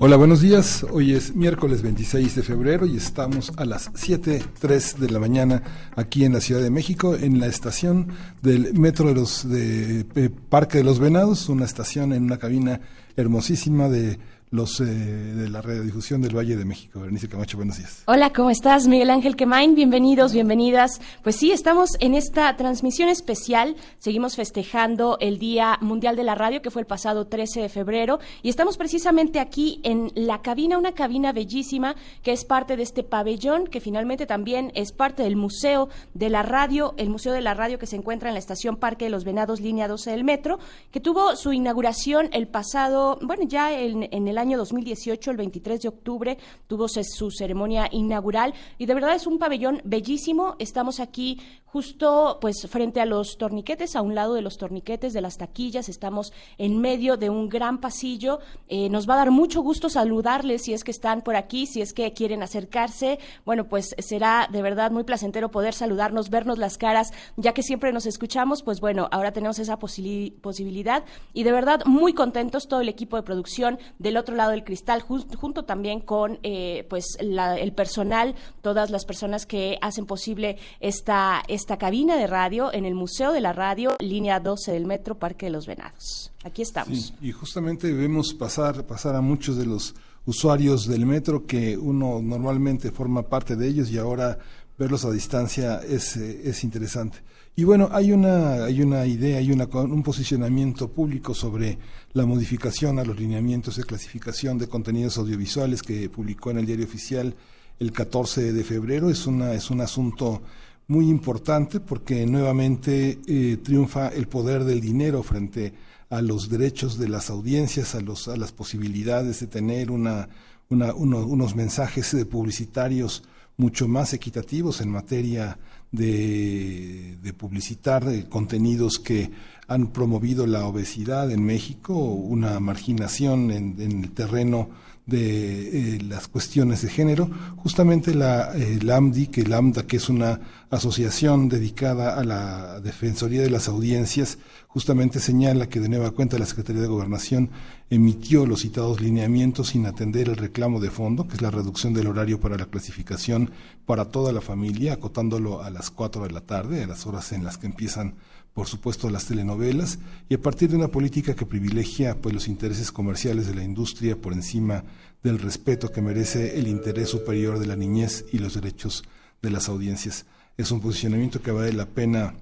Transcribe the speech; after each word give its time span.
Hola, 0.00 0.16
buenos 0.16 0.40
días. 0.40 0.84
Hoy 0.90 1.12
es 1.12 1.36
miércoles 1.36 1.82
26 1.82 2.34
de 2.34 2.42
febrero 2.42 2.84
y 2.84 2.96
estamos 2.96 3.52
a 3.56 3.64
las 3.64 3.92
7.03 3.92 4.96
de 4.96 5.08
la 5.08 5.20
mañana 5.20 5.62
aquí 5.94 6.24
en 6.24 6.32
la 6.32 6.40
Ciudad 6.40 6.60
de 6.60 6.70
México, 6.70 7.14
en 7.14 7.38
la 7.38 7.46
estación 7.46 8.08
del 8.42 8.74
Metro 8.74 9.06
de 9.06 9.14
los 9.14 9.48
de 9.48 10.04
Parque 10.48 10.78
de 10.78 10.84
los 10.84 10.98
Venados, 10.98 11.48
una 11.48 11.64
estación 11.64 12.12
en 12.12 12.24
una 12.24 12.38
cabina 12.38 12.80
hermosísima 13.16 13.88
de 13.88 14.18
los 14.54 14.80
eh, 14.80 14.84
de 14.84 15.48
la 15.50 15.60
radiodifusión 15.60 16.22
del 16.22 16.36
Valle 16.36 16.56
de 16.56 16.64
México. 16.64 17.00
Berenice 17.00 17.28
Camacho, 17.28 17.56
buenos 17.56 17.76
días. 17.76 18.04
Hola, 18.06 18.32
¿cómo 18.32 18.50
estás? 18.50 18.86
Miguel 18.86 19.10
Ángel 19.10 19.34
Quemain, 19.34 19.74
bienvenidos, 19.74 20.32
bienvenidas. 20.32 21.00
Pues 21.24 21.34
sí, 21.36 21.50
estamos 21.50 21.96
en 21.98 22.14
esta 22.14 22.56
transmisión 22.56 23.08
especial. 23.08 23.74
Seguimos 23.98 24.36
festejando 24.36 25.18
el 25.20 25.40
Día 25.40 25.76
Mundial 25.80 26.14
de 26.14 26.22
la 26.22 26.36
Radio, 26.36 26.62
que 26.62 26.70
fue 26.70 26.82
el 26.82 26.86
pasado 26.86 27.26
13 27.26 27.62
de 27.62 27.68
febrero, 27.68 28.20
y 28.42 28.48
estamos 28.48 28.76
precisamente 28.76 29.40
aquí 29.40 29.80
en 29.82 30.12
la 30.14 30.40
cabina, 30.40 30.78
una 30.78 30.92
cabina 30.92 31.32
bellísima 31.32 31.96
que 32.22 32.30
es 32.30 32.44
parte 32.44 32.76
de 32.76 32.84
este 32.84 33.02
pabellón, 33.02 33.66
que 33.66 33.80
finalmente 33.80 34.24
también 34.24 34.70
es 34.76 34.92
parte 34.92 35.24
del 35.24 35.34
Museo 35.34 35.88
de 36.14 36.30
la 36.30 36.44
Radio, 36.44 36.94
el 36.96 37.10
Museo 37.10 37.32
de 37.32 37.40
la 37.40 37.54
Radio 37.54 37.80
que 37.80 37.86
se 37.86 37.96
encuentra 37.96 38.28
en 38.28 38.34
la 38.34 38.40
estación 38.40 38.76
Parque 38.76 39.06
de 39.06 39.10
los 39.10 39.24
Venados, 39.24 39.60
línea 39.60 39.88
12 39.88 40.12
del 40.12 40.22
metro, 40.22 40.60
que 40.92 41.00
tuvo 41.00 41.34
su 41.34 41.52
inauguración 41.52 42.28
el 42.32 42.46
pasado, 42.46 43.18
bueno, 43.20 43.42
ya 43.48 43.76
en, 43.76 44.08
en 44.12 44.28
el 44.28 44.38
año 44.38 44.43
año 44.44 44.58
2018, 44.58 45.30
el 45.30 45.36
23 45.38 45.80
de 45.80 45.88
octubre, 45.88 46.38
tuvo 46.66 46.86
su 46.88 47.30
ceremonia 47.30 47.88
inaugural 47.90 48.52
y 48.78 48.86
de 48.86 48.94
verdad 48.94 49.14
es 49.14 49.26
un 49.26 49.38
pabellón 49.38 49.80
bellísimo. 49.84 50.54
Estamos 50.58 51.00
aquí 51.00 51.40
justo 51.74 52.38
pues 52.40 52.68
frente 52.68 53.00
a 53.00 53.06
los 53.06 53.36
torniquetes, 53.36 53.96
a 53.96 54.02
un 54.02 54.14
lado 54.14 54.34
de 54.34 54.42
los 54.42 54.58
torniquetes 54.58 55.12
de 55.12 55.20
las 55.20 55.38
taquillas, 55.38 55.88
estamos 55.88 56.32
en 56.56 56.80
medio 56.80 57.16
de 57.16 57.30
un 57.30 57.48
gran 57.48 57.80
pasillo. 57.80 58.38
Eh, 58.68 58.88
nos 58.90 59.08
va 59.08 59.14
a 59.14 59.16
dar 59.16 59.30
mucho 59.32 59.60
gusto 59.60 59.88
saludarles 59.88 60.62
si 60.62 60.72
es 60.72 60.84
que 60.84 60.92
están 60.92 61.22
por 61.22 61.34
aquí, 61.34 61.66
si 61.66 61.80
es 61.80 61.92
que 61.92 62.12
quieren 62.12 62.44
acercarse. 62.44 63.18
Bueno, 63.44 63.66
pues 63.66 63.96
será 63.98 64.48
de 64.52 64.62
verdad 64.62 64.92
muy 64.92 65.02
placentero 65.02 65.50
poder 65.50 65.74
saludarnos, 65.74 66.30
vernos 66.30 66.58
las 66.58 66.78
caras, 66.78 67.12
ya 67.36 67.54
que 67.54 67.64
siempre 67.64 67.92
nos 67.92 68.06
escuchamos, 68.06 68.62
pues 68.62 68.80
bueno, 68.80 69.08
ahora 69.10 69.32
tenemos 69.32 69.58
esa 69.58 69.78
posibilidad 69.78 71.04
y 71.32 71.42
de 71.42 71.50
verdad 71.50 71.80
muy 71.86 72.12
contentos 72.12 72.68
todo 72.68 72.82
el 72.82 72.88
equipo 72.88 73.16
de 73.16 73.24
producción 73.24 73.78
del 73.98 74.16
otro 74.16 74.33
lado 74.34 74.50
del 74.50 74.64
cristal, 74.64 75.02
junto 75.02 75.64
también 75.64 76.00
con 76.00 76.38
eh, 76.42 76.86
pues 76.88 77.16
el 77.18 77.72
personal, 77.72 78.34
todas 78.62 78.90
las 78.90 79.04
personas 79.04 79.46
que 79.46 79.78
hacen 79.80 80.06
posible 80.06 80.58
esta 80.80 81.42
esta 81.48 81.78
cabina 81.78 82.16
de 82.16 82.26
radio 82.26 82.72
en 82.72 82.84
el 82.84 82.94
Museo 82.94 83.32
de 83.32 83.40
la 83.40 83.52
Radio, 83.52 83.96
línea 84.00 84.40
12 84.40 84.72
del 84.72 84.86
Metro 84.86 85.18
Parque 85.18 85.46
de 85.46 85.52
los 85.52 85.66
Venados. 85.66 86.32
Aquí 86.44 86.62
estamos. 86.62 87.14
y 87.20 87.32
justamente 87.32 87.92
vemos 87.92 88.34
pasar, 88.34 88.84
pasar 88.84 89.14
a 89.14 89.20
muchos 89.20 89.56
de 89.56 89.66
los 89.66 89.94
usuarios 90.26 90.86
del 90.86 91.06
metro 91.06 91.46
que 91.46 91.76
uno 91.76 92.20
normalmente 92.22 92.90
forma 92.90 93.22
parte 93.22 93.56
de 93.56 93.68
ellos 93.68 93.90
y 93.90 93.98
ahora 93.98 94.38
verlos 94.78 95.04
a 95.04 95.10
distancia 95.10 95.80
es, 95.86 96.16
eh, 96.16 96.42
es 96.44 96.64
interesante. 96.64 97.18
Y 97.56 97.62
bueno, 97.62 97.88
hay 97.92 98.10
una, 98.10 98.64
hay 98.64 98.82
una 98.82 99.06
idea, 99.06 99.38
hay 99.38 99.52
una, 99.52 99.66
un 99.66 100.02
posicionamiento 100.02 100.88
público 100.88 101.34
sobre 101.34 101.78
la 102.14 102.24
modificación 102.26 103.00
a 103.00 103.04
los 103.04 103.18
lineamientos 103.18 103.76
de 103.76 103.82
clasificación 103.82 104.56
de 104.56 104.68
contenidos 104.68 105.18
audiovisuales 105.18 105.82
que 105.82 106.08
publicó 106.08 106.52
en 106.52 106.58
el 106.58 106.66
diario 106.66 106.84
oficial 106.84 107.34
el 107.80 107.90
14 107.90 108.52
de 108.52 108.64
febrero. 108.64 109.10
Es, 109.10 109.26
una, 109.26 109.52
es 109.52 109.68
un 109.68 109.80
asunto 109.80 110.40
muy 110.86 111.08
importante 111.08 111.80
porque 111.80 112.24
nuevamente 112.24 113.18
eh, 113.26 113.56
triunfa 113.56 114.08
el 114.08 114.28
poder 114.28 114.62
del 114.62 114.80
dinero 114.80 115.24
frente 115.24 115.74
a 116.08 116.22
los 116.22 116.48
derechos 116.48 116.98
de 116.98 117.08
las 117.08 117.30
audiencias, 117.30 117.96
a, 117.96 118.00
los, 118.00 118.28
a 118.28 118.36
las 118.36 118.52
posibilidades 118.52 119.40
de 119.40 119.48
tener 119.48 119.90
una, 119.90 120.28
unos 120.68 121.56
mensajes 121.56 122.14
eh, 122.14 122.24
publicitarios 122.26 123.24
mucho 123.56 123.88
más 123.88 124.12
equitativos 124.12 124.80
en 124.80 124.90
materia 124.90 125.58
de, 125.94 127.34
publicitar 127.36 128.04
contenidos 128.28 128.98
que 128.98 129.30
han 129.66 129.88
promovido 129.88 130.46
la 130.46 130.66
obesidad 130.66 131.30
en 131.30 131.44
México, 131.44 131.94
una 131.94 132.60
marginación 132.60 133.50
en, 133.50 133.80
en 133.80 134.04
el 134.04 134.10
terreno 134.12 134.68
de 135.06 135.96
eh, 135.96 136.02
las 136.02 136.28
cuestiones 136.28 136.82
de 136.82 136.88
género, 136.88 137.28
justamente 137.56 138.14
la 138.14 138.52
eh, 138.56 138.78
LAMDI, 138.82 139.26
que 139.26 139.44
LAMDA, 139.44 139.86
que 139.86 139.98
es 139.98 140.08
una 140.08 140.40
asociación 140.70 141.48
dedicada 141.48 142.18
a 142.18 142.24
la 142.24 142.80
Defensoría 142.80 143.42
de 143.42 143.50
las 143.50 143.68
Audiencias, 143.68 144.38
justamente 144.74 145.20
señala 145.20 145.68
que 145.68 145.78
de 145.78 145.88
nueva 145.88 146.10
cuenta 146.10 146.36
la 146.36 146.46
Secretaría 146.46 146.82
de 146.82 146.88
Gobernación 146.88 147.50
emitió 147.90 148.44
los 148.44 148.62
citados 148.62 149.00
lineamientos 149.00 149.68
sin 149.68 149.86
atender 149.86 150.28
el 150.28 150.36
reclamo 150.36 150.80
de 150.80 150.90
fondo, 150.90 151.28
que 151.28 151.36
es 151.36 151.42
la 151.42 151.52
reducción 151.52 151.94
del 151.94 152.08
horario 152.08 152.40
para 152.40 152.58
la 152.58 152.66
clasificación 152.66 153.52
para 153.86 154.06
toda 154.06 154.32
la 154.32 154.40
familia, 154.40 154.94
acotándolo 154.94 155.62
a 155.62 155.70
las 155.70 155.92
cuatro 155.92 156.24
de 156.24 156.32
la 156.32 156.40
tarde, 156.40 156.82
a 156.82 156.88
las 156.88 157.06
horas 157.06 157.30
en 157.30 157.44
las 157.44 157.56
que 157.56 157.66
empiezan 157.66 158.16
por 158.52 158.66
supuesto 158.66 159.08
las 159.10 159.26
telenovelas 159.26 160.00
y 160.28 160.34
a 160.34 160.42
partir 160.42 160.70
de 160.70 160.76
una 160.76 160.88
política 160.88 161.36
que 161.36 161.46
privilegia 161.46 162.20
pues 162.20 162.34
los 162.34 162.48
intereses 162.48 162.90
comerciales 162.90 163.46
de 163.46 163.54
la 163.54 163.62
industria 163.62 164.20
por 164.20 164.32
encima 164.32 164.82
del 165.22 165.38
respeto 165.38 165.92
que 165.92 166.02
merece 166.02 166.58
el 166.58 166.66
interés 166.66 167.10
superior 167.10 167.60
de 167.60 167.66
la 167.66 167.76
niñez 167.76 168.24
y 168.32 168.38
los 168.38 168.54
derechos 168.54 169.04
de 169.40 169.50
las 169.50 169.68
audiencias. 169.68 170.26
Es 170.56 170.72
un 170.72 170.80
posicionamiento 170.80 171.40
que 171.40 171.52
vale 171.52 171.72
la 171.72 171.86
pena 171.86 172.34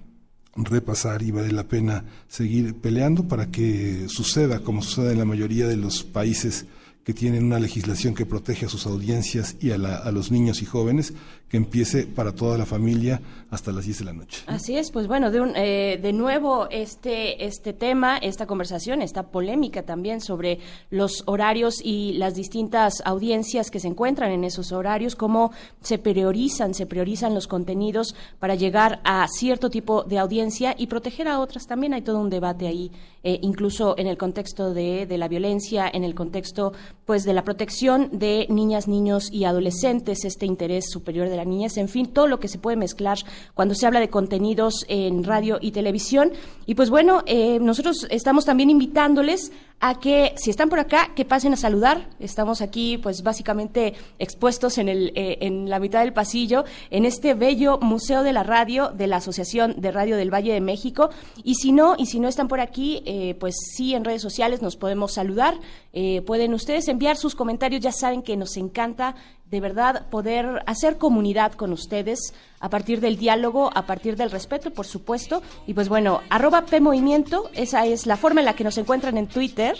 repasar 0.57 1.23
y 1.23 1.31
vale 1.31 1.53
la 1.53 1.65
pena 1.65 2.05
seguir 2.29 2.75
peleando 2.75 3.27
para 3.27 3.51
que 3.51 4.07
suceda 4.09 4.61
como 4.61 4.83
sucede 4.83 5.13
en 5.13 5.19
la 5.19 5.25
mayoría 5.25 5.67
de 5.67 5.77
los 5.77 6.05
países 6.05 6.67
que 7.05 7.15
tienen 7.15 7.45
una 7.45 7.59
legislación 7.59 8.15
que 8.15 8.27
protege 8.27 8.67
a 8.67 8.69
sus 8.69 8.87
audiencias 8.87 9.57
y 9.61 9.73
a, 9.73 9.79
los 9.79 10.31
niños 10.31 10.62
y 10.62 10.67
jóvenes, 10.67 11.15
que 11.53 11.59
empiece 11.59 12.07
para 12.07 12.35
toda 12.35 12.57
la 12.57 12.65
familia 12.65 13.21
hasta 13.51 13.73
las 13.73 13.85
10 13.85 13.99
de 13.99 14.05
la 14.07 14.15
noche. 14.15 14.43
Así 14.47 14.79
es, 14.79 14.91
pues 14.91 15.07
bueno, 15.07 15.31
de, 15.31 15.43
un, 15.43 15.53
eh, 15.55 16.01
de 16.01 16.15
nuevo 16.15 16.67
este, 16.71 17.45
este 17.45 17.75
tema, 17.75 18.17
esta 18.17 18.47
conversación, 18.47 19.03
esta 19.03 19.25
polémica 19.25 19.83
también 19.83 20.23
sobre 20.23 20.61
los 20.89 21.23
horarios 21.27 21.83
y 21.85 22.15
las 22.15 22.35
distintas 22.35 23.03
audiencias 23.05 23.71
que 23.71 23.81
se 23.81 23.89
encuentran 23.89 24.33
en 24.33 24.45
esos 24.45 24.73
horarios, 24.73 25.15
cómo 25.15 25.53
se 25.83 25.99
priorizan, 25.99 26.73
se 26.73 26.87
priorizan 26.87 27.35
los 27.35 27.49
contenidos 27.49 28.15
para 28.39 28.55
llegar 28.55 29.03
a 29.05 29.29
cierto 29.29 29.69
tipo 29.69 30.05
de 30.05 30.19
audiencia 30.19 30.75
y 30.79 30.87
proteger 30.87 31.29
a 31.29 31.39
otras. 31.39 31.67
También 31.67 31.93
hay 31.93 32.01
todo 32.01 32.19
un 32.19 32.31
debate 32.31 32.67
ahí, 32.67 32.91
eh, 33.25 33.39
incluso 33.43 33.95
en 33.99 34.07
el 34.07 34.17
contexto 34.17 34.73
de, 34.73 35.05
de 35.05 35.19
la 35.19 35.29
violencia, 35.29 35.91
en 35.93 36.05
el 36.05 36.15
contexto 36.15 36.73
pues 37.05 37.25
de 37.25 37.35
la 37.35 37.45
protección 37.45 38.09
de 38.11 38.47
niñas, 38.49 38.89
niños 38.89 39.31
y 39.31 39.45
adolescentes, 39.45 40.25
este 40.25 40.47
interés 40.47 40.87
superior 40.91 41.29
de 41.29 41.37
la 41.37 41.42
niñez, 41.45 41.77
en 41.77 41.89
fin, 41.89 42.07
todo 42.07 42.27
lo 42.27 42.41
que 42.41 42.49
se 42.49 42.59
puede 42.59 42.77
mezclar 42.77 43.19
cuando 43.55 43.75
se 43.75 43.87
habla 43.87 44.01
de 44.01 44.11
contenidos 44.11 44.85
en 44.89 45.25
radio 45.25 45.59
y 45.61 45.73
televisión. 45.73 46.33
Y 46.67 46.75
pues 46.75 46.91
bueno, 46.91 47.23
eh, 47.27 47.59
nosotros 47.61 48.07
estamos 48.11 48.45
también 48.45 48.71
invitándoles 48.71 49.53
a 49.83 49.99
que 49.99 50.33
si 50.37 50.49
están 50.49 50.69
por 50.69 50.79
acá, 50.79 51.11
que 51.17 51.25
pasen 51.25 51.53
a 51.53 51.57
saludar. 51.57 52.09
Estamos 52.21 52.63
aquí, 52.63 52.99
pues 52.99 53.25
básicamente 53.25 53.95
expuestos 54.21 54.79
en, 54.79 54.89
el, 54.89 55.12
eh, 55.17 55.39
en 55.41 55.69
la 55.69 55.81
mitad 55.81 56.00
del 56.00 56.12
pasillo, 56.12 56.65
en 56.91 57.05
este 57.05 57.35
bello 57.35 57.79
Museo 57.81 58.23
de 58.23 58.33
la 58.33 58.45
Radio 58.45 58.91
de 58.91 59.09
la 59.09 59.17
Asociación 59.17 59.75
de 59.81 59.91
Radio 59.91 60.17
del 60.17 60.33
Valle 60.33 60.53
de 60.53 60.61
México. 60.61 61.11
Y 61.43 61.56
si 61.56 61.73
no, 61.73 61.97
y 61.99 62.06
si 62.06 62.21
no 62.21 62.29
están 62.29 62.47
por 62.47 62.61
aquí, 62.61 63.03
eh, 63.06 63.35
pues 63.41 63.56
sí, 63.75 63.95
en 63.95 64.05
redes 64.05 64.23
sociales 64.23 64.62
nos 64.62 64.77
podemos 64.77 65.15
saludar. 65.15 65.59
Eh, 65.93 66.23
pueden 66.23 66.55
ustedes 66.55 66.89
enviar 66.89 67.17
sus 67.17 67.35
comentarios, 67.35 67.83
ya 67.83 67.93
saben 67.93 68.23
que 68.23 68.37
nos 68.37 68.56
encanta 68.56 69.15
de 69.50 69.61
verdad 69.61 70.06
poder 70.09 70.62
hacer 70.67 70.97
comunidad 70.97 71.53
con 71.53 71.73
ustedes 71.73 72.33
a 72.59 72.71
partir 72.71 73.00
del 73.00 73.19
diálogo, 73.19 73.71
a 73.75 73.85
partir 73.85 74.17
del 74.17 74.31
respeto, 74.31 74.71
por 74.71 74.87
supuesto. 74.87 75.43
Y 75.67 75.75
pues 75.75 75.91
bueno, 75.91 76.23
arroba 76.31 76.62
P 76.62 76.81
Movimiento, 76.81 77.50
esa 77.53 77.85
es 77.85 78.06
la 78.06 78.17
forma 78.17 78.41
en 78.41 78.47
la 78.47 78.56
que 78.56 78.65
nos 78.65 78.79
encuentran 78.79 79.19
en 79.19 79.27
Twitter. 79.27 79.77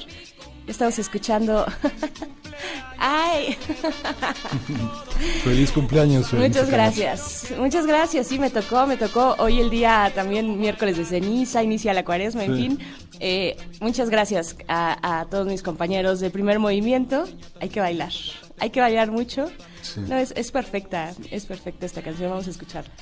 Estamos 0.67 0.99
escuchando. 0.99 1.67
¡Ay! 2.99 3.56
Feliz 5.43 5.73
cumpleaños. 5.73 6.32
Muchas 6.32 6.70
gracias. 6.70 7.53
Muchas 7.59 7.87
gracias. 7.87 8.29
Sí, 8.29 8.38
me 8.38 8.50
tocó, 8.50 8.87
me 8.87 8.97
tocó 8.97 9.35
hoy 9.38 9.61
el 9.61 9.70
día 9.70 10.12
también 10.14 10.61
miércoles 10.61 10.97
de 10.97 11.05
ceniza, 11.05 11.62
inicia 11.62 11.93
la 11.94 12.05
cuaresma, 12.05 12.44
en 12.44 12.56
fin. 12.56 12.79
Eh, 13.19 13.56
muchas 13.81 14.09
gracias 14.09 14.56
a, 14.69 15.20
a 15.20 15.25
todos 15.26 15.47
mis 15.47 15.62
compañeros 15.62 16.20
de 16.20 16.31
primer 16.31 16.59
movimiento. 16.59 17.25
Hay 17.61 17.69
que 17.69 17.81
bailar. 17.81 18.12
hay 18.58 18.70
que 18.70 18.81
bailar 18.81 19.11
mucho. 19.11 19.50
No, 19.97 20.17
es, 20.17 20.32
es 20.37 20.53
perfecta, 20.53 21.12
es 21.31 21.44
perfecta 21.47 21.87
esta 21.87 22.03
canción, 22.03 22.31
vamos 22.31 22.47
a 22.47 22.50
escucharla. 22.50 22.93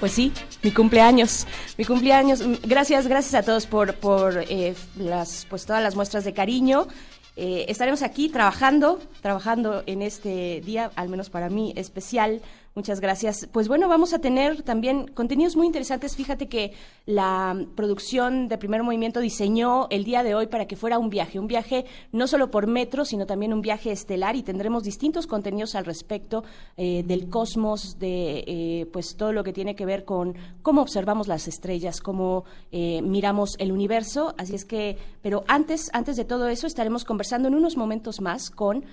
Pues 0.00 0.12
sí, 0.12 0.32
mi 0.62 0.70
cumpleaños, 0.70 1.46
mi 1.76 1.84
cumpleaños. 1.84 2.42
Gracias, 2.62 3.06
gracias 3.06 3.34
a 3.34 3.42
todos 3.44 3.66
por, 3.66 3.94
por 3.96 4.44
eh, 4.48 4.74
las, 4.96 5.46
pues 5.50 5.66
todas 5.66 5.82
las 5.82 5.94
muestras 5.94 6.24
de 6.24 6.32
cariño. 6.32 6.88
Eh, 7.36 7.66
estaremos 7.68 8.02
aquí 8.02 8.30
trabajando, 8.30 8.98
trabajando 9.20 9.82
en 9.84 10.00
este 10.00 10.62
día, 10.64 10.90
al 10.96 11.10
menos 11.10 11.28
para 11.28 11.50
mí, 11.50 11.74
especial 11.76 12.40
Muchas 12.76 13.00
gracias. 13.00 13.48
Pues 13.50 13.66
bueno, 13.66 13.88
vamos 13.88 14.14
a 14.14 14.20
tener 14.20 14.62
también 14.62 15.08
contenidos 15.08 15.56
muy 15.56 15.66
interesantes. 15.66 16.14
Fíjate 16.14 16.46
que 16.46 16.72
la 17.04 17.66
producción 17.74 18.46
de 18.46 18.58
Primer 18.58 18.84
Movimiento 18.84 19.18
diseñó 19.18 19.88
el 19.90 20.04
día 20.04 20.22
de 20.22 20.36
hoy 20.36 20.46
para 20.46 20.66
que 20.66 20.76
fuera 20.76 20.96
un 20.96 21.10
viaje, 21.10 21.40
un 21.40 21.48
viaje 21.48 21.84
no 22.12 22.28
solo 22.28 22.52
por 22.52 22.68
metro, 22.68 23.04
sino 23.04 23.26
también 23.26 23.52
un 23.52 23.60
viaje 23.60 23.90
estelar 23.90 24.36
y 24.36 24.44
tendremos 24.44 24.84
distintos 24.84 25.26
contenidos 25.26 25.74
al 25.74 25.84
respecto 25.84 26.44
eh, 26.76 27.02
del 27.04 27.28
cosmos, 27.28 27.98
de 27.98 28.44
eh, 28.46 28.86
pues 28.92 29.16
todo 29.16 29.32
lo 29.32 29.42
que 29.42 29.52
tiene 29.52 29.74
que 29.74 29.84
ver 29.84 30.04
con 30.04 30.36
cómo 30.62 30.80
observamos 30.80 31.26
las 31.26 31.48
estrellas, 31.48 32.00
cómo 32.00 32.44
eh, 32.70 33.02
miramos 33.02 33.56
el 33.58 33.72
universo. 33.72 34.32
Así 34.38 34.54
es 34.54 34.64
que, 34.64 34.96
pero 35.22 35.42
antes, 35.48 35.90
antes 35.92 36.16
de 36.16 36.24
todo 36.24 36.46
eso, 36.46 36.68
estaremos 36.68 37.04
conversando 37.04 37.48
en 37.48 37.56
unos 37.56 37.76
momentos 37.76 38.20
más 38.20 38.48
con 38.48 38.84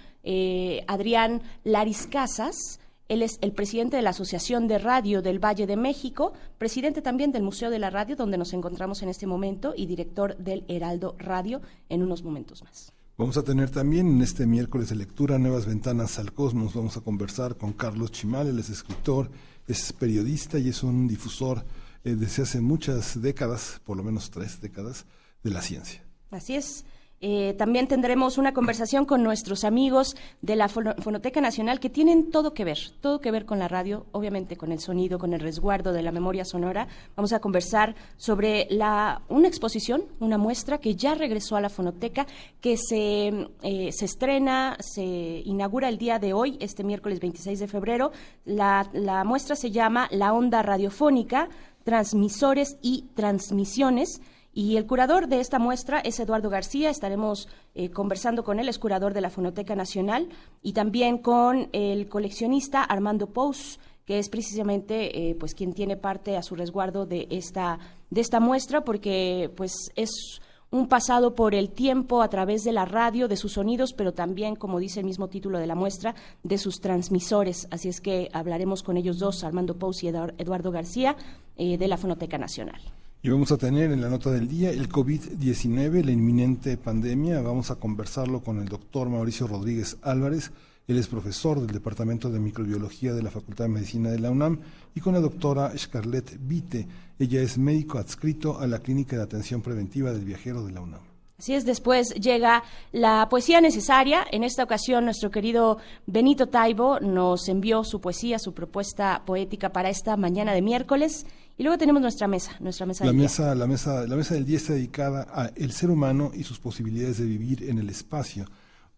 Adrián 0.87 1.41
Laris 1.63 2.07
Casas 2.07 2.79
él 3.09 3.21
es 3.21 3.37
el 3.41 3.53
presidente 3.53 3.97
de 3.97 4.03
la 4.03 4.09
Asociación 4.09 4.67
de 4.67 4.77
Radio 4.79 5.21
del 5.21 5.43
Valle 5.43 5.65
de 5.65 5.77
México, 5.77 6.33
presidente 6.57 7.01
también 7.01 7.31
del 7.31 7.43
Museo 7.43 7.69
de 7.69 7.79
la 7.79 7.89
Radio, 7.89 8.15
donde 8.15 8.37
nos 8.37 8.53
encontramos 8.53 9.01
en 9.01 9.09
este 9.09 9.27
momento, 9.27 9.73
y 9.75 9.85
director 9.85 10.35
del 10.37 10.65
Heraldo 10.67 11.15
Radio 11.17 11.61
en 11.89 12.03
unos 12.03 12.23
momentos 12.23 12.63
más. 12.63 12.91
Vamos 13.17 13.37
a 13.37 13.43
tener 13.43 13.71
también 13.71 14.07
en 14.07 14.21
este 14.21 14.45
miércoles 14.45 14.89
de 14.89 14.95
lectura 14.95 15.39
Nuevas 15.39 15.65
Ventanas 15.65 16.19
al 16.19 16.33
Cosmos. 16.33 16.75
Vamos 16.75 16.97
a 16.97 17.01
conversar 17.01 17.55
con 17.57 17.73
Carlos 17.73 18.11
Chimal, 18.11 18.47
él 18.47 18.59
es 18.59 18.69
escritor, 18.69 19.31
es 19.67 19.91
periodista 19.93 20.59
y 20.59 20.69
es 20.69 20.83
un 20.83 21.07
difusor 21.07 21.65
eh, 22.03 22.15
desde 22.15 22.43
hace 22.43 22.61
muchas 22.61 23.19
décadas, 23.21 23.81
por 23.85 23.97
lo 23.97 24.03
menos 24.03 24.29
tres 24.29 24.61
décadas, 24.61 25.05
de 25.43 25.49
la 25.49 25.61
ciencia. 25.61 26.03
Así 26.29 26.55
es. 26.55 26.85
Eh, 27.19 27.55
también 27.57 27.87
tendremos 27.87 28.37
una 28.37 28.53
conversación 28.53 29.05
con 29.05 29.23
nuestros 29.23 29.63
amigos 29.63 30.15
de 30.41 30.55
la 30.55 30.69
Fonoteca 30.69 31.41
Nacional 31.41 31.79
que 31.79 31.89
tienen 31.89 32.29
todo 32.29 32.53
que 32.53 32.63
ver, 32.63 32.77
todo 33.01 33.19
que 33.19 33.31
ver 33.31 33.45
con 33.45 33.57
la 33.57 33.67
radio, 33.67 34.05
obviamente 34.11 34.55
con 34.55 34.71
el 34.71 34.79
sonido, 34.79 35.17
con 35.17 35.33
el 35.33 35.39
resguardo 35.39 35.93
de 35.93 36.03
la 36.03 36.11
memoria 36.11 36.45
sonora. 36.45 36.87
Vamos 37.15 37.33
a 37.33 37.39
conversar 37.39 37.95
sobre 38.17 38.67
la, 38.69 39.23
una 39.29 39.47
exposición, 39.47 40.03
una 40.19 40.37
muestra 40.37 40.77
que 40.77 40.95
ya 40.95 41.15
regresó 41.15 41.55
a 41.55 41.61
la 41.61 41.69
Fonoteca, 41.69 42.27
que 42.61 42.77
se, 42.77 43.29
eh, 43.63 43.89
estrena, 43.89 44.77
se 44.79 45.03
inaugura 45.03 45.89
el 45.89 45.97
día 45.97 46.19
de 46.19 46.33
hoy, 46.33 46.57
este 46.59 46.83
miércoles 46.83 47.19
26 47.19 47.59
de 47.59 47.67
febrero. 47.67 48.11
La, 48.45 48.87
la 48.93 49.23
muestra 49.23 49.55
se 49.55 49.71
llama 49.71 50.07
La 50.11 50.33
Onda 50.33 50.61
Radiofónica, 50.61 51.49
Transmisores 51.83 52.77
y 52.83 53.05
Transmisiones 53.15 54.21
y 54.57 54.75
el 54.77 54.87
curador 54.87 55.27
de 55.27 55.39
esta 55.39 55.59
muestra 55.59 55.99
es 55.99 56.19
Eduardo 56.19 56.49
García. 56.49 56.89
Estaremos 56.89 57.47
eh, 57.75 57.91
conversando 57.91 58.43
con 58.43 58.59
él, 58.59 58.67
es 58.67 58.79
curador 58.79 59.13
de 59.13 59.21
la 59.21 59.29
Fonoteca 59.29 59.75
Nacional, 59.75 60.29
y 60.63 60.73
también 60.73 61.19
con 61.19 61.69
el 61.73 62.09
coleccionista 62.09 62.81
Armando 62.83 63.27
Pous, 63.27 63.79
que 64.03 64.17
es 64.17 64.29
precisamente 64.29 65.29
eh, 65.29 65.35
pues 65.35 65.53
quien 65.53 65.73
tiene 65.73 65.95
parte 65.95 66.37
a 66.37 66.41
su 66.41 66.55
resguardo 66.55 67.05
de 67.05 67.27
esta 67.29 67.77
de 68.09 68.19
esta 68.19 68.39
muestra, 68.39 68.81
porque 68.81 69.51
pues 69.55 69.91
es 69.95 70.41
un 70.71 70.87
pasado 70.87 71.35
por 71.35 71.53
el 71.53 71.69
tiempo 71.69 72.23
a 72.23 72.29
través 72.29 72.63
de 72.63 72.71
la 72.71 72.85
radio, 72.85 73.27
de 73.27 73.37
sus 73.37 73.53
sonidos, 73.53 73.93
pero 73.93 74.15
también, 74.15 74.55
como 74.55 74.79
dice 74.79 75.01
el 75.01 75.05
mismo 75.05 75.27
título 75.27 75.59
de 75.59 75.67
la 75.67 75.75
muestra, 75.75 76.15
de 76.41 76.57
sus 76.57 76.79
transmisores. 76.79 77.67
Así 77.69 77.89
es 77.89 78.01
que 78.01 78.29
hablaremos 78.33 78.81
con 78.81 78.97
ellos 78.97 79.19
dos, 79.19 79.43
Armando 79.43 79.75
Pous 79.75 80.03
y 80.03 80.07
Eduardo 80.07 80.71
García, 80.71 81.15
eh, 81.57 81.77
de 81.77 81.87
la 81.87 81.97
Fonoteca 81.97 82.39
Nacional. 82.39 82.81
Y 83.23 83.29
vamos 83.29 83.51
a 83.51 83.57
tener 83.57 83.91
en 83.91 83.99
la 83.99 84.09
nota 84.09 84.29
del 84.29 84.47
día 84.47 84.69
el 84.69 84.89
COVID-19, 84.89 86.03
la 86.03 86.11
inminente 86.11 86.77
pandemia. 86.77 87.41
Vamos 87.41 87.71
a 87.71 87.75
conversarlo 87.75 88.41
con 88.41 88.59
el 88.59 88.69
doctor 88.69 89.09
Mauricio 89.09 89.47
Rodríguez 89.47 89.97
Álvarez. 90.03 90.51
Él 90.87 90.97
es 90.99 91.07
profesor 91.07 91.59
del 91.59 91.71
Departamento 91.71 92.29
de 92.29 92.39
Microbiología 92.39 93.13
de 93.13 93.23
la 93.23 93.31
Facultad 93.31 93.65
de 93.65 93.71
Medicina 93.71 94.11
de 94.11 94.19
la 94.19 94.29
UNAM 94.29 94.59
y 94.93 95.01
con 95.01 95.15
la 95.15 95.19
doctora 95.19 95.75
Scarlett 95.75 96.37
Vite. 96.39 96.87
Ella 97.17 97.41
es 97.41 97.57
médico 97.57 97.97
adscrito 97.97 98.59
a 98.59 98.67
la 98.67 98.79
Clínica 98.79 99.17
de 99.17 99.23
Atención 99.23 99.63
Preventiva 99.63 100.11
del 100.11 100.23
Viajero 100.23 100.63
de 100.63 100.73
la 100.73 100.81
UNAM. 100.81 101.01
Así 101.39 101.53
es, 101.53 101.65
después 101.65 102.15
llega 102.15 102.63
la 102.91 103.27
poesía 103.29 103.61
necesaria. 103.61 104.25
En 104.31 104.43
esta 104.43 104.63
ocasión, 104.63 105.05
nuestro 105.05 105.29
querido 105.29 105.77
Benito 106.05 106.47
Taibo 106.47 106.99
nos 106.99 107.47
envió 107.47 107.83
su 107.83 107.99
poesía, 107.99 108.39
su 108.39 108.53
propuesta 108.53 109.23
poética 109.25 109.71
para 109.71 109.89
esta 109.89 110.17
mañana 110.17 110.53
de 110.53 110.61
miércoles. 110.61 111.25
Y 111.57 111.63
luego 111.63 111.79
tenemos 111.79 112.03
nuestra 112.03 112.27
mesa, 112.27 112.55
nuestra 112.59 112.85
mesa 112.85 113.03
la 113.03 113.13
mesa, 113.13 113.55
La 113.55 113.65
mesa, 113.65 114.05
la 114.05 114.15
mesa 114.15 114.35
del 114.35 114.45
día 114.45 114.57
está 114.57 114.73
dedicada 114.73 115.23
al 115.23 115.71
ser 115.71 115.89
humano 115.89 116.31
y 116.35 116.43
sus 116.43 116.59
posibilidades 116.59 117.17
de 117.17 117.25
vivir 117.25 117.63
en 117.63 117.79
el 117.79 117.89
espacio. 117.89 118.45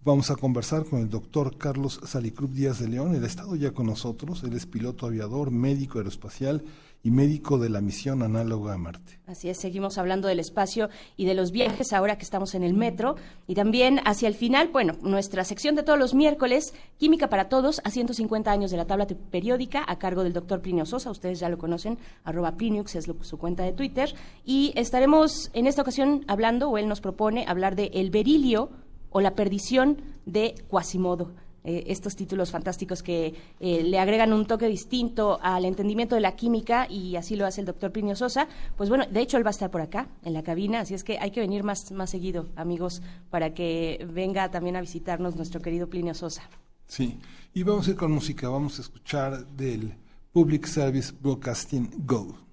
Vamos 0.03 0.29
a 0.29 0.35
conversar 0.35 0.85
con 0.85 0.99
el 0.99 1.09
doctor 1.09 1.57
Carlos 1.57 2.01
Salicrup 2.05 2.51
Díaz 2.51 2.79
de 2.79 2.89
León. 2.89 3.15
Él 3.15 3.23
ha 3.23 3.27
estado 3.27 3.55
ya 3.55 3.71
con 3.71 3.85
nosotros. 3.85 4.43
Él 4.43 4.53
es 4.53 4.65
piloto 4.65 5.05
aviador, 5.05 5.51
médico 5.51 5.99
aeroespacial 5.99 6.63
y 7.01 7.11
médico 7.11 7.57
de 7.57 7.69
la 7.69 7.79
misión 7.79 8.21
análoga 8.23 8.73
a 8.73 8.77
Marte. 8.77 9.19
Así 9.25 9.49
es, 9.49 9.57
seguimos 9.57 9.97
hablando 9.97 10.27
del 10.27 10.39
espacio 10.39 10.89
y 11.15 11.25
de 11.25 11.33
los 11.33 11.51
viajes 11.51 11.93
ahora 11.93 12.17
que 12.17 12.23
estamos 12.23 12.55
en 12.55 12.63
el 12.63 12.73
metro. 12.73 13.15
Y 13.47 13.55
también 13.55 14.01
hacia 14.05 14.27
el 14.27 14.35
final, 14.35 14.69
bueno, 14.69 14.97
nuestra 15.01 15.43
sección 15.45 15.75
de 15.75 15.83
todos 15.83 15.97
los 15.97 16.13
miércoles, 16.13 16.73
Química 16.97 17.29
para 17.29 17.47
Todos, 17.47 17.79
a 17.85 17.91
150 17.91 18.51
años 18.51 18.71
de 18.71 18.77
la 18.77 18.85
tabla 18.85 19.07
periódica, 19.07 19.83
a 19.87 19.97
cargo 19.97 20.23
del 20.23 20.33
doctor 20.33 20.61
Plinio 20.61 20.85
Sosa. 20.85 21.11
Ustedes 21.11 21.39
ya 21.39 21.47
lo 21.49 21.57
conocen, 21.57 21.97
arroba 22.23 22.57
Pliniux 22.57 22.95
es 22.95 23.09
su 23.21 23.37
cuenta 23.37 23.63
de 23.63 23.71
Twitter. 23.71 24.13
Y 24.45 24.73
estaremos 24.75 25.51
en 25.53 25.67
esta 25.67 25.83
ocasión 25.83 26.25
hablando, 26.27 26.69
o 26.69 26.77
él 26.77 26.87
nos 26.87 26.99
propone 27.01 27.45
hablar 27.47 27.75
de 27.75 27.91
el 27.93 28.09
berilio 28.09 28.71
o 29.11 29.21
la 29.21 29.35
perdición 29.35 30.01
de 30.25 30.55
Quasimodo. 30.69 31.31
Eh, 31.63 31.85
estos 31.87 32.15
títulos 32.15 32.51
fantásticos 32.51 33.03
que 33.03 33.33
eh, 33.59 33.83
le 33.83 33.99
agregan 33.99 34.31
un 34.31 34.45
toque 34.45 34.67
distinto 34.67 35.39
al 35.41 35.65
entendimiento 35.65 36.15
de 36.15 36.21
la 36.21 36.35
química 36.35 36.87
y 36.89 37.15
así 37.17 37.35
lo 37.35 37.45
hace 37.45 37.61
el 37.61 37.67
doctor 37.67 37.91
Plinio 37.91 38.15
Sosa. 38.15 38.47
Pues 38.77 38.89
bueno, 38.89 39.05
de 39.09 39.19
hecho 39.19 39.37
él 39.37 39.45
va 39.45 39.49
a 39.49 39.51
estar 39.51 39.69
por 39.69 39.81
acá, 39.81 40.07
en 40.23 40.33
la 40.33 40.43
cabina, 40.43 40.81
así 40.81 40.93
es 40.93 41.03
que 41.03 41.19
hay 41.19 41.31
que 41.31 41.41
venir 41.41 41.63
más, 41.63 41.91
más 41.91 42.09
seguido, 42.09 42.47
amigos, 42.55 43.01
para 43.29 43.53
que 43.53 44.05
venga 44.11 44.49
también 44.51 44.75
a 44.77 44.81
visitarnos 44.81 45.35
nuestro 45.35 45.61
querido 45.61 45.89
Plinio 45.89 46.13
Sosa. 46.13 46.43
Sí, 46.87 47.19
y 47.53 47.63
vamos 47.63 47.87
a 47.87 47.91
ir 47.91 47.97
con 47.97 48.11
música, 48.11 48.49
vamos 48.49 48.79
a 48.79 48.81
escuchar 48.81 49.45
del 49.47 49.93
Public 50.31 50.65
Service 50.65 51.13
Broadcasting 51.19 51.89
Go. 52.05 52.48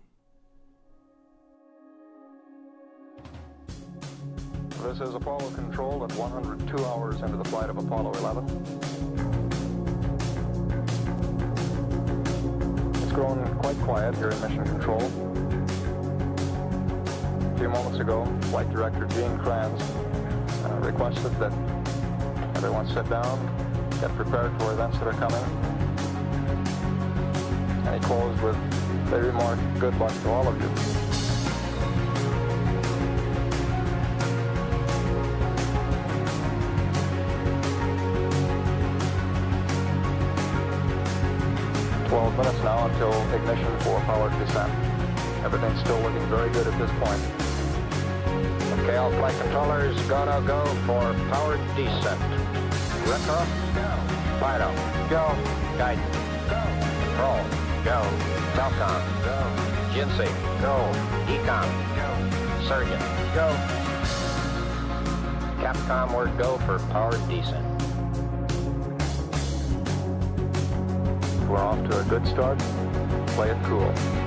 This 4.83 5.01
is 5.01 5.15
Apollo 5.15 5.51
Control 5.51 6.05
at 6.05 6.13
102 6.13 6.85
hours 6.85 7.21
into 7.23 7.37
the 7.37 7.45
flight 7.45 7.71
of 7.71 7.79
Apollo 7.79 8.13
11. 8.15 8.45
It's 13.03 13.13
grown 13.13 13.59
quite 13.59 13.77
quiet 13.79 14.15
here 14.17 14.29
in 14.29 14.41
Mission 14.41 14.65
Control. 14.65 15.03
A 17.43 17.59
few 17.59 17.69
moments 17.69 17.99
ago, 17.99 18.25
Flight 18.43 18.71
Director 18.71 19.07
Gene 19.07 19.39
Kranz 19.39 19.83
uh, 19.83 20.79
requested 20.83 21.33
that 21.41 21.53
everyone 22.55 22.87
sit 22.89 23.09
down, 23.09 23.41
get 24.01 24.15
prepared 24.15 24.53
for 24.61 24.73
events 24.73 24.99
that 24.99 25.09
are 25.09 25.15
coming. 25.15 25.43
And 27.87 27.95
he 27.95 28.01
closed 28.07 28.41
with 28.43 28.57
the 29.11 29.21
remark, 29.21 29.59
good 29.81 29.97
luck 29.99 30.13
to 30.23 30.31
all 30.31 30.47
of 30.47 30.61
you. 30.61 31.06
Until 42.97 43.35
ignition 43.35 43.79
for 43.81 44.01
powered 44.01 44.33
descent. 44.39 44.73
Everything's 45.45 45.79
still 45.81 46.01
looking 46.01 46.25
very 46.29 46.49
good 46.51 46.67
at 46.67 46.79
this 46.79 46.91
point. 46.93 47.21
Okay, 48.81 48.97
all 48.97 49.11
flight 49.13 49.37
controllers, 49.39 50.01
gonna 50.09 50.41
go 50.47 50.65
for 50.87 51.13
powered 51.29 51.61
descent. 51.77 52.19
Retro, 53.05 53.45
go. 53.77 53.89
Fido, 54.41 54.73
go. 55.11 55.37
Guidance, 55.77 56.17
go. 56.49 56.63
Control, 57.05 57.41
go. 57.85 58.01
Telcom, 58.57 59.03
go. 59.29 59.39
Jinsei, 59.93 60.33
go. 60.63 60.77
Econ, 61.29 61.69
go. 62.01 62.09
Surgeon, 62.67 62.99
go. 63.35 63.53
Capcom, 65.61 66.15
word 66.17 66.39
go 66.39 66.57
for 66.65 66.79
powered 66.91 67.29
descent. 67.29 67.67
We're 71.47 71.59
off 71.59 71.79
to 71.91 72.01
a 72.01 72.05
good 72.05 72.27
start. 72.27 72.86
Play 73.37 73.51
it 73.51 73.63
cool. 73.65 74.26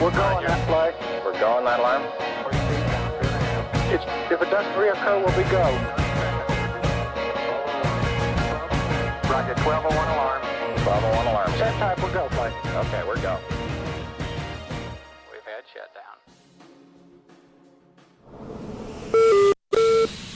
We're, 0.00 0.10
going 0.12 0.46
that 0.46 0.66
flight. 0.66 0.94
We're 1.22 1.38
going 1.38 1.66
that 1.66 1.78
alarm? 1.78 2.02
It's, 3.92 4.04
if 4.32 4.40
it 4.40 4.48
does 4.48 4.64
reoccur, 4.72 5.20
we'll 5.20 5.36
be 5.36 5.44
go. 5.50 5.60
Roger, 9.28 9.52
1201 9.60 9.92
alarm. 9.92 10.40
1201 10.88 11.26
alarm. 11.26 11.52
That 11.58 11.74
type, 11.78 12.02
we're 12.02 12.14
go 12.14 12.28
flight. 12.30 12.54
Okay, 12.64 13.02
we're 13.06 13.20
go. 13.20 13.36
We've 15.28 15.44
had 15.44 15.68
shutdown. 15.68 16.16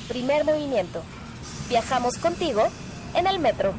Primer 0.09 0.45
movimiento. 0.45 1.03
Viajamos 1.71 2.19
contigo 2.19 2.69
en 3.15 3.27
el 3.27 3.39
metro. 3.39 3.73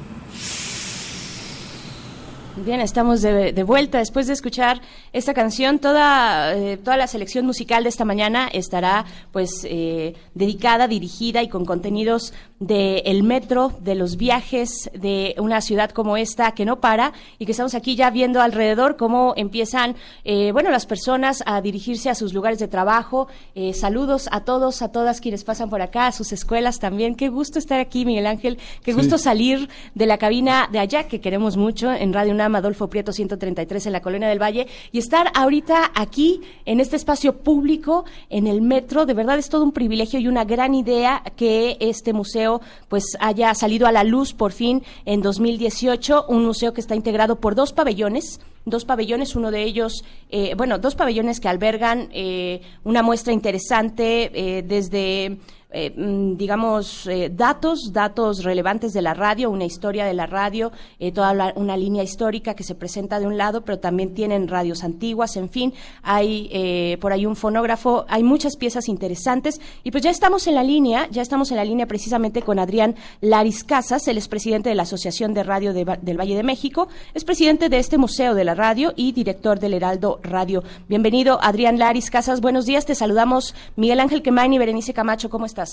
Bien, 2.57 2.79
estamos 2.79 3.21
de, 3.21 3.51
de, 3.51 3.63
vuelta 3.63 3.97
después 3.97 4.27
de 4.27 4.33
escuchar 4.33 4.81
esta 5.11 5.33
canción. 5.33 5.77
Toda, 5.77 6.55
eh, 6.55 6.77
toda 6.77 6.95
la 6.95 7.05
selección 7.05 7.45
musical 7.45 7.83
de 7.83 7.89
esta 7.89 8.05
mañana 8.05 8.47
estará 8.47 9.03
pues 9.33 9.49
eh, 9.65 10.13
dedicada, 10.35 10.87
dirigida 10.87 11.43
y 11.43 11.49
con 11.49 11.65
contenidos 11.65 12.31
del 12.59 13.01
el 13.03 13.23
metro, 13.23 13.73
de 13.81 13.95
los 13.95 14.15
viajes 14.15 14.89
de 14.93 15.35
una 15.37 15.59
ciudad 15.59 15.89
como 15.91 16.15
esta 16.15 16.53
que 16.53 16.63
no 16.63 16.79
para 16.79 17.11
y 17.39 17.45
que 17.45 17.51
estamos 17.51 17.75
aquí 17.75 17.97
ya 17.97 18.09
viendo 18.09 18.41
alrededor 18.41 18.95
cómo 18.95 19.33
empiezan, 19.35 19.95
eh, 20.23 20.51
bueno, 20.53 20.71
las 20.71 20.85
personas 20.85 21.43
a 21.45 21.59
dirigirse 21.59 22.09
a 22.09 22.15
sus 22.15 22.33
lugares 22.33 22.59
de 22.59 22.69
trabajo. 22.69 23.27
Eh, 23.55 23.73
saludos 23.73 24.29
a 24.31 24.41
todos, 24.41 24.81
a 24.81 24.93
todas 24.93 25.19
quienes 25.19 25.43
pasan 25.43 25.69
por 25.69 25.81
acá, 25.81 26.07
a 26.07 26.11
sus 26.13 26.31
escuelas 26.31 26.79
también. 26.79 27.15
Qué 27.15 27.27
gusto 27.27 27.59
estar 27.59 27.81
aquí, 27.81 28.05
Miguel 28.05 28.27
Ángel. 28.27 28.57
Qué 28.83 28.93
sí. 28.93 28.97
gusto 28.97 29.17
salir 29.17 29.67
de 29.93 30.05
la 30.05 30.17
cabina 30.17 30.69
de 30.71 30.79
allá, 30.79 31.09
que 31.09 31.19
queremos 31.19 31.57
mucho, 31.57 31.91
en 31.91 32.13
Radio 32.13 32.33
UNAM, 32.45 32.55
Adolfo 32.55 32.87
Prieto 32.89 33.11
133 33.11 33.87
en 33.87 33.91
la 33.91 34.01
Colonia 34.01 34.27
del 34.27 34.41
Valle, 34.41 34.67
y 34.91 34.99
estar 34.99 35.31
ahorita 35.33 35.91
aquí 35.95 36.41
en 36.65 36.79
este 36.79 36.95
espacio 36.95 37.37
público, 37.37 38.05
en 38.29 38.47
el 38.47 38.61
metro. 38.61 39.05
De 39.05 39.13
verdad 39.13 39.37
es 39.37 39.49
todo 39.49 39.63
un 39.63 39.71
privilegio 39.71 40.19
y 40.19 40.27
una 40.27 40.45
gran 40.45 40.75
idea 40.75 41.23
que 41.35 41.77
este 41.79 42.13
museo 42.13 42.61
pues 42.87 43.17
haya 43.19 43.53
salido 43.55 43.87
a 43.87 43.91
la 43.91 44.03
luz 44.03 44.33
por 44.33 44.51
fin 44.51 44.83
en 45.05 45.21
2018, 45.21 46.25
un 46.27 46.45
museo 46.45 46.73
que 46.73 46.81
está 46.81 46.95
integrado 46.95 47.39
por 47.39 47.55
dos 47.55 47.73
pabellones, 47.73 48.39
dos 48.65 48.85
pabellones, 48.85 49.35
uno 49.35 49.51
de 49.51 49.63
ellos, 49.63 50.03
eh, 50.29 50.53
bueno, 50.55 50.79
dos 50.79 50.95
pabellones 50.95 51.39
que 51.39 51.47
albergan 51.47 52.09
eh, 52.11 52.61
una 52.83 53.03
muestra 53.03 53.33
interesante 53.33 54.31
eh, 54.33 54.63
desde 54.63 55.37
eh, 55.77 55.93
digamos, 56.37 57.05
eh, 57.05 57.29
datos, 57.29 57.91
datos 57.91 58.45
relevantes 58.45 58.93
de 58.93 59.01
la 59.01 59.13
radio, 59.13 59.49
una 59.49 59.65
historia 59.65 60.05
de 60.05 60.13
la 60.13 60.25
radio, 60.25 60.71
eh, 60.99 61.11
toda 61.11 61.33
la, 61.33 61.51
una 61.57 61.75
línea 61.75 62.01
histórica 62.01 62.53
que 62.53 62.63
se 62.63 62.75
presenta 62.75 63.19
de 63.19 63.27
un 63.27 63.37
lado, 63.37 63.65
pero 63.65 63.77
también 63.79 64.13
tienen 64.13 64.47
radios 64.47 64.85
antiguas, 64.85 65.35
en 65.35 65.49
fin, 65.49 65.73
hay 66.01 66.95
por 67.01 67.11
ahí 67.11 67.25
un 67.25 67.35
fonógrafo, 67.35 68.05
hay 68.07 68.23
muchas 68.23 68.55
piezas 68.55 68.87
interesantes 68.87 69.59
y 69.83 69.91
pues 69.91 70.01
ya 70.01 70.11
estamos 70.11 70.47
en 70.47 70.55
la 70.55 70.63
línea, 70.63 71.09
ya 71.11 71.21
estamos 71.21 71.51
en 71.51 71.57
la 71.57 71.65
línea 71.65 71.87
precisamente 71.87 72.41
con 72.41 72.57
Adrián 72.57 72.95
Laris 73.19 73.65
Casas, 73.65 74.07
él 74.07 74.17
es 74.17 74.29
presidente 74.29 74.69
de 74.69 74.75
la 74.75 74.83
Asociación 74.83 75.33
de 75.33 75.43
Radio 75.43 75.73
de, 75.73 75.83
del 76.01 76.17
Valle 76.17 76.37
de 76.37 76.43
México, 76.43 76.87
es 77.13 77.25
presidente 77.25 77.67
de 77.67 77.79
este 77.79 77.97
Museo 77.97 78.33
de 78.33 78.45
la 78.45 78.55
Radio 78.55 78.93
y 78.95 79.11
director 79.11 79.59
del 79.59 79.73
Heraldo 79.73 80.19
Radio. 80.23 80.63
Bienvenido, 80.87 81.37
Adrián 81.41 81.79
Laris 81.79 82.09
Casas, 82.09 82.39
buenos 82.39 82.65
días, 82.65 82.85
te 82.85 82.95
saludamos 82.95 83.53
Miguel 83.75 83.99
Ángel 83.99 84.21
Quemain 84.21 84.53
y 84.53 84.57
Berenice 84.57 84.93
Camacho, 84.93 85.29
¿cómo 85.29 85.45
estás? 85.45 85.64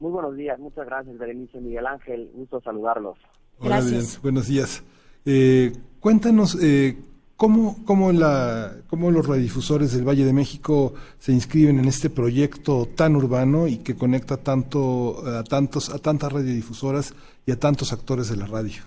Muy 0.00 0.10
buenos 0.10 0.36
días, 0.36 0.58
muchas 0.58 0.86
gracias, 0.86 1.16
Berenice 1.16 1.60
Miguel 1.60 1.86
Ángel, 1.86 2.30
gusto 2.34 2.60
saludarlos. 2.60 3.18
Hola, 3.58 3.76
gracias. 3.76 4.20
buenos 4.20 4.48
días. 4.48 4.82
Eh, 5.24 5.72
cuéntanos 6.00 6.58
eh, 6.60 6.96
cómo, 7.36 7.76
cómo, 7.84 8.10
la, 8.10 8.72
cómo 8.88 9.10
los 9.10 9.26
radiodifusores 9.26 9.94
del 9.94 10.06
Valle 10.06 10.24
de 10.24 10.32
México 10.32 10.94
se 11.18 11.32
inscriben 11.32 11.78
en 11.78 11.86
este 11.86 12.10
proyecto 12.10 12.86
tan 12.96 13.14
urbano 13.14 13.68
y 13.68 13.78
que 13.78 13.94
conecta 13.94 14.38
tanto 14.38 15.24
a, 15.26 15.44
tantos, 15.44 15.94
a 15.94 15.98
tantas 15.98 16.32
radiodifusoras 16.32 17.14
y 17.46 17.52
a 17.52 17.58
tantos 17.58 17.92
actores 17.92 18.28
de 18.28 18.36
la 18.36 18.46
radio. 18.46 18.82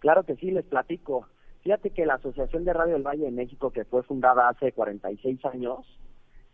Claro 0.00 0.24
que 0.24 0.36
sí, 0.36 0.50
les 0.50 0.64
platico. 0.64 1.26
Fíjate 1.62 1.90
que 1.90 2.04
la 2.04 2.14
Asociación 2.14 2.64
de 2.64 2.72
Radio 2.72 2.94
del 2.94 3.02
Valle 3.02 3.24
de 3.24 3.30
México, 3.30 3.70
que 3.70 3.84
fue 3.84 4.02
fundada 4.02 4.48
hace 4.48 4.72
46 4.72 5.44
años, 5.46 5.86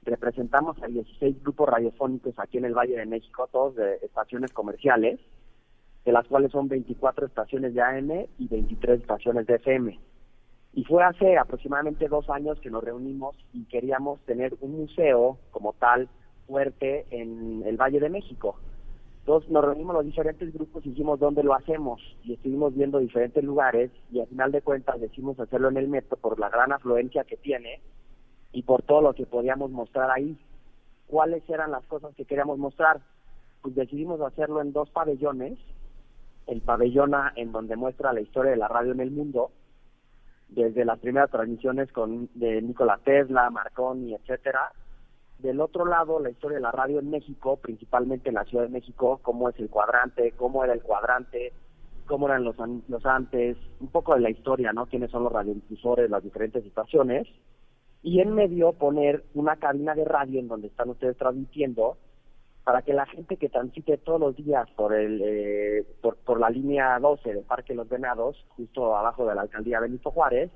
representamos 0.02 0.80
a 0.82 0.86
16 0.86 1.42
grupos 1.42 1.68
radiofónicos 1.68 2.38
aquí 2.38 2.58
en 2.58 2.64
el 2.64 2.74
Valle 2.74 2.96
de 2.96 3.06
México, 3.06 3.48
todos 3.50 3.76
de 3.76 3.96
estaciones 4.02 4.52
comerciales, 4.52 5.20
de 6.04 6.12
las 6.12 6.26
cuales 6.26 6.52
son 6.52 6.68
24 6.68 7.26
estaciones 7.26 7.74
de 7.74 7.82
AM 7.82 8.10
y 8.38 8.48
23 8.48 9.00
estaciones 9.00 9.46
de 9.46 9.56
FM. 9.56 9.98
Y 10.74 10.84
fue 10.84 11.02
hace 11.02 11.36
aproximadamente 11.36 12.08
dos 12.08 12.30
años 12.30 12.60
que 12.60 12.70
nos 12.70 12.84
reunimos 12.84 13.36
y 13.52 13.64
queríamos 13.64 14.20
tener 14.20 14.54
un 14.60 14.76
museo 14.76 15.38
como 15.50 15.72
tal 15.74 16.08
fuerte 16.46 17.06
en 17.10 17.62
el 17.66 17.76
Valle 17.76 18.00
de 18.00 18.08
México. 18.08 18.56
Entonces 19.20 19.50
nos 19.50 19.62
reunimos 19.62 19.94
los 19.94 20.06
diferentes 20.06 20.50
grupos 20.54 20.86
y 20.86 20.90
dijimos 20.90 21.20
dónde 21.20 21.42
lo 21.42 21.52
hacemos 21.52 22.00
y 22.24 22.32
estuvimos 22.32 22.74
viendo 22.74 22.98
diferentes 22.98 23.44
lugares 23.44 23.90
y 24.10 24.20
al 24.20 24.26
final 24.26 24.52
de 24.52 24.62
cuentas 24.62 24.98
decidimos 25.00 25.38
hacerlo 25.38 25.68
en 25.68 25.76
el 25.76 25.88
metro 25.88 26.16
por 26.16 26.38
la 26.38 26.48
gran 26.48 26.72
afluencia 26.72 27.24
que 27.24 27.36
tiene 27.36 27.82
y 28.58 28.62
por 28.62 28.82
todo 28.82 29.02
lo 29.02 29.14
que 29.14 29.24
podíamos 29.24 29.70
mostrar 29.70 30.10
ahí. 30.10 30.36
¿Cuáles 31.06 31.48
eran 31.48 31.70
las 31.70 31.84
cosas 31.84 32.12
que 32.16 32.24
queríamos 32.24 32.58
mostrar? 32.58 33.00
Pues 33.62 33.76
decidimos 33.76 34.20
hacerlo 34.20 34.60
en 34.60 34.72
dos 34.72 34.90
pabellones. 34.90 35.56
El 36.48 36.60
pabellón 36.62 37.14
A, 37.14 37.32
en 37.36 37.52
donde 37.52 37.76
muestra 37.76 38.12
la 38.12 38.20
historia 38.20 38.50
de 38.50 38.56
la 38.56 38.66
radio 38.66 38.90
en 38.90 38.98
el 38.98 39.12
mundo, 39.12 39.52
desde 40.48 40.84
las 40.84 40.98
primeras 40.98 41.30
transmisiones 41.30 41.92
con 41.92 42.28
de 42.34 42.60
Nikola 42.60 42.98
Tesla, 43.04 43.48
Marconi, 43.48 44.14
etcétera. 44.14 44.72
Del 45.38 45.60
otro 45.60 45.86
lado, 45.86 46.18
la 46.18 46.30
historia 46.30 46.56
de 46.56 46.62
la 46.62 46.72
radio 46.72 46.98
en 46.98 47.10
México, 47.10 47.58
principalmente 47.58 48.30
en 48.30 48.34
la 48.34 48.44
Ciudad 48.44 48.64
de 48.64 48.70
México, 48.70 49.20
cómo 49.22 49.50
es 49.50 49.58
el 49.60 49.70
cuadrante, 49.70 50.32
cómo 50.32 50.64
era 50.64 50.72
el 50.72 50.82
cuadrante, 50.82 51.52
cómo 52.06 52.26
eran 52.26 52.42
los, 52.42 52.56
los 52.88 53.06
antes, 53.06 53.56
un 53.78 53.86
poco 53.86 54.16
de 54.16 54.20
la 54.20 54.30
historia, 54.30 54.72
¿no? 54.72 54.86
Quiénes 54.86 55.12
son 55.12 55.22
los 55.22 55.32
radiodifusores, 55.32 56.10
las 56.10 56.24
diferentes 56.24 56.66
estaciones 56.66 57.28
y 58.02 58.20
en 58.20 58.34
medio 58.34 58.72
poner 58.72 59.24
una 59.34 59.56
cabina 59.56 59.94
de 59.94 60.04
radio 60.04 60.40
en 60.40 60.48
donde 60.48 60.68
están 60.68 60.90
ustedes 60.90 61.16
transmitiendo 61.16 61.96
para 62.64 62.82
que 62.82 62.92
la 62.92 63.06
gente 63.06 63.36
que 63.36 63.48
transite 63.48 63.96
todos 63.96 64.20
los 64.20 64.36
días 64.36 64.68
por 64.76 64.94
el 64.94 65.22
eh, 65.24 65.86
por, 66.02 66.16
por 66.16 66.38
la 66.38 66.50
línea 66.50 66.98
12 66.98 67.32
del 67.32 67.44
Parque 67.44 67.74
Los 67.74 67.88
Venados, 67.88 68.44
justo 68.50 68.94
abajo 68.94 69.26
de 69.26 69.34
la 69.34 69.42
alcaldía 69.42 69.80
Benito 69.80 70.10
Juárez, 70.10 70.50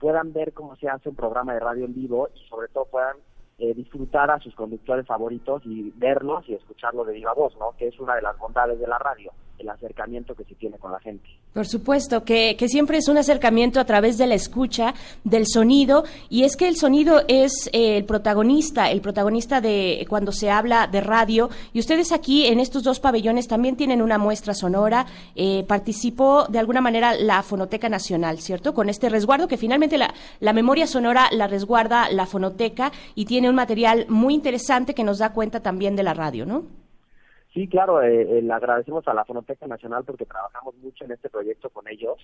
puedan 0.00 0.32
ver 0.32 0.52
cómo 0.52 0.76
se 0.76 0.88
hace 0.88 1.08
un 1.08 1.16
programa 1.16 1.54
de 1.54 1.60
radio 1.60 1.84
en 1.84 1.94
vivo 1.94 2.28
y 2.34 2.48
sobre 2.48 2.68
todo 2.68 2.86
puedan 2.86 3.16
eh, 3.58 3.74
disfrutar 3.74 4.30
a 4.30 4.38
sus 4.38 4.54
conductores 4.54 5.06
favoritos 5.06 5.62
y 5.66 5.90
verlos 5.96 6.48
y 6.48 6.54
escucharlo 6.54 7.04
de 7.04 7.14
viva 7.14 7.34
voz, 7.34 7.56
¿no? 7.58 7.72
Que 7.76 7.88
es 7.88 7.98
una 7.98 8.14
de 8.14 8.22
las 8.22 8.38
bondades 8.38 8.78
de 8.78 8.86
la 8.86 8.98
radio, 8.98 9.32
el 9.58 9.68
acercamiento 9.68 10.34
que 10.34 10.44
se 10.44 10.54
tiene 10.54 10.78
con 10.78 10.92
la 10.92 11.00
gente. 11.00 11.28
Por 11.52 11.66
supuesto, 11.66 12.24
que, 12.24 12.56
que 12.56 12.68
siempre 12.68 12.98
es 12.98 13.08
un 13.08 13.18
acercamiento 13.18 13.80
a 13.80 13.84
través 13.84 14.18
de 14.18 14.26
la 14.26 14.34
escucha, 14.34 14.94
del 15.24 15.46
sonido, 15.46 16.04
y 16.28 16.44
es 16.44 16.56
que 16.56 16.68
el 16.68 16.76
sonido 16.76 17.22
es 17.28 17.68
eh, 17.72 17.96
el 17.96 18.04
protagonista, 18.04 18.90
el 18.90 19.00
protagonista 19.00 19.60
de 19.60 20.06
cuando 20.08 20.32
se 20.32 20.50
habla 20.50 20.86
de 20.86 21.00
radio, 21.00 21.50
y 21.72 21.80
ustedes 21.80 22.12
aquí 22.12 22.46
en 22.46 22.60
estos 22.60 22.82
dos 22.82 23.00
pabellones 23.00 23.48
también 23.48 23.76
tienen 23.76 24.02
una 24.02 24.18
muestra 24.18 24.54
sonora, 24.54 25.06
eh, 25.34 25.64
participó 25.66 26.46
de 26.48 26.58
alguna 26.58 26.80
manera 26.80 27.14
la 27.14 27.42
Fonoteca 27.42 27.88
Nacional, 27.88 28.38
¿cierto? 28.38 28.74
Con 28.74 28.88
este 28.88 29.08
resguardo 29.08 29.48
que 29.48 29.56
finalmente 29.56 29.98
la, 29.98 30.14
la 30.40 30.52
memoria 30.52 30.86
sonora 30.86 31.28
la 31.32 31.46
resguarda 31.46 32.10
la 32.10 32.26
Fonoteca 32.26 32.92
y 33.14 33.24
tiene 33.24 33.48
un 33.48 33.56
material 33.56 34.06
muy 34.08 34.34
interesante 34.34 34.94
que 34.94 35.04
nos 35.04 35.18
da 35.18 35.32
cuenta 35.32 35.60
también 35.60 35.96
de 35.96 36.02
la 36.02 36.14
radio, 36.14 36.46
¿no? 36.46 36.77
Sí, 37.58 37.66
claro, 37.66 38.00
eh, 38.02 38.38
eh, 38.38 38.40
le 38.40 38.52
agradecemos 38.52 39.08
a 39.08 39.14
la 39.14 39.24
Fonoteca 39.24 39.66
Nacional 39.66 40.04
porque 40.04 40.26
trabajamos 40.26 40.76
mucho 40.76 41.04
en 41.04 41.10
este 41.10 41.28
proyecto 41.28 41.70
con 41.70 41.88
ellos. 41.88 42.16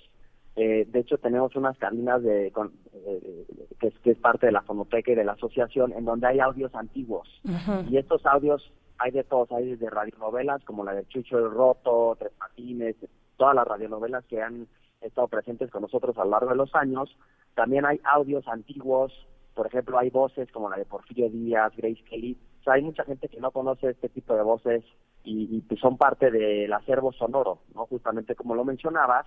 Eh, 0.55 0.87
de 0.89 1.01
hecho, 1.01 1.19
tenemos 1.19 1.57
unas 1.57 1.77
cabinas 1.77 2.23
de, 2.23 2.53
con, 2.53 2.73
eh, 2.93 3.45
que, 3.81 3.89
es, 3.89 3.99
que, 3.99 4.13
es, 4.13 4.19
parte 4.19 4.47
de 4.47 4.53
la 4.53 4.63
Fonoteca 4.63 5.11
y 5.11 5.17
de 5.17 5.25
la 5.25 5.33
asociación 5.33 5.93
en 5.93 6.05
donde 6.05 6.29
hay 6.29 6.39
audios 6.39 6.73
antiguos. 6.77 7.29
Uh 7.43 7.51
-huh. 7.51 7.91
Y 7.91 7.99
estos 7.99 8.25
audios 8.27 8.73
hay 8.99 9.11
de 9.11 9.25
todos, 9.25 9.51
hay 9.51 9.71
desde 9.71 9.91
radionovelas 9.91 10.63
como 10.63 10.85
la 10.85 10.95
de 10.95 11.05
Chucho 11.07 11.39
el 11.39 11.51
Roto, 11.51 12.15
Tres 12.17 12.31
Patines, 12.39 12.95
todas 13.37 13.57
las 13.57 13.67
radionovelas 13.67 14.25
que 14.27 14.41
han 14.41 14.69
estado 15.01 15.27
presentes 15.27 15.69
con 15.69 15.83
nosotros 15.83 16.17
a 16.17 16.25
lo 16.25 16.31
largo 16.31 16.51
de 16.51 16.57
los 16.59 16.73
años. 16.77 17.11
También 17.57 17.85
hay 17.87 17.99
audios 18.05 18.47
antiguos, 18.47 19.13
por 19.55 19.67
ejemplo, 19.67 19.99
hay 19.99 20.11
voces 20.11 20.49
como 20.53 20.71
la 20.71 20.77
de 20.77 20.85
Porfirio 20.85 21.29
Díaz, 21.29 21.73
Grace 21.77 22.05
Kelly. 22.09 22.39
Hay 22.67 22.83
mucha 22.83 23.05
gente 23.05 23.29
que 23.29 23.41
no 23.41 23.51
conoce 23.51 23.91
este 23.91 24.09
tipo 24.09 24.35
de 24.35 24.43
voces 24.43 24.85
y, 25.23 25.57
y 25.57 25.61
pues 25.63 25.81
son 25.81 25.97
parte 25.97 26.31
del 26.31 26.73
acervo 26.73 27.13
sonoro, 27.13 27.61
¿no? 27.75 27.87
Justamente 27.87 28.35
como 28.35 28.55
lo 28.55 28.65
mencionabas, 28.65 29.27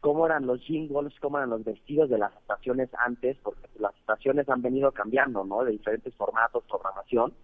cómo 0.00 0.26
eran 0.26 0.46
los 0.46 0.60
jingles, 0.62 1.12
cómo 1.20 1.38
eran 1.38 1.50
los 1.50 1.64
vestidos 1.64 2.08
de 2.08 2.18
las 2.18 2.34
estaciones 2.36 2.88
antes, 2.98 3.36
porque 3.42 3.68
las 3.78 3.94
estaciones 3.96 4.48
han 4.48 4.62
venido 4.62 4.92
cambiando, 4.92 5.44
¿no? 5.44 5.64
De 5.64 5.72
diferentes 5.72 6.14
formatos, 6.14 6.64
programación 6.68 7.34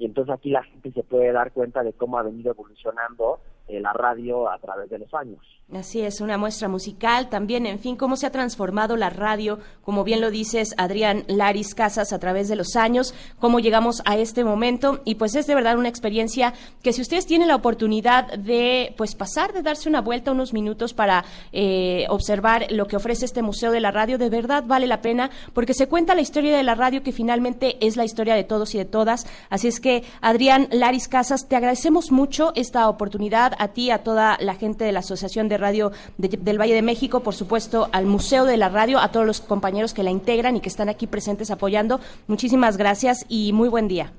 y 0.00 0.06
entonces 0.06 0.34
aquí 0.34 0.48
la 0.48 0.62
gente 0.62 0.90
se 0.92 1.02
puede 1.02 1.30
dar 1.30 1.52
cuenta 1.52 1.82
de 1.82 1.92
cómo 1.92 2.18
ha 2.18 2.22
venido 2.22 2.52
evolucionando 2.52 3.38
la 3.78 3.92
radio 3.92 4.50
a 4.50 4.58
través 4.58 4.90
de 4.90 4.98
los 4.98 5.12
años. 5.14 5.38
Así 5.72 6.00
es, 6.00 6.20
una 6.20 6.36
muestra 6.36 6.66
musical 6.66 7.28
también, 7.28 7.64
en 7.64 7.78
fin, 7.78 7.94
cómo 7.94 8.16
se 8.16 8.26
ha 8.26 8.32
transformado 8.32 8.96
la 8.96 9.08
radio, 9.08 9.60
como 9.84 10.02
bien 10.02 10.20
lo 10.20 10.32
dices, 10.32 10.74
Adrián 10.76 11.22
Laris 11.28 11.76
Casas, 11.76 12.12
a 12.12 12.18
través 12.18 12.48
de 12.48 12.56
los 12.56 12.74
años, 12.74 13.14
cómo 13.38 13.60
llegamos 13.60 14.02
a 14.04 14.16
este 14.16 14.42
momento. 14.42 15.00
Y 15.04 15.14
pues 15.14 15.36
es 15.36 15.46
de 15.46 15.54
verdad 15.54 15.78
una 15.78 15.88
experiencia 15.88 16.54
que 16.82 16.92
si 16.92 17.00
ustedes 17.00 17.24
tienen 17.24 17.46
la 17.46 17.54
oportunidad 17.54 18.32
de 18.36 18.94
pues 18.96 19.14
pasar, 19.14 19.52
de 19.52 19.62
darse 19.62 19.88
una 19.88 20.00
vuelta 20.00 20.32
unos 20.32 20.52
minutos 20.52 20.92
para 20.92 21.24
eh, 21.52 22.04
observar 22.08 22.66
lo 22.70 22.88
que 22.88 22.96
ofrece 22.96 23.24
este 23.24 23.42
Museo 23.42 23.70
de 23.70 23.78
la 23.78 23.92
Radio, 23.92 24.18
de 24.18 24.28
verdad 24.28 24.64
vale 24.66 24.88
la 24.88 25.02
pena, 25.02 25.30
porque 25.52 25.74
se 25.74 25.86
cuenta 25.86 26.16
la 26.16 26.20
historia 26.20 26.56
de 26.56 26.64
la 26.64 26.74
radio 26.74 27.04
que 27.04 27.12
finalmente 27.12 27.76
es 27.86 27.96
la 27.96 28.04
historia 28.04 28.34
de 28.34 28.42
todos 28.42 28.74
y 28.74 28.78
de 28.78 28.86
todas. 28.86 29.24
Así 29.50 29.68
es 29.68 29.78
que, 29.78 30.02
Adrián 30.20 30.66
Laris 30.72 31.06
Casas, 31.06 31.46
te 31.46 31.54
agradecemos 31.54 32.10
mucho 32.10 32.52
esta 32.56 32.88
oportunidad, 32.88 33.54
a 33.60 33.68
ti, 33.68 33.90
a 33.90 34.02
toda 34.02 34.38
la 34.40 34.54
gente 34.54 34.84
de 34.84 34.92
la 34.92 35.00
Asociación 35.00 35.48
de 35.48 35.58
Radio 35.58 35.92
del 36.18 36.60
Valle 36.60 36.74
de 36.74 36.82
México, 36.82 37.20
por 37.20 37.34
supuesto, 37.34 37.88
al 37.92 38.06
Museo 38.06 38.46
de 38.46 38.56
la 38.56 38.70
Radio, 38.70 38.98
a 38.98 39.12
todos 39.12 39.26
los 39.26 39.40
compañeros 39.40 39.92
que 39.92 40.02
la 40.02 40.10
integran 40.10 40.56
y 40.56 40.60
que 40.60 40.70
están 40.70 40.88
aquí 40.88 41.06
presentes 41.06 41.50
apoyando. 41.50 42.00
Muchísimas 42.26 42.78
gracias 42.78 43.26
y 43.28 43.52
muy 43.52 43.68
buen 43.68 43.86
día. 43.86 44.12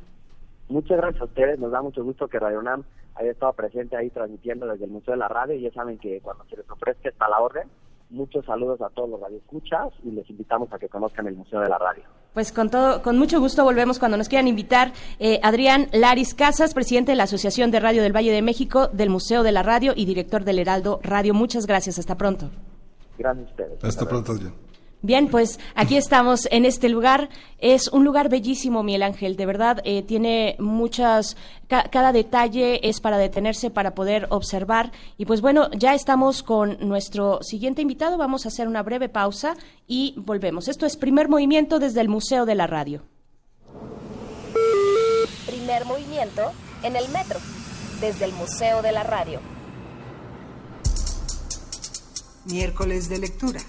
Muchas 0.69 0.97
gracias 0.97 1.21
a 1.21 1.25
ustedes, 1.25 1.59
nos 1.59 1.71
da 1.71 1.81
mucho 1.81 2.03
gusto 2.03 2.27
que 2.27 2.39
Radio 2.39 2.61
Nam 2.61 2.83
haya 3.15 3.31
estado 3.31 3.51
presente 3.53 3.97
ahí 3.97 4.09
transmitiendo 4.09 4.67
desde 4.67 4.85
el 4.85 4.91
Museo 4.91 5.13
de 5.13 5.17
la 5.17 5.27
Radio 5.27 5.55
y 5.55 5.61
ya 5.61 5.71
saben 5.71 5.97
que 5.97 6.21
cuando 6.21 6.45
se 6.45 6.55
les 6.55 6.69
ofrezca 6.69 7.09
está 7.09 7.27
la 7.27 7.39
orden. 7.39 7.67
Muchos 8.09 8.45
saludos 8.45 8.79
a 8.81 8.89
todos 8.89 9.09
los 9.09 9.19
radioescuchas 9.19 9.89
y 10.03 10.11
les 10.11 10.29
invitamos 10.29 10.71
a 10.71 10.79
que 10.79 10.87
conozcan 10.87 11.27
el 11.27 11.35
Museo 11.35 11.59
de 11.61 11.69
la 11.69 11.77
Radio. 11.77 12.03
Pues 12.33 12.53
con 12.53 12.69
todo, 12.69 13.01
con 13.01 13.17
mucho 13.17 13.39
gusto 13.41 13.63
volvemos 13.65 13.99
cuando 13.99 14.17
nos 14.17 14.29
quieran 14.29 14.47
invitar. 14.47 14.93
Eh, 15.19 15.39
Adrián 15.43 15.89
Laris 15.91 16.33
Casas, 16.33 16.73
presidente 16.73 17.11
de 17.11 17.17
la 17.17 17.23
Asociación 17.23 17.71
de 17.71 17.81
Radio 17.81 18.01
del 18.03 18.15
Valle 18.15 18.31
de 18.31 18.41
México, 18.41 18.87
del 18.87 19.09
Museo 19.09 19.43
de 19.43 19.51
la 19.51 19.63
Radio 19.63 19.93
y 19.95 20.05
director 20.05 20.45
del 20.45 20.59
Heraldo 20.59 21.01
Radio. 21.03 21.33
Muchas 21.33 21.65
gracias. 21.65 21.99
Hasta 21.99 22.15
pronto. 22.17 22.49
Gracias 23.17 23.47
a 23.47 23.49
ustedes. 23.49 23.83
Hasta 23.83 24.07
pronto, 24.07 24.31
Adrián. 24.31 24.53
Bien, 25.03 25.29
pues 25.29 25.59
aquí 25.73 25.97
estamos 25.97 26.47
en 26.51 26.63
este 26.63 26.87
lugar. 26.87 27.29
Es 27.57 27.87
un 27.87 28.05
lugar 28.05 28.29
bellísimo, 28.29 28.83
Miguel 28.83 29.01
Ángel. 29.01 29.35
De 29.35 29.47
verdad, 29.47 29.81
eh, 29.83 30.03
tiene 30.03 30.55
muchas. 30.59 31.37
Ca 31.67 31.89
cada 31.89 32.11
detalle 32.11 32.87
es 32.87 33.01
para 33.01 33.17
detenerse, 33.17 33.71
para 33.71 33.95
poder 33.95 34.27
observar. 34.29 34.91
Y 35.17 35.25
pues 35.25 35.41
bueno, 35.41 35.71
ya 35.71 35.95
estamos 35.95 36.43
con 36.43 36.77
nuestro 36.87 37.41
siguiente 37.41 37.81
invitado. 37.81 38.17
Vamos 38.17 38.45
a 38.45 38.49
hacer 38.49 38.67
una 38.67 38.83
breve 38.83 39.09
pausa 39.09 39.55
y 39.87 40.13
volvemos. 40.17 40.67
Esto 40.67 40.85
es 40.85 40.97
primer 40.97 41.29
movimiento 41.29 41.79
desde 41.79 42.01
el 42.01 42.09
Museo 42.09 42.45
de 42.45 42.55
la 42.55 42.67
Radio. 42.67 43.01
Primer 45.47 45.85
movimiento 45.85 46.51
en 46.83 46.95
el 46.95 47.09
metro, 47.09 47.39
desde 47.99 48.25
el 48.25 48.33
Museo 48.33 48.83
de 48.83 48.91
la 48.91 49.01
Radio. 49.01 49.39
Miércoles 52.45 53.09
de 53.09 53.17
lectura. 53.17 53.61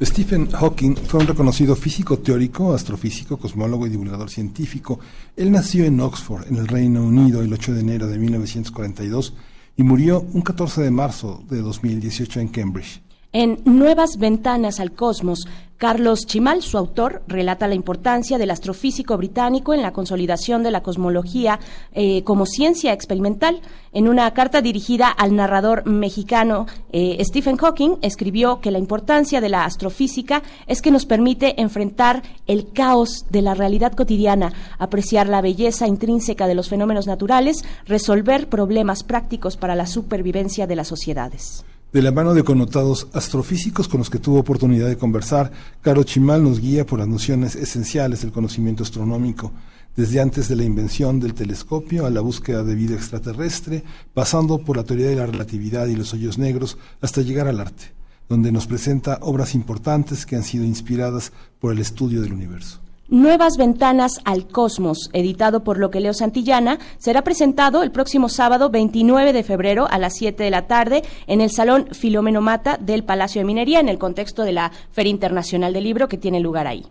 Stephen 0.00 0.48
Hawking 0.52 0.94
fue 0.94 1.18
un 1.20 1.26
reconocido 1.26 1.74
físico 1.74 2.20
teórico, 2.20 2.72
astrofísico, 2.72 3.36
cosmólogo 3.36 3.84
y 3.84 3.90
divulgador 3.90 4.30
científico. 4.30 5.00
Él 5.36 5.50
nació 5.50 5.84
en 5.86 5.98
Oxford, 5.98 6.46
en 6.46 6.56
el 6.56 6.68
Reino 6.68 7.02
Unido, 7.02 7.42
el 7.42 7.52
8 7.52 7.74
de 7.74 7.80
enero 7.80 8.06
de 8.06 8.16
1942 8.16 9.34
y 9.76 9.82
murió 9.82 10.20
un 10.20 10.42
14 10.42 10.82
de 10.82 10.92
marzo 10.92 11.42
de 11.50 11.62
2018 11.62 12.38
en 12.38 12.48
Cambridge. 12.48 13.02
En 13.34 13.60
Nuevas 13.66 14.16
Ventanas 14.16 14.80
al 14.80 14.92
Cosmos, 14.92 15.46
Carlos 15.76 16.24
Chimal, 16.24 16.62
su 16.62 16.78
autor, 16.78 17.22
relata 17.28 17.68
la 17.68 17.74
importancia 17.74 18.38
del 18.38 18.50
astrofísico 18.50 19.18
británico 19.18 19.74
en 19.74 19.82
la 19.82 19.92
consolidación 19.92 20.62
de 20.62 20.70
la 20.70 20.82
cosmología 20.82 21.60
eh, 21.92 22.24
como 22.24 22.46
ciencia 22.46 22.94
experimental. 22.94 23.60
En 23.92 24.08
una 24.08 24.32
carta 24.32 24.62
dirigida 24.62 25.08
al 25.08 25.36
narrador 25.36 25.84
mexicano 25.84 26.66
eh, 26.90 27.22
Stephen 27.22 27.58
Hawking, 27.58 27.96
escribió 28.00 28.60
que 28.62 28.70
la 28.70 28.78
importancia 28.78 29.42
de 29.42 29.50
la 29.50 29.66
astrofísica 29.66 30.42
es 30.66 30.80
que 30.80 30.90
nos 30.90 31.04
permite 31.04 31.60
enfrentar 31.60 32.22
el 32.46 32.72
caos 32.72 33.26
de 33.28 33.42
la 33.42 33.52
realidad 33.52 33.92
cotidiana, 33.92 34.54
apreciar 34.78 35.28
la 35.28 35.42
belleza 35.42 35.86
intrínseca 35.86 36.46
de 36.46 36.54
los 36.54 36.70
fenómenos 36.70 37.06
naturales, 37.06 37.62
resolver 37.84 38.48
problemas 38.48 39.02
prácticos 39.02 39.58
para 39.58 39.74
la 39.74 39.86
supervivencia 39.86 40.66
de 40.66 40.76
las 40.76 40.88
sociedades. 40.88 41.66
De 41.90 42.02
la 42.02 42.12
mano 42.12 42.34
de 42.34 42.44
connotados 42.44 43.08
astrofísicos 43.14 43.88
con 43.88 44.00
los 44.00 44.10
que 44.10 44.18
tuvo 44.18 44.40
oportunidad 44.40 44.88
de 44.88 44.98
conversar, 44.98 45.50
Caro 45.80 46.04
Chimal 46.04 46.44
nos 46.44 46.60
guía 46.60 46.84
por 46.84 46.98
las 46.98 47.08
nociones 47.08 47.56
esenciales 47.56 48.20
del 48.20 48.30
conocimiento 48.30 48.82
astronómico, 48.82 49.52
desde 49.96 50.20
antes 50.20 50.48
de 50.48 50.56
la 50.56 50.64
invención 50.64 51.18
del 51.18 51.32
telescopio 51.32 52.04
a 52.04 52.10
la 52.10 52.20
búsqueda 52.20 52.62
de 52.62 52.74
vida 52.74 52.94
extraterrestre, 52.94 53.84
pasando 54.12 54.58
por 54.58 54.76
la 54.76 54.84
teoría 54.84 55.08
de 55.08 55.16
la 55.16 55.24
relatividad 55.24 55.86
y 55.86 55.96
los 55.96 56.12
hoyos 56.12 56.36
negros, 56.36 56.76
hasta 57.00 57.22
llegar 57.22 57.48
al 57.48 57.58
arte, 57.58 57.94
donde 58.28 58.52
nos 58.52 58.66
presenta 58.66 59.20
obras 59.22 59.54
importantes 59.54 60.26
que 60.26 60.36
han 60.36 60.44
sido 60.44 60.66
inspiradas 60.66 61.32
por 61.58 61.72
el 61.72 61.78
estudio 61.78 62.20
del 62.20 62.34
universo. 62.34 62.80
Nuevas 63.10 63.56
Ventanas 63.56 64.20
al 64.26 64.46
Cosmos, 64.46 65.08
editado 65.14 65.64
por 65.64 65.78
Lo 65.78 65.90
que 65.90 65.98
Leo 65.98 66.12
Santillana, 66.12 66.78
será 66.98 67.24
presentado 67.24 67.82
el 67.82 67.90
próximo 67.90 68.28
sábado 68.28 68.68
29 68.68 69.32
de 69.32 69.42
febrero 69.42 69.88
a 69.90 69.96
las 69.96 70.14
7 70.16 70.42
de 70.42 70.50
la 70.50 70.66
tarde 70.66 71.02
en 71.26 71.40
el 71.40 71.50
Salón 71.50 71.88
Filomeno 71.92 72.42
Mata 72.42 72.76
del 72.76 73.04
Palacio 73.04 73.40
de 73.40 73.46
Minería, 73.46 73.80
en 73.80 73.88
el 73.88 73.98
contexto 73.98 74.42
de 74.42 74.52
la 74.52 74.72
Feria 74.92 75.10
Internacional 75.10 75.72
del 75.72 75.84
Libro 75.84 76.06
que 76.06 76.18
tiene 76.18 76.38
lugar 76.38 76.66
ahí. 76.66 76.84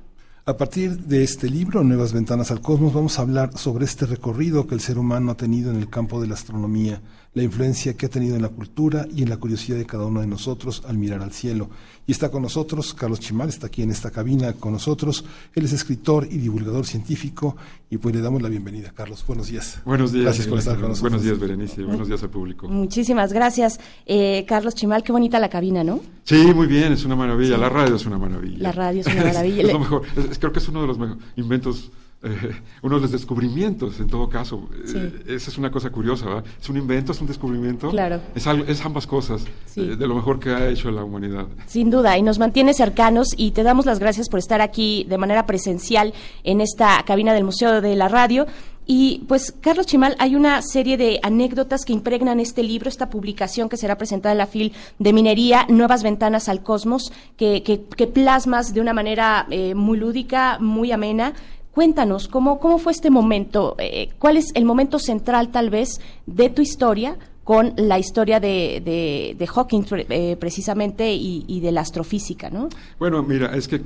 A 0.47 0.57
partir 0.57 0.97
de 0.97 1.23
este 1.23 1.51
libro, 1.51 1.83
Nuevas 1.83 2.13
Ventanas 2.13 2.49
al 2.49 2.61
Cosmos, 2.61 2.93
vamos 2.93 3.19
a 3.19 3.21
hablar 3.21 3.55
sobre 3.55 3.85
este 3.85 4.07
recorrido 4.07 4.65
que 4.65 4.73
el 4.73 4.81
ser 4.81 4.97
humano 4.97 5.33
ha 5.33 5.37
tenido 5.37 5.69
en 5.69 5.77
el 5.77 5.87
campo 5.87 6.19
de 6.19 6.25
la 6.25 6.33
astronomía, 6.33 6.99
la 7.33 7.43
influencia 7.43 7.95
que 7.95 8.07
ha 8.07 8.09
tenido 8.09 8.35
en 8.35 8.41
la 8.41 8.49
cultura 8.49 9.07
y 9.13 9.23
en 9.23 9.29
la 9.29 9.37
curiosidad 9.37 9.77
de 9.77 9.85
cada 9.85 10.05
uno 10.05 10.21
de 10.21 10.27
nosotros 10.27 10.83
al 10.87 10.97
mirar 10.97 11.21
al 11.21 11.31
cielo. 11.31 11.69
Y 12.07 12.11
está 12.11 12.31
con 12.31 12.41
nosotros 12.41 12.93
Carlos 12.93 13.19
Chimal, 13.19 13.49
está 13.49 13.67
aquí 13.67 13.81
en 13.83 13.91
esta 13.91 14.11
cabina 14.11 14.53
con 14.53 14.71
nosotros. 14.71 15.25
Él 15.53 15.65
es 15.65 15.73
escritor 15.73 16.25
y 16.29 16.37
divulgador 16.37 16.85
científico 16.85 17.55
y 17.89 17.97
pues 17.97 18.15
le 18.15 18.21
damos 18.21 18.41
la 18.41 18.49
bienvenida. 18.49 18.91
Carlos, 18.95 19.23
buenos 19.27 19.47
días. 19.47 19.81
Buenos 19.85 20.11
días. 20.13 20.25
Gracias 20.25 20.47
por 20.47 20.59
estar 20.59 20.75
con 20.75 20.89
nosotros. 20.89 21.01
Buenos 21.01 21.23
días, 21.23 21.39
Berenice. 21.39 21.83
Buenos 21.83 22.07
días 22.07 22.23
al 22.23 22.29
público. 22.29 22.67
Muchísimas 22.67 23.33
gracias. 23.33 23.79
Eh, 24.05 24.45
Carlos 24.47 24.73
Chimal, 24.73 25.03
qué 25.03 25.11
bonita 25.11 25.39
la 25.39 25.49
cabina, 25.49 25.83
¿no? 25.83 25.99
Sí, 26.23 26.51
muy 26.55 26.67
bien, 26.67 26.93
es 26.93 27.05
una 27.05 27.15
maravilla. 27.15 27.57
La 27.57 27.69
radio 27.69 27.95
es 27.95 28.05
una 28.05 28.17
maravilla. 28.17 28.57
La 28.59 28.71
radio 28.71 29.01
es 29.01 29.07
una 29.07 29.23
maravilla. 29.23 29.61
es, 29.67 29.73
lo 29.73 29.79
mejor. 29.79 30.01
Es- 30.29 30.39
creo 30.39 30.51
que 30.51 30.59
es 30.59 30.67
uno 30.69 30.81
de 30.81 30.87
los 30.87 30.97
inventos, 31.35 31.91
eh, 32.23 32.51
uno 32.81 32.95
de 32.95 33.01
los 33.01 33.11
descubrimientos, 33.11 33.99
en 33.99 34.07
todo 34.07 34.27
caso. 34.29 34.67
Sí. 34.85 34.97
Eh, 34.97 35.23
esa 35.35 35.49
es 35.51 35.57
una 35.57 35.69
cosa 35.71 35.89
curiosa, 35.91 36.25
¿verdad? 36.25 36.45
Es 36.61 36.67
un 36.69 36.77
invento, 36.77 37.11
es 37.11 37.21
un 37.21 37.27
descubrimiento. 37.27 37.89
Claro. 37.91 38.19
Es, 38.35 38.47
algo- 38.47 38.65
es 38.67 38.83
ambas 38.85 39.05
cosas, 39.07 39.43
Sí. 39.65 39.81
eh, 39.81 39.95
de 39.95 40.07
lo 40.07 40.15
mejor 40.15 40.39
que 40.39 40.49
ha 40.49 40.67
hecho 40.69 40.89
la 40.91 41.03
humanidad. 41.03 41.45
Sin 41.67 41.89
duda, 41.89 42.17
y 42.17 42.21
nos 42.23 42.39
mantiene 42.39 42.73
cercanos 42.73 43.29
y 43.37 43.51
te 43.51 43.63
damos 43.63 43.85
las 43.85 43.99
gracias 43.99 44.29
por 44.29 44.39
estar 44.39 44.61
aquí 44.61 45.05
de 45.07 45.17
manera 45.17 45.45
presencial 45.45 46.13
en 46.43 46.61
esta 46.61 47.03
cabina 47.05 47.33
del 47.33 47.43
Museo 47.43 47.81
de 47.81 47.95
la 47.95 48.07
Radio. 48.07 48.47
Y 48.89 49.25
pues, 49.27 49.51
Carlos 49.59 49.85
Chimal, 49.85 50.15
hay 50.17 50.37
una 50.37 50.61
serie 50.61 50.95
de 50.95 51.19
anécdotas 51.21 51.83
que 51.83 51.91
impregnan 51.91 52.39
este 52.39 52.63
libro, 52.63 52.87
esta 52.87 53.09
publicación 53.09 53.67
que 53.67 53.75
será 53.75 53.97
presentada 53.97 54.31
en 54.31 54.37
la 54.37 54.47
FIL 54.47 54.71
de 54.97 55.11
Minería, 55.11 55.65
Nuevas 55.67 56.03
Ventanas 56.03 56.47
al 56.47 56.63
Cosmos, 56.63 57.11
que, 57.35 57.63
que- 57.63 57.81
que 57.83 58.07
plasmas 58.07 58.73
de 58.73 58.79
una 58.79 58.93
manera 58.93 59.45
eh, 59.51 59.75
muy 59.75 59.97
lúdica, 59.97 60.57
muy 60.61 60.93
amena. 60.93 61.33
Cuéntanos, 61.81 62.27
¿cómo, 62.27 62.59
cómo 62.59 62.79
fue 62.79 62.91
este 62.91 63.11
momento? 63.11 63.75
Eh, 63.77 64.09
¿Cuál 64.17 64.37
es 64.37 64.47
el 64.55 64.65
momento 64.65 64.97
central, 64.97 65.49
tal 65.49 65.69
vez, 65.69 66.01
de 66.25 66.49
tu 66.49 66.63
historia 66.63 67.19
con 67.43 67.73
la 67.77 67.99
historia 67.99 68.39
de, 68.39 68.81
de- 68.83 69.35
de 69.37 69.45
Hawking, 69.47 69.83
eh, 70.09 70.35
precisamente, 70.39 71.13
y, 71.13 71.45
y 71.47 71.59
de 71.59 71.71
la 71.71 71.81
astrofísica, 71.81 72.49
¿no? 72.49 72.69
Bueno, 72.97 73.21
mira, 73.21 73.55
es 73.55 73.67
que 73.67 73.79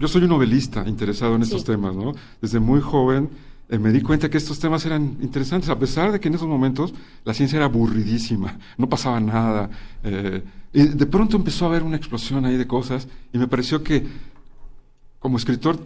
yo 0.00 0.08
soy 0.08 0.22
un 0.24 0.30
novelista 0.30 0.82
interesado 0.88 1.36
en 1.36 1.42
estos 1.42 1.60
Sí. 1.60 1.66
temas, 1.68 1.94
¿no? 1.94 2.12
Desde 2.42 2.58
muy 2.58 2.80
joven 2.80 3.30
eh, 3.68 3.78
me 3.78 3.92
di 3.92 4.00
cuenta 4.02 4.28
que 4.28 4.36
estos 4.38 4.58
temas 4.58 4.84
eran 4.84 5.16
interesantes, 5.22 5.70
a 5.70 5.78
pesar 5.78 6.10
de 6.10 6.18
que 6.18 6.26
en 6.26 6.34
esos 6.34 6.48
momentos 6.48 6.92
la 7.24 7.34
ciencia 7.34 7.58
era 7.58 7.66
aburridísima, 7.66 8.58
no 8.76 8.88
pasaba 8.88 9.20
nada. 9.20 9.70
eh, 10.02 10.42
y 10.72 10.82
de 10.88 11.06
pronto 11.06 11.36
empezó 11.36 11.66
a 11.66 11.68
haber 11.68 11.84
una 11.84 11.96
explosión 11.98 12.44
ahí 12.46 12.56
de 12.56 12.66
cosas 12.66 13.06
y 13.32 13.38
me 13.38 13.46
pareció 13.46 13.84
que 13.84 14.04
como 15.20 15.36
escritor 15.36 15.78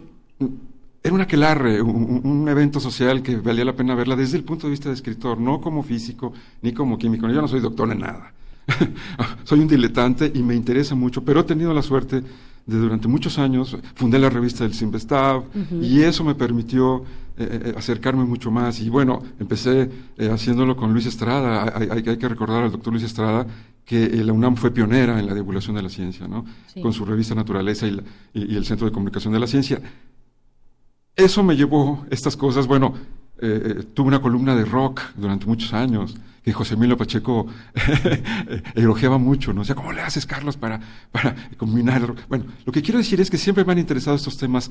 era 1.03 1.13
un 1.13 1.21
aquelarre, 1.21 1.81
un, 1.81 2.21
un, 2.23 2.47
evento 2.47 2.79
social 2.79 3.21
que 3.21 3.35
valía 3.35 3.65
la 3.65 3.75
pena 3.75 3.93
verla 3.93 4.15
desde 4.15 4.37
el 4.37 4.43
punto 4.43 4.67
de 4.67 4.71
vista 4.71 4.89
de 4.89 4.95
escritor, 4.95 5.37
no 5.37 5.59
como 5.59 5.83
físico 5.83 6.33
ni 6.61 6.71
como 6.71 6.97
químico. 6.97 7.27
Yo 7.27 7.41
no 7.41 7.47
soy 7.47 7.59
doctor 7.59 7.91
en 7.91 7.99
nada. 7.99 8.33
soy 9.43 9.59
un 9.59 9.67
diletante 9.67 10.31
y 10.33 10.41
me 10.41 10.55
interesa 10.55 10.95
mucho, 10.95 11.23
pero 11.23 11.41
he 11.41 11.43
tenido 11.43 11.73
la 11.73 11.81
suerte 11.81 12.23
de 12.65 12.77
durante 12.77 13.09
muchos 13.09 13.37
años 13.39 13.77
fundé 13.95 14.17
la 14.19 14.29
revista 14.29 14.63
del 14.63 14.73
Simvestab 14.73 15.43
y 15.81 16.01
eso 16.01 16.23
me 16.23 16.33
permitió 16.33 17.03
eh, 17.37 17.59
eh, 17.65 17.73
acercarme 17.77 18.23
mucho 18.23 18.51
más. 18.51 18.79
Y 18.79 18.89
bueno, 18.89 19.21
empecé 19.39 19.89
eh, 20.17 20.29
haciéndolo 20.31 20.75
con 20.75 20.93
Luis 20.93 21.05
Estrada. 21.05 21.73
Hay, 21.75 21.89
hay, 21.89 22.17
que 22.17 22.29
recordar 22.29 22.63
al 22.63 22.71
doctor 22.71 22.93
Luis 22.93 23.03
Estrada 23.03 23.45
que 23.83 24.07
la 24.23 24.31
UNAM 24.31 24.55
fue 24.55 24.71
pionera 24.71 25.19
en 25.19 25.25
la 25.25 25.33
divulgación 25.33 25.75
de 25.75 25.81
la 25.81 25.89
ciencia, 25.89 26.25
¿no? 26.25 26.45
Con 26.81 26.93
su 26.93 27.03
revista 27.03 27.35
Naturaleza 27.35 27.85
y, 27.85 27.99
y, 28.33 28.55
el 28.55 28.63
Centro 28.63 28.87
de 28.87 28.93
Comunicación 28.93 29.33
de 29.33 29.39
la 29.41 29.47
Ciencia. 29.47 29.81
Eso 31.15 31.43
me 31.43 31.55
llevó 31.55 32.05
estas 32.09 32.35
cosas. 32.35 32.67
Bueno, 32.67 32.93
tuve 33.93 34.07
una 34.07 34.21
columna 34.21 34.55
de 34.55 34.65
rock 34.65 35.01
durante 35.15 35.45
muchos 35.45 35.73
años 35.73 36.15
que 36.43 36.51
José 36.51 36.73
Emilio 36.73 36.97
Pacheco 36.97 37.47
elogiaba 38.75 39.17
mucho, 39.17 39.53
¿no? 39.53 39.61
O 39.61 39.63
sea, 39.63 39.75
¿cómo 39.75 39.93
le 39.93 40.01
haces, 40.01 40.25
Carlos, 40.25 40.57
para, 40.57 40.79
para 41.11 41.35
combinar? 41.57 42.13
Bueno, 42.27 42.45
lo 42.65 42.71
que 42.71 42.81
quiero 42.81 42.97
decir 42.97 43.21
es 43.21 43.29
que 43.29 43.37
siempre 43.37 43.63
me 43.63 43.71
han 43.71 43.79
interesado 43.79 44.15
estos 44.15 44.37
temas 44.37 44.69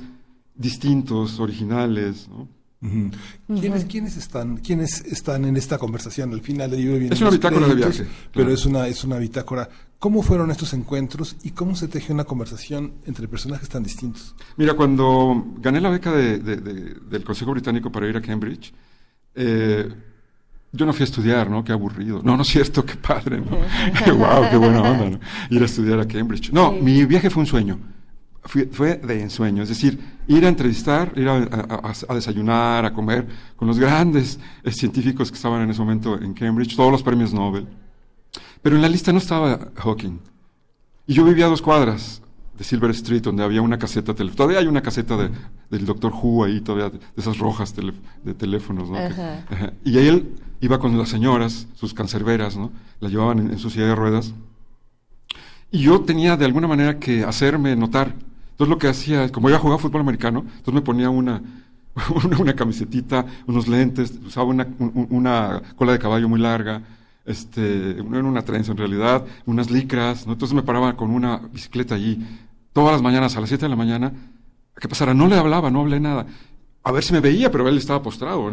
distintos, 0.55 1.41
originales, 1.41 2.29
¿no? 2.29 2.47
¿Quiénes, 2.83 3.85
¿Quiénes, 3.85 4.17
están, 4.17 4.57
¿Quiénes 4.57 5.03
están 5.03 5.45
en 5.45 5.57
esta 5.57 5.79
conversación? 5.79 6.33
Al 6.33 6.41
final 6.41 6.69
del 6.69 6.81
libro 6.81 6.99
viene 6.99 7.15
Es 7.15 7.21
una 7.21 7.31
bitácora 7.31 7.69
de 7.69 7.75
viaje. 7.77 8.07
Pero 8.33 8.51
es, 8.51 8.67
una, 8.67 8.89
es 8.89 9.05
una 9.05 9.19
bitácora. 9.19 9.69
¿Cómo 10.01 10.21
fueron 10.23 10.51
estos 10.51 10.75
encuentros 10.75 11.37
y 11.45 11.51
cómo 11.51 11.77
se 11.77 11.87
teje 11.87 12.13
una 12.13 12.25
conversación 12.25 12.95
entre 13.07 13.29
personajes 13.29 13.69
tan 13.69 13.85
distintos? 13.85 14.35
Mira, 14.57 14.75
cuando 14.75 15.55
gané 15.59 15.81
la 15.81 15.91
beca 15.91 16.11
de, 16.11 16.39
del 16.41 17.25
Consejo 17.25 17.53
Británico 17.53 17.93
para 17.93 18.09
ir 18.09 18.17
a 18.17 18.21
Cambridge, 18.21 18.73
eh, 19.37 19.89
yo 20.73 20.85
no 20.85 20.93
fui 20.93 21.03
a 21.03 21.05
estudiar, 21.05 21.49
¿no? 21.49 21.63
Qué 21.63 21.71
aburrido. 21.71 22.21
No, 22.25 22.37
no 22.37 22.43
es 22.43 22.49
cierto, 22.49 22.85
qué 22.85 22.97
padre, 22.97 23.41
¿no? 23.41 23.59
wow, 24.17 24.51
qué 24.51 24.57
buena 24.57 24.83
onda, 24.83 25.11
¿no? 25.11 25.21
Ir 25.51 25.63
a 25.63 25.67
estudiar 25.67 26.01
a 26.01 26.09
Cambridge. 26.09 26.51
No, 26.51 26.73
mi 26.73 27.05
viaje 27.05 27.31
fue 27.31 27.43
un 27.43 27.47
sueño. 27.47 27.79
Fue 28.45 28.97
de 28.97 29.23
ensueño, 29.23 29.63
es 29.63 29.69
decir, 29.69 29.99
ir 30.27 30.45
a 30.45 30.49
entrevistar, 30.49 31.13
ir 31.17 31.29
a, 31.29 32.15
desayunar, 32.15 32.85
a 32.85 32.93
comer 32.93 33.27
con 33.57 33.69
los 33.69 33.79
grandes 33.79 34.39
eh, 34.65 34.73
científicos 34.73 35.31
que 35.31 35.37
estaban 35.37 35.63
en 35.63 35.71
ese 35.71 35.81
momento 35.81 36.21
en 36.21 36.35
Cambridge, 36.35 36.77
todos 36.77 36.91
los 36.91 37.03
premios 37.03 37.33
Nobel. 37.33 37.67
Pero 38.61 38.77
en 38.77 38.83
la 38.83 38.89
lista 38.89 39.13
no 39.13 39.19
estaba 39.19 39.71
Hawking. 39.77 40.19
Y 41.07 41.15
yo 41.15 41.25
vivía 41.25 41.47
a 41.47 41.49
dos 41.49 41.63
cuadras 41.63 42.23
de 42.57 42.65
Silver 42.65 42.91
Street, 42.91 43.23
donde 43.23 43.43
había 43.43 43.63
una 43.63 43.79
caseta, 43.79 44.15
todavía 44.15 44.59
hay 44.59 44.67
una 44.67 44.83
caseta 44.83 45.17
de, 45.17 45.31
del 45.71 45.87
Doctor 45.87 46.13
Who 46.13 46.45
ahí, 46.45 46.61
todavía 46.61 46.91
de 46.91 47.01
esas 47.17 47.39
rojas 47.39 47.75
de 47.75 48.35
teléfonos, 48.35 48.91
¿no? 48.91 48.99
y 49.85 49.99
ahí 49.99 50.09
él 50.09 50.35
iba 50.63 50.79
con 50.79 50.97
las 50.97 51.09
señoras, 51.09 51.67
sus 51.75 51.93
cancerberas, 51.93 52.57
¿no? 52.57 52.71
La 53.01 53.09
llevaban 53.09 53.39
en, 53.51 53.59
su 53.59 53.69
silla 53.69 53.87
de 53.87 53.95
ruedas. 53.97 54.33
Y 55.73 55.81
yo 55.81 56.03
tenía 56.03 56.37
de 56.37 56.45
alguna 56.45 56.69
manera 56.69 56.99
que 57.01 57.25
hacerme 57.25 57.75
notar. 57.75 58.15
Entonces 58.63 58.77
lo 58.77 58.79
que 58.79 58.87
hacía, 58.87 59.29
como 59.33 59.51
yo 59.51 59.59
jugaba 59.59 59.81
fútbol 59.81 60.03
americano, 60.03 60.45
entonces 60.47 60.75
me 60.75 60.83
ponía 60.83 61.11
una, 61.11 61.43
una, 62.39 62.55
camisetita, 62.55 63.27
unos 63.49 63.67
lentes, 63.67 64.13
usaba 64.25 64.47
una, 64.47 64.69
una 64.79 65.61
cola 65.75 65.91
de 65.91 65.99
caballo 65.99 66.29
muy 66.29 66.39
larga, 66.39 66.81
este, 67.25 67.91
era 67.99 68.23
una 68.23 68.43
trenza 68.43 68.71
en 68.71 68.79
realidad, 68.79 69.27
unas 69.47 69.69
licras, 69.69 70.29
¿no? 70.29 70.35
entonces 70.35 70.55
me 70.55 70.63
paraba 70.63 70.97
con 70.97 71.11
una 71.11 71.39
bicicleta 71.39 71.97
allí, 71.97 72.25
todas 72.73 72.93
las 72.93 73.03
mañanas 73.03 73.37
a 73.37 73.41
las 73.41 73.49
7 73.49 73.65
de 73.65 73.69
la 73.69 73.75
mañana, 73.75 74.13
¿qué 74.81 74.87
pasara? 74.87 75.13
No 75.13 75.27
le 75.27 75.37
hablaba, 75.37 75.69
no 75.69 75.81
hablé 75.81 75.99
nada, 75.99 76.25
a 76.85 76.93
ver 76.93 77.03
si 77.03 77.13
me 77.13 77.19
veía, 77.19 77.51
pero 77.51 77.69
él 77.69 77.79
estaba 77.79 78.01
postrado. 78.01 78.49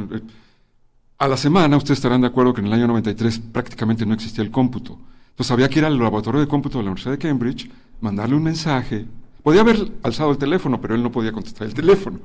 A 1.19 1.27
la 1.27 1.37
semana, 1.37 1.77
ustedes 1.77 1.99
estarán 1.99 2.21
de 2.21 2.27
acuerdo 2.27 2.55
que 2.55 2.61
en 2.61 2.67
el 2.67 2.73
año 2.73 2.87
93 2.87 3.41
prácticamente 3.51 4.07
no 4.07 4.15
existía 4.15 4.43
el 4.43 4.49
cómputo. 4.49 4.97
Entonces 5.29 5.51
había 5.51 5.69
que 5.69 5.77
ir 5.77 5.85
al 5.85 5.99
laboratorio 5.99 6.41
de 6.41 6.47
cómputo 6.47 6.79
de 6.79 6.85
la 6.85 6.89
Universidad 6.89 7.11
de 7.11 7.19
Cambridge, 7.19 7.69
mandarle 8.01 8.35
un 8.35 8.43
mensaje. 8.43 9.05
Podía 9.43 9.61
haber 9.61 9.91
alzado 10.03 10.31
el 10.31 10.37
teléfono, 10.37 10.79
pero 10.81 10.95
él 10.95 11.03
no 11.03 11.11
podía 11.11 11.31
contestar 11.31 11.67
el 11.67 11.73
teléfono. 11.73 12.19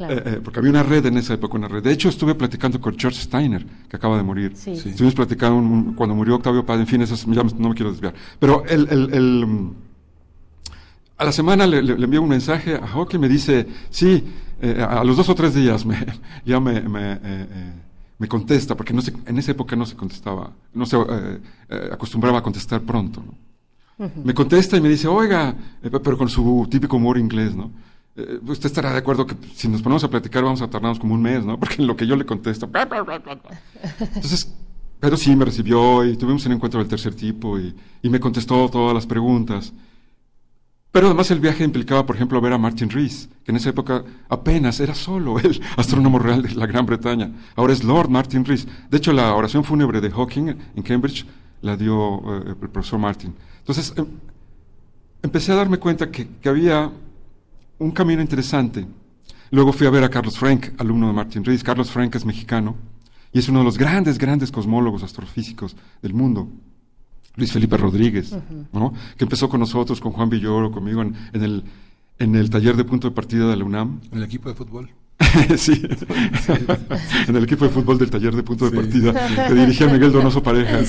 Eh, 0.00 0.22
eh, 0.26 0.40
porque 0.44 0.60
había 0.60 0.70
una 0.70 0.84
red 0.84 1.04
en 1.06 1.16
esa 1.16 1.34
época, 1.34 1.56
una 1.56 1.66
red. 1.66 1.82
De 1.82 1.90
hecho, 1.90 2.08
estuve 2.08 2.34
platicando 2.34 2.80
con 2.80 2.96
George 2.96 3.20
Steiner, 3.20 3.66
que 3.88 3.96
acaba 3.96 4.16
de 4.16 4.22
morir. 4.22 4.52
Sí. 4.54 4.70
Estuvimos 4.72 5.14
platicando 5.14 5.92
cuando 5.96 6.14
murió 6.14 6.36
Octavio 6.36 6.64
Paz, 6.64 6.78
en 6.78 6.86
fin, 6.86 7.02
esas, 7.02 7.26
ya 7.26 7.42
no 7.42 7.68
me 7.68 7.74
quiero 7.74 7.90
desviar. 7.90 8.14
Pero 8.38 8.64
el, 8.64 8.88
el, 8.90 9.14
el, 9.14 9.70
a 11.16 11.24
la 11.24 11.32
semana 11.32 11.66
le, 11.66 11.82
le, 11.82 12.04
envío 12.04 12.22
un 12.22 12.28
mensaje 12.28 12.76
a 12.76 12.86
Hawking, 12.86 13.18
me 13.18 13.28
dice, 13.28 13.66
sí, 13.90 14.22
eh, 14.62 14.86
a 14.88 15.02
los 15.02 15.16
dos 15.16 15.28
o 15.28 15.34
tres 15.34 15.54
días 15.54 15.84
me, 15.84 15.96
ya 16.44 16.60
me, 16.60 16.80
me 16.82 17.18
me 18.18 18.26
contesta, 18.26 18.76
porque 18.76 18.92
no 18.92 19.00
se, 19.00 19.12
en 19.26 19.38
esa 19.38 19.52
época 19.52 19.76
no 19.76 19.86
se 19.86 19.94
contestaba, 19.94 20.52
no 20.74 20.86
se 20.86 20.96
eh, 20.96 21.40
eh, 21.68 21.88
acostumbraba 21.92 22.38
a 22.38 22.42
contestar 22.42 22.82
pronto. 22.82 23.22
¿no? 23.24 23.34
Me 23.98 24.32
contesta 24.32 24.76
y 24.76 24.80
me 24.80 24.88
dice, 24.88 25.08
oiga, 25.08 25.54
eh, 25.82 25.90
pero 25.90 26.16
con 26.16 26.28
su 26.28 26.66
típico 26.70 26.96
humor 26.96 27.18
inglés, 27.18 27.54
¿no? 27.54 27.70
usted 28.46 28.66
estará 28.66 28.92
de 28.92 28.98
acuerdo 28.98 29.26
que 29.26 29.36
si 29.54 29.68
nos 29.68 29.80
ponemos 29.80 30.02
a 30.02 30.10
platicar 30.10 30.42
vamos 30.42 30.60
a 30.60 30.68
tardarnos 30.68 30.98
como 30.98 31.14
un 31.14 31.22
mes, 31.22 31.44
¿no? 31.44 31.56
Porque 31.60 31.82
lo 31.82 31.96
que 31.96 32.06
yo 32.06 32.16
le 32.16 32.26
contesto. 32.26 32.68
Entonces, 34.00 34.52
pero 35.00 35.16
sí 35.16 35.36
me 35.36 35.44
recibió 35.44 36.04
y 36.04 36.16
tuvimos 36.16 36.44
un 36.46 36.52
encuentro 36.52 36.80
del 36.80 36.88
tercer 36.88 37.14
tipo 37.14 37.58
y, 37.58 37.74
y 38.02 38.08
me 38.08 38.18
contestó 38.18 38.68
todas 38.68 38.94
las 38.94 39.06
preguntas. 39.06 39.72
Pero 40.90 41.08
además 41.08 41.30
el 41.30 41.38
viaje 41.38 41.64
implicaba, 41.64 42.06
por 42.06 42.16
ejemplo, 42.16 42.40
ver 42.40 42.54
a 42.54 42.58
Martin 42.58 42.88
Rees, 42.88 43.28
que 43.44 43.52
en 43.52 43.56
esa 43.56 43.68
época 43.70 44.04
apenas 44.28 44.80
era 44.80 44.94
solo 44.94 45.38
el 45.38 45.60
astrónomo 45.76 46.18
real 46.18 46.42
de 46.42 46.54
la 46.54 46.66
Gran 46.66 46.86
Bretaña. 46.86 47.30
Ahora 47.56 47.72
es 47.72 47.84
Lord 47.84 48.08
Martin 48.08 48.44
Rees. 48.44 48.66
De 48.90 48.96
hecho, 48.96 49.12
la 49.12 49.34
oración 49.34 49.64
fúnebre 49.64 50.00
de 50.00 50.10
Hawking 50.10 50.54
en 50.74 50.82
Cambridge 50.82 51.26
la 51.60 51.76
dio 51.76 52.18
eh, 52.18 52.54
el 52.62 52.68
profesor 52.70 52.98
Martin. 52.98 53.34
Entonces, 53.68 53.92
em, 53.98 54.06
empecé 55.22 55.52
a 55.52 55.56
darme 55.56 55.76
cuenta 55.76 56.10
que, 56.10 56.26
que, 56.40 56.48
había 56.48 56.90
un 57.78 57.90
camino 57.90 58.22
interesante. 58.22 58.86
Luego 59.50 59.74
fui 59.74 59.86
a 59.86 59.90
ver 59.90 60.02
a 60.04 60.08
Carlos 60.08 60.38
Frank, 60.38 60.68
alumno 60.78 61.08
de 61.08 61.12
Martin 61.12 61.44
Rees. 61.44 61.62
Carlos 61.62 61.90
Frank 61.90 62.14
es 62.14 62.24
mexicano 62.24 62.76
y 63.30 63.38
es 63.38 63.48
uno 63.50 63.58
de 63.58 63.66
los 63.66 63.76
grandes, 63.76 64.16
grandes 64.16 64.50
cosmólogos 64.50 65.02
astrofísicos 65.02 65.76
del 66.00 66.14
mundo. 66.14 66.48
Luis 67.36 67.52
Felipe 67.52 67.76
Rodríguez, 67.76 68.34
¿no? 68.72 68.94
que 69.16 69.24
empezó 69.24 69.50
con 69.50 69.60
nosotros, 69.60 70.00
con 70.00 70.12
Juan 70.12 70.30
Villoro, 70.30 70.72
conmigo 70.72 71.02
en, 71.02 71.14
el, 71.32 71.62
en 72.18 72.34
el 72.34 72.48
taller 72.48 72.74
de 72.74 72.84
punto 72.84 73.10
de 73.10 73.14
partida 73.14 73.48
de 73.48 73.56
la 73.56 73.64
UNAM. 73.64 74.00
En 74.10 74.18
el 74.18 74.24
equipo 74.24 74.48
de 74.48 74.54
fútbol. 74.54 74.90
sí, 75.56 75.82
en 77.26 77.36
el 77.36 77.44
equipo 77.44 77.64
de 77.64 77.70
fútbol 77.70 77.98
del 77.98 78.08
taller 78.08 78.34
de 78.34 78.42
punto 78.42 78.70
de 78.70 78.76
partida 78.76 79.12
que 79.48 79.54
dirigía 79.54 79.86
Miguel 79.92 80.12
Donoso 80.12 80.42
Pareja. 80.42 80.80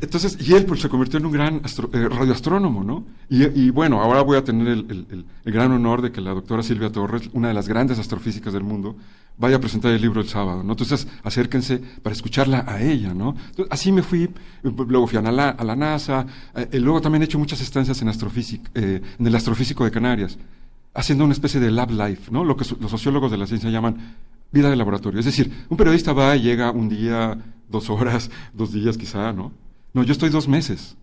Entonces, 0.00 0.38
y 0.40 0.54
él 0.54 0.64
pues, 0.64 0.80
se 0.80 0.88
convirtió 0.88 1.18
en 1.18 1.26
un 1.26 1.32
gran 1.32 1.56
eh, 1.56 2.08
radioastrónomo, 2.08 2.82
¿no? 2.82 3.04
Y, 3.28 3.68
bueno, 3.70 4.00
ahora 4.00 4.22
voy 4.22 4.38
a 4.38 4.44
tener 4.44 4.68
el, 4.68 5.24
el, 5.44 5.52
gran 5.52 5.70
honor 5.72 6.00
de 6.00 6.10
que 6.10 6.22
la 6.22 6.30
doctora 6.30 6.62
Silvia 6.62 6.90
Torres, 6.90 7.28
una 7.34 7.48
de 7.48 7.54
las 7.54 7.68
grandes 7.68 7.98
astrofísicas 7.98 8.54
del 8.54 8.62
mundo, 8.62 8.96
vaya 9.36 9.56
a 9.56 9.60
presentar 9.60 9.92
el 9.92 10.00
libro 10.00 10.20
el 10.20 10.28
sábado, 10.28 10.62
¿no? 10.62 10.72
Entonces, 10.72 11.06
acérquense 11.22 11.78
para 12.02 12.14
escucharla 12.14 12.64
a 12.66 12.82
ella, 12.82 13.14
¿no? 13.14 13.36
así 13.70 13.92
me 13.92 14.02
fui, 14.02 14.28
luego 14.62 15.06
fui 15.06 15.18
a 15.18 15.22
la, 15.22 15.50
a 15.50 15.64
la 15.64 15.76
NASA, 15.76 16.26
eh, 16.54 16.68
y 16.72 16.78
luego 16.78 17.00
también 17.00 17.22
he 17.22 17.24
hecho 17.26 17.38
muchas 17.38 17.60
estancias 17.60 18.00
en, 18.02 18.08
astrofísica, 18.08 18.70
eh, 18.74 19.00
en 19.18 19.26
el 19.26 19.34
astrofísico 19.34 19.84
de 19.84 19.90
Canarias, 19.90 20.38
haciendo 20.94 21.24
una 21.24 21.32
especie 21.32 21.60
de 21.60 21.70
lab 21.70 21.90
life, 21.90 22.30
¿no? 22.30 22.44
Lo 22.44 22.56
que 22.56 22.64
los 22.80 22.90
sociólogos 22.90 23.30
de 23.30 23.38
la 23.38 23.46
ciencia 23.46 23.70
llaman 23.70 24.16
vida 24.50 24.70
de 24.70 24.76
laboratorio. 24.76 25.20
Es 25.20 25.26
decir, 25.26 25.66
un 25.68 25.76
periodista 25.76 26.12
va 26.12 26.36
y 26.36 26.42
llega 26.42 26.70
un 26.70 26.88
día, 26.88 27.38
dos 27.68 27.90
horas, 27.90 28.30
dos 28.52 28.72
días 28.72 28.96
quizá, 28.96 29.32
¿no? 29.32 29.52
No, 29.92 30.02
yo 30.02 30.12
estoy 30.12 30.30
dos 30.30 30.48
meses 30.48 30.96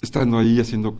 estando 0.00 0.38
ahí 0.38 0.60
haciendo, 0.60 0.98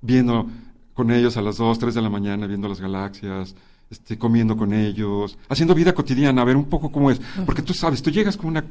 viendo 0.00 0.46
con 0.94 1.10
ellos 1.10 1.36
a 1.36 1.42
las 1.42 1.56
dos, 1.56 1.78
tres 1.78 1.94
de 1.94 2.02
la 2.02 2.10
mañana, 2.10 2.46
viendo 2.46 2.68
las 2.68 2.80
galaxias, 2.80 3.54
este, 3.90 4.16
comiendo 4.16 4.56
con 4.56 4.72
ellos, 4.72 5.36
haciendo 5.48 5.74
vida 5.74 5.94
cotidiana, 5.94 6.42
a 6.42 6.44
ver 6.44 6.56
un 6.56 6.66
poco 6.66 6.90
cómo 6.90 7.10
es. 7.10 7.20
Porque 7.44 7.62
tú 7.62 7.74
sabes, 7.74 8.02
tú 8.02 8.10
llegas 8.10 8.36
con 8.36 8.46
una, 8.46 8.64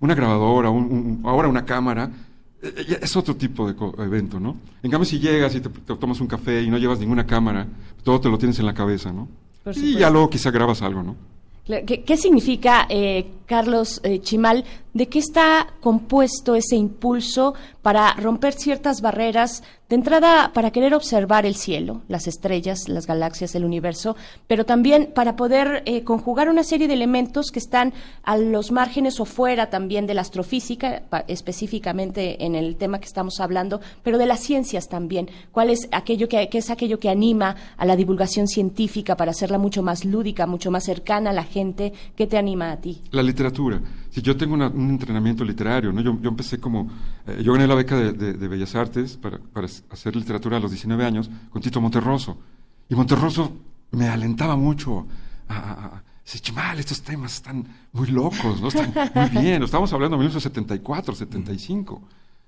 una 0.00 0.14
grabadora, 0.14 0.70
un, 0.70 1.22
ahora 1.24 1.48
una 1.48 1.64
cámara, 1.64 2.10
es 2.60 3.16
otro 3.16 3.36
tipo 3.36 3.70
de 3.70 4.04
evento, 4.04 4.40
¿no? 4.40 4.56
En 4.82 4.90
cambio, 4.90 5.04
si 5.04 5.18
llegas 5.18 5.54
y 5.54 5.60
te, 5.60 5.68
tomas 5.68 6.20
un 6.20 6.26
café 6.26 6.62
y 6.62 6.70
no 6.70 6.78
llevas 6.78 6.98
ninguna 6.98 7.26
cámara, 7.26 7.66
todo 8.02 8.20
te 8.20 8.28
lo 8.28 8.38
tienes 8.38 8.58
en 8.58 8.66
la 8.66 8.74
cabeza, 8.74 9.12
¿no? 9.12 9.28
Y 9.74 9.96
ya 9.96 10.10
luego 10.10 10.30
quizá 10.30 10.50
grabas 10.50 10.82
algo, 10.82 11.02
¿no? 11.02 11.16
¿Qué, 11.66 12.16
significa, 12.16 12.86
eh, 12.88 13.26
Carlos 13.44 14.00
Chimal, 14.22 14.64
¿De 14.98 15.08
qué 15.08 15.20
está 15.20 15.74
compuesto 15.80 16.56
ese 16.56 16.74
impulso 16.74 17.54
para 17.82 18.14
romper 18.14 18.52
ciertas 18.52 19.00
barreras 19.00 19.62
de 19.88 19.94
entrada 19.94 20.52
para 20.52 20.70
querer 20.70 20.92
observar 20.92 21.46
el 21.46 21.54
cielo, 21.54 22.02
las 22.08 22.26
estrellas, 22.26 22.88
las 22.88 23.06
galaxias, 23.06 23.54
el 23.54 23.64
universo, 23.64 24.16
pero 24.46 24.66
también 24.66 25.12
para 25.14 25.36
poder 25.36 25.82
eh, 25.86 26.04
conjugar 26.04 26.50
una 26.50 26.62
serie 26.62 26.88
de 26.88 26.94
elementos 26.94 27.50
que 27.50 27.58
están 27.58 27.94
a 28.22 28.36
los 28.36 28.70
márgenes 28.70 29.18
o 29.20 29.24
fuera 29.24 29.70
también 29.70 30.06
de 30.06 30.14
la 30.14 30.20
astrofísica, 30.20 31.04
específicamente 31.28 32.44
en 32.44 32.54
el 32.54 32.76
tema 32.76 32.98
que 32.98 33.06
estamos 33.06 33.40
hablando, 33.40 33.80
pero 34.02 34.18
de 34.18 34.26
las 34.26 34.40
ciencias 34.40 34.88
también. 34.88 35.30
¿Cuál 35.52 35.70
es 35.70 35.88
aquello 35.92 36.28
que, 36.28 36.48
es 36.52 36.70
aquello 36.70 36.98
que 36.98 37.08
anima 37.08 37.54
a 37.76 37.86
la 37.86 37.96
divulgación 37.96 38.48
científica 38.48 39.16
para 39.16 39.30
hacerla 39.30 39.58
mucho 39.58 39.82
más 39.82 40.04
lúdica, 40.04 40.46
mucho 40.46 40.70
más 40.70 40.84
cercana 40.84 41.30
a 41.30 41.34
la 41.34 41.44
gente? 41.44 41.92
¿Qué 42.16 42.26
te 42.26 42.36
anima 42.36 42.72
a 42.72 42.76
ti? 42.78 43.00
La 43.12 43.22
literatura. 43.22 43.80
Si 44.10 44.22
yo 44.22 44.36
tengo 44.36 44.54
un 44.54 44.90
entrenamiento 44.90 45.44
literario, 45.44 45.92
¿no? 45.92 46.00
Yo, 46.00 46.18
empecé 46.28 46.58
como, 46.58 46.90
eh, 47.26 47.42
yo 47.42 47.52
gané 47.52 47.66
la 47.66 47.74
beca 47.74 47.96
de, 47.96 48.48
Bellas 48.48 48.74
Artes 48.74 49.16
para, 49.16 49.38
para 49.38 49.66
hacer 49.66 50.16
literatura 50.16 50.56
a 50.56 50.60
los 50.60 50.70
19 50.70 51.04
años 51.04 51.30
con 51.50 51.60
Tito 51.60 51.80
Monterroso. 51.80 52.38
Y 52.88 52.94
Monterroso 52.94 53.52
me 53.90 54.08
alentaba 54.08 54.56
mucho 54.56 55.06
a, 55.48 55.56
a, 55.56 56.02
Chimal, 56.24 56.78
estos 56.78 57.00
temas 57.00 57.34
están 57.34 57.64
muy 57.92 58.08
locos, 58.08 58.60
¿no? 58.60 58.68
Están 58.68 58.92
muy 59.14 59.30
bien. 59.42 59.62
Estamos 59.62 59.90
hablando 59.94 60.16
de 60.16 60.24
1974, 60.24 61.14
75, 61.14 62.02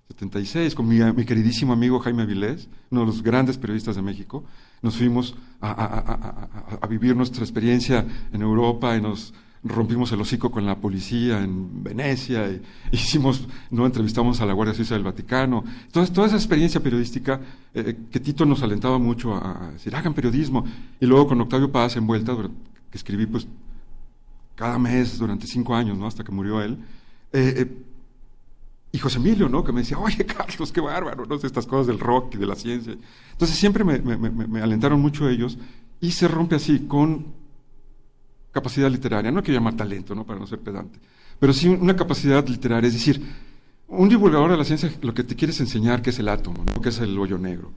76, 0.08 0.74
con 0.74 0.86
mi, 0.86 0.98
mi, 0.98 1.24
queridísimo 1.24 1.72
amigo 1.72 1.98
Jaime 2.00 2.24
Avilés, 2.24 2.68
uno 2.90 3.00
de 3.00 3.06
los 3.06 3.22
grandes 3.22 3.56
periodistas 3.56 3.96
de 3.96 4.02
México. 4.02 4.44
Nos 4.82 4.96
fuimos 4.96 5.34
a, 5.62 6.78
a 6.80 6.86
vivir 6.88 7.16
nuestra 7.16 7.42
experiencia 7.42 8.04
en 8.32 8.42
Europa 8.42 8.94
y 8.96 9.00
nos 9.00 9.32
rompimos 9.62 10.10
el 10.12 10.20
hocico 10.20 10.50
con 10.50 10.64
la 10.64 10.76
policía 10.76 11.42
en 11.42 11.82
Venecia, 11.82 12.48
y, 12.48 12.62
hicimos, 12.92 13.46
no 13.70 13.86
entrevistamos 13.86 14.40
a 14.40 14.46
la 14.46 14.52
Guardia 14.52 14.74
Suiza 14.74 14.94
del 14.94 15.04
Vaticano. 15.04 15.64
Entonces, 15.86 16.14
toda 16.14 16.26
esa 16.26 16.36
experiencia 16.36 16.82
periodística 16.82 17.40
eh, 17.74 17.96
que 18.10 18.20
Tito 18.20 18.44
nos 18.46 18.62
alentaba 18.62 18.98
mucho 18.98 19.34
a, 19.34 19.70
decir, 19.72 19.94
hagan 19.94 20.14
periodismo. 20.14 20.64
Y 20.98 21.06
luego 21.06 21.28
con 21.28 21.40
Octavio 21.40 21.70
Paz 21.70 21.96
en 21.96 22.06
vuelta, 22.06 22.36
que 22.90 22.98
escribí 22.98 23.26
pues 23.26 23.46
cada 24.54 24.78
mes 24.78 25.18
durante 25.18 25.46
cinco 25.46 25.74
años, 25.74 25.96
¿no? 25.98 26.06
Hasta 26.06 26.24
que 26.24 26.32
murió 26.32 26.62
él. 26.62 26.78
Eh, 27.32 27.54
eh, 27.56 27.84
y 28.92 28.98
José 28.98 29.18
Emilio, 29.18 29.48
¿no? 29.48 29.62
Que 29.62 29.72
me 29.72 29.80
decía, 29.80 29.98
oye, 29.98 30.24
Carlos, 30.26 30.72
qué 30.72 30.80
bárbaro, 30.80 31.24
¿no? 31.26 31.36
Estas 31.36 31.66
cosas 31.66 31.86
del 31.86 32.00
rock 32.00 32.34
y 32.34 32.38
de 32.38 32.46
la 32.46 32.56
ciencia. 32.56 32.96
Entonces 33.32 33.56
siempre 33.56 33.84
me, 33.84 33.98
me 34.00 34.60
alentaron 34.60 35.00
mucho 35.00 35.28
ellos 35.28 35.58
y 36.00 36.12
se 36.12 36.26
rompe 36.28 36.56
así 36.56 36.80
con 36.80 37.39
capacidad 38.52 38.90
literaria, 38.90 39.30
no 39.30 39.38
hay 39.38 39.44
que 39.44 39.52
llamar 39.52 39.74
talento, 39.74 40.14
¿no? 40.14 40.24
para 40.24 40.38
no 40.38 40.46
ser 40.46 40.58
pedante, 40.58 40.98
pero 41.38 41.52
sí 41.52 41.68
una 41.68 41.96
capacidad 41.96 42.46
literaria, 42.46 42.88
es 42.88 42.94
decir, 42.94 43.22
un 43.88 44.08
divulgador 44.08 44.50
de 44.50 44.56
la 44.56 44.64
ciencia 44.64 44.92
lo 45.02 45.14
que 45.14 45.24
te 45.24 45.34
quiere 45.34 45.52
es 45.52 45.60
enseñar 45.60 46.02
qué 46.02 46.10
es 46.10 46.18
el 46.18 46.28
átomo, 46.28 46.64
¿no? 46.64 46.80
qué 46.80 46.90
es 46.90 46.98
el 47.00 47.18
hoyo 47.18 47.38
negro. 47.38 47.70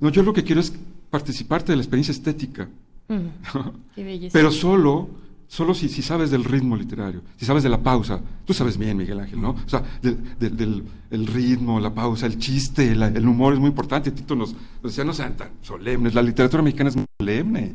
No, 0.00 0.08
yo 0.08 0.22
lo 0.22 0.32
que 0.32 0.42
quiero 0.42 0.60
es 0.60 0.72
participarte 1.10 1.72
de 1.72 1.76
la 1.76 1.82
experiencia 1.82 2.12
estética, 2.12 2.68
mm. 3.08 3.92
pero 4.32 4.50
solo, 4.50 5.08
solo 5.46 5.74
si, 5.74 5.88
si, 5.88 6.02
sabes 6.02 6.30
del 6.30 6.44
ritmo 6.44 6.76
literario, 6.76 7.22
si 7.36 7.44
sabes 7.44 7.62
de 7.62 7.68
la 7.68 7.80
pausa, 7.80 8.20
tú 8.44 8.52
sabes 8.52 8.76
bien, 8.76 8.96
Miguel 8.96 9.20
Ángel, 9.20 9.40
¿no? 9.40 9.50
O 9.50 9.68
sea, 9.68 9.84
del, 10.00 10.84
el 11.10 11.26
ritmo, 11.26 11.78
la 11.78 11.94
pausa, 11.94 12.26
el 12.26 12.38
chiste, 12.38 12.90
el 12.90 13.28
humor 13.28 13.52
es 13.52 13.60
muy 13.60 13.68
importante. 13.68 14.10
Tito 14.10 14.34
nos, 14.34 14.52
nos 14.52 14.92
decía, 14.92 15.04
no 15.04 15.12
sean 15.12 15.36
tan 15.36 15.50
solemnes, 15.62 16.14
la 16.14 16.22
literatura 16.22 16.62
mexicana 16.62 16.90
es 16.90 16.96
muy 16.96 17.06
solemne 17.20 17.74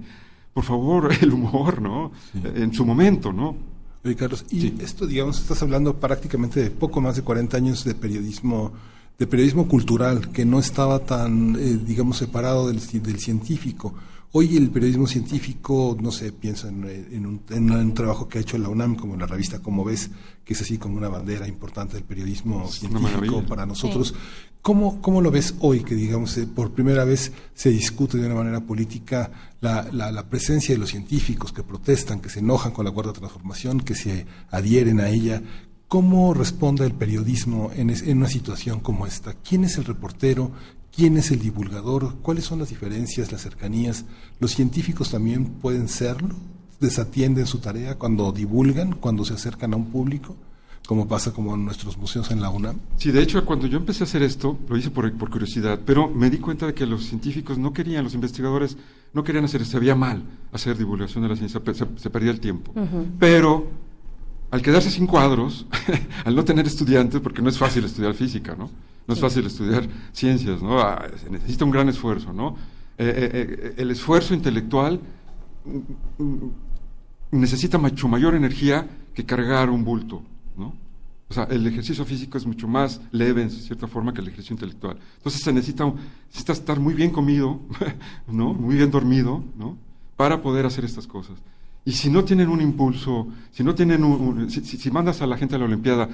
por 0.58 0.64
favor, 0.64 1.14
el 1.22 1.34
humor, 1.34 1.80
¿no? 1.80 2.12
En 2.34 2.74
su 2.74 2.84
momento, 2.84 3.32
¿no? 3.32 3.56
Oye, 4.04 4.16
Carlos, 4.16 4.44
y 4.50 4.82
esto, 4.82 5.06
digamos, 5.06 5.40
estás 5.40 5.62
hablando 5.62 6.00
prácticamente 6.00 6.60
de 6.64 6.72
poco 6.72 7.00
más 7.00 7.16
de 7.16 7.22
40 7.22 7.56
años 7.58 7.84
de 7.84 7.94
periodismo, 7.94 8.72
de 9.20 9.28
periodismo 9.28 9.68
cultural, 9.68 10.32
que 10.32 10.46
no 10.46 10.58
estaba 10.58 10.98
tan, 11.06 11.56
eh, 11.58 11.78
digamos, 11.86 12.18
separado 12.18 12.70
del, 12.70 12.80
del 13.04 13.20
científico. 13.20 13.94
Hoy 14.34 14.58
el 14.58 14.70
periodismo 14.70 15.08
científico, 15.08 15.98
no 16.00 16.12
sé, 16.12 16.34
piensa 16.34 16.68
en, 16.68 17.26
un, 17.26 17.94
trabajo 17.94 18.28
que 18.28 18.40
ha 18.40 18.42
hecho 18.42 18.58
la 18.58 18.68
UNAM, 18.68 18.96
como 18.96 19.16
la 19.16 19.26
revista 19.26 19.60
Como 19.60 19.86
ves, 19.86 20.12
que 20.44 20.54
es 20.54 20.62
así 20.62 20.78
como 20.78 20.98
una 20.98 21.08
bandera 21.08 21.48
importante 21.48 21.96
del 21.96 22.04
periodismo 22.04 22.68
científico 22.68 23.44
para 23.46 23.66
nosotros. 23.66 24.14
¿Cómo, 24.62 25.02
¿Cómo, 25.02 25.22
lo 25.22 25.32
ves 25.32 25.56
hoy 25.60 25.82
que, 25.82 25.96
digamos, 25.96 26.38
eh, 26.38 26.46
por 26.46 26.74
primera 26.74 27.06
vez 27.06 27.32
se 27.54 27.70
discute 27.70 28.18
de 28.18 28.26
una 28.26 28.36
manera 28.36 28.60
política 28.60 29.32
la, 29.62 29.88
la, 29.94 30.30
presencia 30.30 30.76
de 30.76 30.80
los 30.80 30.90
científicos 30.90 31.54
que 31.54 31.64
protestan, 31.64 32.20
que 32.20 32.28
se 32.28 32.40
enojan 32.40 32.74
con 32.74 32.84
la 32.84 32.92
Cuarta 32.92 33.14
Transformación, 33.14 33.80
que 33.80 33.96
se 33.96 34.26
adhieren 34.52 35.00
a 35.00 35.10
ella? 35.10 35.42
¿Cómo 35.88 36.34
responde 36.34 36.86
el 36.86 36.92
periodismo 36.92 37.72
en, 37.74 37.92
en, 37.92 38.18
una 38.18 38.28
situación 38.28 38.82
como 38.82 39.08
esta? 39.08 39.36
¿Quién 39.36 39.64
es 39.64 39.78
el 39.78 39.86
reportero? 39.86 40.52
¿Quién 40.98 41.16
es 41.16 41.30
el 41.30 41.38
divulgador? 41.38 42.16
¿Cuáles 42.24 42.46
son 42.46 42.58
las 42.58 42.70
diferencias, 42.70 43.32
las 43.32 43.44
cercanías? 43.44 44.06
¿Los 44.40 44.56
científicos 44.56 45.12
también 45.12 45.46
pueden 45.46 45.90
serlo? 45.90 46.34
¿Desatienden 46.80 47.46
su 47.46 47.60
tarea 47.60 48.00
cuando 48.00 48.32
divulgan, 48.32 48.94
cuando 48.94 49.24
se 49.24 49.36
acercan 49.36 49.74
a 49.74 49.78
un 49.78 49.92
público? 49.92 50.36
como 50.88 51.06
pasa 51.06 51.34
como 51.34 51.54
en 51.54 51.66
nuestros 51.66 51.98
museos 51.98 52.32
en 52.32 52.40
la 52.40 52.50
UNAM. 52.50 52.78
Sí, 52.96 53.12
de 53.12 53.22
hecho, 53.22 53.44
cuando 53.44 53.68
yo 53.68 53.78
empecé 53.78 54.04
a 54.04 54.06
hacer 54.06 54.24
esto, 54.24 54.58
lo 54.70 54.78
hice 54.78 54.90
por, 54.90 55.14
curiosidad, 55.30 55.82
pero 55.86 56.08
me 56.08 56.30
di 56.30 56.38
cuenta 56.38 56.66
de 56.66 56.74
que 56.74 56.86
los 56.86 57.04
científicos 57.04 57.58
no 57.58 57.74
querían, 57.74 58.06
los 58.06 58.14
investigadores 58.14 58.78
no 59.14 59.22
querían 59.22 59.44
hacer, 59.44 59.66
se 59.66 59.80
veía 59.80 59.96
mal 59.96 60.24
hacer 60.54 60.78
divulgación 60.78 61.24
de 61.24 61.30
la 61.30 61.36
ciencia, 61.36 61.62
se, 61.98 62.10
perdía 62.10 62.32
el 62.32 62.40
tiempo. 62.40 62.72
Pero 63.20 63.68
al 64.50 64.62
quedarse 64.62 64.90
sin 64.90 65.08
cuadros, 65.08 65.66
al 66.24 66.34
no 66.34 66.46
tener 66.46 66.66
estudiantes, 66.66 67.20
porque 67.20 67.42
no 67.42 67.50
es 67.50 67.58
fácil 67.58 67.84
estudiar 67.84 68.14
física, 68.14 68.56
¿no? 68.58 68.70
No 69.08 69.14
es 69.14 69.20
fácil 69.20 69.46
estudiar 69.46 69.88
ciencias, 70.12 70.62
¿no? 70.62 70.80
Ah, 70.80 71.08
se 71.16 71.30
necesita 71.30 71.64
un 71.66 71.72
gran 71.72 71.88
esfuerzo, 71.88 72.34
¿no? 72.34 72.58
Eh, 72.98 73.14
eh, 73.16 73.30
eh, 73.34 73.74
el 73.78 73.92
esfuerzo 73.92 74.34
intelectual 74.34 75.00
mm, 75.66 76.24
mm, 76.24 76.52
necesita 77.32 77.78
mucho 77.78 78.08
mayor 78.08 78.36
energía 78.36 78.88
que 79.14 79.26
cargar 79.26 79.70
un 79.70 79.86
bulto, 79.86 80.22
¿no? 80.58 80.74
O 81.30 81.34
sea, 81.34 81.44
el 81.46 81.66
ejercicio 81.68 82.06
físico 82.06 82.38
es 82.38 82.46
mucho 82.46 82.68
más 82.68 83.02
leve, 83.12 83.42
en 83.44 83.50
cierta 83.50 83.88
forma, 83.88 84.14
que 84.14 84.22
el 84.22 84.28
ejercicio 84.28 84.54
intelectual. 84.54 84.98
Entonces 85.18 85.42
se 85.42 85.52
necesita, 85.54 85.86
necesita 86.28 86.54
estar 86.54 86.80
muy 86.80 86.94
bien 86.94 87.12
comido, 87.12 87.62
¿no? 88.28 88.54
Muy 88.54 88.76
bien 88.76 88.92
dormido, 88.92 89.44
¿no? 89.58 89.78
Para 90.16 90.42
poder 90.42 90.66
hacer 90.66 90.86
estas 90.86 91.08
cosas. 91.08 91.38
Y 91.88 91.94
si 91.94 92.10
no 92.10 92.26
tienen 92.26 92.50
un 92.50 92.60
impulso, 92.60 93.28
si 93.52 93.64
no 93.64 93.74
tienen 93.74 94.04
un, 94.04 94.50
si, 94.50 94.92
mandas 94.92 95.22
a 95.22 95.28
la 95.28 95.38
gente 95.38 95.56
a 95.56 95.58
la 95.58 95.66
Olimpiada 95.66 96.10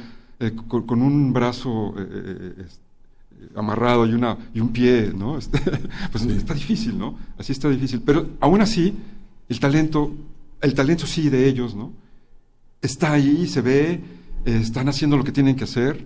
con, 0.68 1.02
un 1.02 1.34
brazo 1.34 1.94
amarrado 3.56 4.06
y, 4.06 4.14
una, 4.14 4.38
y 4.54 4.60
un 4.60 4.70
pie, 4.70 5.12
¿no? 5.16 5.38
Este, 5.44 5.60
pues 6.12 6.26
está 6.26 6.54
difícil, 6.54 6.98
¿no? 6.98 7.18
Así 7.38 7.52
está 7.52 7.70
difícil. 7.70 8.02
Pero 8.06 8.28
aún 8.40 8.62
así, 8.62 8.94
el 9.50 9.60
talento, 9.60 10.12
el 10.62 10.74
talento 10.74 11.06
sí 11.06 11.30
de 11.30 11.48
ellos, 11.48 11.76
¿no? 11.76 11.92
Está 12.82 13.14
ahí, 13.14 13.48
se 13.48 13.62
ve, 13.62 14.02
están 14.46 14.90
haciendo 14.90 15.18
lo 15.18 15.24
que 15.24 15.32
tienen 15.32 15.56
que 15.56 15.64
hacer. 15.64 16.06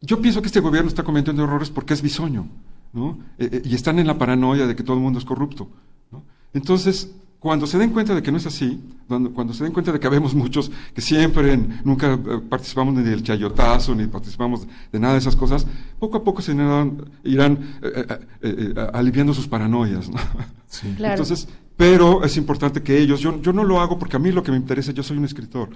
Yo 0.00 0.20
pienso 0.20 0.42
que 0.42 0.46
este 0.46 0.60
gobierno 0.60 0.88
está 0.88 1.04
cometiendo 1.04 1.44
errores 1.44 1.70
porque 1.70 1.94
es 1.94 2.02
bisoño, 2.02 2.48
¿no? 2.92 3.18
Eh, 3.38 3.48
eh, 3.52 3.62
y 3.64 3.74
están 3.74 3.98
en 3.98 4.06
la 4.06 4.18
paranoia 4.18 4.66
de 4.66 4.74
que 4.74 4.82
todo 4.82 4.96
el 4.96 5.02
mundo 5.02 5.18
es 5.18 5.24
corrupto, 5.24 5.68
¿no? 6.10 6.24
Entonces, 6.52 7.10
cuando 7.42 7.66
se 7.66 7.76
den 7.76 7.90
cuenta 7.90 8.14
de 8.14 8.22
que 8.22 8.30
no 8.30 8.38
es 8.38 8.46
así, 8.46 8.80
cuando, 9.08 9.52
se 9.52 9.64
den 9.64 9.72
cuenta 9.72 9.90
de 9.90 9.98
que 9.98 10.06
habemos 10.06 10.32
muchos 10.32 10.70
que 10.94 11.00
siempre, 11.00 11.58
nunca 11.82 12.14
eh, 12.14 12.40
participamos 12.48 12.94
ni 12.94 13.02
del 13.02 13.24
chayotazo, 13.24 13.96
ni 13.96 14.06
participamos 14.06 14.68
de 14.92 15.00
nada 15.00 15.14
de 15.14 15.18
esas 15.18 15.34
cosas, 15.34 15.66
poco 15.98 16.18
a 16.18 16.22
poco 16.22 16.40
se 16.40 16.52
irán, 16.52 17.58
eh, 17.82 18.06
eh, 18.42 18.74
aliviando 18.94 19.34
sus 19.34 19.48
paranoias. 19.48 20.08
¿no? 20.08 20.18
Entonces, 21.00 21.48
pero 21.76 22.22
es 22.22 22.36
importante 22.36 22.80
que 22.80 22.96
ellos, 22.96 23.18
yo, 23.18 23.42
yo 23.42 23.52
no 23.52 23.64
lo 23.64 23.80
hago 23.80 23.98
porque 23.98 24.14
a 24.14 24.20
mí 24.20 24.30
lo 24.30 24.44
que 24.44 24.52
me 24.52 24.56
interesa, 24.56 24.92
yo 24.92 25.02
soy 25.02 25.16
un 25.16 25.24
escritor, 25.24 25.68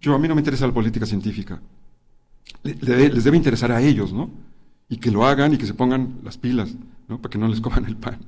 yo 0.00 0.14
a 0.14 0.20
mí 0.20 0.28
no 0.28 0.36
me 0.36 0.40
interesa 0.40 0.68
la 0.68 0.72
política 0.72 1.04
científica, 1.04 1.60
les 2.62 3.24
debe 3.24 3.36
interesar 3.36 3.72
a 3.72 3.82
ellos, 3.82 4.12
¿no? 4.12 4.30
Y 4.88 4.98
que 4.98 5.10
lo 5.10 5.26
hagan 5.26 5.52
y 5.52 5.58
que 5.58 5.66
se 5.66 5.74
pongan 5.74 6.20
las 6.22 6.38
pilas, 6.38 6.76
¿no? 7.08 7.20
Para 7.20 7.32
que 7.32 7.38
no 7.38 7.48
les 7.48 7.60
coman 7.60 7.86
el 7.86 7.96
pan. 7.96 8.20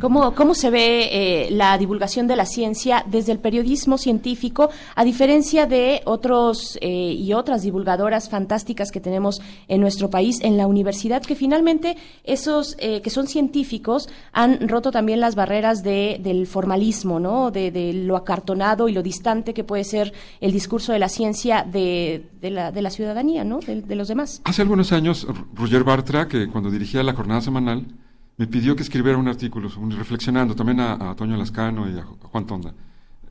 ¿Cómo, 0.00 0.34
¿Cómo, 0.34 0.54
se 0.54 0.68
ve 0.68 1.08
eh, 1.10 1.50
la 1.50 1.78
divulgación 1.78 2.26
de 2.26 2.36
la 2.36 2.44
ciencia 2.44 3.02
desde 3.08 3.32
el 3.32 3.38
periodismo 3.38 3.96
científico, 3.96 4.68
a 4.94 5.04
diferencia 5.04 5.64
de 5.64 6.02
otros 6.04 6.76
eh, 6.82 7.14
y 7.14 7.32
otras 7.32 7.62
divulgadoras 7.62 8.28
fantásticas 8.28 8.90
que 8.90 9.00
tenemos 9.00 9.40
en 9.68 9.80
nuestro 9.80 10.10
país, 10.10 10.40
en 10.42 10.58
la 10.58 10.66
universidad, 10.66 11.22
que 11.22 11.34
finalmente 11.34 11.96
esos 12.24 12.76
eh, 12.78 13.00
que 13.00 13.08
son 13.08 13.26
científicos 13.26 14.10
han 14.32 14.68
roto 14.68 14.90
también 14.90 15.20
las 15.20 15.34
barreras 15.34 15.82
de, 15.82 16.20
del 16.22 16.46
formalismo, 16.46 17.18
¿no? 17.18 17.50
De, 17.50 17.92
lo 17.94 18.16
acartonado 18.16 18.88
y 18.88 18.92
lo 18.92 19.02
distante 19.02 19.54
que 19.54 19.64
puede 19.64 19.84
ser 19.84 20.12
el 20.40 20.52
discurso 20.52 20.92
de 20.92 20.98
la 20.98 21.08
ciencia 21.08 21.64
de, 21.64 22.28
de, 22.42 22.50
la, 22.50 22.70
la, 22.70 22.90
ciudadanía, 22.90 23.44
¿no? 23.44 23.60
De, 23.60 23.94
los 23.94 24.08
demás. 24.08 24.42
Hace 24.44 24.60
algunos 24.60 24.92
años, 24.92 25.26
Roger 25.54 25.84
Bartra, 25.84 26.28
que 26.28 26.48
cuando 26.48 26.70
dirigía 26.70 27.02
la 27.02 27.14
jornada 27.14 27.40
semanal, 27.40 27.86
me 28.36 28.46
pidió 28.46 28.76
que 28.76 28.82
escribiera 28.82 29.18
un 29.18 29.28
artículo, 29.28 29.70
reflexionando 29.90 30.54
también 30.54 30.80
a, 30.80 31.10
a 31.10 31.16
Toño 31.16 31.36
Lascano 31.36 31.88
y 31.88 31.98
a, 31.98 32.04
Juan 32.04 32.46
Tonda, 32.46 32.74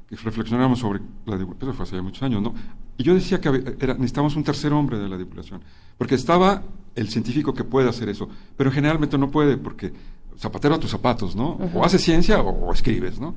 que 0.08 0.16
reflexionáramos 0.16 0.80
sobre 0.80 1.02
la 1.26 1.38
divulgación, 1.38 1.74
fue 1.74 1.84
hace 1.84 2.02
muchos 2.02 2.24
años, 2.24 2.42
¿no? 2.42 2.54
Y 2.98 3.04
yo 3.04 3.14
decía 3.14 3.40
que 3.40 3.76
era, 3.80 3.94
necesitamos 3.94 4.36
un 4.36 4.44
tercer 4.44 4.74
hombre 4.74 4.98
de 4.98 5.08
la 5.08 5.18
divulgación, 5.18 5.62
porque 5.98 6.16
estaba 6.16 6.64
el 6.96 7.10
científico 7.10 7.54
que 7.54 7.64
puede 7.64 7.90
hacer 7.90 8.10
eso, 8.10 8.30
pero 8.58 8.72
generalmente 8.72 9.18
no 9.18 9.30
puede, 9.30 9.58
porque 9.58 9.94
zapatero 10.38 10.76
a 10.76 10.80
tus 10.80 10.92
zapatos, 10.92 11.36
¿no? 11.36 11.60
O 11.74 11.84
haces 11.84 12.02
ciencia 12.02 12.42
o, 12.42 12.50
o 12.50 12.74
escribes, 12.74 13.20
¿no? 13.20 13.36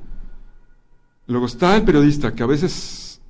Luego 1.27 1.45
está 1.45 1.75
el 1.75 1.83
periodista 1.83 2.33
que 2.33 2.41
a 2.41 2.47
veces 2.47 3.21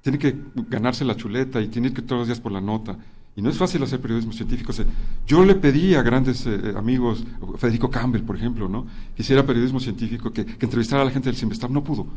tiene 0.00 0.18
que 0.18 0.34
ganarse 0.68 1.04
la 1.04 1.16
chuleta 1.16 1.60
y 1.60 1.68
tiene 1.68 1.92
que 1.92 2.00
ir 2.00 2.06
todos 2.06 2.20
los 2.20 2.28
días 2.28 2.40
por 2.40 2.52
la 2.52 2.60
nota. 2.60 2.96
Y 3.38 3.42
no 3.42 3.50
es 3.50 3.56
fácil 3.56 3.80
hacer 3.84 4.00
periodismo 4.00 4.32
científico. 4.32 4.72
O 4.72 4.74
sea, 4.74 4.84
yo 5.24 5.44
le 5.44 5.54
pedí 5.54 5.94
a 5.94 6.02
grandes 6.02 6.44
eh, 6.44 6.74
amigos, 6.76 7.22
Federico 7.56 7.88
Campbell, 7.88 8.22
por 8.22 8.34
ejemplo, 8.34 8.68
¿no? 8.68 8.84
que 9.14 9.22
hiciera 9.22 9.46
periodismo 9.46 9.78
científico, 9.78 10.32
que, 10.32 10.44
que 10.44 10.66
entrevistara 10.66 11.02
a 11.02 11.04
la 11.04 11.12
gente 11.12 11.28
del 11.28 11.36
Simvestab. 11.36 11.70
No 11.70 11.84
pudo. 11.84 12.08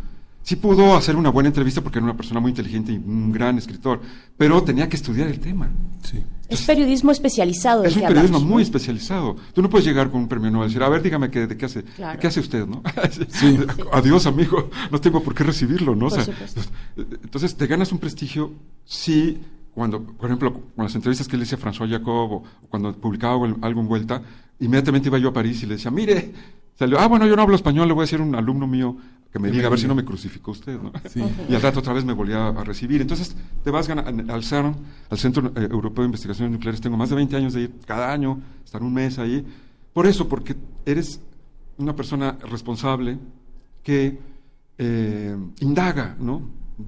Sí 0.41 0.55
pudo 0.55 0.95
hacer 0.95 1.15
una 1.15 1.29
buena 1.29 1.49
entrevista 1.49 1.81
porque 1.81 1.99
era 1.99 2.05
una 2.05 2.17
persona 2.17 2.39
muy 2.39 2.49
inteligente 2.49 2.91
y 2.93 2.95
un 2.95 3.31
gran 3.31 3.59
escritor, 3.59 4.01
pero 4.35 4.63
tenía 4.63 4.89
que 4.89 4.95
estudiar 4.95 5.27
el 5.27 5.39
tema. 5.39 5.69
Sí. 6.01 6.23
Es 6.49 6.63
periodismo 6.63 7.11
especializado. 7.11 7.83
Es 7.83 7.95
un 7.95 8.01
periodismo 8.01 8.37
hablamos, 8.37 8.43
muy 8.43 8.63
¿no? 8.63 8.65
especializado. 8.65 9.35
Tú 9.53 9.61
no 9.61 9.69
puedes 9.69 9.85
llegar 9.85 10.09
con 10.09 10.21
un 10.21 10.27
premio 10.27 10.49
Nobel 10.49 10.65
y 10.65 10.69
decir, 10.69 10.81
a 10.81 10.89
ver, 10.89 11.03
dígame 11.03 11.29
qué, 11.29 11.45
de 11.45 11.55
qué 11.55 11.65
hace, 11.67 11.83
Claro. 11.83 12.19
¿qué 12.19 12.25
hace 12.25 12.39
usted, 12.39 12.65
no? 12.65 12.81
Adiós, 13.93 14.25
amigo, 14.25 14.71
no 14.91 14.99
tengo 14.99 15.21
por 15.21 15.35
qué 15.35 15.43
recibirlo, 15.43 15.95
¿no? 15.95 16.07
O 16.07 16.09
sea, 16.09 16.25
entonces, 16.97 17.55
te 17.55 17.67
ganas 17.67 17.91
un 17.91 17.99
prestigio 17.99 18.51
si, 18.83 19.39
cuando, 19.73 20.01
por 20.03 20.25
ejemplo, 20.27 20.53
con 20.53 20.83
las 20.85 20.95
entrevistas 20.95 21.27
que 21.27 21.37
le 21.37 21.43
hice 21.43 21.55
a 21.55 21.59
François 21.59 21.89
Jacob 21.89 22.31
o, 22.31 22.43
cuando 22.69 22.93
publicaba 22.93 23.33
algo 23.61 23.81
en- 23.81 23.87
vuelta, 23.87 24.21
inmediatamente 24.59 25.07
iba 25.09 25.17
yo 25.17 25.29
a 25.29 25.33
París 25.33 25.63
y 25.63 25.65
le 25.65 25.75
decía, 25.75 25.91
mire, 25.91 26.33
salió, 26.77 26.99
ah, 26.99 27.07
bueno, 27.07 27.25
yo 27.25 27.35
no 27.35 27.41
hablo 27.41 27.55
español, 27.55 27.87
le 27.87 27.93
voy 27.93 28.01
a 28.01 28.05
decir 28.05 28.19
a 28.19 28.23
un 28.23 28.35
alumno 28.35 28.67
mío 28.67 28.95
que 29.31 29.39
me 29.39 29.49
diga, 29.49 29.67
a 29.67 29.69
ver 29.69 29.79
si 29.79 29.87
no 29.87 29.95
me 29.95 30.03
crucificó 30.03 30.51
usted, 30.51 30.77
¿no? 30.81 30.91
Sí. 31.09 31.23
Y 31.47 31.55
al 31.55 31.61
rato 31.61 31.79
otra 31.79 31.93
vez 31.93 32.03
me 32.03 32.11
volvía 32.11 32.49
a 32.49 32.63
recibir. 32.65 32.99
Entonces, 32.99 33.33
te 33.63 33.71
vas 33.71 33.89
al 33.89 34.43
CERN, 34.43 34.75
al 35.09 35.17
Centro 35.17 35.53
eh, 35.55 35.69
Europeo 35.71 36.03
de 36.03 36.07
Investigaciones 36.07 36.51
Nucleares. 36.51 36.81
Tengo 36.81 36.97
más 36.97 37.09
de 37.09 37.15
20 37.15 37.37
años 37.37 37.53
de 37.53 37.61
ir 37.61 37.73
cada 37.85 38.11
año, 38.11 38.41
estar 38.65 38.83
un 38.83 38.93
mes 38.93 39.19
ahí. 39.19 39.45
Por 39.93 40.05
eso, 40.05 40.27
porque 40.27 40.57
eres 40.85 41.21
una 41.77 41.95
persona 41.95 42.37
responsable 42.49 43.19
que 43.83 44.19
eh, 44.77 45.37
indaga, 45.61 46.17
¿no? 46.19 46.41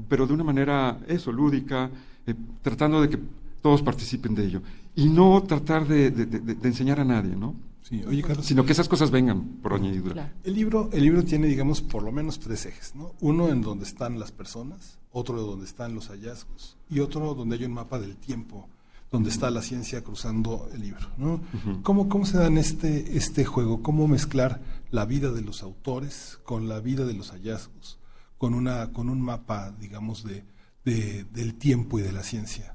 Pero 0.10 0.28
de 0.28 0.34
una 0.34 0.44
manera, 0.44 1.00
eso, 1.08 1.32
lúdica, 1.32 1.90
eh, 2.28 2.36
tratando 2.62 3.02
de 3.02 3.10
que 3.10 3.20
todos 3.62 3.82
participen 3.82 4.36
de 4.36 4.46
ello. 4.46 4.62
Y 4.96 5.08
no 5.08 5.42
tratar 5.44 5.88
de, 5.88 6.12
de- 6.12 6.26
de- 6.26 6.40
de 6.56 6.68
enseñar 6.68 7.00
a 7.00 7.06
nadie, 7.06 7.36
¿no? 7.36 7.56
Sí, 7.82 8.02
oye, 8.08 8.22
Carlos. 8.24 8.46
Sino 8.46 8.66
que 8.66 8.72
esas 8.72 8.88
cosas 8.88 9.12
vengan 9.12 9.42
por 9.62 9.74
añadidura. 9.74 10.14
Claro. 10.14 10.30
El 10.44 10.54
libro, 10.54 10.90
el 10.94 11.02
libro 11.04 11.24
tiene, 11.24 11.48
digamos, 11.48 11.82
por 11.82 12.04
lo 12.04 12.12
menos 12.12 12.40
tres 12.40 12.66
ejes, 12.66 12.96
¿no? 12.96 13.12
Uno 13.20 13.50
en 13.50 13.62
donde 13.62 13.84
están 13.84 14.20
las 14.20 14.32
personas, 14.32 15.00
otro 15.12 15.42
donde 15.42 15.66
están 15.66 15.94
los 15.94 16.08
hallazgos 16.10 16.78
y 16.90 17.00
otro 17.00 17.34
donde 17.36 17.58
hay 17.58 17.66
un 17.66 17.74
mapa 17.74 18.00
del 18.00 18.16
tiempo, 18.16 18.68
donde 19.12 19.30
está 19.30 19.52
la 19.52 19.62
ciencia 19.62 20.02
cruzando 20.04 20.70
el 20.74 20.82
libro, 20.82 21.08
¿no? 21.18 21.42
¿Cómo, 21.84 22.08
¿Cómo 22.10 22.26
se 22.26 22.38
dan 22.38 22.58
este, 22.58 23.18
este 23.18 23.44
juego? 23.46 23.84
¿Cómo 23.84 24.08
mezclar 24.08 24.62
la 24.90 25.06
vida 25.06 25.32
de 25.32 25.42
los 25.42 25.62
autores 25.62 26.40
con 26.46 26.68
la 26.70 26.80
vida 26.80 27.06
de 27.06 27.14
los 27.14 27.32
hallazgos, 27.32 28.00
con, 28.38 28.54
una, 28.56 28.92
con 28.94 29.10
un 29.10 29.22
mapa, 29.22 29.72
digamos, 29.80 30.24
de, 30.24 30.44
de- 30.86 31.26
del 31.34 31.56
tiempo 31.56 32.00
y 32.00 32.02
de 32.02 32.12
la 32.12 32.24
ciencia? 32.24 32.74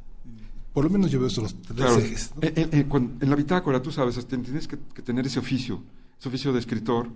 Por 0.73 0.85
lo 0.85 0.90
menos 0.90 1.11
yo 1.11 1.18
veo 1.18 1.29
esos 1.29 1.55
tres 1.62 1.77
Claro. 1.77 1.99
ejes, 1.99 2.33
¿no? 2.37 2.42
Eh, 2.42 2.53
eh, 2.55 2.68
eh, 2.73 2.87
en 3.21 3.31
la 3.31 3.37
bitácora, 3.37 3.83
tú 3.83 3.90
sabes, 3.90 4.25
tienes 4.27 4.68
que, 4.68 4.79
que 4.94 5.03
tener 5.03 5.27
ese 5.27 5.38
oficio, 5.38 5.83
ese 6.18 6.29
oficio 6.29 6.53
de 6.53 6.61
escritor, 6.61 7.09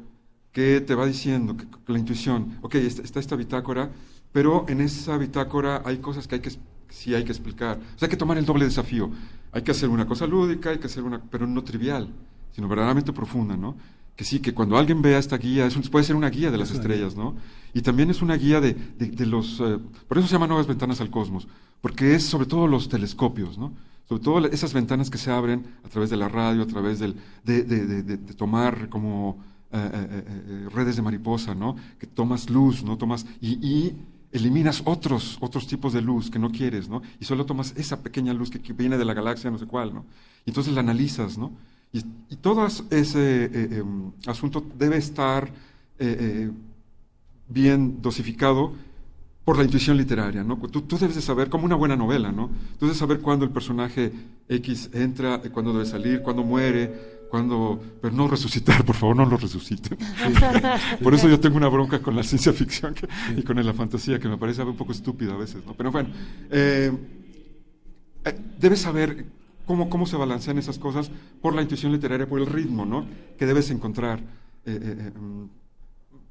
que 0.51 0.81
te 0.81 0.95
va 0.95 1.07
diciendo, 1.07 1.57
que, 1.57 1.67
que 1.67 1.93
la 1.93 1.99
intuición, 1.99 2.59
ok, 2.63 2.75
está, 2.77 3.03
está 3.03 3.21
esta 3.21 3.37
bitácora, 3.37 3.91
pero 4.33 4.67
en 4.69 4.81
esa 4.81 5.17
bitácora 5.17 5.83
hay 5.85 5.99
cosas 5.99 6.27
que 6.27 6.37
hay 6.37 6.41
que, 6.41 6.51
sí 6.91 7.15
hay 7.15 7.25
que 7.25 7.33
explicar. 7.33 7.79
O 7.95 7.99
sea, 7.99 8.07
hay 8.07 8.11
que 8.11 8.17
tomar 8.17 8.37
el 8.39 8.45
doble 8.45 8.65
desafío. 8.65 9.11
Hay 9.53 9.63
que 9.63 9.71
hacer 9.71 9.89
una 9.89 10.07
cosa 10.07 10.27
lúdica, 10.27 10.71
hay 10.71 10.79
que 10.79 10.87
hacer 10.87 11.03
una, 11.05 11.21
pero 11.23 11.47
no 11.47 11.63
trivial, 11.63 12.09
sino 12.55 12.69
verdaderamente 12.69 13.13
profunda, 13.13 13.57
¿no? 13.57 13.77
Que 14.17 14.25
sí, 14.25 14.41
que 14.41 14.53
cuando 14.53 14.77
alguien 14.77 15.01
vea 15.03 15.19
esta 15.19 15.39
guía, 15.39 15.67
es 15.67 15.75
un- 15.77 15.83
puede 15.83 16.05
ser 16.05 16.17
una 16.17 16.29
guía 16.31 16.51
de 16.51 16.59
las 16.59 16.71
Es 16.71 16.77
estrellas, 16.77 17.17
¿no? 17.17 17.35
Y 17.75 17.81
también 17.81 18.11
es 18.11 18.21
una 18.23 18.37
guía 18.37 18.61
de, 18.61 18.75
de- 18.75 19.11
de 19.11 19.27
los... 19.27 19.59
eh, 19.61 19.79
por 20.09 20.19
eso 20.19 20.27
se 20.27 20.33
llama 20.35 20.47
Nuevas 20.47 20.67
Ventanas 20.67 21.01
al 21.01 21.11
Cosmos, 21.11 21.49
porque 21.81 22.15
es 22.15 22.25
sobre 22.25 22.47
todo 22.47 22.67
los 22.67 22.89
telescopios, 22.89 23.57
¿no? 23.59 23.73
Sobre 24.09 24.23
todo 24.23 24.47
esas 24.47 24.75
ventanas 24.75 25.09
que 25.09 25.17
se 25.17 25.31
abren 25.31 25.65
a 25.85 25.89
través 25.89 26.11
de 26.11 26.17
la 26.19 26.29
radio, 26.29 26.63
a 26.63 26.67
través 26.67 26.99
del, 26.99 27.17
de, 27.45 27.63
de- 27.65 27.87
de- 27.87 28.03
de- 28.03 28.17
de 28.19 28.35
tomar 28.35 28.89
como 28.91 29.43
eh, 29.73 29.91
eh, 29.95 30.69
redes 30.75 30.97
de 30.97 31.03
mariposa, 31.03 31.55
¿no? 31.55 31.77
Que 31.99 32.07
tomas 32.07 32.51
luz, 32.51 32.85
¿no? 32.85 32.99
Tomas... 32.99 33.25
Y, 33.41 33.53
y 33.67 33.97
eliminas 34.33 34.83
otros, 34.85 35.39
otros 35.41 35.67
tipos 35.67 35.95
de 35.95 36.03
luz 36.03 36.31
que 36.31 36.39
no 36.39 36.51
quieres, 36.51 36.89
¿no? 36.91 37.01
Y 37.19 37.25
solo 37.25 37.47
tomas 37.47 37.73
esa 37.77 38.03
pequeña 38.03 38.35
luz 38.35 38.51
que, 38.51 38.61
que 38.61 38.75
viene 38.75 38.99
de 38.99 39.05
la 39.07 39.15
galaxia, 39.15 39.51
no 39.51 39.59
sé 39.59 39.67
cuál, 39.67 39.95
¿no? 39.95 40.05
Y 40.45 40.51
entonces 40.51 40.75
la 40.75 40.81
analizas, 40.81 41.39
¿no? 41.39 41.53
Y, 41.93 41.99
y 42.31 42.37
todo 42.37 42.67
es- 42.67 42.85
ese 42.91 43.45
eh, 43.45 43.69
em, 43.79 44.13
asunto 44.27 44.65
debe 44.79 44.97
estar 44.97 45.49
eh, 45.99 46.17
eh, 46.49 46.51
bien 47.49 48.01
dosificado 48.01 48.73
por 49.45 49.59
la 49.59 49.65
intuición 49.65 49.97
literaria, 49.97 50.43
¿no? 50.45 50.57
Tú, 50.57 50.83
tú 50.83 50.97
debes 50.99 51.17
de 51.17 51.23
saber, 51.23 51.49
como 51.49 51.65
una 51.65 51.75
buena 51.75 51.97
novela, 51.97 52.31
¿no? 52.33 52.49
Tú 52.79 52.87
debes 52.87 52.99
saber 52.99 53.19
cuándo 53.21 53.45
el 53.45 53.51
personaje 53.51 54.13
X 54.49 54.89
entra, 54.93 55.41
eh, 55.45 55.51
cuándo 55.51 55.73
debe 55.73 55.85
salir, 55.85 56.23
cuándo 56.23 56.45
muere, 56.45 57.27
cuándo... 57.29 57.83
Pero 58.01 58.15
no 58.15 58.29
resucitar, 58.29 58.85
por 58.85 58.95
favor, 58.95 59.17
no 59.17 59.27
lo 59.27 59.37
resuciten. 59.37 59.99
por 61.03 61.13
eso 61.13 61.29
yo 61.29 61.41
tengo 61.41 61.57
una 61.57 61.69
bronca 61.69 62.01
con 62.01 62.15
la 62.15 62.23
ciencia 62.23 62.53
ficción 62.53 62.95
que- 62.95 63.09
y 63.37 63.43
con 63.43 63.57
la 63.65 63.75
fantasía, 63.75 64.19
que 64.21 64.29
me 64.29 64.39
parece 64.39 64.63
un 64.63 64.77
poco 64.77 64.93
estúpida 64.93 65.35
a 65.35 65.37
veces, 65.37 65.65
¿no? 65.67 65.75
Pero 65.75 65.91
bueno, 65.91 66.11
eh, 66.51 66.93
eh, 68.25 68.39
debes 68.61 68.81
saber 68.81 69.27
cómo, 69.67 69.89
cómo 69.91 70.07
se 70.07 70.17
balancean 70.17 70.59
esas 70.59 70.79
cosas 70.79 71.11
por 71.41 71.55
la 71.55 71.63
intuición 71.63 71.93
literaria, 71.93 72.29
por 72.29 72.41
el 72.41 72.47
ritmo, 72.47 72.85
¿no? 72.87 73.07
Que 73.39 73.47
debes 73.47 73.71
encontrar 73.71 74.21
eh, 74.21 74.25
eh, 74.67 74.79
eh, 74.83 75.11
mm, 75.19 75.45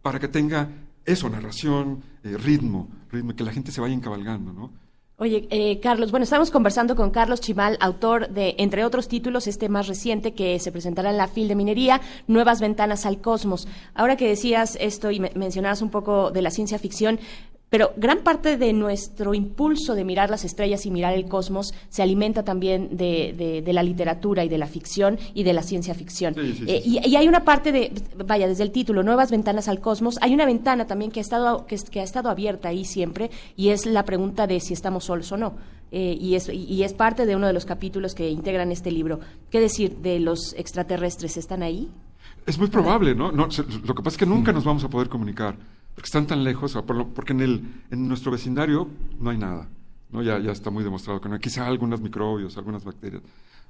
para 0.02 0.20
que 0.20 0.28
tenga 0.28 0.70
eso, 1.06 1.30
narración, 1.30 2.02
ritmo, 2.24 2.88
ritmo, 3.12 3.36
que 3.36 3.44
la 3.44 3.52
gente 3.52 3.72
se 3.72 3.82
vaya 3.82 3.94
encabalgando, 3.94 4.54
¿no? 4.54 4.72
Oye, 5.18 5.48
eh, 5.52 5.80
Carlos, 5.80 6.10
bueno, 6.10 6.24
estamos 6.24 6.50
conversando 6.50 6.96
con 6.96 7.12
Carlos 7.12 7.42
Chimal, 7.42 7.78
autor 7.80 8.30
de, 8.30 8.56
entre 8.58 8.84
otros 8.86 9.08
títulos, 9.08 9.46
este 9.46 9.70
más 9.70 9.88
reciente 9.88 10.34
que 10.34 10.58
se 10.58 10.72
presentará 10.72 11.12
en 11.12 11.18
la 11.18 11.28
FIL 11.28 11.48
de 11.48 11.54
Minería, 11.56 12.02
Nuevas 12.28 12.60
Ventanas 12.60 13.06
al 13.06 13.22
Cosmos. 13.22 13.68
Ahora 13.94 14.16
que 14.18 14.28
decías 14.28 14.76
esto 14.82 15.12
y 15.12 15.20
me- 15.20 15.32
mencionabas 15.36 15.84
un 15.84 15.92
poco 15.92 16.32
de 16.32 16.42
la 16.42 16.50
ciencia 16.50 16.80
ficción, 16.80 17.20
pero 17.72 17.94
gran 17.96 18.20
parte 18.20 18.58
de 18.58 18.74
nuestro 18.74 19.34
impulso 19.34 19.96
de 19.96 20.04
mirar 20.04 20.30
las 20.30 20.44
estrellas 20.44 20.86
y 20.86 20.92
mirar 20.92 21.14
el 21.14 21.26
cosmos 21.30 21.74
se 21.90 22.04
alimenta 22.04 22.44
también 22.44 22.90
de, 22.98 23.34
de- 23.36 23.62
de 23.62 23.74
la 23.74 23.82
literatura 23.82 24.44
y 24.44 24.50
de 24.50 24.58
la 24.58 24.68
ficción 24.68 25.18
y 25.34 25.44
de 25.44 25.54
la 25.54 25.64
ciencia 25.64 25.96
ficción. 25.96 26.36
Sí, 26.36 26.42
sí, 26.54 26.54
sí, 26.58 26.66
Eh, 26.68 26.82
y, 26.86 27.08
y 27.10 27.16
hay 27.16 27.28
una 27.30 27.46
parte 27.46 27.72
de, 27.72 27.94
vaya, 28.26 28.48
desde 28.48 28.64
el 28.64 28.72
título, 28.72 29.04
Nuevas 29.04 29.32
Ventanas 29.32 29.70
al 29.70 29.80
Cosmos, 29.80 30.18
hay 30.22 30.34
una 30.34 30.46
ventana 30.46 30.86
también 30.86 31.12
que 31.12 31.22
ha 31.22 31.24
estado, 31.24 31.66
que, 31.66 31.78
que 31.78 32.02
ha 32.02 32.04
estado 32.04 32.30
abierta 32.30 32.68
ahí 32.68 32.84
siempre 32.84 33.32
y 33.56 33.70
es 33.70 33.86
la 33.86 34.04
pregunta 34.04 34.48
de 34.48 34.60
si 34.60 34.74
estamos 34.74 35.06
solos 35.06 35.32
o 35.32 35.38
no. 35.38 35.54
Eh, 35.94 36.18
y, 36.20 36.36
es, 36.36 36.50
y 36.50 36.84
es 36.84 36.94
parte 36.94 37.26
de 37.26 37.36
uno 37.38 37.48
de 37.48 37.54
los 37.54 37.66
capítulos 37.66 38.16
que 38.16 38.30
integran 38.30 38.72
este 38.74 38.92
libro. 38.92 39.22
¿Qué 39.50 39.62
decir 39.62 39.96
de 39.98 40.20
los 40.20 40.54
extraterrestres? 40.58 41.38
¿Están 41.38 41.64
ahí? 41.64 41.90
Es 42.46 42.58
muy 42.60 42.68
probable, 42.68 43.16
¿no? 43.16 43.32
No, 43.32 43.48
lo 43.86 43.96
que 43.96 44.02
pasa 44.04 44.16
es 44.16 44.18
que 44.18 44.26
nunca 44.26 44.52
nos 44.52 44.64
vamos 44.66 44.84
a 44.84 44.90
poder 44.90 45.08
comunicar, 45.10 45.56
porque 45.96 46.08
están 46.08 46.28
tan 46.28 46.44
lejos, 46.44 46.78
porque 47.14 47.34
en, 47.34 47.42
el, 47.42 47.64
en 47.90 48.08
nuestro 48.08 48.32
vecindario 48.32 48.88
no 49.20 49.30
hay 49.30 49.38
nada, 49.38 49.70
¿no? 50.12 50.22
Ya, 50.22 50.40
ya 50.40 50.52
está 50.52 50.70
muy 50.70 50.84
demostrado 50.84 51.20
que 51.20 51.30
no 51.30 51.36
hay. 51.36 51.42
Quizá 51.42 51.68
algunos 51.68 52.02
microbios, 52.02 52.58
algunas 52.58 52.84
bacterias, 52.84 53.22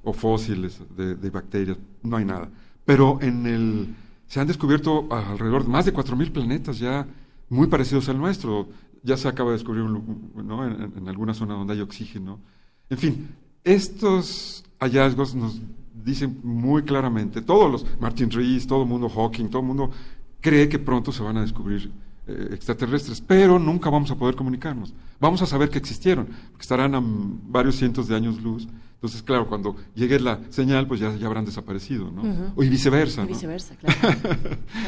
o 0.04 0.14
fósiles 0.14 0.82
de, 0.96 1.30
bacterias, 1.30 1.78
no 2.04 2.18
hay 2.18 2.26
nada. 2.26 2.50
Pero 2.86 3.20
en 3.22 3.46
el, 3.46 3.96
se 4.28 4.40
han 4.40 4.48
descubierto 4.48 5.08
alrededor 5.12 5.64
de 5.64 5.70
más 5.70 5.86
de 5.86 5.94
4.000 5.94 6.32
planetas 6.32 6.80
ya 6.80 7.08
muy 7.50 7.68
parecidos 7.68 8.10
al 8.10 8.18
nuestro. 8.18 8.68
Ya 9.04 9.18
se 9.18 9.28
acaba 9.28 9.52
de 9.52 9.58
descubrir 9.58 9.84
un 9.84 10.32
¿no? 10.36 10.66
en 10.66 11.08
alguna 11.08 11.34
zona 11.34 11.56
donde 11.56 11.74
hay 11.74 11.82
oxígeno. 11.82 12.40
En 12.90 12.98
fin, 12.98 13.30
estos 13.64 14.64
hallazgos 14.80 15.36
nos 15.36 15.60
dicen 16.04 16.40
muy 16.44 16.84
claramente, 16.84 17.42
todos 17.42 17.72
los, 17.72 18.00
Martin 18.00 18.30
Rees, 18.32 18.66
todo 18.66 18.84
el 18.84 18.90
mundo, 18.90 19.10
Hawking, 19.10 19.50
todo 19.50 19.62
el 19.62 19.68
mundo 19.68 19.92
cree 20.40 20.68
que 20.68 20.80
pronto 20.80 21.12
se 21.12 21.24
van 21.24 21.38
a 21.38 21.42
descubrir 21.42 21.92
eh, 22.32 22.50
extraterrestres, 22.54 23.22
pero 23.22 23.60
nunca 23.60 23.90
vamos 23.90 24.12
a 24.12 24.16
poder 24.16 24.36
comunicarnos. 24.36 24.94
Vamos 25.20 25.42
a 25.42 25.46
saber 25.46 25.70
que 25.70 25.78
existieron, 25.78 26.26
porque 26.26 26.62
estarán 26.62 26.96
a 26.96 27.02
varios 27.04 27.76
cientos 27.76 28.08
de 28.08 28.16
años 28.16 28.42
luz. 28.42 28.68
Entonces, 28.96 29.24
claro, 29.24 29.48
cuando 29.48 29.76
llegue 29.96 30.20
la 30.20 30.40
señal, 30.50 30.88
pues 30.88 31.00
ya, 31.00 31.16
ya 31.16 31.26
habrán 31.26 31.46
desaparecido, 31.46 32.12
¿no? 32.12 32.22
Ujú. 32.22 32.44
O 32.56 32.64
y 32.64 32.70
viceversa, 32.70 33.22
Y 33.22 33.26
¿no? 33.26 33.30
viceversa, 33.30 33.76
claro. 33.76 33.98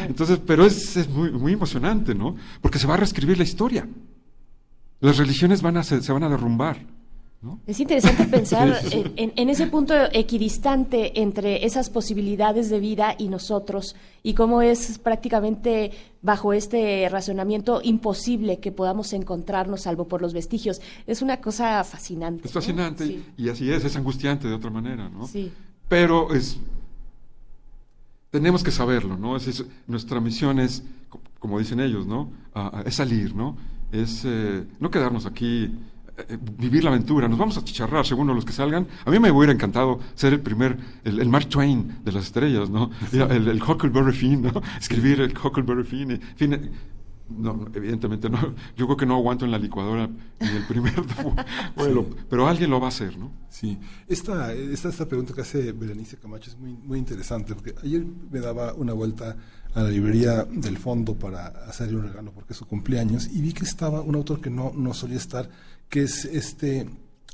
Entonces, 0.08 0.40
pero 0.46 0.66
es, 0.66 0.96
es 0.98 1.10
muy, 1.10 1.32
muy 1.32 1.54
emocionante, 1.54 2.14
¿no? 2.14 2.36
Porque 2.62 2.78
se 2.78 2.86
va 2.86 2.94
a 2.94 2.98
reescribir 2.98 3.38
la 3.38 3.44
historia. 3.44 3.88
Las 5.00 5.18
religiones 5.18 5.62
van 5.62 5.78
a 5.78 5.84
se, 5.84 6.02
se 6.02 6.14
van 6.14 6.24
a 6.24 6.30
derrumbar, 6.30 6.78
Es 7.68 7.80
interesante 7.80 8.26
pensar 8.26 8.80
en, 8.92 9.34
en, 9.36 9.50
ese 9.50 9.68
punto 9.68 9.94
equidistante 10.12 11.22
entre 11.22 11.66
esas 11.66 11.90
posibilidades 11.90 12.70
de 12.70 12.80
vida 12.80 13.16
y 13.18 13.28
nosotros 13.28 13.96
y 14.22 14.34
cómo 14.34 14.62
es 14.62 14.98
prácticamente 15.00 15.92
bajo 16.22 16.54
este 16.54 17.08
razonamiento 17.10 17.82
imposible 17.84 18.60
que 18.60 18.72
podamos 18.72 19.12
encontrarnos 19.14 19.82
salvo 19.82 20.08
por 20.08 20.22
los 20.22 20.34
vestigios. 20.34 20.82
Es 21.06 21.22
una 21.22 21.42
cosa 21.42 21.84
fascinante. 21.84 22.48
Es 22.48 22.54
fascinante 22.54 23.22
y 23.38 23.50
así 23.50 23.72
es, 23.72 23.84
es 23.84 23.96
angustiante 23.96 24.48
de 24.48 24.54
otra 24.54 24.70
manera, 24.70 25.10
¿no? 25.10 25.28
Sí. 25.28 25.52
Pero 25.90 26.34
es 26.34 26.58
tenemos 28.34 28.64
que 28.64 28.72
saberlo, 28.72 29.16
¿no? 29.16 29.36
Es, 29.36 29.64
nuestra 29.86 30.20
misión 30.20 30.60
es, 30.60 30.82
como 31.38 31.60
dicen 31.60 31.80
ellos, 31.80 32.08
¿no? 32.08 32.32
es 32.84 32.96
salir, 32.96 33.36
¿no? 33.36 33.56
Es 33.92 34.24
eh, 34.26 34.64
no 34.80 34.90
quedarnos 34.90 35.28
aquí 35.28 35.70
vivir 36.58 36.84
la 36.84 36.92
aventura, 36.92 37.28
nos 37.28 37.40
vamos 37.40 37.58
a 37.58 37.64
chicharrar 37.64 38.06
según 38.06 38.28
los 38.28 38.46
que 38.46 38.54
salgan. 38.54 38.88
A 39.06 39.12
mí 39.12 39.20
me 39.20 39.32
hubiera 39.32 39.54
encantado 39.54 40.00
ser 40.16 40.34
el 40.34 40.42
primer, 40.42 40.78
el, 41.04 41.28
Mark 41.30 41.48
Twain 41.48 41.98
de 42.04 42.12
las 42.12 42.26
estrellas, 42.26 42.70
¿no? 42.70 42.92
El, 43.12 43.48
el 43.48 43.62
Huckleberry 43.62 44.14
Finn, 44.14 44.44
¿no? 44.44 44.62
Escribir 44.80 45.22
el 45.22 45.34
Huckleberry 45.38 45.84
Finn. 45.84 46.20
Fin, 46.36 46.72
no, 47.30 47.68
evidentemente 47.74 48.30
no. 48.30 48.54
Yo 48.76 48.86
creo 48.86 48.98
que 48.98 49.06
no 49.06 49.16
aguanto 49.16 49.46
en 49.46 49.52
la 49.52 49.58
licuadora 49.58 50.10
ni 50.40 50.48
el 50.48 50.66
primer 50.68 50.94
pero 52.30 52.48
alguien 52.48 52.70
lo 52.70 52.80
va 52.80 52.88
a 52.88 52.90
hacer, 52.90 53.18
¿no? 53.18 53.32
Sí. 53.50 53.78
Esta, 54.08 54.54
esta, 54.54 54.90
esta 54.90 55.08
pregunta 55.08 55.34
que 55.34 55.42
hace 55.42 55.72
Berenice 55.72 56.18
Camacho 56.18 56.52
es 56.52 56.58
muy, 56.58 56.74
muy 56.74 57.00
interesante, 57.00 57.56
porque 57.56 57.74
ayer 57.84 58.06
me 58.30 58.40
daba 58.40 58.74
una 58.74 58.94
vuelta 58.94 59.38
a 59.74 59.82
la 59.82 59.90
librería 59.90 60.44
del 60.44 60.78
fondo 60.78 61.16
para 61.16 61.48
hacerle 61.68 61.98
un 61.98 62.04
regalo, 62.04 62.32
porque 62.32 62.54
es 62.54 62.58
su 62.58 62.66
cumpleaños, 62.66 63.30
y 63.32 63.42
vi 63.42 63.54
que 63.54 63.64
estaba 63.64 64.02
un 64.02 64.16
autor 64.16 64.42
que 64.42 64.50
no, 64.50 64.72
no 64.76 64.94
solía 64.94 65.18
estar, 65.18 65.50
que 65.90 66.04
es 66.04 66.26
este 66.26 66.90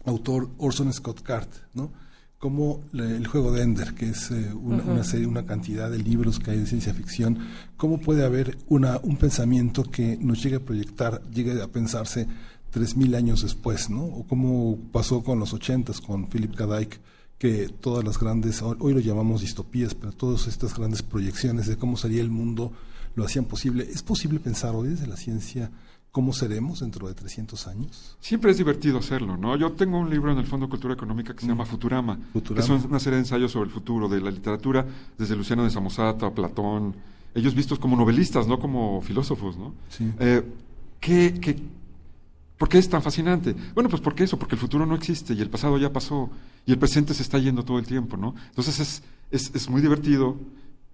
autor 0.06 0.50
Orson 0.58 0.92
Scott 0.94 1.22
Card, 1.22 1.50
¿no? 1.74 1.92
como 2.40 2.86
el 2.94 3.28
juego 3.28 3.52
de 3.52 3.64
Ender, 3.64 3.94
que 3.94 4.10
es 4.10 4.32
eh, 4.32 4.54
una, 4.54 5.04
serie, 5.04 5.28
una 5.28 5.46
cantidad 5.46 5.92
de 5.92 5.98
libros 6.00 6.40
que 6.40 6.52
hay 6.52 6.60
de 6.60 6.66
ciencia 6.66 6.94
ficción, 6.94 7.38
cómo 7.76 8.00
puede 8.00 8.24
haber 8.24 8.58
una, 8.70 8.98
un 9.04 9.18
pensamiento 9.18 9.84
que 9.84 10.18
nos 10.18 10.42
llegue 10.42 10.56
a 10.56 10.62
proyectar, 10.62 11.22
llegue 11.30 11.62
a 11.62 11.68
pensarse 11.68 12.28
tres 12.72 12.96
mil 12.96 13.14
años 13.16 13.42
después, 13.42 13.90
¿no? 13.90 14.06
O 14.06 14.26
cómo 14.26 14.80
pasó 14.94 15.22
con 15.22 15.38
los 15.38 15.54
ochentas, 15.54 16.00
con 16.00 16.30
Philip 16.30 16.56
K. 16.56 16.78
Dick, 16.78 17.02
que 17.38 17.68
todas 17.68 18.06
las 18.06 18.18
grandes, 18.18 18.62
hoy 18.62 18.94
lo 18.94 19.00
llamamos 19.02 19.42
distopías, 19.42 19.94
pero 19.94 20.14
todas 20.14 20.48
estas 20.48 20.78
grandes 20.78 21.04
proyecciones 21.04 21.68
de 21.68 21.76
cómo 21.76 21.98
sería 21.98 22.22
el 22.22 22.30
mundo 22.30 22.72
lo 23.16 23.26
hacían 23.26 23.46
posible. 23.46 23.86
¿Es 23.92 24.02
posible 24.02 24.40
pensar 24.40 24.76
hoy 24.76 24.90
desde 24.90 25.08
la 25.08 25.18
ciencia 25.18 25.72
¿Cómo 26.12 26.34
seremos 26.34 26.80
dentro 26.80 27.08
de 27.08 27.14
300 27.14 27.68
años? 27.68 28.18
Siempre 28.20 28.50
es 28.50 28.58
divertido 28.58 28.98
hacerlo, 28.98 29.38
¿no? 29.38 29.56
Yo 29.56 29.74
tengo 29.74 30.00
un 30.00 30.10
libro 30.10 30.32
en 30.32 30.40
el 30.40 30.48
Fondo 30.48 30.66
de 30.66 30.72
Cultura 30.72 30.96
Económica 30.96 31.36
que 31.36 31.42
se 31.42 31.48
llama 31.48 31.66
Futurama, 31.66 32.20
que 32.34 32.64
son 32.64 32.84
una 32.90 33.00
serie 33.00 33.18
de 33.18 33.22
ensayos 33.22 33.52
sobre 33.52 33.68
el 33.68 33.74
futuro 33.74 34.10
de 34.10 34.20
la 34.20 34.32
literatura, 34.32 34.86
desde 35.18 35.36
Luciano 35.36 35.64
de 35.64 35.70
Samosata, 35.70 36.32
Platón, 36.32 36.96
ellos 37.36 37.54
vistos 37.54 37.78
como 37.78 37.96
novelistas, 37.96 38.48
no 38.48 38.60
como 38.60 39.02
filósofos, 39.02 39.56
¿no? 39.56 39.76
Sí. 39.90 40.12
Eh, 40.20 40.44
¿qué, 41.00 41.62
por 42.58 42.70
qué 42.70 42.80
es 42.80 42.90
tan 42.90 43.04
fascinante? 43.04 43.56
Bueno, 43.76 43.88
pues 43.88 44.02
porque 44.02 44.24
eso, 44.24 44.40
porque 44.40 44.56
el 44.56 44.62
futuro 44.62 44.88
no 44.88 44.96
existe 44.96 45.36
y 45.36 45.42
el 45.42 45.50
pasado 45.52 45.78
ya 45.78 45.94
pasó 45.94 46.32
y 46.66 46.72
el 46.72 46.80
presente 46.80 47.14
se 47.14 47.22
está 47.22 47.38
yendo 47.38 47.64
todo 47.64 47.78
el 47.78 47.86
tiempo, 47.86 48.18
¿no? 48.18 48.34
Entonces 48.50 48.80
es, 48.80 49.04
es, 49.30 49.54
es 49.54 49.70
muy 49.70 49.82
divertido 49.82 50.38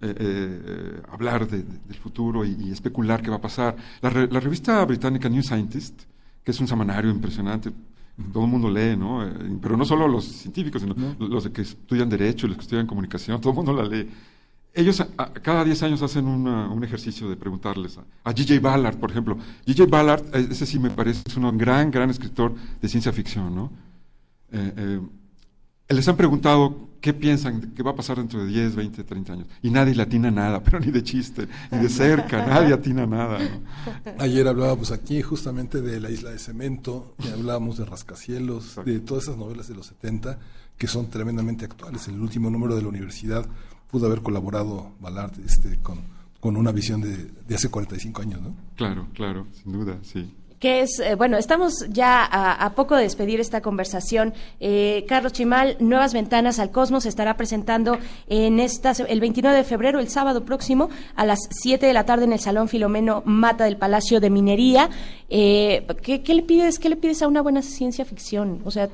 eh, 0.02 0.14
eh, 0.20 1.02
hablar 1.10 1.48
del 1.48 1.96
futuro 1.96 2.44
y, 2.44 2.70
especular 2.70 3.22
qué 3.22 3.30
va 3.30 3.38
a 3.38 3.42
pasar. 3.42 3.76
La, 4.02 4.10
revista 4.10 4.84
británica 4.84 5.30
New 5.30 5.42
Scientist, 5.42 6.02
que 6.44 6.52
es 6.52 6.60
un 6.60 6.68
semanario 6.68 7.10
impresionante, 7.10 7.72
todo 8.34 8.44
el 8.44 8.52
mundo 8.52 8.70
lee, 8.70 8.98
¿no? 8.98 9.26
Eh, 9.26 9.58
pero 9.62 9.78
no 9.78 9.86
solo 9.86 10.08
los 10.08 10.26
científicos, 10.26 10.82
sino 10.82 10.96
los 11.18 11.48
que 11.50 11.62
estudian 11.62 12.10
Derecho, 12.10 12.46
los 12.48 12.58
que 12.58 12.64
estudian 12.64 12.86
Comunicación, 12.86 13.40
todo 13.42 13.52
el 13.52 13.56
mundo 13.56 13.74
la 13.74 13.86
lee. 13.86 14.10
Ellos 14.74 15.02
cada 15.42 15.64
10 15.64 15.84
años 15.84 16.02
hacen 16.02 16.28
un 16.28 16.84
ejercicio 16.84 17.30
de 17.30 17.38
preguntarles 17.38 17.98
a, 17.98 18.34
G.J. 18.34 18.60
Ballard, 18.60 18.98
por 18.98 19.10
ejemplo. 19.10 19.38
G.J. 19.66 19.86
Ballard, 19.90 20.24
ese 20.36 20.66
sí 20.66 20.78
me 20.80 20.90
parece, 20.90 21.22
es 21.26 21.38
un 21.38 21.58
gran, 21.58 21.90
gran 21.90 22.10
escritor 22.10 22.54
de 22.82 22.90
ciencia 22.90 23.14
ficción, 23.14 23.56
¿no? 23.56 23.72
Les 25.90 26.08
han 26.08 26.18
preguntado 26.18 26.90
qué 27.02 27.14
piensan, 27.14 27.74
qué 27.76 27.84
va 27.84 27.92
a 27.92 27.96
pasar 27.96 28.18
dentro 28.18 28.44
de 28.44 28.48
10, 28.48 28.76
20, 28.76 29.04
30 29.04 29.34
años. 29.34 29.48
Y 29.62 29.70
nadie 29.70 29.94
le 29.94 30.02
atina 30.02 30.32
nada, 30.32 30.60
pero 30.64 30.80
ni 30.80 30.92
de 30.92 31.04
chiste, 31.04 31.48
ni 31.72 31.80
de 31.80 31.90
cerca, 31.90 32.46
nadie 32.46 32.74
atina 32.74 33.06
nada. 33.06 33.38
Ayer 34.20 34.48
hablábamos 34.48 34.92
aquí 34.92 35.22
justamente 35.22 35.82
de 35.82 36.00
La 36.00 36.10
Isla 36.10 36.32
de 36.32 36.40
Cemento, 36.40 37.16
y 37.24 37.30
hablábamos 37.30 37.78
de 37.78 37.86
Rascacielos, 37.86 38.80
de 38.84 39.00
todas 39.00 39.26
esas 39.26 39.38
novelas 39.38 39.68
de 39.68 39.76
los 39.76 39.88
70 39.88 40.40
que 40.78 40.88
son 40.88 41.10
tremendamente 41.10 41.64
actuales. 41.64 42.08
El 42.08 42.20
último 42.20 42.50
número 42.50 42.76
de 42.76 42.82
la 42.82 42.90
universidad 42.90 43.46
pudo 43.90 44.08
haber 44.08 44.22
colaborado 44.22 44.92
Ballard 45.00 45.40
este, 45.46 45.78
con, 45.78 46.00
con 46.42 46.58
una 46.58 46.72
visión 46.72 47.00
de, 47.00 47.32
de 47.48 47.56
hace 47.56 47.70
45 47.70 48.22
años, 48.22 48.42
¿no? 48.42 48.56
Claro, 48.76 49.08
claro, 49.14 49.48
sin 49.54 49.72
duda, 49.72 50.00
sí 50.02 50.34
que 50.66 50.82
es, 50.82 51.00
eh, 51.00 51.14
bueno, 51.14 51.38
estamos 51.38 51.86
ya 51.90 52.26
a, 52.26 52.74
poco 52.74 52.96
de 52.96 53.04
despedir 53.04 53.40
esta 53.40 53.62
conversación. 53.62 54.34
Eh, 54.60 55.06
Carlos 55.08 55.32
Chimal, 55.32 55.78
Nuevas 55.80 56.16
Ventanas 56.16 56.58
al 56.58 56.72
Cosmos, 56.72 57.06
estará 57.06 57.38
presentando 57.38 58.00
en 58.28 58.60
esta, 58.60 58.94
el 59.08 59.20
29 59.20 59.58
de 59.58 59.64
febrero, 59.64 60.00
el 60.00 60.10
sábado 60.10 60.44
próximo, 60.44 60.90
a 61.16 61.24
las 61.24 61.38
7 61.52 61.86
de 61.86 61.94
la 61.94 62.06
tarde 62.06 62.24
en 62.24 62.34
el 62.34 62.40
Salón 62.40 62.68
Filomeno 62.68 63.22
Mata 63.26 63.66
del 63.66 63.78
Palacio 63.78 64.20
de 64.20 64.32
Minería. 64.32 64.90
Eh, 65.30 65.86
¿qué, 66.02 66.34
le 66.34 66.42
pides, 66.42 66.80
¿Qué 66.80 66.90
le 66.90 66.96
pides 66.96 67.22
a 67.22 67.28
una 67.28 67.44
buena 67.44 67.62
ciencia 67.62 68.04
ficción? 68.04 68.62
O 68.66 68.72
sea, 68.72 68.90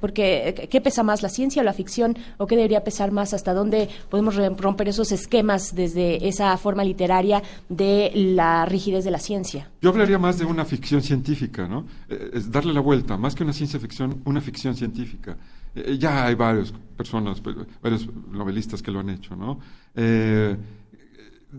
porque 0.00 0.68
¿qué 0.70 0.80
pesa 0.80 1.02
más, 1.02 1.22
la 1.22 1.30
ciencia 1.30 1.62
o 1.62 1.64
la 1.64 1.72
ficción? 1.72 2.16
¿O 2.36 2.46
qué 2.46 2.54
debería 2.54 2.84
pesar 2.84 3.10
más? 3.10 3.34
¿Hasta 3.34 3.54
dónde 3.54 3.88
podemos 4.08 4.36
romper 4.36 4.88
esos 4.88 5.10
esquemas 5.10 5.74
desde 5.74 6.28
esa 6.28 6.56
forma 6.58 6.84
literaria 6.84 7.42
de 7.68 8.12
la 8.14 8.66
rigidez 8.66 9.04
de 9.04 9.10
la 9.10 9.18
ciencia? 9.18 9.68
Yo 9.80 9.90
hablaría 9.90 10.18
más 10.18 10.38
de 10.38 10.44
una 10.44 10.64
ficción 10.64 11.02
científica, 11.08 11.66
¿no? 11.66 11.84
Eh, 12.08 12.30
es 12.34 12.50
darle 12.50 12.72
la 12.72 12.80
vuelta, 12.80 13.16
más 13.16 13.34
que 13.34 13.42
una 13.42 13.52
ciencia 13.52 13.80
ficción, 13.80 14.20
una 14.24 14.40
ficción 14.40 14.74
científica. 14.76 15.36
Eh, 15.74 15.96
ya 15.98 16.26
hay 16.26 16.34
varias 16.34 16.72
personas, 16.96 17.42
varios 17.82 18.08
novelistas 18.30 18.82
que 18.82 18.90
lo 18.90 19.00
han 19.00 19.10
hecho, 19.10 19.34
¿no? 19.34 19.58
Eh, 19.94 20.56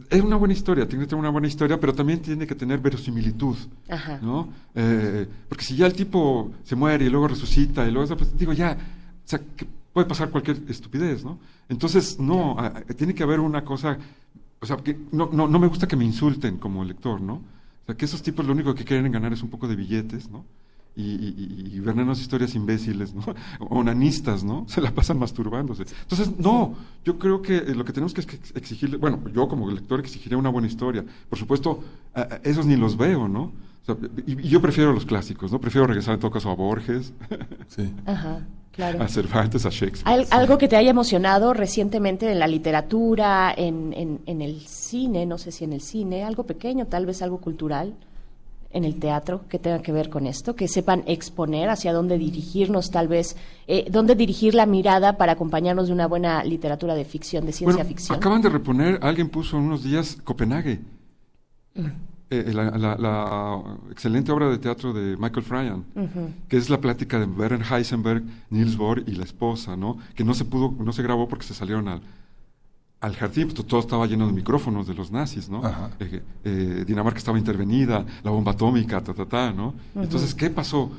es 0.09 0.21
una 0.21 0.35
buena 0.35 0.53
historia, 0.53 0.87
tiene 0.87 1.03
que 1.03 1.09
tener 1.09 1.19
una 1.19 1.31
buena 1.31 1.47
historia, 1.47 1.79
pero 1.79 1.93
también 1.93 2.21
tiene 2.21 2.45
que 2.45 2.53
tener 2.53 2.79
verosimilitud, 2.79 3.57
¿no? 4.21 4.47
porque 5.49 5.65
si 5.65 5.75
ya 5.75 5.87
el 5.87 5.93
tipo 5.93 6.51
se 6.63 6.75
muere 6.75 7.05
y 7.05 7.09
luego 7.09 7.27
resucita 7.27 7.87
y 7.87 7.91
luego, 7.91 8.15
pues, 8.15 8.37
digo, 8.37 8.53
ya, 8.53 8.77
o 9.25 9.27
sea, 9.27 9.41
puede 9.91 10.07
pasar 10.07 10.29
cualquier 10.29 10.61
estupidez, 10.67 11.25
¿no? 11.25 11.39
Entonces, 11.67 12.19
no, 12.19 12.55
tiene 12.95 13.15
que 13.15 13.23
haber 13.23 13.39
una 13.39 13.65
cosa, 13.65 13.97
o 14.59 14.65
sea, 14.67 14.77
que 14.77 14.95
no, 15.11 15.27
no, 15.33 15.47
no 15.47 15.57
me 15.57 15.65
gusta 15.65 15.87
que 15.87 15.95
me 15.95 16.05
insulten 16.05 16.59
como 16.59 16.85
lector, 16.85 17.19
¿no? 17.19 17.41
Que 17.95 18.05
esos 18.05 18.21
tipos 18.21 18.45
lo 18.45 18.53
único 18.53 18.75
que 18.75 18.83
quieren 18.83 19.11
ganar 19.11 19.33
es 19.33 19.43
un 19.43 19.49
poco 19.49 19.67
de 19.67 19.75
billetes, 19.75 20.29
¿no? 20.29 20.45
Y, 20.95 21.03
y, 21.03 21.81
y 21.81 22.19
historias 22.19 22.55
imbéciles, 22.55 23.13
¿no? 23.13 23.23
Onanistas, 23.69 24.43
¿no? 24.43 24.65
Se 24.67 24.81
la 24.81 24.91
pasan 24.91 25.17
masturbándose. 25.17 25.83
Entonces, 26.01 26.37
no, 26.37 26.75
yo 27.05 27.17
creo 27.17 27.41
que 27.41 27.61
lo 27.73 27.85
que 27.85 27.93
tenemos 27.93 28.13
que 28.13 28.21
exigirle, 28.21 28.97
bueno, 28.97 29.21
yo 29.33 29.47
como 29.47 29.69
lector 29.71 29.99
exigiría 29.99 30.37
una 30.37 30.49
buena 30.49 30.67
historia. 30.67 31.05
Por 31.29 31.39
supuesto, 31.39 31.83
esos 32.43 32.65
ni 32.65 32.75
los 32.75 32.97
veo, 32.97 33.27
¿no? 33.27 33.53
Y, 34.25 34.47
yo 34.47 34.61
prefiero 34.61 34.93
los 34.93 35.05
clásicos, 35.05 35.51
¿no? 35.51 35.59
Prefiero 35.59 35.87
regresar 35.87 36.15
en 36.15 36.19
todo 36.19 36.31
caso 36.31 36.49
a 36.49 36.55
Borges. 36.55 37.13
Sí. 37.67 37.93
Ajá. 38.05 38.41
A 38.99 39.07
Cervantes, 39.07 39.65
a 39.65 39.69
Shakespeare. 39.69 40.25
algo 40.31 40.57
que 40.57 40.67
te 40.67 40.77
haya 40.77 40.89
emocionado 40.89 41.53
recientemente 41.53 42.31
en 42.31 42.39
la 42.39 42.47
literatura, 42.47 43.53
en, 43.55 43.93
en, 44.25 44.41
el 44.41 44.61
cine, 44.61 45.25
no 45.25 45.37
sé 45.37 45.51
si 45.51 45.65
en 45.65 45.73
el 45.73 45.81
cine, 45.81 46.23
algo 46.23 46.45
pequeño, 46.45 46.87
tal 46.87 47.05
vez 47.05 47.21
algo 47.21 47.39
cultural, 47.39 47.93
en 48.71 48.85
el 48.85 48.99
teatro 48.99 49.41
que 49.49 49.59
tenga 49.59 49.81
que 49.81 49.91
ver 49.91 50.09
con 50.09 50.27
esto, 50.27 50.55
que 50.55 50.67
sepan 50.67 51.03
exponer 51.07 51.69
hacia 51.69 51.91
dónde 51.91 52.17
dirigirnos, 52.17 52.89
tal 52.89 53.07
vez, 53.07 53.35
eh, 53.67 53.87
dónde 53.89 54.15
dirigir 54.15 54.53
la 54.53 54.65
mirada 54.65 55.17
para 55.17 55.33
acompañarnos 55.33 55.87
de 55.87 55.93
una 55.93 56.07
buena 56.07 56.43
literatura 56.43 56.95
de 56.95 57.03
ficción, 57.03 57.45
de 57.45 57.51
ciencia 57.51 57.83
ficción. 57.83 58.17
Acaban 58.17 58.41
de 58.41 58.49
reponer, 58.49 58.99
alguien 59.01 59.29
puso 59.29 59.57
unos 59.57 59.83
días 59.83 60.17
Copenhague. 60.23 60.79
Mm. 61.75 62.08
Eh, 62.31 62.53
la, 62.53 63.63
excelente 63.89 64.31
obra 64.31 64.49
de 64.49 64.59
teatro 64.59 64.93
de 64.93 65.17
Michael 65.17 65.43
Fryan, 65.43 65.83
que 66.47 66.57
es 66.57 66.69
la 66.69 66.79
plática 66.79 67.19
de 67.19 67.25
Beren 67.25 67.63
Heisenberg, 67.63 68.23
Niels 68.51 68.77
Bohr 68.77 69.03
y 69.07 69.15
la 69.15 69.23
esposa, 69.23 69.75
¿no? 69.75 69.97
Que 70.13 70.23
no 70.23 70.35
se 70.35 70.45
pudo, 70.45 70.75
no 70.79 70.93
se 70.93 71.01
grabó 71.01 71.27
porque 71.27 71.45
se 71.45 71.55
salieron 71.55 71.87
al, 71.87 72.01
al 73.01 73.15
jardín, 73.15 73.49
pues, 73.49 73.65
todo 73.65 73.79
estaba 73.79 74.05
lleno 74.05 74.27
de 74.27 74.33
micrófonos 74.33 74.85
de 74.87 74.93
los 74.93 75.11
nazis, 75.11 75.49
¿no? 75.49 75.61
Eh, 75.99 76.21
eh, 76.43 76.83
Dinamarca 76.85 77.17
estaba 77.17 77.39
intervenida, 77.39 78.05
la 78.23 78.29
bomba 78.29 78.51
atómica, 78.51 79.01
ta, 79.01 79.13
ta, 79.13 79.25
ta, 79.25 79.51
¿no? 79.51 79.73
Entonces, 79.95 80.35
¿qué 80.35 80.51
pasó? 80.51 80.91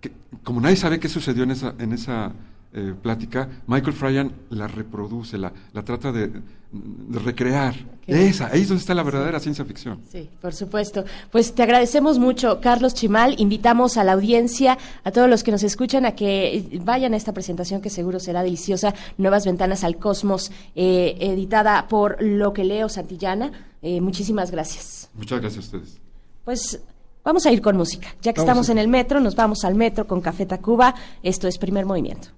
Que, 0.00 0.12
como 0.44 0.60
nadie 0.60 0.76
sabe 0.76 1.00
qué 1.00 1.08
sucedió 1.08 1.42
en 1.42 1.50
esa, 1.50 1.74
en 1.78 1.92
esa 1.92 2.32
eh, 2.72 2.94
plática, 3.00 3.48
Michael 3.66 3.94
Fryan 3.94 4.32
la 4.50 4.68
reproduce, 4.68 5.38
la, 5.38 5.52
la 5.72 5.82
trata 5.82 6.12
de, 6.12 6.28
de 6.72 7.18
recrear. 7.18 7.74
Esa, 8.06 8.46
ahí 8.46 8.62
es 8.62 8.68
donde 8.68 8.80
está 8.80 8.94
la 8.94 9.02
verdadera 9.02 9.38
ciencia 9.38 9.66
ficción. 9.66 10.00
Sí, 10.10 10.30
por 10.40 10.54
supuesto. 10.54 11.04
Pues 11.30 11.54
te 11.54 11.62
agradecemos 11.62 12.18
mucho, 12.18 12.58
Carlos 12.62 12.94
Chimal. 12.94 13.34
Invitamos 13.38 13.98
a 13.98 14.04
la 14.04 14.12
audiencia, 14.14 14.78
a 15.04 15.10
todos 15.10 15.28
los 15.28 15.42
que 15.42 15.50
nos 15.50 15.62
escuchan, 15.62 16.06
a 16.06 16.12
que 16.12 16.80
vayan 16.82 17.12
a 17.12 17.18
esta 17.18 17.34
presentación 17.34 17.82
que 17.82 17.90
seguro 17.90 18.18
será 18.18 18.42
deliciosa. 18.42 18.94
Nuevas 19.18 19.44
Ventanas 19.44 19.84
al 19.84 19.98
Cosmos, 19.98 20.50
eh, 20.74 21.18
editada 21.20 21.86
por 21.86 22.22
Lo 22.22 22.54
que 22.54 22.64
Leo 22.64 22.88
Santillana. 22.88 23.52
Eh, 23.82 24.00
muchísimas 24.00 24.50
gracias. 24.50 25.10
Muchas 25.12 25.40
gracias 25.42 25.64
a 25.64 25.66
ustedes. 25.66 26.00
Pues 26.46 26.80
vamos 27.22 27.44
a 27.44 27.52
ir 27.52 27.60
con 27.60 27.76
música. 27.76 28.08
Ya 28.22 28.32
que 28.32 28.40
estamos 28.40 28.70
en 28.70 28.78
el 28.78 28.88
metro, 28.88 29.20
nos 29.20 29.36
vamos 29.36 29.64
al 29.64 29.74
metro 29.74 30.06
con 30.06 30.22
Café 30.22 30.46
Tacuba. 30.46 30.94
Esto 31.22 31.46
es 31.46 31.58
primer 31.58 31.84
movimiento. 31.84 32.28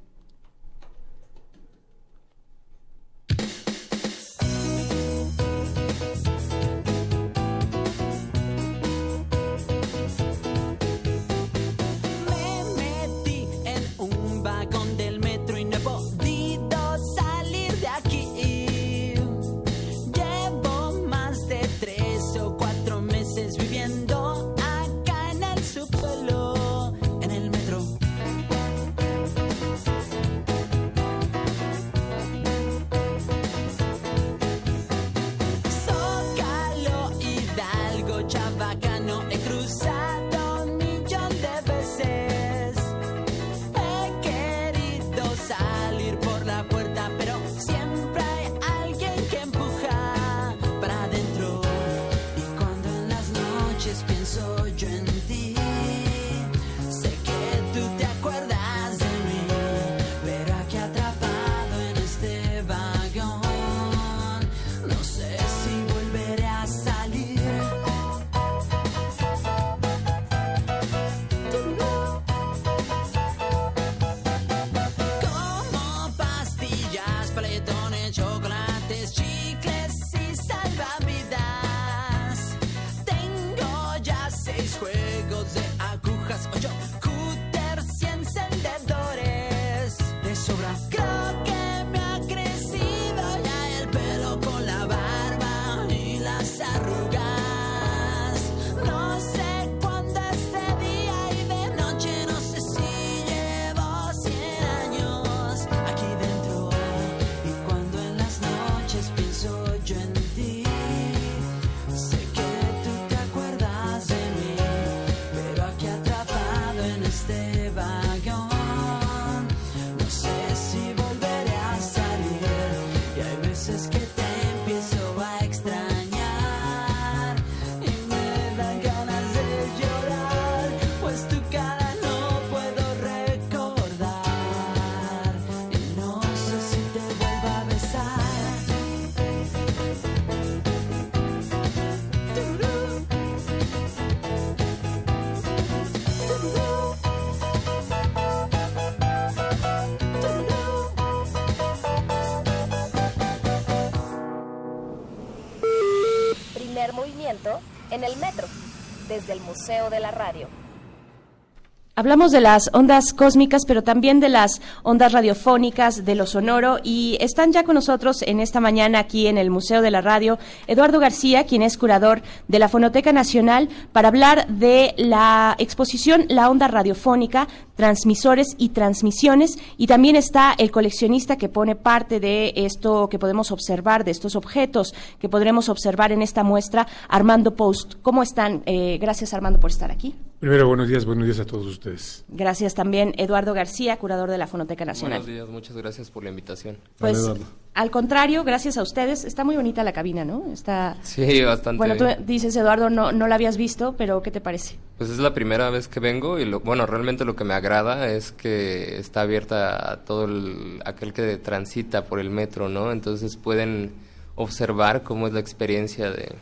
Hablamos 162.00 162.32
de 162.32 162.40
las 162.40 162.70
ondas 162.72 163.12
cósmicas, 163.12 163.66
pero 163.66 163.84
también 163.84 164.20
de 164.20 164.30
las 164.30 164.62
ondas 164.84 165.12
radiofónicas, 165.12 166.06
de 166.06 166.14
lo 166.14 166.24
sonoro, 166.24 166.78
y 166.82 167.18
están 167.20 167.52
ya 167.52 167.62
con 167.62 167.74
nosotros 167.74 168.22
en 168.22 168.40
esta 168.40 168.58
mañana 168.58 169.00
aquí 169.00 169.26
en 169.26 169.36
el 169.36 169.50
Museo 169.50 169.82
de 169.82 169.90
la 169.90 170.00
Radio 170.00 170.38
Eduardo 170.66 170.98
García, 170.98 171.44
quien 171.44 171.60
es 171.60 171.76
curador 171.76 172.22
de 172.48 172.58
la 172.58 172.70
Fonoteca 172.70 173.12
Nacional, 173.12 173.68
para 173.92 174.08
hablar 174.08 174.46
de 174.48 174.94
la 174.96 175.54
exposición 175.58 176.24
La 176.30 176.48
Onda 176.48 176.68
Radiofónica, 176.68 177.48
transmisores 177.76 178.54
y 178.56 178.70
transmisiones, 178.70 179.58
y 179.76 179.86
también 179.86 180.16
está 180.16 180.54
el 180.56 180.70
coleccionista 180.70 181.36
que 181.36 181.50
pone 181.50 181.76
parte 181.76 182.18
de 182.18 182.54
esto 182.56 183.10
que 183.10 183.18
podemos 183.18 183.50
observar, 183.50 184.04
de 184.04 184.12
estos 184.12 184.36
objetos 184.36 184.94
que 185.18 185.28
podremos 185.28 185.68
observar 185.68 186.12
en 186.12 186.22
esta 186.22 186.44
muestra, 186.44 186.86
Armando 187.10 187.56
Post. 187.56 187.96
¿Cómo 188.00 188.22
están? 188.22 188.62
Eh, 188.64 188.96
gracias, 188.98 189.34
Armando, 189.34 189.60
por 189.60 189.70
estar 189.70 189.90
aquí. 189.90 190.14
Primero, 190.40 190.66
buenos 190.66 190.88
días, 190.88 191.04
buenos 191.04 191.26
días 191.26 191.38
a 191.38 191.44
todos 191.44 191.66
ustedes. 191.66 192.24
Gracias 192.28 192.74
también, 192.74 193.12
Eduardo 193.18 193.52
García, 193.52 193.98
curador 193.98 194.30
de 194.30 194.38
la 194.38 194.46
Fonoteca 194.46 194.86
Nacional. 194.86 195.18
Buenos 195.18 195.36
días, 195.36 195.48
muchas 195.50 195.76
gracias 195.76 196.10
por 196.10 196.24
la 196.24 196.30
invitación. 196.30 196.78
Pues, 196.96 197.30
al 197.74 197.90
contrario, 197.90 198.42
gracias 198.42 198.78
a 198.78 198.82
ustedes. 198.82 199.26
Está 199.26 199.44
muy 199.44 199.56
bonita 199.56 199.84
la 199.84 199.92
cabina, 199.92 200.24
¿no? 200.24 200.50
Está. 200.50 200.96
Sí, 201.02 201.42
bastante. 201.42 201.76
Bueno, 201.76 201.94
tú 201.98 202.06
dices, 202.24 202.56
Eduardo, 202.56 202.88
no, 202.88 203.12
no 203.12 203.28
la 203.28 203.34
habías 203.34 203.58
visto, 203.58 203.96
pero 203.98 204.22
¿qué 204.22 204.30
te 204.30 204.40
parece? 204.40 204.76
Pues 204.96 205.10
es 205.10 205.18
la 205.18 205.34
primera 205.34 205.68
vez 205.68 205.88
que 205.88 206.00
vengo 206.00 206.38
y, 206.38 206.46
lo, 206.46 206.60
bueno, 206.60 206.86
realmente 206.86 207.26
lo 207.26 207.36
que 207.36 207.44
me 207.44 207.52
agrada 207.52 208.10
es 208.10 208.32
que 208.32 208.96
está 208.96 209.20
abierta 209.20 209.92
a 209.92 210.04
todo 210.06 210.24
el, 210.24 210.80
aquel 210.86 211.12
que 211.12 211.36
transita 211.36 212.06
por 212.06 212.18
el 212.18 212.30
metro, 212.30 212.70
¿no? 212.70 212.92
Entonces 212.92 213.36
pueden 213.36 213.92
observar 214.36 215.02
cómo 215.02 215.26
es 215.26 215.34
la 215.34 215.40
experiencia 215.40 216.10
de 216.10 216.34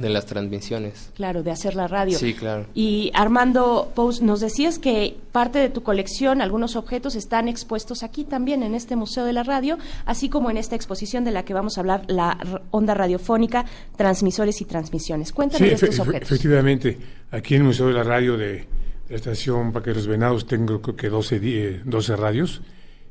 de 0.00 0.08
las 0.08 0.26
transmisiones. 0.26 1.10
Claro, 1.14 1.42
de 1.42 1.50
hacer 1.50 1.74
la 1.74 1.88
radio. 1.88 2.18
Sí, 2.18 2.34
claro. 2.34 2.66
Y 2.74 3.10
Armando 3.14 3.92
Pous, 3.94 4.22
nos 4.22 4.40
decías 4.40 4.78
que 4.78 5.16
parte 5.32 5.58
de 5.58 5.68
tu 5.68 5.82
colección, 5.82 6.40
algunos 6.40 6.76
objetos 6.76 7.16
están 7.16 7.48
expuestos 7.48 8.02
aquí 8.02 8.24
también 8.24 8.62
en 8.62 8.74
este 8.74 8.96
Museo 8.96 9.24
de 9.24 9.32
la 9.32 9.42
Radio, 9.42 9.78
así 10.06 10.28
como 10.28 10.50
en 10.50 10.56
esta 10.56 10.76
exposición 10.76 11.24
de 11.24 11.32
la 11.32 11.44
que 11.44 11.54
vamos 11.54 11.78
a 11.78 11.80
hablar, 11.80 12.04
la 12.08 12.38
onda 12.70 12.94
radiofónica, 12.94 13.64
transmisores 13.96 14.60
y 14.60 14.64
transmisiones. 14.64 15.32
Cuéntanos 15.32 15.68
de 15.68 15.74
estos 15.74 15.98
objetos. 15.98 16.30
Efectivamente, 16.30 16.98
aquí 17.30 17.54
en 17.54 17.62
el 17.62 17.66
Museo 17.68 17.88
de 17.88 17.94
la 17.94 18.02
Radio 18.02 18.36
de 18.36 18.66
la 19.08 19.16
estación 19.16 19.72
los 19.72 20.06
Venados 20.06 20.46
tengo 20.46 20.82
creo 20.82 20.96
que 20.96 21.08
12, 21.08 21.82
12 21.84 22.16
radios 22.16 22.60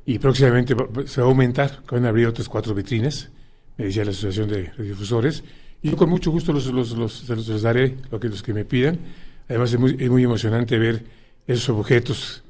y 0.06 0.20
próximamente 0.20 0.76
se 1.06 1.22
va 1.22 1.28
a 1.28 1.30
aumentar, 1.30 1.82
van 1.90 2.06
a 2.06 2.10
abrir 2.10 2.28
otras 2.28 2.48
cuatro 2.48 2.74
vitrinas, 2.74 3.30
me 3.78 3.86
decía 3.86 4.06
la 4.06 4.12
Asociación 4.12 4.50
de 4.50 4.66
Radiodifusores 4.66 5.44
y 5.82 5.92
yo 5.92 5.98
con 5.98 6.10
mucho 6.10 6.32
gusto 6.32 6.54
los, 6.54 6.66
los, 6.68 6.92
los, 6.92 7.30
los, 7.30 7.62
daré, 7.62 7.98
lo 8.12 8.20
que, 8.20 8.30
los 8.30 8.44
que 8.44 8.54
me 8.54 8.66
pidan. 8.66 9.00
Además 9.48 9.74
es 9.74 9.80
muy, 9.80 9.96
es 10.00 10.10
muy 10.10 10.24
emocionante 10.24 10.78
ver 10.78 11.04
esos 11.48 11.70
objetos 11.70 12.44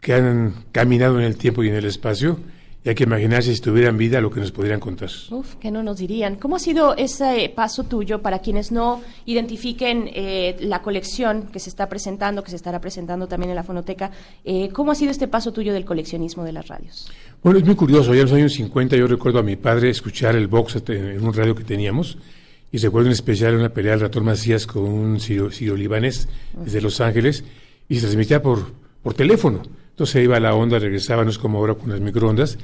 que 0.00 0.14
han 0.14 0.64
caminado 0.70 1.18
en 1.18 1.24
el 1.24 1.36
tiempo 1.36 1.64
y 1.64 1.68
en 1.68 1.74
el 1.74 1.84
espacio 1.86 2.38
y 2.84 2.90
hay 2.90 2.94
que 2.94 3.04
imaginarse 3.04 3.54
si 3.54 3.62
tuvieran 3.62 3.96
vida 3.96 4.20
lo 4.20 4.30
que 4.30 4.40
nos 4.40 4.52
podrían 4.52 4.78
contar. 4.78 5.08
Uf, 5.30 5.54
que 5.54 5.70
no 5.70 5.82
nos 5.82 5.96
dirían. 5.96 6.36
¿Cómo 6.36 6.56
ha 6.56 6.58
sido 6.58 6.94
ese 6.94 7.50
paso 7.54 7.84
tuyo 7.84 8.20
para 8.20 8.40
quienes 8.40 8.72
no 8.72 9.00
identifiquen 9.24 10.10
eh, 10.12 10.56
la 10.60 10.82
colección 10.82 11.44
que 11.50 11.60
se 11.60 11.70
está 11.70 11.88
presentando, 11.88 12.44
que 12.44 12.50
se 12.50 12.56
estará 12.56 12.82
presentando 12.82 13.26
también 13.26 13.50
en 13.50 13.56
la 13.56 13.62
fonoteca? 13.62 14.10
Eh, 14.44 14.68
¿Cómo 14.70 14.92
ha 14.92 14.94
sido 14.94 15.10
este 15.10 15.28
paso 15.28 15.50
tuyo 15.50 15.72
del 15.72 15.86
coleccionismo 15.86 16.44
de 16.44 16.52
las 16.52 16.68
radios? 16.68 17.10
Bueno, 17.42 17.58
es 17.58 17.64
muy 17.64 17.74
curioso. 17.74 18.12
Ya 18.12 18.20
en 18.20 18.26
los 18.26 18.34
años 18.34 18.52
50 18.52 18.96
yo 18.96 19.06
recuerdo 19.06 19.38
a 19.38 19.42
mi 19.42 19.56
padre 19.56 19.88
escuchar 19.88 20.36
el 20.36 20.46
box 20.46 20.82
en 20.86 21.24
un 21.24 21.32
radio 21.32 21.54
que 21.54 21.64
teníamos 21.64 22.18
y 22.74 22.78
recuerdo 22.78 23.06
en 23.06 23.12
especial 23.12 23.54
una 23.54 23.68
pelea 23.68 23.92
del 23.92 24.00
ratón 24.00 24.24
Macías 24.24 24.66
con 24.66 24.82
un 24.82 25.20
Ciro, 25.20 25.48
libanés 25.76 26.26
desde 26.60 26.80
Los 26.80 27.00
Ángeles 27.00 27.44
y 27.88 27.94
se 27.94 28.00
transmitía 28.00 28.42
por, 28.42 28.72
por 29.00 29.14
teléfono. 29.14 29.62
Entonces 29.90 30.24
iba 30.24 30.38
a 30.38 30.40
la 30.40 30.56
onda, 30.56 30.80
regresaba, 30.80 31.22
no 31.22 31.30
es 31.30 31.38
como 31.38 31.58
ahora 31.58 31.74
con 31.74 31.90
las 31.90 32.00
microondas, 32.00 32.58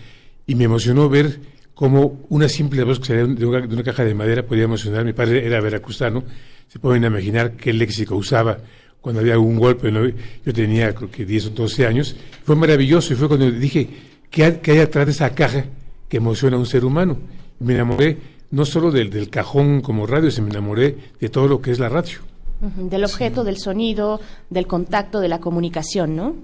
y 0.48 0.56
me 0.56 0.64
emocionó 0.64 1.08
ver 1.08 1.38
cómo 1.74 2.24
una 2.28 2.48
simple 2.48 2.82
voz 2.82 2.98
que 2.98 3.06
salía 3.06 3.24
de 3.24 3.46
una, 3.46 3.60
de 3.64 3.72
una 3.72 3.84
caja 3.84 4.04
de 4.04 4.12
madera 4.14 4.44
podía 4.44 4.64
emocionar. 4.64 5.04
Mi 5.04 5.12
padre 5.12 5.46
era 5.46 5.60
veracruzano, 5.60 6.24
se 6.66 6.80
pueden 6.80 7.04
imaginar 7.04 7.52
qué 7.52 7.72
léxico 7.72 8.16
usaba 8.16 8.58
cuando 9.00 9.20
había 9.20 9.38
un 9.38 9.60
golpe. 9.60 9.92
Yo 10.44 10.52
tenía 10.52 10.92
creo 10.92 11.08
que 11.08 11.24
10 11.24 11.46
o 11.46 11.50
12 11.50 11.86
años. 11.86 12.16
Fue 12.42 12.56
maravilloso 12.56 13.12
y 13.12 13.16
fue 13.16 13.28
cuando 13.28 13.48
dije, 13.48 13.88
¿qué 14.28 14.42
hay, 14.42 14.60
hay 14.66 14.78
atrás 14.78 15.06
de 15.06 15.12
esa 15.12 15.32
caja 15.36 15.66
que 16.08 16.16
emociona 16.16 16.56
a 16.56 16.58
un 16.58 16.66
ser 16.66 16.84
humano? 16.84 17.16
Y 17.60 17.62
me 17.62 17.74
enamoré 17.74 18.18
no 18.50 18.64
solo 18.64 18.90
del, 18.90 19.10
del 19.10 19.30
cajón 19.30 19.80
como 19.80 20.06
radio, 20.06 20.30
sino 20.30 20.46
me 20.46 20.52
enamoré 20.52 20.96
de 21.20 21.28
todo 21.28 21.48
lo 21.48 21.60
que 21.60 21.70
es 21.70 21.78
la 21.78 21.88
radio. 21.88 22.18
Del 22.60 23.04
objeto, 23.04 23.42
del 23.42 23.56
sonido, 23.56 24.20
del 24.50 24.66
contacto, 24.66 25.20
de 25.20 25.28
la 25.28 25.40
comunicación, 25.40 26.14
¿no? 26.14 26.34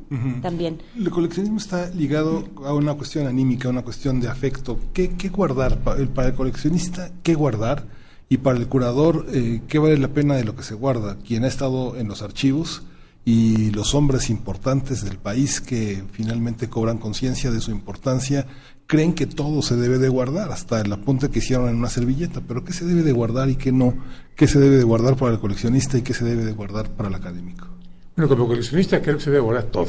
También. 0.41 0.81
El 0.97 1.11
coleccionismo 1.11 1.59
está 1.59 1.91
ligado 1.91 2.49
a 2.65 2.73
una 2.73 2.95
cuestión 2.95 3.27
anímica, 3.27 3.69
a 3.69 3.71
una 3.71 3.83
cuestión 3.83 4.19
de 4.19 4.29
afecto. 4.29 4.81
¿Qué, 4.95 5.11
qué 5.11 5.29
guardar? 5.29 5.79
Para 5.81 6.29
el, 6.29 6.35
coleccionista, 6.35 7.11
¿qué 7.23 7.35
guardar? 7.35 7.85
Y 8.31 8.39
para 8.39 8.59
el 8.59 8.67
curador, 8.67 9.27
eh, 9.31 9.61
¿qué 9.69 9.79
vale 9.79 9.99
la 9.99 10.09
pena 10.09 10.37
de 10.37 10.45
lo 10.45 10.57
que 10.57 10.63
se 10.63 10.75
guarda? 10.75 11.19
Quien 11.19 11.45
ha 11.45 11.49
estado 11.49 11.97
en 11.99 12.09
los 12.09 12.23
archivos 12.23 12.83
y 13.27 13.71
los 13.73 13.95
hombres 13.95 14.31
importantes 14.31 15.05
del 15.05 15.19
país 15.19 15.61
que 15.61 16.03
finalmente 16.13 16.71
cobran 16.71 16.97
conciencia 16.97 17.51
de 17.51 17.61
su 17.61 17.73
importancia 17.73 18.47
creen 18.87 19.15
que 19.15 19.27
todo 19.27 19.63
se 19.63 19.77
debe 19.77 19.99
de 19.99 20.09
guardar, 20.09 20.53
hasta 20.53 20.81
el 20.81 20.93
apunte 20.93 21.31
que 21.31 21.41
hicieron 21.41 21.69
en 21.69 21.77
una 21.77 21.89
servilleta, 21.89 22.41
pero 22.47 22.65
¿qué 22.65 22.73
se 22.73 22.85
debe 22.85 23.03
de 23.03 23.13
guardar 23.13 23.49
y 23.49 23.57
qué 23.57 23.73
no? 23.73 23.95
¿Qué 24.35 24.47
se 24.47 24.59
debe 24.59 24.77
de 24.77 24.85
guardar 24.85 25.17
para 25.17 25.33
el 25.33 25.41
coleccionista 25.41 25.99
y 25.99 26.03
qué 26.03 26.15
se 26.15 26.25
debe 26.25 26.45
de 26.45 26.53
guardar 26.53 26.91
para 26.91 27.09
el 27.09 27.15
académico? 27.15 27.69
Bueno, 28.17 28.29
como 28.29 28.47
coleccionista 28.47 29.03
creo 29.03 29.17
que 29.17 29.25
se 29.25 29.31
debe 29.31 29.43
guardar 29.43 29.65
todo, 29.65 29.89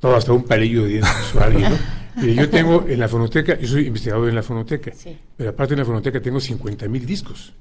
todo 0.00 0.16
hasta 0.16 0.32
un 0.32 0.44
palillo 0.44 0.84
de 0.84 0.88
dientes 0.88 1.12
usuario, 1.28 1.68
¿no? 1.68 1.76
yo 2.22 2.48
tengo 2.48 2.86
en 2.88 2.98
la 2.98 3.08
fonoteca, 3.08 3.58
yo 3.58 3.68
soy 3.68 3.86
investigador 3.86 4.28
en 4.28 4.34
la 4.34 4.42
fonoteca, 4.42 4.92
pero 5.36 5.50
aparte 5.50 5.74
en 5.74 5.80
la 5.80 5.86
fonoteca 5.86 6.20
tengo 6.20 6.40
50 6.40 6.88
mil 6.88 7.04
discos. 7.04 7.52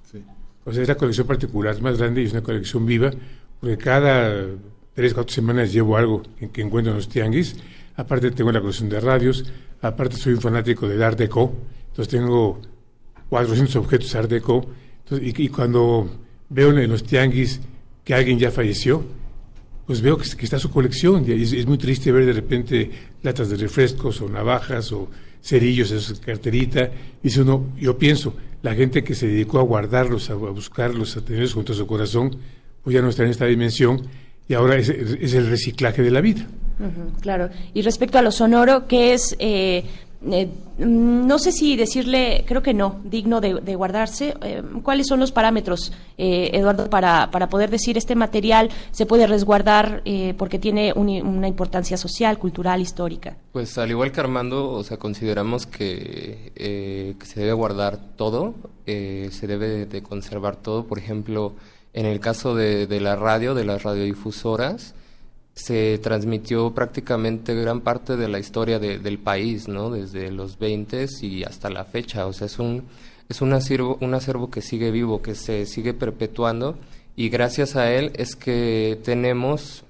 O 0.63 0.73
sea, 0.73 0.81
es 0.81 0.87
la 0.87 0.95
colección 0.95 1.27
particular 1.27 1.79
más 1.81 1.97
grande 1.97 2.21
y 2.21 2.25
es 2.25 2.31
una 2.31 2.41
colección 2.41 2.85
viva, 2.85 3.11
porque 3.59 3.77
cada 3.77 4.45
tres, 4.93 5.13
cuatro 5.13 5.33
semanas 5.33 5.71
llevo 5.71 5.97
algo 5.97 6.23
que 6.51 6.61
encuentro 6.61 6.91
en 6.91 6.97
los 6.97 7.09
tianguis. 7.09 7.55
Aparte 7.97 8.31
tengo 8.31 8.51
la 8.51 8.59
colección 8.59 8.89
de 8.89 8.99
radios, 8.99 9.45
Aparte 9.85 10.17
soy 10.17 10.33
un 10.33 10.41
fanático 10.41 10.87
de 10.87 11.03
Art 11.03 11.17
Deco, 11.17 11.53
entonces 11.89 12.07
tengo 12.07 12.59
400 13.29 13.75
objetos 13.75 14.15
Art 14.15 14.29
Deco. 14.29 14.65
y, 15.11 15.47
cuando 15.49 16.09
veo 16.49 16.75
en 16.75 16.89
los 16.89 17.03
tianguis 17.03 17.61
que 18.03 18.15
alguien 18.15 18.39
ya 18.39 18.49
falleció, 18.49 19.03
pues 19.85 20.01
veo 20.01 20.17
que, 20.17 20.25
está 20.43 20.57
su 20.57 20.71
colección. 20.71 21.23
Y 21.27 21.33
es, 21.33 21.67
muy 21.67 21.77
triste 21.77 22.11
ver 22.11 22.25
de 22.25 22.33
repente 22.33 22.91
latas 23.21 23.49
de 23.49 23.57
refrescos 23.57 24.21
o 24.21 24.29
navajas 24.29 24.91
o 24.91 25.09
cerillos 25.39 25.91
en 25.91 26.01
su 26.01 26.19
carterita. 26.19 26.89
Y 27.21 27.37
uno, 27.39 27.67
yo 27.77 27.95
pienso, 27.95 28.35
la 28.63 28.73
gente 28.73 29.03
que 29.03 29.13
se 29.13 29.27
dedicó 29.27 29.59
a 29.59 29.63
guardarlos, 29.63 30.31
a, 30.31 30.33
buscarlos, 30.33 31.15
a 31.17 31.23
tenerlos 31.23 31.53
junto 31.53 31.73
a 31.73 31.75
su 31.75 31.85
corazón, 31.85 32.35
pues 32.83 32.95
ya 32.95 33.03
no 33.03 33.09
está 33.09 33.23
en 33.23 33.29
esta 33.29 33.45
dimensión 33.45 34.01
y 34.47 34.55
ahora 34.55 34.77
es 34.77 34.89
el 34.89 35.47
reciclaje 35.47 36.01
de 36.01 36.11
la 36.11 36.21
vida 36.21 36.47
claro. 37.21 37.49
Y 37.73 37.81
respecto 37.81 38.17
a 38.17 38.21
lo 38.21 38.31
sonoro, 38.31 38.87
¿qué 38.87 39.13
es, 39.13 39.35
eh, 39.39 39.85
eh, 40.31 40.49
no 40.77 41.37
sé 41.39 41.51
si 41.51 41.75
decirle, 41.75 42.43
creo 42.47 42.61
que 42.63 42.73
no, 42.73 42.99
digno 43.03 43.41
de, 43.41 43.75
guardarse. 43.75 44.33
Eh, 44.41 44.61
¿Cuáles 44.83 45.07
son 45.07 45.19
los 45.19 45.31
parámetros, 45.31 45.93
Eduardo, 46.17 46.89
para, 46.89 47.29
para 47.31 47.47
poder 47.47 47.69
decir 47.69 47.97
este 47.97 48.15
material 48.15 48.69
se 48.91 49.05
puede 49.05 49.27
resguardar 49.27 50.03
porque 50.37 50.59
tiene 50.59 50.93
una 50.93 51.47
importancia 51.47 51.97
social, 51.97 52.37
cultural, 52.37 52.81
histórica? 52.81 53.37
Pues 53.51 53.77
al 53.77 53.91
igual 53.91 54.11
que 54.11 54.19
Armando, 54.19 54.71
o 54.71 54.83
sea, 54.83 54.97
consideramos 54.97 55.65
que, 55.65 56.51
que 56.55 57.25
se 57.25 57.39
debe 57.39 57.53
guardar 57.53 57.97
todo, 58.17 58.55
se 58.85 59.47
debe 59.47 59.85
de 59.85 60.03
conservar 60.03 60.57
todo. 60.57 60.85
Por 60.85 60.97
ejemplo, 60.97 61.53
en 61.93 62.05
el 62.05 62.19
caso 62.19 62.55
de 62.55 62.99
la 62.99 63.15
radio, 63.15 63.53
de 63.53 63.63
las 63.63 63.83
radiodifusoras, 63.83 64.95
se 65.55 65.97
transmitió 65.99 66.73
prácticamente 66.73 67.55
gran 67.55 67.81
parte 67.81 68.17
de 68.17 68.27
la 68.27 68.39
historia 68.39 68.77
del 68.77 69.17
país, 69.19 69.67
¿no? 69.69 69.89
Desde 69.89 70.29
los 70.29 70.59
20 70.59 71.05
y 71.21 71.43
hasta 71.43 71.69
la 71.69 71.85
fecha. 71.85 72.27
O 72.27 72.33
sea, 72.33 72.47
es 72.47 72.59
un, 72.59 72.83
es 73.29 73.41
un 73.41 73.53
acervo, 73.53 73.97
un 74.01 74.13
acervo 74.13 74.51
que 74.51 74.61
sigue 74.61 74.91
vivo, 74.91 75.21
que 75.21 75.33
se 75.33 75.65
sigue 75.65 75.93
perpetuando 75.93 76.77
y 77.15 77.29
gracias 77.29 77.77
a 77.77 77.91
él 77.91 78.11
es 78.15 78.35
que 78.35 78.99
tenemos 79.03 79.85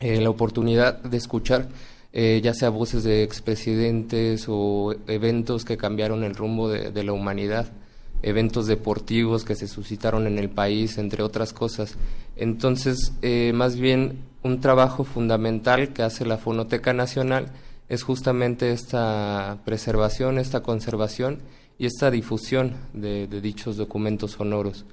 eh, 0.00 0.20
la 0.20 0.30
oportunidad 0.30 1.00
de 1.02 1.16
escuchar 1.16 1.68
eh, 2.12 2.40
ya 2.42 2.54
sea 2.54 2.70
voces 2.70 3.04
de 3.04 3.22
expresidentes 3.22 4.46
o 4.48 4.94
eventos 5.06 5.64
que 5.64 5.76
cambiaron 5.76 6.24
el 6.24 6.34
rumbo 6.34 6.68
de 6.68 7.04
la 7.04 7.12
humanidad 7.12 7.70
eventos 8.22 8.66
deportivos 8.66 9.44
que 9.44 9.54
se 9.54 9.68
suscitaron 9.68 10.26
en 10.26 10.38
el 10.38 10.50
país, 10.50 10.98
entre 10.98 11.22
otras 11.22 11.52
cosas. 11.52 11.96
Entonces, 12.36 13.12
eh, 13.22 13.52
más 13.54 13.76
bien 13.76 14.20
un 14.42 14.60
trabajo 14.60 15.04
fundamental 15.04 15.92
que 15.92 16.02
hace 16.02 16.24
la 16.24 16.38
Fonoteca 16.38 16.92
Nacional 16.92 17.52
es 17.88 18.02
justamente 18.02 18.72
esta 18.72 19.58
preservación, 19.64 20.38
esta 20.38 20.60
conservación 20.62 21.38
y 21.78 21.86
esta 21.86 22.10
difusión 22.10 22.74
de, 22.92 23.26
dichos 23.26 23.76
documentos 23.76 24.32
sonoros. 24.32 24.84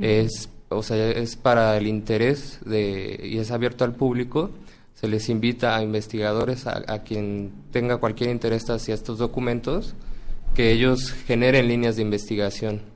Es, 0.00 0.48
o 0.68 0.82
sea, 0.82 1.10
es 1.10 1.36
para 1.36 1.76
el 1.76 1.86
interés 1.86 2.58
de, 2.64 3.20
y 3.22 3.38
es 3.38 3.50
abierto 3.50 3.84
al 3.84 3.94
público. 3.94 4.50
Se 4.94 5.08
les 5.08 5.28
invita 5.28 5.76
a 5.76 5.82
investigadores, 5.82 6.66
a, 6.66 6.82
a 6.86 7.02
quien 7.02 7.52
tenga 7.72 7.96
cualquier 7.96 8.30
interés 8.30 8.68
hacia 8.70 8.94
estos 8.94 9.18
documentos, 9.18 9.94
que 10.54 10.72
ellos 10.72 11.12
generen 11.26 11.68
líneas 11.68 11.96
de 11.96 12.02
investigación. 12.02 12.94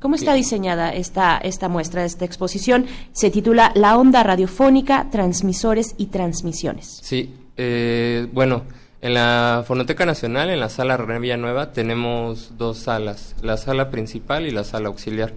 ¿Cómo 0.00 0.14
está 0.14 0.34
diseñada 0.34 0.92
esta, 0.92 1.38
esta 1.38 1.68
muestra, 1.68 2.04
esta 2.04 2.24
exposición? 2.24 2.86
Se 3.12 3.30
titula 3.30 3.72
La 3.74 3.96
onda 3.96 4.22
radiofónica, 4.22 5.08
transmisores 5.10 5.94
y 5.96 6.06
transmisiones. 6.06 7.00
Sí, 7.02 7.34
eh, 7.56 8.26
bueno, 8.32 8.64
en 9.00 9.14
la 9.14 9.64
Fonoteca 9.66 10.04
Nacional, 10.04 10.50
en 10.50 10.60
la 10.60 10.68
sala 10.68 10.96
René 10.96 11.36
Nueva, 11.38 11.72
tenemos 11.72 12.58
dos 12.58 12.78
salas, 12.78 13.36
la 13.42 13.56
sala 13.56 13.90
principal 13.90 14.46
y 14.46 14.50
la 14.50 14.64
sala 14.64 14.88
auxiliar. 14.88 15.32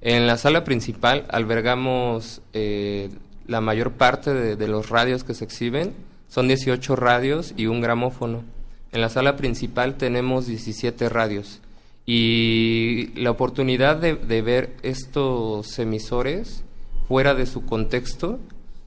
En 0.00 0.26
la 0.26 0.36
sala 0.36 0.62
principal 0.64 1.26
albergamos 1.28 2.42
eh, 2.52 3.10
la 3.46 3.60
mayor 3.60 3.92
parte 3.92 4.32
de, 4.32 4.56
de 4.56 4.68
los 4.68 4.90
radios 4.90 5.24
que 5.24 5.34
se 5.34 5.44
exhiben, 5.44 5.92
son 6.28 6.46
18 6.46 6.94
radios 6.94 7.52
y 7.56 7.66
un 7.66 7.80
gramófono. 7.80 8.44
En 8.92 9.00
la 9.00 9.08
sala 9.08 9.36
principal 9.36 9.96
tenemos 9.96 10.46
17 10.46 11.08
radios. 11.08 11.60
Y 12.06 13.10
la 13.14 13.30
oportunidad 13.30 13.96
de, 13.96 14.42
ver 14.42 14.74
estos 14.82 15.78
emisores 15.78 16.64
fuera 17.06 17.34
de 17.34 17.46
su 17.46 17.64
contexto, 17.64 18.40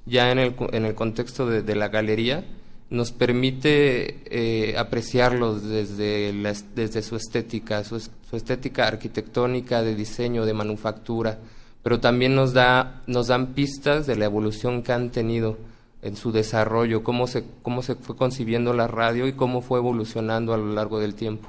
ya 0.05 0.31
en 0.31 0.39
el, 0.39 0.55
en 0.73 0.85
el 0.85 0.93
contexto 0.93 1.47
de, 1.47 1.75
la 1.75 1.87
galería, 1.87 2.43
nos 2.89 3.11
permite 3.11 4.19
eh, 4.25 4.77
apreciarlos 4.77 5.63
desde, 5.63 6.33
desde 6.75 7.01
su 7.01 7.15
estética, 7.15 7.83
su, 7.83 7.99
su, 7.99 8.35
estética 8.35 8.87
arquitectónica, 8.87 9.81
de 9.81 9.95
diseño, 9.95 10.45
de 10.45 10.53
manufactura, 10.53 11.39
pero 11.81 11.99
también 11.99 12.35
nos, 12.35 12.53
da, 12.53 13.03
nos 13.07 13.27
dan 13.27 13.53
pistas 13.53 14.05
de 14.05 14.15
la 14.15 14.25
evolución 14.25 14.83
que 14.83 14.91
han 14.91 15.11
tenido 15.11 15.57
en 16.03 16.15
su 16.15 16.31
desarrollo, 16.31 17.03
cómo 17.03 17.27
se, 17.27 17.45
cómo 17.61 17.81
se 17.81 17.95
fue 17.95 18.15
concibiendo 18.15 18.73
la 18.73 18.87
radio 18.87 19.27
y 19.27 19.33
cómo 19.33 19.61
fue 19.61 19.79
evolucionando 19.79 20.53
a 20.53 20.57
lo 20.57 20.73
largo 20.73 20.99
del 20.99 21.15
tiempo. 21.15 21.47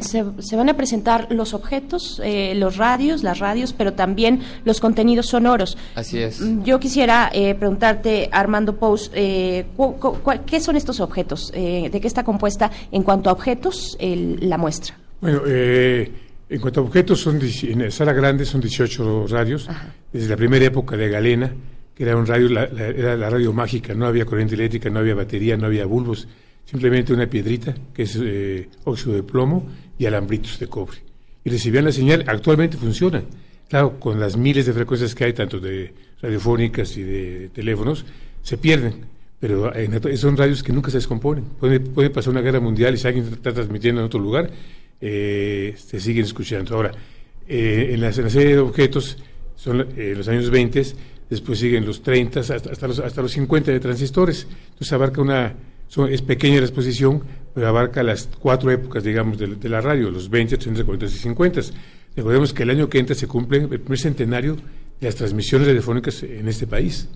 se, 0.00 0.24
se, 0.38 0.56
van 0.56 0.68
a 0.68 0.76
presentar 0.76 1.28
los 1.30 1.54
objetos, 1.54 2.20
eh, 2.24 2.54
los 2.56 2.76
radios, 2.76 3.22
las 3.22 3.38
radios, 3.38 3.72
pero 3.72 3.92
también 3.92 4.40
los 4.64 4.80
contenidos 4.80 5.26
sonoros. 5.26 5.78
Así 5.94 6.18
es. 6.18 6.40
Mm, 6.40 6.64
yo 6.64 6.80
quisiera 6.80 7.30
eh, 7.32 7.54
preguntarte, 7.54 8.28
Armando 8.32 8.76
Pous, 8.76 9.10
eh, 9.14 9.66
¿qué 10.46 10.60
son 10.60 10.76
estos 10.76 11.00
objetos? 11.00 11.52
¿De 11.52 11.98
qué 12.00 12.06
está 12.06 12.24
compuesta 12.24 12.70
en 12.90 13.02
cuanto 13.02 13.30
a 13.30 13.32
objetos 13.32 13.96
la 14.00 14.58
muestra? 14.58 14.98
Bueno, 15.20 15.42
en 15.46 16.60
cuanto 16.60 16.80
a 16.80 16.82
objetos, 16.82 17.20
son 17.20 17.40
en 17.40 17.78
la 17.78 17.90
sala 17.90 18.12
grande 18.12 18.44
son 18.44 18.60
18 18.60 19.26
radios, 19.28 19.68
desde 20.12 20.28
la 20.28 20.36
primera 20.36 20.64
época 20.66 20.96
de 20.96 21.08
Galena, 21.08 21.54
era 22.02 22.16
un 22.16 22.26
radio, 22.26 22.48
la, 22.48 22.64
era 22.64 23.16
la 23.16 23.30
radio 23.30 23.52
mágica, 23.52 23.94
no 23.94 24.06
había 24.06 24.24
corriente 24.24 24.54
eléctrica, 24.54 24.90
no 24.90 24.98
había 24.98 25.14
batería, 25.14 25.56
no 25.56 25.66
había 25.66 25.86
bulbos, 25.86 26.26
simplemente 26.64 27.12
una 27.12 27.26
piedrita, 27.28 27.74
que 27.94 28.02
es 28.02 28.18
eh, 28.20 28.68
óxido 28.84 29.14
de 29.14 29.22
plomo, 29.22 29.66
y 29.98 30.06
alambritos 30.06 30.58
de 30.58 30.66
cobre. 30.66 30.98
Y 31.44 31.50
recibían 31.50 31.84
la 31.84 31.92
señal, 31.92 32.24
actualmente 32.26 32.76
funcionan. 32.76 33.24
Claro, 33.68 33.98
con 33.98 34.18
las 34.18 34.36
miles 34.36 34.66
de 34.66 34.72
frecuencias 34.72 35.14
que 35.14 35.24
hay, 35.24 35.32
tanto 35.32 35.60
de 35.60 35.94
radiofónicas 36.20 36.96
y 36.96 37.02
de 37.02 37.48
teléfonos, 37.50 38.04
se 38.42 38.58
pierden. 38.58 39.06
Pero 39.40 39.72
son 40.16 40.36
radios 40.36 40.62
que 40.62 40.72
nunca 40.72 40.90
se 40.90 40.98
descomponen. 40.98 41.44
Puede, 41.58 41.80
puede 41.80 42.10
pasar 42.10 42.32
una 42.32 42.40
guerra 42.40 42.60
mundial 42.60 42.94
y 42.94 42.96
si 42.96 43.08
alguien 43.08 43.26
está 43.32 43.52
transmitiendo 43.52 44.00
en 44.00 44.06
otro 44.06 44.20
lugar, 44.20 44.50
eh, 45.00 45.74
se 45.76 45.98
siguen 45.98 46.24
escuchando. 46.24 46.76
Ahora, 46.76 46.92
eh, 47.48 47.90
en, 47.92 48.00
la, 48.00 48.12
serie 48.12 48.54
de 48.54 48.58
objetos, 48.58 49.18
son 49.56 49.86
eh, 49.96 50.14
los 50.16 50.28
años 50.28 50.48
20, 50.48 50.82
después 51.32 51.58
siguen 51.58 51.86
los 51.86 52.02
30, 52.02 52.40
hasta, 52.40 52.56
hasta, 52.56 52.86
los, 52.86 52.98
hasta 52.98 53.22
los 53.22 53.32
50 53.32 53.72
de 53.72 53.80
transistores. 53.80 54.46
Entonces 54.64 54.92
abarca 54.92 55.22
una, 55.22 55.54
es 56.10 56.22
pequeña 56.22 56.58
la 56.58 56.66
exposición, 56.66 57.22
pero 57.54 57.68
abarca 57.68 58.02
las 58.02 58.28
cuatro 58.38 58.70
épocas, 58.70 59.02
digamos, 59.02 59.38
de, 59.38 59.68
la 59.68 59.80
radio, 59.80 60.10
los 60.10 60.28
20, 60.28 60.58
30, 60.58 60.84
40 60.84 61.06
y 61.06 61.08
50. 61.08 61.60
Recordemos 62.16 62.52
que 62.52 62.64
el 62.64 62.70
año 62.70 62.88
que 62.88 62.98
entra 62.98 63.14
se 63.14 63.26
cumple 63.26 63.58
el 63.58 63.80
primer 63.80 63.98
centenario 63.98 64.56
de 64.56 65.06
las 65.06 65.16
transmisiones 65.16 65.66
telefónicas 65.66 66.22
en 66.22 66.46
este 66.48 66.66
país. 66.66 67.08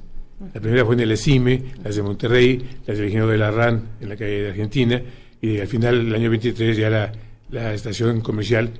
La 0.54 0.60
primera 0.60 0.84
fue 0.84 0.94
en 0.94 1.00
el 1.00 1.12
ESIME, 1.12 1.74
las 1.84 1.96
de 1.96 2.02
Monterrey, 2.02 2.78
las 2.86 2.96
del 2.96 3.06
Ingenio 3.06 3.28
de 3.28 3.38
la 3.38 3.50
RAN 3.50 3.82
en 4.00 4.08
la 4.08 4.16
calle 4.16 4.42
de 4.42 4.48
Argentina, 4.48 5.02
y 5.42 5.58
al 5.58 5.66
final, 5.66 6.06
el 6.06 6.14
año 6.14 6.30
23, 6.30 6.76
ya 6.76 6.88
la, 6.88 7.12
la 7.50 7.74
estación 7.74 8.22
comercial 8.22 8.70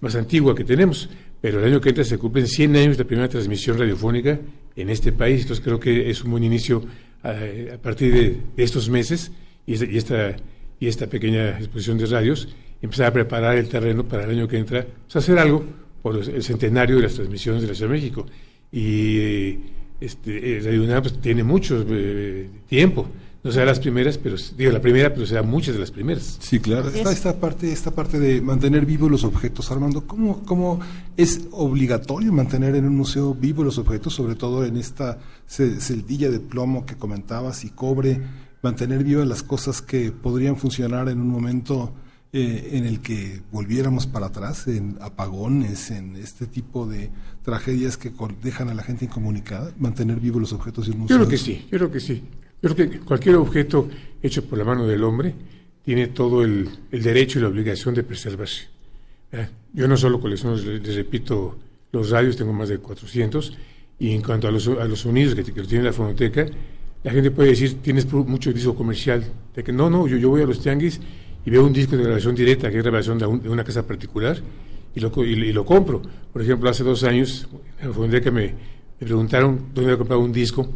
más 0.00 0.14
antigua 0.14 0.54
que 0.54 0.64
tenemos. 0.64 1.10
Pero 1.40 1.60
el 1.60 1.66
año 1.66 1.80
que 1.80 1.90
entra 1.90 2.04
se 2.04 2.18
cumplen 2.18 2.46
100 2.46 2.76
años 2.76 2.96
de 2.96 3.04
la 3.04 3.08
primera 3.08 3.28
transmisión 3.28 3.78
radiofónica 3.78 4.40
en 4.74 4.90
este 4.90 5.12
país. 5.12 5.42
Entonces 5.42 5.64
creo 5.64 5.78
que 5.78 6.10
es 6.10 6.22
un 6.24 6.32
buen 6.32 6.44
inicio 6.44 6.82
a, 7.22 7.34
partir 7.80 8.12
de, 8.12 8.62
estos 8.62 8.88
meses 8.88 9.30
y 9.66 9.74
esta, 9.74 10.36
y 10.80 10.86
esta, 10.86 11.06
pequeña 11.06 11.58
exposición 11.58 11.98
de 11.98 12.06
radios, 12.06 12.48
empezar 12.80 13.06
a 13.06 13.12
preparar 13.12 13.56
el 13.56 13.68
terreno 13.68 14.06
para 14.06 14.24
el 14.24 14.30
año 14.30 14.48
que 14.48 14.58
entra, 14.58 14.84
pues 14.84 15.16
hacer 15.16 15.38
algo 15.38 15.64
por 16.02 16.16
el 16.16 16.42
centenario 16.42 16.96
de 16.96 17.02
las 17.02 17.14
transmisiones 17.14 17.62
de 17.62 17.68
la 17.68 17.74
Ciudad 17.74 17.90
de 17.90 17.96
México. 17.96 18.26
Y 18.72 19.58
este, 20.00 20.60
Radio 20.64 20.82
UNAM 20.84 21.02
pues, 21.02 21.20
tiene 21.20 21.42
mucho 21.42 21.84
eh, 21.88 22.48
tiempo 22.68 23.08
no 23.44 23.52
sea 23.52 23.64
las 23.64 23.78
primeras, 23.78 24.18
pero 24.18 24.36
digo 24.56 24.72
la 24.72 24.80
primera, 24.80 25.14
pero 25.14 25.26
sea 25.26 25.42
muchas 25.42 25.74
de 25.74 25.80
las 25.80 25.90
primeras. 25.90 26.38
Sí, 26.40 26.58
claro. 26.58 26.88
Está 26.88 27.12
esta 27.12 27.38
parte, 27.38 27.70
esta 27.72 27.92
parte 27.92 28.18
de 28.18 28.40
mantener 28.40 28.84
vivos 28.84 29.10
los 29.10 29.24
objetos, 29.24 29.70
Armando. 29.70 30.06
¿Cómo, 30.06 30.42
cómo 30.44 30.80
es 31.16 31.42
obligatorio 31.52 32.32
mantener 32.32 32.74
en 32.74 32.86
un 32.86 32.96
museo 32.96 33.34
vivos 33.34 33.64
los 33.64 33.78
objetos, 33.78 34.14
sobre 34.14 34.34
todo 34.34 34.64
en 34.64 34.76
esta 34.76 35.18
celdilla 35.46 36.30
de 36.30 36.40
plomo 36.40 36.84
que 36.84 36.96
comentabas 36.96 37.64
y 37.64 37.70
cobre, 37.70 38.20
mantener 38.62 39.04
vivas 39.04 39.26
las 39.26 39.42
cosas 39.44 39.82
que 39.82 40.10
podrían 40.10 40.56
funcionar 40.56 41.08
en 41.08 41.20
un 41.20 41.28
momento 41.28 41.92
eh, 42.32 42.70
en 42.72 42.84
el 42.84 43.00
que 43.00 43.40
volviéramos 43.52 44.06
para 44.06 44.26
atrás, 44.26 44.66
en 44.66 44.98
apagones, 45.00 45.90
en 45.90 46.16
este 46.16 46.46
tipo 46.46 46.86
de 46.86 47.10
tragedias 47.42 47.96
que 47.96 48.12
dejan 48.42 48.68
a 48.68 48.74
la 48.74 48.82
gente 48.82 49.06
incomunicada, 49.06 49.72
mantener 49.78 50.20
vivos 50.20 50.40
los 50.42 50.52
objetos 50.52 50.88
y 50.88 50.90
un 50.90 50.98
museo. 51.00 51.16
Yo 51.16 51.24
creo 51.24 51.30
que 51.30 51.38
sí, 51.38 51.66
yo 51.70 51.78
creo 51.78 51.90
que 51.90 52.00
sí. 52.00 52.24
Yo 52.62 52.74
creo 52.74 52.90
que 52.90 53.00
cualquier 53.00 53.36
objeto 53.36 53.88
hecho 54.22 54.44
por 54.44 54.58
la 54.58 54.64
mano 54.64 54.86
del 54.86 55.04
hombre 55.04 55.34
tiene 55.84 56.08
todo 56.08 56.42
el, 56.42 56.68
derecho 56.90 57.38
y 57.38 57.42
la 57.42 57.48
obligación 57.48 57.94
de 57.94 58.02
preservarse. 58.02 58.68
Yo 59.72 59.86
no 59.86 59.96
solo 59.96 60.20
colecciono, 60.20 60.56
les, 60.56 60.94
repito, 60.96 61.56
los 61.92 62.10
radios, 62.10 62.36
tengo 62.36 62.52
más 62.52 62.68
de 62.68 62.78
400, 62.78 63.56
y 64.00 64.12
en 64.12 64.22
cuanto 64.22 64.48
a 64.48 64.50
los, 64.50 64.66
a 64.68 64.84
los 64.84 65.00
sonidos 65.00 65.34
que, 65.34 65.44
que 65.44 65.62
tiene 65.62 65.84
la 65.84 65.92
fonoteca, 65.92 66.46
la 67.04 67.12
gente 67.12 67.30
puede 67.30 67.50
decir, 67.50 67.80
tienes 67.80 68.10
mucho 68.12 68.52
disco 68.52 68.74
comercial, 68.74 69.24
de 69.54 69.62
que 69.62 69.72
no, 69.72 69.88
no, 69.88 70.08
yo, 70.08 70.16
yo 70.16 70.30
voy 70.30 70.42
a 70.42 70.46
los 70.46 70.60
tianguis 70.60 71.00
y 71.46 71.50
veo 71.50 71.64
un 71.64 71.72
disco 71.72 71.96
de 71.96 72.02
grabación 72.02 72.34
directa, 72.34 72.70
que 72.70 72.78
es 72.78 72.82
grabación 72.82 73.18
de, 73.18 73.26
una 73.26 73.64
casa 73.64 73.86
particular, 73.86 74.36
y 74.94 75.00
lo, 75.00 75.12
y, 75.24 75.52
lo 75.52 75.64
compro. 75.64 76.02
Por 76.32 76.42
ejemplo, 76.42 76.68
hace 76.68 76.82
dos 76.82 77.04
años, 77.04 77.48
en 77.80 77.88
la 77.88 77.94
fonoteca 77.94 78.30
me, 78.30 78.54
me 79.00 79.06
preguntaron 79.06 79.68
dónde 79.72 79.92
había 79.92 79.98
comprado 79.98 80.22
un 80.22 80.32
disco 80.32 80.68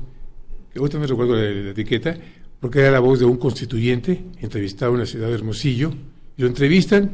ahorita 0.78 0.98
no 0.98 1.06
recuerdo 1.06 1.34
la, 1.34 1.70
etiqueta, 1.70 2.16
porque 2.60 2.80
era 2.80 2.90
la 2.90 3.00
voz 3.00 3.18
de 3.18 3.24
un 3.24 3.36
constituyente 3.36 4.24
entrevistado 4.40 4.92
en 4.92 5.00
la 5.00 5.06
ciudad 5.06 5.28
de 5.28 5.34
Hermosillo, 5.34 5.92
lo 6.36 6.46
entrevistan 6.46 7.10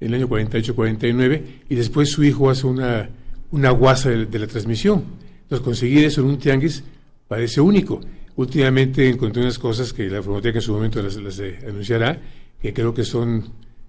en 0.00 0.08
el 0.08 0.14
año 0.14 0.28
48-49, 0.28 1.42
y 1.68 1.74
después 1.74 2.10
su 2.10 2.24
hijo 2.24 2.50
hace 2.50 2.66
una, 2.66 3.10
una 3.50 3.70
guasa 3.70 4.10
de, 4.10 4.38
la 4.38 4.46
transmisión. 4.46 5.04
Entonces, 5.42 5.64
conseguir 5.64 6.04
eso 6.04 6.20
en 6.20 6.28
un 6.28 6.38
tianguis 6.38 6.84
parece 7.26 7.60
único. 7.60 8.00
Últimamente 8.36 9.08
encontré 9.08 9.42
unas 9.42 9.58
cosas 9.58 9.92
que 9.92 10.08
la 10.08 10.22
Fonoteca 10.22 10.58
en 10.58 10.62
su 10.62 10.72
momento 10.72 11.02
las, 11.02 11.16
eh, 11.40 11.58
anunciará, 11.66 12.20
que 12.60 12.72
creo 12.72 12.94
que 12.94 13.04
son 13.04 13.44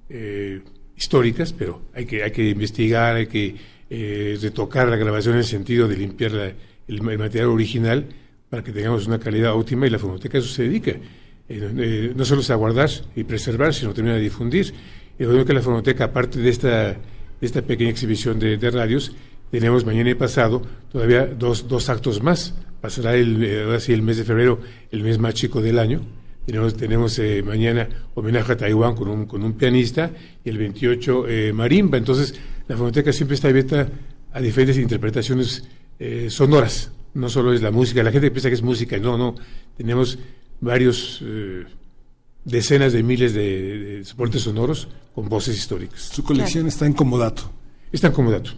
eh, 0.10 0.62
históricas, 0.98 1.54
pero 1.54 1.84
hay 1.94 2.06
que, 2.06 2.24
hay 2.24 2.32
que 2.32 2.50
investigar, 2.50 3.16
hay 3.16 3.28
que 3.28 3.56
eh, 3.90 4.38
retocar 4.42 4.88
la 4.88 4.96
grabación 4.96 5.36
en 5.36 5.40
el 5.40 5.46
sentido 5.46 5.88
de 5.88 5.98
limpiar 5.98 6.56
el 6.88 7.02
material 7.02 7.48
original 7.48 8.08
para 8.50 8.64
que 8.64 8.72
tengamos 8.72 9.08
una 9.08 9.20
calidad 9.20 9.54
óptima 9.54 9.86
y 9.88 9.90
la 9.90 10.00
fonoteca 10.00 10.38
eso 10.38 10.50
se 10.50 10.64
dedica. 10.64 10.92
Eh, 10.92 11.00
eh, 11.48 12.14
no 12.16 12.26
solo 12.26 12.42
a 12.48 12.56
guardar 12.56 12.90
y 13.16 13.24
preservar, 13.24 13.74
sino 13.74 13.94
también 13.94 14.18
a 14.18 14.20
difundir. 14.20 14.74
Y 15.18 15.24
lo 15.24 15.46
que 15.46 15.54
la 15.54 15.62
fonoteca, 15.62 16.06
aparte 16.06 16.40
de 16.40 16.50
esta, 16.50 16.98
esta 17.42 17.62
pequeña 17.62 17.92
exhibición 17.92 18.40
de, 18.40 18.58
radios, 18.72 19.14
tenemos 19.52 19.86
mañana 19.86 20.12
y 20.12 20.16
pasado 20.16 20.62
todavía 20.92 21.26
dos, 21.26 21.68
dos 21.68 21.90
actos 21.90 22.22
más. 22.24 22.56
Pasará 22.82 23.16
el, 23.16 23.44
eh, 23.44 23.80
el 23.88 24.02
mes 24.02 24.18
de 24.18 24.24
febrero, 24.24 24.60
el 24.92 25.04
mes 25.04 25.20
más 25.20 25.34
chico 25.34 25.62
del 25.62 25.78
año. 25.78 26.02
Tenemos, 26.46 26.76
tenemos 26.76 27.22
mañana 27.44 27.88
homenaje 28.16 28.54
a 28.54 28.58
Taiwán 28.58 28.96
con 28.96 29.08
un, 29.08 29.26
con 29.28 29.44
un 29.44 29.54
pianista 29.54 30.12
y 30.44 30.50
el 30.50 30.58
28 30.58 31.26
marimba. 31.54 32.00
Entonces, 32.00 32.34
la 32.68 32.76
fonoteca 32.76 33.14
siempre 33.14 33.36
está 33.36 33.50
abierta 33.50 33.88
a 34.34 34.42
diferentes 34.42 34.80
interpretaciones 34.80 35.64
sonoras 36.30 36.92
no 37.14 37.30
solo 37.30 37.54
es 37.54 37.62
la 37.62 37.72
música, 37.72 38.04
la 38.04 38.12
gente 38.12 38.32
piensa 38.32 38.50
que 38.50 38.56
es 38.56 38.62
música, 38.62 38.98
no, 38.98 39.18
no, 39.18 39.36
tenemos 39.78 40.18
varios, 40.62 41.22
eh, 41.24 41.66
decenas 42.46 42.94
de 42.94 43.04
miles 43.04 43.34
de, 43.34 44.02
soportes 44.04 44.44
sonoros 44.44 44.88
con 45.14 45.30
voces 45.30 45.58
históricas. 45.58 46.02
Su 46.02 46.24
colección 46.24 46.68
está 46.68 46.86
en 46.86 46.94
comodato. 46.94 47.44
Está 47.92 48.08
en 48.08 48.14
comodato. 48.14 48.52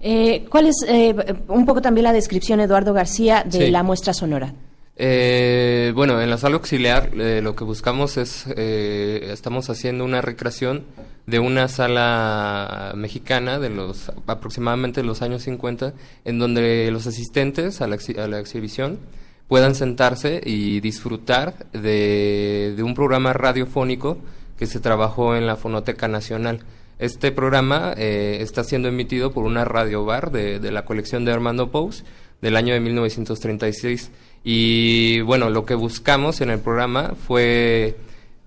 Eh, 0.00 0.46
¿Cuál 0.48 0.66
es 0.66 0.76
eh, 0.86 1.14
un 1.48 1.66
poco 1.66 1.82
también 1.82 2.04
la 2.04 2.12
descripción, 2.12 2.60
Eduardo 2.60 2.92
García, 2.92 3.44
de 3.44 3.70
la 3.70 3.82
muestra 3.82 4.12
sonora? 4.12 4.54
bueno, 5.00 6.20
en 6.20 6.28
la 6.28 6.38
sala 6.38 6.56
auxiliar 6.56 7.14
lo 7.14 7.54
que 7.54 7.62
buscamos 7.62 8.16
es, 8.16 8.48
estamos 8.48 9.70
haciendo 9.70 10.04
una 10.04 10.20
recreación 10.20 10.86
de 11.28 11.38
una 11.40 11.68
sala 11.68 12.94
mexicana 12.96 13.58
de 13.58 13.68
los 13.68 14.10
aproximadamente 14.26 15.02
los 15.02 15.20
años 15.20 15.42
50 15.42 15.92
en 16.24 16.38
donde 16.38 16.90
los 16.90 17.06
asistentes 17.06 17.82
a 17.82 17.86
la, 17.86 18.40
exhibición 18.40 18.98
puedan 19.46 19.74
sentarse 19.74 20.40
y 20.42 20.80
disfrutar 20.80 21.70
de, 21.72 22.74
un 22.82 22.94
programa 22.94 23.34
radiofónico 23.34 24.16
que 24.56 24.64
se 24.64 24.80
trabajó 24.80 25.36
en 25.36 25.46
la 25.46 25.56
Fonoteca 25.56 26.08
Nacional. 26.08 26.60
Este 26.98 27.30
programa 27.30 27.92
eh, 27.98 28.38
está 28.40 28.64
siendo 28.64 28.88
emitido 28.88 29.30
por 29.30 29.44
una 29.44 29.66
radio 29.66 30.06
bar 30.06 30.32
de, 30.32 30.58
la 30.72 30.86
colección 30.86 31.26
de 31.26 31.32
Armando 31.32 31.70
Pous 31.70 32.04
del 32.40 32.56
año 32.56 32.72
de 32.72 32.80
1936. 32.80 34.10
Y 34.44 35.20
bueno, 35.20 35.50
lo 35.50 35.66
que 35.66 35.74
buscamos 35.74 36.40
en 36.40 36.48
el 36.48 36.60
programa 36.60 37.12
fue 37.26 37.96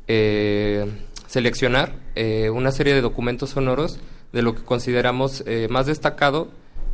eh, 0.07 0.87
seleccionar 1.31 1.93
eh, 2.15 2.49
una 2.49 2.73
serie 2.73 2.93
de 2.93 2.99
documentos 2.99 3.51
sonoros 3.51 4.01
de 4.33 4.41
lo 4.41 4.53
que 4.53 4.63
consideramos 4.63 5.45
eh, 5.47 5.69
más 5.69 5.85
destacado 5.85 6.49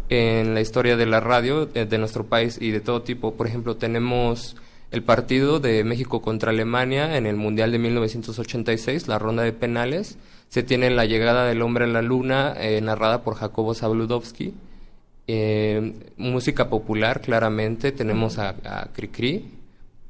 en 0.09 0.53
la 0.53 0.61
historia 0.61 0.95
de 0.95 1.07
la 1.07 1.19
radio 1.19 1.65
de, 1.65 1.97
nuestro 1.97 2.27
país 2.27 2.59
y 2.61 2.69
de 2.69 2.79
todo 2.79 3.01
tipo. 3.01 3.33
Por 3.33 3.47
ejemplo, 3.47 3.77
tenemos 3.77 4.55
el 4.91 5.01
partido 5.01 5.59
de 5.59 5.83
México 5.83 6.21
contra 6.21 6.51
Alemania 6.51 7.17
en 7.17 7.25
el 7.25 7.35
Mundial 7.35 7.71
de 7.71 7.79
1986, 7.79 9.07
la 9.07 9.17
ronda 9.17 9.41
de 9.41 9.53
penales. 9.53 10.19
Se 10.49 10.61
tiene 10.61 10.91
la 10.91 11.05
llegada 11.05 11.47
del 11.47 11.63
hombre 11.63 11.85
a 11.85 11.87
la 11.87 12.03
luna, 12.03 12.53
eh, 12.59 12.79
narrada 12.79 13.23
por 13.23 13.33
Jacobo 13.33 13.73
Zabludovsky. 13.73 14.53
música 16.15 16.69
popular, 16.69 17.21
claramente. 17.21 17.91
Tenemos 17.91 18.37
a, 18.37 18.49
a 18.63 18.89
Cricri, 18.93 19.56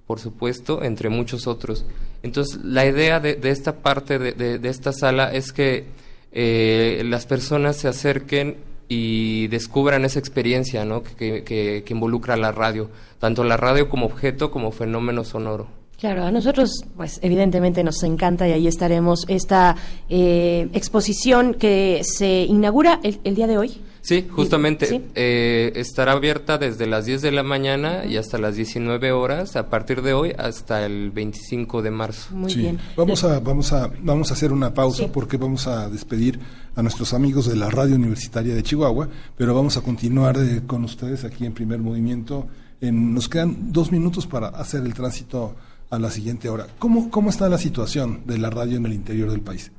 por 0.08 0.20
supuesto, 0.20 0.84
entre 0.84 1.10
muchos 1.10 1.46
otros. 1.46 1.86
Entonces, 2.24 2.64
la 2.64 2.86
idea 2.86 3.20
de, 3.20 3.38
esta 3.44 3.76
parte 3.76 4.18
de, 4.18 4.70
esta 4.70 4.94
sala 4.94 5.34
es 5.34 5.52
que 5.52 5.86
eh, 6.32 7.04
las 7.06 7.26
personas 7.26 7.76
se 7.76 7.90
acerquen 7.90 8.56
y 8.90 9.48
descubran 9.48 10.06
esa 10.06 10.20
experiencia 10.20 10.86
¿no? 10.86 11.04
que, 11.04 11.44
que, 11.44 11.84
involucra 11.90 12.38
la 12.38 12.52
radio, 12.54 12.90
tanto 13.20 13.44
la 13.44 13.58
radio 13.58 13.90
como 13.90 14.06
objeto 14.06 14.50
como 14.50 14.72
fenómeno 14.72 15.24
sonoro. 15.24 15.68
Claro, 16.00 16.24
a 16.24 16.32
nosotros, 16.32 16.86
pues 16.96 17.20
evidentemente 17.24 17.84
nos 17.84 18.04
encanta 18.04 18.48
y 18.48 18.52
ahí 18.52 18.68
estaremos 18.68 19.26
esta 19.28 19.76
eh, 20.10 20.70
exposición 20.74 21.56
que 21.56 22.02
se 22.04 22.44
inaugura 22.44 23.00
el, 23.02 23.34
día 23.34 23.48
de 23.48 23.58
hoy. 23.58 23.82
Sí, 24.08 24.26
justamente 24.32 25.04
eh, 25.16 25.74
estará 25.76 26.14
abierta 26.14 26.58
desde 26.58 26.88
las 26.88 27.06
10 27.06 27.22
de 27.24 27.32
la 27.34 27.44
mañana 27.44 28.06
y 28.06 28.16
hasta 28.16 28.38
las 28.38 28.56
19 28.56 29.12
horas 29.12 29.58
a 29.58 29.70
partir 29.70 30.02
de 30.02 30.14
hoy 30.14 30.32
hasta 30.38 30.86
el 30.86 31.12
25 31.12 31.82
de 31.82 31.92
marzo. 31.92 32.34
Muy 32.34 32.56
bien. 32.56 32.80
Vamos 32.96 33.26
a 33.26 33.42
vamos 33.42 33.74
a 33.74 33.92
vamos 34.02 34.32
a 34.32 34.34
hacer 34.34 34.54
una 34.54 34.74
pausa 34.74 35.12
porque 35.12 35.36
vamos 35.36 35.68
a 35.68 35.90
despedir 35.90 36.40
a 36.74 36.82
nuestros 36.82 37.14
amigos 37.14 37.50
de 37.50 37.58
la 37.58 37.70
Radio 37.70 37.96
Universitaria 37.96 38.56
de 38.56 38.64
Chihuahua, 38.64 39.10
pero 39.36 39.54
vamos 39.54 39.76
a 39.76 39.82
continuar 39.82 40.38
eh, 40.38 40.62
con 40.66 40.86
ustedes 40.86 41.26
aquí 41.26 41.46
en 41.46 41.52
Primer 41.52 41.80
Movimiento. 41.80 42.48
En, 42.80 43.14
nos 43.14 43.28
quedan 43.28 43.74
dos 43.74 43.92
minutos 43.92 44.26
para 44.26 44.48
hacer 44.48 44.86
el 44.86 44.94
tránsito 44.94 45.54
a 45.90 46.00
la 46.00 46.10
siguiente 46.12 46.48
hora. 46.48 46.68
¿Cómo, 46.80 47.12
¿Cómo 47.12 47.30
está 47.30 47.50
la 47.50 47.58
situación 47.58 48.22
de 48.26 48.38
la 48.38 48.50
radio 48.52 48.78
en 48.78 48.86
el 48.86 48.94
interior 48.94 49.30
del 49.32 49.42
país? 49.42 49.70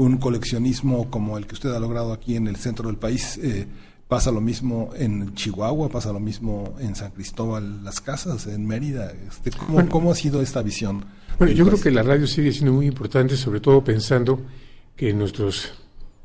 Un 0.00 0.16
coleccionismo 0.16 1.10
como 1.10 1.36
el 1.36 1.46
que 1.46 1.52
usted 1.52 1.74
ha 1.74 1.78
logrado 1.78 2.14
aquí 2.14 2.34
en 2.34 2.46
el 2.46 2.56
centro 2.56 2.86
del 2.86 2.96
país, 2.96 3.36
eh, 3.36 3.66
pasa 4.08 4.32
lo 4.32 4.40
mismo 4.40 4.92
en 4.96 5.34
Chihuahua, 5.34 5.90
pasa 5.90 6.10
lo 6.10 6.20
mismo 6.20 6.74
en 6.80 6.94
San 6.94 7.10
Cristóbal, 7.10 7.84
Las 7.84 8.00
Casas, 8.00 8.46
en 8.46 8.66
Mérida. 8.66 9.12
Este, 9.28 9.50
¿cómo, 9.50 9.86
¿Cómo 9.90 10.10
ha 10.10 10.14
sido 10.14 10.40
esta 10.40 10.62
visión? 10.62 11.04
Bueno, 11.38 11.52
yo 11.52 11.66
creo 11.66 11.78
que 11.78 11.90
la 11.90 12.02
radio 12.02 12.26
sigue 12.26 12.50
siendo 12.50 12.72
muy 12.72 12.86
importante, 12.86 13.36
sobre 13.36 13.60
todo 13.60 13.84
pensando 13.84 14.40
que 14.96 15.12
nuestros 15.12 15.74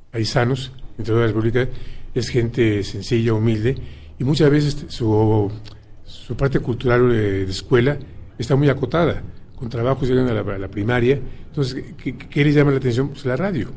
paisanos, 0.09 0.71
entre 0.97 1.13
toda 1.13 1.21
la 1.21 1.27
República, 1.27 1.67
es 2.13 2.29
gente 2.29 2.81
sencilla, 2.81 3.33
humilde, 3.33 3.75
y 4.17 4.23
muchas 4.23 4.49
veces 4.49 4.85
su, 4.87 5.51
su 6.05 6.37
parte 6.37 6.59
cultural 6.59 7.09
de, 7.09 7.45
de 7.45 7.51
escuela 7.51 7.99
está 8.37 8.55
muy 8.55 8.69
acotada. 8.69 9.21
Con 9.55 9.69
trabajos 9.69 10.07
llegan 10.07 10.27
a 10.27 10.57
la, 10.57 10.67
primaria. 10.67 11.19
Entonces, 11.47 11.93
¿qué, 12.01 12.17
qué 12.17 12.43
les 12.43 12.55
llama 12.55 12.71
la 12.71 12.77
atención? 12.77 13.09
Pues 13.09 13.25
la 13.25 13.35
radio. 13.35 13.71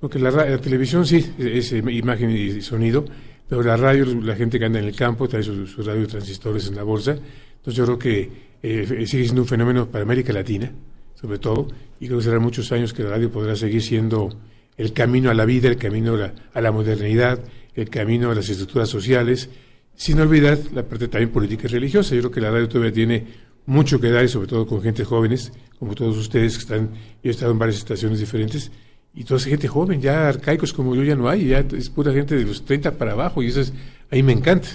Porque 0.00 0.18
la, 0.18 0.30
la 0.30 0.58
televisión 0.58 1.06
sí 1.06 1.16
es, 1.38 1.72
es 1.72 1.72
imagen 1.72 2.30
y 2.30 2.60
sonido, 2.62 3.04
pero 3.48 3.62
la 3.62 3.76
radio, 3.76 4.06
la 4.06 4.34
gente 4.34 4.58
que 4.58 4.64
anda 4.64 4.78
en 4.78 4.86
el 4.86 4.96
campo, 4.96 5.28
trae 5.28 5.42
sus, 5.42 5.70
sus 5.70 5.86
radiotransistores 5.86 6.68
en 6.68 6.76
la 6.76 6.82
bolsa. 6.82 7.12
Entonces, 7.12 7.74
yo 7.74 7.84
creo 7.84 7.98
que 7.98 8.30
eh, 8.62 9.06
sigue 9.06 9.24
siendo 9.24 9.42
un 9.42 9.48
fenómeno 9.48 9.86
para 9.88 10.02
América 10.02 10.32
Latina, 10.32 10.72
sobre 11.14 11.38
todo, 11.38 11.68
y 12.00 12.06
creo 12.06 12.18
que 12.18 12.24
será 12.24 12.38
muchos 12.38 12.72
años 12.72 12.92
que 12.92 13.02
la 13.02 13.10
radio 13.10 13.30
podrá 13.30 13.54
seguir 13.56 13.82
siendo 13.82 14.30
el 14.76 14.92
camino 14.92 15.30
a 15.30 15.34
la 15.34 15.44
vida, 15.44 15.68
el 15.68 15.76
camino 15.76 16.14
a 16.14 16.18
la, 16.18 16.34
a 16.54 16.60
la 16.60 16.72
modernidad, 16.72 17.40
el 17.74 17.90
camino 17.90 18.30
a 18.30 18.34
las 18.34 18.48
estructuras 18.48 18.88
sociales, 18.88 19.50
sin 19.94 20.18
olvidar 20.20 20.58
la 20.72 20.82
parte 20.82 21.08
también 21.08 21.30
política 21.30 21.66
y 21.66 21.70
religiosa. 21.72 22.14
Yo 22.14 22.22
creo 22.22 22.30
que 22.30 22.40
la 22.40 22.50
radio 22.50 22.68
todavía 22.68 22.92
tiene 22.92 23.26
mucho 23.66 24.00
que 24.00 24.10
dar, 24.10 24.24
y 24.24 24.28
sobre 24.28 24.48
todo 24.48 24.66
con 24.66 24.82
gente 24.82 25.04
jóvenes, 25.04 25.52
como 25.78 25.94
todos 25.94 26.16
ustedes 26.16 26.54
que 26.54 26.62
están, 26.62 26.90
yo 27.22 27.30
he 27.30 27.30
estado 27.30 27.52
en 27.52 27.58
varias 27.58 27.78
estaciones 27.78 28.18
diferentes, 28.18 28.70
y 29.14 29.24
toda 29.24 29.38
esa 29.38 29.48
gente 29.48 29.68
joven, 29.68 30.00
ya 30.00 30.28
arcaicos 30.28 30.72
como 30.72 30.94
yo 30.94 31.02
ya 31.02 31.16
no 31.16 31.28
hay, 31.28 31.48
ya 31.48 31.58
es 31.58 31.90
pura 31.90 32.12
gente 32.12 32.36
de 32.36 32.44
los 32.44 32.64
30 32.64 32.92
para 32.92 33.12
abajo, 33.12 33.42
y 33.42 33.48
eso 33.48 33.60
es, 33.60 33.72
ahí 34.10 34.22
me 34.22 34.32
encanta. 34.32 34.68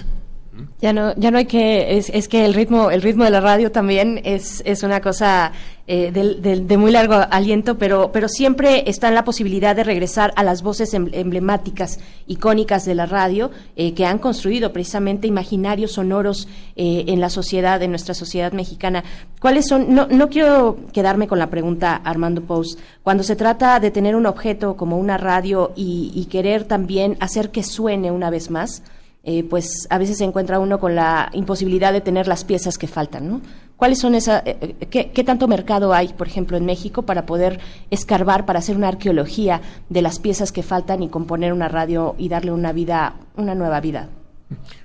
Ya 0.80 0.92
no, 0.92 1.14
ya 1.16 1.30
no 1.30 1.38
hay 1.38 1.46
que, 1.46 1.96
es, 1.98 2.08
es 2.10 2.28
que 2.28 2.44
el 2.44 2.54
ritmo, 2.54 2.90
el 2.90 3.02
ritmo 3.02 3.24
de 3.24 3.30
la 3.30 3.40
radio 3.40 3.72
también 3.72 4.20
es, 4.24 4.62
es 4.64 4.82
una 4.82 5.00
cosa 5.00 5.52
eh, 5.86 6.10
del- 6.12 6.66
de, 6.66 6.76
muy 6.78 6.90
largo 6.90 7.14
aliento, 7.30 7.78
pero, 7.78 8.10
pero 8.12 8.28
siempre 8.28 8.88
está 8.88 9.08
en 9.08 9.14
la 9.14 9.24
posibilidad 9.24 9.76
de 9.76 9.84
regresar 9.84 10.32
a 10.36 10.42
las 10.42 10.62
voces 10.62 10.94
em- 10.94 11.08
emblemáticas, 11.12 12.00
icónicas 12.26 12.84
de 12.84 12.94
la 12.94 13.06
radio, 13.06 13.50
eh, 13.76 13.92
que 13.94 14.06
han 14.06 14.18
construido 14.18 14.72
precisamente 14.72 15.26
imaginarios 15.26 15.92
sonoros 15.92 16.48
eh, 16.76 17.04
en 17.08 17.20
la 17.20 17.28
sociedad, 17.30 17.82
en 17.82 17.90
nuestra 17.90 18.14
sociedad 18.14 18.52
mexicana. 18.52 19.04
¿Cuáles 19.40 19.66
son? 19.68 19.94
No, 19.94 20.06
no 20.08 20.28
quiero 20.28 20.78
quedarme 20.92 21.28
con 21.28 21.38
la 21.38 21.50
pregunta, 21.50 21.96
Armando 22.04 22.40
Pous. 22.42 22.78
Cuando 23.02 23.22
se 23.22 23.36
trata 23.36 23.78
de 23.80 23.90
tener 23.90 24.16
un 24.16 24.26
objeto 24.26 24.76
como 24.76 24.96
una 24.98 25.18
radio 25.18 25.72
y 25.76 26.26
querer 26.30 26.64
también 26.64 27.16
hacer 27.20 27.50
que 27.50 27.62
suene 27.62 28.10
una 28.10 28.30
vez 28.30 28.50
más, 28.50 28.82
eh, 29.26 29.44
pues 29.44 29.86
a 29.90 29.98
veces 29.98 30.16
se 30.16 30.24
encuentra 30.24 30.58
uno 30.60 30.78
con 30.80 30.94
la 30.94 31.28
imposibilidad 31.34 31.92
de 31.92 32.00
tener 32.00 32.26
las 32.28 32.44
piezas 32.44 32.78
que 32.78 32.86
faltan, 32.86 33.28
¿no? 33.28 33.40
¿Cuáles 33.76 33.98
son 33.98 34.14
esa, 34.14 34.38
eh, 34.46 34.56
eh, 34.80 34.86
qué, 34.88 35.10
qué 35.10 35.22
tanto 35.24 35.48
mercado 35.48 35.92
hay, 35.92 36.08
por 36.14 36.26
ejemplo, 36.26 36.56
en 36.56 36.64
México 36.64 37.02
para 37.02 37.26
poder 37.26 37.60
escarbar, 37.90 38.46
para 38.46 38.60
hacer 38.60 38.74
una 38.76 38.88
arqueología 38.88 39.60
de 39.90 40.00
las 40.00 40.18
piezas 40.18 40.50
que 40.52 40.62
faltan 40.62 41.02
y 41.02 41.08
componer 41.10 41.52
una 41.52 41.68
radio 41.68 42.14
y 42.16 42.30
darle 42.30 42.52
una 42.52 42.72
vida, 42.72 43.16
una 43.36 43.54
nueva 43.54 43.80
vida? 43.82 44.08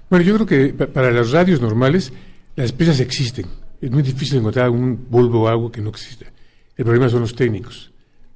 Bueno, 0.09 0.25
yo 0.25 0.33
creo 0.35 0.45
que 0.45 0.73
pa- 0.73 0.87
para 0.87 1.11
las 1.11 1.31
radios 1.31 1.61
normales 1.61 2.11
las 2.57 2.71
piezas 2.73 2.99
existen. 2.99 3.45
Es 3.81 3.89
muy 3.91 4.03
difícil 4.03 4.39
encontrar 4.39 4.69
un 4.69 5.07
bulbo 5.09 5.43
o 5.43 5.47
algo 5.47 5.71
que 5.71 5.81
no 5.81 5.89
exista. 5.89 6.25
El 6.75 6.83
problema 6.85 7.07
son 7.09 7.21
los 7.21 7.35
técnicos. 7.35 7.91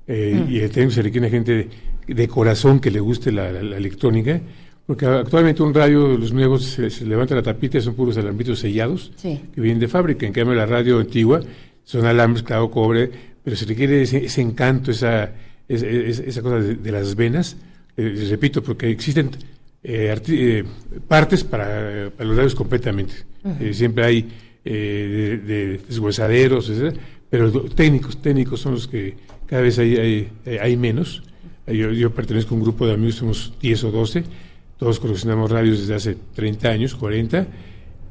Eh, 0.08 0.40
Mm. 0.48 0.52
Y 0.52 0.60
el 0.60 0.70
técnico 0.70 0.92
se 0.94 1.02
requiere 1.02 1.30
gente 1.30 1.52
de, 2.08 2.14
de 2.14 2.28
corazón 2.28 2.80
que 2.80 2.92
le 2.92 3.00
guste 3.00 3.32
la, 3.32 3.52
la- 3.52 3.64
la 3.64 3.78
electrónica, 3.78 4.40
porque 4.86 5.06
actualmente 5.06 5.64
un 5.64 5.74
radio, 5.74 6.18
los 6.18 6.32
nuevos, 6.34 6.64
se, 6.66 6.90
se 6.90 7.06
levanta 7.06 7.34
la 7.36 7.42
tapita 7.42 7.80
son 7.82 7.96
puros 7.96 8.18
alambritos 8.18 8.60
sellados 8.60 9.12
Sí. 9.16 9.40
que 9.54 9.62
vienen 9.62 9.80
de 9.80 9.88
fábrica. 9.88 10.26
En 10.28 10.34
cambio, 10.34 10.54
la 10.56 10.66
radio 10.66 11.00
antigua 11.00 11.40
son 11.84 12.06
alambres, 12.06 12.44
claro, 12.44 12.70
cobre, 12.70 13.10
pero 13.44 13.56
se 13.56 13.66
requiere 13.66 14.02
ese, 14.04 14.26
ese 14.26 14.42
encanto, 14.42 14.92
esa, 14.92 15.32
es- 15.68 15.82
es- 15.84 16.20
esa 16.20 16.42
cosa 16.42 16.58
de, 16.60 16.76
de 16.76 16.92
las 16.92 17.16
venas. 17.16 17.58
Eh, 17.98 18.14
les 18.16 18.30
repito, 18.30 18.62
porque 18.62 18.90
existen 18.90 19.30
eh, 19.84 20.16
eh, 20.28 20.64
partes 21.08 21.44
para, 21.44 22.10
para 22.16 22.28
los 22.28 22.36
radios 22.38 22.56
completamente. 22.56 23.14
Eh, 23.60 23.74
siempre 23.74 24.04
hay 24.06 24.28
eh, 24.66 25.40
de, 25.46 25.54
de 25.54 25.78
deshuesaderos, 25.88 26.70
etcétera, 26.70 26.94
pero 27.30 27.52
técnicos, 27.70 28.22
técnicos 28.22 28.60
son 28.62 28.74
los 28.74 28.88
que 28.88 29.16
cada 29.46 29.62
vez 29.62 29.78
hay, 29.80 29.96
hay, 29.98 30.30
hay 30.60 30.76
menos. 30.78 31.22
Yo, 31.68 31.92
yo 31.92 32.12
pertenezco 32.12 32.54
a 32.54 32.58
un 32.58 32.64
grupo 32.64 32.86
de 32.88 32.94
amigos, 32.94 33.16
somos 33.16 33.54
10 33.62 33.84
o 33.86 33.92
12, 33.92 34.24
todos 34.78 35.00
coleccionamos 35.00 35.50
radios 35.52 35.80
desde 35.80 35.96
hace 35.96 36.18
30 36.36 36.70
años, 36.70 36.96
40, 36.96 37.48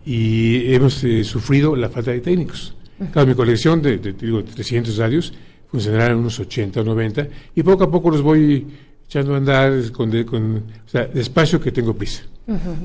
y 0.06 0.72
hemos 0.74 1.02
eh, 1.04 1.24
sufrido 1.24 1.76
la 1.76 1.88
falta 1.88 2.10
de 2.10 2.20
técnicos. 2.20 2.74
Claro, 3.12 3.26
mi 3.28 3.34
colección 3.34 3.82
de, 3.82 3.98
de, 3.98 4.12
digo, 4.12 4.42
300 4.44 4.96
radios 4.98 5.32
funcionará 5.70 6.12
en 6.12 6.18
unos 6.18 6.38
80 6.38 6.80
o 6.80 6.84
90, 6.84 7.28
y 7.54 7.62
poco 7.62 7.84
a 7.84 7.90
poco 7.90 8.10
los 8.10 8.22
voy 8.22 8.66
echando 9.06 9.34
a 9.34 9.38
andar 9.38 9.90
con, 9.92 10.10
de- 10.10 10.24
con 10.24 10.56
o 10.56 10.88
sea, 10.88 11.06
despacio 11.06 11.60
que 11.60 11.72
tengo 11.72 11.94
prisa. 11.94 12.22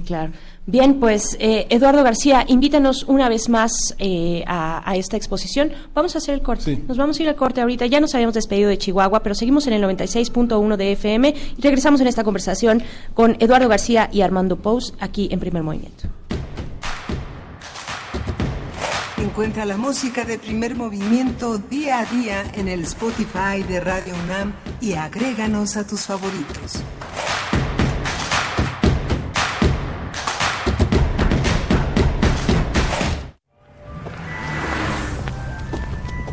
Claro. 0.06 0.32
Bien, 0.66 1.00
pues 1.00 1.36
eh, 1.40 1.68
Eduardo 1.70 2.04
García, 2.04 2.46
invítanos 2.48 3.04
una 3.04 3.28
vez 3.28 3.50
más 3.50 3.72
eh, 3.98 4.44
a, 4.48 4.90
a 4.90 4.96
esta 4.96 5.18
exposición. 5.18 5.72
Vamos 5.94 6.16
a 6.16 6.20
hacer 6.20 6.34
el 6.36 6.42
corte. 6.42 6.82
Nos 6.88 6.98
vamos 6.98 7.20
a 7.20 7.24
ir 7.24 7.30
al 7.30 7.36
corte 7.36 7.60
ahorita. 7.60 7.86
Ya 7.88 8.00
nos 8.00 8.16
habíamos 8.16 8.36
despedido 8.36 8.70
de 8.70 8.78
Chihuahua, 8.78 9.22
pero 9.22 9.36
seguimos 9.36 9.68
en 9.68 9.74
el 9.74 9.84
96.1 9.84 10.78
de 10.78 10.92
FM 10.94 11.34
y 11.58 11.62
regresamos 11.62 12.00
en 12.02 12.08
esta 12.08 12.24
conversación 12.24 12.82
con 13.14 13.36
Eduardo 13.40 13.68
García 13.68 14.10
y 14.12 14.22
Armando 14.22 14.56
Pous 14.56 14.94
aquí 15.00 15.28
en 15.32 15.40
Primer 15.40 15.64
Movimiento. 15.64 16.08
Encuentra 19.18 19.66
la 19.66 19.78
música 19.78 20.24
de 20.24 20.40
primer 20.40 20.76
movimiento 20.76 21.58
día 21.58 22.00
a 22.00 22.06
día 22.06 22.44
en 22.56 22.70
el 22.70 22.82
Spotify 22.84 23.64
de 23.68 23.82
Radio 23.82 24.14
UNAM 24.26 24.54
y 24.80 24.94
agréganos 24.94 25.76
a 25.76 25.86
tus 25.86 26.02
favoritos. 26.06 26.82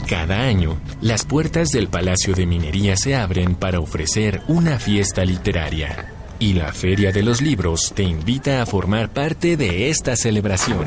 Cada 0.08 0.42
año, 0.42 0.78
las 1.00 1.24
puertas 1.24 1.70
del 1.70 1.88
Palacio 1.88 2.32
de 2.32 2.46
Minería 2.46 2.96
se 2.96 3.16
abren 3.16 3.56
para 3.56 3.80
ofrecer 3.80 4.40
una 4.46 4.78
fiesta 4.78 5.24
literaria. 5.24 6.12
Y 6.38 6.52
la 6.52 6.72
Feria 6.72 7.10
de 7.10 7.24
los 7.24 7.42
Libros 7.42 7.92
te 7.92 8.04
invita 8.04 8.62
a 8.62 8.66
formar 8.66 9.10
parte 9.10 9.56
de 9.56 9.90
esta 9.90 10.14
celebración. 10.14 10.84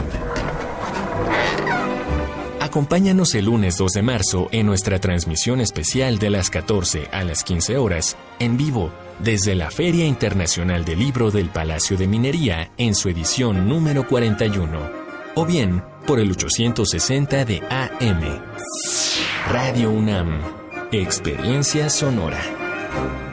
Acompáñanos 2.61 3.35
el 3.35 3.45
lunes 3.45 3.77
2 3.77 3.91
de 3.91 4.01
marzo 4.01 4.47
en 4.53 4.65
nuestra 4.65 4.99
transmisión 4.99 5.59
especial 5.59 6.17
de 6.17 6.29
las 6.29 6.49
14 6.49 7.09
a 7.11 7.25
las 7.25 7.43
15 7.43 7.75
horas, 7.75 8.15
en 8.39 8.55
vivo, 8.55 8.93
desde 9.19 9.53
la 9.53 9.69
Feria 9.69 10.05
Internacional 10.05 10.85
del 10.85 10.99
Libro 10.99 11.29
del 11.29 11.49
Palacio 11.49 11.97
de 11.97 12.07
Minería 12.07 12.71
en 12.77 12.95
su 12.95 13.09
edición 13.09 13.67
número 13.67 14.07
41, 14.07 14.91
o 15.35 15.45
bien 15.45 15.83
por 16.09 16.19
el 16.19 16.31
860 16.31 17.45
de 17.45 17.61
AM. 17.69 18.41
Radio 19.47 19.91
UNAM, 19.91 20.41
Experiencia 20.91 21.87
Sonora. 21.87 23.28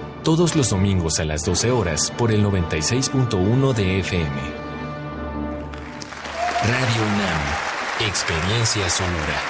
todos 0.23 0.55
los 0.55 0.69
domingos 0.69 1.19
a 1.19 1.25
las 1.25 1.43
12 1.45 1.71
horas 1.71 2.11
por 2.17 2.31
el 2.31 2.43
96.1 2.45 3.73
de 3.73 3.99
FM. 3.99 4.41
Radio 6.63 7.01
UNAM, 7.01 8.07
experiencia 8.07 8.89
sonora. 8.89 9.41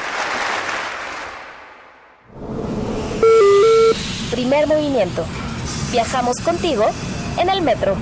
Primer 4.31 4.67
movimiento. 4.67 5.25
Viajamos 5.91 6.37
contigo 6.39 6.85
en 7.37 7.49
el 7.49 7.61
metro. 7.61 7.95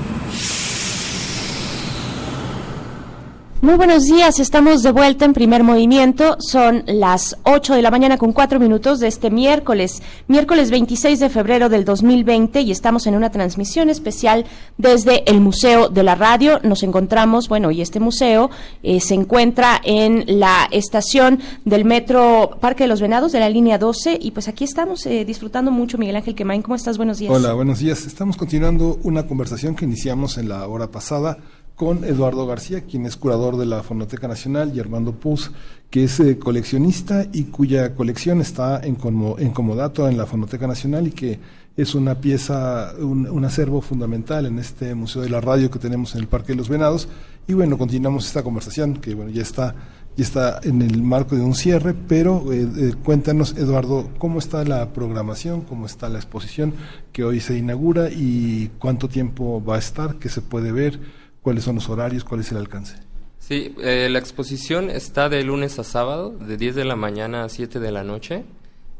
Muy 3.61 3.75
buenos 3.75 4.05
días, 4.05 4.39
estamos 4.39 4.83
de 4.83 4.93
vuelta 4.93 5.25
en 5.25 5.33
primer 5.33 5.65
movimiento. 5.65 6.37
Son 6.39 6.81
las 6.87 7.35
8 7.43 7.73
de 7.73 7.81
la 7.81 7.91
mañana 7.91 8.17
con 8.17 8.31
4 8.31 8.57
minutos 8.57 9.01
de 9.01 9.09
este 9.09 9.29
miércoles, 9.29 10.01
miércoles 10.29 10.71
26 10.71 11.19
de 11.19 11.27
febrero 11.27 11.67
del 11.67 11.83
2020 11.83 12.61
y 12.61 12.71
estamos 12.71 13.05
en 13.05 13.15
una 13.15 13.31
transmisión 13.31 13.89
especial 13.89 14.45
desde 14.77 15.29
el 15.29 15.41
Museo 15.41 15.89
de 15.89 16.03
la 16.03 16.15
Radio. 16.15 16.61
Nos 16.63 16.83
encontramos, 16.83 17.49
bueno, 17.49 17.69
y 17.69 17.81
este 17.81 17.99
museo 17.99 18.49
eh, 18.81 19.01
se 19.01 19.15
encuentra 19.15 19.81
en 19.83 20.23
la 20.39 20.69
estación 20.71 21.41
del 21.65 21.83
metro 21.83 22.51
Parque 22.61 22.85
de 22.85 22.87
los 22.87 23.01
Venados 23.01 23.33
de 23.33 23.41
la 23.41 23.49
línea 23.49 23.77
12 23.77 24.19
y 24.21 24.31
pues 24.31 24.47
aquí 24.47 24.63
estamos 24.63 25.05
eh, 25.05 25.25
disfrutando 25.25 25.69
mucho. 25.69 25.97
Miguel 25.97 26.15
Ángel 26.15 26.33
Quemain, 26.33 26.61
¿cómo 26.61 26.75
estás? 26.75 26.95
Buenos 26.95 27.17
días. 27.17 27.33
Hola, 27.33 27.51
buenos 27.51 27.79
días. 27.79 28.05
Estamos 28.05 28.37
continuando 28.37 28.99
una 29.03 29.27
conversación 29.27 29.75
que 29.75 29.83
iniciamos 29.83 30.37
en 30.37 30.47
la 30.47 30.65
hora 30.65 30.87
pasada 30.91 31.39
con 31.79 32.03
Eduardo 32.03 32.45
García, 32.45 32.81
quien 32.81 33.05
es 33.05 33.15
curador 33.15 33.55
de 33.55 33.65
la 33.65 33.83
Fonoteca 33.83 34.27
Nacional, 34.27 34.73
y 34.75 34.81
Armando 34.81 35.13
Puz, 35.13 35.51
que 35.89 36.03
es 36.03 36.19
eh, 36.19 36.37
coleccionista 36.37 37.25
y 37.31 37.45
cuya 37.45 37.95
colección 37.95 38.41
está 38.41 38.81
en, 38.83 38.97
en 39.37 39.51
comodato 39.51 40.09
en 40.09 40.17
la 40.17 40.25
Fonoteca 40.25 40.67
Nacional 40.67 41.07
y 41.07 41.11
que 41.11 41.39
es 41.77 41.95
una 41.95 42.15
pieza, 42.15 42.91
un, 42.99 43.29
un, 43.29 43.45
acervo 43.45 43.79
fundamental 43.79 44.45
en 44.45 44.59
este 44.59 44.93
Museo 44.93 45.21
de 45.21 45.29
la 45.29 45.39
Radio 45.39 45.71
que 45.71 45.79
tenemos 45.79 46.15
en 46.15 46.19
el 46.19 46.27
Parque 46.27 46.51
de 46.51 46.57
los 46.57 46.67
Venados. 46.67 47.07
Y 47.47 47.53
bueno, 47.53 47.77
continuamos 47.77 48.25
esta 48.25 48.43
conversación 48.43 48.95
que 48.95 49.15
bueno 49.15 49.31
ya 49.31 49.43
está 49.43 49.73
ya 50.17 50.23
está 50.25 50.59
en 50.63 50.81
el 50.81 51.01
marco 51.01 51.37
de 51.37 51.43
un 51.43 51.55
cierre, 51.55 51.93
pero 51.93 52.51
eh, 52.51 52.67
eh, 52.77 52.93
cuéntanos, 53.05 53.55
Eduardo, 53.55 54.09
cómo 54.17 54.39
está 54.39 54.65
la 54.65 54.91
programación, 54.91 55.61
cómo 55.61 55.85
está 55.85 56.09
la 56.09 56.17
exposición 56.17 56.73
que 57.13 57.23
hoy 57.23 57.39
se 57.39 57.57
inaugura 57.57 58.09
y 58.11 58.69
cuánto 58.79 59.07
tiempo 59.07 59.63
va 59.63 59.77
a 59.77 59.79
estar, 59.79 60.15
qué 60.17 60.27
se 60.27 60.41
puede 60.41 60.73
ver 60.73 60.99
cuáles 61.41 61.63
son 61.63 61.75
los 61.75 61.89
horarios, 61.89 62.23
cuál 62.23 62.41
es 62.41 62.51
el 62.51 62.57
alcance. 62.57 62.95
Sí, 63.39 63.73
eh, 63.81 64.09
la 64.11 64.19
exposición 64.19 64.89
está 64.89 65.29
de 65.29 65.43
lunes 65.43 65.79
a 65.79 65.83
sábado, 65.83 66.31
de 66.31 66.57
10 66.57 66.75
de 66.75 66.85
la 66.85 66.95
mañana 66.95 67.43
a 67.43 67.49
7 67.49 67.79
de 67.79 67.91
la 67.91 68.03
noche, 68.03 68.43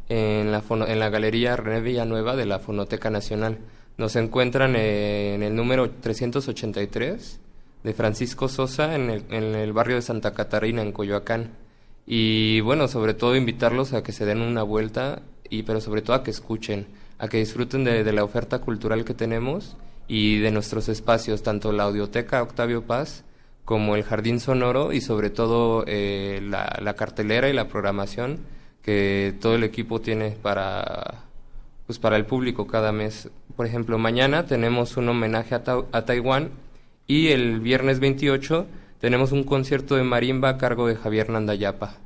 en 0.08 0.52
la, 0.52 0.64
en 0.88 1.00
la 1.00 1.10
Galería 1.10 1.56
René 1.56 1.82
Villanueva 1.82 2.36
de 2.36 2.46
la 2.46 2.60
Fonoteca 2.60 3.10
Nacional. 3.10 3.60
Nos 3.98 4.16
encuentran 4.16 4.76
en 4.76 5.44
el 5.44 5.56
número 5.56 5.92
383 5.92 7.40
de 7.84 7.94
Francisco 7.94 8.48
Sosa, 8.48 8.96
en 8.96 9.10
el, 9.10 9.24
en 9.30 9.56
el 9.56 9.74
barrio 9.74 9.98
de 9.98 10.02
Santa 10.02 10.34
Catarina, 10.34 10.82
en 10.82 10.94
Coyoacán. 10.94 11.52
Y 12.08 12.62
bueno, 12.62 12.88
sobre 12.88 13.14
todo 13.14 13.36
invitarlos 13.36 13.94
a 13.94 14.02
que 14.02 14.14
se 14.14 14.26
den 14.26 14.42
una 14.42 14.64
vuelta, 14.64 15.22
y 15.50 15.64
pero 15.64 15.80
sobre 15.82 16.02
todo 16.02 16.16
a 16.16 16.24
que 16.24 16.32
escuchen, 16.32 16.88
a 17.20 17.28
que 17.28 17.38
disfruten 17.38 17.84
de, 17.84 18.04
de 18.04 18.14
la 18.14 18.24
oferta 18.24 18.60
cultural 18.60 19.06
que 19.06 19.14
tenemos 19.14 19.76
y 20.10 20.39
de 20.39 20.51
nuestros 20.51 20.89
espacios, 20.89 21.43
tanto 21.43 21.72
la 21.72 21.84
Audioteca 21.84 22.41
Octavio 22.43 22.82
Paz 22.82 23.24
como 23.64 23.95
el 23.95 24.03
Jardín 24.03 24.39
Sonoro 24.39 24.91
y 24.91 24.99
sobre 24.99 25.30
todo 25.30 25.84
eh, 25.86 26.41
la, 26.41 26.93
cartelera 26.95 27.47
y 27.47 27.53
la 27.53 27.68
programación 27.68 28.39
que 28.82 29.36
todo 29.39 29.53
el 29.53 29.64
equipo 29.64 30.01
tiene 30.01 30.32
para, 30.32 31.26
pues 31.86 31.99
para 31.99 32.18
el 32.18 32.26
público 32.26 32.66
cada 32.66 32.91
mes. 32.91 33.30
Por 33.55 33.68
ejemplo, 33.68 33.99
mañana 33.99 34.47
tenemos 34.47 34.97
un 34.97 35.10
homenaje 35.10 35.53
a, 35.53 35.62
a 35.91 36.05
Taiwán 36.05 36.49
y 37.05 37.28
el 37.28 37.60
viernes 37.60 37.99
28 37.99 38.66
tenemos 38.99 39.32
un 39.32 39.43
concierto 39.43 39.95
de 39.95 40.03
marimba 40.03 40.49
a 40.49 40.57
cargo 40.57 40.88
de 40.88 40.95
Javier 40.95 41.30
Nandayapa. 41.30 41.97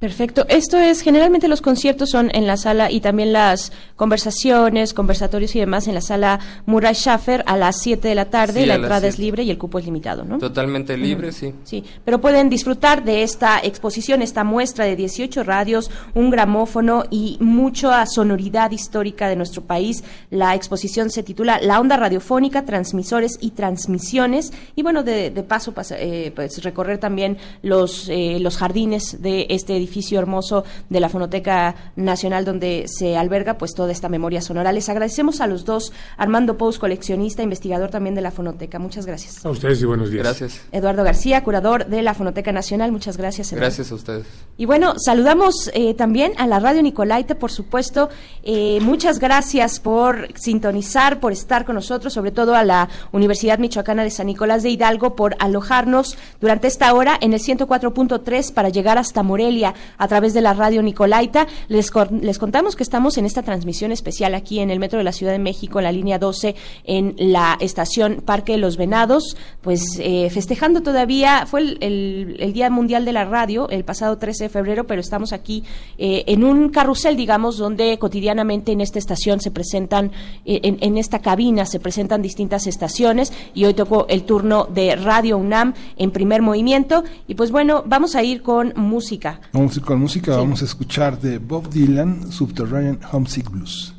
Perfecto. 0.00 0.46
Esto 0.48 0.78
es, 0.78 1.02
generalmente 1.02 1.46
los 1.46 1.60
conciertos 1.60 2.08
son 2.08 2.30
en 2.34 2.46
la 2.46 2.56
sala 2.56 2.90
y 2.90 3.00
también 3.00 3.34
las 3.34 3.70
conversaciones, 3.96 4.94
conversatorios 4.94 5.54
y 5.54 5.58
demás 5.60 5.88
en 5.88 5.94
la 5.94 6.00
sala 6.00 6.40
Murray 6.64 6.94
Schaffer 6.94 7.44
a 7.46 7.58
las 7.58 7.82
7 7.82 8.08
de 8.08 8.14
la 8.14 8.24
tarde. 8.30 8.60
Sí, 8.62 8.66
la 8.66 8.76
entrada 8.76 9.06
es 9.06 9.18
libre 9.18 9.42
y 9.42 9.50
el 9.50 9.58
cupo 9.58 9.78
es 9.78 9.84
limitado, 9.84 10.24
¿no? 10.24 10.38
Totalmente 10.38 10.96
libre, 10.96 11.32
sí. 11.32 11.52
Sí, 11.64 11.84
pero 12.02 12.18
pueden 12.18 12.48
disfrutar 12.48 13.04
de 13.04 13.22
esta 13.22 13.58
exposición, 13.62 14.22
esta 14.22 14.42
muestra 14.42 14.86
de 14.86 14.96
18 14.96 15.42
radios, 15.44 15.90
un 16.14 16.30
gramófono 16.30 17.04
y 17.10 17.36
mucha 17.40 18.06
sonoridad 18.06 18.70
histórica 18.70 19.28
de 19.28 19.36
nuestro 19.36 19.60
país. 19.64 20.02
La 20.30 20.54
exposición 20.54 21.10
se 21.10 21.22
titula 21.22 21.60
La 21.60 21.78
onda 21.78 21.98
radiofónica, 21.98 22.64
transmisores 22.64 23.36
y 23.38 23.50
transmisiones. 23.50 24.50
Y 24.76 24.82
bueno, 24.82 25.02
de, 25.02 25.30
de 25.30 25.42
paso, 25.42 25.72
pasa- 25.72 25.96
eh, 25.98 26.32
pues 26.34 26.62
recorrer 26.64 26.96
también 26.96 27.36
los, 27.60 28.08
eh, 28.08 28.38
los 28.40 28.56
jardines 28.56 29.20
de 29.20 29.44
este 29.50 29.76
edificio 29.76 29.89
edificio 29.90 30.20
hermoso 30.20 30.64
de 30.88 31.00
la 31.00 31.08
Fonoteca 31.08 31.74
Nacional 31.96 32.44
donde 32.44 32.86
se 32.86 33.16
alberga 33.16 33.58
pues 33.58 33.74
toda 33.74 33.90
esta 33.90 34.08
memoria 34.08 34.40
sonora. 34.40 34.72
Les 34.72 34.88
agradecemos 34.88 35.40
a 35.40 35.48
los 35.48 35.64
dos, 35.64 35.92
Armando 36.16 36.56
Pous, 36.56 36.78
coleccionista, 36.78 37.42
investigador 37.42 37.90
también 37.90 38.14
de 38.14 38.20
la 38.20 38.30
Fonoteca. 38.30 38.78
Muchas 38.78 39.04
gracias. 39.04 39.44
A 39.44 39.50
ustedes 39.50 39.82
y 39.82 39.86
buenos 39.86 40.10
días. 40.10 40.24
Gracias. 40.24 40.60
Eduardo 40.70 41.02
García, 41.02 41.42
curador 41.42 41.86
de 41.86 42.02
la 42.02 42.14
Fonoteca 42.14 42.52
Nacional. 42.52 42.92
Muchas 42.92 43.16
gracias. 43.16 43.48
Eduardo. 43.48 43.66
Gracias 43.66 43.90
a 43.90 43.94
ustedes. 43.96 44.26
Y 44.56 44.66
bueno, 44.66 44.94
saludamos 44.98 45.70
eh, 45.74 45.94
también 45.94 46.32
a 46.38 46.46
la 46.46 46.60
Radio 46.60 46.82
Nicolaita, 46.82 47.34
por 47.34 47.50
supuesto. 47.50 48.10
Eh, 48.44 48.78
muchas 48.82 49.18
gracias 49.18 49.80
por 49.80 50.28
sintonizar, 50.38 51.18
por 51.18 51.32
estar 51.32 51.64
con 51.64 51.74
nosotros, 51.74 52.12
sobre 52.12 52.30
todo 52.30 52.54
a 52.54 52.62
la 52.62 52.88
Universidad 53.10 53.58
Michoacana 53.58 54.04
de 54.04 54.10
San 54.10 54.28
Nicolás 54.28 54.62
de 54.62 54.70
Hidalgo, 54.70 55.16
por 55.16 55.34
alojarnos 55.40 56.16
durante 56.40 56.68
esta 56.68 56.94
hora 56.94 57.18
en 57.20 57.32
el 57.32 57.40
104.3 57.40 58.52
para 58.52 58.68
llegar 58.68 58.98
hasta 58.98 59.22
Morelia 59.22 59.74
a 59.98 60.08
través 60.08 60.34
de 60.34 60.40
la 60.40 60.54
Radio 60.54 60.82
Nicolaita. 60.82 61.46
Les, 61.68 61.90
les 62.20 62.38
contamos 62.38 62.76
que 62.76 62.82
estamos 62.82 63.18
en 63.18 63.26
esta 63.26 63.42
transmisión 63.42 63.92
especial 63.92 64.34
aquí 64.34 64.60
en 64.60 64.70
el 64.70 64.78
Metro 64.78 64.98
de 64.98 65.04
la 65.04 65.12
Ciudad 65.12 65.32
de 65.32 65.38
México, 65.38 65.78
en 65.78 65.84
la 65.84 65.92
línea 65.92 66.18
12, 66.18 66.54
en 66.84 67.14
la 67.18 67.56
estación 67.60 68.22
Parque 68.24 68.52
de 68.52 68.58
los 68.58 68.76
Venados, 68.76 69.36
pues 69.62 69.82
eh, 69.98 70.30
festejando 70.30 70.82
todavía, 70.82 71.46
fue 71.46 71.60
el, 71.60 72.36
el, 72.40 72.52
Día 72.52 72.70
Mundial 72.70 73.04
de 73.04 73.12
la 73.12 73.24
Radio 73.24 73.68
el 73.68 73.84
pasado 73.84 74.18
13 74.18 74.44
de 74.44 74.50
febrero, 74.50 74.86
pero 74.86 75.00
estamos 75.00 75.32
aquí 75.32 75.62
eh, 75.98 76.24
en 76.26 76.44
un 76.44 76.70
carrusel, 76.70 77.16
digamos, 77.16 77.58
donde 77.58 77.98
cotidianamente 77.98 78.72
en 78.72 78.80
esta 78.80 78.98
estación 78.98 79.40
se 79.40 79.50
presentan, 79.50 80.10
eh, 80.44 80.60
en, 80.62 80.78
en 80.80 80.98
esta 80.98 81.20
cabina 81.20 81.66
se 81.66 81.80
presentan 81.80 82.22
distintas 82.22 82.66
estaciones 82.66 83.32
y 83.54 83.64
hoy 83.64 83.74
tocó 83.74 84.06
el 84.08 84.24
turno 84.24 84.66
de 84.72 84.96
Radio 84.96 85.38
UNAM 85.38 85.74
en 85.96 86.10
primer 86.10 86.42
movimiento 86.42 87.04
y 87.28 87.34
pues 87.34 87.50
bueno, 87.50 87.84
vamos 87.86 88.14
a 88.16 88.22
ir 88.22 88.42
con 88.42 88.72
música. 88.76 89.40
Con 89.78 90.00
música, 90.00 90.32
sí. 90.32 90.38
vamos 90.38 90.62
a 90.62 90.64
escuchar 90.64 91.20
de 91.20 91.38
Bob 91.38 91.70
Dylan, 91.70 92.32
Subterranean 92.32 92.98
Homesick 93.12 93.48
Blues. 93.48 93.94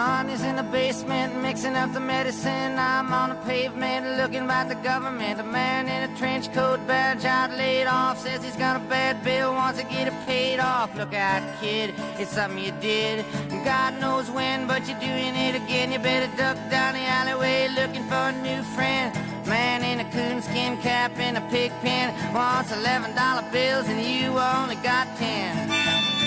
John 0.00 0.30
is 0.30 0.42
in 0.42 0.56
the 0.56 0.62
basement 0.62 1.42
mixing 1.42 1.76
up 1.76 1.92
the 1.92 2.00
medicine. 2.00 2.78
I'm 2.78 3.12
on 3.12 3.28
the 3.28 3.40
pavement 3.52 4.16
looking 4.16 4.48
at 4.50 4.66
the 4.70 4.74
government. 4.76 5.38
A 5.38 5.42
man 5.44 5.88
in 5.94 6.10
a 6.10 6.16
trench 6.16 6.50
coat, 6.54 6.78
badge 6.86 7.26
out, 7.26 7.50
laid 7.50 7.84
off, 7.84 8.18
says 8.18 8.42
he's 8.42 8.56
got 8.56 8.76
a 8.80 8.84
bad 8.88 9.22
bill, 9.22 9.52
wants 9.52 9.78
to 9.78 9.84
get 9.84 10.08
it 10.08 10.14
paid 10.24 10.58
off. 10.58 10.96
Look 10.96 11.12
out, 11.12 11.42
kid, 11.60 11.92
it's 12.18 12.30
something 12.30 12.64
you 12.64 12.72
did. 12.80 13.26
God 13.62 14.00
knows 14.00 14.30
when, 14.30 14.66
but 14.66 14.88
you're 14.88 15.00
doing 15.00 15.34
it 15.36 15.54
again. 15.54 15.92
You 15.92 15.98
better 15.98 16.34
duck 16.34 16.56
down 16.70 16.94
the 16.94 17.04
alleyway 17.18 17.68
looking 17.68 18.04
for 18.04 18.24
a 18.32 18.36
new 18.40 18.62
friend. 18.74 19.14
Man 19.46 19.84
in 19.84 20.00
a 20.00 20.10
coonskin 20.12 20.80
cap 20.80 21.12
and 21.18 21.36
a 21.36 21.42
pig 21.50 21.72
pen 21.82 22.06
wants 22.32 22.72
eleven 22.72 23.14
dollar 23.14 23.44
bills, 23.52 23.86
and 23.86 24.00
you 24.00 24.30
only 24.38 24.76
got 24.76 25.06
ten. 25.18 26.19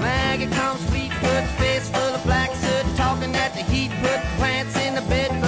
Maggie 0.00 0.46
comes 0.46 0.80
sweet, 0.88 1.10
put 1.10 1.44
face 1.58 1.88
full 1.90 2.14
of 2.14 2.24
black 2.24 2.54
soot, 2.54 2.96
talking 2.96 3.34
at 3.34 3.54
the 3.54 3.62
heat 3.62 3.90
put 4.00 4.20
plants 4.38 4.76
in 4.76 4.94
the 4.94 5.02
bed, 5.02 5.39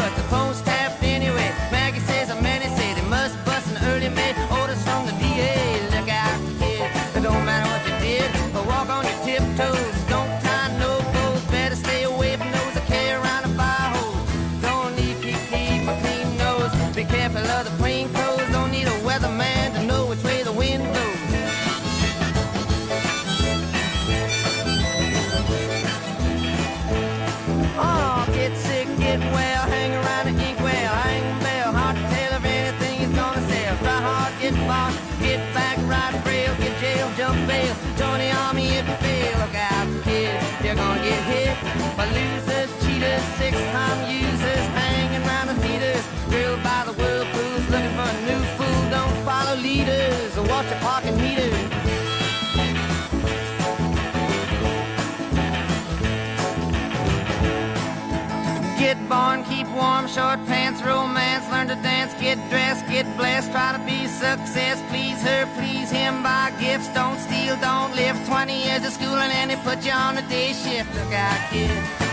short 60.13 60.45
pants, 60.45 60.83
romance, 60.83 61.49
learn 61.51 61.69
to 61.69 61.75
dance, 61.77 62.13
get 62.21 62.37
dressed, 62.51 62.87
get 62.87 63.07
blessed, 63.17 63.51
try 63.51 63.73
to 63.73 63.83
be 63.87 64.07
success, 64.07 64.77
please 64.91 65.21
her, 65.23 65.49
please 65.57 65.91
him, 65.91 66.23
buy 66.23 66.53
gifts, 66.61 66.89
don't 66.93 67.19
steal, 67.19 67.57
don't 67.61 67.97
live 67.97 68.17
20 68.27 68.53
years 68.53 68.85
of 68.85 68.93
schooling 68.93 69.33
and 69.41 69.51
they 69.51 69.57
put 69.65 69.83
you 69.87 69.93
on 69.93 70.19
a 70.19 70.23
day 70.29 70.53
shift. 70.53 70.93
Look 70.95 71.13
out, 71.15 71.41
kid, 71.51 71.73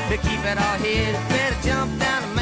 to 0.09 0.15
keep 0.17 0.41
it 0.45 0.57
all 0.57 0.77
hid. 0.79 1.13
Better 1.27 1.67
jump 1.67 1.99
down 1.99 2.38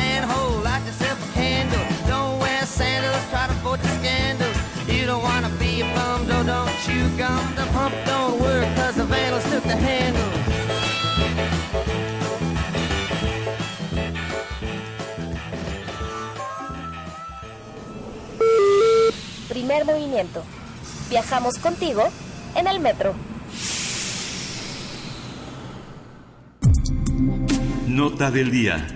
Primer 19.67 19.85
movimiento. 19.85 20.43
Viajamos 21.09 21.57
contigo 21.57 22.01
en 22.55 22.67
el 22.67 22.79
metro. 22.79 23.13
Nota 27.85 28.31
del 28.31 28.49
día. 28.49 28.87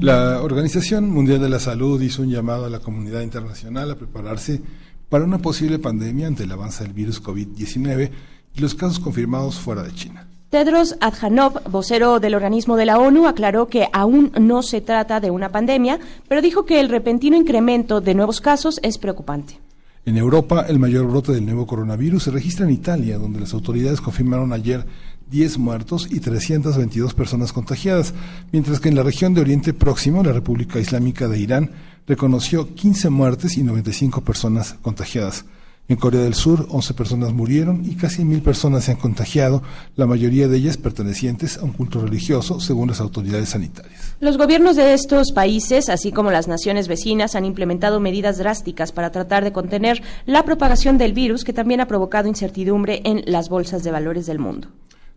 La 0.00 0.42
Organización 0.42 1.08
Mundial 1.08 1.40
de 1.40 1.48
la 1.48 1.60
Salud 1.60 2.02
hizo 2.02 2.22
un 2.22 2.30
llamado 2.30 2.64
a 2.64 2.68
la 2.68 2.80
comunidad 2.80 3.20
internacional 3.20 3.92
a 3.92 3.94
prepararse 3.94 4.60
para 5.08 5.22
una 5.22 5.38
posible 5.38 5.78
pandemia 5.78 6.26
ante 6.26 6.42
el 6.42 6.50
avance 6.50 6.82
del 6.82 6.92
virus 6.92 7.22
COVID-19 7.22 8.10
y 8.56 8.60
los 8.60 8.74
casos 8.74 8.98
confirmados 8.98 9.60
fuera 9.60 9.84
de 9.84 9.94
China. 9.94 10.29
Tedros 10.50 10.96
Adhanom, 11.00 11.54
vocero 11.70 12.18
del 12.18 12.34
organismo 12.34 12.76
de 12.76 12.84
la 12.84 12.98
ONU, 12.98 13.28
aclaró 13.28 13.68
que 13.68 13.86
aún 13.92 14.32
no 14.40 14.64
se 14.64 14.80
trata 14.80 15.20
de 15.20 15.30
una 15.30 15.52
pandemia, 15.52 16.00
pero 16.26 16.42
dijo 16.42 16.64
que 16.64 16.80
el 16.80 16.88
repentino 16.88 17.36
incremento 17.36 18.00
de 18.00 18.14
nuevos 18.14 18.40
casos 18.40 18.80
es 18.82 18.98
preocupante. 18.98 19.60
En 20.04 20.16
Europa, 20.16 20.66
el 20.68 20.80
mayor 20.80 21.06
brote 21.06 21.30
del 21.30 21.46
nuevo 21.46 21.68
coronavirus 21.68 22.24
se 22.24 22.30
registra 22.32 22.66
en 22.66 22.72
Italia, 22.72 23.16
donde 23.16 23.38
las 23.38 23.54
autoridades 23.54 24.00
confirmaron 24.00 24.52
ayer 24.52 24.84
10 25.30 25.58
muertos 25.58 26.08
y 26.10 26.18
322 26.18 27.14
personas 27.14 27.52
contagiadas, 27.52 28.12
mientras 28.50 28.80
que 28.80 28.88
en 28.88 28.96
la 28.96 29.04
región 29.04 29.34
de 29.34 29.42
Oriente 29.42 29.72
Próximo, 29.72 30.24
la 30.24 30.32
República 30.32 30.80
Islámica 30.80 31.28
de 31.28 31.38
Irán 31.38 31.70
reconoció 32.08 32.74
15 32.74 33.08
muertes 33.10 33.56
y 33.56 33.62
95 33.62 34.22
personas 34.22 34.74
contagiadas. 34.82 35.44
En 35.90 35.96
Corea 35.96 36.20
del 36.20 36.34
Sur, 36.34 36.68
11 36.70 36.94
personas 36.94 37.32
murieron 37.32 37.84
y 37.84 37.96
casi 37.96 38.24
mil 38.24 38.42
personas 38.42 38.84
se 38.84 38.92
han 38.92 38.96
contagiado, 38.96 39.60
la 39.96 40.06
mayoría 40.06 40.46
de 40.46 40.56
ellas 40.56 40.76
pertenecientes 40.76 41.58
a 41.58 41.64
un 41.64 41.72
culto 41.72 42.00
religioso, 42.00 42.60
según 42.60 42.90
las 42.90 43.00
autoridades 43.00 43.48
sanitarias. 43.48 44.14
Los 44.20 44.38
gobiernos 44.38 44.76
de 44.76 44.94
estos 44.94 45.32
países, 45.32 45.88
así 45.88 46.12
como 46.12 46.30
las 46.30 46.46
naciones 46.46 46.86
vecinas, 46.86 47.34
han 47.34 47.44
implementado 47.44 47.98
medidas 47.98 48.38
drásticas 48.38 48.92
para 48.92 49.10
tratar 49.10 49.42
de 49.42 49.50
contener 49.50 50.00
la 50.26 50.44
propagación 50.44 50.96
del 50.96 51.12
virus, 51.12 51.42
que 51.42 51.52
también 51.52 51.80
ha 51.80 51.88
provocado 51.88 52.28
incertidumbre 52.28 53.02
en 53.04 53.24
las 53.26 53.48
bolsas 53.48 53.82
de 53.82 53.90
valores 53.90 54.26
del 54.26 54.38
mundo. 54.38 54.68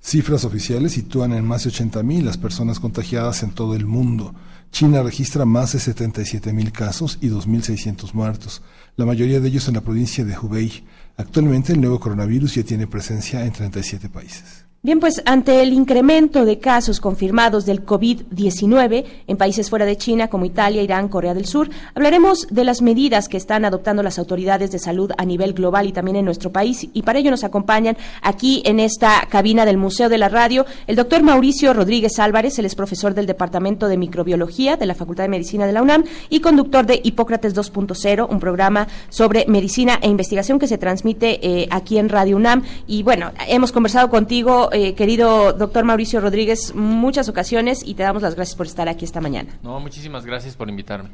Cifras 0.02 0.44
oficiales 0.44 0.94
sitúan 0.94 1.34
en 1.34 1.46
más 1.46 1.66
de 1.66 1.70
80.000 1.70 2.24
las 2.24 2.40
personas 2.40 2.80
contagiadas 2.80 3.44
en 3.44 3.52
todo 3.52 3.76
el 3.76 3.86
mundo. 3.86 4.34
China 4.72 5.04
registra 5.04 5.46
más 5.46 5.74
de 5.74 5.80
77.000 5.80 6.72
casos 6.72 7.20
y 7.22 7.30
2.600 7.30 8.14
muertos, 8.14 8.64
la 8.96 9.06
mayoría 9.06 9.40
de 9.40 9.48
ellos 9.48 9.68
en 9.68 9.76
la 9.76 9.82
provincia 9.82 10.24
de 10.24 10.38
Hubei. 10.38 10.84
Actualmente 11.18 11.74
el 11.74 11.82
nuevo 11.82 12.00
coronavirus 12.00 12.56
ya 12.56 12.64
tiene 12.64 12.88
presencia 12.88 13.46
en 13.46 13.52
37 13.52 14.10
países. 14.10 14.63
Bien, 14.86 15.00
pues 15.00 15.22
ante 15.26 15.62
el 15.62 15.72
incremento 15.72 16.44
de 16.44 16.60
casos 16.60 17.00
confirmados 17.00 17.66
del 17.66 17.86
COVID-19 17.86 19.06
en 19.28 19.38
países 19.38 19.70
fuera 19.70 19.86
de 19.86 19.96
China 19.96 20.28
como 20.28 20.44
Italia, 20.44 20.82
Irán, 20.82 21.08
Corea 21.08 21.34
del 21.34 21.46
Sur, 21.46 21.70
hablaremos 21.96 22.48
de 22.50 22.66
las 22.66 22.82
medidas 22.82 23.30
que 23.30 23.38
están 23.38 23.64
adoptando 23.64 24.04
las 24.04 24.20
autoridades 24.20 24.72
de 24.72 24.80
salud 24.80 25.14
a 25.18 25.24
nivel 25.24 25.54
global 25.54 25.88
y 25.88 25.94
también 25.94 26.18
en 26.18 26.26
nuestro 26.26 26.52
país. 26.52 26.90
Y 26.92 27.04
para 27.04 27.20
ello 27.20 27.32
nos 27.32 27.46
acompañan 27.46 27.96
aquí 28.22 28.62
en 28.66 28.82
esta 28.82 29.26
cabina 29.30 29.64
del 29.64 29.78
Museo 29.78 30.10
de 30.10 30.18
la 30.18 30.28
Radio 30.28 30.66
el 30.86 30.98
doctor 30.98 31.24
Mauricio 31.24 31.74
Rodríguez 31.74 32.20
Álvarez, 32.20 32.60
él 32.60 32.66
es 32.66 32.76
profesor 32.76 33.14
del 33.14 33.26
Departamento 33.26 33.88
de 33.88 33.96
Microbiología 33.96 34.76
de 34.76 34.86
la 34.86 34.96
Facultad 34.96 35.24
de 35.24 35.30
Medicina 35.30 35.66
de 35.66 35.72
la 35.72 35.82
UNAM 35.82 36.04
y 36.30 36.42
conductor 36.42 36.86
de 36.86 37.00
Hipócrates 37.02 37.56
2.0, 37.56 38.28
un 38.30 38.40
programa 38.42 38.90
sobre 39.08 39.46
medicina 39.48 39.98
e 40.02 40.10
investigación 40.10 40.60
que 40.60 40.68
se 40.68 40.78
transmite 40.78 41.40
eh, 41.42 41.70
aquí 41.72 42.00
en 42.00 42.10
Radio 42.10 42.36
UNAM. 42.36 42.64
Y 42.86 43.04
bueno, 43.04 43.32
hemos 43.48 43.72
conversado 43.72 44.10
contigo 44.10 44.72
eh, 44.74 44.94
querido 44.96 45.54
doctor 45.54 45.84
Mauricio 45.86 46.20
Rodríguez, 46.20 46.74
muchas 46.76 47.30
ocasiones 47.30 47.84
y 47.86 47.96
te 47.96 48.04
damos 48.04 48.22
las 48.22 48.36
gracias 48.36 48.56
por 48.58 48.66
estar 48.66 48.90
aquí 48.90 49.06
esta 49.06 49.22
mañana. 49.22 49.58
No, 49.64 49.80
muchísimas 49.80 50.26
gracias 50.26 50.56
por 50.56 50.70
invitarme. 50.70 51.10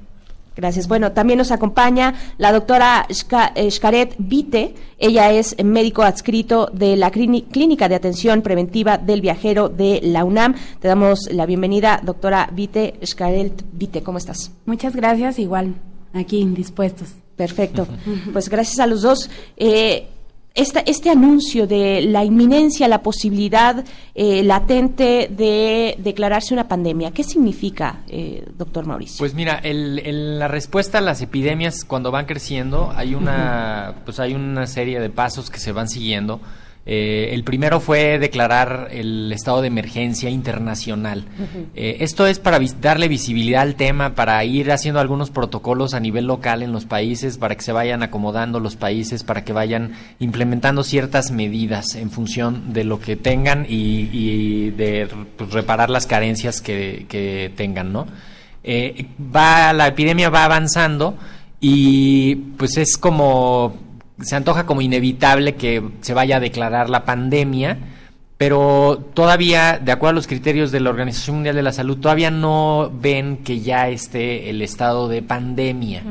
Gracias. 0.56 0.90
Bueno, 0.90 1.14
también 1.14 1.38
nos 1.38 1.52
acompaña 1.52 2.15
la 2.38 2.52
doctora 2.52 3.07
Xcaret 3.10 4.15
Vite. 4.18 4.76
Ella 4.98 5.31
es 5.31 5.56
médico 5.64 6.03
adscrito 6.03 6.69
de 6.73 6.98
la 6.98 7.11
Clínica 7.11 7.88
de 7.88 7.95
Atención 7.95 8.41
Preventiva 8.41 8.98
del 8.98 9.22
Viajero 9.22 9.69
de 9.69 10.02
la 10.03 10.26
UNAM. 10.26 10.56
Te 10.81 10.90
damos 10.90 11.30
la 11.31 11.45
bienvenida, 11.45 12.02
doctora 12.03 12.49
Vite. 12.52 12.99
Xcaret 13.02 13.64
Vite, 13.72 14.03
¿cómo 14.03 14.18
estás? 14.18 14.52
Muchas 14.65 14.95
gracias, 14.98 15.40
igual, 15.40 15.76
aquí 16.14 16.44
dispuestos. 16.45 17.10
Perfecto. 17.38 17.88
Pues 18.34 18.49
gracias 18.49 18.80
a 18.80 18.88
los 18.88 19.02
dos. 19.02 19.30
Eh, 19.56 20.07
este 20.55 21.09
anuncio 21.09 21.67
de 21.67 22.01
la 22.01 22.26
inminencia, 22.26 22.88
la 22.88 23.01
posibilidad 23.01 23.84
eh, 24.15 24.43
latente 24.43 25.30
de 25.31 25.95
declararse 25.99 26.53
una 26.53 26.67
pandemia, 26.67 27.11
¿qué 27.11 27.23
significa, 27.23 28.01
eh, 28.07 28.45
doctor 28.57 28.85
Mauricio? 28.85 29.17
Pues 29.19 29.34
mira, 29.34 29.61
la 29.63 30.47
respuesta 30.47 30.97
a 30.97 31.01
las 31.01 31.21
epidemias 31.21 31.85
cuando 31.85 32.11
van 32.11 32.26
creciendo, 32.26 32.91
hay 32.95 33.15
una, 33.15 33.95
pues 34.05 34.19
hay 34.19 34.34
una 34.34 34.67
serie 34.67 34.99
de 34.99 35.09
pasos 35.09 35.49
que 35.49 35.59
se 35.59 35.71
van 35.71 35.88
siguiendo. 35.88 36.39
Eh, 36.91 37.36
el 37.36 37.44
primero 37.44 37.80
fue 37.80 38.18
declarar 38.18 38.88
el 38.90 39.32
estado 39.32 39.61
de 39.61 39.68
emergencia 39.68 40.32
internacional. 40.32 41.26
Eh, 41.76 41.98
esto 41.99 42.26
es 42.26 42.40
para 42.40 42.60
darle 42.82 43.07
visibilidad 43.07 43.61
al 43.61 43.76
tema, 43.76 44.16
para 44.16 44.44
ir 44.44 44.72
haciendo 44.72 44.99
algunos 44.99 45.30
protocolos 45.30 45.94
a 45.94 45.99
nivel 45.99 46.26
local 46.26 46.64
en 46.64 46.72
los 46.72 46.86
países, 46.86 47.38
para 47.38 47.53
que 47.53 47.61
se 47.61 47.74
vayan 47.74 48.02
acomodando 48.02 48.60
los 48.60 48.76
países, 48.76 49.24
para 49.24 49.44
que 49.44 49.53
vayan 49.53 49.91
implementando 50.18 50.82
ciertas 50.84 51.30
medidas 51.30 51.94
en 51.94 52.10
función 52.10 52.74
de 52.74 52.86
lo 52.86 52.99
que 52.99 53.16
tengan 53.16 53.68
y, 53.70 54.72
de 54.72 55.07
pues, 55.38 55.52
reparar 55.52 55.91
las 55.91 56.07
carencias 56.07 56.60
que, 56.60 57.53
tengan, 57.56 57.94
¿no? 57.94 58.07
Eh, 58.64 59.06
va, 59.20 59.74
la 59.74 59.86
epidemia 59.90 60.32
va 60.32 60.44
avanzando 60.44 61.20
y 61.61 62.36
pues 62.57 62.78
es 62.78 62.98
como 62.98 63.89
se 64.22 64.36
antoja 64.36 64.66
como 64.66 64.82
inevitable 64.82 65.56
que 65.56 65.84
se 66.02 66.14
vaya 66.14 66.38
a 66.38 66.40
declarar 66.40 66.90
la 66.90 67.06
pandemia, 67.06 67.78
pero 68.38 69.04
todavía, 69.14 69.80
de 69.84 69.91
acuerdo 69.91 70.12
a 70.12 70.16
los 70.16 70.28
criterios 70.28 70.72
de 70.72 70.80
la 70.80 70.90
Organización 70.90 71.38
Mundial 71.38 71.56
de 71.56 71.62
la 71.62 71.74
Salud, 71.74 71.98
todavía 71.98 72.32
no 72.32 72.90
ven 72.94 73.38
que 73.38 73.60
ya 73.60 73.90
esté 73.90 74.50
el 74.50 74.62
estado 74.62 75.10
de 75.10 75.22
pandemia. 75.22 76.04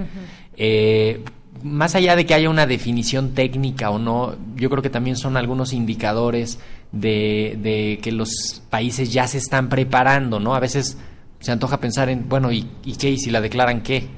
Eh, 0.56 1.24
más 1.62 1.94
allá 1.94 2.16
de 2.16 2.26
que 2.26 2.34
haya 2.34 2.50
una 2.50 2.66
definición 2.66 3.34
técnica 3.34 3.90
o 3.90 3.98
no, 3.98 4.36
yo 4.56 4.68
creo 4.70 4.82
que 4.82 4.90
también 4.90 5.16
son 5.16 5.36
algunos 5.36 5.72
indicadores 5.72 6.58
de, 6.92 7.58
de 7.62 7.98
que 8.02 8.12
los 8.12 8.62
países 8.70 9.12
ya 9.12 9.26
se 9.26 9.38
están 9.38 9.68
preparando, 9.68 10.38
¿no? 10.38 10.54
A 10.54 10.60
veces 10.60 10.98
se 11.40 11.52
antoja 11.52 11.78
pensar 11.78 12.08
en, 12.08 12.28
bueno, 12.28 12.50
¿y, 12.50 12.66
qué? 12.98 13.10
¿Y 13.10 13.18
si 13.18 13.30
la 13.30 13.40
declaran 13.40 13.82
qué? 13.82 14.08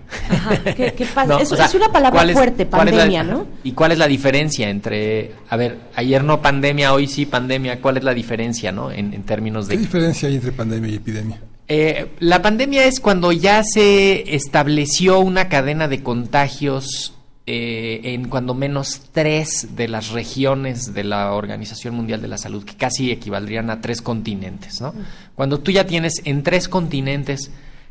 ¿qué, 0.77 1.07
pasa? 1.15 1.39
es, 1.41 1.75
una 1.75 1.93
palabra 1.93 2.27
fuerte, 2.33 2.65
pandemia, 2.67 3.23
¿no? 3.23 3.47
¿Y 3.63 3.73
cuál 3.73 3.93
es 3.93 3.99
la 3.99 4.07
diferencia 4.07 4.71
entre, 4.71 5.33
a 5.49 5.57
ver, 5.57 5.79
ayer 5.97 6.25
no 6.25 6.41
pandemia, 6.41 6.95
hoy 6.95 7.07
sí 7.07 7.27
pandemia? 7.27 7.81
¿Cuál 7.81 7.99
es 7.99 8.05
la 8.05 8.15
diferencia, 8.15 8.73
no? 8.73 8.91
En, 8.91 9.13
en 9.13 9.23
términos 9.25 9.69
de... 9.69 9.77
¿Qué 9.77 9.83
diferencia 9.83 10.29
hay 10.29 10.37
entre 10.37 10.53
pandemia 10.53 10.91
y 10.93 10.95
epidemia? 10.95 11.41
Eh, 11.69 12.11
la 12.19 12.43
pandemia 12.43 12.85
es 12.87 12.99
cuando 12.99 13.31
ya 13.31 13.63
se 13.63 14.35
estableció 14.35 15.21
una 15.21 15.49
cadena 15.49 15.87
de 15.87 16.03
contagios 16.03 17.15
eh, 17.53 18.15
en 18.15 18.29
cuando 18.29 18.55
menos 18.55 19.09
tres 19.11 19.75
de 19.75 19.89
las 19.89 20.11
regiones 20.11 20.95
de 20.95 21.03
la 21.03 21.33
Organización 21.33 21.97
Mundial 21.97 22.23
de 22.23 22.29
la 22.29 22.39
Salud, 22.39 22.65
que 22.65 22.77
casi 22.77 23.11
equivaldrían 23.11 23.71
a 23.71 23.81
tres 23.81 24.03
continentes. 24.03 24.81
¿no? 24.81 24.95
Cuando 25.35 25.59
tú 25.59 25.73
ya 25.73 25.85
tienes 25.85 26.23
en 26.27 26.45
tres 26.45 26.69
continentes 26.69 27.51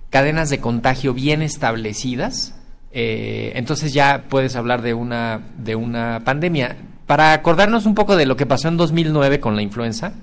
cadenas 0.10 0.49
de 0.49 0.61
contagio 0.61 1.14
bien 1.14 1.41
establecidas, 1.41 2.56
eh, 2.94 3.52
entonces 3.56 3.91
ya 3.91 4.27
puedes 4.30 4.56
hablar 4.56 4.81
de 4.81 4.94
una, 4.94 5.41
de 5.57 5.76
una 5.76 6.22
pandemia. 6.23 6.77
Para 7.06 7.34
acordarnos 7.34 7.86
un 7.86 7.95
poco 7.95 8.15
de 8.15 8.26
lo 8.26 8.38
que 8.38 8.45
pasó 8.45 8.69
en 8.69 8.77
2009 8.77 9.41
con 9.41 9.57
la 9.57 9.61
influenza, 9.61 10.14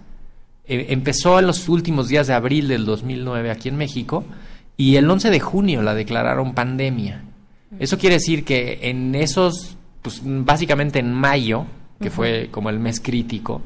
eh, 0.64 0.86
empezó 0.88 1.38
en 1.38 1.46
los 1.46 1.68
últimos 1.68 2.08
días 2.08 2.26
de 2.26 2.32
abril 2.32 2.68
del 2.68 2.86
2009 2.86 3.50
aquí 3.50 3.68
en 3.68 3.76
México 3.76 4.24
y 4.78 4.96
el 4.96 5.10
11 5.10 5.28
de 5.28 5.40
junio 5.40 5.82
la 5.82 5.94
declararon 5.94 6.54
pandemia. 6.54 7.22
Eso 7.78 7.98
quiere 7.98 8.16
decir 8.16 8.44
que 8.44 8.81
en 8.82 9.15
esos, 9.15 9.77
pues 10.03 10.20
básicamente 10.23 10.98
en 10.98 11.12
mayo, 11.12 11.66
que 12.01 12.11
fue 12.11 12.48
como 12.51 12.70
el 12.70 12.78
mes 12.78 13.01
crítico, 13.01 13.62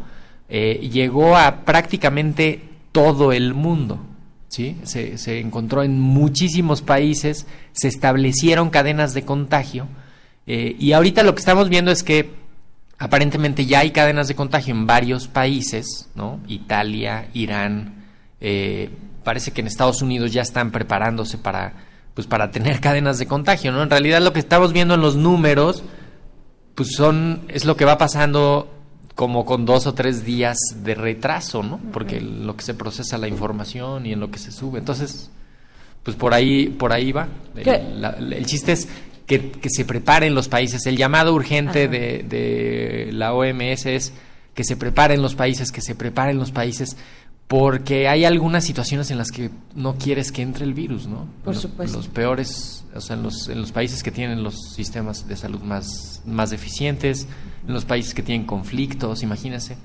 eh, 0.49 0.89
llegó 0.93 1.37
a 1.37 1.65
prácticamente 1.65 2.61
todo 2.93 3.33
el 3.33 3.55
mundo. 3.55 4.01
¿sí? 4.49 4.77
Se, 4.83 5.19
se, 5.19 5.41
encontró 5.41 5.83
en 5.83 6.01
muchísimos 6.01 6.83
países, 6.83 7.47
se 7.73 7.89
establecieron 7.89 8.71
cadenas 8.71 9.15
de 9.15 9.23
contagio 9.23 9.87
eh, 10.53 10.75
y 10.81 10.93
ahorita 10.93 11.23
lo 11.23 11.35
que 11.35 11.39
estamos 11.39 11.69
viendo 11.69 11.93
es 11.93 12.03
que 12.03 12.31
aparentemente 12.99 13.67
ya 13.67 13.81
hay 13.81 13.93
cadenas 13.93 14.27
de 14.27 14.35
contagio 14.35 14.75
en 14.75 14.85
varios 14.85 15.29
países, 15.29 16.09
¿no? 16.17 16.41
Italia, 16.49 17.29
Irán, 17.35 18.07
eh, 18.41 18.91
parece 19.23 19.53
que 19.53 19.61
en 19.61 19.69
Estados 19.69 20.03
Unidos 20.03 20.33
ya 20.33 20.43
están 20.43 20.73
preparándose 20.73 21.39
para 21.39 21.75
pues 22.15 22.27
para 22.27 22.51
tener 22.51 22.81
cadenas 22.83 23.19
de 23.19 23.27
contagio, 23.27 23.73
¿no? 23.73 23.83
En 23.83 23.91
realidad 23.91 24.21
lo 24.21 24.33
que 24.33 24.41
estamos 24.41 24.73
viendo 24.73 24.95
en 24.95 25.01
los 25.01 25.17
números, 25.17 25.83
pues 26.75 26.93
son, 26.93 27.43
es 27.49 27.65
lo 27.65 27.77
que 27.77 27.85
va 27.85 27.99
pasando 27.99 28.69
como 29.15 29.45
con 29.45 29.67
dos 29.67 29.87
o 29.87 29.95
tres 29.95 30.25
días 30.25 30.57
de 30.77 30.95
retraso, 30.95 31.63
¿no? 31.63 31.79
Porque 31.93 32.21
lo 32.21 32.57
que 32.57 32.65
se 32.65 32.75
procesa 32.75 33.19
la 33.19 33.29
información 33.29 34.07
y 34.07 34.13
en 34.13 34.21
lo 34.21 34.31
que 34.31 34.39
se 34.39 34.51
sube. 34.51 34.79
Entonces, 34.79 35.31
pues 36.03 36.17
por 36.17 36.33
ahí, 36.33 36.69
por 36.69 36.93
ahí 36.93 37.13
va. 37.13 37.29
El, 37.55 38.47
chiste 38.47 38.73
es 38.73 38.89
que, 39.27 39.53
se 39.69 39.85
preparen 39.85 40.35
los 40.35 40.49
países. 40.49 40.87
El 40.87 40.97
llamado 40.97 41.35
urgente 41.35 41.87
de, 41.89 42.25
de 42.27 43.11
la 43.13 43.35
OMS 43.35 43.87
es 43.87 44.15
que 44.55 44.65
se 44.65 44.77
preparen 44.77 45.21
los 45.21 45.35
países, 45.35 45.71
que 45.71 45.83
se 45.83 45.95
preparen 45.95 46.39
los 46.39 46.51
países 46.51 46.97
porque 47.51 48.07
hay 48.07 48.25
algunas 48.25 48.63
situaciones 48.63 49.11
en 49.11 49.19
las 49.19 49.33
que 49.33 49.51
no 49.75 49.97
quieres 49.97 50.31
que 50.31 50.41
entre 50.41 50.65
el 50.65 50.73
virus, 50.73 51.09
¿no? 51.09 51.27
Por 51.43 51.57
supuesto. 51.57 51.97
Los 51.97 52.07
peores, 52.07 52.85
o 52.95 53.01
sea, 53.01 53.17
en 53.17 53.25
los, 53.25 53.49
en 53.49 53.61
los 53.61 53.73
países 53.73 54.05
que 54.05 54.13
tienen 54.13 54.45
los 54.45 54.55
sistemas 54.73 55.27
de 55.27 55.35
salud 55.35 55.61
más, 55.61 56.23
más 56.25 56.51
deficientes, 56.51 57.27
en 57.67 57.75
los 57.75 57.85
países 57.85 58.15
que 58.15 58.23
tienen 58.23 58.47
conflictos, 58.47 59.25
imagínense, 59.25 59.77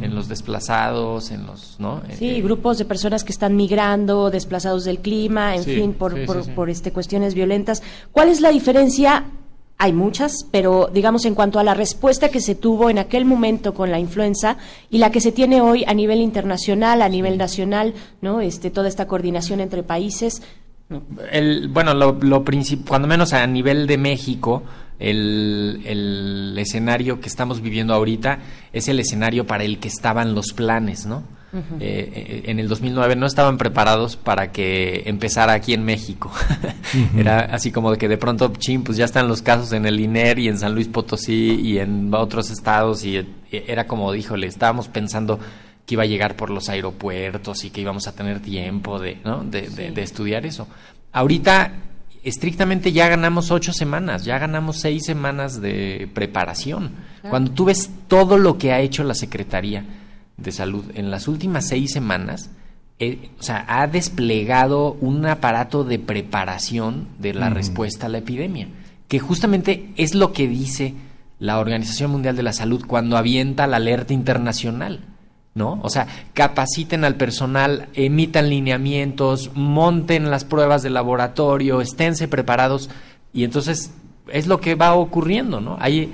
en 0.00 0.14
los 0.14 0.28
desplazados, 0.28 1.30
en 1.32 1.44
los, 1.44 1.78
¿no? 1.78 2.00
Sí, 2.18 2.30
eh, 2.30 2.40
grupos 2.40 2.78
de 2.78 2.86
personas 2.86 3.24
que 3.24 3.32
están 3.32 3.56
migrando, 3.56 4.30
desplazados 4.30 4.84
del 4.84 5.00
clima, 5.00 5.54
en 5.54 5.64
fin, 5.64 5.92
por, 5.92 6.24
por, 6.24 6.50
por 6.54 6.70
este, 6.70 6.92
cuestiones 6.92 7.34
violentas. 7.34 7.82
¿Cuál 8.12 8.30
es 8.30 8.40
la 8.40 8.48
diferencia 8.48 9.26
hay 9.78 9.92
muchas, 9.92 10.46
pero 10.52 10.88
digamos 10.92 11.24
en 11.24 11.34
cuanto 11.34 11.58
a 11.58 11.64
la 11.64 11.74
respuesta 11.74 12.28
que 12.28 12.40
se 12.40 12.54
tuvo 12.54 12.88
en 12.88 12.98
aquel 12.98 13.24
momento 13.24 13.74
con 13.74 13.90
la 13.90 13.98
influenza 13.98 14.56
y 14.90 14.98
la 14.98 15.10
que 15.10 15.20
se 15.20 15.32
tiene 15.32 15.60
hoy 15.60 15.84
a 15.86 15.94
nivel 15.94 16.20
internacional, 16.20 17.02
a 17.02 17.08
nivel 17.08 17.36
nacional, 17.36 17.94
¿no? 18.20 18.40
Este, 18.40 18.70
toda 18.70 18.88
esta 18.88 19.08
coordinación 19.08 19.60
entre 19.60 19.82
países. 19.82 20.42
El, 21.32 21.68
bueno, 21.68 21.94
lo, 21.94 22.12
lo 22.20 22.44
cuando 22.86 23.08
menos 23.08 23.32
a 23.32 23.46
nivel 23.46 23.86
de 23.86 23.98
México, 23.98 24.62
el, 24.98 25.82
el 25.84 26.54
escenario 26.58 27.20
que 27.20 27.28
estamos 27.28 27.60
viviendo 27.60 27.92
ahorita 27.92 28.38
es 28.72 28.86
el 28.88 29.00
escenario 29.00 29.46
para 29.46 29.64
el 29.64 29.80
que 29.80 29.88
estaban 29.88 30.34
los 30.34 30.52
planes, 30.52 31.06
¿no? 31.06 31.24
Eh, 31.54 31.60
eh, 31.80 32.42
en 32.46 32.58
el 32.58 32.68
2009 32.68 33.14
no 33.14 33.26
estaban 33.26 33.58
preparados 33.58 34.16
para 34.16 34.52
que 34.52 35.02
empezara 35.04 35.52
aquí 35.52 35.74
en 35.74 35.84
México. 35.84 36.32
Era 37.16 37.40
así 37.40 37.70
como 37.70 37.90
de 37.90 37.98
que 37.98 38.08
de 38.08 38.16
pronto, 38.16 38.50
ching, 38.56 38.82
pues 38.82 38.96
ya 38.96 39.04
están 39.04 39.28
los 39.28 39.42
casos 39.42 39.72
en 39.72 39.84
el 39.84 40.00
INER 40.00 40.38
y 40.38 40.48
en 40.48 40.58
San 40.58 40.74
Luis 40.74 40.88
Potosí 40.88 41.60
y 41.62 41.78
en 41.78 42.12
otros 42.14 42.50
estados 42.50 43.04
y, 43.04 43.22
era 43.50 43.86
como, 43.86 44.10
díjole, 44.12 44.46
estábamos 44.46 44.88
pensando 44.88 45.38
que 45.84 45.94
iba 45.94 46.04
a 46.04 46.06
llegar 46.06 46.36
por 46.36 46.48
los 46.48 46.70
aeropuertos 46.70 47.64
y 47.64 47.70
que 47.70 47.82
íbamos 47.82 48.06
a 48.08 48.12
tener 48.12 48.40
tiempo 48.40 48.98
de, 48.98 49.18
¿no? 49.22 49.44
de, 49.44 49.92
estudiar 49.96 50.46
eso. 50.46 50.66
Ahorita 51.12 51.72
estrictamente 52.24 52.92
ya 52.92 53.08
ganamos 53.08 53.50
ocho 53.50 53.74
semanas, 53.74 54.24
ya 54.24 54.38
ganamos 54.38 54.80
seis 54.80 55.04
semanas 55.04 55.60
de 55.60 56.08
preparación. 56.14 56.92
Cuando 57.28 57.50
tú 57.50 57.66
ves 57.66 57.90
todo 58.08 58.38
lo 58.38 58.56
que 58.56 58.72
ha 58.72 58.80
hecho 58.80 59.04
la 59.04 59.14
Secretaría, 59.14 59.84
de 60.36 60.52
Salud 60.52 60.84
en 60.94 61.10
las 61.10 61.28
últimas 61.28 61.68
seis 61.68 61.92
semanas, 61.92 62.50
eh, 62.98 63.30
o 63.38 63.42
sea, 63.42 63.64
ha 63.68 63.86
desplegado 63.86 64.92
un 65.00 65.26
aparato 65.26 65.84
de 65.84 65.98
preparación 65.98 67.08
de 67.18 67.34
la 67.34 67.50
respuesta 67.50 68.06
a 68.06 68.08
la 68.08 68.18
epidemia, 68.18 68.68
que 69.08 69.18
justamente 69.18 69.92
es 69.96 70.14
lo 70.14 70.32
que 70.32 70.46
dice 70.46 70.94
la 71.38 71.58
Organización 71.58 72.12
Mundial 72.12 72.36
de 72.36 72.44
la 72.44 72.52
Salud 72.52 72.84
cuando 72.86 73.16
avienta 73.16 73.66
la 73.66 73.78
alerta 73.78 74.14
internacional. 74.14 75.00
¿No? 75.54 75.80
O 75.82 75.90
sea, 75.90 76.06
capaciten 76.32 77.04
al 77.04 77.16
personal, 77.16 77.88
emitan 77.92 78.48
lineamientos, 78.48 79.50
monten 79.52 80.30
las 80.30 80.46
pruebas 80.46 80.82
de 80.82 80.88
laboratorio, 80.88 81.82
esténse 81.82 82.26
preparados 82.26 82.88
y 83.34 83.44
entonces 83.44 83.92
es 84.28 84.46
lo 84.46 84.62
que 84.62 84.76
va 84.76 84.94
ocurriendo, 84.94 85.60
¿no? 85.60 85.76
Hay, 85.78 86.10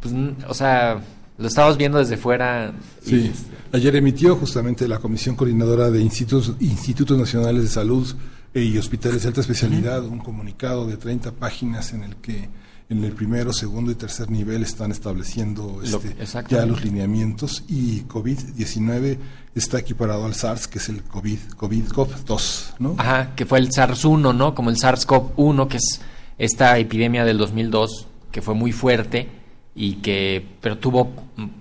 pues, 0.00 0.12
o 0.48 0.54
sea, 0.54 1.00
lo 1.38 1.48
estamos 1.48 1.76
viendo 1.76 1.98
desde 1.98 2.16
fuera. 2.16 2.72
Sí, 3.02 3.32
ayer 3.72 3.96
emitió 3.96 4.36
justamente 4.36 4.86
la 4.86 4.98
Comisión 4.98 5.36
Coordinadora 5.36 5.90
de 5.90 6.00
Institutos, 6.00 6.54
Institutos 6.60 7.18
Nacionales 7.18 7.62
de 7.62 7.68
Salud 7.68 8.14
y 8.54 8.76
Hospitales 8.76 9.22
de 9.22 9.28
Alta 9.28 9.40
Especialidad 9.40 10.04
un 10.04 10.18
comunicado 10.18 10.86
de 10.86 10.96
30 10.96 11.32
páginas 11.32 11.92
en 11.92 12.04
el 12.04 12.16
que 12.16 12.48
en 12.90 13.02
el 13.04 13.12
primero, 13.12 13.54
segundo 13.54 13.90
y 13.90 13.94
tercer 13.94 14.30
nivel 14.30 14.62
están 14.62 14.90
estableciendo 14.90 15.80
este, 15.82 16.14
ya 16.48 16.66
los 16.66 16.84
lineamientos 16.84 17.64
y 17.66 18.02
COVID-19 18.02 19.16
está 19.54 19.78
equiparado 19.78 20.26
al 20.26 20.34
SARS, 20.34 20.68
que 20.68 20.78
es 20.78 20.90
el 20.90 21.02
COVID, 21.02 21.38
COVID-2, 21.56 22.74
¿no? 22.80 22.94
Ajá, 22.98 23.34
que 23.34 23.46
fue 23.46 23.60
el 23.60 23.70
SARS-1, 23.70 24.34
¿no? 24.34 24.54
Como 24.54 24.68
el 24.68 24.76
SARS-CoV-1, 24.76 25.68
que 25.68 25.78
es 25.78 26.02
esta 26.36 26.76
epidemia 26.76 27.24
del 27.24 27.38
2002, 27.38 28.08
que 28.30 28.42
fue 28.42 28.54
muy 28.54 28.72
fuerte 28.72 29.41
y 29.74 29.94
que, 29.96 30.44
pero 30.60 30.76
tuvo, 30.78 31.08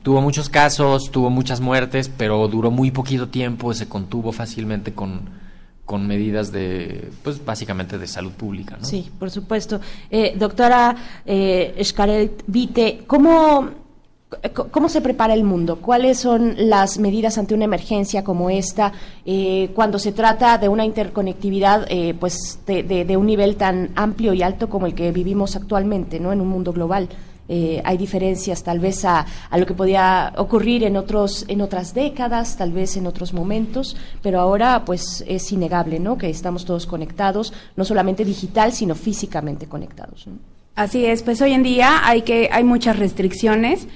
tuvo 0.04 0.22
muchos 0.22 0.50
casos, 0.50 1.10
tuvo 1.12 1.30
muchas 1.30 1.62
muertes, 1.62 2.10
pero 2.18 2.48
duró 2.48 2.70
muy 2.72 2.92
poquito 2.92 3.30
tiempo, 3.30 3.74
se 3.74 3.88
contuvo 3.88 4.32
fácilmente 4.34 4.94
con, 4.94 5.22
con 5.86 6.08
medidas 6.08 6.52
de, 6.52 7.10
pues 7.24 7.44
básicamente 7.46 7.98
de 7.98 8.08
salud 8.08 8.32
pública. 8.34 8.78
Sí, 8.82 9.10
por 9.18 9.32
supuesto. 9.32 9.80
Eh, 10.10 10.36
doctora 10.38 10.96
eh, 11.26 11.82
Vite, 12.48 13.04
¿cómo, 13.08 13.70
¿cómo 14.72 14.90
se 14.90 15.00
prepara 15.02 15.34
el 15.34 15.46
mundo? 15.46 15.78
¿Cuáles 15.78 16.20
son 16.20 16.56
las 16.58 16.98
medidas 17.00 17.38
ante 17.38 17.54
una 17.54 17.64
emergencia 17.66 18.24
como 18.26 18.50
esta 18.50 18.92
eh, 19.26 19.72
cuando 19.74 20.00
se 20.00 20.12
trata 20.12 20.58
de 20.58 20.68
una 20.68 20.84
interconectividad 20.86 21.86
eh, 21.90 22.14
pues 22.20 22.60
de- 22.66 22.84
de 22.84 23.18
un 23.18 23.26
nivel 23.26 23.56
tan 23.56 23.92
amplio 23.96 24.34
y 24.34 24.42
alto 24.44 24.70
como 24.70 24.86
el 24.86 24.96
que 24.96 25.12
vivimos 25.14 25.56
actualmente 25.56 26.20
¿no? 26.20 26.34
en 26.34 26.42
un 26.42 26.48
mundo 26.50 26.74
global? 26.74 27.08
Eh, 27.50 27.82
hay 27.84 27.98
diferencias 27.98 28.64
tal 28.64 28.80
vez 28.80 29.04
a, 29.04 29.26
a 29.50 29.58
lo 29.58 29.66
que 29.66 29.74
podía 29.74 30.32
ocurrir 30.38 30.84
en 30.84 30.96
otros 30.96 31.44
en 31.48 31.62
otras 31.62 31.94
décadas, 31.94 32.56
tal 32.56 32.72
vez 32.72 32.96
en 32.96 33.08
otros 33.08 33.34
momentos, 33.34 33.98
pero 34.22 34.40
ahora 34.40 34.86
pues 34.86 35.24
es 35.28 35.52
innegable, 35.52 36.00
¿no? 36.00 36.18
Que 36.18 36.30
estamos 36.30 36.64
todos 36.66 36.86
conectados, 36.86 37.54
no 37.76 37.84
solamente 37.84 38.24
digital, 38.24 38.72
sino 38.72 38.96
físicamente 38.96 39.68
conectados. 39.68 40.28
Así 40.76 41.06
es, 41.06 41.24
pues 41.24 41.42
hoy 41.42 41.52
en 41.52 41.64
día 41.64 42.08
hay 42.08 42.22
que 42.22 42.50
hay 42.52 42.64
muchas 42.64 42.98
restricciones 42.98 43.88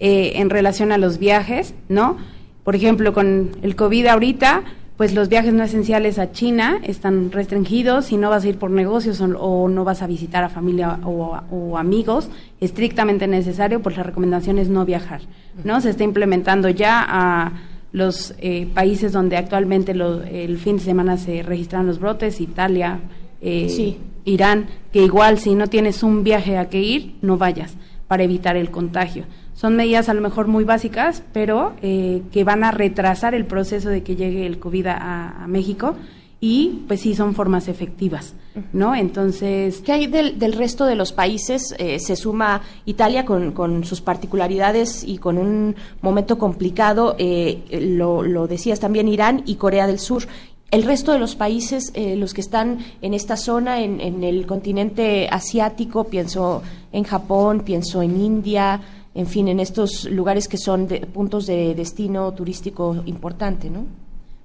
eh, 0.00 0.32
en 0.36 0.50
relación 0.50 0.90
a 0.90 0.98
los 0.98 1.18
viajes, 1.18 1.74
¿no? 1.88 2.16
Por 2.64 2.74
ejemplo, 2.74 3.12
con 3.12 3.52
el 3.62 3.76
COVID 3.76 4.06
ahorita, 4.06 4.64
pues 4.96 5.12
los 5.12 5.28
viajes 5.28 5.52
no 5.52 5.64
esenciales 5.64 6.18
a 6.20 6.30
China 6.32 6.78
están 6.84 7.32
restringidos. 7.32 8.04
Si 8.06 8.16
no 8.16 8.30
vas 8.30 8.44
a 8.44 8.48
ir 8.48 8.58
por 8.58 8.70
negocios 8.70 9.20
o, 9.20 9.24
o 9.38 9.68
no 9.68 9.84
vas 9.84 10.02
a 10.02 10.06
visitar 10.06 10.44
a 10.44 10.48
familia 10.48 11.00
o, 11.04 11.36
o 11.50 11.76
amigos, 11.78 12.28
estrictamente 12.60 13.26
necesario, 13.26 13.80
pues 13.82 13.96
la 13.96 14.02
recomendación 14.04 14.58
es 14.58 14.68
no 14.68 14.84
viajar, 14.84 15.22
¿no? 15.64 15.80
Se 15.80 15.90
está 15.90 16.04
implementando 16.04 16.68
ya 16.68 17.04
a 17.06 17.52
los 17.92 18.34
eh, 18.38 18.68
países 18.74 19.12
donde 19.12 19.36
actualmente 19.36 19.94
lo- 19.94 20.22
el 20.22 20.58
fin 20.58 20.76
de 20.78 20.82
semana 20.84 21.16
se 21.16 21.42
registran 21.42 21.86
los 21.86 21.98
brotes, 22.00 22.40
Italia, 22.40 23.00
eh, 23.40 23.68
Sí. 23.68 23.98
Irán, 24.26 24.66
que 24.92 25.02
igual 25.04 25.38
si 25.38 25.54
no 25.54 25.66
tienes 25.66 26.02
un 26.02 26.24
viaje 26.24 26.56
a 26.56 26.68
que 26.70 26.80
ir, 26.80 27.16
no 27.20 27.36
vayas 27.36 27.74
para 28.08 28.22
evitar 28.22 28.56
el 28.56 28.70
contagio. 28.70 29.24
Son 29.54 29.76
medidas 29.76 30.08
a 30.08 30.14
lo 30.14 30.20
mejor 30.20 30.48
muy 30.48 30.64
básicas, 30.64 31.22
pero 31.32 31.72
eh, 31.80 32.22
que 32.32 32.44
van 32.44 32.64
a 32.64 32.72
retrasar 32.72 33.34
el 33.34 33.46
proceso 33.46 33.88
de 33.88 34.02
que 34.02 34.16
llegue 34.16 34.46
el 34.46 34.58
COVID 34.58 34.86
a, 34.88 35.44
a 35.44 35.46
México 35.46 35.94
y 36.40 36.82
pues 36.88 37.00
sí 37.00 37.14
son 37.14 37.34
formas 37.34 37.68
efectivas, 37.68 38.34
¿no? 38.74 38.94
Entonces... 38.94 39.80
¿Qué 39.80 39.92
hay 39.92 40.06
del, 40.08 40.38
del 40.38 40.52
resto 40.52 40.84
de 40.84 40.94
los 40.94 41.12
países? 41.12 41.74
Eh, 41.78 41.98
se 41.98 42.16
suma 42.16 42.60
Italia 42.84 43.24
con, 43.24 43.52
con 43.52 43.84
sus 43.84 44.02
particularidades 44.02 45.04
y 45.04 45.16
con 45.16 45.38
un 45.38 45.74
momento 46.02 46.36
complicado, 46.36 47.16
eh, 47.18 47.62
lo, 47.96 48.22
lo 48.22 48.46
decías 48.46 48.78
también 48.78 49.08
Irán 49.08 49.42
y 49.46 49.54
Corea 49.54 49.86
del 49.86 49.98
Sur. 49.98 50.24
El 50.70 50.82
resto 50.82 51.12
de 51.12 51.18
los 51.18 51.34
países, 51.34 51.92
eh, 51.94 52.16
los 52.16 52.34
que 52.34 52.42
están 52.42 52.78
en 53.00 53.14
esta 53.14 53.36
zona, 53.36 53.80
en, 53.80 54.00
en 54.00 54.24
el 54.24 54.44
continente 54.44 55.28
asiático, 55.30 56.04
pienso 56.04 56.62
en 56.92 57.04
Japón, 57.04 57.62
pienso 57.64 58.02
en 58.02 58.20
India, 58.20 58.80
en 59.14 59.26
fin, 59.26 59.48
en 59.48 59.60
estos 59.60 60.04
lugares 60.10 60.48
que 60.48 60.58
son 60.58 60.88
de- 60.88 61.00
puntos 61.00 61.46
de 61.46 61.74
destino 61.74 62.32
turístico 62.32 63.02
importante, 63.06 63.70
¿no? 63.70 63.84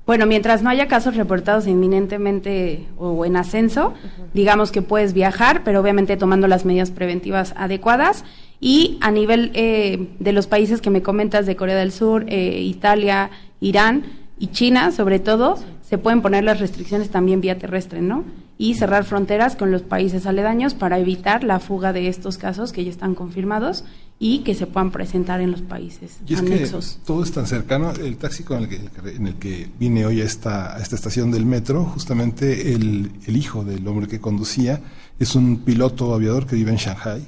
Bueno, 0.05 0.25
mientras 0.25 0.63
no 0.63 0.69
haya 0.71 0.87
casos 0.87 1.15
reportados 1.15 1.67
inminentemente 1.67 2.87
o 2.97 3.25
en 3.25 3.35
ascenso, 3.35 3.93
digamos 4.33 4.71
que 4.71 4.81
puedes 4.81 5.13
viajar, 5.13 5.63
pero 5.63 5.79
obviamente 5.81 6.17
tomando 6.17 6.47
las 6.47 6.65
medidas 6.65 6.89
preventivas 6.89 7.53
adecuadas. 7.57 8.23
Y 8.59 8.97
a 9.01 9.11
nivel 9.11 9.51
eh, 9.53 10.07
de 10.19 10.31
los 10.33 10.47
países 10.47 10.81
que 10.81 10.89
me 10.89 11.01
comentas, 11.03 11.45
de 11.45 11.55
Corea 11.55 11.75
del 11.75 11.91
Sur, 11.91 12.25
eh, 12.27 12.59
Italia, 12.61 13.29
Irán 13.61 14.03
y 14.39 14.47
China, 14.47 14.91
sobre 14.91 15.19
todo, 15.19 15.57
se 15.83 15.97
pueden 15.99 16.21
poner 16.23 16.43
las 16.43 16.59
restricciones 16.59 17.09
también 17.09 17.39
vía 17.39 17.57
terrestre, 17.59 18.01
¿no? 18.01 18.23
Y 18.61 18.75
cerrar 18.75 19.05
fronteras 19.05 19.55
con 19.55 19.71
los 19.71 19.83
países 19.83 20.25
aledaños 20.25 20.73
para 20.73 20.99
evitar 20.99 21.45
la 21.45 21.61
fuga 21.61 21.93
de 21.93 22.09
estos 22.09 22.37
casos 22.37 22.73
que 22.73 22.83
ya 22.83 22.91
están 22.91 23.15
confirmados 23.15 23.85
y 24.19 24.39
que 24.39 24.53
se 24.53 24.67
puedan 24.67 24.91
presentar 24.91 25.39
en 25.39 25.49
los 25.51 25.61
países 25.61 26.17
Y 26.27 26.33
es 26.33 26.41
anexos. 26.41 26.97
que 26.99 27.05
todo 27.07 27.23
es 27.23 27.31
tan 27.31 27.47
cercano. 27.47 27.91
El 27.91 28.17
taxi 28.17 28.43
con 28.43 28.63
el 28.63 28.67
que, 28.67 28.81
en 29.15 29.27
el 29.27 29.35
que 29.35 29.69
vine 29.79 30.05
hoy 30.05 30.19
a 30.19 30.25
esta, 30.25 30.75
a 30.75 30.81
esta 30.81 30.95
estación 30.97 31.31
del 31.31 31.45
metro, 31.45 31.85
justamente 31.85 32.73
el, 32.73 33.09
el 33.25 33.37
hijo 33.37 33.63
del 33.63 33.87
hombre 33.87 34.09
que 34.09 34.19
conducía 34.19 34.81
es 35.19 35.35
un 35.35 35.59
piloto 35.59 36.13
aviador 36.13 36.45
que 36.45 36.57
vive 36.57 36.71
en 36.71 36.77
Shanghai, 36.77 37.25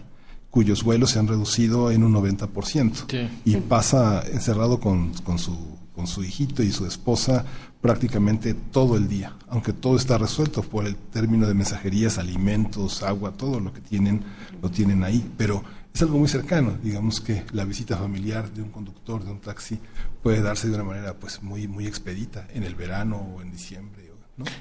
cuyos 0.50 0.84
vuelos 0.84 1.12
se 1.12 1.20
han 1.20 1.30
reducido 1.30 1.92
en 1.92 2.04
un 2.04 2.14
90%. 2.14 3.06
Sí. 3.10 3.30
Y 3.46 3.56
pasa 3.56 4.22
encerrado 4.30 4.82
con, 4.82 5.14
con, 5.24 5.40
su, 5.40 5.58
con 5.96 6.08
su 6.08 6.26
hijito 6.26 6.62
y 6.62 6.74
su 6.74 6.86
esposa 6.86 7.46
prácticamente 7.82 8.54
todo 8.54 8.96
el 8.96 9.08
día, 9.08 9.36
aunque 9.50 9.74
todo 9.74 9.96
está 9.98 10.18
resuelto 10.18 10.62
por 10.62 10.86
el 10.86 10.96
término 10.96 11.48
de 11.48 11.54
mensajerías, 11.54 12.18
alimentos, 12.18 13.04
agua, 13.04 13.32
todo 13.32 13.60
lo 13.60 13.74
que 13.74 13.82
tienen, 13.82 14.22
lo 14.62 14.70
tienen 14.70 15.04
ahí, 15.04 15.28
pero 15.38 15.64
es 15.94 16.02
algo 16.02 16.20
muy 16.20 16.30
cercano, 16.30 16.78
digamos 16.82 17.20
que 17.20 17.44
la 17.52 17.66
visita 17.66 17.98
familiar 17.98 18.52
de 18.52 18.62
un 18.62 18.70
conductor 18.70 19.24
de 19.26 19.32
un 19.32 19.40
taxi 19.40 19.80
puede 20.22 20.42
darse 20.42 20.70
de 20.70 20.76
una 20.76 20.84
manera 20.84 21.14
pues 21.16 21.42
muy 21.42 21.68
muy 21.68 21.88
expedita 21.88 22.48
en 22.54 22.64
el 22.64 22.76
verano 22.76 23.18
o 23.18 23.42
en 23.42 23.52
diciembre. 23.52 24.02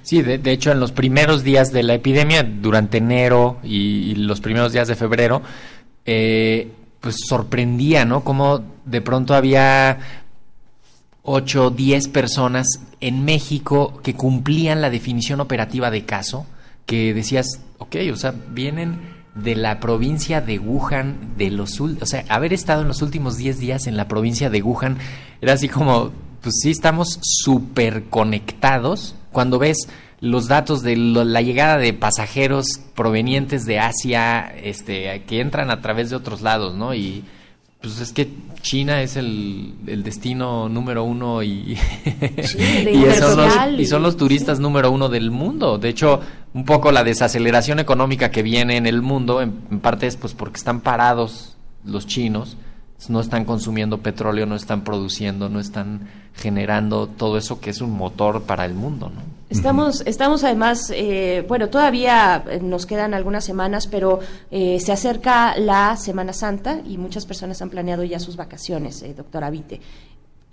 Sí, 0.02 0.22
de, 0.22 0.40
hecho 0.50 0.72
en 0.72 0.80
los 0.80 0.92
primeros 0.92 1.42
días 1.42 1.72
de 1.72 1.82
la 1.82 1.94
epidemia, 1.94 2.42
durante 2.42 2.98
enero 2.98 3.58
y, 3.62 4.14
los 4.14 4.40
primeros 4.40 4.72
días 4.72 4.88
de 4.88 4.96
febrero, 4.96 5.42
eh, 6.04 6.70
pues 7.00 7.16
sorprendía, 7.26 8.04
¿no? 8.04 8.22
Como 8.22 8.62
de 8.84 9.00
pronto 9.00 9.34
había 9.34 10.19
8 11.22 11.66
o 11.66 11.70
10 11.70 12.08
personas 12.08 12.66
en 13.00 13.24
México 13.24 14.00
que 14.02 14.14
cumplían 14.14 14.80
la 14.80 14.90
definición 14.90 15.40
operativa 15.40 15.90
de 15.90 16.04
caso, 16.04 16.46
que 16.86 17.14
decías, 17.14 17.60
ok, 17.78 17.96
o 18.12 18.16
sea, 18.16 18.34
vienen 18.50 19.20
de 19.34 19.54
la 19.54 19.80
provincia 19.80 20.40
de 20.40 20.58
Wuhan, 20.58 21.34
de 21.36 21.50
los 21.50 21.80
o 21.80 22.06
sea, 22.06 22.24
haber 22.28 22.52
estado 22.52 22.82
en 22.82 22.88
los 22.88 23.02
últimos 23.02 23.36
10 23.36 23.58
días 23.58 23.86
en 23.86 23.96
la 23.96 24.08
provincia 24.08 24.50
de 24.50 24.62
Wuhan, 24.62 24.98
era 25.40 25.52
así 25.52 25.68
como, 25.68 26.10
pues 26.42 26.56
sí, 26.62 26.70
estamos 26.70 27.18
súper 27.22 28.04
conectados. 28.04 29.14
Cuando 29.32 29.58
ves 29.58 29.88
los 30.20 30.48
datos 30.48 30.82
de 30.82 30.96
la 30.96 31.40
llegada 31.42 31.78
de 31.78 31.92
pasajeros 31.92 32.66
provenientes 32.94 33.64
de 33.64 33.78
Asia, 33.78 34.52
este, 34.62 35.22
que 35.26 35.40
entran 35.40 35.70
a 35.70 35.80
través 35.80 36.10
de 36.10 36.16
otros 36.16 36.42
lados, 36.42 36.74
¿no? 36.74 36.94
Y 36.94 37.24
pues 37.80 38.00
es 38.00 38.12
que 38.12 38.30
China 38.60 39.00
es 39.00 39.16
el, 39.16 39.74
el 39.86 40.02
destino 40.02 40.68
número 40.68 41.02
uno 41.04 41.42
y, 41.42 41.78
de 42.04 42.90
y, 42.92 42.94
son 42.94 43.04
intercomercial 43.04 43.72
los, 43.72 43.80
y 43.80 43.86
son 43.86 44.02
los 44.02 44.16
turistas 44.16 44.60
número 44.60 44.90
uno 44.90 45.08
del 45.08 45.30
mundo. 45.30 45.78
De 45.78 45.88
hecho, 45.88 46.20
un 46.52 46.64
poco 46.64 46.92
la 46.92 47.04
desaceleración 47.04 47.78
económica 47.78 48.30
que 48.30 48.42
viene 48.42 48.76
en 48.76 48.86
el 48.86 49.00
mundo, 49.00 49.40
en, 49.40 49.60
en 49.70 49.80
parte 49.80 50.06
es 50.06 50.16
pues 50.16 50.34
porque 50.34 50.58
están 50.58 50.80
parados 50.80 51.56
los 51.84 52.06
chinos, 52.06 52.58
no 53.08 53.20
están 53.20 53.46
consumiendo 53.46 53.98
petróleo, 53.98 54.44
no 54.44 54.56
están 54.56 54.84
produciendo, 54.84 55.48
no 55.48 55.58
están 55.58 56.08
generando 56.34 57.06
todo 57.06 57.38
eso 57.38 57.60
que 57.60 57.70
es 57.70 57.80
un 57.80 57.92
motor 57.92 58.42
para 58.42 58.66
el 58.66 58.74
mundo, 58.74 59.10
¿no? 59.14 59.39
Estamos, 59.50 60.04
estamos 60.06 60.44
además, 60.44 60.92
eh, 60.94 61.44
bueno, 61.48 61.68
todavía 61.70 62.44
nos 62.62 62.86
quedan 62.86 63.14
algunas 63.14 63.44
semanas, 63.44 63.88
pero 63.88 64.20
eh, 64.48 64.78
se 64.78 64.92
acerca 64.92 65.58
la 65.58 65.96
Semana 65.96 66.32
Santa 66.32 66.80
y 66.86 66.98
muchas 66.98 67.26
personas 67.26 67.60
han 67.60 67.68
planeado 67.68 68.04
ya 68.04 68.20
sus 68.20 68.36
vacaciones, 68.36 69.02
eh, 69.02 69.12
doctora 69.12 69.50
Vite. 69.50 69.80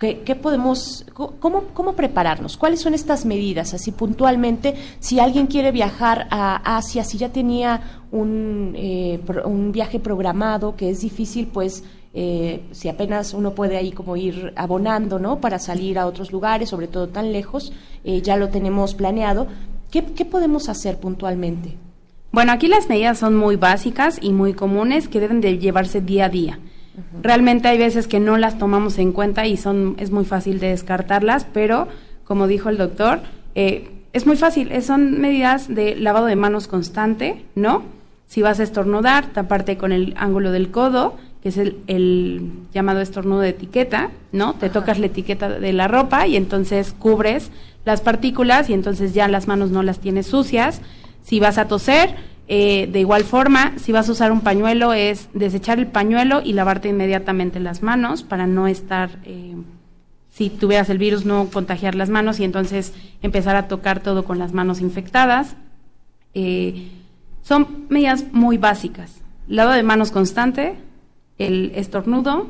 ¿Qué, 0.00 0.22
qué 0.22 0.34
podemos, 0.34 1.06
cómo, 1.12 1.66
cómo 1.74 1.94
prepararnos? 1.94 2.56
¿Cuáles 2.56 2.80
son 2.80 2.92
estas 2.92 3.24
medidas? 3.24 3.72
Así 3.72 3.92
puntualmente, 3.92 4.74
si 4.98 5.20
alguien 5.20 5.46
quiere 5.46 5.70
viajar 5.70 6.26
a 6.30 6.76
Asia, 6.76 7.04
si 7.04 7.18
ya 7.18 7.28
tenía 7.28 8.02
un, 8.10 8.74
eh, 8.76 9.20
un 9.44 9.70
viaje 9.70 10.00
programado 10.00 10.74
que 10.74 10.90
es 10.90 11.00
difícil, 11.02 11.46
pues 11.46 11.84
eh, 12.14 12.62
si 12.72 12.88
apenas 12.88 13.34
uno 13.34 13.54
puede 13.54 13.76
ahí 13.76 13.92
como 13.92 14.16
ir 14.16 14.52
abonando, 14.56 15.18
¿no? 15.18 15.40
Para 15.40 15.58
salir 15.58 15.98
a 15.98 16.06
otros 16.06 16.32
lugares, 16.32 16.70
sobre 16.70 16.88
todo 16.88 17.08
tan 17.08 17.32
lejos, 17.32 17.72
eh, 18.04 18.22
ya 18.22 18.36
lo 18.36 18.48
tenemos 18.48 18.94
planeado. 18.94 19.46
¿Qué, 19.90 20.04
qué 20.04 20.24
podemos 20.24 20.68
hacer 20.68 20.98
puntualmente? 20.98 21.76
Bueno, 22.32 22.52
aquí 22.52 22.68
las 22.68 22.88
medidas 22.88 23.18
son 23.18 23.36
muy 23.36 23.56
básicas 23.56 24.18
y 24.20 24.32
muy 24.32 24.52
comunes 24.52 25.08
que 25.08 25.20
deben 25.20 25.40
de 25.40 25.58
llevarse 25.58 26.00
día 26.00 26.26
a 26.26 26.28
día. 26.28 26.58
Realmente 27.22 27.68
hay 27.68 27.78
veces 27.78 28.08
que 28.08 28.20
no 28.20 28.36
las 28.38 28.58
tomamos 28.58 28.98
en 28.98 29.12
cuenta 29.12 29.46
y 29.46 29.56
son 29.56 29.94
es 29.98 30.10
muy 30.10 30.24
fácil 30.24 30.58
de 30.58 30.68
descartarlas, 30.68 31.46
pero 31.52 31.88
como 32.24 32.46
dijo 32.46 32.68
el 32.68 32.76
doctor, 32.76 33.20
eh, 33.54 33.90
es 34.12 34.26
muy 34.26 34.36
fácil. 34.36 34.70
son 34.82 35.20
medidas 35.20 35.72
de 35.72 35.96
lavado 35.96 36.26
de 36.26 36.36
manos 36.36 36.66
constante, 36.66 37.44
¿no? 37.54 37.82
Si 38.26 38.42
vas 38.42 38.60
a 38.60 38.62
estornudar, 38.62 39.32
taparte 39.32 39.78
con 39.78 39.92
el 39.92 40.14
ángulo 40.18 40.52
del 40.52 40.70
codo, 40.70 41.16
que 41.42 41.50
es 41.50 41.56
el, 41.56 41.78
el 41.86 42.50
llamado 42.72 43.00
estornudo 43.00 43.40
de 43.40 43.50
etiqueta, 43.50 44.10
¿no? 44.32 44.54
Te 44.54 44.70
tocas 44.70 44.98
la 44.98 45.06
etiqueta 45.06 45.48
de 45.48 45.72
la 45.72 45.88
ropa 45.88 46.26
y 46.26 46.36
entonces 46.36 46.94
cubres 46.98 47.50
las 47.84 48.00
partículas 48.00 48.68
y 48.68 48.74
entonces 48.74 49.14
ya 49.14 49.28
las 49.28 49.48
manos 49.48 49.70
no 49.70 49.82
las 49.82 50.00
tienes 50.00 50.26
sucias. 50.26 50.80
Si 51.22 51.40
vas 51.40 51.58
a 51.58 51.68
toser, 51.68 52.14
eh, 52.50 52.88
de 52.90 53.00
igual 53.00 53.24
forma, 53.24 53.74
si 53.78 53.92
vas 53.92 54.08
a 54.08 54.12
usar 54.12 54.32
un 54.32 54.40
pañuelo, 54.40 54.94
es 54.94 55.28
desechar 55.34 55.78
el 55.78 55.86
pañuelo 55.86 56.40
y 56.42 56.54
lavarte 56.54 56.88
inmediatamente 56.88 57.60
las 57.60 57.82
manos 57.82 58.22
para 58.22 58.46
no 58.46 58.66
estar, 58.66 59.18
eh, 59.24 59.54
si 60.30 60.48
tuvieras 60.48 60.88
el 60.88 60.96
virus, 60.96 61.26
no 61.26 61.48
contagiar 61.52 61.94
las 61.94 62.08
manos 62.08 62.40
y 62.40 62.44
entonces 62.44 62.94
empezar 63.20 63.54
a 63.54 63.68
tocar 63.68 64.00
todo 64.00 64.24
con 64.24 64.38
las 64.38 64.54
manos 64.54 64.80
infectadas. 64.80 65.56
Eh, 66.32 66.88
son 67.42 67.86
medidas 67.90 68.24
muy 68.32 68.56
básicas. 68.56 69.20
Lavado 69.46 69.76
de 69.76 69.82
manos 69.82 70.10
constante, 70.10 70.76
el 71.38 71.72
estornudo 71.74 72.46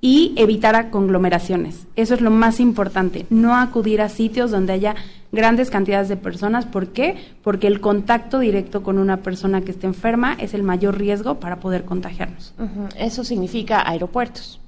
y 0.00 0.34
evitar 0.36 0.90
conglomeraciones. 0.90 1.86
Eso 1.96 2.14
es 2.14 2.20
lo 2.20 2.30
más 2.30 2.60
importante. 2.60 3.24
No 3.30 3.56
acudir 3.56 4.02
a 4.02 4.10
sitios 4.10 4.50
donde 4.50 4.74
haya 4.74 4.96
grandes 5.32 5.70
cantidades 5.70 6.08
de 6.08 6.16
personas. 6.16 6.66
¿Por 6.66 6.88
qué? 6.88 7.16
Porque 7.42 7.66
el 7.66 7.80
contacto 7.80 8.38
directo 8.38 8.82
con 8.82 8.98
una 8.98 9.18
persona 9.18 9.62
que 9.62 9.70
esté 9.70 9.86
enferma 9.86 10.34
es 10.34 10.52
el 10.52 10.62
mayor 10.62 10.98
riesgo 10.98 11.40
para 11.40 11.60
poder 11.60 11.84
contagiarnos. 11.84 12.54
Eso 12.98 13.24
significa 13.24 13.88
aeropuertos. 13.88 14.60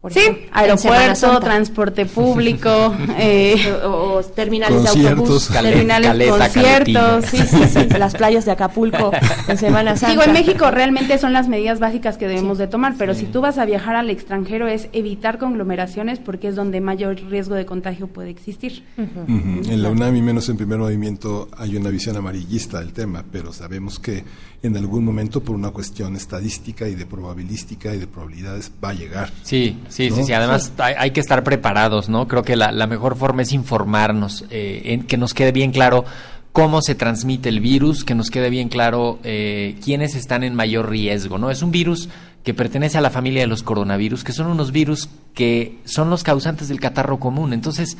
Por 0.00 0.14
Sí, 0.14 0.20
ejemplo, 0.20 0.48
aeropuerto, 0.52 1.40
transporte 1.40 2.06
público, 2.06 2.96
eh, 3.18 3.70
o, 3.84 4.14
o 4.14 4.22
terminales 4.22 4.82
de 4.82 5.08
autobús, 5.08 5.48
terminales, 5.48 6.08
caleta, 6.08 6.38
conciertos, 6.38 7.24
sí, 7.26 7.36
sí, 7.36 7.64
sí. 7.68 7.98
las 7.98 8.14
playas 8.14 8.46
de 8.46 8.52
Acapulco 8.52 9.10
en 9.46 9.58
Semana 9.58 9.96
Santa. 9.96 10.12
Digo, 10.12 10.22
en 10.22 10.32
México 10.32 10.70
realmente 10.70 11.18
son 11.18 11.34
las 11.34 11.48
medidas 11.48 11.80
básicas 11.80 12.16
que 12.16 12.28
debemos 12.28 12.56
de 12.56 12.66
tomar, 12.66 12.94
pero 12.96 13.14
si 13.14 13.26
tú 13.26 13.42
vas 13.42 13.58
a 13.58 13.66
viajar 13.66 13.94
al 13.94 14.08
extranjero 14.08 14.68
es 14.68 14.88
evitar 14.94 15.36
conglomeraciones 15.36 16.18
porque 16.18 16.48
es 16.48 16.56
donde 16.56 16.80
mayor 16.80 17.20
riesgo 17.28 17.54
de 17.54 17.66
contagio 17.66 18.06
puede 18.06 18.30
existir. 18.30 18.82
En 18.96 19.82
la 19.82 19.90
UNAM 19.90 20.16
y 20.16 20.22
menos 20.22 20.48
en 20.48 20.56
primer 20.56 20.78
movimiento 20.78 21.48
hay 21.58 21.76
una 21.76 21.90
visión 21.90 22.16
amarillista 22.16 22.80
del 22.80 22.94
tema, 22.94 23.22
pero 23.30 23.52
sabemos 23.52 23.98
que 23.98 24.24
en 24.62 24.76
algún 24.76 25.04
momento 25.04 25.40
por 25.42 25.56
una 25.56 25.70
cuestión 25.70 26.16
estadística 26.16 26.86
y 26.88 26.94
de 26.94 27.06
probabilística 27.06 27.94
y 27.94 27.98
de 27.98 28.06
probabilidades 28.06 28.70
va 28.82 28.90
a 28.90 28.94
llegar. 28.94 29.30
Sí, 29.42 29.78
sí, 29.88 30.10
¿no? 30.10 30.16
sí, 30.16 30.24
sí. 30.24 30.32
Además 30.32 30.72
hay, 30.78 30.94
hay 30.98 31.10
que 31.12 31.20
estar 31.20 31.42
preparados, 31.42 32.08
¿no? 32.08 32.28
Creo 32.28 32.42
que 32.42 32.56
la, 32.56 32.70
la 32.70 32.86
mejor 32.86 33.16
forma 33.16 33.42
es 33.42 33.52
informarnos, 33.52 34.44
eh, 34.50 34.82
en 34.84 35.04
que 35.04 35.16
nos 35.16 35.32
quede 35.32 35.52
bien 35.52 35.72
claro 35.72 36.04
cómo 36.52 36.82
se 36.82 36.94
transmite 36.94 37.48
el 37.48 37.60
virus, 37.60 38.04
que 38.04 38.14
nos 38.14 38.30
quede 38.30 38.50
bien 38.50 38.68
claro 38.68 39.18
eh, 39.22 39.76
quiénes 39.82 40.14
están 40.14 40.42
en 40.42 40.54
mayor 40.54 40.90
riesgo, 40.90 41.38
¿no? 41.38 41.50
Es 41.50 41.62
un 41.62 41.70
virus 41.70 42.08
que 42.44 42.54
pertenece 42.54 42.98
a 42.98 43.02
la 43.02 43.10
familia 43.10 43.42
de 43.42 43.46
los 43.46 43.62
coronavirus, 43.62 44.24
que 44.24 44.32
son 44.32 44.46
unos 44.46 44.72
virus 44.72 45.08
que 45.34 45.78
son 45.84 46.10
los 46.10 46.22
causantes 46.22 46.68
del 46.68 46.80
catarro 46.80 47.20
común. 47.20 47.52
Entonces, 47.52 47.96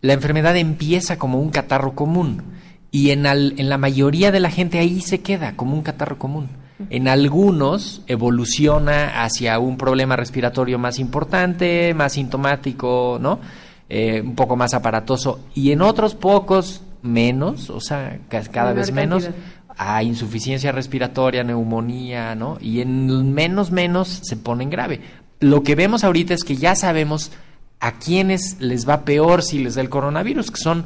la 0.00 0.14
enfermedad 0.14 0.56
empieza 0.56 1.18
como 1.18 1.40
un 1.40 1.50
catarro 1.50 1.94
común 1.94 2.42
y 2.92 3.10
en, 3.10 3.26
al- 3.26 3.54
en 3.56 3.68
la 3.68 3.78
mayoría 3.78 4.30
de 4.30 4.38
la 4.38 4.50
gente 4.50 4.78
ahí 4.78 5.00
se 5.00 5.20
queda 5.20 5.56
como 5.56 5.74
un 5.74 5.82
catarro 5.82 6.18
común. 6.18 6.48
En 6.90 7.06
algunos 7.08 8.02
evoluciona 8.08 9.22
hacia 9.24 9.58
un 9.58 9.76
problema 9.76 10.16
respiratorio 10.16 10.78
más 10.78 10.98
importante, 10.98 11.94
más 11.94 12.12
sintomático, 12.14 13.18
¿no? 13.20 13.38
Eh, 13.88 14.20
un 14.24 14.34
poco 14.34 14.56
más 14.56 14.74
aparatoso. 14.74 15.40
Y 15.54 15.70
en 15.72 15.82
otros 15.82 16.14
pocos 16.14 16.82
menos, 17.02 17.70
o 17.70 17.80
sea, 17.80 18.18
ca- 18.28 18.42
cada 18.44 18.72
vez 18.72 18.90
menos, 18.92 19.24
cantidad. 19.24 19.44
a 19.76 20.02
insuficiencia 20.02 20.72
respiratoria, 20.72 21.44
neumonía, 21.44 22.34
¿no? 22.34 22.58
Y 22.60 22.80
en 22.80 23.32
menos, 23.32 23.70
menos 23.70 24.20
se 24.22 24.36
ponen 24.36 24.68
grave. 24.70 25.00
Lo 25.40 25.62
que 25.62 25.74
vemos 25.76 26.04
ahorita 26.04 26.34
es 26.34 26.42
que 26.44 26.56
ya 26.56 26.74
sabemos 26.74 27.30
a 27.80 27.92
quiénes 27.98 28.56
les 28.60 28.88
va 28.88 29.04
peor 29.04 29.42
si 29.42 29.58
les 29.58 29.74
da 29.76 29.82
el 29.82 29.88
coronavirus, 29.88 30.50
que 30.50 30.60
son 30.60 30.84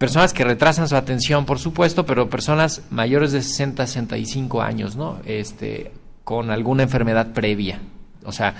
personas 0.00 0.32
que 0.32 0.44
retrasan 0.44 0.88
su 0.88 0.96
atención, 0.96 1.44
por 1.44 1.58
supuesto, 1.58 2.06
pero 2.06 2.30
personas 2.30 2.80
mayores 2.88 3.32
de 3.32 3.42
60, 3.42 3.86
65 3.86 4.62
años, 4.62 4.96
¿no? 4.96 5.18
Este, 5.26 5.92
con 6.24 6.50
alguna 6.50 6.84
enfermedad 6.84 7.34
previa, 7.34 7.80
o 8.24 8.32
sea, 8.32 8.54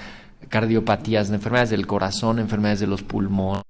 cardiopatías, 0.51 1.31
enfermedades 1.31 1.71
del 1.71 1.87
corazón, 1.87 2.41
enfermedades 2.41 2.81
de 2.81 2.89
los 2.89 3.03
pulmones, 3.03 3.63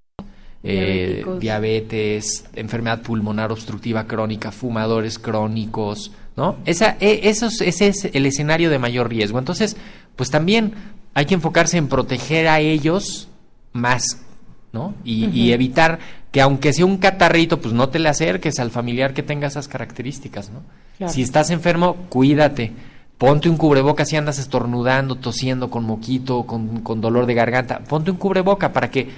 eh, 0.64 1.24
diabetes, 1.38 2.44
enfermedad 2.56 3.02
pulmonar 3.02 3.52
obstructiva 3.52 4.08
crónica, 4.08 4.50
fumadores 4.50 5.20
crónicos, 5.20 6.10
¿no? 6.36 6.56
Esa, 6.64 6.96
e- 6.98 7.20
esos, 7.28 7.60
ese 7.60 7.86
es 7.86 8.04
el 8.12 8.26
escenario 8.26 8.68
de 8.70 8.80
mayor 8.80 9.08
riesgo. 9.08 9.38
Entonces, 9.38 9.76
pues 10.16 10.28
también 10.28 10.72
hay 11.14 11.26
que 11.26 11.34
enfocarse 11.34 11.78
en 11.78 11.86
proteger 11.86 12.48
a 12.48 12.58
ellos 12.58 13.28
más, 13.72 14.22
¿no? 14.72 14.92
Y, 15.04 15.26
y 15.26 15.52
evitar 15.52 16.00
que 16.30 16.40
aunque 16.40 16.72
sea 16.72 16.86
un 16.86 16.98
catarrito, 16.98 17.60
pues 17.60 17.74
no 17.74 17.88
te 17.88 17.98
le 17.98 18.08
acerques 18.08 18.58
al 18.58 18.70
familiar 18.70 19.14
que 19.14 19.22
tenga 19.22 19.48
esas 19.48 19.68
características, 19.68 20.50
¿no? 20.50 20.60
Claro. 20.98 21.12
Si 21.12 21.22
estás 21.22 21.50
enfermo, 21.50 21.96
cuídate. 22.08 22.72
Ponte 23.18 23.50
un 23.50 23.56
cubreboca 23.56 24.04
si 24.04 24.16
andas 24.16 24.38
estornudando, 24.38 25.16
tosiendo 25.16 25.68
con 25.68 25.84
moquito, 25.84 26.44
con, 26.44 26.80
con 26.80 27.00
dolor 27.00 27.26
de 27.26 27.34
garganta. 27.34 27.80
Ponte 27.80 28.10
un 28.10 28.16
cubreboca 28.16 28.72
para 28.72 28.90
que 28.90 29.08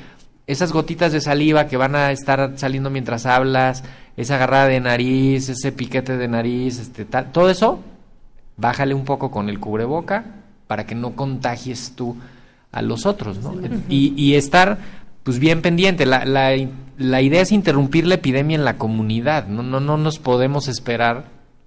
esas 0.46 0.72
gotitas 0.72 1.12
de 1.12 1.20
saliva 1.20 1.66
que 1.66 1.76
van 1.76 1.94
a 1.94 2.10
estar 2.10 2.52
saliendo 2.56 2.90
mientras 2.90 3.26
hablas, 3.26 3.84
esa 4.16 4.36
agarrada 4.36 4.66
de 4.66 4.80
nariz, 4.80 5.48
ese 5.48 5.72
piquete 5.72 6.16
de 6.16 6.28
nariz, 6.28 6.78
este, 6.78 7.04
tal, 7.04 7.30
todo 7.32 7.48
eso, 7.48 7.80
bájale 8.56 8.94
un 8.94 9.04
poco 9.04 9.30
con 9.30 9.48
el 9.48 9.60
cubreboca 9.60 10.24
para 10.66 10.84
que 10.84 10.94
no 10.94 11.14
contagies 11.14 11.92
tú 11.94 12.16
a 12.72 12.82
los 12.82 13.06
otros, 13.06 13.38
¿no? 13.38 13.54
Y, 13.88 14.14
y 14.16 14.34
estar, 14.34 14.78
pues, 15.24 15.38
bien 15.38 15.62
pendiente. 15.62 16.06
La, 16.06 16.24
la, 16.24 16.52
la 16.98 17.22
idea 17.22 17.42
es 17.42 17.52
interrumpir 17.52 18.06
la 18.06 18.14
epidemia 18.16 18.56
en 18.56 18.64
la 18.64 18.78
comunidad. 18.78 19.46
No, 19.48 19.62
no, 19.62 19.80
no 19.80 19.96
nos 19.96 20.18
podemos 20.18 20.68
esperar 20.68 21.26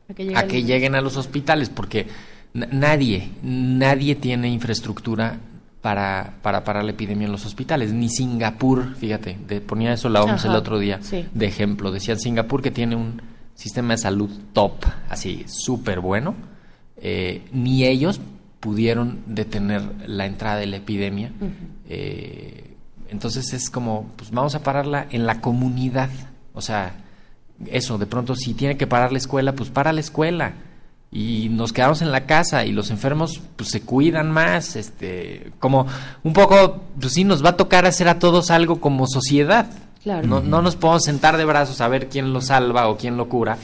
A 0.09 0.13
que 0.13 0.23
llegue 0.25 0.35
a 0.37 0.41
el- 0.41 0.47
que 0.47 0.63
lleguen 0.63 0.95
a 0.95 1.01
los 1.01 1.17
hospitales 1.17 1.69
porque 1.69 2.07
na- 2.53 2.67
nadie, 2.71 3.29
nadie 3.43 4.15
tiene 4.15 4.49
infraestructura 4.49 5.37
para, 5.81 6.33
para 6.41 6.63
parar 6.63 6.83
la 6.83 6.91
epidemia 6.91 7.25
en 7.25 7.31
los 7.31 7.45
hospitales. 7.45 7.93
Ni 7.93 8.09
Singapur, 8.09 8.95
fíjate, 8.95 9.37
de- 9.47 9.61
ponía 9.61 9.93
eso 9.93 10.09
la 10.09 10.23
OMS 10.23 10.45
el 10.45 10.55
otro 10.55 10.79
día 10.79 10.99
sí. 11.01 11.25
de 11.33 11.45
ejemplo. 11.45 11.91
Decían 11.91 12.19
Singapur 12.19 12.61
que 12.61 12.71
tiene 12.71 12.95
un 12.95 13.21
sistema 13.53 13.93
de 13.93 13.99
salud 13.99 14.29
top, 14.53 14.73
así 15.09 15.43
súper 15.47 15.99
bueno. 15.99 16.33
Eh, 16.97 17.43
ni 17.51 17.85
ellos 17.85 18.19
pudieron 18.59 19.19
detener 19.27 19.83
la 20.07 20.25
entrada 20.25 20.57
de 20.57 20.65
la 20.65 20.77
epidemia. 20.77 21.31
Eh, 21.87 22.64
entonces 23.15 23.53
es 23.53 23.69
como, 23.69 24.09
pues 24.17 24.29
vamos 24.31 24.55
a 24.55 24.61
pararla 24.61 25.07
en 25.09 25.25
la 25.25 25.39
comunidad. 25.39 26.09
O 26.53 26.59
sea, 26.59 26.93
eso, 27.67 27.97
de 27.97 28.05
pronto 28.05 28.35
si 28.35 28.53
tiene 28.53 28.75
que 28.75 28.87
parar 28.87 29.13
la 29.13 29.19
escuela, 29.19 29.53
pues 29.53 29.69
para 29.69 29.93
la 29.93 30.01
escuela. 30.01 30.53
Y 31.11 31.47
nos 31.47 31.71
quedamos 31.71 32.01
en 32.01 32.11
la 32.11 32.25
casa 32.25 32.65
y 32.65 32.73
los 32.73 32.91
enfermos 32.91 33.41
pues 33.55 33.69
se 33.69 33.81
cuidan 33.81 34.31
más, 34.31 34.75
este, 34.75 35.53
como 35.59 35.87
un 36.23 36.33
poco, 36.33 36.81
pues 36.99 37.13
sí, 37.13 37.23
nos 37.23 37.43
va 37.43 37.51
a 37.51 37.57
tocar 37.57 37.85
hacer 37.85 38.09
a 38.09 38.19
todos 38.19 38.51
algo 38.51 38.81
como 38.81 39.07
sociedad. 39.07 39.67
Claro. 40.03 40.27
No, 40.27 40.41
no 40.41 40.61
nos 40.61 40.75
podemos 40.75 41.05
sentar 41.05 41.37
de 41.37 41.45
brazos 41.45 41.79
a 41.79 41.87
ver 41.87 42.09
quién 42.09 42.33
lo 42.33 42.41
salva 42.41 42.89
o 42.89 42.97
quién 42.97 43.15
lo 43.15 43.29
cura, 43.29 43.57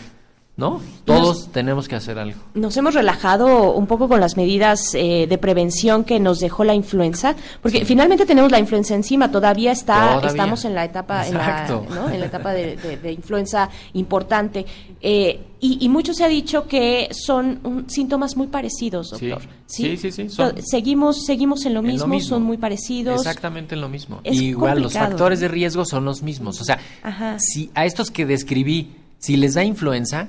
¿no? 0.57 0.79
Todos 1.05 1.51
tenemos 1.51 1.87
que 1.87 1.95
hacer 1.95 2.19
algo. 2.19 2.37
Nos 2.53 2.75
hemos 2.77 2.93
relajado 2.93 3.73
un 3.73 3.87
poco 3.87 4.07
con 4.07 4.19
las 4.19 4.37
medidas 4.37 4.93
eh, 4.93 5.25
de 5.27 5.37
prevención 5.39 6.03
que 6.03 6.19
nos 6.19 6.39
dejó 6.39 6.63
la 6.63 6.75
influenza, 6.75 7.35
porque 7.61 7.83
finalmente 7.85 8.25
tenemos 8.25 8.51
la 8.51 8.59
influenza 8.59 8.93
encima, 8.93 9.31
todavía 9.31 9.71
está, 9.71 10.09
Todavía. 10.15 10.29
estamos 10.29 10.65
en 10.65 10.75
la 10.75 10.85
etapa, 10.85 11.25
en 11.25 11.33
la, 11.35 11.39
Exacto. 11.39 11.85
¿no? 11.89 12.09
en 12.09 12.19
la 12.19 12.25
etapa 12.27 12.53
de, 12.53 12.75
de- 12.75 12.97
de 12.97 13.11
influenza 13.11 13.69
importante. 13.93 14.65
Eh, 15.01 15.39
y, 15.61 15.77
y 15.83 15.89
mucho 15.89 16.13
se 16.13 16.23
ha 16.23 16.27
dicho 16.27 16.67
que 16.67 17.09
son 17.11 17.59
un- 17.63 17.89
síntomas 17.89 18.35
muy 18.37 18.47
parecidos, 18.47 19.09
Sí. 19.17 19.27
doctor. 19.29 19.49
Sí, 19.65 19.95
sí, 19.97 20.11
sí, 20.11 20.29
son- 20.29 20.61
Seguimos, 20.61 21.25
seguimos 21.25 21.65
en 21.65 21.73
lo, 21.73 21.79
En 21.79 21.97
lo 21.97 22.07
mismo, 22.07 22.19
son 22.29 22.43
muy 22.43 22.57
parecidos. 22.57 23.21
Exactamente 23.21 23.73
en 23.75 23.81
lo 23.81 23.89
mismo. 23.89 24.19
Es 24.23 24.39
Igual 24.39 24.81
los 24.81 24.93
factores 24.93 25.39
de 25.39 25.47
riesgo 25.47 25.85
son 25.85 26.03
los 26.05 26.21
mismos. 26.21 26.59
O 26.61 26.65
sea, 26.65 26.77
Ajá. 27.03 27.37
si 27.39 27.71
a 27.73 27.85
estos 27.85 28.11
que 28.11 28.25
describí, 28.25 28.91
si 29.17 29.37
les 29.37 29.53
da 29.53 29.63
influenza, 29.63 30.27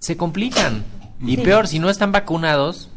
se 0.00 0.16
complican. 0.16 0.84
Y 1.20 1.36
Sí. 1.36 1.42
peor, 1.42 1.68
si 1.68 1.78
no 1.78 1.90
están 1.90 2.12
vacunados, 2.12 2.88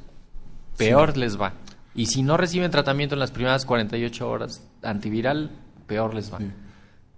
peor 0.77 1.17
les 1.17 1.39
va. 1.39 1.53
Y 1.93 2.07
si 2.07 2.23
no 2.23 2.37
reciben 2.37 2.71
tratamiento 2.71 3.15
en 3.15 3.19
las 3.19 3.31
primeras 3.31 3.65
48 3.65 4.27
horas 4.29 4.63
antiviral, 4.81 5.51
peor 5.85 6.15
les 6.15 6.33
va. 6.33 6.39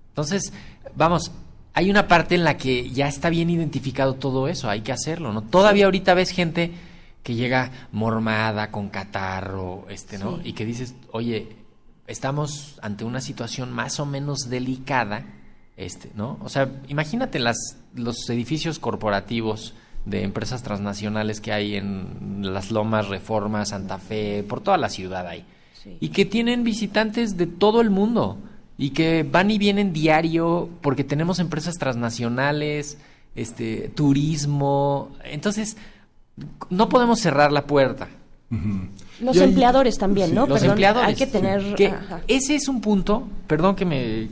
Entonces, 0.09 0.51
vamos, 0.95 1.31
hay 1.73 1.89
una 1.89 2.07
parte 2.07 2.35
en 2.35 2.43
la 2.43 2.57
que 2.57 2.89
ya 2.89 3.07
está 3.07 3.29
bien 3.29 3.49
identificado 3.49 4.15
todo 4.15 4.47
eso, 4.47 4.69
hay 4.69 4.81
que 4.81 4.91
hacerlo, 4.91 5.31
¿no? 5.31 5.43
Todavía 5.43 5.85
ahorita 5.85 6.13
ves 6.13 6.31
gente 6.31 6.71
que 7.23 7.35
llega 7.35 7.71
mormada, 7.91 8.71
con 8.71 8.89
catarro, 8.89 9.85
este, 9.89 10.17
¿no? 10.17 10.39
Y 10.43 10.53
que 10.53 10.65
dices, 10.65 10.95
oye, 11.11 11.55
estamos 12.07 12.79
ante 12.81 13.03
una 13.03 13.21
situación 13.21 13.71
más 13.71 13.99
o 13.99 14.05
menos 14.05 14.49
delicada, 14.49 15.25
este, 15.77 16.11
¿no? 16.15 16.37
O 16.41 16.49
sea, 16.49 16.69
imagínate 16.87 17.39
las, 17.39 17.77
los 17.95 18.29
edificios 18.29 18.77
corporativos 18.79 19.73
de 20.05 20.21
empresas 20.23 20.61
transnacionales 20.61 21.41
que 21.41 21.51
hay 21.51 21.75
en 21.75 22.39
Las 22.53 22.69
Lomas, 22.71 23.07
Reforma, 23.07 23.65
Santa 23.65 23.97
Fe, 23.97 24.43
por 24.47 24.61
toda 24.61 24.77
la 24.77 24.89
ciudad 24.89 25.27
hay. 25.27 25.45
Y 25.99 26.09
que 26.09 26.25
tienen 26.25 26.63
visitantes 26.63 27.37
de 27.37 27.47
todo 27.47 27.81
el 27.81 27.89
mundo 27.89 28.37
y 28.77 28.89
que 28.89 29.23
van 29.23 29.49
y 29.51 29.57
vienen 29.57 29.93
diario 29.93 30.69
porque 30.81 31.03
tenemos 31.03 31.39
empresas 31.39 31.75
transnacionales, 31.75 32.97
este, 33.35 33.89
turismo. 33.95 35.09
Entonces, 35.23 35.77
no 36.69 36.89
podemos 36.89 37.19
cerrar 37.19 37.51
la 37.51 37.65
puerta. 37.65 38.07
Los 39.21 39.35
Y 39.35 39.39
hay- 39.39 39.45
empleadores 39.49 39.97
también, 39.97 40.33
¿no? 40.35 40.41
Los 40.47 40.59
Perdón, 40.59 40.71
empleadores. 40.71 41.07
Hay 41.09 41.15
que 41.15 41.27
tener... 41.27 41.75
Que 41.75 41.93
ese 42.27 42.55
es 42.55 42.67
un 42.67 42.81
punto, 42.81 43.27
perdón 43.47 43.75
que 43.75 43.85
me 43.85 44.27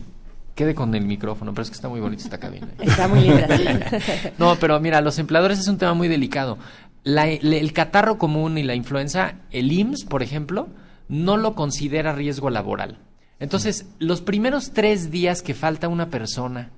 quede 0.56 0.76
con 0.76 0.94
el 0.96 1.06
micrófono, 1.06 1.52
pero 1.54 1.64
es 1.64 1.70
que 1.70 1.76
está 1.76 1.90
muy 1.90 2.00
bonita 2.00 2.24
esta 2.24 2.38
cabina. 2.40 2.68
Está 2.80 3.08
muy 3.08 3.22
linda. 3.22 3.48
no, 4.38 4.56
pero 4.60 4.80
mira, 4.80 5.02
los 5.02 5.18
empleadores 5.20 5.60
es 5.60 5.68
un 5.68 5.78
tema 5.78 5.94
muy 5.94 6.08
delicado. 6.08 6.58
La- 7.04 7.28
el, 7.28 7.54
el 7.54 7.74
catarro 7.74 8.18
común 8.18 8.58
y 8.58 8.64
la 8.64 8.76
influenza, 8.76 9.36
el 9.52 9.72
IMSS, 9.72 10.06
por 10.06 10.24
ejemplo, 10.24 10.68
no 11.10 11.38
lo 11.38 11.56
considera 11.56 12.14
riesgo 12.14 12.50
laboral. 12.50 12.98
Entonces, 13.40 13.88
los 14.00 14.22
primeros 14.22 14.72
tres 14.72 15.12
días 15.12 15.42
que 15.42 15.54
falta 15.54 15.88
una 15.90 16.10
persona 16.10 16.70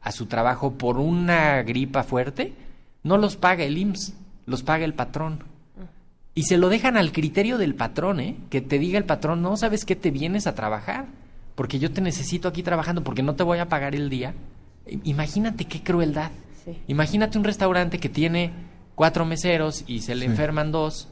a 0.00 0.12
su 0.12 0.26
trabajo 0.26 0.74
por 0.74 0.98
una 0.98 1.62
gripa 1.62 2.02
fuerte, 2.02 2.54
no 3.02 3.18
los 3.18 3.36
paga 3.36 3.64
el 3.64 3.76
IMSS, 3.76 4.14
los 4.46 4.62
paga 4.62 4.84
el 4.84 4.94
patrón. 4.94 5.44
Y 6.34 6.44
se 6.44 6.56
lo 6.58 6.68
dejan 6.68 6.96
al 6.96 7.12
criterio 7.12 7.58
del 7.58 7.74
patrón, 7.74 8.20
¿eh? 8.20 8.36
Que 8.50 8.60
te 8.60 8.78
diga 8.78 8.98
el 8.98 9.04
patrón, 9.04 9.40
no, 9.42 9.56
¿sabes 9.56 9.84
qué? 9.84 9.94
Te 9.96 10.10
vienes 10.10 10.46
a 10.46 10.54
trabajar, 10.54 11.06
porque 11.54 11.78
yo 11.78 11.90
te 11.92 12.00
necesito 12.00 12.48
aquí 12.48 12.62
trabajando, 12.62 13.02
porque 13.04 13.22
no 13.22 13.34
te 13.34 13.42
voy 13.42 13.58
a 13.58 13.68
pagar 13.68 13.94
el 13.94 14.08
día. 14.10 14.34
Imagínate 15.04 15.64
qué 15.66 15.82
crueldad. 15.82 16.30
Imagínate 16.88 17.38
un 17.38 17.44
restaurante 17.44 17.98
que 17.98 18.08
tiene 18.08 18.50
cuatro 18.94 19.24
meseros 19.24 19.84
y 19.86 20.00
se 20.00 20.14
le 20.14 20.24
Sí. 20.26 20.30
enferman 20.30 20.72
dos 20.72 21.08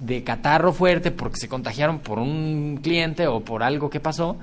de 0.00 0.24
catarro 0.24 0.72
fuerte 0.72 1.10
porque 1.10 1.36
se 1.38 1.48
contagiaron 1.48 1.98
por 2.00 2.18
un 2.18 2.80
cliente 2.82 3.26
o 3.26 3.40
por 3.40 3.62
algo 3.62 3.90
que 3.90 4.00
pasó. 4.00 4.36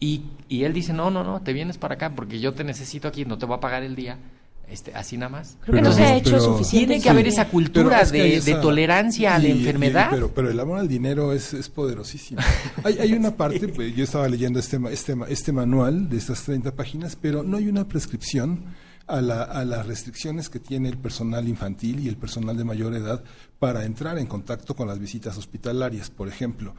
Y, 0.00 0.22
y 0.48 0.64
él 0.64 0.72
dice, 0.72 0.92
no, 0.92 1.10
no, 1.10 1.22
no, 1.24 1.40
te 1.42 1.52
vienes 1.52 1.78
para 1.78 1.94
acá 1.94 2.10
porque 2.10 2.40
yo 2.40 2.52
te 2.54 2.64
necesito 2.64 3.06
aquí, 3.08 3.24
no 3.24 3.38
te 3.38 3.46
voy 3.46 3.56
a 3.56 3.60
pagar 3.60 3.82
el 3.82 3.94
día. 3.94 4.18
Este, 4.72 4.94
así 4.94 5.16
nada 5.18 5.28
más. 5.28 5.56
Creo 5.60 5.76
que 5.76 5.82
no 5.82 5.92
se 5.92 6.02
ha 6.02 6.16
hecho 6.16 6.40
suficiente 6.40 6.86
Tiene 6.94 7.02
que 7.02 7.10
haber 7.10 7.26
esa 7.28 7.48
cultura 7.48 8.00
es 8.00 8.10
que 8.10 8.18
de, 8.22 8.36
esa- 8.36 8.54
de 8.56 8.62
tolerancia 8.62 9.34
a 9.34 9.38
la 9.38 9.48
y- 9.48 9.50
enfermedad. 9.52 10.08
pero, 10.10 10.32
pero 10.32 10.50
el 10.50 10.58
amor 10.58 10.78
al 10.78 10.88
dinero 10.88 11.32
es, 11.32 11.52
es 11.52 11.68
poderosísimo. 11.68 12.40
hay, 12.84 12.98
hay 12.98 13.12
una 13.12 13.36
parte, 13.36 13.68
pues, 13.68 13.94
yo 13.94 14.02
estaba 14.04 14.28
leyendo 14.28 14.58
este, 14.58 14.78
ma- 14.78 14.90
este, 14.90 15.14
ma- 15.14 15.26
este 15.28 15.52
manual 15.52 16.08
de 16.08 16.16
estas 16.16 16.42
30 16.44 16.74
páginas, 16.74 17.16
pero 17.20 17.42
no 17.42 17.58
hay 17.58 17.68
una 17.68 17.86
prescripción 17.86 18.64
a, 19.06 19.20
la- 19.20 19.42
a 19.42 19.64
las 19.64 19.84
restricciones 19.86 20.48
que 20.48 20.58
tiene 20.60 20.88
el 20.88 20.96
personal 20.96 21.46
infantil 21.48 22.00
y 22.00 22.08
el 22.08 22.16
personal 22.16 22.56
de 22.56 22.64
mayor 22.64 22.94
edad 22.94 23.22
para 23.58 23.84
entrar 23.84 24.16
en 24.18 24.26
contacto 24.26 24.74
con 24.74 24.88
las 24.88 24.98
visitas 24.98 25.36
hospitalarias, 25.36 26.08
por 26.08 26.28
ejemplo. 26.28 26.74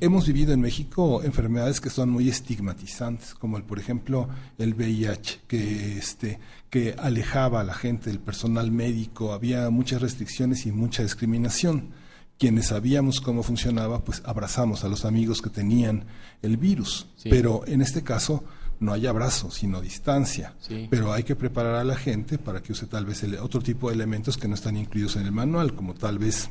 Hemos 0.00 0.26
vivido 0.26 0.52
en 0.52 0.60
México 0.60 1.22
enfermedades 1.22 1.80
que 1.80 1.90
son 1.90 2.10
muy 2.10 2.28
estigmatizantes, 2.28 3.34
como 3.34 3.56
el, 3.56 3.62
por 3.62 3.78
ejemplo, 3.78 4.28
el 4.58 4.74
VIH, 4.74 5.40
que 5.46 5.96
este 5.98 6.38
que 6.70 6.94
alejaba 6.98 7.60
a 7.60 7.64
la 7.64 7.72
gente 7.74 8.10
del 8.10 8.18
personal 8.18 8.70
médico, 8.72 9.32
había 9.32 9.70
muchas 9.70 10.02
restricciones 10.02 10.66
y 10.66 10.72
mucha 10.72 11.02
discriminación. 11.02 11.90
Quienes 12.38 12.66
sabíamos 12.66 13.20
cómo 13.22 13.42
funcionaba, 13.42 14.04
pues 14.04 14.20
abrazamos 14.26 14.84
a 14.84 14.88
los 14.88 15.04
amigos 15.06 15.40
que 15.40 15.48
tenían 15.48 16.04
el 16.42 16.56
virus. 16.58 17.06
Sí. 17.16 17.30
Pero 17.30 17.62
en 17.66 17.80
este 17.80 18.02
caso 18.02 18.44
no 18.80 18.92
hay 18.92 19.06
abrazo, 19.06 19.50
sino 19.50 19.80
distancia. 19.80 20.54
Sí. 20.60 20.86
Pero 20.90 21.12
hay 21.14 21.22
que 21.22 21.34
preparar 21.36 21.76
a 21.76 21.84
la 21.84 21.96
gente 21.96 22.36
para 22.36 22.60
que 22.62 22.72
use 22.72 22.86
tal 22.86 23.06
vez 23.06 23.22
el- 23.22 23.36
otro 23.38 23.62
tipo 23.62 23.88
de 23.88 23.94
elementos 23.94 24.36
que 24.36 24.48
no 24.48 24.54
están 24.54 24.76
incluidos 24.76 25.16
en 25.16 25.22
el 25.22 25.32
manual, 25.32 25.74
como 25.74 25.94
tal 25.94 26.18
vez 26.18 26.50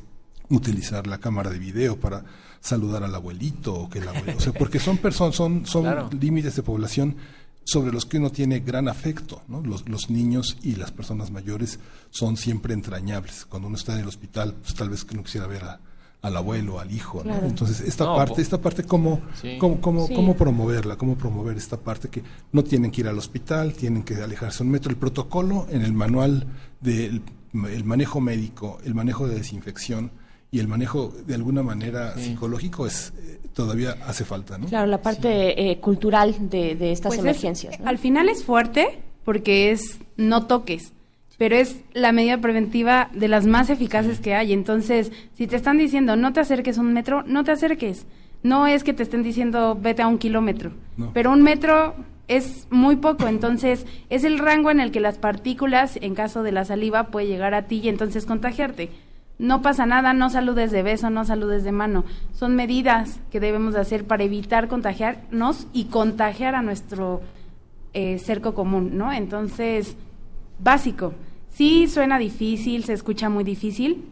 utilizar 0.49 1.07
la 1.07 1.17
cámara 1.19 1.49
de 1.49 1.59
video 1.59 1.99
para 1.99 2.23
saludar 2.59 3.03
al 3.03 3.13
abuelito 3.15 3.73
o 3.73 3.89
que 3.89 3.99
el 3.99 4.07
abuelo, 4.07 4.38
o 4.38 4.39
sea, 4.39 4.53
porque 4.59 4.80
son 4.80 4.97
personas, 4.97 5.35
son, 5.35 5.65
son 5.65 5.84
Claro. 5.84 6.09
límites 6.19 6.55
de 6.55 6.63
población 6.63 7.15
sobre 7.63 7.91
los 7.91 8.05
que 8.05 8.17
uno 8.19 8.30
tiene 8.31 8.59
gran 8.59 8.88
afecto, 8.88 9.41
¿no? 9.47 9.61
Los, 9.61 9.89
los 9.89 10.09
niños 10.11 10.57
y 10.61 10.76
las 10.76 10.91
personas 10.91 11.31
mayores 11.31 11.80
son 12.11 12.38
siempre 12.38 12.73
entrañables. 12.76 13.45
Cuando 13.45 13.67
uno 13.67 13.77
está 13.77 13.93
en 13.93 14.01
el 14.01 14.07
hospital, 14.07 14.53
pues 14.61 14.76
tal 14.76 14.89
vez 14.89 15.03
que 15.03 15.15
no 15.15 15.23
quisiera 15.23 15.47
ver 15.47 15.63
a- 15.63 15.80
al 16.22 16.38
abuelo, 16.38 16.80
al 16.80 16.91
hijo, 16.91 17.17
¿no? 17.19 17.31
Claro. 17.34 17.45
Entonces, 17.47 17.81
esta 17.81 18.05
No, 18.05 18.15
parte, 18.15 18.41
esta 18.41 18.59
parte 18.59 18.84
cómo, 18.84 19.22
Sí. 19.39 19.57
cómo, 19.59 19.80
cómo, 19.81 20.07
Sí. 20.07 20.13
cómo 20.15 20.35
promoverla, 20.35 20.95
cómo 20.95 21.15
promover 21.15 21.55
esta 21.57 21.77
parte 21.77 22.09
que 22.09 22.23
no 22.51 22.63
tienen 22.63 22.89
que 22.91 23.01
ir 23.01 23.07
al 23.07 23.17
hospital, 23.19 23.73
tienen 23.73 24.01
que 24.03 24.15
alejarse 24.15 24.63
un 24.63 24.69
metro. 24.72 24.89
El 24.91 24.97
protocolo 24.97 25.67
en 25.69 25.81
el 25.84 25.93
manual 25.93 26.47
del 26.81 27.22
el 27.53 27.84
manejo 27.85 28.19
médico, 28.22 28.80
el 28.84 28.93
manejo 28.95 29.27
de 29.27 29.35
desinfección 29.35 30.11
y 30.56 30.60
el 30.60 30.68
manejo 30.68 31.14
de 31.27 31.36
alguna 31.36 31.64
manera 31.64 32.15
psicológico 32.18 32.88
es 32.88 33.11
eh, 33.18 33.40
todavía 33.53 33.98
hace 34.07 34.23
falta, 34.23 34.57
¿no? 34.57 34.68
Claro, 34.68 34.88
la 34.88 35.02
parte 35.02 35.69
eh, 35.72 35.80
cultural 35.80 36.34
de, 36.49 36.76
de 36.76 36.91
estas 36.94 37.10
Pues 37.10 37.19
es- 37.19 37.26
emergencias. 37.26 37.80
¿no? 37.80 37.88
Al 37.90 37.98
final 37.98 38.30
es 38.30 38.44
fuerte 38.44 38.99
porque 39.26 39.72
es 39.72 39.99
no 40.18 40.45
toques, 40.48 40.94
pero 41.38 41.56
es 41.57 41.77
la 41.94 42.11
medida 42.14 42.38
preventiva 42.40 43.10
de 43.14 43.27
las 43.27 43.45
más 43.45 43.69
eficaces 43.69 44.19
que 44.22 44.34
hay. 44.34 44.53
Entonces, 44.53 45.11
si 45.34 45.48
te 45.48 45.56
están 45.57 45.77
diciendo 45.77 46.15
no 46.15 46.32
te 46.32 46.40
acerques 46.40 46.77
a 46.77 46.82
un 46.82 46.94
metro, 46.94 47.23
no 47.23 47.44
te 47.44 47.52
acerques. 47.52 48.06
No 48.44 48.68
es 48.68 48.84
que 48.84 48.94
te 48.94 49.03
estén 49.03 49.23
diciendo 49.23 49.77
vete 49.82 50.03
a 50.03 50.07
un 50.07 50.19
kilómetro, 50.19 50.72
No. 50.98 51.11
pero 51.14 51.32
un 51.32 51.41
metro 51.41 51.95
es 52.27 52.68
muy 52.72 52.95
poco, 52.95 53.27
entonces 53.27 53.86
es 54.10 54.23
el 54.23 54.40
rango 54.40 54.72
en 54.72 54.80
el 54.80 54.91
que 54.91 54.99
las 54.99 55.18
partículas, 55.18 55.98
en 56.02 56.15
caso 56.15 56.41
de 56.44 56.52
la 56.52 56.64
saliva, 56.65 57.07
puede 57.07 57.27
llegar 57.27 57.53
a 57.53 57.64
ti 57.68 57.82
y 57.84 57.90
entonces 57.90 58.26
contagiarte. 58.26 58.90
No 59.38 59.62
pasa 59.62 59.86
nada, 59.86 60.14
no 60.14 60.30
saludes 60.30 60.72
de 60.72 60.82
beso, 60.82 61.10
no 61.10 61.26
saludes 61.26 61.64
de 61.64 61.72
mano. 61.72 62.06
Son 62.34 62.56
medidas 62.56 63.20
que 63.32 63.40
debemos 63.40 63.74
de 63.74 63.82
hacer 63.82 64.06
para 64.06 64.24
evitar 64.24 64.68
contagiarnos 64.68 65.68
y 65.74 65.86
contagiar 65.86 66.56
a 66.56 66.62
nuestro 66.62 67.22
eh, 67.94 68.18
cerco 68.20 68.53
común, 68.53 68.98
¿no? 68.98 69.12
Entonces, 69.12 69.98
básico. 70.60 71.14
Sí 71.49 71.88
suena 71.88 72.18
difícil, 72.18 72.86
se 72.86 72.94
escucha 72.94 73.30
muy 73.30 73.44
difícil, 73.44 74.06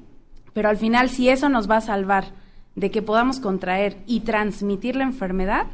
pero 0.53 0.69
al 0.69 0.77
final 0.77 1.09
si 1.09 1.29
eso 1.29 1.49
nos 1.49 1.69
va 1.69 1.77
a 1.77 1.81
salvar 1.81 2.25
de 2.75 2.91
que 2.91 3.01
podamos 3.01 3.39
contraer 3.39 3.97
y 4.07 4.21
transmitir 4.21 4.95
la 4.95 5.03
enfermedad, 5.03 5.67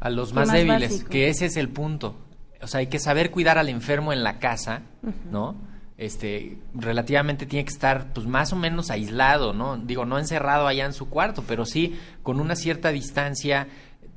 a 0.00 0.10
los 0.10 0.30
¿Qué 0.30 0.34
más, 0.34 0.48
más 0.48 0.56
débiles, 0.56 0.90
básico? 0.90 1.10
que 1.10 1.28
ese 1.28 1.46
es 1.46 1.56
el 1.56 1.68
punto. 1.68 2.16
O 2.60 2.66
sea, 2.66 2.80
hay 2.80 2.88
que 2.88 2.98
saber 2.98 3.30
cuidar 3.30 3.58
al 3.58 3.68
enfermo 3.68 4.12
en 4.12 4.22
la 4.22 4.38
casa, 4.38 4.82
¿no? 5.30 5.54
Este, 5.96 6.58
relativamente 6.74 7.46
tiene 7.46 7.64
que 7.64 7.72
estar, 7.72 8.12
pues, 8.12 8.26
más 8.26 8.52
o 8.52 8.56
menos 8.56 8.90
aislado, 8.90 9.52
¿no? 9.52 9.76
Digo, 9.76 10.04
no 10.04 10.18
encerrado 10.18 10.66
allá 10.66 10.86
en 10.86 10.92
su 10.92 11.08
cuarto, 11.08 11.44
pero 11.46 11.64
sí 11.64 11.96
con 12.22 12.40
una 12.40 12.56
cierta 12.56 12.90
distancia, 12.90 13.68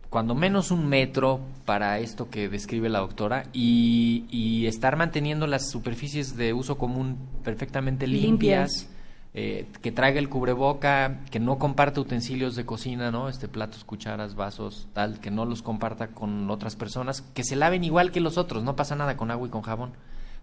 cuando 0.09 0.33
menos 0.33 0.71
un 0.71 0.87
metro 0.87 1.41
para 1.65 1.99
esto 1.99 2.29
que 2.31 2.49
describe 2.49 2.89
la 2.89 2.99
doctora, 2.99 3.43
y, 3.53 4.25
y 4.31 4.65
estar 4.65 4.95
manteniendo 4.95 5.45
las 5.45 5.69
superficies 5.69 6.35
de 6.35 6.53
uso 6.53 6.77
común 6.79 7.17
perfectamente 7.43 8.07
limpias 8.07 8.71
Limpias. 8.71 8.89
eh, 9.35 9.67
que 9.83 9.91
traiga 9.91 10.17
el 10.17 10.29
cubreboca, 10.29 11.19
que 11.29 11.39
no 11.39 11.59
comparte 11.59 11.99
utensilios 11.99 12.55
de 12.55 12.65
cocina, 12.65 13.11
¿no? 13.11 13.29
Este 13.29 13.47
platos, 13.47 13.83
cucharas, 13.83 14.33
vasos, 14.33 14.87
tal, 14.93 15.19
que 15.19 15.29
no 15.29 15.45
los 15.45 15.61
comparta 15.61 16.07
con 16.07 16.49
otras 16.49 16.75
personas, 16.75 17.21
que 17.21 17.43
se 17.43 17.55
laven 17.55 17.83
igual 17.83 18.11
que 18.11 18.19
los 18.19 18.37
otros, 18.39 18.63
no 18.63 18.75
pasa 18.75 18.95
nada 18.95 19.15
con 19.15 19.29
agua 19.29 19.47
y 19.47 19.51
con 19.51 19.61
jabón. 19.61 19.91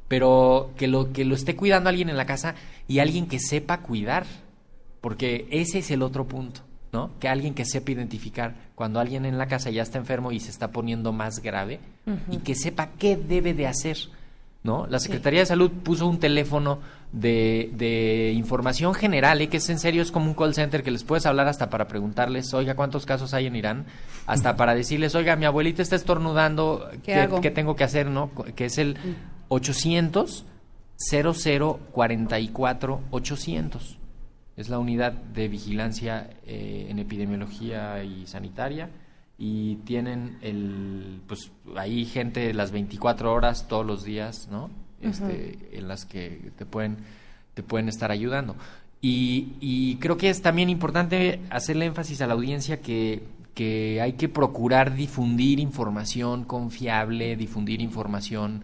Pero 0.09 0.73
que 0.77 0.87
lo, 0.87 1.13
que 1.13 1.25
lo 1.25 1.35
esté 1.35 1.57
cuidando 1.57 1.89
alguien 1.89 2.09
en 2.09 2.17
la 2.17 2.27
casa 2.27 2.55
y 2.89 2.99
alguien 2.99 3.27
que 3.27 3.39
sepa 3.39 3.81
cuidar, 3.81 4.27
porque 5.01 5.47
ese 5.51 5.79
es 5.79 5.91
el 5.91 6.03
otro 6.03 6.27
punto, 6.27 6.61
¿no? 6.93 7.11
Que 7.21 7.29
alguien 7.29 7.55
que 7.55 7.65
sepa 7.65 7.93
identificar 7.93 8.55
cuando 8.75 9.01
alguien 9.01 9.25
en 9.25 9.39
la 9.39 9.47
casa 9.47 9.71
ya 9.71 9.83
está 9.83 9.99
enfermo 9.99 10.33
y 10.33 10.41
se 10.41 10.51
está 10.51 10.71
poniendo 10.71 11.13
más 11.13 11.41
grave 11.41 11.81
y 12.31 12.39
que 12.39 12.55
sepa 12.55 12.91
qué 12.99 13.17
debe 13.17 13.55
de 13.55 13.67
hacer, 13.67 13.97
¿no? 14.63 14.87
La 14.87 14.99
Secretaría 14.99 15.41
de 15.41 15.47
Salud 15.47 15.71
puso 15.71 16.07
un 16.07 16.19
teléfono 16.19 16.81
de, 17.13 17.71
de 17.75 18.33
información 18.35 18.93
general, 18.93 19.41
¿eh? 19.41 19.49
que 19.49 19.59
es 19.59 19.71
en 19.71 19.79
serio, 19.79 20.03
es 20.03 20.11
como 20.11 20.27
un 20.27 20.35
call 20.35 20.53
center 20.53 20.83
que 20.83 20.91
les 20.91 21.05
puedes 21.05 21.27
hablar 21.27 21.47
hasta 21.47 21.71
para 21.71 21.87
preguntarles, 21.87 22.53
oiga, 22.55 22.75
¿cuántos 22.75 23.07
casos 23.07 23.35
hay 23.35 23.47
en 23.47 23.55
Irán? 23.55 23.87
Hasta 24.27 24.57
para 24.57 24.75
decirles, 24.75 25.15
oiga, 25.15 25.37
mi 25.37 25.45
abuelita 25.45 25.81
está 25.81 25.95
estornudando, 25.95 26.91
¿qué, 27.05 27.15
hago? 27.15 27.41
qué 27.41 27.53
tengo 27.53 27.77
que 27.77 27.85
hacer? 27.85 28.09
¿no? 28.09 28.31
Que 28.57 28.65
es 28.65 28.79
el 28.79 28.97
800 29.49 30.45
0044 30.97 33.01
800. 33.11 33.99
Es 34.57 34.69
la 34.69 34.79
unidad 34.79 35.13
de 35.13 35.49
vigilancia 35.49 36.31
eh, 36.47 36.87
en 36.89 37.01
epidemiología 37.01 38.05
y 38.05 38.27
sanitaria 38.27 38.91
y 39.37 39.77
tienen 39.85 40.39
el 40.43 41.21
pues 41.27 41.51
ahí 41.77 42.05
gente 42.05 42.55
las 42.55 42.71
24 42.71 43.33
horas 43.33 43.67
todos 43.67 43.85
los 43.85 44.05
días, 44.05 44.49
¿no? 44.51 44.71
Este, 45.01 45.59
en 45.73 45.89
las 45.89 46.07
que 46.07 46.53
te 46.57 46.65
pueden 46.65 46.99
te 47.55 47.63
pueden 47.63 47.89
estar 47.89 48.11
ayudando. 48.11 48.57
Y, 49.01 49.55
y 49.61 49.97
creo 49.97 50.17
que 50.17 50.31
es 50.31 50.41
también 50.41 50.71
importante 50.71 51.41
hacerle 51.51 51.87
énfasis 51.87 52.23
a 52.23 52.27
la 52.27 52.35
audiencia 52.35 52.81
que, 52.81 53.23
que 53.55 54.01
hay 54.01 54.15
que 54.15 54.29
procurar 54.29 54.95
difundir 54.95 55.61
información 55.61 56.45
confiable, 56.45 57.37
difundir 57.37 57.83
información 57.83 58.63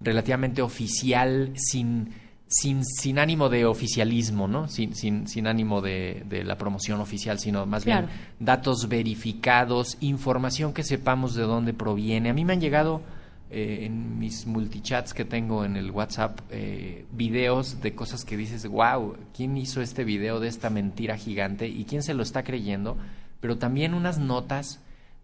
relativamente 0.00 0.62
oficial 0.62 1.52
sin, 1.56 2.08
sin, 2.48 2.84
sin 2.84 3.18
ánimo 3.18 3.48
de 3.48 3.66
oficialismo, 3.66 4.48
¿no? 4.48 4.66
Sin, 4.68 4.94
sin, 4.94 5.28
sin 5.28 5.46
ánimo 5.46 5.80
de, 5.82 6.24
de 6.28 6.42
la 6.44 6.56
promoción 6.56 7.00
oficial, 7.00 7.38
sino 7.38 7.66
más 7.66 7.84
Claro. 7.84 8.06
bien 8.06 8.18
datos 8.38 8.88
verificados, 8.88 9.98
información 10.00 10.72
que 10.72 10.82
sepamos 10.82 11.34
de 11.34 11.42
dónde 11.42 11.74
proviene. 11.74 12.30
A 12.30 12.34
mí 12.34 12.44
me 12.44 12.54
han 12.54 12.60
llegado 12.60 13.02
eh, 13.50 13.80
en 13.82 14.18
mis 14.18 14.46
multichats 14.46 15.12
que 15.12 15.24
tengo 15.24 15.64
en 15.64 15.76
el 15.76 15.90
WhatsApp 15.90 16.40
eh, 16.50 17.04
videos 17.12 17.80
de 17.82 17.94
cosas 17.94 18.24
que 18.24 18.36
dices, 18.36 18.66
wow, 18.66 19.16
¿quién 19.36 19.56
hizo 19.56 19.82
este 19.82 20.04
video 20.04 20.40
de 20.40 20.48
esta 20.48 20.70
mentira 20.70 21.16
gigante 21.16 21.68
y 21.68 21.84
quién 21.84 22.02
se 22.02 22.14
lo 22.14 22.22
está 22.22 22.42
creyendo? 22.44 22.96
Pero 23.40 23.58
también 23.58 23.92
unas 23.94 24.18
notas 24.18 24.80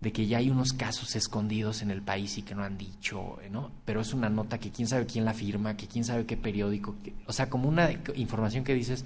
de 0.07 0.13
que 0.13 0.29
ya 0.29 0.39
hay 0.39 0.51
unos 0.51 0.73
casos 0.73 1.17
escondidos 1.17 1.83
en 1.83 1.91
el 1.91 2.01
país 2.01 2.39
y 2.39 2.43
que 2.43 2.55
no 2.55 2.63
han 2.63 2.79
dicho, 2.79 3.39
¿no? 3.51 3.73
Pero 3.85 4.03
es 4.03 4.15
una 4.15 4.29
nota 4.29 4.59
que 4.59 4.71
quién 4.71 4.87
sabe 4.87 5.05
quién 5.05 5.25
la 5.25 5.35
firma, 5.35 5.77
que 5.77 5.89
quién 5.89 6.05
sabe 6.05 6.27
qué 6.27 6.37
periódico, 6.37 6.95
que- 7.03 7.13
o 7.27 7.33
sea, 7.33 7.51
como 7.51 7.69
una 7.69 7.91
información 8.15 8.63
que 8.63 8.73
dices, 8.73 9.05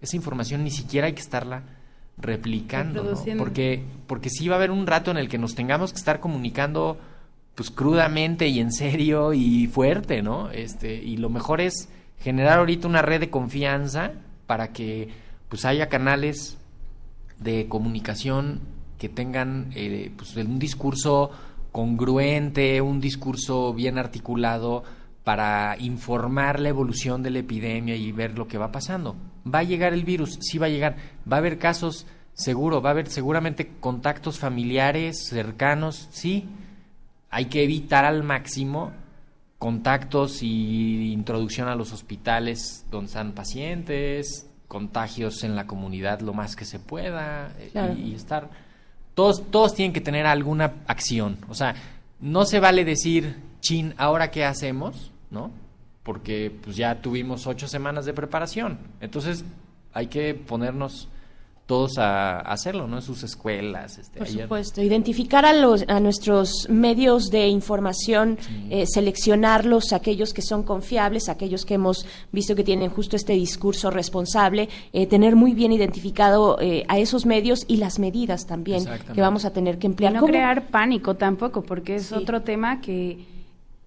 esa 0.00 0.16
información 0.16 0.64
ni 0.64 0.70
siquiera 0.70 1.06
hay 1.06 1.12
que 1.12 1.20
estarla 1.20 1.64
replicando, 2.16 3.02
¿no? 3.10 3.16
Porque, 3.38 3.84
porque 4.06 4.30
sí 4.30 4.48
va 4.48 4.54
a 4.54 4.58
haber 4.58 4.70
un 4.70 4.86
rato 4.86 5.10
en 5.10 5.18
el 5.18 5.28
que 5.28 5.36
nos 5.36 5.54
tengamos 5.54 5.92
que 5.92 5.98
estar 5.98 6.18
comunicando 6.18 6.98
pues 7.54 7.70
crudamente 7.70 8.48
y 8.48 8.60
en 8.60 8.72
serio 8.72 9.34
y 9.34 9.66
fuerte, 9.66 10.22
¿no? 10.22 10.50
Este, 10.50 10.94
y 10.94 11.18
lo 11.18 11.28
mejor 11.28 11.60
es 11.60 11.90
generar 12.20 12.60
ahorita 12.60 12.88
una 12.88 13.02
red 13.02 13.20
de 13.20 13.28
confianza 13.28 14.12
para 14.46 14.72
que 14.72 15.10
pues 15.50 15.66
haya 15.66 15.90
canales 15.90 16.56
de 17.38 17.66
comunicación 17.68 18.60
que 18.98 19.08
tengan 19.08 19.70
eh, 19.74 20.12
pues, 20.16 20.36
un 20.36 20.58
discurso 20.58 21.30
congruente, 21.72 22.80
un 22.80 23.00
discurso 23.00 23.72
bien 23.72 23.98
articulado 23.98 24.82
para 25.24 25.76
informar 25.78 26.58
la 26.58 26.70
evolución 26.70 27.22
de 27.22 27.30
la 27.30 27.40
epidemia 27.40 27.94
y 27.96 28.12
ver 28.12 28.38
lo 28.38 28.48
que 28.48 28.58
va 28.58 28.72
pasando. 28.72 29.14
Va 29.52 29.60
a 29.60 29.62
llegar 29.64 29.92
el 29.92 30.04
virus, 30.04 30.38
sí 30.40 30.58
va 30.58 30.66
a 30.66 30.70
llegar, 30.70 30.96
va 31.30 31.36
a 31.36 31.40
haber 31.40 31.58
casos, 31.58 32.06
seguro, 32.32 32.80
va 32.80 32.90
a 32.90 32.92
haber 32.92 33.08
seguramente 33.08 33.72
contactos 33.80 34.38
familiares 34.38 35.26
cercanos, 35.28 36.08
sí. 36.10 36.48
Hay 37.30 37.46
que 37.46 37.62
evitar 37.62 38.04
al 38.06 38.22
máximo 38.22 38.92
contactos 39.58 40.42
y 40.42 41.12
introducción 41.12 41.68
a 41.68 41.74
los 41.74 41.92
hospitales 41.92 42.86
donde 42.90 43.08
están 43.08 43.32
pacientes, 43.32 44.48
contagios 44.66 45.44
en 45.44 45.56
la 45.56 45.66
comunidad 45.66 46.20
lo 46.20 46.32
más 46.32 46.56
que 46.56 46.64
se 46.64 46.78
pueda 46.78 47.52
eh, 47.58 47.68
Claro. 47.72 47.94
y, 47.98 48.10
y 48.10 48.14
estar 48.14 48.48
todos 49.18 49.42
todos 49.50 49.74
tienen 49.74 49.92
que 49.92 50.00
tener 50.00 50.26
alguna 50.26 50.74
acción, 50.86 51.38
o 51.48 51.54
sea, 51.56 51.74
no 52.20 52.44
se 52.44 52.60
vale 52.60 52.84
decir, 52.84 53.34
"Chin, 53.60 53.92
ahora 53.96 54.30
qué 54.30 54.44
hacemos", 54.44 55.10
¿no? 55.32 55.50
Porque 56.04 56.52
pues 56.62 56.76
ya 56.76 57.02
tuvimos 57.02 57.48
ocho 57.48 57.66
semanas 57.66 58.04
de 58.04 58.12
preparación, 58.12 58.78
entonces 59.00 59.44
hay 59.92 60.06
que 60.06 60.34
ponernos 60.34 61.08
todos 61.68 61.98
a, 61.98 62.38
hacerlo, 62.40 62.88
¿no? 62.88 62.96
En 62.96 63.02
sus 63.02 63.22
escuelas, 63.22 63.98
este, 63.98 64.18
Por 64.18 64.26
ayer- 64.26 64.42
supuesto, 64.44 64.82
identificar 64.82 65.44
a, 65.44 65.52
los, 65.52 65.84
a 65.86 66.00
nuestros 66.00 66.66
medios 66.70 67.30
de 67.30 67.46
información, 67.48 68.38
eh, 68.70 68.86
seleccionarlos, 68.86 69.92
aquellos 69.92 70.32
que 70.32 70.40
son 70.40 70.62
confiables, 70.62 71.28
aquellos 71.28 71.66
que 71.66 71.74
hemos 71.74 72.06
visto 72.32 72.56
que 72.56 72.64
tienen 72.64 72.88
justo 72.88 73.16
este 73.16 73.34
discurso 73.34 73.90
responsable, 73.90 74.70
eh, 74.94 75.06
tener 75.06 75.36
muy 75.36 75.52
bien 75.52 75.70
identificado 75.70 76.56
eh, 76.58 76.84
a 76.88 76.98
esos 76.98 77.26
medios 77.26 77.66
y 77.68 77.76
las 77.76 77.98
medidas 77.98 78.46
también 78.46 78.84
que 79.14 79.20
vamos 79.20 79.44
a 79.44 79.52
tener 79.52 79.78
que 79.78 79.86
Y 79.86 79.90
emplear. 79.90 80.14
no 80.14 80.20
¿Cómo? 80.20 80.32
crear 80.32 80.68
pánico 80.68 81.16
tampoco, 81.16 81.62
porque 81.62 81.96
es 81.96 82.12
otro 82.12 82.40
tema 82.40 82.80
que 82.80 83.26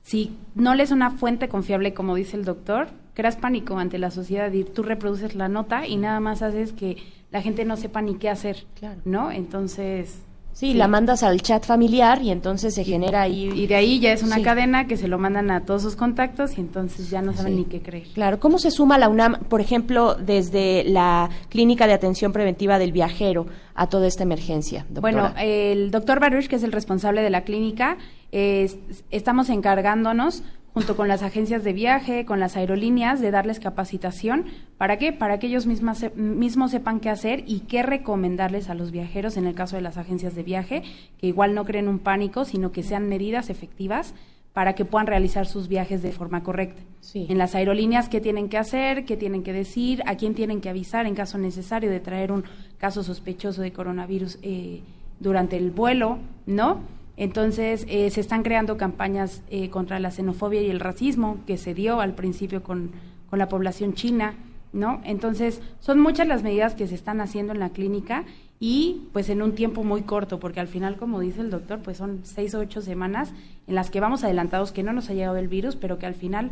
si 0.03 0.35
no 0.53 0.75
le 0.75 0.83
es 0.83 0.91
una 0.91 1.09
fuente 1.09 1.49
confiable, 1.49 1.95
como 1.95 2.13
dice 2.13 2.37
el 2.37 2.45
doctor, 2.45 2.89
creas 3.15 3.37
pánico 3.37 3.77
ante 3.79 3.97
la 3.97 4.11
sociedad 4.11 4.51
y 4.51 4.65
tú 4.65 4.83
reproduces 4.83 5.33
la 5.33 5.47
nota 5.49 5.87
y 5.87 5.97
nada 5.97 6.19
más 6.19 6.43
haces 6.43 6.73
que 6.73 6.97
la 7.31 7.41
gente 7.41 7.65
no 7.65 7.77
sepa 7.77 8.01
ni 8.01 8.15
qué 8.15 8.29
hacer, 8.29 8.65
¿no? 9.05 9.31
Entonces... 9.31 10.19
Sí, 10.53 10.73
la 10.73 10.89
mandas 10.89 11.23
al 11.23 11.41
chat 11.41 11.63
familiar 11.65 12.21
y 12.21 12.29
entonces 12.29 12.75
se 12.75 12.83
genera 12.83 13.21
ahí... 13.21 13.49
Y 13.55 13.67
de 13.67 13.75
ahí 13.75 14.01
ya 14.01 14.11
es 14.11 14.21
una 14.21 14.35
Sí. 14.35 14.41
cadena 14.43 14.85
que 14.85 14.97
se 14.97 15.07
lo 15.07 15.17
mandan 15.17 15.49
a 15.49 15.63
todos 15.63 15.81
sus 15.81 15.95
contactos 15.95 16.57
y 16.57 16.61
entonces 16.61 17.09
ya 17.09 17.21
no 17.21 17.31
saben 17.31 17.53
Sí. 17.53 17.59
ni 17.59 17.65
qué 17.65 17.81
creer. 17.81 18.07
Claro, 18.13 18.37
¿cómo 18.41 18.59
se 18.59 18.69
suma 18.69 18.97
la 18.97 19.07
UNAM, 19.07 19.39
por 19.47 19.61
ejemplo, 19.61 20.15
desde 20.15 20.83
la 20.83 21.29
Clínica 21.47 21.87
de 21.87 21.93
Atención 21.93 22.33
Preventiva 22.33 22.79
del 22.79 22.91
Viajero 22.91 23.45
a 23.75 23.87
toda 23.87 24.07
esta 24.07 24.23
emergencia? 24.23 24.85
doctora? 24.89 24.99
Bueno, 25.31 25.33
el 25.39 25.89
doctor 25.89 26.19
Baruch, 26.19 26.47
que 26.47 26.57
es 26.57 26.63
el 26.63 26.73
responsable 26.73 27.21
de 27.21 27.29
la 27.29 27.45
clínica, 27.45 27.97
es- 28.33 28.77
estamos 29.09 29.49
encargándonos 29.49 30.43
junto 30.73 30.95
con 30.95 31.07
las 31.07 31.21
agencias 31.23 31.63
de 31.63 31.73
viaje, 31.73 32.25
con 32.25 32.39
las 32.39 32.55
aerolíneas, 32.55 33.19
de 33.19 33.31
darles 33.31 33.59
capacitación. 33.59 34.45
¿Para 34.77 34.97
qué? 34.97 35.11
Para 35.11 35.37
que 35.39 35.47
ellos 35.47 35.65
mismas 35.65 35.99
se- 35.99 36.11
mismos 36.11 36.71
sepan 36.71 36.99
qué 36.99 37.09
hacer 37.09 37.43
y 37.45 37.61
qué 37.61 37.83
recomendarles 37.83 38.69
a 38.69 38.73
los 38.75 38.91
viajeros 38.91 39.35
en 39.37 39.45
el 39.47 39.55
caso 39.55 39.75
de 39.75 39.81
las 39.81 39.97
agencias 39.97 40.33
de 40.35 40.43
viaje, 40.43 40.83
que 41.17 41.27
igual 41.27 41.53
no 41.55 41.65
creen 41.65 41.87
un 41.87 41.99
pánico, 41.99 42.45
sino 42.45 42.71
que 42.71 42.83
sean 42.83 43.09
medidas 43.09 43.49
efectivas 43.49 44.13
para 44.53 44.73
que 44.75 44.83
puedan 44.83 45.07
realizar 45.07 45.45
sus 45.45 45.67
viajes 45.69 46.01
de 46.01 46.11
forma 46.11 46.43
correcta. 46.43 46.81
En 47.29 47.37
las 47.37 47.55
aerolíneas, 47.55 48.09
qué 48.09 48.19
tienen 48.19 48.49
que 48.49 48.57
hacer, 48.57 49.05
qué 49.05 49.15
tienen 49.15 49.43
que 49.43 49.53
decir, 49.53 50.03
a 50.05 50.15
quién 50.15 50.35
tienen 50.35 50.59
que 50.59 50.69
avisar 50.69 51.05
en 51.05 51.15
caso 51.15 51.37
necesario 51.37 51.89
de 51.89 52.01
traer 52.01 52.31
un 52.33 52.43
caso 52.77 53.01
sospechoso 53.01 53.61
de 53.61 53.71
coronavirus 53.71 54.39
eh, 54.41 54.81
durante 55.21 55.55
el 55.55 55.71
vuelo, 55.71 56.17
¿no? 56.45 56.79
Entonces, 57.17 57.85
eh, 57.89 58.09
se 58.09 58.21
están 58.21 58.43
creando 58.43 58.77
campañas 58.77 59.43
eh, 59.49 59.69
contra 59.69 59.99
la 59.99 60.11
xenofobia 60.11 60.61
y 60.61 60.69
el 60.69 60.79
racismo 60.79 61.37
que 61.45 61.57
se 61.57 61.73
dio 61.73 61.99
al 61.99 62.15
principio 62.15 62.63
con, 62.63 62.91
con 63.29 63.39
la 63.39 63.49
población 63.49 63.93
china, 63.93 64.35
¿no? 64.73 65.01
Entonces, 65.03 65.61
son 65.79 65.99
muchas 65.99 66.27
las 66.27 66.43
medidas 66.43 66.75
que 66.75 66.87
se 66.87 66.95
están 66.95 67.21
haciendo 67.21 67.53
en 67.53 67.59
la 67.59 67.69
clínica 67.69 68.25
y 68.59 69.07
pues 69.11 69.29
en 69.29 69.41
un 69.41 69.55
tiempo 69.55 69.83
muy 69.83 70.03
corto, 70.03 70.39
porque 70.39 70.59
al 70.59 70.67
final, 70.67 70.95
como 70.95 71.19
dice 71.19 71.41
el 71.41 71.49
doctor, 71.49 71.79
pues 71.79 71.97
son 71.97 72.19
seis 72.23 72.53
o 72.53 72.59
ocho 72.59 72.81
semanas 72.81 73.33
en 73.67 73.75
las 73.75 73.89
que 73.89 73.99
vamos 73.99 74.23
adelantados, 74.23 74.71
que 74.71 74.83
no 74.83 74.93
nos 74.93 75.09
ha 75.09 75.13
llegado 75.13 75.37
el 75.37 75.47
virus, 75.47 75.75
pero 75.75 75.97
que 75.97 76.05
al 76.05 76.13
final 76.13 76.51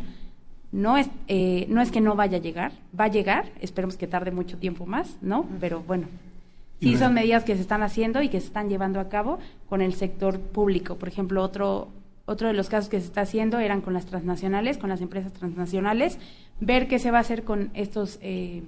no 0.72 0.96
es, 0.96 1.08
eh, 1.28 1.66
no 1.68 1.80
es 1.80 1.90
que 1.90 2.00
no 2.00 2.16
vaya 2.16 2.38
a 2.38 2.40
llegar, 2.40 2.72
va 2.98 3.04
a 3.04 3.08
llegar, 3.08 3.50
esperemos 3.60 3.96
que 3.96 4.06
tarde 4.08 4.32
mucho 4.32 4.58
tiempo 4.58 4.86
más, 4.86 5.16
¿no? 5.20 5.46
Pero 5.60 5.82
bueno, 5.86 6.08
sí 6.80 6.96
son 6.96 7.14
me- 7.14 7.20
medidas 7.22 7.44
que 7.44 7.54
se 7.56 7.62
están 7.62 7.82
haciendo 7.82 8.22
y 8.22 8.28
que 8.28 8.40
se 8.40 8.46
están 8.46 8.68
llevando 8.68 9.00
a 9.00 9.08
cabo 9.08 9.38
con 9.68 9.82
el 9.82 9.94
sector 9.94 10.40
público. 10.40 10.96
Por 10.96 11.08
ejemplo, 11.08 11.42
otro, 11.42 11.88
otro 12.26 12.48
de 12.48 12.54
los 12.54 12.68
casos 12.68 12.88
que 12.88 13.00
se 13.00 13.06
está 13.06 13.22
haciendo 13.22 13.58
eran 13.58 13.80
con 13.80 13.92
las 13.94 14.06
transnacionales, 14.06 14.78
con 14.78 14.88
las 14.90 15.00
empresas 15.00 15.32
transnacionales, 15.32 16.18
ver 16.60 16.88
qué 16.88 16.98
se 16.98 17.10
va 17.10 17.18
a 17.18 17.22
hacer 17.22 17.44
con 17.44 17.70
estos 17.74 18.18
eh, 18.22 18.62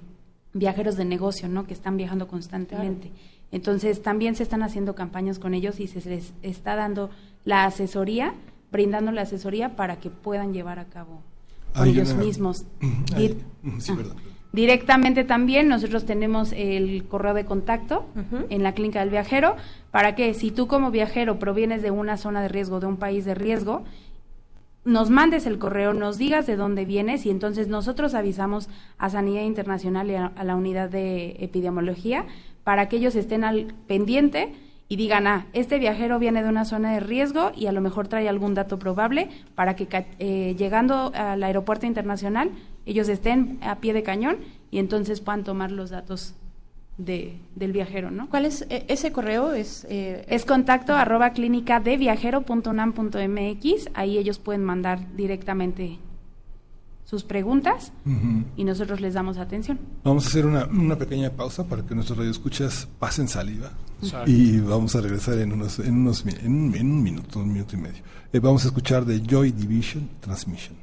viajeros 0.53 0.95
de 0.97 1.05
negocio, 1.05 1.47
¿no? 1.49 1.65
Que 1.65 1.73
están 1.73 1.97
viajando 1.97 2.27
constantemente. 2.27 3.11
Entonces, 3.51 4.01
también 4.01 4.35
se 4.35 4.43
están 4.43 4.63
haciendo 4.63 4.95
campañas 4.95 5.37
con 5.39 5.53
ellos 5.53 5.79
y 5.79 5.87
se 5.87 6.07
les 6.09 6.33
está 6.41 6.75
dando 6.75 7.09
la 7.45 7.65
asesoría, 7.65 8.33
brindando 8.71 9.11
la 9.11 9.21
asesoría 9.23 9.75
para 9.75 9.97
que 9.97 10.09
puedan 10.09 10.53
llevar 10.53 10.79
a 10.79 10.85
cabo 10.85 11.21
ellos 11.85 12.13
mismos. 12.15 12.65
Sí, 13.15 13.91
Ah. 13.91 13.95
perdón. 13.95 14.17
Directamente 14.53 15.23
también 15.23 15.67
nosotros 15.67 16.05
tenemos 16.05 16.53
el 16.55 17.05
correo 17.07 17.33
de 17.33 17.43
contacto 17.43 18.05
en 18.49 18.61
la 18.61 18.73
clínica 18.73 18.99
del 18.99 19.09
viajero. 19.09 19.55
Para 19.89 20.13
que 20.13 20.35
si 20.35 20.51
tú 20.51 20.67
como 20.67 20.91
viajero 20.91 21.39
provienes 21.39 21.81
de 21.81 21.89
una 21.89 22.17
zona 22.17 22.39
de 22.43 22.49
riesgo, 22.49 22.79
de 22.79 22.85
un 22.85 22.97
país 22.97 23.25
de 23.25 23.33
riesgo, 23.33 23.83
nos 24.85 25.09
mandes 25.09 25.47
el 25.47 25.57
correo, 25.57 25.93
nos 25.93 26.19
digas 26.19 26.45
de 26.45 26.55
dónde 26.55 26.85
vienes 26.85 27.25
y 27.25 27.31
entonces 27.31 27.67
nosotros 27.67 28.13
avisamos 28.13 28.69
a 28.99 29.09
Sanidad 29.09 29.41
Internacional 29.41 30.11
y 30.11 30.15
a, 30.15 30.27
a 30.27 30.43
la 30.43 30.55
unidad 30.55 30.87
de 30.87 31.35
epidemiología 31.39 32.25
para 32.63 32.89
que 32.89 32.97
ellos 32.97 33.15
estén 33.15 33.43
al 33.43 33.73
pendiente 33.87 34.53
y 34.87 34.97
digan, 34.97 35.25
ah, 35.25 35.47
este 35.53 35.79
viajero 35.79 36.19
viene 36.19 36.43
de 36.43 36.49
una 36.49 36.65
zona 36.65 36.93
de 36.93 36.99
riesgo 36.99 37.51
y 37.55 37.65
a 37.65 37.71
lo 37.71 37.81
mejor 37.81 38.07
trae 38.07 38.29
algún 38.29 38.53
dato 38.53 38.77
probable 38.77 39.29
para 39.55 39.75
que 39.75 39.87
eh, 40.19 40.53
llegando 40.59 41.11
al 41.15 41.41
aeropuerto 41.41 41.87
internacional 41.87 42.51
ellos 42.85 43.07
estén 43.09 43.59
a 43.61 43.79
pie 43.79 43.93
de 43.93 44.03
cañón 44.03 44.37
y 44.71 44.79
entonces 44.79 45.21
puedan 45.21 45.43
tomar 45.43 45.71
los 45.71 45.89
datos 45.89 46.35
de, 46.97 47.37
del 47.55 47.71
viajero, 47.71 48.11
¿no? 48.11 48.29
¿Cuál 48.29 48.45
es 48.45 48.65
eh, 48.69 48.85
ese 48.87 49.11
correo? 49.11 49.53
Es, 49.53 49.85
eh, 49.89 50.25
Es 50.27 50.45
contacto 50.45 50.93
arroba 50.93 51.31
clínica 51.31 51.79
de 51.79 51.97
viajero.unam.mx, 51.97 53.89
ahí 53.93 54.17
ellos 54.17 54.39
pueden 54.39 54.63
mandar 54.63 55.15
directamente 55.15 55.97
sus 57.05 57.23
preguntas 57.23 57.91
y 58.55 58.63
nosotros 58.63 58.99
les 58.99 59.13
damos 59.13 59.37
atención. 59.37 59.77
Vamos 60.03 60.25
a 60.25 60.29
hacer 60.29 60.45
una, 60.47 60.65
una 60.65 60.95
pequeña 60.97 61.29
pausa 61.29 61.63
para 61.67 61.83
que 61.83 61.93
nuestros 61.93 62.17
radioescuchas 62.17 62.87
pasen 62.97 63.27
saliva 63.27 63.71
Exacto. 64.01 64.31
y 64.31 64.59
vamos 64.59 64.95
a 64.95 65.01
regresar 65.01 65.37
en 65.37 65.51
unos, 65.51 65.77
en 65.79 65.95
unos 65.95 66.25
en 66.25 66.51
un, 66.55 66.75
en 66.75 66.91
un 66.91 67.03
minuto, 67.03 67.39
un 67.39 67.53
minuto 67.53 67.75
y 67.75 67.79
medio. 67.79 68.01
Eh, 68.31 68.39
vamos 68.39 68.63
a 68.63 68.69
escuchar 68.69 69.05
de 69.05 69.21
Joy 69.21 69.51
Division 69.51 70.09
Transmission. 70.21 70.75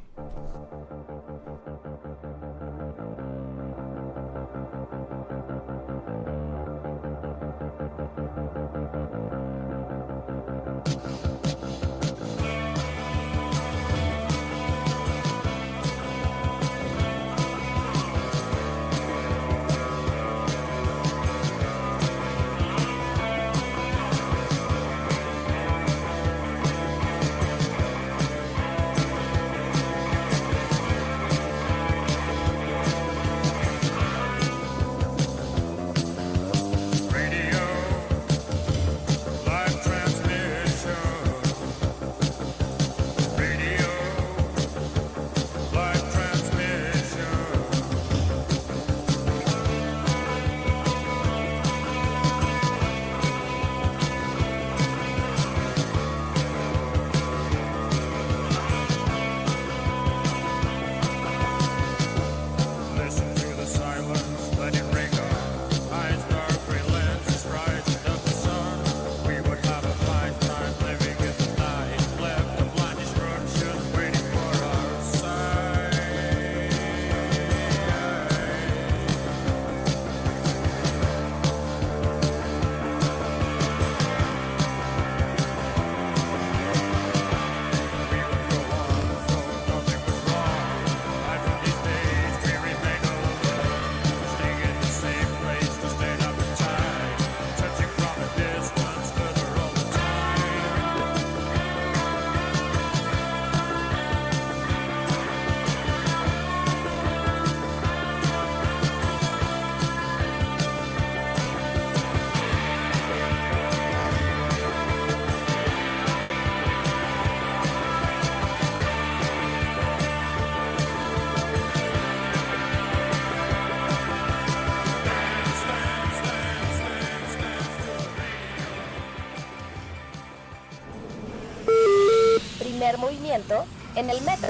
En 133.96 134.10
el 134.10 134.20
metro, 134.22 134.48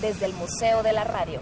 desde 0.00 0.26
el 0.26 0.32
Museo 0.34 0.82
de 0.82 0.92
la 0.92 1.04
Radio. 1.04 1.40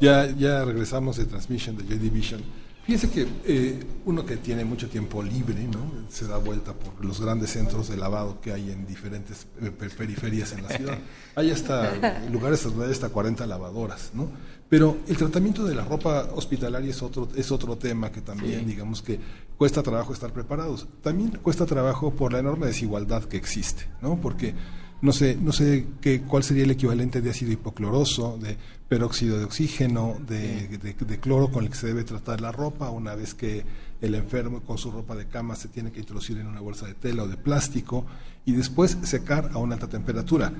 Ya, 0.00 0.26
ya 0.30 0.64
regresamos 0.64 1.16
de 1.16 1.26
Transmission 1.26 1.76
de 1.76 1.84
Joy 1.84 1.98
Division. 1.98 2.42
Fíjese 2.84 3.10
que 3.10 3.28
eh, 3.44 3.80
uno 4.06 4.26
que 4.26 4.36
tiene 4.38 4.64
mucho 4.64 4.88
tiempo 4.88 5.22
libre, 5.22 5.62
¿no? 5.68 5.78
Se 6.08 6.26
da 6.26 6.38
vuelta 6.38 6.72
por 6.72 7.04
los 7.04 7.20
grandes 7.20 7.50
centros 7.50 7.88
de 7.88 7.96
lavado 7.96 8.40
que 8.40 8.52
hay 8.52 8.72
en 8.72 8.84
diferentes 8.86 9.46
eh, 9.60 9.70
pe- 9.70 9.88
periferias 9.90 10.52
en 10.52 10.64
la 10.64 10.68
ciudad. 10.70 10.98
Hay 11.36 11.52
hasta 11.52 12.20
lugares 12.30 12.62
donde 12.64 12.84
hay 12.86 12.90
hasta 12.92 13.08
40 13.08 13.46
lavadoras, 13.46 14.10
¿no? 14.12 14.28
Pero 14.68 14.98
el 15.06 15.16
tratamiento 15.16 15.64
de 15.64 15.74
la 15.76 15.82
ropa 15.84 16.28
hospitalaria 16.34 16.90
es 16.90 17.00
otro, 17.02 17.28
es 17.36 17.50
otro 17.52 17.78
tema 17.78 18.10
que 18.12 18.20
también, 18.20 18.60
Sí. 18.60 18.66
digamos 18.66 19.00
que 19.00 19.18
cuesta 19.56 19.82
trabajo 19.82 20.12
estar 20.12 20.32
preparados. 20.32 20.86
También 21.02 21.30
cuesta 21.42 21.64
trabajo 21.66 22.10
por 22.10 22.32
la 22.32 22.40
enorme 22.40 22.66
desigualdad 22.66 23.24
que 23.24 23.36
existe, 23.38 23.86
¿no? 24.02 24.20
Porque 24.20 24.54
no 25.02 25.12
sé, 25.12 25.36
no 25.40 25.52
sé 25.52 25.86
qué, 26.00 26.22
cuál 26.22 26.42
sería 26.44 26.64
el 26.64 26.70
equivalente 26.70 27.20
de 27.20 27.30
ácido 27.30 27.52
hipocloroso, 27.52 28.38
de 28.40 28.56
peróxido 28.88 29.38
de 29.38 29.44
oxígeno, 29.44 30.16
de, 30.26 30.68
de- 30.78 30.94
de 30.94 31.20
cloro 31.20 31.50
con 31.50 31.64
el 31.64 31.70
que 31.70 31.76
se 31.76 31.88
debe 31.88 32.04
tratar 32.04 32.40
la 32.40 32.52
ropa 32.52 32.88
una 32.90 33.14
vez 33.14 33.34
que 33.34 33.64
el 34.00 34.14
enfermo 34.14 34.60
con 34.62 34.78
su 34.78 34.90
ropa 34.90 35.14
de 35.16 35.26
cama 35.26 35.54
se 35.56 35.68
tiene 35.68 35.92
que 35.92 36.00
introducir 36.00 36.38
en 36.38 36.46
una 36.46 36.60
bolsa 36.60 36.86
de 36.86 36.94
tela 36.94 37.22
o 37.24 37.28
de 37.28 37.36
plástico 37.36 38.04
y 38.44 38.52
después 38.52 38.96
secar 39.02 39.50
a 39.54 39.58
una 39.58 39.74
alta 39.74 39.88
temperatura. 39.88 40.52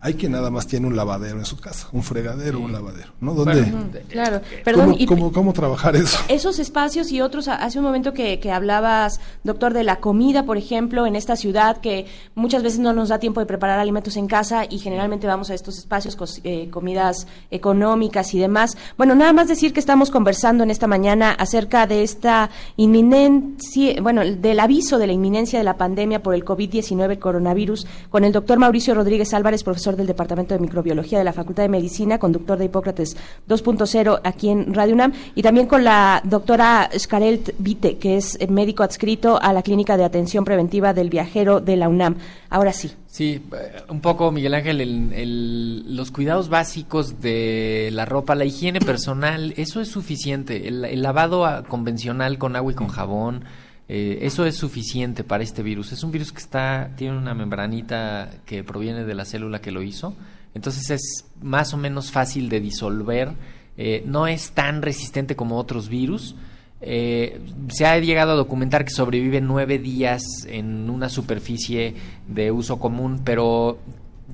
Hay 0.00 0.14
quien 0.14 0.30
nada 0.32 0.48
más 0.50 0.66
tiene 0.68 0.86
un 0.86 0.94
lavadero 0.94 1.38
en 1.38 1.44
su 1.44 1.56
casa, 1.56 1.88
un 1.92 2.04
fregadero, 2.04 2.60
un 2.60 2.72
lavadero, 2.72 3.10
¿no? 3.20 3.34
¿Dónde? 3.34 3.62
Ujú, 3.62 3.78
Claro, 4.08 4.40
perdón. 4.64 4.86
¿Cómo, 4.90 4.96
y- 4.98 5.06
cómo- 5.06 5.32
cómo 5.32 5.52
trabajar 5.52 5.96
eso? 5.96 6.18
Esos 6.28 6.60
espacios 6.60 7.10
y 7.10 7.20
otros, 7.20 7.48
hace 7.48 7.78
un 7.78 7.84
momento 7.84 8.12
que, 8.12 8.38
que 8.38 8.52
hablabas, 8.52 9.20
doctor, 9.42 9.74
de 9.74 9.82
la 9.82 9.96
comida, 9.96 10.44
por 10.44 10.56
ejemplo, 10.56 11.04
en 11.06 11.16
esta 11.16 11.34
ciudad, 11.34 11.78
que 11.78 12.06
muchas 12.36 12.62
veces 12.62 12.78
no 12.78 12.92
nos 12.92 13.08
da 13.08 13.18
tiempo 13.18 13.40
de 13.40 13.46
preparar 13.46 13.80
alimentos 13.80 14.16
en 14.16 14.28
casa 14.28 14.64
y 14.70 14.78
generalmente 14.78 15.26
vamos 15.26 15.50
a 15.50 15.54
estos 15.54 15.78
espacios, 15.78 16.16
cos- 16.16 16.40
eh, 16.44 16.68
comidas 16.70 17.26
económicas 17.50 18.34
y 18.34 18.38
demás. 18.38 18.76
Bueno, 18.96 19.16
nada 19.16 19.32
más 19.32 19.48
decir 19.48 19.72
que 19.72 19.80
estamos 19.80 20.10
conversando 20.10 20.62
en 20.62 20.70
esta 20.70 20.86
mañana 20.86 21.32
acerca 21.32 21.88
de 21.88 22.04
esta 22.04 22.50
inminencia, 22.76 24.00
bueno, 24.02 24.22
del 24.24 24.60
aviso 24.60 24.98
de 24.98 25.06
la 25.06 25.12
inminencia 25.12 25.58
de 25.58 25.64
la 25.64 25.76
pandemia 25.76 26.22
por 26.22 26.34
el 26.34 26.44
COVID-19 26.44 27.18
coronavirus 27.18 27.86
con 28.10 28.24
el 28.24 28.32
doctor 28.32 28.58
Mauricio 28.58 28.94
Rodríguez 28.94 29.32
Álvarez, 29.34 29.64
profesor 29.64 29.87
del 29.96 30.06
Departamento 30.06 30.54
de 30.54 30.60
Microbiología 30.60 31.18
de 31.18 31.24
la 31.24 31.32
Facultad 31.32 31.62
de 31.64 31.68
Medicina, 31.68 32.18
conductor 32.18 32.58
de 32.58 32.66
Hipócrates 32.66 33.16
2.0 33.48 34.20
aquí 34.24 34.48
en 34.48 34.74
Radio 34.74 34.94
UNAM, 34.94 35.12
y 35.34 35.42
también 35.42 35.66
con 35.66 35.84
la 35.84 36.20
doctora 36.24 36.88
Scarelt 36.96 37.50
Vite, 37.58 37.98
que 37.98 38.16
es 38.16 38.36
eh, 38.40 38.46
médico 38.48 38.82
adscrito 38.82 39.40
a 39.40 39.52
la 39.52 39.62
Clínica 39.62 39.96
de 39.96 40.04
Atención 40.04 40.44
Preventiva 40.44 40.92
del 40.94 41.10
Viajero 41.10 41.60
de 41.60 41.76
la 41.76 41.88
UNAM. 41.88 42.16
Ahora 42.50 42.72
sí. 42.72 42.92
Sí, 43.06 43.42
eh, 43.52 43.82
un 43.88 44.00
poco, 44.00 44.30
Miguel 44.30 44.54
Ángel, 44.54 44.80
el- 44.80 45.12
el- 45.12 45.96
los 45.96 46.10
cuidados 46.10 46.48
básicos 46.48 47.20
de 47.20 47.90
la 47.92 48.04
ropa, 48.04 48.34
la 48.34 48.44
higiene 48.44 48.80
personal, 48.80 49.54
eso 49.56 49.80
es 49.80 49.88
suficiente. 49.88 50.68
El, 50.68 50.84
el 50.84 51.02
lavado 51.02 51.46
convencional 51.68 52.38
con 52.38 52.54
agua 52.54 52.72
y 52.72 52.74
con 52.74 52.88
jabón, 52.88 53.44
eh, 53.88 54.18
eso 54.22 54.44
es 54.44 54.56
suficiente 54.56 55.24
para 55.24 55.42
este 55.42 55.62
virus. 55.62 55.92
Es 55.92 56.02
un 56.02 56.12
virus 56.12 56.32
que 56.32 56.40
está 56.40 56.90
tiene 56.96 57.16
una 57.16 57.34
membranita 57.34 58.30
que 58.44 58.62
proviene 58.62 59.04
de 59.04 59.14
la 59.14 59.24
célula 59.24 59.60
que 59.60 59.72
lo 59.72 59.82
hizo, 59.82 60.14
entonces 60.54 60.90
es 60.90 61.24
más 61.40 61.74
o 61.74 61.76
menos 61.76 62.10
fácil 62.10 62.48
de 62.48 62.60
disolver. 62.60 63.32
eh, 63.78 64.02
no 64.04 64.26
es 64.26 64.50
tan 64.50 64.82
resistente 64.82 65.36
como 65.36 65.56
otros 65.56 65.88
virus. 65.88 66.34
Eh, 66.80 67.40
se 67.68 67.86
ha 67.86 67.98
llegado 67.98 68.32
a 68.32 68.34
documentar 68.36 68.84
que 68.84 68.90
sobrevive 68.90 69.40
nueve 69.40 69.78
días 69.78 70.22
en 70.48 70.90
una 70.90 71.08
superficie 71.08 71.94
de 72.26 72.50
uso 72.50 72.78
común, 72.80 73.22
pero 73.24 73.78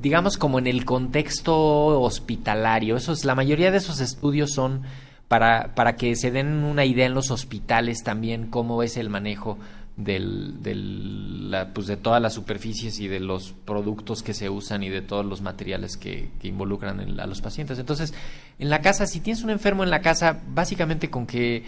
digamos 0.03 0.37
como 0.39 0.59
en 0.59 0.67
el 0.67 0.87
contexto 0.87 2.01
hospitalario. 2.01 2.97
Esos, 2.97 3.25
la 3.27 3.35
mayoría 3.35 3.71
de 3.71 3.79
esos 3.79 4.01
estudios 4.01 4.53
son 4.53 4.83
para, 5.29 5.75
para 5.75 5.97
que 5.97 6.15
se 6.17 6.31
den 6.31 6.65
una 6.65 6.85
idea 6.85 7.07
en 7.07 7.15
los 7.15 7.31
hospitales 7.31 8.03
también 8.05 8.47
cómo 8.49 8.83
es 8.83 8.97
el 8.97 9.09
manejo 9.11 9.59
del, 9.97 10.61
del- 10.61 11.53
la- 11.53 11.69
pues 11.73 11.87
de 11.87 11.97
todas 11.97 12.21
las 12.21 12.33
superficies 12.35 12.99
y 12.99 13.07
de 13.07 13.21
los 13.21 13.53
productos 13.65 14.25
que 14.25 14.35
se 14.35 14.51
usan 14.51 14.83
y 14.83 14.89
de 14.89 15.03
todos 15.03 15.25
los 15.25 15.41
materiales 15.41 15.97
que, 15.97 16.31
que 16.41 16.49
involucran 16.49 16.99
en- 17.01 17.21
a 17.21 17.27
los 17.27 17.41
pacientes. 17.41 17.79
Entonces, 17.79 18.13
en 18.59 18.71
la 18.71 18.81
casa, 18.81 19.07
si 19.07 19.21
tienes 19.21 19.45
un 19.45 19.51
enfermo 19.51 19.85
en 19.85 19.91
la 19.91 20.01
casa, 20.01 20.41
básicamente 20.49 21.11
con 21.11 21.27
que 21.27 21.63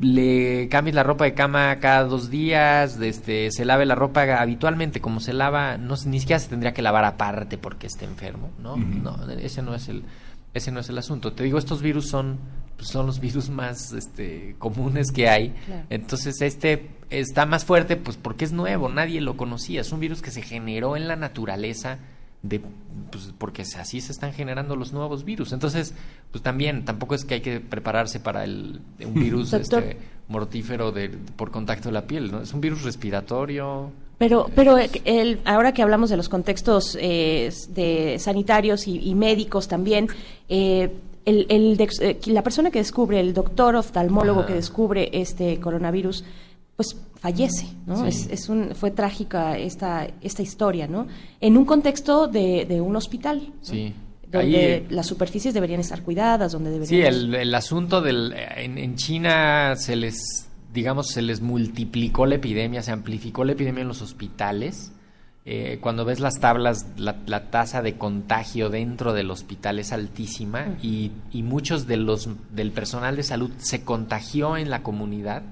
le 0.00 0.68
cambies 0.68 0.94
la 0.94 1.02
ropa 1.02 1.24
de 1.24 1.34
cama 1.34 1.76
cada 1.80 2.04
dos 2.04 2.30
días, 2.30 2.98
este, 3.00 3.50
se 3.50 3.64
lave 3.64 3.84
la 3.86 3.94
ropa 3.94 4.40
habitualmente, 4.40 5.00
como 5.00 5.20
se 5.20 5.32
lava, 5.32 5.76
no, 5.76 5.96
se- 5.96 6.08
ni 6.08 6.20
siquiera 6.20 6.38
se 6.40 6.48
tendría 6.48 6.72
que 6.72 6.82
lavar 6.82 7.04
aparte 7.04 7.58
porque 7.58 7.86
esté 7.86 8.04
enfermo, 8.06 8.50
¿no? 8.62 8.76
No, 8.76 9.30
ese 9.32 9.62
no 9.62 9.74
es 9.74 9.88
el 9.88 10.02
ese 10.54 10.72
no 10.72 10.80
es 10.80 10.88
el 10.88 10.98
asunto. 10.98 11.32
Te 11.32 11.44
digo, 11.44 11.58
estos 11.58 11.82
virus 11.82 12.08
son 12.08 12.38
pues, 12.76 12.88
son 12.88 13.06
los 13.06 13.20
virus 13.20 13.50
más 13.50 13.92
este, 13.92 14.56
comunes 14.58 15.12
que 15.12 15.28
hay. 15.28 15.50
Claro. 15.66 15.84
Entonces, 15.90 16.40
este 16.40 16.90
está 17.10 17.44
más 17.44 17.64
fuerte 17.64 17.96
pues 17.96 18.16
porque 18.16 18.44
es 18.44 18.52
nuevo, 18.52 18.88
nadie 18.88 19.20
lo 19.20 19.36
conocía, 19.36 19.80
es 19.80 19.90
un 19.90 19.98
virus 20.00 20.22
que 20.22 20.30
se 20.30 20.42
generó 20.42 20.96
en 20.96 21.08
la 21.08 21.16
naturaleza 21.16 21.98
de 22.42 22.62
pues 23.10 23.34
porque 23.36 23.62
así 23.62 24.00
se 24.00 24.12
están 24.12 24.32
generando 24.32 24.76
los 24.76 24.92
nuevos 24.92 25.24
virus. 25.24 25.52
Entonces, 25.52 25.94
pues 26.30 26.42
también 26.42 26.84
tampoco 26.84 27.14
es 27.14 27.24
que 27.24 27.34
hay 27.34 27.40
que 27.40 27.60
prepararse 27.60 28.20
para 28.20 28.44
el 28.44 28.80
un 29.04 29.14
virus 29.20 29.52
este, 29.52 29.98
mortífero 30.28 30.92
de, 30.92 31.10
por 31.10 31.50
contacto 31.50 31.88
de 31.88 31.92
la 31.92 32.06
piel, 32.06 32.32
¿no? 32.32 32.40
Es 32.40 32.54
un 32.54 32.60
virus 32.60 32.82
respiratorio. 32.82 33.92
Pero, 34.20 34.50
pero 34.54 34.76
el, 35.06 35.38
ahora 35.46 35.72
que 35.72 35.80
hablamos 35.82 36.10
de 36.10 36.18
los 36.18 36.28
contextos 36.28 36.94
eh, 37.00 37.50
de 37.70 38.18
sanitarios 38.18 38.86
y, 38.86 38.98
y 39.08 39.14
médicos 39.14 39.66
también, 39.66 40.08
eh, 40.50 40.90
el, 41.24 41.46
el 41.48 41.78
dex- 41.78 42.02
eh, 42.02 42.18
la 42.26 42.42
persona 42.42 42.70
que 42.70 42.80
descubre, 42.80 43.18
el 43.18 43.32
doctor 43.32 43.76
oftalmólogo 43.76 44.40
Ajá. 44.40 44.48
que 44.48 44.54
descubre 44.54 45.08
este 45.14 45.58
coronavirus, 45.58 46.22
pues 46.76 46.96
fallece, 47.18 47.68
¿no? 47.86 48.02
Sí. 48.02 48.08
Es, 48.08 48.26
es 48.30 48.48
un, 48.50 48.74
fue 48.74 48.90
trágica 48.90 49.56
esta, 49.56 50.06
esta 50.20 50.42
historia, 50.42 50.86
¿no? 50.86 51.06
En 51.40 51.56
un 51.56 51.64
contexto 51.64 52.26
de, 52.28 52.66
de 52.66 52.78
un 52.82 52.96
hospital. 52.96 53.40
¿no? 53.48 53.54
Sí. 53.62 53.94
Donde 54.30 54.74
Ahí, 54.74 54.86
las 54.90 55.06
superficies 55.06 55.54
deberían 55.54 55.80
estar 55.80 56.02
cuidadas, 56.02 56.52
donde 56.52 56.70
deberían... 56.70 56.88
Sí, 56.88 57.06
el, 57.06 57.34
el 57.34 57.54
asunto 57.54 58.02
del 58.02 58.34
en, 58.56 58.76
en 58.76 58.96
China 58.96 59.74
se 59.76 59.96
les 59.96 60.46
digamos 60.72 61.08
se 61.08 61.22
les 61.22 61.40
multiplicó 61.40 62.26
la 62.26 62.36
epidemia, 62.36 62.82
se 62.82 62.92
amplificó 62.92 63.44
la 63.44 63.52
epidemia 63.52 63.82
en 63.82 63.88
los 63.88 64.02
hospitales. 64.02 64.92
Eh, 65.46 65.78
cuando 65.80 66.04
ves 66.04 66.20
las 66.20 66.38
tablas, 66.38 66.86
la, 66.98 67.16
la 67.26 67.50
tasa 67.50 67.80
de 67.80 67.96
contagio 67.96 68.68
dentro 68.68 69.14
del 69.14 69.30
hospital 69.30 69.78
es 69.78 69.90
altísima 69.90 70.76
y, 70.82 71.12
y 71.32 71.42
muchos 71.42 71.86
de 71.86 71.96
los 71.96 72.28
del 72.54 72.72
personal 72.72 73.16
de 73.16 73.22
salud 73.22 73.50
se 73.56 73.82
contagió 73.82 74.58
en 74.58 74.68
la 74.68 74.82
comunidad, 74.82 75.42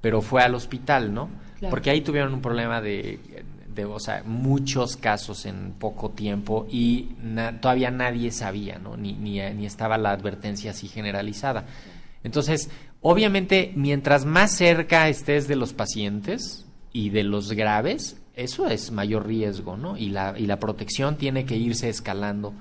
pero 0.00 0.22
fue 0.22 0.42
al 0.42 0.54
hospital, 0.54 1.12
¿no? 1.12 1.28
Claro. 1.58 1.70
Porque 1.70 1.90
ahí 1.90 2.00
tuvieron 2.00 2.32
un 2.32 2.40
problema 2.42 2.80
de, 2.80 3.18
de, 3.74 3.84
o 3.84 3.98
sea, 3.98 4.22
muchos 4.24 4.96
casos 4.96 5.46
en 5.46 5.72
poco 5.80 6.10
tiempo 6.10 6.66
y 6.70 7.16
na- 7.20 7.60
todavía 7.60 7.90
nadie 7.90 8.30
sabía, 8.30 8.78
¿no? 8.78 8.96
Ni, 8.96 9.14
ni, 9.14 9.40
ni 9.52 9.66
estaba 9.66 9.98
la 9.98 10.12
advertencia 10.12 10.70
así 10.70 10.86
generalizada. 10.86 11.64
Entonces, 12.22 12.70
obviamente, 13.04 13.70
mientras 13.76 14.24
más 14.24 14.50
cerca 14.56 15.08
estés 15.10 15.46
de 15.46 15.56
los 15.56 15.74
pacientes 15.74 16.64
y 16.92 17.10
de 17.10 17.22
los 17.22 17.52
graves, 17.52 18.16
eso 18.34 18.66
es 18.66 18.90
mayor 18.90 19.26
riesgo, 19.26 19.76
¿no? 19.76 19.96
Y 19.98 20.08
la, 20.08 20.34
y 20.38 20.46
la 20.46 20.58
protección 20.58 21.16
tiene 21.16 21.44
que 21.44 21.56
irse 21.56 21.88
escalando 21.90 22.54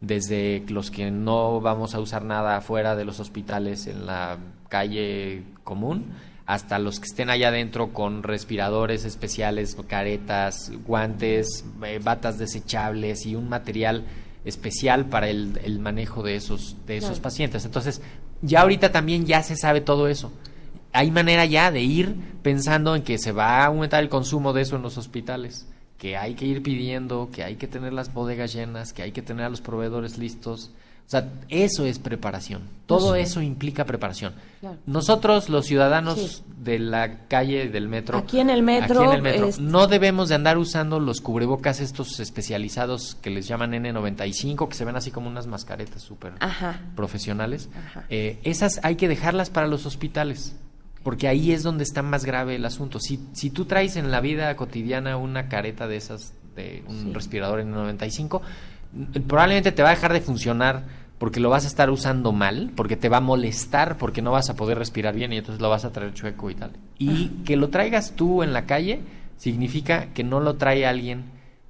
desde 0.00 0.64
los 0.68 0.90
que 0.90 1.10
no 1.10 1.60
vamos 1.60 1.94
a 1.94 2.00
usar 2.00 2.24
nada 2.24 2.56
afuera 2.56 2.96
de 2.96 3.04
los 3.04 3.20
hospitales 3.20 3.86
en 3.86 4.06
la 4.06 4.38
calle 4.70 5.42
común 5.62 6.06
hasta 6.46 6.78
los 6.78 6.98
que 6.98 7.04
estén 7.06 7.28
allá 7.28 7.48
adentro 7.48 7.92
con 7.92 8.22
respiradores 8.22 9.04
especiales, 9.04 9.76
caretas, 9.86 10.72
guantes, 10.86 11.64
eh, 11.84 12.00
batas 12.02 12.38
desechables 12.38 13.26
y 13.26 13.36
un 13.36 13.48
material 13.50 14.04
especial 14.44 15.04
para 15.04 15.28
el, 15.28 15.60
el 15.62 15.78
manejo 15.78 16.22
de 16.22 16.34
esos, 16.34 16.76
de 16.86 16.96
esos 16.96 17.10
Claro. 17.10 17.22
pacientes. 17.22 17.64
Entonces, 17.66 18.00
ya 18.42 18.62
ahorita 18.62 18.92
también 18.92 19.26
ya 19.26 19.42
se 19.42 19.56
sabe 19.56 19.80
todo 19.80 20.08
eso. 20.08 20.32
Hay 20.92 21.10
manera 21.10 21.44
ya 21.44 21.70
de 21.70 21.82
ir 21.82 22.16
pensando 22.42 22.96
en 22.96 23.02
que 23.02 23.18
se 23.18 23.32
va 23.32 23.58
a 23.58 23.66
aumentar 23.66 24.02
el 24.02 24.08
consumo 24.08 24.52
de 24.52 24.62
eso 24.62 24.76
en 24.76 24.82
los 24.82 24.98
hospitales, 24.98 25.68
que 25.98 26.16
hay 26.16 26.34
que 26.34 26.46
ir 26.46 26.62
pidiendo, 26.62 27.30
que 27.32 27.44
hay 27.44 27.56
que 27.56 27.68
tener 27.68 27.92
las 27.92 28.12
bodegas 28.12 28.52
llenas, 28.52 28.92
que 28.92 29.02
hay 29.02 29.12
que 29.12 29.22
tener 29.22 29.44
a 29.44 29.50
los 29.50 29.60
proveedores 29.60 30.18
listos. 30.18 30.72
O 31.10 31.12
sea, 31.12 31.28
eso 31.48 31.84
es 31.86 31.98
preparación. 31.98 32.62
Todo 32.86 33.14
Sí. 33.16 33.20
eso 33.22 33.42
implica 33.42 33.84
preparación. 33.84 34.32
Claro. 34.60 34.76
Nosotros, 34.86 35.48
los 35.48 35.66
ciudadanos 35.66 36.18
Sí. 36.20 36.42
de 36.62 36.78
la 36.78 37.26
calle, 37.26 37.68
del 37.68 37.88
metro, 37.88 38.16
Aquí 38.18 38.38
en 38.38 38.48
el 38.48 38.62
metro, 38.62 39.00
aquí 39.00 39.08
en 39.10 39.16
el 39.16 39.22
metro, 39.22 39.46
es- 39.48 39.58
no 39.58 39.88
debemos 39.88 40.28
de 40.28 40.36
andar 40.36 40.56
usando 40.56 41.00
los 41.00 41.20
cubrebocas 41.20 41.80
estos 41.80 42.20
especializados 42.20 43.16
que 43.20 43.30
les 43.30 43.48
llaman 43.48 43.74
N95, 43.74 44.68
que 44.68 44.76
se 44.76 44.84
ven 44.84 44.94
así 44.94 45.10
como 45.10 45.28
unas 45.28 45.48
mascaretas 45.48 46.00
súper 46.02 46.34
profesionales. 46.94 47.68
Ajá. 47.76 48.04
Eh, 48.08 48.38
esas 48.44 48.78
hay 48.84 48.94
que 48.94 49.08
dejarlas 49.08 49.50
para 49.50 49.66
los 49.66 49.86
hospitales, 49.86 50.54
porque 51.02 51.26
ahí 51.26 51.50
es 51.50 51.64
donde 51.64 51.82
está 51.82 52.02
más 52.02 52.24
grave 52.24 52.54
el 52.54 52.64
asunto. 52.64 53.00
Si, 53.00 53.18
si 53.32 53.50
tú 53.50 53.64
traes 53.64 53.96
en 53.96 54.12
la 54.12 54.20
vida 54.20 54.54
cotidiana 54.56 55.16
una 55.16 55.48
careta 55.48 55.88
de 55.88 55.96
esas, 55.96 56.34
de 56.54 56.84
un 56.86 57.02
Sí. 57.06 57.12
respirador 57.12 57.60
N95, 57.60 58.42
n- 58.94 59.20
probablemente 59.26 59.72
te 59.72 59.82
va 59.82 59.88
a 59.90 59.94
dejar 59.94 60.12
de 60.12 60.20
funcionar 60.20 60.99
porque 61.20 61.38
lo 61.38 61.50
vas 61.50 61.64
a 61.64 61.68
estar 61.68 61.90
usando 61.90 62.32
mal, 62.32 62.72
porque 62.74 62.96
te 62.96 63.10
va 63.10 63.18
a 63.18 63.20
molestar, 63.20 63.98
porque 63.98 64.22
no 64.22 64.32
vas 64.32 64.48
a 64.48 64.56
poder 64.56 64.78
respirar 64.78 65.14
bien 65.14 65.34
y 65.34 65.36
entonces 65.36 65.60
lo 65.60 65.68
vas 65.68 65.84
a 65.84 65.92
traer 65.92 66.14
chueco 66.14 66.48
y 66.48 66.54
tal. 66.54 66.70
Y 66.96 67.28
que 67.44 67.56
lo 67.56 67.68
traigas 67.68 68.16
tú 68.16 68.42
en 68.42 68.54
la 68.54 68.64
calle 68.64 69.00
significa 69.36 70.14
que 70.14 70.24
no 70.24 70.40
lo 70.40 70.56
trae 70.56 70.86
alguien 70.86 71.24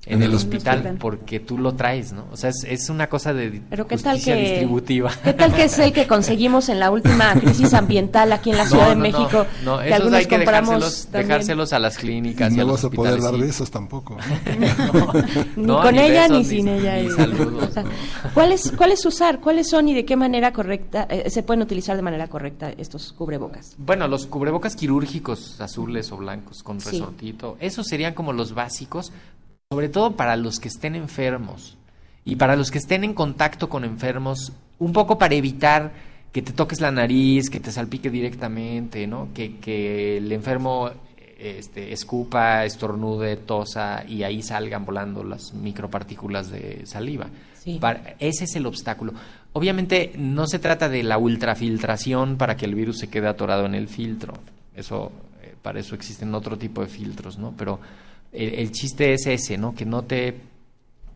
en, 0.06 0.14
En 0.14 0.22
el 0.22 0.30
el 0.30 0.36
hospital, 0.36 0.76
hospital. 0.78 0.96
porque 0.98 1.40
tú 1.40 1.58
lo 1.58 1.74
traes, 1.74 2.12
¿no? 2.12 2.24
O 2.32 2.36
sea, 2.38 2.48
es, 2.48 2.64
es 2.66 2.88
una 2.88 3.08
cosa 3.08 3.34
de 3.34 3.60
Pero 3.68 3.86
qué 3.86 3.98
tal 3.98 4.12
justicia 4.14 4.34
que 4.34 4.40
distributiva. 4.50 5.12
qué 5.22 5.32
tal 5.34 5.52
que 5.54 5.64
es 5.64 5.78
el 5.78 5.92
que 5.92 6.06
conseguimos 6.06 6.70
en 6.70 6.80
la 6.80 6.90
última 6.90 7.34
crisis 7.40 7.74
ambienal 7.74 8.32
aquí 8.32 8.50
en 8.50 8.56
la 8.56 8.66
Ciudad 8.66 8.88
de 8.88 8.96
México, 8.96 9.44
No, 9.62 9.78
que 9.78 9.84
esos 9.88 9.96
algunos 9.96 10.18
hay 10.20 10.26
que 10.26 10.38
dejárselos, 10.38 11.08
dejárselos 11.12 11.72
a 11.74 11.78
las 11.78 11.98
clínicas. 11.98 12.50
y 12.52 12.56
no 12.56 12.62
a 12.62 12.64
los 12.64 12.74
vas 12.82 12.84
a 12.86 12.90
poder 12.96 13.20
sí. 13.20 13.40
de 13.42 13.48
esos 13.48 13.70
tampoco. 13.70 14.16
ni 15.56 15.62
No, 15.66 15.82
con 15.82 15.94
ni 15.94 16.00
ella 16.00 16.22
besos, 16.28 16.30
ni 16.30 16.38
ni- 16.38 16.44
sin 16.44 16.68
ella. 16.68 16.96
ni 16.96 17.06
y- 17.06 17.10
saludos, 17.10 17.74
no. 17.76 17.82
¿Cuáles 18.34 18.72
cuáles 18.76 19.04
usar? 19.04 19.40
¿Cuáles 19.40 19.68
son 19.68 19.88
y 19.88 19.94
de 19.94 20.04
qué 20.04 20.16
manera 20.16 20.52
correcta 20.52 21.06
eh, 21.10 21.28
se 21.30 21.42
pueden 21.42 21.62
utilizar 21.62 21.96
de 21.96 22.02
manera 22.02 22.28
correcta 22.28 22.70
estos 22.76 23.12
cubrebocas? 23.12 23.74
Bueno, 23.78 24.08
los 24.08 24.26
cubrebocas 24.26 24.76
quirúrgicos 24.76 25.60
azules 25.60 26.10
o 26.12 26.16
blancos 26.16 26.62
con 26.62 26.80
Sí. 26.80 26.90
resortito, 26.92 27.56
esos 27.60 27.86
serían 27.86 28.14
como 28.14 28.32
los 28.32 28.54
básicos, 28.54 29.12
sobre 29.72 29.88
todo 29.88 30.16
para 30.16 30.34
los 30.34 30.58
que 30.58 30.66
estén 30.66 30.96
enfermos 30.96 31.76
y 32.24 32.34
para 32.34 32.56
los 32.56 32.72
que 32.72 32.78
estén 32.78 33.04
en 33.04 33.14
contacto 33.14 33.68
con 33.68 33.84
enfermos, 33.84 34.52
un 34.80 34.92
poco 34.92 35.16
para 35.16 35.36
evitar 35.36 35.92
que 36.32 36.42
te 36.42 36.52
toques 36.52 36.80
la 36.80 36.90
nariz, 36.90 37.48
que 37.48 37.60
te 37.60 37.70
salpique 37.70 38.10
directamente, 38.10 39.06
¿no? 39.06 39.28
Que, 39.32 39.58
que 39.58 40.16
el 40.16 40.32
enfermo 40.32 40.90
este, 41.38 41.92
escupa, 41.92 42.64
estornude, 42.64 43.36
tosa 43.36 44.02
y 44.08 44.24
ahí 44.24 44.42
salgan 44.42 44.84
volando 44.84 45.22
las 45.22 45.54
micropartículas 45.54 46.50
de 46.50 46.84
saliva. 46.84 47.28
Sí. 47.62 47.78
Para- 47.80 48.16
ese 48.18 48.44
es 48.46 48.56
el 48.56 48.66
obstáculo. 48.66 49.12
Obviamente 49.52 50.10
no 50.18 50.48
se 50.48 50.58
trata 50.58 50.88
de 50.88 51.04
la 51.04 51.16
ultrafiltración 51.16 52.38
para 52.38 52.56
que 52.56 52.64
el 52.64 52.74
virus 52.74 52.98
se 52.98 53.08
quede 53.08 53.28
atorado 53.28 53.66
en 53.66 53.76
el 53.76 53.86
filtro. 53.86 54.34
Eso, 54.74 55.12
eh, 55.44 55.54
para 55.62 55.78
eso 55.78 55.94
existen 55.94 56.34
otro 56.34 56.58
tipo 56.58 56.80
de 56.80 56.88
filtros, 56.88 57.38
¿no? 57.38 57.54
Pero 57.56 57.78
el, 58.32 58.54
el 58.54 58.72
chiste 58.72 59.12
es 59.14 59.26
ese, 59.26 59.58
¿no? 59.58 59.74
Que 59.74 59.84
no 59.86 60.02
te 60.02 60.40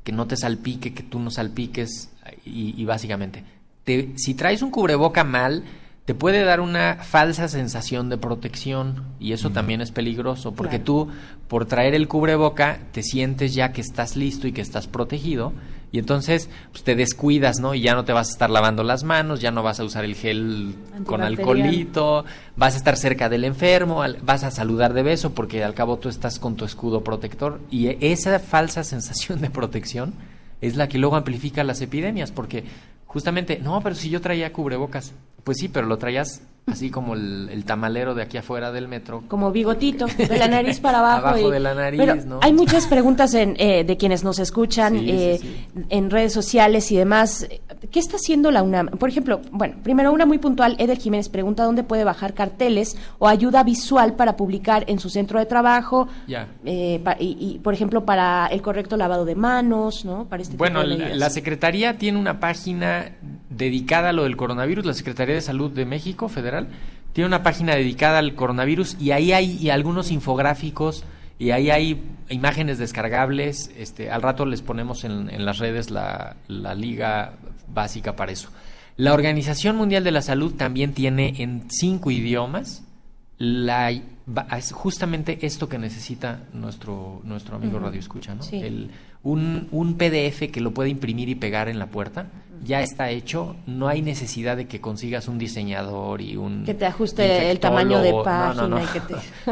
que 0.05 0.13
no 0.13 0.27
te 0.27 0.37
salpique, 0.37 0.93
que 0.93 1.03
tú 1.03 1.19
no 1.19 1.31
salpiques 1.31 2.11
y, 2.45 2.75
y 2.81 2.85
básicamente, 2.85 3.43
te- 3.85 4.11
si 4.17 4.35
traes 4.35 4.61
un 4.61 4.71
cubreboca 4.71 5.25
mal, 5.25 5.65
te 6.05 6.15
puede 6.15 6.45
dar 6.45 6.61
una 6.61 6.97
falsa 6.97 7.49
sensación 7.49 8.11
de 8.11 8.19
protección 8.19 9.05
y 9.19 9.33
eso 9.33 9.49
también 9.51 9.81
es 9.81 9.93
peligroso 9.93 10.53
porque 10.53 10.77
Claro. 10.81 10.85
tú 10.85 11.09
por 11.49 11.65
traer 11.65 11.95
el 11.95 12.07
cubreboca 12.09 12.79
te 12.93 13.03
sientes 13.03 13.55
ya 13.55 13.73
que 13.73 13.81
estás 13.81 14.15
listo 14.15 14.47
y 14.47 14.53
que 14.53 14.61
estás 14.61 14.87
protegido 14.89 15.55
y 15.95 15.99
entonces 16.01 16.51
pues, 16.73 16.83
te 16.83 16.97
descuidas, 16.97 17.61
¿no? 17.61 17.73
Y 17.73 17.81
ya 17.83 17.95
no 17.95 18.05
te 18.05 18.13
vas 18.13 18.29
a 18.29 18.33
estar 18.33 18.51
lavando 18.51 18.83
las 18.83 19.05
manos, 19.05 19.41
ya 19.41 19.53
no 19.53 19.63
vas 19.63 19.79
a 19.79 19.85
usar 19.85 20.05
el 20.05 20.17
gel 20.17 20.75
con 21.07 21.21
alcoholito, 21.23 22.25
vas 22.57 22.75
a 22.75 22.79
estar 22.79 22.97
cerca 22.97 23.29
del 23.29 23.45
enfermo, 23.45 24.03
al- 24.03 24.19
vas 24.23 24.43
a 24.43 24.51
saludar 24.51 24.93
de 24.93 25.05
beso 25.05 25.35
porque 25.35 25.63
al 25.63 25.75
cabo 25.75 25.99
tú 25.99 26.09
estás 26.09 26.41
con 26.41 26.57
tu 26.57 26.65
escudo 26.65 27.05
protector. 27.05 27.61
Y 27.71 27.87
e- 27.87 27.99
esa 28.01 28.41
falsa 28.41 28.83
sensación 28.85 29.41
de 29.41 29.51
protección 29.51 30.15
es 30.61 30.75
la 30.75 30.89
que 30.89 30.99
luego 30.99 31.15
amplifica 31.15 31.63
las 31.63 31.81
epidemias 31.81 32.33
porque 32.33 32.65
justamente, 33.07 33.61
no, 33.63 33.81
pero 33.81 33.95
si 33.95 34.11
yo 34.11 34.21
traía 34.21 34.53
cubrebocas, 34.53 35.13
pues 35.45 35.59
sí, 35.59 35.69
pero 35.69 35.87
lo 35.87 35.99
traías 35.99 36.43
así 36.67 36.91
como 36.91 37.15
el, 37.15 37.49
el 37.53 37.65
tamalero 37.65 38.15
de 38.15 38.23
aquí 38.23 38.37
afuera 38.39 38.73
del 38.73 38.89
metro. 38.89 39.23
Como 39.29 39.53
bigotito, 39.53 40.07
de 40.07 40.39
la 40.39 40.49
nariz 40.49 40.81
para 40.81 40.99
abajo. 41.01 41.19
Abajo 41.29 41.49
y- 41.49 41.53
de 41.53 41.61
la 41.61 41.75
nariz, 41.75 42.01
Pero 42.01 42.15
¿no? 42.25 42.41
hay 42.43 42.53
muchas 42.53 42.87
preguntas 42.87 43.35
en, 43.35 43.55
eh, 43.59 43.85
de 43.85 43.97
quienes 43.97 44.25
nos 44.25 44.39
escuchan 44.39 44.99
Sí, 44.99 45.11
eh, 45.11 45.39
sí. 45.41 45.57
en 45.91 46.11
redes 46.11 46.33
sociales 46.33 46.91
y 46.91 46.97
demás. 46.97 47.47
¿Qué 47.91 47.99
está 48.01 48.17
haciendo 48.17 48.51
la 48.51 48.63
UNAM? 48.63 48.87
Por 48.99 49.11
ejemplo, 49.11 49.41
bueno, 49.53 49.75
primero 49.83 50.11
una 50.11 50.25
muy 50.25 50.39
puntual, 50.39 50.75
Eder 50.79 50.97
Jiménez 50.99 51.29
pregunta 51.29 51.65
dónde 51.65 51.83
puede 51.85 52.03
bajar 52.03 52.33
carteles 52.33 52.97
o 53.19 53.29
ayuda 53.29 53.63
visual 53.63 54.15
para 54.15 54.37
publicar 54.37 54.85
en 54.89 54.99
su 54.99 55.11
centro 55.11 55.39
de 55.39 55.45
trabajo, 55.47 56.09
Ya. 56.27 56.49
eh, 56.65 57.01
pa- 57.05 57.17
y, 57.21 57.37
y, 57.39 57.59
por 57.59 57.75
ejemplo, 57.75 58.05
para 58.07 58.47
el 58.47 58.63
correcto 58.63 58.97
lavado 58.97 59.27
de 59.27 59.35
manos, 59.35 60.05
¿no? 60.07 60.25
Para 60.25 60.43
este 60.43 60.57
Bueno, 60.57 60.83
tipo 60.83 60.97
de 60.97 61.09
la, 61.11 61.15
la 61.17 61.31
Secretaría 61.31 61.99
tiene 61.99 62.19
una 62.19 62.41
página 62.41 63.13
dedicada 63.51 64.09
a 64.09 64.13
lo 64.13 64.23
del 64.25 64.37
coronavirus, 64.37 64.87
la 64.87 64.95
Secretaría 64.95 65.35
de 65.35 65.41
Salud 65.43 65.71
de 65.71 65.85
México 65.85 66.29
Federal 66.29 66.54
tiene 67.13 67.29
una 67.29 67.43
página 67.43 67.75
dedicada 67.75 68.19
al 68.19 68.35
coronavirus 68.35 68.97
y 69.01 69.13
ahí 69.13 69.33
hay 69.33 69.57
y 69.61 69.71
algunos 69.71 70.11
infográficos 70.11 71.05
y 71.39 71.51
ahí 71.51 71.71
hay 71.71 72.03
imágenes 72.31 72.79
descargables. 72.79 73.71
Este, 73.77 74.11
al 74.11 74.23
rato 74.23 74.47
les 74.47 74.63
ponemos 74.63 75.05
en, 75.05 75.31
en 75.31 75.45
las 75.45 75.59
redes 75.59 75.91
la, 75.91 76.37
la 76.49 76.75
liga 76.75 77.35
básica 77.69 78.17
para 78.17 78.33
eso. 78.33 78.51
La 78.97 79.13
Organización 79.13 79.77
Mundial 79.77 80.05
de 80.05 80.13
la 80.13 80.23
Salud 80.23 80.55
también 80.55 80.93
tiene 80.93 81.35
en 81.39 81.65
cinco 81.69 82.11
idiomas 82.13 82.85
la, 83.39 83.93
justamente 84.73 85.45
esto 85.45 85.69
que 85.69 85.79
necesita 85.79 86.45
nuestro, 86.53 87.21
nuestro 87.25 87.57
amigo. 87.57 87.79
Radio 87.81 87.99
Escucha, 87.99 88.35
¿no? 88.35 88.43
Sí. 88.43 88.59
El- 88.59 88.91
un, 89.25 89.69
un 89.73 89.95
PDF 89.97 90.51
que 90.53 90.61
lo 90.61 90.73
puede 90.73 90.91
imprimir 90.91 91.29
y 91.29 91.35
pegar 91.35 91.69
en 91.69 91.79
la 91.79 91.87
puerta, 91.87 92.27
ya 92.63 92.81
está 92.81 93.11
hecho, 93.11 93.57
no 93.67 93.89
hay 93.89 94.01
necesidad 94.01 94.57
de 94.57 94.67
que 94.67 94.81
consigas 94.81 95.29
un 95.29 95.37
diseñador 95.37 96.23
y 96.23 96.37
un... 96.37 96.65
Que 96.65 96.73
te 96.73 96.87
ajuste 96.87 97.51
el 97.51 97.61
tamaño 97.61 98.01
de 98.01 98.09
infectólogo. 98.09 98.55
No, 98.55 98.69
no, 98.69 98.77
página 98.77 98.79
no. 98.79 98.83
y 98.83 98.87
que 98.87 99.01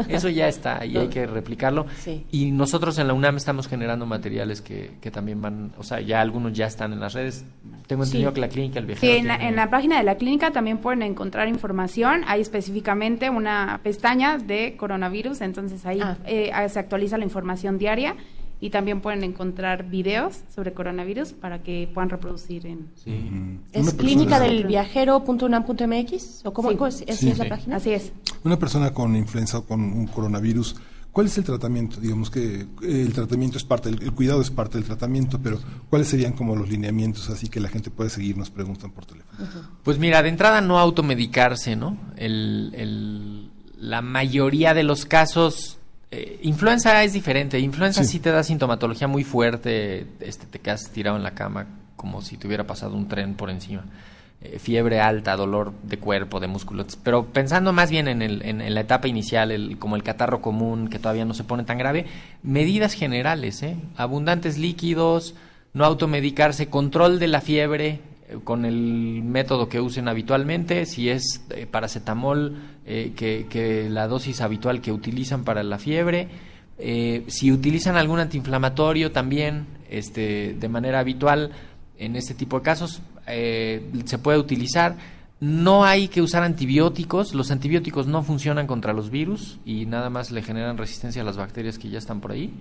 te... 0.07 0.15
Eso 0.15 0.29
ya 0.29 0.47
está 0.47 0.83
y 0.83 0.97
hay 0.97 1.09
que 1.09 1.27
replicarlo. 1.27 1.85
Sí. 1.99 2.25
Y 2.31 2.49
nosotros 2.51 2.97
en 2.97 3.07
la 3.07 3.13
UNAM 3.13 3.37
estamos 3.37 3.67
generando 3.67 4.07
materiales 4.07 4.61
que, 4.61 4.93
que 4.99 5.11
también 5.11 5.41
van, 5.43 5.73
o 5.77 5.83
sea, 5.83 6.01
ya 6.01 6.21
algunos 6.21 6.53
ya 6.53 6.65
están 6.65 6.91
en 6.91 6.99
las 7.01 7.13
redes. 7.13 7.45
Tengo 7.85 8.03
entendido 8.03 8.31
Sí. 8.31 8.35
que 8.35 8.41
la 8.41 8.49
clínica 8.49 8.79
El 8.79 8.85
Sí, 8.85 9.05
Viajero 9.05 9.13
en 9.19 9.27
la, 9.27 9.35
en 9.35 9.55
la 9.57 9.69
página 9.69 9.97
de 9.99 10.03
la 10.03 10.15
clínica 10.15 10.49
también 10.51 10.79
pueden 10.79 11.03
encontrar 11.03 11.47
información. 11.47 12.21
Hay 12.25 12.41
específicamente 12.41 13.29
una 13.29 13.79
pestaña 13.83 14.39
de 14.39 14.75
coronavirus, 14.75 15.41
entonces 15.41 15.85
ahí 15.85 15.99
Ah. 16.01 16.17
eh, 16.25 16.51
se 16.69 16.79
actualiza 16.79 17.19
la 17.19 17.25
información 17.25 17.77
diaria 17.77 18.15
y 18.59 18.69
también 18.69 19.01
pueden 19.01 19.23
encontrar 19.23 19.89
videos 19.89 20.39
sobre 20.55 20.73
coronavirus 20.73 21.33
para 21.33 21.61
que 21.63 21.89
puedan 21.93 22.09
reproducir 22.09 22.65
en... 22.65 22.87
¿Es 23.73 23.93
clínica 23.93 24.39
del 24.39 24.65
viajero.unam.mx? 24.65 26.41
¿O 26.45 26.53
cómo, 26.53 26.69
Sí. 26.71 26.75
cómo 26.75 26.87
es, 26.87 27.01
esa 27.01 27.13
Sí. 27.19 27.29
es 27.29 27.37
la 27.37 27.49
página? 27.49 27.75
Así 27.77 27.91
es. 27.91 28.11
Una 28.43 28.57
persona 28.57 28.93
con 28.93 29.15
influenza 29.15 29.59
o 29.59 29.63
con 29.65 29.81
un 29.81 30.07
coronavirus, 30.07 30.75
¿cuál 31.11 31.27
es 31.27 31.37
el 31.37 31.43
tratamiento? 31.43 31.99
Digamos 31.99 32.29
que 32.29 32.61
eh, 32.61 32.67
el 32.81 33.13
tratamiento 33.13 33.57
es 33.57 33.63
parte, 33.63 33.89
del- 33.89 34.01
el 34.03 34.11
cuidado 34.13 34.41
es 34.41 34.49
parte 34.49 34.77
del 34.77 34.85
tratamiento, 34.85 35.39
pero 35.41 35.59
¿cuáles 35.89 36.07
serían 36.07 36.33
como 36.33 36.55
los 36.55 36.69
lineamientos 36.69 37.29
así 37.29 37.47
que 37.49 37.59
la 37.59 37.69
gente 37.69 37.89
puede 37.91 38.09
seguir? 38.09 38.37
Nos 38.37 38.49
preguntan 38.49 38.91
por 38.91 39.05
teléfono. 39.05 39.47
Pues 39.83 39.99
mira, 39.99 40.21
de 40.23 40.29
entrada 40.29 40.61
no 40.61 40.79
automedicarse, 40.79 41.75
¿no? 41.75 41.97
El, 42.15 42.71
el- 42.75 43.49
la 43.77 44.01
mayoría 44.01 44.73
de 44.73 44.83
los 44.83 45.05
casos, 45.05 45.77
eh, 46.13 46.39
influenza 46.43 47.03
es 47.03 47.13
diferente. 47.13 47.59
Influenza 47.59 48.03
sí. 48.03 48.19
te 48.19 48.31
da 48.31 48.43
sintomatología 48.43 49.07
muy 49.07 49.23
fuerte, 49.23 50.05
este, 50.19 50.45
te 50.45 50.59
quedas 50.59 50.89
tirado 50.91 51.17
en 51.17 51.23
la 51.23 51.31
cama 51.31 51.65
como 51.95 52.21
si 52.21 52.37
te 52.37 52.47
hubiera 52.47 52.65
pasado 52.67 52.95
un 52.95 53.07
tren 53.07 53.35
por 53.35 53.49
encima. 53.49 53.83
Eh, 54.41 54.59
fiebre 54.59 54.99
alta, 54.99 55.37
dolor 55.37 55.71
de 55.83 55.97
cuerpo, 55.99 56.39
de 56.41 56.47
músculos. 56.47 56.97
Pero 57.01 57.27
pensando 57.27 57.71
más 57.71 57.89
bien 57.89 58.09
en, 58.09 58.21
el- 58.21 58.41
en- 58.43 58.59
en 58.61 58.73
la 58.73 58.81
etapa 58.81 59.07
inicial, 59.07 59.51
el- 59.51 59.77
como 59.79 59.95
el 59.95 60.03
catarro 60.03 60.41
común, 60.41 60.89
que 60.89 60.99
todavía 60.99 61.23
no 61.23 61.33
se 61.33 61.45
pone 61.45 61.63
tan 61.63 61.77
grave, 61.77 62.05
medidas 62.43 62.93
generales, 62.93 63.63
¿eh? 63.63 63.77
Abundantes 63.95 64.57
líquidos, 64.57 65.33
no 65.73 65.85
automedicarse, 65.85 66.67
control 66.67 67.19
de 67.19 67.27
la 67.27 67.39
fiebre 67.39 68.01
con 68.43 68.65
el 68.65 69.21
método 69.23 69.69
que 69.69 69.81
usen 69.81 70.07
habitualmente, 70.07 70.85
si 70.85 71.09
es 71.09 71.43
eh, 71.49 71.65
paracetamol, 71.65 72.57
eh, 72.85 73.13
que, 73.15 73.89
la 73.89 74.07
dosis 74.07 74.41
habitual 74.41 74.81
que 74.81 74.91
utilizan 74.91 75.43
para 75.43 75.63
la 75.63 75.77
fiebre, 75.77 76.27
eh, 76.77 77.23
si 77.27 77.51
utilizan 77.51 77.95
algún 77.95 78.19
antiinflamatorio 78.19 79.11
también 79.11 79.67
este, 79.89 80.55
de 80.59 80.69
manera 80.69 80.99
habitual 80.99 81.51
en 81.97 82.15
este 82.15 82.33
tipo 82.33 82.57
de 82.57 82.63
casos, 82.63 83.01
eh, 83.27 83.89
se 84.05 84.17
puede 84.17 84.37
utilizar. 84.37 84.97
No 85.39 85.83
hay 85.83 86.07
que 86.07 86.21
usar 86.21 86.43
antibióticos, 86.43 87.33
los 87.33 87.51
antibióticos 87.51 88.07
no 88.07 88.23
funcionan 88.23 88.65
contra 88.65 88.93
los 88.93 89.09
virus 89.09 89.59
y 89.65 89.85
nada 89.85 90.09
más 90.09 90.31
le 90.31 90.41
generan 90.41 90.77
resistencia 90.77 91.21
a 91.21 91.25
las 91.25 91.37
bacterias 91.37 91.77
que 91.77 91.89
ya 91.89 91.97
están 91.97 92.21
por 92.21 92.31
ahí. 92.31 92.53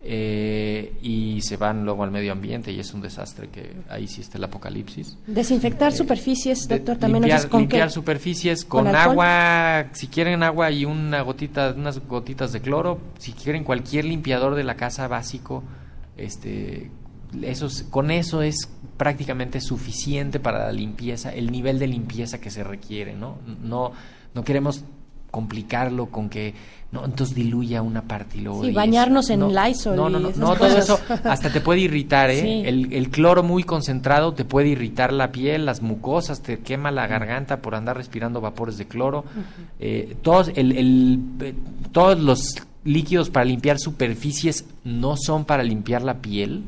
Eh, 0.00 0.92
y 1.02 1.40
se 1.40 1.56
van 1.56 1.84
luego 1.84 2.04
al 2.04 2.12
medio 2.12 2.30
ambiente 2.30 2.70
y 2.70 2.78
es 2.78 2.94
un 2.94 3.00
desastre 3.00 3.48
que 3.48 3.72
ahí 3.88 4.06
sí 4.06 4.20
está 4.20 4.38
el 4.38 4.44
apocalipsis. 4.44 5.18
Desinfectar 5.26 5.92
superficies, 5.92 6.68
doctor, 6.68 6.96
también 6.98 7.22
nos 7.22 7.28
limpiar, 7.28 7.38
dice 7.40 7.48
con 7.50 7.60
limpiar 7.62 7.88
qué. 7.88 7.94
superficies 7.94 8.64
¿Con 8.64 8.86
agua, 8.94 9.86
si 9.94 10.06
quieren 10.06 10.44
agua 10.44 10.70
y 10.70 10.84
una 10.84 11.22
gotita, 11.22 11.74
unas 11.76 11.98
gotitas 12.06 12.52
de 12.52 12.60
cloro, 12.60 13.00
si 13.18 13.32
quieren 13.32 13.64
cualquier 13.64 14.04
limpiador 14.04 14.54
de 14.54 14.62
la 14.62 14.76
casa 14.76 15.08
básico, 15.08 15.64
este, 16.16 16.90
eso 17.42 17.66
es- 17.66 17.82
con 17.82 18.12
eso 18.12 18.40
es 18.42 18.70
prácticamente 18.96 19.60
suficiente 19.60 20.38
para 20.38 20.66
la 20.66 20.72
limpieza, 20.72 21.34
el 21.34 21.50
nivel 21.50 21.78
de 21.80 21.88
limpieza 21.88 22.40
que 22.40 22.50
se 22.50 22.62
requiere, 22.62 23.14
¿no? 23.16 23.38
No, 23.62 23.92
no 24.32 24.44
queremos 24.44 24.84
complicarlo 25.38 26.06
con 26.06 26.28
que 26.28 26.52
no 26.90 27.04
entonces 27.04 27.36
diluya 27.36 27.80
una 27.82 28.02
parte 28.02 28.38
y 28.38 28.40
luego 28.40 28.62
Sí, 28.64 28.70
y 28.70 28.72
bañarnos 28.72 29.28
en 29.30 29.40
no, 29.40 29.48
Lysol 29.50 29.94
no 29.94 30.08
no 30.08 30.18
no, 30.18 30.30
no, 30.34 30.56
todo 30.56 30.66
eso 30.78 30.98
hasta 31.24 31.52
te 31.52 31.60
puede 31.60 31.80
irritar 31.80 32.30
¿eh? 32.30 32.40
Sí. 32.40 32.62
el, 32.66 32.92
el 32.92 33.10
cloro 33.10 33.42
muy 33.42 33.62
concentrado 33.62 34.32
te 34.34 34.44
puede 34.44 34.68
irritar 34.68 35.12
la 35.12 35.30
piel 35.30 35.64
las 35.66 35.80
mucosas 35.82 36.42
te 36.42 36.58
quema 36.60 36.90
la 36.90 37.06
garganta 37.06 37.58
por 37.58 37.74
andar 37.74 37.96
respirando 37.98 38.40
vapores 38.40 38.78
de 38.78 38.86
cloro. 38.86 39.24
Eh, 39.80 40.16
todos 40.22 40.50
el, 40.56 40.72
el- 40.72 41.20
eh, 41.40 41.54
todos 41.92 42.18
los 42.18 42.56
líquidos 42.84 43.28
para 43.30 43.44
limpiar 43.44 43.78
superficies 43.78 44.64
no 44.84 45.16
son 45.18 45.44
para 45.44 45.62
limpiar 45.62 46.02
la 46.02 46.14
piel 46.14 46.62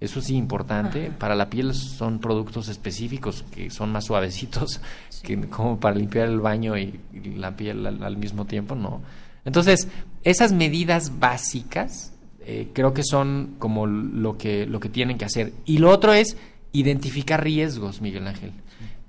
eso 0.00 0.20
sí 0.20 0.36
importante. 0.36 1.10
Para 1.10 1.34
la 1.34 1.48
piel 1.48 1.74
son 1.74 2.18
productos 2.18 2.68
específicos 2.68 3.44
que 3.54 3.70
son 3.70 3.92
más 3.92 4.04
suavecitos 4.04 4.80
que 5.22 5.40
como 5.48 5.80
para 5.80 5.96
limpiar 5.96 6.28
el 6.28 6.40
baño 6.40 6.76
y, 6.76 7.00
y 7.12 7.34
la 7.36 7.56
piel 7.56 7.86
al, 7.86 8.02
al 8.02 8.16
mismo 8.16 8.44
tiempo 8.44 8.74
no 8.74 9.00
entonces 9.46 9.88
esas 10.24 10.52
medidas 10.52 11.18
básicas 11.18 12.12
eh, 12.40 12.68
creo 12.72 12.92
que 12.92 13.02
son 13.02 13.54
como 13.58 13.86
lo 13.86 14.36
que 14.36 14.66
lo 14.66 14.78
que 14.78 14.88
tienen 14.88 15.18
que 15.18 15.24
hacer. 15.24 15.52
Y 15.64 15.78
lo 15.78 15.90
otro 15.90 16.12
es 16.12 16.36
identificar 16.72 17.42
riesgos 17.42 18.00
Miguel 18.00 18.26
Ángel. 18.26 18.52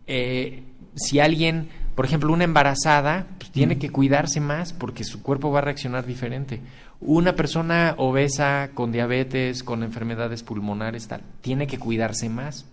Eh, 0.06 0.64
si 0.96 1.20
alguien 1.20 1.70
por 1.96 2.06
ejemplo 2.06 2.32
una 2.32 2.46
embarazada 2.46 3.28
pues, 3.40 3.52
tiene 3.52 3.78
que 3.78 3.90
cuidarse 3.90 4.40
más 4.40 4.74
porque 4.74 5.04
su 5.04 5.22
cuerpo 5.22 5.52
va 5.52 5.60
a 5.60 5.64
reaccionar 5.64 6.06
diferente 6.06 6.62
una 7.02 7.36
persona 7.36 7.94
obesa 7.98 8.72
con 8.74 8.92
diabetes 8.92 9.64
con 9.64 9.84
enfermedades 9.84 10.44
pulmonares 10.44 11.08
tal 11.08 11.22
tiene 11.42 11.68
que 11.68 11.78
cuidarse 11.78 12.28
más 12.30 12.66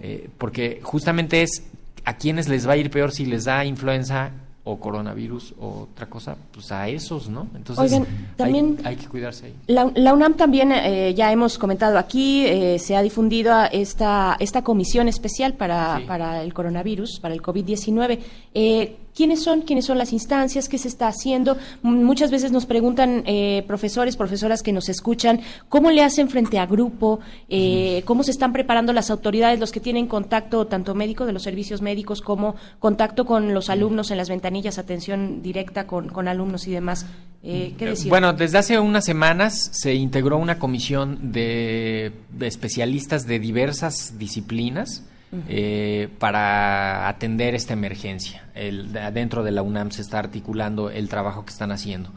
eh, 0.00 0.28
porque 0.38 0.80
justamente 0.82 1.42
es 1.42 1.62
a 2.04 2.16
quienes 2.16 2.48
les 2.48 2.68
va 2.68 2.72
a 2.72 2.76
ir 2.76 2.90
peor 2.90 3.10
si 3.12 3.24
les 3.26 3.44
da 3.44 3.64
influenza 3.64 4.30
o 4.64 4.78
coronavirus 4.78 5.54
o 5.58 5.88
otra 5.90 6.06
cosa, 6.08 6.36
pues 6.52 6.70
a 6.70 6.88
esos, 6.88 7.28
¿no? 7.28 7.48
Entonces 7.56 7.92
Oigan, 7.92 8.06
también- 8.36 8.78
hay, 8.84 8.90
hay 8.90 8.96
que 8.96 9.08
cuidarse 9.08 9.46
ahí. 9.46 9.54
La, 9.66 9.90
la 9.96 10.14
UNAM 10.14 10.34
también, 10.34 10.70
eh, 10.70 11.14
ya 11.16 11.32
hemos 11.32 11.58
comentado 11.58 11.98
aquí, 11.98 12.46
eh, 12.46 12.78
se 12.78 12.94
ha 12.94 13.02
difundido 13.02 13.52
a 13.52 13.66
esta, 13.66 14.36
esta 14.38 14.62
comisión 14.62 15.08
especial 15.08 15.54
para, 15.54 16.00
para 16.06 16.42
el 16.44 16.54
coronavirus, 16.54 17.18
para 17.20 17.34
el 17.34 17.42
COVID-19. 17.42 18.20
Eh, 18.54 18.96
¿Quiénes 19.14 19.42
son? 19.42 19.62
¿Quiénes 19.62 19.84
son 19.84 19.98
las 19.98 20.12
instancias? 20.12 20.68
¿Qué 20.68 20.78
se 20.78 20.88
está 20.88 21.06
haciendo? 21.08 21.58
Muchas 21.82 22.30
veces 22.30 22.50
nos 22.50 22.64
preguntan 22.64 23.22
eh, 23.26 23.62
profesores, 23.66 24.16
profesoras 24.16 24.62
que 24.62 24.72
nos 24.72 24.88
escuchan, 24.88 25.40
¿cómo 25.68 25.90
le 25.90 26.02
hacen 26.02 26.30
frente 26.30 26.58
a 26.58 26.66
grupo? 26.66 27.20
Eh, 27.48 28.02
¿Cómo 28.06 28.22
se 28.22 28.30
están 28.30 28.52
preparando 28.52 28.92
las 28.92 29.10
autoridades, 29.10 29.60
los 29.60 29.70
que 29.70 29.80
tienen 29.80 30.06
contacto 30.06 30.66
tanto 30.66 30.94
médico 30.94 31.26
de 31.26 31.32
los 31.32 31.42
servicios 31.42 31.82
médicos 31.82 32.22
como 32.22 32.56
contacto 32.78 33.26
con 33.26 33.52
los 33.52 33.68
alumnos 33.68 34.10
en 34.10 34.16
las 34.16 34.30
ventanillas, 34.30 34.78
atención 34.78 35.42
directa 35.42 35.86
con, 35.86 36.08
con 36.08 36.26
alumnos 36.26 36.66
y 36.66 36.70
demás? 36.70 37.04
Eh, 37.42 37.74
¿Qué 37.76 37.86
decir? 37.86 38.08
Bueno, 38.08 38.32
desde 38.32 38.58
hace 38.58 38.78
unas 38.78 39.04
semanas 39.04 39.70
se 39.72 39.94
integró 39.94 40.38
una 40.38 40.58
comisión 40.58 41.32
de, 41.32 42.12
de 42.30 42.46
especialistas 42.46 43.26
de 43.26 43.38
diversas 43.38 44.18
disciplinas 44.18 45.04
Eh, 45.48 46.08
para 46.18 47.08
atender 47.08 47.54
esta 47.54 47.72
emergencia. 47.72 48.44
El, 48.54 48.92
de- 48.92 49.10
dentro 49.12 49.42
de 49.42 49.50
la 49.50 49.62
UNAM 49.62 49.90
se 49.90 50.02
está 50.02 50.18
articulando 50.18 50.90
el 50.90 51.08
trabajo 51.08 51.44
que 51.46 51.50
están 51.52 51.72
haciendo. 51.72 52.10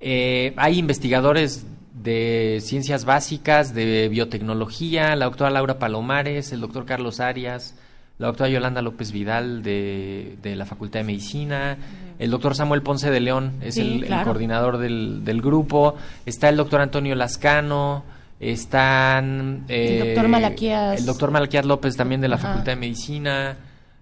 Eh, 0.00 0.52
hay 0.56 0.78
investigadores 0.78 1.66
de 1.94 2.58
ciencias 2.60 3.04
básicas, 3.04 3.74
de 3.74 4.08
biotecnología, 4.08 5.16
la 5.16 5.24
doctora 5.24 5.50
Laura 5.50 5.78
Palomares, 5.78 6.52
el 6.52 6.60
doctor 6.60 6.84
Carlos 6.84 7.20
Arias, 7.20 7.74
la 8.18 8.26
doctora 8.28 8.50
Yolanda 8.50 8.82
López 8.82 9.12
Vidal 9.12 9.62
de, 9.62 10.36
de 10.42 10.54
la 10.54 10.66
Facultad 10.66 11.00
de 11.00 11.04
Medicina, 11.04 11.76
el 12.18 12.30
doctor 12.30 12.54
Samuel 12.54 12.82
Ponce 12.82 13.10
de 13.10 13.20
León 13.20 13.54
es 13.62 13.76
Sí, 13.76 14.02
el, 14.06 14.22
coordinador 14.24 14.78
del, 14.78 15.24
del 15.24 15.40
grupo, 15.40 15.94
está 16.26 16.48
el 16.48 16.56
doctor 16.56 16.80
Antonio 16.80 17.14
Lascano, 17.14 18.04
están... 18.40 19.64
eh, 19.68 20.02
doctor 20.14 20.28
Malaquías. 20.28 21.00
El 21.00 21.06
doctor 21.06 21.30
Malaquías 21.30 21.64
López 21.66 21.96
también 21.96 22.20
de 22.20 22.28
la 22.28 22.36
Ajá. 22.36 22.48
Facultad 22.48 22.72
de 22.72 22.76
Medicina, 22.76 23.56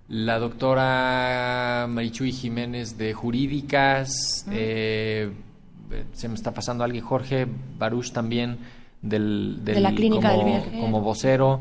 la 0.08 0.38
doctora 0.38 1.86
Marichuy 1.88 2.32
Jiménez 2.32 2.96
de 2.98 3.12
Jurídicas, 3.14 4.46
eh, 4.50 5.30
se 6.12 6.28
me 6.28 6.34
está 6.34 6.52
pasando 6.52 6.84
alguien, 6.84 7.04
Jorge 7.04 7.46
Baruch 7.78 8.12
también 8.12 8.58
del, 9.02 9.60
De 9.64 9.80
la 9.80 9.92
Clínica 9.92 10.34
como, 10.34 10.52
del 10.52 10.80
como 10.80 11.00
vocero. 11.00 11.60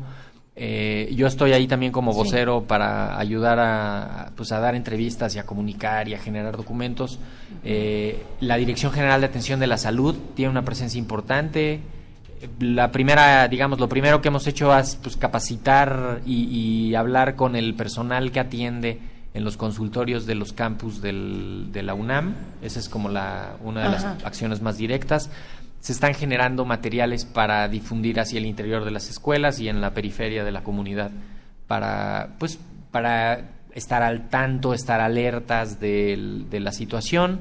Eh, 0.58 1.12
yo 1.14 1.26
estoy 1.26 1.52
ahí 1.52 1.66
también 1.66 1.92
como 1.92 2.12
Sí. 2.12 2.18
vocero 2.18 2.64
para 2.66 3.18
ayudar 3.18 3.58
a, 3.60 4.32
pues, 4.36 4.52
a 4.52 4.58
dar 4.58 4.74
entrevistas 4.74 5.34
y 5.36 5.38
a 5.38 5.44
comunicar 5.44 6.08
y 6.08 6.14
a 6.14 6.18
generar 6.18 6.56
documentos. 6.56 7.18
Eh, 7.62 8.22
la 8.40 8.56
Dirección 8.56 8.90
General 8.92 9.20
de 9.20 9.26
Atención 9.26 9.60
de 9.60 9.66
la 9.66 9.76
Salud 9.76 10.16
tiene 10.34 10.50
una 10.50 10.62
presencia 10.64 10.98
importante. 10.98 11.80
La 12.60 12.90
primera, 12.92 13.46
digamos, 13.48 13.78
lo 13.78 13.88
primero 13.88 14.20
que 14.20 14.28
hemos 14.28 14.46
hecho 14.46 14.76
es 14.76 14.96
pues, 14.96 15.16
capacitar 15.16 16.20
y, 16.26 16.44
y 16.88 16.94
hablar 16.94 17.34
con 17.36 17.56
el 17.56 17.74
personal 17.74 18.30
que 18.32 18.40
atiende 18.40 18.98
en 19.34 19.44
los 19.44 19.56
consultorios 19.56 20.26
de 20.26 20.34
los 20.34 20.52
campus 20.52 21.00
del- 21.02 21.68
de 21.72 21.82
la 21.82 21.94
UNAM. 21.94 22.34
Esa 22.62 22.78
es 22.78 22.88
como 22.88 23.08
la, 23.08 23.56
una 23.62 23.82
de 23.82 23.86
Ajá. 23.96 24.14
las 24.14 24.24
acciones 24.24 24.62
más 24.62 24.78
directas. 24.78 25.30
Se 25.80 25.92
están 25.92 26.14
generando 26.14 26.64
materiales 26.64 27.24
para 27.24 27.68
difundir 27.68 28.18
hacia 28.18 28.38
el 28.38 28.46
interior 28.46 28.84
de 28.84 28.90
las 28.90 29.08
escuelas 29.10 29.60
y 29.60 29.68
en 29.68 29.80
la 29.80 29.92
periferia 29.92 30.42
de 30.42 30.52
la 30.52 30.62
comunidad 30.62 31.10
para, 31.66 32.30
pues, 32.38 32.58
para 32.90 33.50
estar 33.74 34.02
al 34.02 34.28
tanto, 34.30 34.72
estar 34.72 35.00
alertas 35.00 35.78
de 35.80 36.46
la 36.60 36.72
situación. 36.72 37.40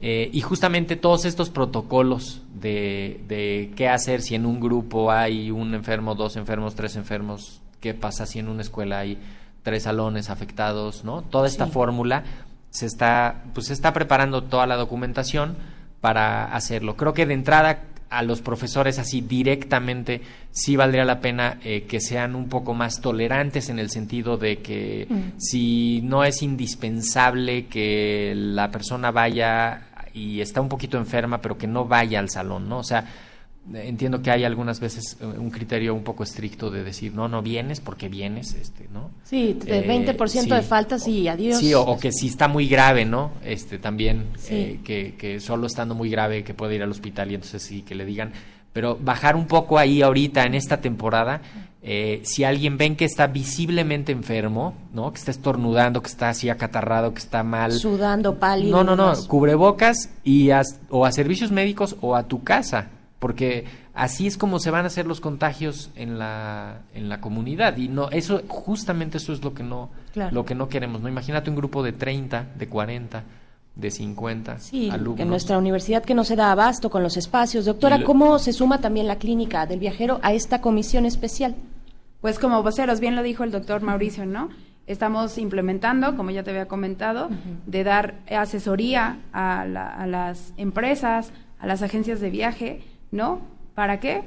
Eh, 0.00 0.28
y 0.32 0.40
justamente 0.42 0.96
todos 0.96 1.24
estos 1.24 1.48
protocolos 1.50 2.42
de, 2.54 3.20
de 3.28 3.72
qué 3.76 3.88
hacer 3.88 4.20
si 4.20 4.34
en 4.34 4.44
un 4.44 4.60
grupo 4.60 5.10
hay 5.10 5.50
un 5.50 5.74
enfermo, 5.74 6.14
dos 6.14 6.36
enfermos, 6.36 6.74
tres 6.74 6.96
enfermos, 6.96 7.62
qué 7.80 7.94
pasa 7.94 8.26
si 8.26 8.38
en 8.38 8.48
una 8.48 8.60
escuela 8.62 8.98
hay 8.98 9.18
tres 9.62 9.84
salones 9.84 10.28
afectados, 10.30 11.02
¿no? 11.04 11.22
Toda 11.22 11.46
esta 11.48 11.66
Sí. 11.66 11.72
fórmula 11.72 12.24
se 12.70 12.86
está, 12.86 13.44
pues 13.54 13.68
se 13.68 13.72
está 13.72 13.92
preparando 13.94 14.42
toda 14.44 14.66
la 14.66 14.76
documentación 14.76 15.56
para 16.02 16.54
hacerlo. 16.54 16.96
Creo 16.96 17.14
que 17.14 17.24
de 17.26 17.34
entrada 17.34 17.84
a 18.08 18.22
los 18.22 18.40
profesores 18.40 18.98
así 18.98 19.20
directamente 19.20 20.20
sí 20.52 20.76
valdría 20.76 21.04
la 21.04 21.20
pena 21.20 21.58
eh, 21.64 21.82
que 21.88 22.00
sean 22.00 22.34
un 22.36 22.48
poco 22.48 22.72
más 22.72 23.00
tolerantes 23.00 23.68
en 23.68 23.78
el 23.78 23.90
sentido 23.90 24.36
de 24.36 24.58
que 24.58 25.06
Mm. 25.10 25.32
si 25.38 26.00
no 26.02 26.24
es 26.24 26.42
indispensable 26.42 27.66
que 27.66 28.32
la 28.36 28.70
persona 28.70 29.10
vaya 29.10 29.82
y 30.14 30.40
está 30.40 30.60
un 30.60 30.68
poquito 30.68 30.96
enferma, 30.96 31.42
pero 31.42 31.58
que 31.58 31.66
no 31.66 31.84
vaya 31.84 32.18
al 32.18 32.30
salón, 32.30 32.68
¿no? 32.68 32.78
O 32.78 32.84
sea, 32.84 33.04
entiendo 33.74 34.22
que 34.22 34.30
hay 34.30 34.44
algunas 34.44 34.78
veces 34.80 35.16
eh, 35.20 35.24
un 35.26 35.50
criterio 35.50 35.94
un 35.94 36.02
poco 36.04 36.22
estricto 36.22 36.70
de 36.70 36.84
decir, 36.84 37.12
no, 37.14 37.28
no 37.28 37.42
vienes 37.42 37.80
porque 37.80 38.08
vienes, 38.08 38.54
este, 38.54 38.88
¿no? 38.92 39.10
Sí, 39.24 39.58
de 39.64 39.78
Eh, 39.80 40.16
20% 40.16 40.54
de 40.54 40.62
faltas 40.62 41.06
y 41.08 41.26
adiós. 41.28 41.58
Sí, 41.58 41.74
o, 41.74 41.82
o 41.82 41.98
que 41.98 42.12
si 42.12 42.28
está 42.28 42.48
muy 42.48 42.68
grave, 42.68 43.04
¿no? 43.04 43.32
Este 43.44 43.78
también, 43.78 44.26
Sí. 44.38 44.54
eh, 44.54 44.80
que, 44.84 45.14
que 45.16 45.40
solo 45.40 45.66
estando 45.66 45.94
muy 45.94 46.10
grave 46.10 46.44
que 46.44 46.54
puede 46.54 46.76
ir 46.76 46.82
al 46.82 46.90
hospital 46.90 47.30
y 47.30 47.34
entonces 47.34 47.62
sí 47.62 47.82
que 47.82 47.94
le 47.94 48.04
digan. 48.04 48.32
Pero 48.72 48.96
bajar 49.00 49.36
un 49.36 49.46
poco 49.46 49.78
ahí 49.78 50.02
ahorita 50.02 50.44
en 50.44 50.54
esta 50.54 50.82
temporada, 50.82 51.40
eh, 51.82 52.20
si 52.24 52.44
alguien 52.44 52.76
ven 52.76 52.94
que 52.94 53.06
está 53.06 53.26
visiblemente 53.26 54.12
enfermo, 54.12 54.74
¿no? 54.92 55.12
Que 55.12 55.18
está 55.18 55.30
estornudando, 55.30 56.02
que 56.02 56.08
está 56.08 56.28
así 56.28 56.50
acatarrado, 56.50 57.14
que 57.14 57.20
está 57.20 57.42
mal. 57.42 57.72
Sudando, 57.72 58.34
pálido. 58.38 58.76
No, 58.84 58.84
no, 58.84 58.96
no, 59.14 59.26
cubrebocas 59.28 60.10
y 60.24 60.50
as- 60.50 60.78
o 60.90 61.06
a 61.06 61.12
servicios 61.12 61.52
médicos 61.52 61.96
o 62.02 62.16
a 62.16 62.24
tu 62.24 62.42
casa, 62.44 62.90
porque 63.18 63.64
así 63.94 64.26
es 64.26 64.36
como 64.36 64.58
se 64.58 64.70
van 64.70 64.84
a 64.84 64.88
hacer 64.88 65.06
los 65.06 65.20
contagios 65.20 65.90
en 65.96 66.18
la 66.18 66.80
en 66.94 67.08
la 67.08 67.20
comunidad 67.20 67.76
y 67.78 67.88
no 67.88 68.10
eso 68.10 68.42
justamente 68.48 69.16
eso 69.18 69.32
es 69.32 69.42
lo 69.42 69.54
que 69.54 69.62
no 69.62 69.88
Claro. 70.12 70.34
lo 70.34 70.44
que 70.44 70.54
no 70.54 70.68
queremos, 70.68 71.00
¿no? 71.02 71.08
Imagínate 71.08 71.50
un 71.50 71.56
grupo 71.56 71.82
de 71.82 71.92
30, 71.92 72.46
de 72.58 72.66
40, 72.68 73.22
de 73.74 73.90
50 73.90 74.58
Sí, 74.58 74.88
alumnos. 74.90 75.20
en 75.20 75.28
nuestra 75.28 75.58
universidad 75.58 76.02
que 76.02 76.14
no 76.14 76.24
se 76.24 76.36
da 76.36 76.52
abasto 76.52 76.88
con 76.90 77.02
los 77.02 77.16
espacios. 77.18 77.66
Doctora, 77.66 77.98
lo- 77.98 78.06
¿cómo 78.06 78.38
se 78.38 78.52
suma 78.54 78.80
también 78.80 79.06
la 79.06 79.16
clínica 79.16 79.66
del 79.66 79.78
viajero 79.80 80.18
a 80.22 80.32
esta 80.32 80.60
comisión 80.62 81.04
especial? 81.04 81.54
Pues 82.22 82.38
como 82.38 82.62
voceros, 82.62 82.98
bien 83.00 83.14
lo 83.14 83.22
dijo 83.22 83.44
el 83.44 83.50
doctor 83.50 83.82
Mauricio, 83.82 84.24
¿no? 84.24 84.48
Estamos 84.86 85.36
implementando, 85.36 86.16
como 86.16 86.30
ya 86.30 86.42
te 86.42 86.50
había 86.50 86.66
comentado, 86.66 87.28
de 87.66 87.84
dar 87.84 88.14
asesoría 88.30 89.18
a, 89.32 89.66
la- 89.66 89.88
a 89.94 90.06
las 90.06 90.52
empresas, 90.56 91.30
a 91.58 91.66
las 91.66 91.82
agencias 91.82 92.20
de 92.20 92.30
viaje, 92.30 92.82
¿no? 93.16 93.40
¿Para 93.74 93.98
qué? 93.98 94.22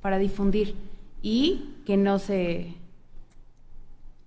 Para 0.00 0.18
difundir 0.18 0.74
y 1.22 1.70
que 1.84 1.96
no 1.96 2.18
se, 2.18 2.74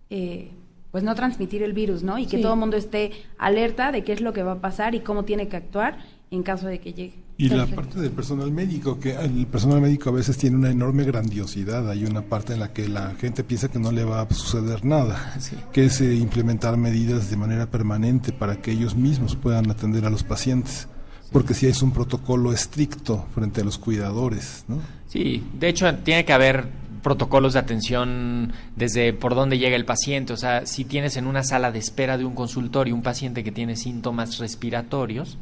eh, 0.10 0.52
pues 0.92 1.04
no 1.04 1.16
transmitir 1.16 1.64
el 1.64 1.74
virus, 1.74 2.04
¿no? 2.04 2.18
Y 2.18 2.26
que 2.28 2.38
Sí. 2.38 2.42
todo 2.44 2.54
el 2.54 2.60
mundo 2.60 2.78
esté 2.78 3.12
alerta 3.38 3.92
de 3.92 4.04
qué 4.04 4.14
es 4.14 4.22
lo 4.22 4.34
que 4.34 4.44
va 4.44 4.54
a 4.54 4.62
pasar 4.62 4.96
y 4.96 5.02
cómo 5.02 5.24
tiene 5.26 5.48
que 5.48 5.58
actuar 5.58 5.98
en 6.32 6.44
caso 6.44 6.68
de 6.68 6.80
que 6.80 6.94
llegue. 6.94 7.14
Y 7.40 7.50
la 7.50 7.68
parte 7.68 8.00
del 8.00 8.10
personal 8.12 8.52
médico, 8.52 9.00
que 9.00 9.12
el 9.16 9.46
personal 9.46 9.80
médico 9.80 10.10
a 10.10 10.14
veces 10.14 10.38
tiene 10.40 10.56
una 10.58 10.72
enorme 10.72 11.04
grandiosidad. 11.04 11.88
Hay 11.88 12.04
una 12.04 12.24
parte 12.24 12.54
en 12.54 12.60
la 12.60 12.74
que 12.74 12.90
la 12.90 13.12
gente 13.12 13.44
piensa 13.44 13.70
que 13.70 13.78
no 13.78 13.92
le 13.92 14.04
va 14.06 14.22
a 14.22 14.34
suceder 14.34 14.84
nada, 14.84 15.36
que 15.72 15.86
es 15.86 16.02
eh, 16.02 16.16
implementar 16.16 16.78
medidas 16.78 17.30
de 17.30 17.38
manera 17.38 17.68
permanente 17.68 18.32
para 18.34 18.56
que 18.56 18.72
ellos 18.72 18.96
mismos 18.96 19.36
puedan 19.36 19.70
atender 19.70 20.06
a 20.06 20.10
los 20.10 20.24
pacientes. 20.24 20.88
Porque 21.32 21.54
si 21.54 21.68
es 21.68 21.82
un 21.82 21.92
protocolo 21.92 22.54
estricto 22.54 23.26
frente 23.36 23.62
a 23.62 23.64
los 23.64 23.78
cuidadores, 23.78 24.64
¿no? 24.68 24.80
Sí, 25.08 25.44
de 25.60 25.70
hecho 25.70 25.94
tiene 25.96 26.26
que 26.26 26.34
haber 26.34 26.70
protocolos 27.04 27.54
de 27.54 27.60
atención 27.60 28.54
desde 28.76 29.14
por 29.14 29.36
dónde 29.36 29.58
llega 29.58 29.76
el 29.76 29.86
paciente, 29.86 30.34
o 30.34 30.38
sea, 30.38 30.66
si 30.66 30.84
tienes 30.84 31.18
en 31.18 31.28
una 31.28 31.44
sala 31.44 31.72
de 31.72 31.80
espera 31.80 32.18
de 32.18 32.26
un 32.26 32.34
consultorio 32.34 32.96
un 32.96 33.04
paciente 33.04 33.44
que 33.44 33.52
tiene 33.52 33.76
síntomas 33.76 34.40
respiratorios, 34.40 35.38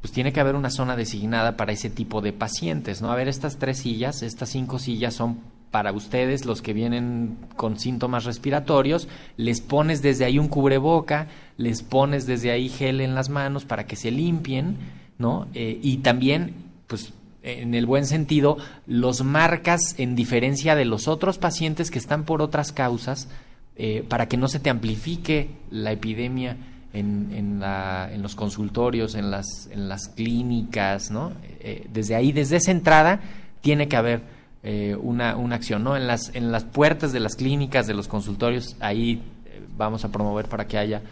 pues 0.00 0.12
tiene 0.12 0.32
que 0.32 0.40
haber 0.40 0.54
una 0.54 0.70
zona 0.70 0.96
designada 0.96 1.56
para 1.56 1.72
ese 1.72 1.90
tipo 1.90 2.20
de 2.20 2.32
pacientes, 2.32 3.02
¿no? 3.02 3.10
A 3.10 3.16
ver, 3.16 3.28
estas 3.28 3.58
tres 3.58 3.78
sillas, 3.78 4.22
estas 4.22 4.50
cinco 4.50 4.78
sillas 4.78 5.14
son 5.14 5.38
para 5.70 5.92
ustedes, 5.92 6.46
los 6.46 6.62
que 6.62 6.72
vienen 6.72 7.36
con 7.56 7.78
síntomas 7.78 8.24
respiratorios, 8.24 9.08
les 9.36 9.60
pones 9.60 10.00
desde 10.00 10.24
ahí 10.24 10.38
un 10.38 10.48
cubreboca, 10.48 11.28
les 11.56 11.82
pones 11.82 12.26
desde 12.26 12.50
ahí 12.50 12.68
gel 12.68 13.00
en 13.00 13.14
las 13.14 13.28
manos 13.28 13.64
para 13.64 13.86
que 13.86 13.96
se 13.96 14.10
limpien, 14.10 14.76
¿no? 15.18 15.46
Eh, 15.54 15.78
y 15.82 15.98
también, 15.98 16.54
pues, 16.86 17.12
en 17.42 17.74
el 17.74 17.86
buen 17.86 18.04
sentido, 18.06 18.56
los 18.86 19.22
marcas 19.24 19.94
en 19.98 20.14
diferencia 20.16 20.74
de 20.74 20.84
los 20.84 21.08
otros 21.08 21.38
pacientes 21.38 21.90
que 21.90 21.98
están 21.98 22.24
por 22.24 22.42
otras 22.42 22.72
causas, 22.72 23.28
eh, 23.76 24.04
para 24.08 24.26
que 24.28 24.36
no 24.36 24.48
se 24.48 24.58
te 24.58 24.70
amplifique 24.70 25.50
la 25.70 25.92
epidemia 25.92 26.56
en, 26.92 27.30
en, 27.32 27.60
la- 27.60 28.10
en 28.12 28.22
los 28.22 28.34
consultorios, 28.34 29.14
en 29.14 29.30
las, 29.30 29.68
en 29.70 29.88
las 29.88 30.08
clínicas, 30.08 31.10
¿no? 31.10 31.32
Eh, 31.60 31.86
desde 31.92 32.14
ahí, 32.16 32.32
desde 32.32 32.56
esa 32.56 32.70
entrada, 32.72 33.20
tiene 33.60 33.88
que 33.88 33.96
haber 33.96 34.22
eh, 34.64 34.96
una, 35.00 35.36
una 35.36 35.54
acción, 35.56 35.84
¿no? 35.84 35.96
En 35.96 36.06
las, 36.06 36.34
en 36.34 36.50
las 36.50 36.64
puertas 36.64 37.12
de 37.12 37.20
las 37.20 37.36
clínicas, 37.36 37.86
de 37.86 37.94
los 37.94 38.08
consultorios, 38.08 38.76
ahí 38.80 39.22
eh, 39.46 39.60
vamos 39.76 40.04
a 40.04 40.10
promover 40.10 40.46
para 40.46 40.66
que 40.66 40.76
haya 40.78 41.02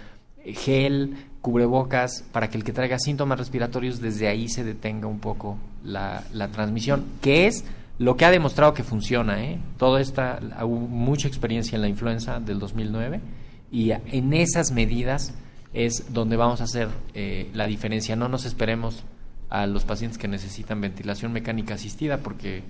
eh, 0.45 0.53
gel, 0.55 1.17
cubrebocas, 1.47 2.25
para 2.33 2.51
que 2.51 2.59
el 2.59 2.65
que 2.65 2.73
traiga 2.73 2.99
síntomas 2.99 3.39
respiratorios 3.39 4.01
desde 4.01 4.27
ahí 4.27 4.49
se 4.49 4.65
detenga 4.65 5.07
un 5.07 5.21
poco 5.21 5.59
la, 5.85 6.25
la 6.33 6.49
transmisión, 6.49 7.05
que 7.23 7.47
es 7.47 7.65
lo 8.01 8.17
que 8.17 8.25
ha 8.25 8.33
demostrado 8.33 8.75
que 8.75 8.83
funciona, 8.83 9.45
¿eh? 9.45 9.61
Todo 9.79 9.99
esta, 9.99 10.41
hubo 10.65 10.89
mucha 10.89 11.29
experiencia 11.29 11.77
en 11.77 11.83
la 11.83 11.89
influenza 11.89 12.41
del 12.41 12.59
2009 12.59 13.21
y 13.71 13.93
en 13.93 14.33
esas 14.33 14.73
medidas 14.73 15.35
es 15.73 16.13
donde 16.13 16.37
vamos 16.37 16.61
a 16.61 16.65
hacer 16.65 16.89
eh, 17.15 17.49
la 17.55 17.69
diferencia. 17.69 18.17
No 18.17 18.29
nos 18.29 18.45
esperemos 18.45 19.05
a 19.49 19.69
los 19.69 19.85
pacientes 19.85 20.19
que 20.19 20.27
necesitan 20.27 20.81
ventilación 20.81 21.33
mecánica 21.33 21.75
asistida 21.75 22.19
porque 22.19 22.65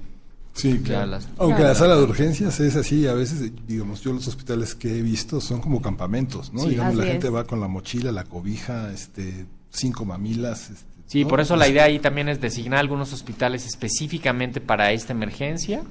Sí, 0.57 0.79
claro. 0.81 1.07
las- 1.07 1.29
Aunque 1.39 1.63
la 1.63 1.75
sala 1.75 1.97
de 1.97 2.03
urgencias 2.03 2.59
es 2.61 2.77
así, 2.77 3.07
a 3.07 3.13
veces, 3.13 3.53
digamos, 3.67 4.01
yo 4.01 4.13
los 4.13 4.27
hospitales 4.27 4.75
que 4.75 4.99
he 4.99 5.03
visto 5.03 5.41
son 5.41 5.61
como 5.61 5.83
campamentos, 5.83 6.53
¿no? 6.53 6.63
Sí, 6.63 6.71
digamos, 6.71 6.95
la 6.97 7.05
gente 7.05 7.29
va 7.29 7.45
con 7.45 7.61
la 7.61 7.69
mochila, 7.69 8.11
la 8.11 8.25
cobija, 8.25 8.91
este, 8.93 9.47
cinco 9.71 10.05
mamilas. 10.05 10.71
este, 10.71 10.87
Sí, 11.09 11.23
¿no? 11.23 11.29
por 11.29 11.41
eso 11.41 11.55
la 11.55 11.69
idea 11.69 11.85
ahí 11.85 11.99
también 12.01 12.29
es 12.29 12.41
designar 12.41 12.81
algunos 12.81 13.13
hospitales 13.13 13.65
específicamente 13.67 14.61
para 14.61 14.91
esta 14.93 15.13
emergencia. 15.13 15.83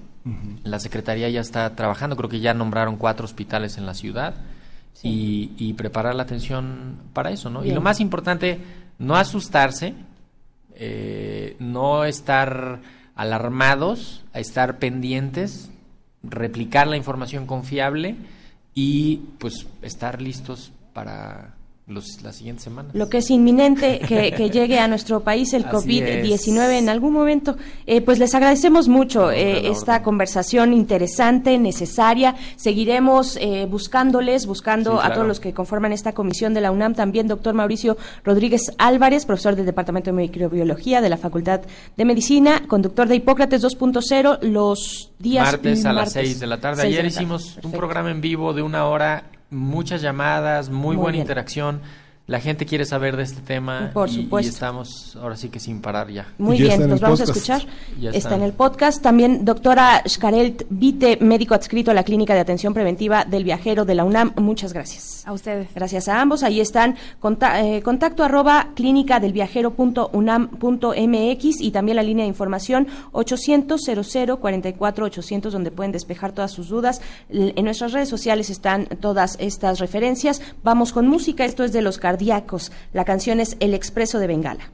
La 0.63 0.79
Secretaría 0.79 1.29
ya 1.29 1.39
está 1.41 1.75
trabajando, 1.75 2.15
creo 2.17 2.29
que 2.29 2.39
ya 2.39 2.53
nombraron 2.55 2.97
cuatro 2.97 3.23
hospitales 3.25 3.77
en 3.77 3.85
la 3.85 3.93
ciudad 3.93 4.33
y, 5.03 5.51
y 5.57 5.73
preparar 5.73 6.15
la 6.15 6.23
atención 6.23 6.97
para 7.13 7.29
eso, 7.29 7.49
¿no? 7.51 7.63
Y 7.63 7.71
lo 7.71 7.79
más 7.81 7.99
importante, 7.99 8.57
no 8.97 9.15
asustarse, 9.15 9.93
eh, 10.75 11.55
no 11.59 12.05
estar 12.05 12.81
alarmados, 13.15 14.23
a 14.33 14.39
estar 14.39 14.77
pendientes, 14.77 15.69
replicar 16.23 16.87
la 16.87 16.97
información 16.97 17.47
confiable 17.47 18.15
y 18.73 19.17
pues 19.39 19.67
estar 19.81 20.21
listos 20.21 20.71
para 20.93 21.54
los, 21.87 22.23
la 22.23 22.33
siguiente 22.33 22.63
semana. 22.63 22.89
Lo 22.93 23.09
que 23.09 23.19
es 23.19 23.29
inminente 23.29 23.99
que, 23.99 24.31
que 24.31 24.49
llegue 24.49 24.79
a 24.79 24.87
nuestro 24.87 25.19
país 25.21 25.53
el 25.53 25.65
Así 25.65 25.75
COVID-19 25.75 26.63
es. 26.63 26.81
en 26.81 26.89
algún 26.89 27.13
momento. 27.13 27.57
Eh, 27.85 28.01
pues 28.01 28.17
les 28.17 28.33
agradecemos 28.33 28.87
mucho 28.87 29.31
eh, 29.31 29.67
esta 29.69 30.01
conversación 30.01 30.73
interesante, 30.73 31.57
necesaria. 31.59 32.35
Seguiremos 32.55 33.37
eh, 33.39 33.67
buscándoles, 33.69 34.47
buscando 34.47 34.93
Sí, 34.93 34.97
a 35.03 35.13
todos 35.13 35.27
los 35.27 35.39
que 35.39 35.53
conforman 35.53 35.93
esta 35.93 36.13
comisión 36.13 36.53
de 36.55 36.61
la 36.61 36.71
UNAM. 36.71 36.95
También 36.95 37.27
doctor 37.27 37.53
Mauricio 37.53 37.97
Rodríguez 38.23 38.71
Álvarez, 38.79 39.25
profesor 39.25 39.55
del 39.55 39.65
Departamento 39.65 40.09
de 40.09 40.17
Microbiología 40.17 41.01
de 41.01 41.09
la 41.09 41.17
Facultad 41.17 41.61
de 41.95 42.05
Medicina, 42.05 42.63
conductor 42.67 43.07
de 43.07 43.15
Hipócrates 43.15 43.63
2.0 43.63 44.39
los 44.41 45.11
días 45.19 45.45
martes 45.45 45.85
a 45.85 45.93
las 45.93 46.15
martes, 46.15 46.29
6 46.29 46.39
de 46.39 46.47
la 46.47 46.59
tarde. 46.59 46.81
de 46.81 46.87
Ayer 46.87 47.03
la 47.03 47.09
tarde. 47.09 47.23
hicimos 47.23 47.59
un 47.63 47.71
programa 47.71 48.09
en 48.09 48.21
vivo 48.21 48.53
de 48.53 48.63
una 48.63 48.85
hora, 48.87 49.25
muchas 49.55 50.01
llamadas, 50.01 50.69
muy, 50.69 50.95
Muy 50.95 50.95
buena 50.97 51.11
bien. 51.13 51.23
interacción. 51.23 51.81
La 52.27 52.39
gente 52.39 52.65
quiere 52.65 52.85
saber 52.85 53.17
de 53.17 53.23
este 53.23 53.41
tema 53.41 53.91
Por 53.93 54.09
y- 54.09 54.13
y, 54.13 54.15
supuesto. 54.23 54.51
estamos 54.51 55.15
ahora 55.21 55.37
sí 55.37 55.49
que 55.49 55.59
sin 55.59 55.79
parar 55.79 56.09
ya. 56.09 56.25
Muy 56.39 56.57
bien, 56.57 56.89
los 56.89 56.99
vamos 56.99 57.21
a 57.21 57.25
escuchar. 57.25 57.61
Ya 58.01 58.09
está. 58.09 58.33
en 58.35 58.41
el 58.41 58.51
podcast. 58.53 58.99
También 59.03 59.45
doctora 59.45 60.01
Xcarelt 60.07 60.63
Vite, 60.71 61.19
médico 61.21 61.53
adscrito 61.53 61.91
a 61.91 61.93
la 61.93 62.03
Clínica 62.03 62.33
de 62.33 62.39
Atención 62.39 62.73
Preventiva 62.73 63.25
del 63.25 63.43
Viajero 63.43 63.85
de 63.85 63.93
la 63.93 64.03
UNAM. 64.05 64.33
Muchas 64.37 64.73
gracias. 64.73 65.21
A 65.27 65.33
ustedes. 65.33 65.67
Gracias 65.75 66.07
a 66.07 66.19
ambos. 66.19 66.41
Ahí 66.41 66.59
están 66.61 66.95
conta- 67.19 67.61
eh, 67.63 67.83
contacto 67.83 68.23
arroba 68.23 68.69
clínica 68.75 69.19
del 69.19 69.31
viajero.unam.mx 69.31 71.61
y 71.61 71.71
también 71.71 71.95
la 71.95 72.03
línea 72.03 72.23
de 72.23 72.29
información 72.29 72.87
800 73.11 73.81
00 73.83 74.39
44 74.39 75.05
800 75.05 75.53
donde 75.53 75.69
pueden 75.71 75.91
despejar 75.91 76.31
todas 76.31 76.51
sus 76.51 76.69
dudas. 76.69 77.01
L- 77.29 77.53
En 77.55 77.65
nuestras 77.65 77.91
redes 77.93 78.09
sociales 78.09 78.49
están 78.49 78.87
todas 78.99 79.35
estas 79.39 79.77
referencias. 79.79 80.41
Vamos 80.63 80.91
con 80.91 81.07
música. 81.07 81.45
Esto 81.45 81.63
es 81.63 81.71
de 81.71 81.81
los 81.83 81.99
La 82.93 83.05
canción 83.05 83.39
es 83.39 83.57
El 83.59 83.73
Expreso 83.73 84.19
de 84.19 84.27
Bengala. 84.27 84.71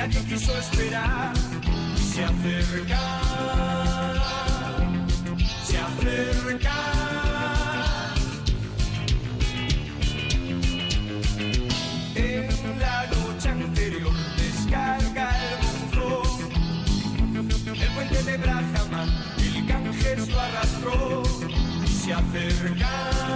Nadie 0.00 0.24
quiso 0.24 0.56
esperar. 0.58 1.34
Se 1.94 2.24
acerca. 2.24 2.98
Se 5.62 5.76
acerca. 5.76 6.99
Se 22.10 22.14
acerca. 22.14 23.29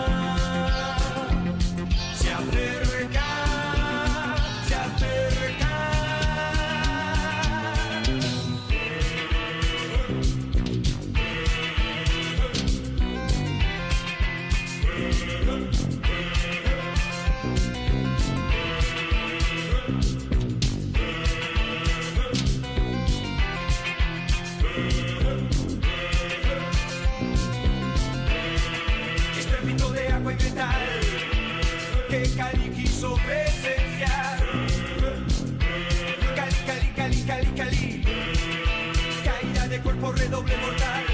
Cuerpo 40.05 40.21
redoble 40.21 40.57
mortal. 40.59 41.05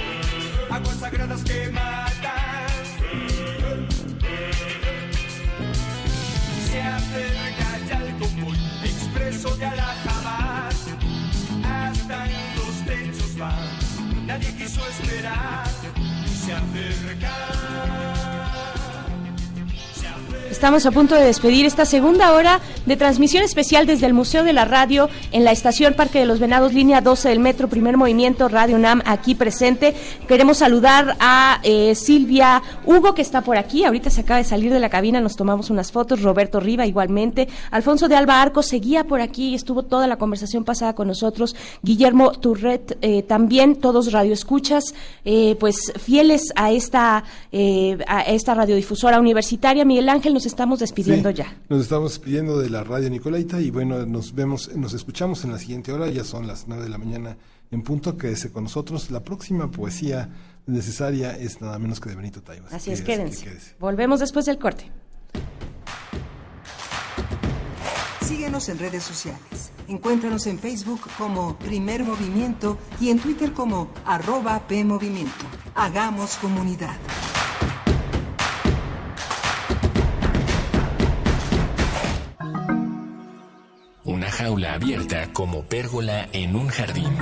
Aguas 0.68 0.96
sagradas 0.96 1.44
que 1.44 1.70
Estamos 20.60 20.84
a 20.84 20.90
punto 20.90 21.14
de 21.14 21.24
despedir 21.24 21.64
esta 21.64 21.86
segunda 21.86 22.34
hora 22.34 22.60
de 22.84 22.94
transmisión 22.94 23.42
especial 23.42 23.86
desde 23.86 24.04
el 24.04 24.12
Museo 24.12 24.44
de 24.44 24.52
la 24.52 24.66
Radio 24.66 25.08
en 25.32 25.42
la 25.42 25.52
estación 25.52 25.94
Parque 25.94 26.18
de 26.18 26.26
los 26.26 26.38
Venados, 26.38 26.74
línea 26.74 27.00
12 27.00 27.30
del 27.30 27.38
Metro, 27.38 27.66
primer 27.66 27.96
movimiento, 27.96 28.46
Radio 28.46 28.76
UNAM 28.76 29.00
aquí 29.06 29.34
presente. 29.34 29.94
Queremos 30.28 30.58
saludar 30.58 31.16
a 31.18 31.60
eh, 31.62 31.94
Silvia 31.94 32.62
Hugo, 32.84 33.14
que 33.14 33.22
está 33.22 33.40
por 33.40 33.56
aquí. 33.56 33.86
Ahorita 33.86 34.10
se 34.10 34.20
acaba 34.20 34.36
de 34.36 34.44
salir 34.44 34.70
de 34.70 34.80
la 34.80 34.90
cabina, 34.90 35.22
nos 35.22 35.34
tomamos 35.34 35.70
unas 35.70 35.92
fotos. 35.92 36.20
Roberto 36.20 36.60
Riva, 36.60 36.84
igualmente. 36.84 37.48
Alfonso 37.70 38.06
de 38.06 38.16
Alba 38.16 38.42
Arco 38.42 38.62
seguía 38.62 39.04
por 39.04 39.22
aquí, 39.22 39.54
estuvo 39.54 39.84
toda 39.84 40.06
la 40.06 40.18
conversación 40.18 40.64
pasada 40.64 40.94
con 40.94 41.08
nosotros. 41.08 41.56
Guillermo 41.82 42.32
Turret, 42.32 42.98
eh, 43.00 43.22
también, 43.22 43.76
todos 43.76 44.12
radioescuchas, 44.12 44.94
eh, 45.24 45.56
pues 45.58 45.90
fieles 45.98 46.52
a 46.54 46.70
esta, 46.70 47.24
eh, 47.50 47.96
a 48.06 48.20
esta 48.24 48.52
radiodifusora 48.52 49.18
universitaria. 49.18 49.86
Miguel 49.86 50.10
Ángel, 50.10 50.34
nos 50.34 50.49
estamos 50.50 50.80
despidiendo 50.80 51.30
Sí, 51.30 51.36
ya. 51.36 51.56
Nos 51.68 51.82
estamos 51.82 52.12
despidiendo 52.12 52.58
de 52.58 52.70
la 52.70 52.84
radio 52.84 53.10
Nicolaita 53.10 53.60
y 53.60 53.70
bueno, 53.70 54.04
nos 54.06 54.34
vemos, 54.34 54.74
nos 54.74 54.92
escuchamos 54.94 55.44
en 55.44 55.52
la 55.52 55.58
siguiente 55.58 55.92
hora, 55.92 56.08
ya 56.08 56.24
son 56.24 56.46
las 56.46 56.66
nueve 56.68 56.84
de 56.84 56.90
la 56.90 56.98
mañana 56.98 57.36
en 57.70 57.82
punto, 57.82 58.16
quédese 58.16 58.50
con 58.50 58.64
nosotros. 58.64 59.10
La 59.10 59.20
próxima 59.20 59.70
poesía 59.70 60.28
necesaria 60.66 61.36
es 61.36 61.60
nada 61.60 61.78
menos 61.78 62.00
que 62.00 62.10
de 62.10 62.16
Benito 62.16 62.42
Taibo. 62.42 62.66
Así 62.70 62.90
es, 62.90 63.02
quédense. 63.02 63.44
que 63.44 63.50
quédese. 63.50 63.76
Volvemos 63.78 64.20
después 64.20 64.46
del 64.46 64.58
corte. 64.58 64.90
Síguenos 68.26 68.68
en 68.68 68.78
redes 68.78 69.02
sociales. 69.02 69.72
Encuéntranos 69.88 70.46
en 70.46 70.58
Facebook 70.58 71.00
como 71.18 71.58
Primer 71.58 72.04
Movimiento 72.04 72.78
y 73.00 73.10
en 73.10 73.18
Twitter 73.18 73.52
como 73.52 73.90
arroba 74.04 74.66
PMovimiento. 74.68 75.44
Hagamos 75.74 76.36
comunidad. 76.36 76.96
Jaula 84.30 84.74
abierta 84.74 85.32
como 85.32 85.62
pérgola 85.62 86.28
en 86.32 86.56
un 86.56 86.68
jardín. 86.68 87.16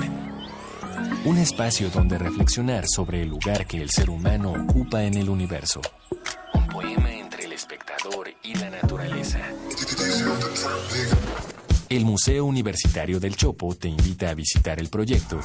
Un 1.25 1.39
espacio 1.39 1.91
donde 1.91 2.19
reflexionar 2.19 2.85
sobre 2.87 3.23
el 3.23 3.29
lugar 3.29 3.67
que 3.67 3.81
el 3.83 3.91
ser 3.91 4.09
humano 4.09 4.53
ocupa 4.53 5.05
en 5.05 5.15
el 5.15 5.29
universo. 5.29 5.81
Un 6.55 6.67
poema 6.69 7.13
entre 7.13 7.45
el 7.45 7.53
espectador 7.53 8.31
y 8.43 8.55
la 8.55 8.71
naturaleza. 8.71 9.41
El 11.89 12.05
Museo 12.05 12.45
Universitario 12.45 13.21
del 13.21 13.37
Chopo 13.37 13.75
te 13.75 13.89
invita 13.89 14.31
a 14.31 14.35
visitar 14.35 14.79
el 14.79 14.89
proyecto 14.89 15.41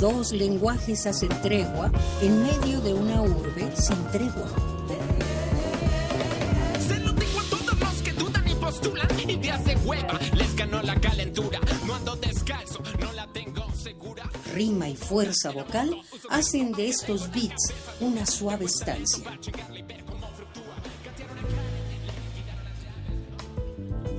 Dos 0.00 0.32
lenguajes 0.32 1.06
hacen 1.06 1.30
tregua 1.42 1.90
en 2.20 2.42
medio 2.42 2.80
de 2.80 2.92
una 2.92 3.22
urbe 3.22 3.74
sin 3.76 4.04
tregua. 4.12 4.46
Se 6.86 6.98
lo 7.00 7.12
digo 7.12 7.40
a 7.40 7.50
todos 7.50 7.80
los 7.80 8.02
que 8.02 8.12
dudan 8.12 8.46
y 8.46 8.54
postulan. 8.54 9.08
Ideas 9.28 9.64
de 9.64 9.76
hueva, 9.76 10.20
les 10.34 10.54
ganó 10.54 10.82
la 10.82 10.94
calentura. 11.00 11.58
No 11.86 11.94
ando 11.94 12.14
descalzo, 12.16 12.80
no 13.00 13.12
la 13.14 13.26
tengo 13.32 13.72
segura. 13.72 14.30
Rima 14.54 14.88
y 14.88 14.96
fuerza 14.96 15.50
vocal 15.50 15.96
hacen 16.28 16.72
de 16.72 16.88
estos 16.88 17.30
beats 17.32 17.72
una 18.00 18.26
suave 18.26 18.66
estancia. 18.66 19.24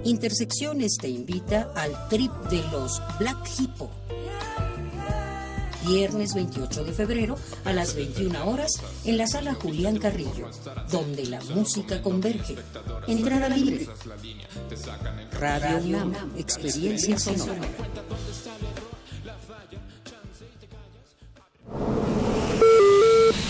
Intersecciones 0.04 0.95
te 0.98 1.10
invita 1.10 1.72
al 1.76 2.08
trip 2.08 2.32
de 2.49 2.64
los 2.72 3.02
Black 3.20 3.48
Hippo. 3.60 3.91
Viernes 5.88 6.34
28 6.34 6.84
de 6.84 6.92
febrero 6.92 7.36
a 7.64 7.72
las 7.72 7.96
21 7.96 8.50
horas 8.50 8.72
en 9.06 9.18
la 9.18 9.26
sala 9.26 9.54
Julián 9.54 9.98
Carrillo, 9.98 10.50
donde 10.92 11.26
la 11.28 11.40
música 11.42 12.02
converge. 12.02 12.56
Entrada 13.08 13.48
libre. 13.48 13.88
Radio 15.32 15.78
UNAM, 15.78 16.14
experiencia 16.38 17.18
sonora. 17.18 17.62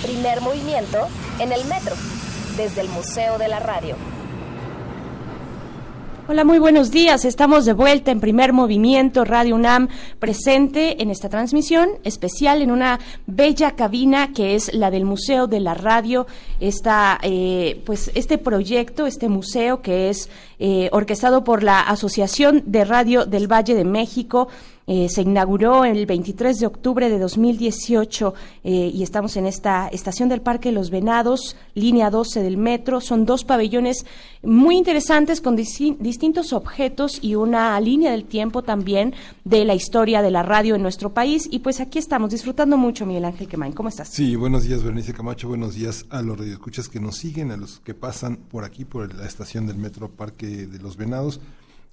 Primer 0.04 0.42
movimiento 0.42 1.08
en 1.40 1.52
el 1.52 1.66
metro, 1.66 1.96
desde 2.56 2.82
el 2.82 2.90
Museo 2.90 3.38
de 3.40 3.48
la 3.48 3.60
Radio. 3.60 4.17
Hola, 6.30 6.44
muy 6.44 6.60
buenos 6.60 6.92
días. 6.92 7.24
Estamos 7.24 7.64
de 7.64 7.72
vuelta 7.72 8.12
en 8.12 8.20
primer 8.20 8.52
movimiento 8.52 9.24
Radio 9.24 9.56
UNAM, 9.56 9.88
presente 10.20 11.02
en 11.02 11.10
esta 11.10 11.30
transmisión 11.30 11.88
especial 12.04 12.62
en 12.62 12.70
una 12.70 13.00
bella 13.28 13.78
cabina 13.78 14.34
que 14.34 14.56
es 14.56 14.74
la 14.74 14.92
del 14.92 15.06
Museo 15.06 15.48
de 15.48 15.62
la 15.62 15.74
Radio. 15.74 16.28
Esta, 16.60 17.18
eh, 17.22 17.82
pues, 17.86 18.12
este 18.14 18.38
proyecto, 18.38 19.08
este 19.08 19.30
museo 19.30 19.82
que 19.82 20.10
es 20.10 20.30
eh, 20.60 20.90
orquestado 20.92 21.46
por 21.46 21.64
la 21.64 21.80
Asociación 21.80 22.62
de 22.66 22.84
Radio 22.84 23.26
del 23.26 23.50
Valle 23.50 23.74
de 23.74 23.86
México. 23.86 24.50
Eh, 24.90 25.10
se 25.10 25.22
inauguró 25.24 25.84
el 25.84 26.06
23 26.06 26.60
de 26.60 26.66
octubre 26.66 27.10
de 27.10 27.20
2018 27.20 28.34
eh, 28.64 28.92
y 28.94 29.04
estamos 29.04 29.36
en 29.36 29.46
esta 29.46 29.90
estación 29.90 30.30
del 30.30 30.42
Parque 30.42 30.72
Los 30.72 30.90
Venados, 30.92 31.58
línea 31.76 32.10
12 32.10 32.42
del 32.42 32.56
metro. 32.56 33.02
Son 33.02 33.26
dos 33.26 33.44
pabellones 33.44 34.06
muy 34.44 34.78
interesantes 34.78 35.42
con 35.42 35.58
disti- 35.58 35.98
distintos 36.00 36.54
objetos 36.54 37.20
y 37.22 37.36
una 37.36 37.78
línea 37.82 38.12
del 38.12 38.24
tiempo 38.24 38.64
también 38.64 39.14
de 39.44 39.66
la 39.66 39.76
historia 39.76 40.22
de 40.22 40.32
la 40.32 40.42
radio 40.44 40.76
en 40.76 40.84
nuestro 40.84 41.14
país. 41.14 41.50
Y 41.52 41.60
pues 41.60 41.82
aquí 41.82 42.00
estamos 42.00 42.32
disfrutando 42.32 42.78
mucho, 42.78 43.06
Miguel 43.06 43.26
Ángel 43.26 43.50
Quemain. 43.50 43.74
¿Cómo 43.74 43.90
estás? 43.90 44.08
Sí, 44.08 44.38
buenos 44.38 44.64
días, 44.64 44.84
Berenice 44.84 45.14
Camacho. 45.14 45.50
Buenos 45.50 45.76
días 45.76 46.06
a 46.10 46.22
los 46.22 46.38
radioescuchas 46.38 46.88
que 46.88 47.02
nos 47.02 47.18
siguen, 47.18 47.52
a 47.52 47.58
los 47.58 47.82
que 47.82 47.94
pasan 47.94 48.38
por 48.38 48.64
aquí, 48.64 48.86
por 48.86 49.14
la 49.14 49.26
estación 49.26 49.68
del 49.68 49.76
Metro 49.78 50.10
Parque 50.10 50.48
de 50.48 50.80
los 50.80 50.96
Venados. 50.96 51.42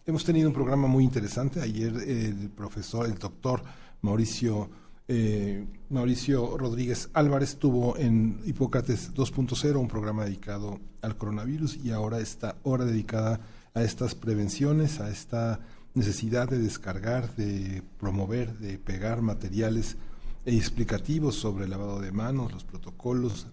Hemos 0.07 0.23
tenido 0.23 0.49
un 0.49 0.55
programa 0.55 0.87
muy 0.87 1.03
interesante. 1.03 1.63
Ayer 1.63 1.97
el 1.97 2.51
profesor, 2.51 3.07
el 3.07 3.15
doctor 3.15 3.63
Mauricio, 4.03 4.69
eh, 5.09 5.65
Mauricio 5.89 6.59
Rodríguez 6.59 7.09
Álvarez 7.15 7.53
estuvo 7.53 7.97
en 7.97 8.39
Hipócrates 8.45 9.15
2.0, 9.15 9.81
un 9.81 9.89
programa 9.89 10.27
dedicado 10.27 10.79
al 11.01 11.17
coronavirus, 11.17 11.79
y 11.83 11.91
ahora 11.91 12.21
esta 12.21 12.57
hora 12.65 12.85
dedicada 12.85 13.41
a 13.73 13.83
estas 13.83 14.15
prevenciones, 14.15 15.01
a 15.01 15.09
esta 15.09 15.61
necesidad 15.95 16.51
de 16.51 16.59
descargar, 16.59 17.35
de 17.37 17.83
promover, 17.99 18.59
de 18.59 18.77
pegar 18.77 19.23
materiales 19.23 19.97
explicativos 20.45 21.35
sobre 21.35 21.65
el 21.65 21.71
lavado 21.71 21.99
de 22.01 22.13
manos, 22.13 22.53
los 22.53 22.65
protocolos, 22.65 23.47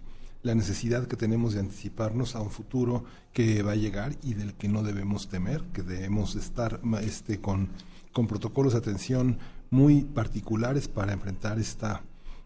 la 0.44 0.56
necesidad 0.56 1.08
que 1.08 1.16
tenemos 1.16 1.54
de 1.54 1.60
anticiparnos 1.60 2.36
a 2.36 2.42
un 2.42 2.50
futuro 2.50 3.04
que 3.34 3.62
va 3.64 3.74
a 3.74 3.76
llegar 3.76 4.16
y 4.24 4.34
del 4.34 4.54
que 4.54 4.68
no 4.68 4.84
debemos 4.84 5.30
temer, 5.30 5.64
que 5.74 5.84
debemos 5.84 6.36
estar 6.36 6.82
este, 7.02 7.40
con, 7.40 7.70
con 8.12 8.28
protocolos 8.28 8.74
de 8.74 8.80
atención 8.80 9.38
muy 9.70 10.04
particulares 10.04 10.88
para 10.88 11.14
enfrentar 11.14 11.60
esta, 11.60 12.04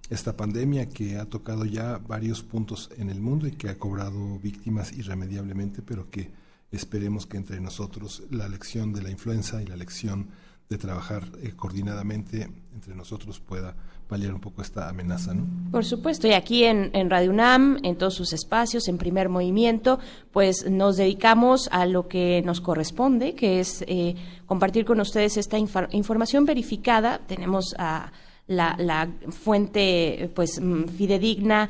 esta 0.10 0.36
pandemia 0.36 0.90
que 0.90 1.18
ha 1.18 1.26
tocado 1.26 1.66
ya 1.66 1.98
varios 1.98 2.44
puntos 2.44 2.92
en 2.98 3.10
el 3.10 3.22
mundo 3.22 3.48
y 3.48 3.52
que 3.52 3.70
ha 3.70 3.80
cobrado 3.80 4.40
víctimas 4.40 4.92
irremediablemente, 4.94 5.82
pero 5.82 6.10
que 6.10 6.32
esperemos 6.72 7.26
que 7.26 7.38
entre 7.38 7.60
nosotros 7.62 8.24
la 8.30 8.50
lección 8.50 8.94
de 8.94 9.02
la 9.02 9.10
influenza 9.10 9.62
y 9.64 9.68
la 9.68 9.78
lección 9.78 10.30
de 10.70 10.78
trabajar 10.78 11.32
eh, 11.42 11.54
coordinadamente 11.56 12.50
entre 12.74 12.96
nosotros 12.96 13.40
pueda 13.40 13.76
paliar 14.08 14.34
un 14.34 14.40
poco 14.40 14.62
esta 14.62 14.88
amenaza, 14.90 15.34
¿no? 15.34 15.46
Por 15.72 15.84
supuesto, 15.84 16.28
y 16.28 16.34
aquí 16.34 16.64
en, 16.64 17.10
Radio 17.10 17.32
UNAM, 17.32 17.80
en 17.84 17.96
todos 17.98 18.14
sus 18.14 18.34
espacios, 18.34 18.88
en 18.88 18.98
primer 18.98 19.30
movimiento, 19.30 20.00
pues 20.32 20.70
nos 20.70 20.98
dedicamos 20.98 21.68
a 21.72 21.86
lo 21.86 22.08
que 22.08 22.42
nos 22.46 22.62
corresponde, 22.62 23.34
que 23.34 23.60
es 23.60 23.84
eh, 23.88 24.16
compartir 24.46 24.86
con 24.86 25.00
ustedes 25.00 25.38
esta 25.38 25.58
infor- 25.58 25.88
información 25.92 26.46
verificada. 26.46 27.20
Tenemos 27.28 27.74
a 27.80 28.12
la, 28.48 28.76
la 28.78 29.10
fuente 29.30 30.32
pues 30.36 30.60
mm, 30.62 30.84
fidedigna 30.90 31.70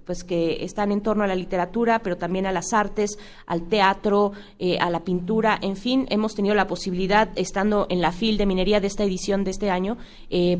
pues 0.05 0.25
que 0.25 0.65
están 0.65 0.91
en 0.91 0.99
torno 0.99 1.23
a 1.23 1.27
la 1.27 1.35
literatura, 1.35 1.99
pero 1.99 2.17
también 2.17 2.45
a 2.45 2.51
las 2.51 2.73
artes, 2.73 3.17
al 3.45 3.69
teatro, 3.69 4.33
a 4.81 4.89
la 4.89 4.99
pintura. 5.05 5.57
En 5.61 5.77
fin, 5.77 6.07
hemos 6.09 6.35
tenido 6.35 6.55
la 6.55 6.67
posibilidad, 6.67 7.29
estando 7.35 7.87
en 7.89 8.01
la 8.01 8.11
FIL 8.11 8.37
de 8.37 8.45
minería 8.45 8.81
de 8.81 8.87
esta 8.87 9.05
edición 9.05 9.45
de 9.45 9.51
este 9.51 9.69
año, 9.69 9.97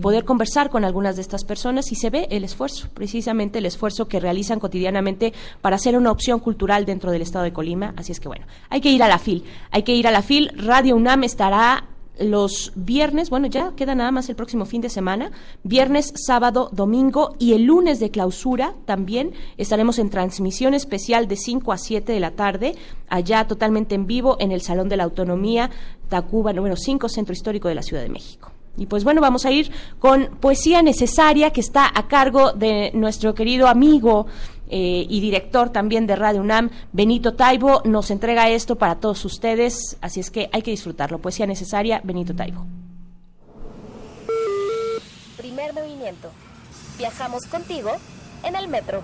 poder 0.02 0.24
conversar 0.24 0.70
con 0.70 0.86
algunas 0.86 1.09
de 1.16 1.22
estas 1.22 1.44
personas 1.44 1.92
y 1.92 1.96
se 1.96 2.10
ve 2.10 2.28
el 2.32 2.44
esfuerzo, 2.44 2.88
precisamente 2.94 3.60
el 3.60 3.66
esfuerzo 3.66 4.08
que 4.08 4.20
realizan 4.20 4.60
cotidianamente 4.60 5.34
para 5.62 5.78
ser 5.78 5.98
una 5.98 6.12
opción 6.12 6.40
cultural 6.40 6.86
dentro 6.86 7.12
del 7.12 7.22
estado 7.22 7.44
de 7.44 7.54
Colima. 7.54 7.94
Así 7.98 8.12
es 8.12 8.20
que 8.20 8.28
bueno, 8.28 8.46
hay 8.70 8.82
que 8.82 8.92
ir 8.92 9.04
a 9.04 9.08
la 9.08 9.20
FIL, 9.20 9.44
hay 9.72 9.84
que 9.84 9.96
ir 9.96 10.08
a 10.08 10.12
la 10.12 10.22
FIL. 10.22 10.52
Radio 10.56 10.96
UNAM 10.96 11.24
estará 11.24 11.86
los 12.20 12.74
viernes, 12.76 13.30
bueno, 13.30 13.48
ya 13.48 13.74
queda 13.76 13.96
nada 13.96 14.12
más 14.12 14.30
el 14.30 14.36
próximo 14.36 14.66
fin 14.66 14.82
de 14.82 14.90
semana, 14.90 15.32
viernes, 15.64 16.12
sábado, 16.16 16.70
domingo 16.74 17.36
y 17.40 17.54
el 17.54 17.64
lunes 17.64 18.00
de 18.00 18.12
clausura 18.12 18.76
también 18.86 19.32
estaremos 19.58 20.00
en 20.00 20.10
transmisión 20.10 20.74
especial 20.74 21.28
de 21.28 21.38
5 21.38 21.72
a 21.72 21.78
7 21.78 22.12
de 22.12 22.20
la 22.20 22.32
tarde, 22.32 22.76
allá 23.08 23.48
totalmente 23.48 23.96
en 23.96 24.06
vivo 24.06 24.38
en 24.40 24.52
el 24.52 24.62
Salón 24.62 24.90
de 24.90 24.98
la 24.98 25.06
Autonomía, 25.06 25.70
Tacuba 26.10 26.54
número 26.54 26.76
5, 26.76 27.08
Centro 27.10 27.34
Histórico 27.34 27.68
de 27.68 27.76
la 27.76 27.84
Ciudad 27.84 28.04
de 28.04 28.10
México. 28.10 28.52
Y 28.80 28.86
pues 28.86 29.04
bueno, 29.04 29.20
vamos 29.20 29.46
a 29.46 29.52
ir 29.52 29.72
con 30.00 30.38
Poesía 30.40 30.82
Necesaria, 30.82 31.52
que 31.52 31.60
está 31.60 31.92
a 31.94 32.08
cargo 32.08 32.54
de 32.54 32.92
nuestro 32.94 33.36
querido 33.36 33.68
amigo 33.68 34.26
eh, 34.70 35.06
y 35.10 35.20
director 35.20 35.70
también 35.70 36.08
de 36.08 36.16
Radio 36.16 36.42
UNAM, 36.42 36.70
Benito 36.94 37.34
Taibo. 37.34 37.82
Nos 37.84 38.10
entrega 38.10 38.50
esto 38.50 38.78
para 38.78 38.96
todos 38.96 39.26
ustedes, 39.26 39.98
así 40.00 40.22
es 40.22 40.32
que 40.32 40.50
hay 40.54 40.62
que 40.62 40.72
disfrutarlo. 40.72 41.20
Poesía 41.20 41.46
Necesaria, 41.46 42.00
Benito 42.04 42.34
Taibo. 42.34 42.66
Primer 45.38 45.74
movimiento. 45.74 46.30
Viajamos 46.98 47.46
contigo 47.48 47.92
en 48.44 48.56
el 48.56 48.68
metro. 48.70 49.02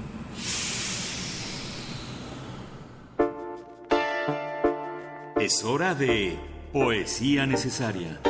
Es 5.39 5.64
hora 5.64 5.93
de 5.93 6.39
Poesía 6.72 7.45
Necesaria. 7.45 8.22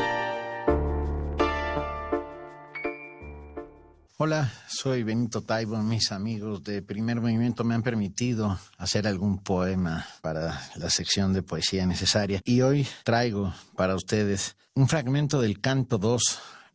Hola, 4.18 4.50
soy 4.70 5.04
Benito 5.04 5.42
Taibo. 5.42 5.76
Mis 5.84 6.14
amigos 6.14 6.64
de 6.64 6.82
Primer 6.82 7.20
Movimiento 7.20 7.66
me 7.66 7.76
han 7.76 7.84
permitido 7.84 8.58
hacer 8.78 9.08
algún 9.08 9.40
poema 9.40 10.08
para 10.22 10.58
la 10.76 10.90
sección 10.90 11.34
de 11.34 11.44
poesía 11.44 11.86
necesaria. 11.86 12.40
Y 12.46 12.62
hoy 12.62 12.88
traigo 13.04 13.54
para 13.76 13.94
ustedes 13.94 14.56
un 14.74 14.88
fragmento 14.88 15.42
del 15.42 15.60
canto 15.60 15.98
2 15.98 16.22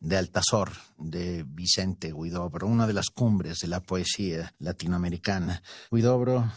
de 0.01 0.17
Altazor 0.17 0.69
de 0.99 1.43
Vicente 1.47 2.13
Huidobro, 2.13 2.67
una 2.67 2.85
de 2.85 2.93
las 2.93 3.09
cumbres 3.09 3.57
de 3.57 3.69
la 3.69 3.79
poesía 3.79 4.53
latinoamericana. 4.59 5.63
Huidobro 5.89 6.47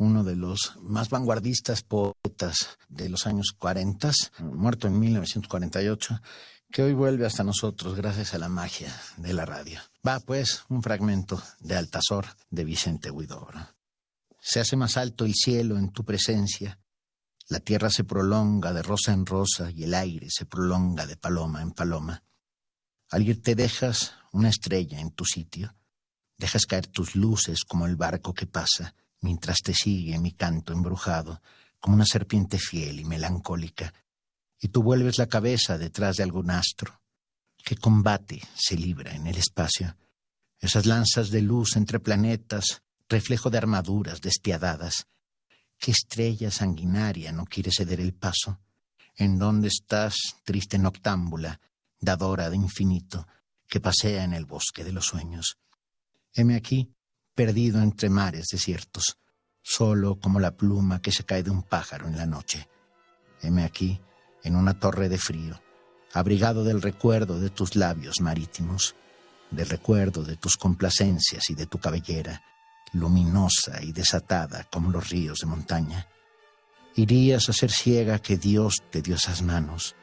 uno 0.00 0.24
de 0.24 0.34
los 0.34 0.76
más 0.80 1.10
vanguardistas 1.10 1.82
poetas 1.82 2.78
de 2.88 3.10
los 3.10 3.26
años 3.26 3.52
40, 3.58 4.10
muerto 4.38 4.86
en 4.86 4.98
1948, 4.98 6.22
que 6.70 6.82
hoy 6.82 6.92
vuelve 6.92 7.26
hasta 7.26 7.42
nosotros 7.42 7.96
gracias 7.96 8.34
a 8.34 8.38
la 8.38 8.48
magia 8.48 8.94
de 9.16 9.32
la 9.32 9.44
radio. 9.44 9.80
Va 10.06 10.20
pues 10.20 10.64
un 10.68 10.82
fragmento 10.82 11.42
de 11.58 11.76
Altazor 11.76 12.26
de 12.48 12.64
Vicente 12.64 13.10
Huidobro. 13.10 13.66
Se 14.40 14.60
hace 14.60 14.76
más 14.76 14.96
alto 14.96 15.24
el 15.24 15.34
cielo 15.34 15.76
en 15.76 15.90
tu 15.90 16.04
presencia, 16.04 16.78
la 17.48 17.58
tierra 17.58 17.90
se 17.90 18.04
prolonga 18.04 18.72
de 18.72 18.82
rosa 18.82 19.12
en 19.12 19.26
rosa 19.26 19.70
y 19.70 19.82
el 19.82 19.94
aire 19.94 20.28
se 20.30 20.46
prolonga 20.46 21.06
de 21.06 21.16
paloma 21.16 21.60
en 21.60 21.72
paloma. 21.72 22.22
Al 23.10 23.28
ir 23.28 23.42
te 23.42 23.56
dejas 23.56 24.14
una 24.32 24.48
estrella 24.48 25.00
en 25.00 25.10
tu 25.10 25.24
sitio, 25.24 25.74
dejas 26.38 26.66
caer 26.66 26.86
tus 26.86 27.16
luces 27.16 27.64
como 27.64 27.86
el 27.86 27.96
barco 27.96 28.32
que 28.32 28.46
pasa, 28.46 28.94
mientras 29.20 29.58
te 29.58 29.74
sigue 29.74 30.18
mi 30.20 30.32
canto 30.32 30.72
embrujado, 30.72 31.42
como 31.80 31.96
una 31.96 32.06
serpiente 32.06 32.58
fiel 32.58 33.00
y 33.00 33.04
melancólica, 33.04 33.92
y 34.60 34.68
tú 34.68 34.82
vuelves 34.82 35.18
la 35.18 35.26
cabeza 35.26 35.78
detrás 35.78 36.18
de 36.18 36.22
algún 36.22 36.50
astro. 36.50 37.00
¿Qué 37.56 37.76
combate 37.76 38.42
se 38.54 38.76
libra 38.76 39.14
en 39.14 39.26
el 39.26 39.36
espacio? 39.36 39.96
Esas 40.58 40.86
lanzas 40.86 41.30
de 41.30 41.40
luz 41.40 41.76
entre 41.76 42.00
planetas, 42.00 42.82
reflejo 43.08 43.50
de 43.50 43.58
armaduras 43.58 44.20
despiadadas. 44.20 45.06
¿Qué 45.78 45.90
estrella 45.90 46.50
sanguinaria 46.50 47.32
no 47.32 47.46
quiere 47.46 47.70
ceder 47.72 48.00
el 48.00 48.12
paso? 48.12 48.60
¿En 49.16 49.38
dónde 49.38 49.68
estás, 49.68 50.14
triste 50.44 50.78
noctámbula, 50.78 51.60
dadora 51.98 52.50
de 52.50 52.56
infinito, 52.56 53.26
que 53.66 53.80
pasea 53.80 54.24
en 54.24 54.34
el 54.34 54.44
bosque 54.44 54.84
de 54.84 54.92
los 54.92 55.06
sueños? 55.06 55.58
Heme 56.34 56.54
aquí, 56.54 56.92
perdido 57.34 57.80
entre 57.80 58.10
mares 58.10 58.48
desiertos, 58.52 59.16
solo 59.62 60.18
como 60.20 60.40
la 60.40 60.56
pluma 60.56 61.00
que 61.00 61.12
se 61.12 61.24
cae 61.24 61.42
de 61.42 61.50
un 61.50 61.62
pájaro 61.62 62.06
en 62.06 62.16
la 62.16 62.26
noche. 62.26 62.68
Heme 63.42 63.64
aquí, 63.64 64.00
en 64.44 64.56
una 64.56 64.78
torre 64.78 65.08
de 65.08 65.18
frío, 65.18 65.60
abrigado 66.12 66.64
del 66.64 66.82
recuerdo 66.82 67.40
de 67.40 67.50
tus 67.50 67.76
labios 67.76 68.20
marítimos, 68.20 68.94
del 69.50 69.68
recuerdo 69.68 70.22
de 70.22 70.36
tus 70.36 70.56
complacencias 70.56 71.50
y 71.50 71.54
de 71.54 71.66
tu 71.66 71.78
cabellera, 71.78 72.42
luminosa 72.92 73.82
y 73.82 73.92
desatada 73.92 74.64
como 74.70 74.90
los 74.90 75.10
ríos 75.10 75.38
de 75.40 75.46
montaña. 75.46 76.08
¿Irías 76.96 77.48
a 77.48 77.52
ser 77.52 77.70
ciega 77.70 78.18
que 78.18 78.36
Dios 78.36 78.78
te 78.90 79.00
dio 79.00 79.14
esas 79.14 79.42
manos? 79.42 79.94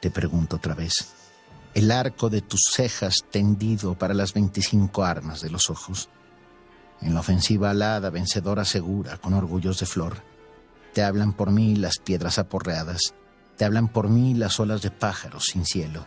Te 0.00 0.10
pregunto 0.10 0.56
otra 0.56 0.74
vez. 0.74 1.14
El 1.74 1.90
arco 1.90 2.30
de 2.30 2.40
tus 2.40 2.60
cejas 2.72 3.16
tendido 3.30 3.98
para 3.98 4.14
las 4.14 4.32
veinticinco 4.32 5.04
armas 5.04 5.40
de 5.40 5.50
los 5.50 5.68
ojos. 5.70 6.08
en 7.00 7.14
la 7.14 7.20
ofensiva 7.20 7.70
alada, 7.70 8.10
vencedora 8.10 8.64
segura, 8.64 9.18
con 9.18 9.34
orgullos 9.34 9.78
de 9.80 9.86
flor. 9.86 10.22
Te 10.92 11.02
hablan 11.02 11.32
por 11.32 11.50
mí 11.50 11.76
las 11.76 11.98
piedras 11.98 12.38
aporreadas, 12.38 13.14
te 13.58 13.64
hablan 13.64 13.88
por 13.88 14.08
mí 14.08 14.34
las 14.34 14.60
olas 14.60 14.82
de 14.82 14.92
pájaros 14.92 15.46
sin 15.52 15.66
cielo, 15.66 16.06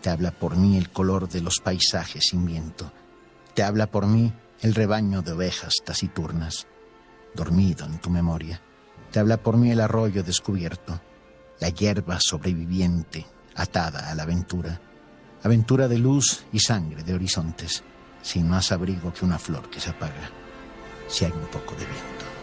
te 0.00 0.10
habla 0.10 0.30
por 0.30 0.56
mí 0.56 0.78
el 0.78 0.90
color 0.90 1.28
de 1.28 1.40
los 1.40 1.58
paisajes 1.58 2.28
sin 2.30 2.46
viento, 2.46 2.92
te 3.52 3.64
habla 3.64 3.88
por 3.88 4.06
mí 4.06 4.32
el 4.60 4.74
rebaño 4.76 5.20
de 5.20 5.32
ovejas 5.32 5.74
taciturnas, 5.84 6.68
dormido 7.34 7.84
en 7.84 7.98
tu 7.98 8.10
memoria, 8.10 8.62
te 9.10 9.18
habla 9.18 9.38
por 9.38 9.56
mí 9.56 9.72
el 9.72 9.80
arroyo 9.80 10.22
descubierto, 10.22 11.00
la 11.58 11.68
hierba 11.68 12.18
sobreviviente 12.20 13.26
atada 13.56 14.10
a 14.10 14.14
la 14.14 14.22
aventura, 14.22 14.80
aventura 15.42 15.88
de 15.88 15.98
luz 15.98 16.44
y 16.52 16.60
sangre 16.60 17.02
de 17.02 17.14
horizontes, 17.14 17.82
sin 18.22 18.48
más 18.48 18.70
abrigo 18.70 19.12
que 19.12 19.24
una 19.24 19.40
flor 19.40 19.68
que 19.68 19.80
se 19.80 19.90
apaga, 19.90 20.30
si 21.08 21.24
hay 21.24 21.32
un 21.32 21.46
poco 21.48 21.72
de 21.72 21.86
viento. 21.86 22.33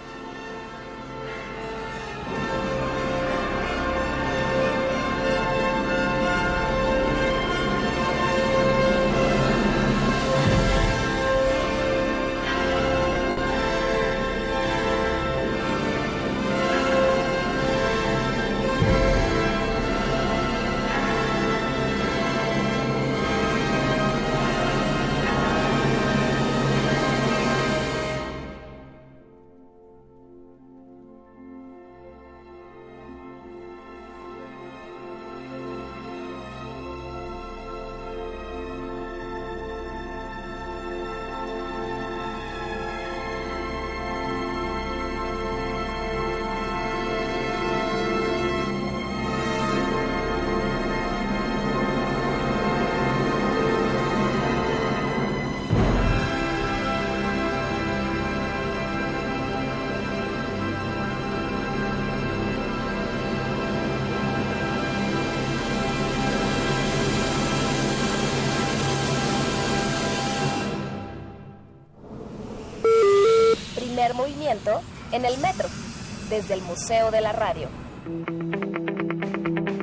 Desde 76.51 76.63
el 76.63 76.67
Museo 76.67 77.11
de 77.11 77.21
la 77.21 77.31
Radio. 77.31 77.69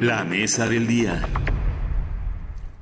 La 0.00 0.24
mesa 0.24 0.68
del 0.68 0.86
día. 0.86 1.26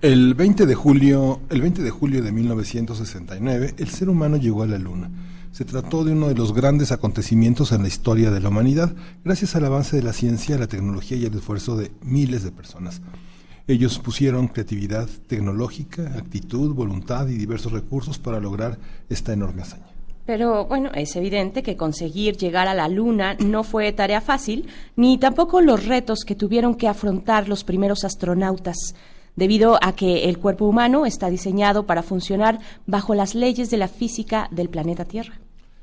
El 0.02 0.34
20 0.34 0.66
de 0.66 0.74
julio, 0.74 1.40
el 1.50 1.60
20 1.60 1.82
de 1.82 1.90
julio 1.90 2.22
de 2.22 2.32
1969, 2.32 3.74
el 3.78 3.88
ser 3.88 4.08
humano 4.08 4.38
llegó 4.38 4.64
a 4.64 4.66
la 4.66 4.78
luna. 4.78 5.10
Se 5.52 5.64
trató 5.64 6.04
de 6.04 6.12
uno 6.12 6.28
de 6.28 6.34
los 6.34 6.52
grandes 6.52 6.90
acontecimientos 6.90 7.70
en 7.70 7.82
la 7.82 7.88
historia 7.88 8.30
de 8.30 8.40
la 8.40 8.48
humanidad, 8.48 8.94
gracias 9.24 9.54
al 9.54 9.64
avance 9.64 9.94
de 9.94 10.02
la 10.02 10.12
ciencia, 10.12 10.58
la 10.58 10.66
tecnología 10.66 11.16
y 11.16 11.24
el 11.24 11.34
esfuerzo 11.34 11.76
de 11.76 11.92
miles 12.02 12.42
de 12.42 12.50
personas. 12.50 13.02
Ellos 13.68 14.00
pusieron 14.00 14.48
creatividad 14.48 15.08
tecnológica, 15.28 16.14
actitud, 16.18 16.74
voluntad 16.74 17.28
y 17.28 17.36
diversos 17.36 17.72
recursos 17.72 18.18
para 18.18 18.40
lograr 18.40 18.78
esta 19.08 19.32
enorme 19.32 19.62
hazaña. 19.62 19.95
Pero 20.26 20.64
bueno, 20.66 20.90
es 20.92 21.14
evidente 21.14 21.62
que 21.62 21.76
conseguir 21.76 22.36
llegar 22.36 22.66
a 22.66 22.74
la 22.74 22.88
Luna 22.88 23.34
no 23.38 23.62
fue 23.62 23.92
tarea 23.92 24.20
fácil, 24.20 24.68
ni 24.96 25.18
tampoco 25.18 25.60
los 25.60 25.86
retos 25.86 26.24
que 26.26 26.34
tuvieron 26.34 26.74
que 26.74 26.88
afrontar 26.88 27.48
los 27.48 27.62
primeros 27.62 28.04
astronautas, 28.04 28.76
debido 29.36 29.78
a 29.80 29.94
que 29.94 30.24
el 30.24 30.38
cuerpo 30.38 30.66
humano 30.66 31.06
está 31.06 31.30
diseñado 31.30 31.86
para 31.86 32.02
funcionar 32.02 32.58
bajo 32.86 33.14
las 33.14 33.36
leyes 33.36 33.70
de 33.70 33.76
la 33.76 33.86
física 33.86 34.48
del 34.50 34.68
planeta 34.68 35.04
Tierra. 35.04 35.38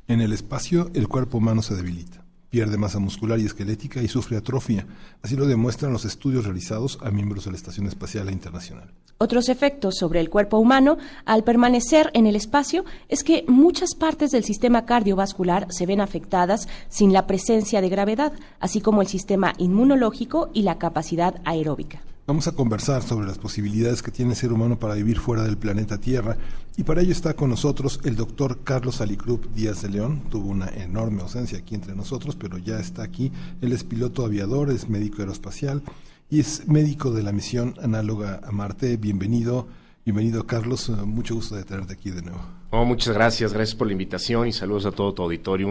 En 0.10 0.20
el 0.20 0.34
espacio, 0.34 0.92
el 0.94 1.08
cuerpo 1.08 1.38
humano 1.38 1.62
se 1.62 1.76
debilita, 1.76 2.23
pierde 2.54 2.78
masa 2.78 3.00
muscular 3.00 3.40
y 3.40 3.48
esquelética 3.48 4.04
y 4.04 4.08
sufre 4.08 4.38
atrofia. 4.38 4.86
Así 5.24 5.36
lo 5.36 5.48
demuestran 5.48 5.92
los 5.92 6.06
estudios 6.06 6.46
realizados 6.46 7.00
a 7.02 7.10
miembros 7.10 7.46
de 7.46 7.50
la 7.50 7.58
Estación 7.58 7.88
Espacial 7.88 8.30
Internacional. 8.30 8.92
Otros 9.18 9.50
efectos 9.50 9.96
sobre 9.98 10.20
el 10.20 10.30
cuerpo 10.30 10.60
humano 10.60 11.00
al 11.26 11.44
permanecer 11.44 12.12
en 12.14 12.28
el 12.28 12.36
espacio 12.36 12.86
es 13.10 13.24
que 13.24 13.44
muchas 13.48 13.96
partes 13.96 14.30
del 14.30 14.44
sistema 14.44 14.86
cardiovascular 14.86 15.66
se 15.72 15.88
ven 15.88 16.00
afectadas 16.00 16.68
sin 16.90 17.12
la 17.12 17.26
presencia 17.26 17.82
de 17.82 17.90
gravedad, 17.90 18.34
así 18.60 18.82
como 18.82 19.02
el 19.02 19.08
sistema 19.08 19.54
inmunológico 19.58 20.52
y 20.54 20.62
la 20.62 20.78
capacidad 20.78 21.42
aeróbica. 21.46 22.04
Vamos 22.26 22.48
a 22.48 22.54
conversar 22.54 23.04
sobre 23.04 23.28
las 23.28 23.38
posibilidades 23.38 24.02
que 24.02 24.10
tiene 24.10 24.32
el 24.32 24.38
ser 24.38 24.54
humano 24.54 24.80
para 24.80 24.94
vivir 24.94 25.20
fuera 25.20 25.44
del 25.44 25.58
planeta 25.58 25.98
Tierra 25.98 26.38
y 26.78 26.84
para 26.84 27.02
ello 27.02 27.12
está 27.12 27.34
con 27.34 27.50
nosotros 27.50 28.00
el 28.06 28.16
doctor 28.16 28.64
Carlos 28.64 29.02
Alicrup 29.02 29.54
Díaz 29.54 29.82
de 29.82 29.90
León. 29.90 30.22
Tuvo 30.30 30.48
una 30.48 30.70
enorme 30.70 31.22
ausencia 31.22 31.58
aquí 31.58 31.76
entre 31.76 31.94
nosotros, 31.96 32.38
pero 32.38 32.58
ya 32.58 32.80
está 32.80 33.04
aquí. 33.04 33.34
Él 33.62 33.74
es 33.74 33.84
piloto 33.84 34.24
aviador, 34.24 34.72
es 34.72 34.88
médico 34.88 35.18
aeroespacial 35.20 35.84
y 36.30 36.40
es 36.40 36.66
médico 36.66 37.12
de 37.12 37.24
la 37.24 37.34
misión 37.34 37.74
análoga 37.82 38.40
a 38.42 38.54
Marte. 38.54 38.96
Bienvenido, 38.96 39.68
bienvenido 40.06 40.48
Carlos, 40.48 40.88
mucho 41.06 41.36
gusto 41.36 41.56
de 41.56 41.66
tenerte 41.66 41.92
aquí 41.92 42.10
de 42.10 42.22
nuevo. 42.22 42.40
Oh, 42.70 42.86
muchas 42.86 43.14
gracias, 43.14 43.52
gracias 43.52 43.76
por 43.76 43.88
la 43.88 43.94
invitación 43.94 44.48
y 44.48 44.54
saludos 44.54 44.86
a 44.86 44.92
todo 44.92 45.14
tu 45.14 45.24
auditorio. 45.24 45.68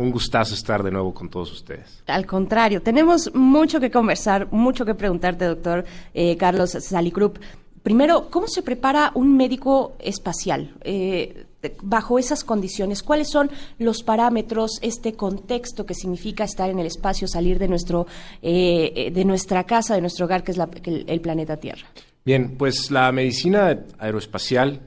Un 0.00 0.10
gustazo 0.10 0.54
estar 0.54 0.82
de 0.82 0.90
nuevo 0.90 1.12
con 1.14 1.28
todos 1.28 1.52
ustedes. 1.52 2.02
Al 2.06 2.26
contrario, 2.26 2.82
tenemos 2.82 3.34
mucho 3.34 3.78
que 3.80 3.90
conversar, 3.90 4.48
mucho 4.52 4.84
que 4.84 4.94
preguntarte, 4.94 5.44
doctor 5.44 5.84
eh, 6.14 6.36
Carlos 6.36 6.70
Salicrup. 6.70 7.38
Primero, 7.82 8.28
¿cómo 8.30 8.46
se 8.46 8.62
prepara 8.62 9.10
un 9.14 9.36
médico 9.36 9.94
espacial? 10.00 10.74
Eh, 10.82 11.46
bajo 11.82 12.18
esas 12.18 12.44
condiciones, 12.44 13.02
¿cuáles 13.02 13.30
son 13.30 13.50
los 13.78 14.02
parámetros, 14.02 14.78
este 14.82 15.14
contexto 15.14 15.86
que 15.86 15.94
significa 15.94 16.44
estar 16.44 16.68
en 16.68 16.78
el 16.78 16.86
espacio, 16.86 17.26
salir 17.26 17.58
de 17.58 17.68
nuestro, 17.68 18.06
eh, 18.42 19.10
de 19.14 19.24
nuestra 19.24 19.64
casa, 19.64 19.94
de 19.94 20.00
nuestro 20.02 20.26
hogar, 20.26 20.42
que 20.44 20.50
es 20.52 20.58
la- 20.58 20.70
que 20.70 21.04
el, 21.06 21.20
planeta 21.22 21.56
Tierra? 21.56 21.86
Bien, 22.24 22.56
pues 22.58 22.90
la 22.90 23.10
medicina 23.12 23.78
aeroespacial, 23.98 24.80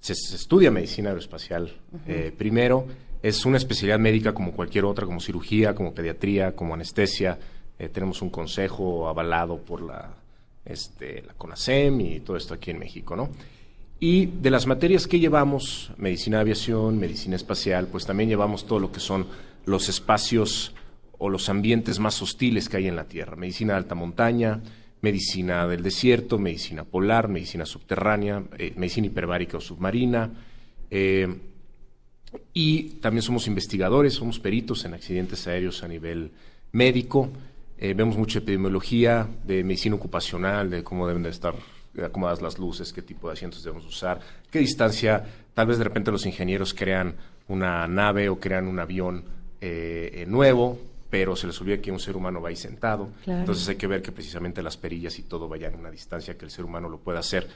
se, 0.00 0.14
se 0.16 0.34
estudia 0.34 0.70
medicina 0.72 1.10
aeroespacial 1.10 1.72
eh, 2.08 2.32
primero, 2.36 2.86
es 3.22 3.46
una 3.46 3.56
especialidad 3.56 4.00
médica 4.00 4.34
como 4.34 4.52
cualquier 4.52 4.84
otra, 4.84 5.06
como 5.06 5.20
cirugía, 5.20 5.74
como 5.74 5.94
pediatría, 5.94 6.56
como 6.56 6.74
anestesia. 6.74 7.38
Eh, 7.78 7.88
tenemos 7.88 8.20
un 8.20 8.30
consejo 8.30 9.08
avalado 9.08 9.58
por 9.58 9.80
la, 9.80 10.12
este, 10.64 11.22
la 11.22 11.32
CONASEM 11.34 12.00
y 12.00 12.20
todo 12.20 12.36
esto 12.36 12.54
aquí 12.54 12.72
en 12.72 12.80
México, 12.80 13.14
¿no? 13.14 13.30
Y 14.00 14.26
de 14.26 14.50
las 14.50 14.66
materias 14.66 15.06
que 15.06 15.20
llevamos, 15.20 15.92
medicina 15.96 16.38
de 16.38 16.40
aviación, 16.40 16.98
medicina 16.98 17.36
espacial, 17.36 17.86
pues 17.86 18.04
también 18.04 18.28
llevamos 18.28 18.66
todo 18.66 18.80
lo 18.80 18.90
que 18.90 18.98
son 18.98 19.26
los 19.64 19.88
espacios 19.88 20.74
o 21.18 21.30
los 21.30 21.48
ambientes 21.48 22.00
más 22.00 22.20
hostiles 22.20 22.68
que 22.68 22.78
hay 22.78 22.88
en 22.88 22.96
la 22.96 23.04
Tierra. 23.04 23.36
Medicina 23.36 23.74
de 23.74 23.78
alta 23.78 23.94
montaña, 23.94 24.60
medicina 25.02 25.68
del 25.68 25.84
desierto, 25.84 26.40
medicina 26.40 26.82
polar, 26.82 27.28
medicina 27.28 27.64
subterránea, 27.64 28.42
eh, 28.58 28.72
medicina 28.76 29.06
hiperbárica 29.06 29.58
o 29.58 29.60
submarina. 29.60 30.30
eh, 30.90 31.28
y 32.54 32.84
también 33.00 33.22
somos 33.22 33.46
investigadores, 33.46 34.14
somos 34.14 34.38
peritos 34.38 34.84
en 34.84 34.94
accidentes 34.94 35.46
aéreos 35.46 35.82
a 35.82 35.88
nivel 35.88 36.30
médico. 36.72 37.30
Eh, 37.78 37.94
vemos 37.94 38.16
mucha 38.16 38.38
epidemiología 38.38 39.26
de 39.44 39.64
medicina 39.64 39.96
ocupacional, 39.96 40.70
de 40.70 40.84
cómo 40.84 41.06
deben 41.06 41.22
de 41.22 41.30
estar 41.30 41.54
acomodadas 42.02 42.40
las 42.40 42.58
luces, 42.58 42.92
qué 42.92 43.02
tipo 43.02 43.28
de 43.28 43.34
asientos 43.34 43.62
debemos 43.62 43.84
usar, 43.86 44.20
qué 44.50 44.60
distancia, 44.60 45.24
tal 45.52 45.66
vez 45.66 45.78
de 45.78 45.84
repente 45.84 46.10
los 46.10 46.24
ingenieros 46.24 46.72
crean 46.72 47.16
una 47.48 47.86
nave 47.86 48.28
o 48.28 48.38
crean 48.38 48.66
un 48.66 48.78
avión 48.78 49.24
eh, 49.60 50.10
eh, 50.14 50.26
nuevo, 50.26 50.78
pero 51.10 51.36
se 51.36 51.46
les 51.46 51.60
olvida 51.60 51.78
que 51.78 51.92
un 51.92 52.00
ser 52.00 52.16
humano 52.16 52.40
va 52.40 52.48
ahí 52.48 52.56
sentado. 52.56 53.10
Claro. 53.24 53.40
Entonces 53.40 53.68
hay 53.68 53.76
que 53.76 53.86
ver 53.86 54.00
que 54.00 54.12
precisamente 54.12 54.62
las 54.62 54.76
perillas 54.76 55.18
y 55.18 55.22
todo 55.22 55.48
vayan 55.48 55.74
a 55.74 55.76
una 55.76 55.90
distancia 55.90 56.38
que 56.38 56.46
el 56.46 56.50
ser 56.50 56.64
humano 56.64 56.88
lo 56.88 56.98
pueda 56.98 57.18
hacer. 57.18 57.48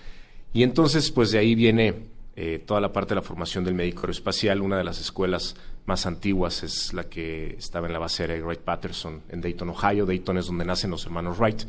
Y 0.52 0.62
entonces, 0.62 1.10
pues 1.10 1.30
de 1.30 1.38
ahí 1.38 1.54
viene 1.54 1.94
eh, 2.38 2.62
toda 2.66 2.82
la 2.82 2.92
parte 2.92 3.10
de 3.10 3.14
la 3.16 3.22
formación 3.22 3.64
del 3.64 3.74
médico 3.74 4.00
aeroespacial. 4.00 4.60
Una 4.60 4.76
de 4.76 4.84
las 4.84 5.00
escuelas 5.00 5.56
más 5.86 6.04
antiguas 6.04 6.62
es 6.62 6.92
la 6.92 7.04
que 7.04 7.56
estaba 7.58 7.86
en 7.86 7.94
la 7.94 7.98
base 7.98 8.24
aérea 8.24 8.44
Wright 8.44 8.60
Patterson 8.60 9.22
en 9.30 9.40
Dayton, 9.40 9.70
Ohio. 9.70 10.04
Dayton 10.04 10.36
es 10.36 10.46
donde 10.46 10.66
nacen 10.66 10.90
los 10.90 11.06
hermanos 11.06 11.38
Wright. 11.38 11.62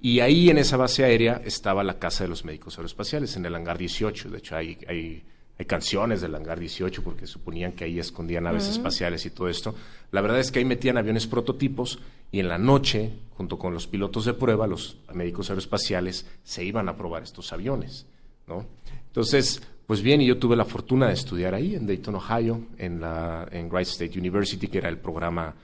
Y 0.00 0.18
ahí 0.18 0.50
en 0.50 0.58
esa 0.58 0.76
base 0.76 1.04
aérea 1.04 1.40
estaba 1.44 1.84
la 1.84 2.00
casa 2.00 2.24
de 2.24 2.28
los 2.28 2.44
médicos 2.44 2.76
aeroespaciales, 2.76 3.36
en 3.36 3.46
el 3.46 3.54
hangar 3.54 3.78
18. 3.78 4.30
De 4.30 4.38
hecho, 4.38 4.56
hay, 4.56 4.76
hay, 4.88 5.22
canciones 5.64 6.20
del 6.20 6.34
hangar 6.34 6.58
18 6.58 7.04
porque 7.04 7.24
suponían 7.28 7.70
que 7.70 7.84
ahí 7.84 8.00
escondían 8.00 8.42
naves 8.42 8.66
Mm. 8.66 8.72
espaciales 8.72 9.24
y 9.26 9.30
todo 9.30 9.48
esto. 9.48 9.76
La 10.10 10.20
verdad 10.20 10.40
es 10.40 10.50
que 10.50 10.58
ahí 10.58 10.64
metían 10.64 10.98
aviones 10.98 11.28
prototipos 11.28 12.00
y 12.32 12.40
en 12.40 12.48
la 12.48 12.58
noche, 12.58 13.12
junto 13.36 13.60
con 13.60 13.72
los 13.72 13.86
pilotos 13.86 14.24
de 14.24 14.34
prueba, 14.34 14.66
los 14.66 14.96
médicos 15.14 15.50
aeroespaciales, 15.50 16.26
se 16.42 16.64
iban 16.64 16.88
a 16.88 16.96
probar 16.96 17.22
estos 17.22 17.52
aviones, 17.52 18.06
¿no? 18.48 18.66
Entonces, 19.06 19.62
pues 19.86 20.02
bien, 20.02 20.20
y 20.20 20.26
yo 20.26 20.38
tuve 20.38 20.56
la 20.56 20.64
fortuna 20.64 21.08
de 21.08 21.14
estudiar 21.14 21.54
ahí, 21.54 21.74
en 21.74 21.86
Dayton, 21.86 22.14
Ohio, 22.14 22.66
en, 22.78 23.00
la, 23.00 23.46
en 23.50 23.68
Wright 23.68 23.88
State 23.88 24.18
University, 24.18 24.68
que 24.68 24.78
era 24.78 24.88
el 24.88 24.98
programa 24.98 25.54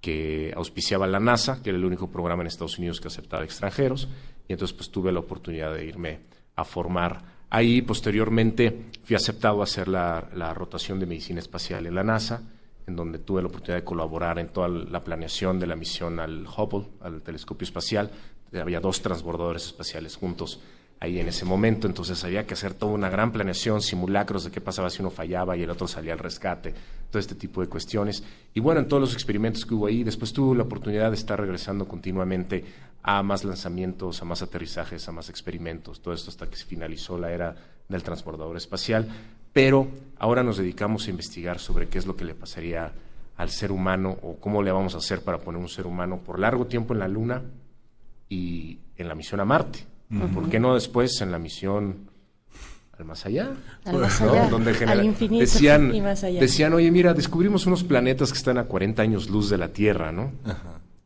que 0.00 0.52
auspiciaba 0.54 1.06
la 1.06 1.20
NASA, 1.20 1.62
que 1.62 1.70
era 1.70 1.78
el 1.78 1.84
único 1.84 2.10
programa 2.10 2.42
en 2.42 2.48
Estados 2.48 2.78
Unidos 2.78 3.00
que 3.00 3.08
aceptaba 3.08 3.44
extranjeros, 3.44 4.08
y 4.46 4.52
entonces 4.52 4.76
pues 4.76 4.90
tuve 4.90 5.12
la 5.12 5.20
oportunidad 5.20 5.74
de 5.74 5.84
irme 5.84 6.20
a 6.56 6.64
formar 6.64 7.22
ahí. 7.50 7.82
Posteriormente 7.82 8.86
fui 9.04 9.16
aceptado 9.16 9.60
a 9.60 9.64
hacer 9.64 9.88
la, 9.88 10.28
la 10.34 10.54
rotación 10.54 10.98
de 10.98 11.06
medicina 11.06 11.40
espacial 11.40 11.86
en 11.86 11.94
la 11.94 12.04
NASA, 12.04 12.42
en 12.86 12.96
donde 12.96 13.18
tuve 13.18 13.42
la 13.42 13.48
oportunidad 13.48 13.80
de 13.80 13.84
colaborar 13.84 14.38
en 14.38 14.48
toda 14.48 14.68
la 14.68 15.04
planeación 15.04 15.58
de 15.58 15.66
la 15.66 15.76
misión 15.76 16.18
al 16.20 16.46
Hubble, 16.46 16.88
al 17.00 17.20
telescopio 17.22 17.64
espacial. 17.64 18.10
Había 18.58 18.80
dos 18.80 19.02
transbordadores 19.02 19.66
espaciales 19.66 20.16
juntos 20.16 20.60
ahí 21.00 21.20
en 21.20 21.28
ese 21.28 21.44
momento, 21.44 21.86
entonces 21.86 22.22
había 22.24 22.46
que 22.46 22.54
hacer 22.54 22.74
toda 22.74 22.92
una 22.92 23.08
gran 23.08 23.30
planeación, 23.30 23.80
simulacros 23.80 24.44
de 24.44 24.50
qué 24.50 24.60
pasaba 24.60 24.90
si 24.90 25.00
uno 25.00 25.10
fallaba 25.10 25.56
y 25.56 25.62
el 25.62 25.70
otro 25.70 25.86
salía 25.86 26.12
al 26.12 26.18
rescate, 26.18 26.74
todo 27.10 27.20
este 27.20 27.34
tipo 27.34 27.60
de 27.60 27.68
cuestiones. 27.68 28.24
Y 28.52 28.60
bueno, 28.60 28.80
en 28.80 28.88
todos 28.88 29.00
los 29.00 29.12
experimentos 29.14 29.64
que 29.64 29.74
hubo 29.74 29.86
ahí, 29.86 30.02
después 30.02 30.32
tuve 30.32 30.56
la 30.56 30.64
oportunidad 30.64 31.10
de 31.10 31.16
estar 31.16 31.40
regresando 31.40 31.86
continuamente 31.86 32.64
a 33.02 33.22
más 33.22 33.44
lanzamientos, 33.44 34.20
a 34.20 34.24
más 34.24 34.42
aterrizajes, 34.42 35.08
a 35.08 35.12
más 35.12 35.28
experimentos, 35.28 36.00
todo 36.00 36.14
esto 36.14 36.30
hasta 36.30 36.48
que 36.48 36.56
se 36.56 36.64
finalizó 36.64 37.16
la 37.16 37.32
era 37.32 37.54
del 37.88 38.02
transbordador 38.02 38.56
espacial, 38.56 39.08
pero 39.52 39.88
ahora 40.18 40.42
nos 40.42 40.58
dedicamos 40.58 41.06
a 41.06 41.10
investigar 41.10 41.58
sobre 41.58 41.88
qué 41.88 41.98
es 41.98 42.06
lo 42.06 42.16
que 42.16 42.24
le 42.24 42.34
pasaría 42.34 42.92
al 43.36 43.50
ser 43.50 43.70
humano 43.70 44.18
o 44.22 44.36
cómo 44.36 44.62
le 44.62 44.72
vamos 44.72 44.94
a 44.94 44.98
hacer 44.98 45.22
para 45.22 45.38
poner 45.38 45.60
un 45.60 45.68
ser 45.68 45.86
humano 45.86 46.18
por 46.18 46.40
largo 46.40 46.66
tiempo 46.66 46.92
en 46.92 46.98
la 46.98 47.08
Luna 47.08 47.42
y 48.28 48.78
en 48.96 49.08
la 49.08 49.14
misión 49.14 49.40
a 49.40 49.44
Marte. 49.44 49.97
¿Por 50.32 50.48
qué 50.48 50.58
no 50.58 50.74
después 50.74 51.20
en 51.20 51.30
la 51.30 51.38
misión 51.38 52.10
al 52.98 53.04
más 53.04 53.26
allá? 53.26 53.50
Al 53.84 53.98
más 53.98 54.20
¿No? 54.20 54.32
allá, 54.32 54.48
Donde 54.48 54.70
al 54.86 55.04
infinito 55.04 55.40
decían, 55.40 55.94
y 55.94 56.00
más 56.00 56.24
allá. 56.24 56.40
decían, 56.40 56.72
oye, 56.72 56.90
mira, 56.90 57.14
descubrimos 57.14 57.66
unos 57.66 57.84
planetas 57.84 58.32
que 58.32 58.38
están 58.38 58.58
a 58.58 58.64
40 58.64 59.02
años 59.02 59.28
luz 59.28 59.50
de 59.50 59.58
la 59.58 59.68
Tierra, 59.68 60.10
¿no? 60.12 60.32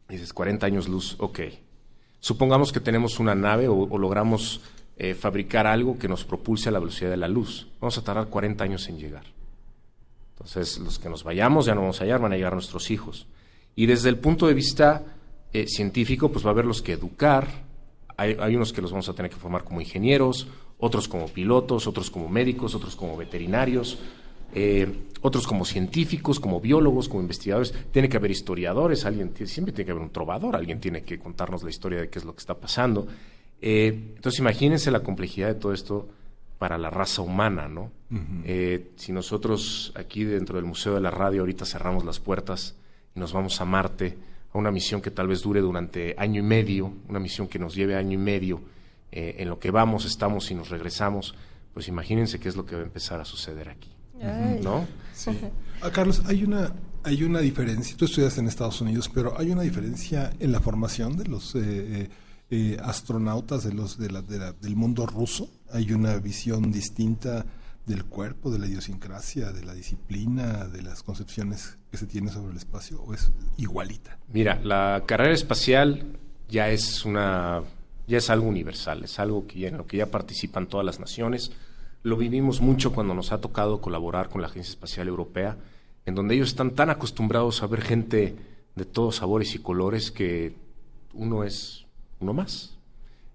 Y 0.09 0.12
dices, 0.15 0.33
40 0.33 0.66
años 0.66 0.89
luz, 0.89 1.16
ok. 1.19 1.41
Supongamos 2.20 2.73
que 2.73 2.81
tenemos 2.81 3.19
una 3.19 3.35
nave 3.35 3.69
o, 3.69 3.74
o 3.74 3.99
logramos 3.99 4.61
eh, 4.97 5.15
fabricar 5.15 5.66
algo 5.66 5.99
que 5.99 6.07
nos 6.07 6.24
propulse 6.24 6.69
a 6.69 6.73
la 6.73 6.79
velocidad 6.79 7.11
de 7.11 7.16
la 7.16 7.27
luz. 7.29 7.66
Vamos 7.81 7.99
a 7.99 8.05
tardar 8.05 8.29
40 8.29 8.62
años 8.62 8.89
en 8.89 8.99
llegar. 8.99 9.24
Entonces, 10.35 10.79
los 10.79 10.99
que 10.99 11.09
nos 11.09 11.24
vayamos 11.24 11.66
ya 11.66 11.74
no 11.74 11.81
vamos 11.81 12.01
a 12.01 12.05
hallar, 12.05 12.20
van 12.20 12.33
a 12.33 12.37
llegar 12.37 12.53
nuestros 12.53 12.91
hijos. 12.91 13.27
Y 13.74 13.87
desde 13.87 14.09
el 14.11 14.19
punto 14.19 14.47
de 14.47 14.55
vista 14.55 15.03
eh, 15.53 15.66
científico, 15.66 16.31
pues 16.31 16.45
va 16.45 16.51
a 16.51 16.53
haber 16.53 16.66
los 16.66 16.83
que 16.83 16.93
educar. 16.93 17.49
Hay, 18.16 18.36
hay 18.39 18.56
unos 18.56 18.72
que 18.72 18.82
los 18.82 18.90
vamos 18.90 19.09
a 19.09 19.14
tener 19.14 19.30
que 19.30 19.36
formar 19.36 19.64
como 19.64 19.80
ingenieros, 19.80 20.48
otros 20.78 21.06
como 21.06 21.28
pilotos, 21.28 21.86
otros 21.86 22.10
como 22.10 22.28
médicos, 22.28 22.74
otros 22.74 22.97
como 22.97 23.16
veterinarios, 23.16 23.98
eh, 24.55 25.09
otros 25.20 25.47
como 25.47 25.64
científicos, 25.64 26.40
como 26.40 26.60
biólogos, 26.60 27.09
como 27.09 27.22
investigadores. 27.22 27.72
Tiene 27.93 28.09
que 28.09 28.16
haber 28.16 28.32
historiadores, 28.32 29.05
alguien 29.05 29.32
siempre 29.47 29.72
tiene 29.72 29.86
que 29.86 29.93
haber 29.93 30.02
un 30.02 30.10
trovador, 30.10 30.56
alguien 30.56 30.80
tiene 30.80 31.02
que 31.02 31.18
contarnos 31.18 31.62
la 31.62 31.70
historia 31.70 32.01
de 32.01 32.10
qué 32.10 32.18
es 32.18 32.24
lo 32.24 32.34
que 32.34 32.40
está 32.40 32.55
pasando. 32.55 33.06
Eh, 33.60 34.14
entonces, 34.16 34.40
imagínense 34.40 34.90
la 34.90 35.05
complejidad 35.05 35.48
de 35.48 35.55
todo 35.55 35.72
esto 35.72 36.09
para 36.59 36.78
la 36.78 36.90
raza 36.90 37.22
humana, 37.22 37.68
¿no? 37.68 37.90
Eh, 38.44 38.90
si 38.97 39.10
nosotros 39.10 39.93
aquí 39.97 40.24
dentro 40.24 40.56
del 40.56 40.64
Museo 40.64 40.94
de 40.94 41.01
la 41.01 41.10
Radio 41.10 41.40
ahorita 41.40 41.64
cerramos 41.64 42.05
las 42.05 42.20
puertas 42.20 42.76
y 43.16 43.20
nos 43.20 43.32
vamos 43.32 43.60
a 43.60 43.64
Marte, 43.64 44.18
a 44.53 44.59
una 44.59 44.70
misión 44.70 45.01
que 45.01 45.11
tal 45.11 45.29
vez 45.29 45.43
dure 45.43 45.61
durante 45.61 46.15
año 46.19 46.41
y 46.41 46.45
medio, 46.45 46.93
una 47.09 47.19
misión 47.19 47.49
que 47.49 47.59
nos 47.59 47.74
lleve 47.74 47.97
año 47.97 48.12
y 48.12 48.19
medio, 48.19 48.61
eh, 49.11 49.37
en 49.39 49.49
lo 49.49 49.59
que 49.59 49.70
vamos, 49.70 50.05
estamos 50.05 50.51
y 50.51 50.55
nos 50.55 50.69
regresamos, 50.70 51.35
pues 51.74 51.89
imagínense 51.89 52.39
qué 52.39 52.49
es 52.49 52.57
lo 52.57 52.65
que 52.66 52.74
va 52.77 52.83
a 52.83 52.85
empezar 52.85 53.20
a 53.20 53.24
suceder 53.24 53.69
aquí, 53.69 53.91
Ay. 54.23 54.61
¿no? 54.62 54.87
Ah, 55.83 55.91
Carlos, 55.91 56.23
hay 56.27 56.45
una, 56.45 56.73
hay 57.03 57.23
una 57.23 57.41
diferencia. 57.41 57.97
Tú 57.97 58.05
estudias 58.05 58.37
en 58.39 58.47
Estados 58.47 58.81
Unidos, 58.81 59.11
pero 59.12 59.39
hay 59.39 59.51
una 59.51 59.62
diferencia 59.62 60.31
en 60.39 60.53
la 60.53 60.61
formación 60.61 61.16
de 61.16 61.24
los 61.27 61.55
eh, 61.55 61.61
eh, 61.65 62.09
eh, 62.51 62.77
astronautas 62.83 63.65
de 63.65 63.73
los 63.73 63.99
de 63.99 64.11
la- 64.11 64.23
de 64.23 64.39
la- 64.39 64.53
del 64.53 64.77
mundo 64.77 65.07
ruso. 65.07 65.49
Hay 65.73 65.93
una 65.93 66.16
visión 66.19 66.70
distinta 66.70 67.47
del 67.87 68.05
cuerpo, 68.05 68.51
de 68.51 68.59
la 68.59 68.67
idiosincrasia, 68.67 69.53
de 69.53 69.65
la 69.65 69.75
disciplina, 69.75 70.69
de 70.69 70.83
las 70.83 71.03
concepciones 71.03 71.79
que 71.91 71.97
se 71.97 72.07
tiene 72.07 72.31
sobre 72.31 72.53
el 72.53 72.57
espacio, 72.59 73.03
o 73.03 73.13
es 73.15 73.33
igualita. 73.59 74.19
Mira, 74.33 74.61
la 74.63 75.03
carrera 75.07 75.33
espacial 75.35 76.19
ya 76.49 76.69
es 76.71 77.05
una 77.05 77.63
ya 78.09 78.19
es 78.19 78.31
algo 78.31 78.47
universal, 78.49 79.05
es 79.05 79.19
algo 79.21 79.47
que 79.47 79.61
ya- 79.61 79.69
en 79.69 79.79
lo 79.79 79.87
que 79.87 79.97
ya 79.97 80.07
participan 80.11 80.67
todas 80.67 80.85
las 80.85 80.99
naciones. 81.01 81.53
Lo 82.03 82.17
vivimos 82.17 82.61
mucho 82.61 82.93
cuando 82.93 83.15
nos 83.15 83.31
ha 83.33 83.41
tocado 83.41 83.81
colaborar 83.81 84.29
con 84.29 84.43
la 84.43 84.49
Agencia 84.49 84.73
Espacial 84.73 85.07
Europea, 85.09 85.57
en 86.05 86.15
donde 86.17 86.35
ellos 86.35 86.49
están 86.49 86.73
tan 86.73 86.91
acostumbrados 86.91 87.63
a 87.63 87.69
ver 87.69 87.81
gente 87.81 88.35
de 88.75 88.85
todos 88.85 89.17
sabores 89.17 89.55
y 89.55 89.61
colores 89.61 90.11
que 90.11 90.55
uno 91.15 91.45
es 91.45 91.87
uno 92.21 92.33
más. 92.33 92.77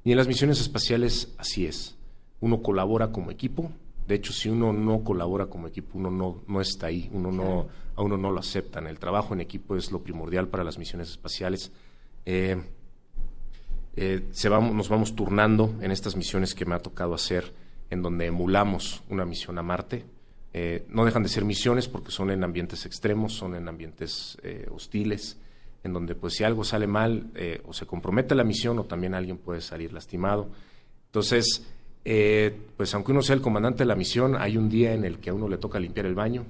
Y 0.04 0.12
en 0.12 0.18
las 0.18 0.28
misiones 0.28 0.60
espaciales 0.60 1.30
así 1.38 1.66
es. 1.66 1.96
Uno 2.42 2.62
colabora 2.62 3.12
como 3.12 3.32
equipo. 3.32 3.72
De 4.08 4.16
hecho, 4.16 4.32
si 4.32 4.48
uno 4.48 4.72
no 4.72 5.04
colabora 5.04 5.48
como 5.48 5.68
equipo, 5.68 5.98
uno 5.98 6.10
no, 6.10 6.42
no 6.48 6.62
está 6.62 6.88
ahí, 6.88 7.10
uno 7.12 7.30
no, 7.30 7.68
a 7.96 8.02
uno 8.02 8.16
no 8.16 8.32
lo 8.32 8.40
aceptan. 8.40 8.88
El 8.88 9.00
trabajo 9.00 9.34
en 9.34 9.42
equipo 9.42 9.76
es 9.76 9.92
lo 9.92 10.02
primordial 10.02 10.48
para 10.48 10.64
las 10.64 10.78
misiones 10.78 11.10
espaciales. 11.10 11.74
Eh, 12.26 12.56
eh, 13.98 14.28
se 14.32 14.48
vamos, 14.48 14.74
nos 14.74 14.88
vamos 14.88 15.14
turnando 15.14 15.76
en 15.82 15.92
estas 15.92 16.16
misiones 16.16 16.56
que 16.56 16.66
me 16.66 16.76
ha 16.76 16.80
tocado 16.80 17.14
hacer, 17.14 17.54
en 17.90 18.02
donde 18.02 18.28
emulamos 18.28 19.04
una 19.10 19.26
misión 19.26 19.58
a 19.58 19.64
Marte. 19.64 20.06
Eh, 20.54 20.86
no 20.88 21.04
dejan 21.04 21.24
de 21.24 21.30
ser 21.30 21.44
misiones 21.44 21.90
porque 21.90 22.12
son 22.12 22.32
en 22.32 22.46
ambientes 22.46 22.86
extremos, 22.86 23.34
son 23.34 23.56
en 23.56 23.68
ambientes 23.68 24.38
hostiles, 24.72 25.38
en 25.84 25.92
donde 25.92 26.16
pues 26.16 26.36
si 26.36 26.46
algo 26.46 26.64
sale 26.64 26.88
mal 26.88 27.32
o 27.66 27.74
se 27.74 27.86
compromete 27.86 28.36
la 28.36 28.46
misión 28.46 28.80
o 28.80 28.86
también 28.86 29.14
alguien 29.14 29.38
puede 29.38 29.60
salir 29.60 29.92
lastimado. 29.92 30.50
Entonces, 31.08 31.66
eh, 32.10 32.56
pues 32.78 32.94
aunque 32.94 33.12
uno 33.12 33.22
sea 33.22 33.36
el 33.36 33.42
comandante 33.42 33.80
de 33.80 33.86
la 33.86 33.96
misión, 33.96 34.38
hay 34.40 34.56
un 34.56 34.70
día 34.70 34.94
en 34.94 35.04
el 35.04 35.20
que 35.20 35.30
a 35.30 35.34
uno 35.34 35.50
le 35.50 35.58
toca 35.58 35.78
limpiar 35.78 36.06
el 36.06 36.16
baño 36.16 36.46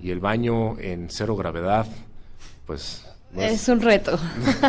y 0.00 0.12
el 0.12 0.20
baño 0.20 0.78
en 0.78 1.08
cero 1.10 1.34
gravedad, 1.34 1.88
pues 2.64 3.04
no 3.32 3.42
Es 3.42 3.68
un 3.68 3.80
reto. 3.80 4.16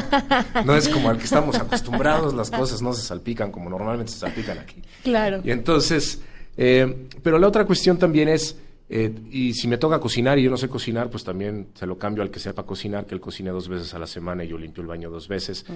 no 0.66 0.76
es 0.76 0.90
como 0.90 1.12
al 1.12 1.20
que 1.20 1.26
estamos 1.26 1.58
acostumbrados, 1.58 2.34
las 2.34 2.50
cosas 2.50 2.82
no 2.82 2.92
se 2.94 3.04
salpican 3.04 3.52
como 3.52 3.70
normalmente 3.70 4.12
se 4.12 4.18
salpican 4.18 4.58
aquí. 4.58 4.82
Claro. 5.04 5.42
Y 5.44 5.52
entonces, 5.52 6.20
eh, 6.58 7.08
pero 7.22 7.38
la 7.38 7.48
otra 7.48 7.66
cuestión 7.66 8.00
también 8.00 8.30
es, 8.30 8.58
eh, 8.90 9.14
y 9.30 9.54
si 9.54 9.68
me 9.68 9.78
toca 9.78 10.00
cocinar 10.00 10.40
y 10.40 10.44
yo 10.44 10.50
no 10.50 10.58
sé 10.58 10.70
cocinar, 10.70 11.12
pues 11.12 11.24
también 11.24 11.68
se 11.76 11.86
lo 11.86 12.00
cambio 12.00 12.24
al 12.24 12.32
que 12.32 12.40
sepa 12.40 12.64
cocinar, 12.64 13.06
que 13.06 13.14
él 13.14 13.22
cocine 13.22 13.52
dos 13.52 13.70
veces 13.70 13.94
a 13.94 14.00
la 14.00 14.08
semana 14.08 14.44
y 14.44 14.48
yo 14.48 14.58
limpio 14.58 14.82
el 14.82 14.88
baño 14.88 15.12
dos 15.12 15.28
veces. 15.28 15.68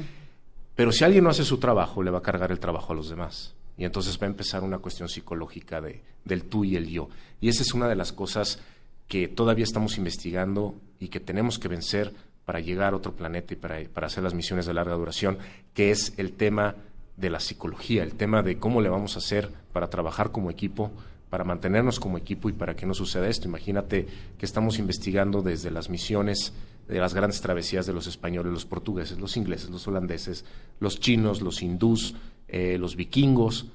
Pero 0.74 0.92
si 0.92 1.04
alguien 1.04 1.24
no 1.24 1.30
hace 1.30 1.46
su 1.46 1.60
trabajo, 1.60 2.02
le 2.02 2.10
va 2.10 2.18
a 2.18 2.24
cargar 2.24 2.52
el 2.52 2.60
trabajo 2.60 2.94
a 2.94 2.96
los 2.96 3.12
demás. 3.12 3.54
Y 3.78 3.86
entonces 3.86 4.20
va 4.22 4.28
a 4.28 4.30
empezar 4.30 4.64
una 4.64 4.80
cuestión 4.80 5.10
psicológica 5.10 5.82
de, 5.82 6.02
del 6.26 6.44
tú 6.44 6.64
y 6.64 6.76
el 6.76 6.88
yo. 6.88 7.10
Y 7.42 7.50
esa 7.50 7.64
es 7.64 7.74
una 7.74 7.88
de 7.88 7.96
las 7.96 8.14
cosas 8.14 8.60
que 9.08 9.28
todavía 9.28 9.64
estamos 9.64 9.98
investigando 9.98 10.76
y 11.00 11.10
que 11.10 11.20
tenemos 11.20 11.60
que 11.60 11.68
vencer 11.68 12.14
para 12.46 12.60
llegar 12.60 12.94
a 12.94 12.98
otro 12.98 13.14
planeta 13.14 13.54
y 13.54 13.58
para, 13.58 13.80
para 13.94 14.08
hacer 14.08 14.24
las 14.24 14.34
misiones 14.34 14.66
de 14.66 14.74
larga 14.74 14.96
duración, 14.96 15.38
que 15.74 15.92
es 15.92 16.14
el 16.18 16.34
tema 16.34 16.76
de 17.18 17.30
la 17.30 17.40
psicología, 17.40 18.04
el 18.04 18.14
tema 18.14 18.42
de 18.42 18.58
cómo 18.58 18.82
le 18.82 18.90
vamos 18.90 19.16
a 19.16 19.20
hacer 19.20 19.50
para 19.72 19.90
trabajar 19.90 20.32
como 20.32 20.50
equipo, 20.50 20.92
para 21.30 21.44
mantenernos 21.44 22.00
como 22.00 22.18
equipo 22.18 22.50
y 22.50 22.54
para 22.54 22.76
que 22.76 22.86
no 22.86 22.94
suceda 22.94 23.28
esto. 23.28 23.48
Imagínate 23.48 24.08
que 24.38 24.46
estamos 24.46 24.78
investigando 24.78 25.42
desde 25.42 25.72
las 25.72 25.90
misiones 25.90 26.54
de 26.88 27.00
las 27.00 27.14
grandes 27.14 27.42
travesías 27.42 27.86
de 27.86 27.94
los 27.94 28.08
españoles, 28.08 28.52
los 28.52 28.66
portugueses, 28.66 29.18
los 29.18 29.38
ingleses, 29.38 29.70
los 29.70 29.88
holandeses, 29.88 30.44
los 30.80 31.00
chinos, 31.00 31.42
los 31.42 31.62
hindús, 31.62 32.16
eh, 32.56 32.78
los 32.78 32.96
vikingos, 32.96 33.66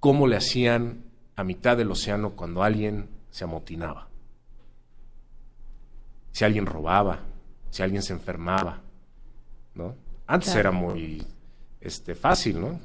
cómo 0.00 0.26
le 0.26 0.34
hacían 0.36 1.04
a 1.36 1.44
mitad 1.44 1.76
del 1.76 1.92
océano 1.92 2.30
cuando 2.30 2.64
alguien 2.64 3.08
se 3.30 3.44
amotinaba. 3.44 4.08
Si 6.32 6.44
alguien 6.44 6.66
robaba, 6.66 7.20
si 7.70 7.82
alguien 7.84 8.02
se 8.02 8.12
enfermaba, 8.12 8.80
¿no? 9.74 9.94
Antes 10.26 10.48
Claro. 10.52 10.60
era 10.60 10.70
muy 10.72 11.24
este, 11.80 12.16
fácil, 12.16 12.60
¿no? 12.60 12.80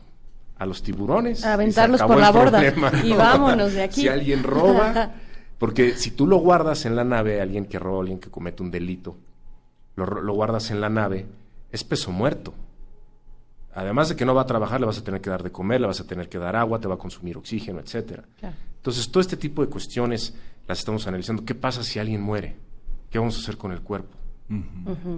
A 0.59 0.67
los 0.67 0.83
tiburones. 0.83 1.39
se 1.39 1.47
Aventarlos 1.47 2.01
por 2.03 2.17
la 2.17 2.31
borda. 2.31 2.59
problema, 2.59 2.91
Y 3.03 3.09
¿no? 3.09 3.17
vámonos 3.17 3.73
de 3.73 3.81
aquí. 3.85 4.01
Si 4.01 4.07
alguien 4.07 4.43
roba, 4.43 5.13
porque 5.57 5.93
si 5.95 6.11
tú 6.11 6.27
lo 6.27 6.37
guardas 6.37 6.85
en 6.85 6.95
la 6.95 7.03
nave, 7.03 7.41
alguien 7.41 7.65
que 7.65 7.79
roba, 7.79 8.01
alguien 8.01 8.19
que 8.19 8.29
comete 8.29 8.61
un 8.61 8.69
delito, 8.69 9.17
lo 9.95 10.33
guardas 10.33 10.69
en 10.69 10.79
la 10.79 10.89
nave, 10.89 11.25
es 11.71 11.83
peso 11.83 12.11
muerto. 12.11 12.53
Además 13.73 14.09
de 14.09 14.15
que 14.15 14.25
no 14.25 14.33
va 14.33 14.41
a 14.41 14.45
trabajar, 14.45 14.79
le 14.79 14.85
vas 14.87 14.97
a 14.97 15.03
tener 15.03 15.21
que 15.21 15.29
dar 15.29 15.43
de 15.43 15.51
comer, 15.51 15.81
le 15.81 15.87
vas 15.87 15.99
a 16.01 16.07
tener 16.07 16.27
que 16.27 16.37
dar 16.37 16.55
agua, 16.55 16.79
te 16.79 16.87
va 16.87 16.95
a 16.95 16.97
consumir 16.97 17.37
oxígeno, 17.37 17.79
etcétera. 17.79 18.23
Claro. 18.39 18.55
Entonces, 18.77 19.11
todo 19.11 19.21
este 19.21 19.37
tipo 19.37 19.63
de 19.63 19.69
cuestiones 19.69 20.33
las 20.67 20.79
estamos 20.79 21.05
analizando. 21.07 21.45
¿Qué 21.45 21.55
pasa 21.55 21.83
si 21.83 21.99
alguien 21.99 22.21
muere? 22.21 22.55
¿Qué 23.09 23.19
vamos 23.19 23.35
a 23.37 23.39
hacer 23.39 23.57
con 23.57 23.71
el 23.71 23.81
cuerpo? 23.81 24.15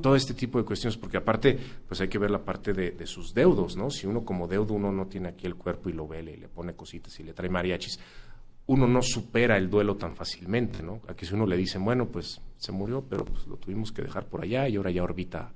Todo 0.02 0.18
este 0.18 0.34
tipo 0.34 0.58
de 0.58 0.66
cuestiones, 0.66 0.98
porque 0.98 1.16
aparte, 1.16 1.58
pues 1.88 2.02
hay 2.02 2.10
que 2.10 2.18
ver 2.18 2.32
la 2.32 2.40
parte 2.40 2.74
de, 2.74 2.92
de 2.92 3.08
sus 3.08 3.34
deudos, 3.34 3.78
¿no? 3.78 3.90
Si 3.90 4.06
uno 4.06 4.26
como 4.26 4.46
deudo, 4.46 4.74
uno 4.74 4.92
no 4.92 5.08
tiene 5.08 5.30
aquí 5.30 5.48
el 5.48 5.56
cuerpo 5.56 5.90
y 5.90 5.94
lo 5.94 6.06
vele 6.06 6.34
y 6.34 6.38
le 6.38 6.50
pone 6.50 6.74
cositas 6.74 7.18
y 7.18 7.24
le 7.24 7.32
trae 7.32 7.50
mariachis, 7.50 7.98
uno 8.68 8.88
no 8.88 9.02
supera 9.02 9.58
el 9.58 9.70
duelo 9.70 9.96
tan 9.96 10.16
fácilmente, 10.16 10.84
¿no? 10.84 11.02
Aquí 11.08 11.26
si 11.26 11.34
uno 11.34 11.46
le 11.46 11.56
dice, 11.56 11.78
bueno, 11.78 12.08
pues 12.08 12.42
se 12.58 12.72
murió, 12.72 13.04
pero 13.10 13.24
pues 13.24 13.48
lo 13.48 13.56
tuvimos 13.56 13.92
que 13.92 14.02
dejar 14.02 14.26
por 14.26 14.42
allá 14.42 14.68
y 14.68 14.76
ahora 14.76 14.92
ya 14.92 15.04
orbita 15.04 15.52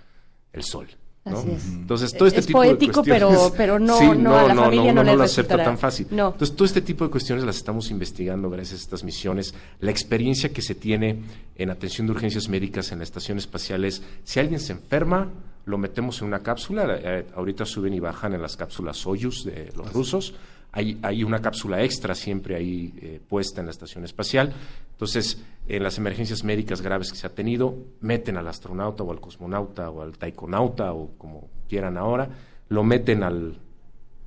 el 0.54 0.64
sol. 0.64 0.88
¿No? 1.26 1.38
Así 1.40 1.52
es. 1.52 1.66
Entonces, 1.66 2.14
todo 2.14 2.28
este 2.28 2.40
Es 2.42 2.46
tipo 2.46 2.60
poético, 2.60 3.02
de 3.02 3.10
cuestiones... 3.10 3.38
pero- 3.40 3.54
pero 3.58 3.80
no- 3.80 3.98
Sí, 3.98 4.06
no, 4.18 4.38
a 4.38 4.44
la 4.48 4.56
familia 4.56 4.94
no 4.94 5.02
uno 5.02 5.12
le 5.12 5.18
lo 5.18 5.24
acepta 5.24 5.58
tan 5.64 5.78
fácil. 5.78 6.08
No. 6.12 6.28
Entonces, 6.34 6.56
todo 6.56 6.66
este 6.66 6.82
tipo 6.82 7.04
de 7.04 7.10
cuestiones 7.12 7.44
las 7.44 7.56
estamos 7.58 7.90
investigando 7.92 8.50
gracias 8.50 8.80
a 8.80 8.84
estas 8.84 9.04
misiones. 9.04 9.54
La 9.80 9.92
experiencia 9.92 10.50
que 10.54 10.62
se 10.62 10.76
tiene 10.76 11.22
en 11.56 11.70
atención 11.72 12.06
de 12.08 12.14
urgencias 12.14 12.48
médicas 12.48 12.92
en 12.92 13.00
la 13.00 13.04
estación 13.04 13.38
espacial 13.38 13.86
es, 13.86 14.04
si 14.24 14.40
alguien 14.40 14.60
se 14.60 14.74
enferma, 14.74 15.30
lo 15.66 15.78
metemos 15.80 16.22
en 16.22 16.28
una 16.28 16.40
cápsula. 16.44 16.86
eh, 17.02 17.26
ahorita 17.36 17.66
suben 17.66 17.94
y 17.96 18.00
bajan 18.00 18.34
en 18.34 18.42
las 18.44 18.56
cápsulas 18.56 18.98
Soyuz 18.98 19.44
de 19.46 19.72
los 19.76 19.92
rusos. 19.94 20.36
Hay, 20.76 21.00
hay 21.02 21.24
una 21.24 21.42
cápsula 21.42 21.82
extra 21.84 22.14
siempre 22.14 22.56
ahí 22.56 22.94
eh, 23.02 23.20
puesta 23.28 23.62
en 23.62 23.68
la 23.68 23.72
estación 23.72 24.04
espacial. 24.04 24.54
Entonces, 24.92 25.42
en 25.68 25.82
las 25.82 25.98
emergencias 25.98 26.44
médicas 26.44 26.82
graves 26.82 27.12
que 27.12 27.18
se 27.18 27.26
ha 27.26 27.34
tenido, 27.34 27.76
meten 28.02 28.38
al 28.38 28.48
astronauta 28.48 29.04
o 29.04 29.12
al 29.12 29.20
cosmonauta 29.20 29.90
o 29.90 30.02
al 30.02 30.18
taikonauta 30.18 30.94
o 30.94 31.12
como 31.18 31.50
quieran 31.68 31.98
ahora, 31.98 32.30
lo 32.70 32.84
meten 32.84 33.24
al, 33.24 33.58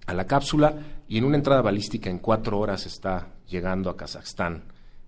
a 0.07 0.15
la 0.15 0.27
cápsula 0.27 0.75
y 1.07 1.19
en 1.19 1.25
una 1.25 1.37
entrada 1.37 1.61
balística 1.61 2.09
en 2.09 2.19
cuatro 2.19 2.59
horas 2.59 2.87
está 2.87 3.29
llegando 3.47 3.91
a 3.91 3.97
Kazajstán. 3.97 4.65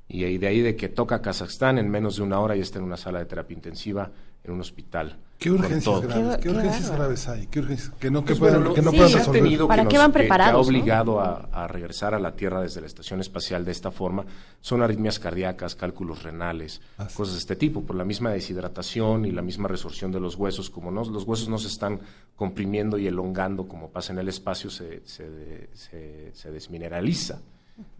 Y 0.09 0.39
de 0.39 0.47
ahí 0.47 0.61
de 0.61 0.77
que 0.77 0.89
toca 0.89 1.23
Kazajstán, 1.23 1.79
en 1.79 1.89
menos 1.89 2.17
de 2.17 2.23
una 2.23 2.41
hora 2.41 2.55
ya 2.55 2.63
está 2.63 2.79
en 2.79 2.85
una 2.85 2.97
sala 2.97 3.21
de 3.21 3.27
terapia 3.27 3.55
intensiva 3.55 4.11
en 4.45 4.53
un 4.53 4.61
hospital. 4.61 5.19
¿Qué 5.41 5.51
urgencias 5.51 6.01
graves? 6.03 6.37
¿Qué, 6.37 6.43
qué 6.43 6.49
urgencias 6.51 6.83
bárbaro. 6.83 6.99
graves 7.03 7.29
hay? 7.29 7.47
¿Qué 7.47 7.59
urgencias? 7.61 7.93
Que 7.99 8.11
no, 8.11 8.21
que 8.21 8.27
Pues 8.27 8.39
puedan, 8.41 8.59
bueno, 8.61 8.75
que 8.75 8.83
no 8.83 8.91
sí, 8.91 8.97
puedan 8.99 9.13
resolver. 9.15 9.43
tenido 9.43 9.67
¿Para 9.69 9.83
que 9.85 9.89
qué 9.89 9.95
nos- 9.97 10.03
van 10.03 10.11
que- 10.13 10.13
que 10.13 10.19
preparados, 10.21 10.51
ha 10.53 10.53
no? 10.53 10.69
obligado 10.79 11.21
a, 11.21 11.49
a 11.51 11.67
regresar 11.67 12.15
a 12.15 12.19
la 12.21 12.33
Tierra 12.37 12.61
desde 12.61 12.81
la 12.83 12.87
estación 12.87 13.21
espacial 13.21 13.65
de 13.65 13.73
esta 13.73 13.91
forma 13.91 14.27
son 14.61 14.83
arritmias 14.83 15.19
cardíacas, 15.19 15.75
cálculos 15.75 16.23
renales, 16.23 16.83
cosas 17.15 17.33
de 17.35 17.39
este 17.41 17.57
tipo, 17.57 17.83
por 17.83 17.97
la 17.97 18.05
misma 18.05 18.31
deshidratación 18.31 19.25
y 19.25 19.31
la 19.33 19.41
misma 19.41 19.67
resorción 19.67 20.13
de 20.13 20.21
los 20.21 20.37
huesos, 20.37 20.69
como 20.69 20.91
no, 20.91 21.03
los 21.05 21.25
huesos 21.25 21.49
no 21.49 21.57
se 21.59 21.69
están 21.69 22.01
comprimiendo 22.37 22.99
y 22.99 23.07
elongando 23.07 23.67
como 23.67 23.89
pasa 23.89 24.13
en 24.13 24.19
el 24.19 24.29
espacio, 24.29 24.69
se, 24.69 25.01
se, 25.07 25.71
se- 25.73 26.31
se 26.35 26.51
desmineraliza. 26.51 27.39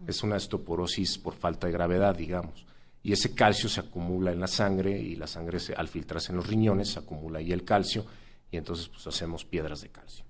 Es 0.05 0.21
una 0.21 0.35
osteoporosis 0.35 1.17
por 1.17 1.33
falta 1.33 1.65
de 1.65 1.73
gravedad, 1.73 2.15
digamos. 2.15 2.65
Y 3.03 3.11
ese 3.13 3.33
calcio 3.33 3.67
se 3.67 3.79
acumula 3.79 4.31
en 4.31 4.39
la 4.39 4.47
sangre 4.47 4.99
y 4.99 5.15
la 5.15 5.27
sangre 5.27 5.59
se- 5.59 5.73
al 5.73 5.87
filtrarse 5.87 6.31
en 6.31 6.37
los 6.37 6.47
riñones 6.47 6.89
se 6.89 6.99
acumula 6.99 7.39
ahí 7.39 7.51
el 7.51 7.63
calcio 7.63 8.05
y 8.51 8.57
entonces 8.57 8.87
pues 8.89 9.05
hacemos 9.07 9.43
piedras 9.45 9.81
de 9.81 9.89
calcio. 9.89 10.23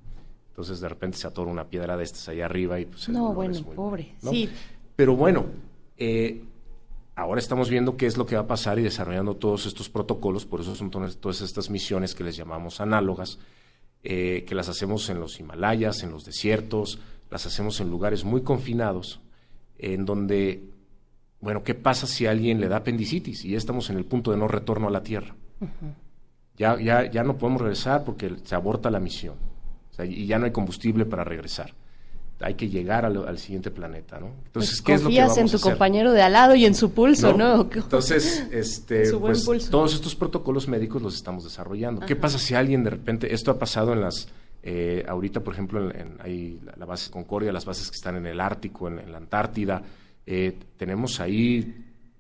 Entonces 0.49 0.79
de 0.79 0.87
repente 0.89 1.17
se 1.17 1.27
atora 1.27 1.51
una 1.51 1.65
piedra 1.67 1.97
de 1.97 2.03
estas 2.03 2.29
allá 2.29 2.45
arriba 2.45 2.79
y 2.79 2.85
pues 2.85 3.09
No, 3.09 3.33
bueno, 3.33 3.53
es 3.53 3.65
muy- 3.65 3.75
pobre. 3.75 4.15
¿no? 4.21 4.31
Sí. 4.31 4.49
Pero 4.95 5.15
bueno, 5.15 5.45
eh, 5.97 6.43
ahora 7.15 7.39
estamos 7.39 7.69
viendo 7.69 7.97
qué 7.97 8.05
es 8.05 8.15
lo 8.17 8.25
que 8.25 8.35
va 8.35 8.41
a 8.43 8.47
pasar 8.47 8.79
y 8.79 8.83
desarrollando 8.83 9.35
todos 9.35 9.65
estos 9.65 9.89
protocolos, 9.89 10.45
por 10.45 10.61
eso 10.61 10.73
son 10.75 10.89
todas, 10.91 11.17
todas 11.17 11.41
estas 11.41 11.69
misiones 11.69 12.15
que 12.15 12.23
les 12.23 12.35
llamamos 12.37 12.79
análogas, 12.79 13.37
eh, 14.03 14.45
que 14.47 14.55
las 14.55 14.69
hacemos 14.69 15.09
en 15.09 15.19
los 15.19 15.39
Himalayas, 15.39 16.03
en 16.03 16.11
los 16.11 16.23
desiertos, 16.25 16.99
las 17.29 17.45
hacemos 17.45 17.79
en 17.81 17.89
lugares 17.89 18.23
muy 18.23 18.41
confinados, 18.43 19.19
en 19.77 20.05
donde, 20.05 20.69
bueno, 21.41 21.63
¿qué 21.63 21.73
pasa 21.75 22.07
si 22.07 22.25
a 22.27 22.31
alguien 22.31 22.59
le 22.61 22.67
da 22.67 22.77
apendicitis 22.77 23.43
y 23.45 23.49
ya 23.51 23.57
estamos 23.57 23.89
en 23.89 23.97
el 23.97 24.05
punto 24.05 24.31
de 24.31 24.37
no 24.37 24.47
retorno 24.47 24.87
a 24.87 24.91
la 24.91 25.03
Tierra? 25.03 25.35
Ya, 26.57 26.79
ya, 26.79 27.09
ya 27.09 27.23
no 27.23 27.37
podemos 27.37 27.61
regresar 27.61 28.03
porque 28.03 28.35
se 28.43 28.55
aborta 28.55 28.89
la 28.91 28.99
misión 28.99 29.35
O 29.91 29.93
sea, 29.93 30.05
y 30.05 30.25
ya 30.27 30.37
no 30.37 30.45
hay 30.45 30.51
combustible 30.51 31.05
para 31.05 31.23
regresar. 31.23 31.73
Hay 32.43 32.55
que 32.55 32.69
llegar 32.69 33.05
al, 33.05 33.27
al 33.27 33.37
siguiente 33.37 33.69
planeta, 33.69 34.19
¿no? 34.19 34.31
Entonces, 34.45 34.71
Pues 34.71 34.81
¿qué 34.81 34.93
es 34.95 35.03
lo 35.03 35.09
que 35.09 35.19
vamos 35.21 35.37
en 35.37 35.45
a 35.45 35.49
tu 35.51 35.57
hacer? 35.57 35.71
compañero 35.71 36.11
de 36.11 36.21
al 36.23 36.33
lado 36.33 36.55
y 36.55 36.65
en 36.65 36.73
su 36.73 36.91
pulso, 36.91 37.33
¿no? 37.37 37.57
¿no? 37.57 37.69
Entonces, 37.75 38.47
este, 38.51 39.05
Su 39.05 39.19
buen 39.19 39.33
pues, 39.33 39.45
pulso. 39.45 39.69
todos 39.69 39.93
estos 39.93 40.15
protocolos 40.15 40.67
médicos 40.67 41.01
los 41.03 41.13
estamos 41.15 41.43
desarrollando. 41.43 42.03
¿Qué 42.05 42.15
pasa 42.15 42.39
si 42.39 42.55
alguien 42.55 42.83
de 42.83 42.89
repente, 42.91 43.31
esto 43.33 43.51
ha 43.51 43.59
pasado 43.59 43.93
en 43.93 44.01
las, 44.01 44.27
eh, 44.63 45.05
ahorita 45.07 45.41
por 45.41 45.53
ejemplo, 45.53 45.91
en, 45.91 45.99
en- 45.99 46.17
hay 46.19 46.59
la, 46.65 46.73
la 46.77 46.85
base 46.85 47.11
Concordia, 47.11 47.51
las 47.51 47.65
bases 47.65 47.91
que 47.91 47.95
están 47.95 48.15
en 48.15 48.25
el 48.25 48.39
Ártico, 48.41 48.87
en, 48.87 48.97
en 48.97 49.11
la 49.11 49.19
Antártida, 49.19 49.83
eh, 50.33 50.57
tenemos 50.77 51.19
ahí 51.19 51.75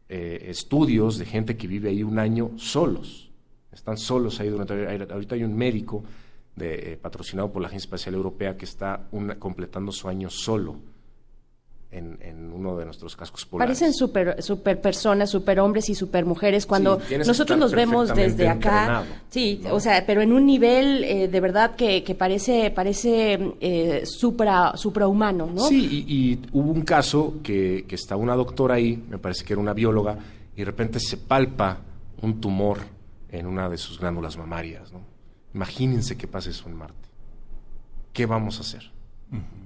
eh, 0.09 0.45
estudios 0.49 1.17
de 1.17 1.23
gente 1.25 1.55
que 1.55 1.65
vive 1.65 1.87
ahí 1.87 2.03
un 2.03 2.19
año 2.19 2.51
solos. 2.57 3.31
Están 3.71 3.95
solos 3.95 4.37
ahí 4.41 4.49
durante, 4.49 4.73
ahorita 5.09 5.35
hay 5.35 5.45
un 5.45 5.55
médico 5.55 6.03
de, 6.53 6.91
eh, 6.91 6.97
patrocinado 6.97 7.49
por 7.53 7.61
la 7.61 7.69
Agencia 7.69 7.85
Espacial 7.85 8.15
Europea 8.15 8.57
que 8.57 8.65
está 8.65 9.07
completando 9.39 9.93
su 9.93 10.09
año 10.09 10.29
solo 10.29 10.90
en, 11.91 12.17
en 12.21 12.53
uno 12.53 12.77
de 12.77 12.85
nuestros 12.85 13.15
cascos 13.15 13.45
polares. 13.45 13.77
Parecen 13.77 13.93
super, 13.93 14.41
super 14.41 14.79
personas, 14.79 15.29
super 15.29 15.59
hombres 15.59 15.89
y 15.89 15.95
super 15.95 16.25
mujeres 16.25 16.65
cuando 16.65 16.99
Sí, 17.01 17.17
nosotros 17.17 17.59
los 17.59 17.73
vemos 17.73 18.13
desde 18.15 18.47
acá. 18.47 19.03
Sí, 19.29 19.61
o 19.69 19.79
sea, 19.79 20.05
pero 20.05 20.21
en 20.21 20.31
un 20.31 20.45
nivel 20.45 21.03
eh, 21.03 21.27
de 21.27 21.39
verdad 21.39 21.75
que, 21.75 22.03
que 22.03 22.15
parece 22.15 22.71
parece 22.71 23.55
eh, 23.59 24.03
supra, 24.05 24.75
suprahumano, 24.75 25.47
¿no? 25.47 25.67
Sí, 25.67 26.05
y, 26.07 26.15
y 26.15 26.41
hubo 26.53 26.71
un 26.71 26.83
caso 26.83 27.35
que, 27.43 27.85
que 27.87 27.95
está 27.95 28.15
una 28.15 28.35
doctora 28.35 28.75
ahí, 28.75 29.03
me 29.09 29.17
parece 29.17 29.43
que 29.43 29.53
era 29.53 29.61
una 29.61 29.73
bióloga, 29.73 30.17
y 30.55 30.59
de 30.59 30.65
repente 30.65 30.99
se 30.99 31.17
palpa 31.17 31.79
un 32.21 32.39
tumor 32.39 32.79
en 33.29 33.47
una 33.47 33.69
de 33.69 33.77
sus 33.77 33.99
glándulas 33.99 34.37
mamarias, 34.37 34.91
¿no? 34.91 35.01
Imagínense 35.53 36.17
qué 36.17 36.27
pasa 36.27 36.49
eso 36.49 36.69
en 36.69 36.75
Marte. 36.75 37.09
¿Qué 38.13 38.25
vamos 38.25 38.57
a 38.57 38.61
hacer? 38.61 38.91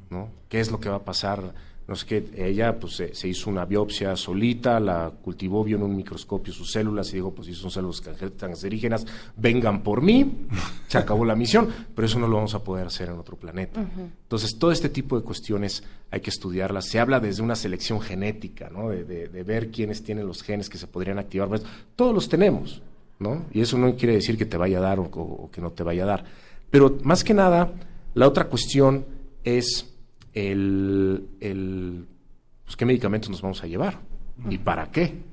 ¿no? 0.09 0.29
¿Qué 0.49 0.59
es 0.59 0.71
lo 0.71 0.79
que 0.79 0.89
va 0.89 0.97
a 0.97 1.03
pasar? 1.03 1.53
No 1.87 1.95
sé 1.95 2.05
qué, 2.07 2.25
ella 2.35 2.79
pues 2.79 2.95
se, 2.95 3.13
se 3.13 3.27
hizo 3.27 3.47
una 3.47 3.63
biopsia 3.65 4.15
solita, 4.15 4.79
la 4.79 5.11
cultivó, 5.21 5.63
vio 5.63 5.77
en 5.77 5.83
un 5.83 5.95
microscopio 5.95 6.51
sus 6.51 6.71
células 6.71 7.11
y 7.11 7.17
dijo, 7.17 7.31
pues 7.31 7.47
si 7.47 7.53
son 7.53 7.69
células 7.69 8.01
cancerígenas, 8.39 9.05
vengan 9.37 9.83
por 9.83 10.01
mí, 10.01 10.47
se 10.87 10.97
acabó 10.97 11.25
la 11.25 11.35
misión, 11.35 11.67
pero 11.93 12.07
eso 12.07 12.17
no 12.19 12.27
lo 12.27 12.37
vamos 12.37 12.55
a 12.55 12.63
poder 12.63 12.87
hacer 12.87 13.09
en 13.09 13.19
otro 13.19 13.35
planeta. 13.37 13.81
Entonces, 13.81 14.57
todo 14.57 14.71
este 14.71 14.89
tipo 14.89 15.15
de 15.17 15.23
cuestiones 15.23 15.83
hay 16.09 16.21
que 16.21 16.31
estudiarlas. 16.31 16.85
Se 16.85 16.99
habla 16.99 17.19
desde 17.19 17.43
una 17.43 17.55
selección 17.55 18.01
genética, 18.01 18.69
¿no? 18.71 18.89
De, 18.89 19.03
de- 19.03 19.27
de 19.27 19.43
ver 19.43 19.69
quiénes 19.69 20.03
tienen 20.03 20.25
los 20.25 20.41
genes 20.41 20.69
que 20.69 20.77
se 20.79 20.87
podrían 20.87 21.19
activar. 21.19 21.47
Pues, 21.49 21.61
todos 21.95 22.13
los 22.15 22.27
tenemos, 22.29 22.81
¿no? 23.19 23.45
Y 23.53 23.61
eso 23.61 23.77
no 23.77 23.95
quiere 23.95 24.13
decir 24.15 24.37
que 24.39 24.45
te 24.45 24.57
vaya 24.57 24.79
a 24.79 24.81
dar 24.81 24.99
o, 24.99 25.03
o- 25.03 25.43
o 25.45 25.51
que 25.51 25.61
no 25.61 25.71
te 25.71 25.83
vaya 25.83 26.01
a 26.03 26.07
dar. 26.07 26.25
Pero 26.71 26.97
más 27.03 27.23
que 27.23 27.33
nada, 27.35 27.71
la 28.15 28.27
otra 28.27 28.45
cuestión 28.45 29.05
es 29.43 29.91
el, 30.35 31.27
el, 31.39 32.05
pues, 32.63 32.75
qué 32.75 32.85
medicamentos 32.85 33.29
nos 33.29 33.41
vamos 33.41 33.63
a 33.63 33.67
llevar 33.67 33.99
y 34.49 34.59
para 34.59 34.91
qué. 34.91 35.23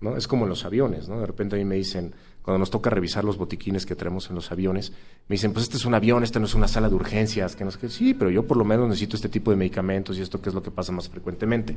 ¿no? 0.00 0.16
Es 0.16 0.26
como 0.26 0.44
en 0.44 0.48
los 0.50 0.64
aviones, 0.64 1.08
¿no? 1.08 1.20
De 1.20 1.26
repente 1.26 1.56
a 1.56 1.58
mí 1.58 1.64
me 1.64 1.76
dicen, 1.76 2.14
cuando 2.48 2.60
nos 2.60 2.70
toca 2.70 2.88
revisar 2.88 3.24
los 3.24 3.36
botiquines 3.36 3.84
que 3.84 3.94
traemos 3.94 4.30
en 4.30 4.34
los 4.34 4.50
aviones, 4.50 4.90
me 5.28 5.34
dicen, 5.34 5.52
pues 5.52 5.64
este 5.64 5.76
es 5.76 5.84
un 5.84 5.92
avión, 5.92 6.24
este 6.24 6.40
no 6.40 6.46
es 6.46 6.54
una 6.54 6.66
sala 6.66 6.88
de 6.88 6.94
urgencias, 6.94 7.54
que 7.54 7.62
no 7.62 7.70
sé 7.70 7.78
qué. 7.78 7.90
Sí, 7.90 8.14
pero 8.14 8.30
yo 8.30 8.46
por 8.46 8.56
lo 8.56 8.64
menos 8.64 8.88
necesito 8.88 9.16
este 9.16 9.28
tipo 9.28 9.50
de 9.50 9.58
medicamentos 9.58 10.16
y 10.16 10.22
esto 10.22 10.40
que 10.40 10.48
es 10.48 10.54
lo 10.54 10.62
que 10.62 10.70
pasa 10.70 10.90
más 10.90 11.10
frecuentemente. 11.10 11.76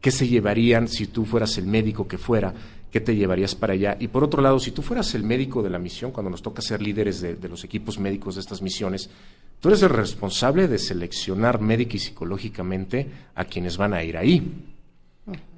¿Qué 0.00 0.12
se 0.12 0.28
llevarían 0.28 0.86
si 0.86 1.08
tú 1.08 1.24
fueras 1.24 1.58
el 1.58 1.66
médico 1.66 2.06
que 2.06 2.18
fuera? 2.18 2.54
¿Qué 2.88 3.00
te 3.00 3.16
llevarías 3.16 3.56
para 3.56 3.72
allá? 3.72 3.96
Y 3.98 4.06
por 4.06 4.22
otro 4.22 4.40
lado, 4.40 4.60
si 4.60 4.70
tú 4.70 4.80
fueras 4.80 5.12
el 5.16 5.24
médico 5.24 5.60
de 5.60 5.70
la 5.70 5.80
misión, 5.80 6.12
cuando 6.12 6.30
nos 6.30 6.40
toca 6.40 6.62
ser 6.62 6.80
líderes 6.80 7.20
de, 7.20 7.34
de 7.34 7.48
los 7.48 7.64
equipos 7.64 7.98
médicos 7.98 8.36
de 8.36 8.42
estas 8.42 8.62
misiones, 8.62 9.10
tú 9.58 9.70
eres 9.70 9.82
el 9.82 9.90
responsable 9.90 10.68
de 10.68 10.78
seleccionar 10.78 11.60
médica 11.60 11.96
y 11.96 11.98
psicológicamente 11.98 13.10
a 13.34 13.44
quienes 13.44 13.76
van 13.76 13.92
a 13.92 14.04
ir 14.04 14.16
ahí. 14.16 14.68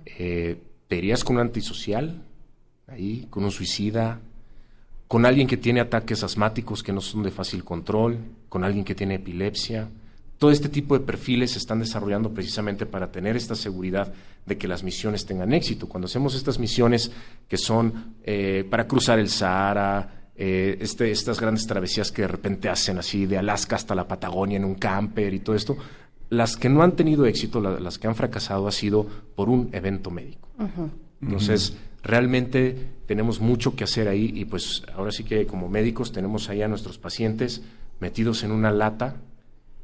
Eh, 0.06 0.56
¿Te 0.88 0.96
irías 0.96 1.22
con 1.22 1.36
un 1.36 1.42
antisocial? 1.42 2.22
Ahí, 2.86 3.26
con 3.28 3.44
un 3.44 3.50
suicida, 3.50 4.20
con 5.14 5.26
alguien 5.26 5.46
que 5.46 5.56
tiene 5.56 5.78
ataques 5.78 6.24
asmáticos 6.24 6.82
que 6.82 6.92
no 6.92 7.00
son 7.00 7.22
de 7.22 7.30
fácil 7.30 7.62
control, 7.62 8.18
con 8.48 8.64
alguien 8.64 8.84
que 8.84 8.96
tiene 8.96 9.14
epilepsia. 9.14 9.88
Todo 10.38 10.50
este 10.50 10.68
tipo 10.68 10.98
de 10.98 11.04
perfiles 11.06 11.52
se 11.52 11.58
están 11.58 11.78
desarrollando 11.78 12.34
precisamente 12.34 12.84
para 12.84 13.12
tener 13.12 13.36
esta 13.36 13.54
seguridad 13.54 14.12
de 14.44 14.58
que 14.58 14.66
las 14.66 14.82
misiones 14.82 15.24
tengan 15.24 15.52
éxito. 15.54 15.86
Cuando 15.88 16.06
hacemos 16.06 16.34
estas 16.34 16.58
misiones 16.58 17.12
que 17.46 17.56
son 17.56 18.16
eh, 18.24 18.66
para 18.68 18.88
cruzar 18.88 19.20
el 19.20 19.28
Sahara, 19.28 20.30
eh, 20.34 20.78
este, 20.80 21.12
estas 21.12 21.38
grandes 21.40 21.64
travesías 21.64 22.10
que 22.10 22.22
de 22.22 22.28
repente 22.28 22.68
hacen 22.68 22.98
así 22.98 23.24
de 23.26 23.38
Alaska 23.38 23.76
hasta 23.76 23.94
la 23.94 24.08
Patagonia 24.08 24.56
en 24.56 24.64
un 24.64 24.74
camper 24.74 25.32
y 25.32 25.38
todo 25.38 25.54
esto, 25.54 25.76
las 26.30 26.56
que 26.56 26.68
no 26.68 26.82
han 26.82 26.96
tenido 26.96 27.24
éxito, 27.24 27.60
la- 27.60 27.78
las 27.78 27.98
que 28.00 28.08
han 28.08 28.16
fracasado 28.16 28.66
ha 28.66 28.72
sido 28.72 29.06
por 29.36 29.48
un 29.48 29.68
evento 29.70 30.10
médico. 30.10 30.48
Entonces, 31.24 31.76
realmente 32.02 32.76
tenemos 33.06 33.40
mucho 33.40 33.74
que 33.74 33.84
hacer 33.84 34.08
ahí 34.08 34.30
y 34.34 34.44
pues 34.44 34.82
ahora 34.94 35.10
sí 35.10 35.24
que 35.24 35.46
como 35.46 35.68
médicos 35.68 36.12
tenemos 36.12 36.48
ahí 36.48 36.62
a 36.62 36.68
nuestros 36.68 36.98
pacientes 36.98 37.62
metidos 38.00 38.42
en 38.44 38.52
una 38.52 38.70
lata 38.70 39.16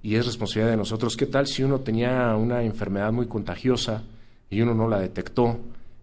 y 0.02 0.14
es 0.16 0.26
responsabilidad 0.26 0.70
de 0.70 0.76
nosotros. 0.76 1.16
¿Qué 1.16 1.26
tal 1.26 1.46
si 1.46 1.62
uno 1.62 1.80
tenía 1.80 2.34
una 2.36 2.62
enfermedad 2.62 3.12
muy 3.12 3.26
contagiosa 3.26 4.02
y 4.48 4.60
uno 4.60 4.74
no 4.74 4.88
la 4.88 4.98
detectó 5.00 5.58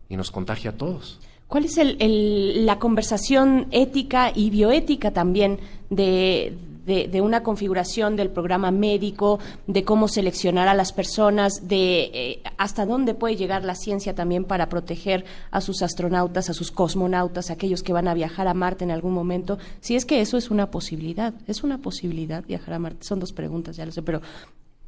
y 0.10 0.16
nos 0.18 0.32
contagia 0.32 0.72
a 0.72 0.74
todos? 0.74 1.20
¿Cuál 1.48 1.66
es 1.66 1.78
el, 1.78 1.96
el- 2.00 2.66
la 2.66 2.78
conversación 2.78 3.68
ética 3.72 4.32
y 4.36 4.50
bioética 4.50 5.12
también 5.12 5.60
de, 5.90 6.54
de- 6.88 7.22
una 7.22 7.44
configuración 7.44 8.16
del 8.16 8.30
programa 8.30 8.72
médico, 8.72 9.40
de 9.68 9.84
cómo 9.84 10.08
seleccionar 10.08 10.68
a 10.68 10.74
las 10.74 10.94
personas, 10.94 11.68
de 11.68 12.10
eh, 12.14 12.42
hasta 12.58 12.86
dónde 12.86 13.14
puede 13.14 13.36
llegar 13.36 13.64
la 13.66 13.76
ciencia 13.76 14.16
también 14.16 14.46
para 14.46 14.70
proteger 14.70 15.26
a 15.52 15.62
sus 15.62 15.82
astronautas, 15.82 16.50
a 16.50 16.54
sus 16.54 16.72
cosmonautas, 16.72 17.50
a 17.50 17.54
aquellos 17.54 17.84
que 17.84 17.94
van 17.94 18.08
a 18.08 18.14
viajar 18.14 18.48
a 18.48 18.54
Marte 18.54 18.86
en 18.86 18.92
algún 18.92 19.14
momento? 19.14 19.58
Si 19.82 19.96
es 19.96 20.06
que 20.06 20.22
eso 20.22 20.38
es 20.38 20.50
una 20.50 20.72
posibilidad, 20.72 21.34
es 21.48 21.64
una 21.64 21.78
posibilidad 21.78 22.44
viajar 22.46 22.74
a 22.76 22.80
Marte. 22.80 23.06
Son 23.06 23.20
dos 23.20 23.34
preguntas, 23.34 23.76
ya 23.76 23.86
lo 23.86 23.92
sé, 23.92 24.02
pero 24.02 24.22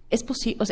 es 0.10 0.24
posible. 0.24 0.66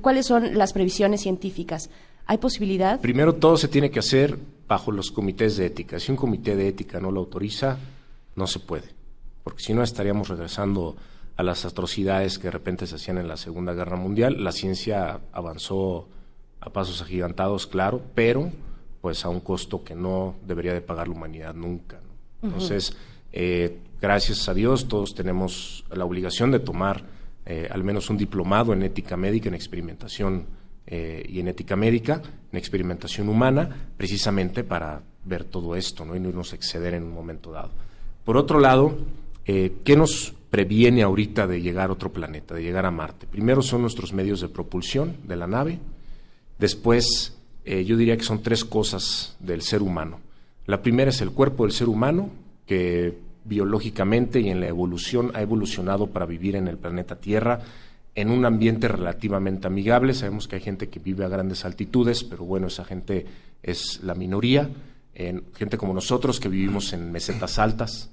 ¿Cuáles 0.00 0.26
son 0.26 0.56
las 0.58 0.72
previsiones 0.72 1.22
científicas? 1.22 1.90
¿Hay 2.26 2.38
posibilidad? 2.38 3.00
Primero, 3.00 3.34
todo 3.34 3.56
se 3.56 3.66
tiene 3.66 3.90
que 3.90 3.98
hacer 3.98 4.38
bajo 4.68 4.92
los 4.92 5.10
comités 5.10 5.56
de 5.56 5.66
ética. 5.66 5.98
Si 5.98 6.12
un 6.12 6.16
comité 6.16 6.54
de 6.54 6.68
ética 6.68 7.00
no 7.00 7.10
lo 7.10 7.20
autoriza, 7.20 7.78
no 8.36 8.46
se 8.46 8.60
puede. 8.60 8.99
Porque 9.42 9.62
si 9.62 9.74
no, 9.74 9.82
estaríamos 9.82 10.28
regresando 10.28 10.96
a 11.36 11.42
las 11.42 11.64
atrocidades 11.64 12.38
que 12.38 12.48
de 12.48 12.50
repente 12.50 12.86
se 12.86 12.96
hacían 12.96 13.18
en 13.18 13.28
la 13.28 13.36
Segunda 13.36 13.72
Guerra 13.72 13.96
Mundial. 13.96 14.44
La 14.44 14.52
ciencia 14.52 15.20
avanzó 15.32 16.08
a 16.60 16.70
pasos 16.70 17.00
agigantados, 17.00 17.66
claro, 17.66 18.02
pero 18.14 18.50
pues 19.00 19.24
a 19.24 19.30
un 19.30 19.40
costo 19.40 19.82
que 19.82 19.94
no 19.94 20.34
debería 20.46 20.74
de 20.74 20.82
pagar 20.82 21.08
la 21.08 21.14
humanidad 21.14 21.54
nunca. 21.54 22.00
Entonces, 22.42 22.94
eh, 23.32 23.78
gracias 24.00 24.48
a 24.48 24.54
Dios, 24.54 24.88
todos 24.88 25.14
tenemos 25.14 25.84
la 25.90 26.04
obligación 26.04 26.50
de 26.50 26.60
tomar 26.60 27.04
eh, 27.46 27.68
al 27.70 27.82
menos 27.84 28.10
un 28.10 28.18
diplomado 28.18 28.72
en 28.72 28.82
ética 28.82 29.16
médica, 29.16 29.48
en 29.48 29.54
experimentación 29.54 30.46
eh, 30.86 31.24
y 31.28 31.40
en 31.40 31.48
ética 31.48 31.76
médica, 31.76 32.20
en 32.52 32.58
experimentación 32.58 33.28
humana, 33.28 33.88
precisamente 33.96 34.64
para 34.64 35.02
ver 35.24 35.44
todo 35.44 35.74
esto 35.76 36.04
¿no? 36.04 36.14
y 36.14 36.20
no 36.20 36.28
irnos 36.28 36.52
a 36.52 36.56
exceder 36.56 36.94
en 36.94 37.04
un 37.04 37.12
momento 37.12 37.50
dado. 37.50 37.70
Por 38.24 38.36
otro 38.36 38.60
lado, 38.60 38.94
eh, 39.52 39.72
¿qué 39.82 39.96
nos 39.96 40.32
previene 40.48 41.02
ahorita 41.02 41.48
de 41.48 41.60
llegar 41.60 41.90
a 41.90 41.92
otro 41.92 42.12
planeta, 42.12 42.54
de 42.54 42.62
llegar 42.62 42.86
a 42.86 42.92
Marte? 42.92 43.26
Primero 43.26 43.62
son 43.62 43.82
nuestros 43.82 44.12
medios 44.12 44.40
de 44.40 44.48
propulsión 44.48 45.16
de 45.26 45.34
la 45.34 45.48
nave, 45.48 45.80
después 46.60 47.36
eh, 47.64 47.84
yo 47.84 47.96
diría 47.96 48.16
que 48.16 48.22
son 48.22 48.44
tres 48.44 48.64
cosas 48.64 49.34
del 49.40 49.62
ser 49.62 49.82
humano. 49.82 50.20
La 50.66 50.82
primera 50.82 51.10
es 51.10 51.20
el 51.20 51.32
cuerpo 51.32 51.64
del 51.64 51.72
ser 51.72 51.88
humano, 51.88 52.30
que 52.64 53.18
biológicamente 53.44 54.38
y 54.38 54.50
en 54.50 54.60
la 54.60 54.68
evolución 54.68 55.32
ha 55.34 55.42
evolucionado 55.42 56.06
para 56.06 56.26
vivir 56.26 56.54
en 56.54 56.68
el 56.68 56.78
planeta 56.78 57.16
Tierra 57.16 57.60
en 58.14 58.30
un 58.30 58.44
ambiente 58.44 58.86
relativamente 58.86 59.66
amigable. 59.66 60.14
Sabemos 60.14 60.46
que 60.46 60.54
hay 60.54 60.62
gente 60.62 60.88
que 60.88 61.00
vive 61.00 61.24
a 61.24 61.28
grandes 61.28 61.64
altitudes, 61.64 62.22
pero 62.22 62.44
bueno, 62.44 62.68
esa 62.68 62.84
gente 62.84 63.26
es 63.64 64.00
la 64.04 64.14
minoría. 64.14 64.70
En 65.14 65.44
gente 65.54 65.76
como 65.76 65.92
nosotros 65.92 66.40
que 66.40 66.48
vivimos 66.48 66.92
en 66.92 67.10
mesetas 67.10 67.58
altas, 67.58 68.10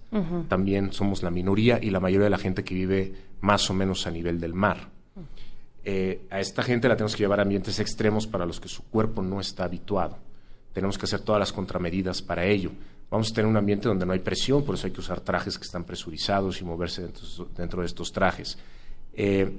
también 0.48 0.92
somos 0.92 1.24
la 1.24 1.30
minoría 1.30 1.80
y 1.82 1.90
la 1.90 2.00
mayoría 2.00 2.26
de 2.26 2.32
la 2.32 2.38
gente 2.38 2.64
que 2.64 2.74
vive 2.74 3.14
más 3.42 3.70
o 3.70 3.74
menos 3.74 4.08
a 4.08 4.12
nivel 4.12 4.40
del 4.40 4.54
mar. 4.54 4.90
Eh, 5.84 6.28
a 6.30 6.40
esta 6.40 6.64
gente 6.64 6.90
la 6.90 6.96
tenemos 6.98 7.16
que 7.16 7.24
llevar 7.24 7.40
a 7.40 7.44
ambientes 7.44 7.80
extremos 7.80 8.28
para 8.28 8.46
los 8.46 8.60
que 8.60 8.68
su 8.68 8.84
cuerpo 8.84 9.22
no 9.22 9.40
está 9.40 9.64
habituado. 9.64 10.18
Tenemos 10.74 10.98
que 10.98 11.06
hacer 11.06 11.22
todas 11.22 11.40
las 11.40 11.54
contramedidas 11.54 12.22
para 12.22 12.46
ello. 12.46 12.72
Vamos 13.10 13.32
a 13.32 13.36
tener 13.36 13.50
un 13.50 13.56
ambiente 13.56 13.88
donde 13.88 14.06
no 14.06 14.12
hay 14.12 14.20
presión, 14.20 14.66
por 14.66 14.76
eso 14.76 14.88
hay 14.88 14.92
que 14.92 15.00
usar 15.00 15.22
trajes 15.22 15.58
que 15.58 15.64
están 15.64 15.86
presurizados 15.86 16.60
y 16.60 16.66
moverse 16.66 17.04
dentro, 17.04 17.24
dentro 17.56 17.82
de 17.82 17.86
estos 17.86 18.12
trajes. 18.12 18.58
Eh, 19.14 19.50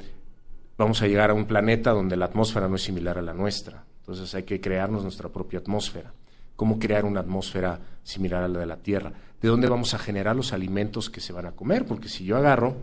vamos 0.76 1.00
a 1.00 1.07
llegar 1.07 1.31
a 1.31 1.34
un 1.34 1.47
planeta 1.47 1.92
donde 1.92 2.17
la 2.17 2.26
atmósfera 2.26 2.68
no 2.68 2.76
es 2.76 2.83
similar 2.83 3.17
a 3.17 3.23
la 3.23 3.33
nuestra. 3.33 3.84
Entonces 4.00 4.34
hay 4.34 4.42
que 4.42 4.60
crearnos 4.60 5.02
nuestra 5.02 5.31
propia 5.31 5.60
atmósfera. 5.60 6.12
¿Cómo 6.58 6.80
crear 6.80 7.04
una 7.04 7.20
atmósfera 7.20 7.78
similar 8.02 8.42
a 8.42 8.48
la 8.48 8.58
de 8.58 8.66
la 8.66 8.78
Tierra? 8.78 9.12
¿De 9.40 9.46
dónde 9.48 9.68
vamos 9.68 9.94
a 9.94 9.98
generar 10.00 10.34
los 10.34 10.52
alimentos 10.52 11.08
que 11.08 11.20
se 11.20 11.32
van 11.32 11.46
a 11.46 11.52
comer? 11.52 11.84
Porque 11.86 12.08
si 12.08 12.24
yo 12.24 12.36
agarro, 12.36 12.74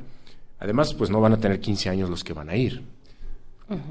además, 0.59 0.93
pues 0.93 1.09
no 1.09 1.19
van 1.19 1.33
a 1.33 1.37
tener 1.37 1.59
15 1.59 1.89
años 1.89 2.09
los 2.09 2.23
que 2.23 2.31
van 2.31 2.49
a 2.49 2.55
ir. 2.55 2.81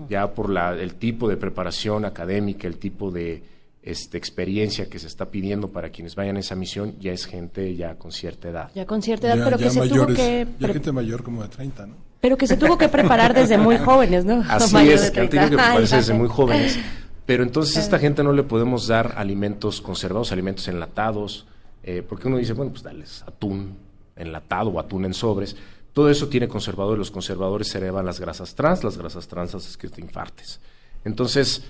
Ya 0.08 0.32
por 0.32 0.48
la, 0.48 0.72
el 0.72 0.94
tipo 0.94 1.28
de 1.28 1.36
preparación 1.36 2.06
académica, 2.06 2.66
el 2.66 2.78
tipo 2.78 3.10
de 3.10 3.42
este, 3.82 4.16
experiencia 4.16 4.88
que 4.88 4.98
se 4.98 5.06
está 5.06 5.26
pidiendo 5.26 5.68
para 5.68 5.90
quienes 5.90 6.14
vayan 6.14 6.38
a 6.38 6.40
esa 6.40 6.54
misión, 6.54 6.94
ya 6.98 7.12
es 7.12 7.26
gente 7.26 7.76
ya 7.76 7.96
con 7.96 8.10
cierta 8.10 8.48
edad. 8.48 8.70
Ya 8.74 8.86
con 8.86 9.02
cierta 9.02 9.26
edad, 9.26 9.36
Ya- 9.36 9.44
pero 9.44 9.58
ya 9.58 9.64
que 9.66 9.70
se 9.70 9.88
tuvo 9.88 10.06
que 10.06 10.46
ya 10.60 10.68
gente 10.68 10.92
mayor 10.92 11.22
como 11.22 11.42
de 11.42 11.48
30, 11.50 11.86
¿no? 11.88 11.94
pero 12.22 12.38
que 12.38 12.46
se 12.46 12.56
tuvo 12.56 12.78
que 12.78 12.88
preparar 12.88 13.34
desde 13.34 13.58
muy 13.58 13.76
jóvenes, 13.84 14.24
¿no? 14.24 14.42
Así 14.48 14.74
es, 14.88 15.10
que 15.10 15.20
han 15.20 15.28
30. 15.28 15.30
tenido 15.30 15.50
que 15.50 15.56
prepararse 15.56 15.96
desde 15.96 16.14
muy 16.14 16.28
jóvenes. 16.28 16.78
Pero 17.26 17.42
entonces 17.42 17.76
a 17.76 17.80
esta 17.80 17.98
gente 17.98 18.22
no 18.22 18.32
le 18.32 18.42
podemos 18.42 18.86
dar 18.86 19.14
alimentos 19.16 19.80
conservados, 19.80 20.32
alimentos 20.32 20.68
enlatados, 20.68 21.46
eh, 21.82 22.02
porque 22.06 22.28
uno 22.28 22.36
dice, 22.36 22.52
bueno, 22.52 22.72
pues 22.72 22.82
dales 22.82 23.22
atún 23.26 23.76
enlatado 24.16 24.70
o 24.70 24.78
atún 24.78 25.04
en 25.04 25.14
sobres. 25.14 25.56
Todo 25.92 26.10
eso 26.10 26.28
tiene 26.28 26.48
conservadores, 26.48 26.98
los 26.98 27.10
conservadores 27.10 27.68
se 27.68 27.78
elevan 27.78 28.04
las 28.04 28.20
grasas 28.20 28.54
trans, 28.54 28.84
las 28.84 28.98
grasas 28.98 29.28
trans 29.28 29.54
haces 29.54 29.76
que 29.76 29.88
te 29.88 30.00
infartes. 30.00 30.60
Entonces, 31.04 31.64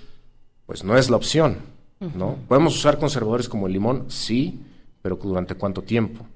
pues 0.67 0.83
no 0.83 0.97
es 0.97 1.11
la 1.11 1.17
opción, 1.17 1.59
¿no? 2.01 2.37
¿Podemos 2.49 2.77
usar 2.77 2.99
conservadores 2.99 3.49
como 3.49 3.67
el 3.67 3.73
limón? 3.73 4.07
Sí, 4.09 4.61
pero 5.03 5.17
¿durante 5.17 5.55
cuánto 5.55 5.83
tiempo? 5.83 6.27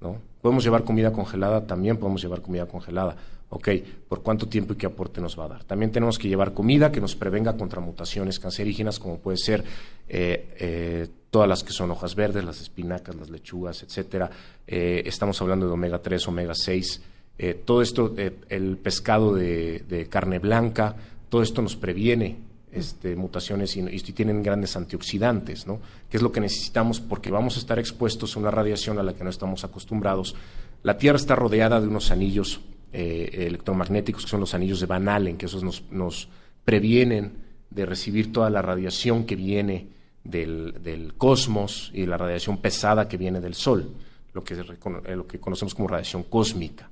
¿no? 0.00 0.18
¿Podemos 0.40 0.62
llevar 0.62 0.84
comida 0.84 1.12
congelada? 1.12 1.66
También 1.66 1.96
podemos 1.96 2.22
llevar 2.22 2.42
comida 2.42 2.66
congelada. 2.66 3.16
Ok, 3.54 3.68
¿por 4.08 4.20
cuánto 4.20 4.48
tiempo 4.48 4.72
y 4.72 4.76
qué 4.76 4.86
aporte 4.86 5.20
nos 5.20 5.38
va 5.38 5.44
a 5.44 5.48
dar? 5.48 5.62
También 5.64 5.92
tenemos 5.92 6.18
que 6.18 6.26
llevar 6.26 6.52
comida 6.52 6.90
que 6.90 7.00
nos 7.00 7.14
prevenga 7.14 7.56
contra 7.56 7.80
mutaciones 7.80 8.40
cancerígenas, 8.40 8.98
como 8.98 9.18
puede 9.18 9.38
ser 9.38 9.62
eh, 10.08 10.56
eh, 10.58 11.08
todas 11.30 11.48
las 11.48 11.62
que 11.62 11.72
son 11.72 11.92
hojas 11.92 12.16
verdes, 12.16 12.44
las 12.44 12.60
espinacas, 12.60 13.14
las 13.14 13.30
lechugas, 13.30 13.84
etcétera. 13.84 14.28
Eh, 14.66 15.04
estamos 15.06 15.40
hablando 15.40 15.68
de 15.68 15.72
omega 15.72 16.02
3, 16.02 16.26
omega 16.26 16.52
6. 16.52 17.02
eh, 17.38 17.62
todo 17.64 17.80
esto, 17.80 18.16
el 18.48 18.76
pescado 18.78 19.32
de, 19.32 19.84
de 19.88 20.06
carne 20.08 20.40
blanca, 20.40 20.96
todo 21.28 21.40
esto 21.40 21.62
nos 21.62 21.76
previene 21.76 22.36
este, 22.72 23.14
mutaciones 23.14 23.76
y, 23.76 23.82
y 23.82 24.00
tienen 24.00 24.42
grandes 24.42 24.74
antioxidantes, 24.76 25.64
¿no? 25.64 25.78
Que 26.10 26.16
es 26.16 26.24
lo 26.24 26.32
que 26.32 26.40
necesitamos 26.40 26.98
porque 26.98 27.30
vamos 27.30 27.54
a 27.54 27.60
estar 27.60 27.78
expuestos 27.78 28.34
a 28.34 28.40
una 28.40 28.50
radiación 28.50 28.98
a 28.98 29.04
la 29.04 29.14
que 29.14 29.22
no 29.22 29.30
estamos 29.30 29.62
acostumbrados. 29.62 30.34
La 30.82 30.98
Tierra 30.98 31.18
está 31.18 31.36
rodeada 31.36 31.80
de 31.80 31.86
unos 31.86 32.10
anillos 32.10 32.60
eh, 32.96 33.46
electromagnéticos 33.48 34.22
que 34.22 34.30
son 34.30 34.38
los 34.38 34.54
anillos 34.54 34.78
de 34.78 34.86
Van 34.86 35.08
Allen, 35.08 35.36
que 35.36 35.46
esos 35.46 35.64
nos, 35.64 35.82
nos 35.90 36.28
previenen 36.64 37.32
de 37.68 37.86
recibir 37.86 38.32
toda 38.32 38.50
la 38.50 38.62
radiación 38.62 39.24
que 39.24 39.34
viene 39.34 39.88
del, 40.22 40.76
del 40.80 41.14
cosmos 41.14 41.90
y 41.92 42.06
la 42.06 42.16
radiación 42.16 42.58
pesada 42.58 43.08
que 43.08 43.16
viene 43.16 43.40
del 43.40 43.54
Sol, 43.54 43.90
lo 44.32 44.44
que, 44.44 44.54
eh, 44.54 45.16
lo 45.16 45.26
que 45.26 45.40
conocemos 45.40 45.74
como 45.74 45.88
radiación 45.88 46.22
cósmica. 46.22 46.88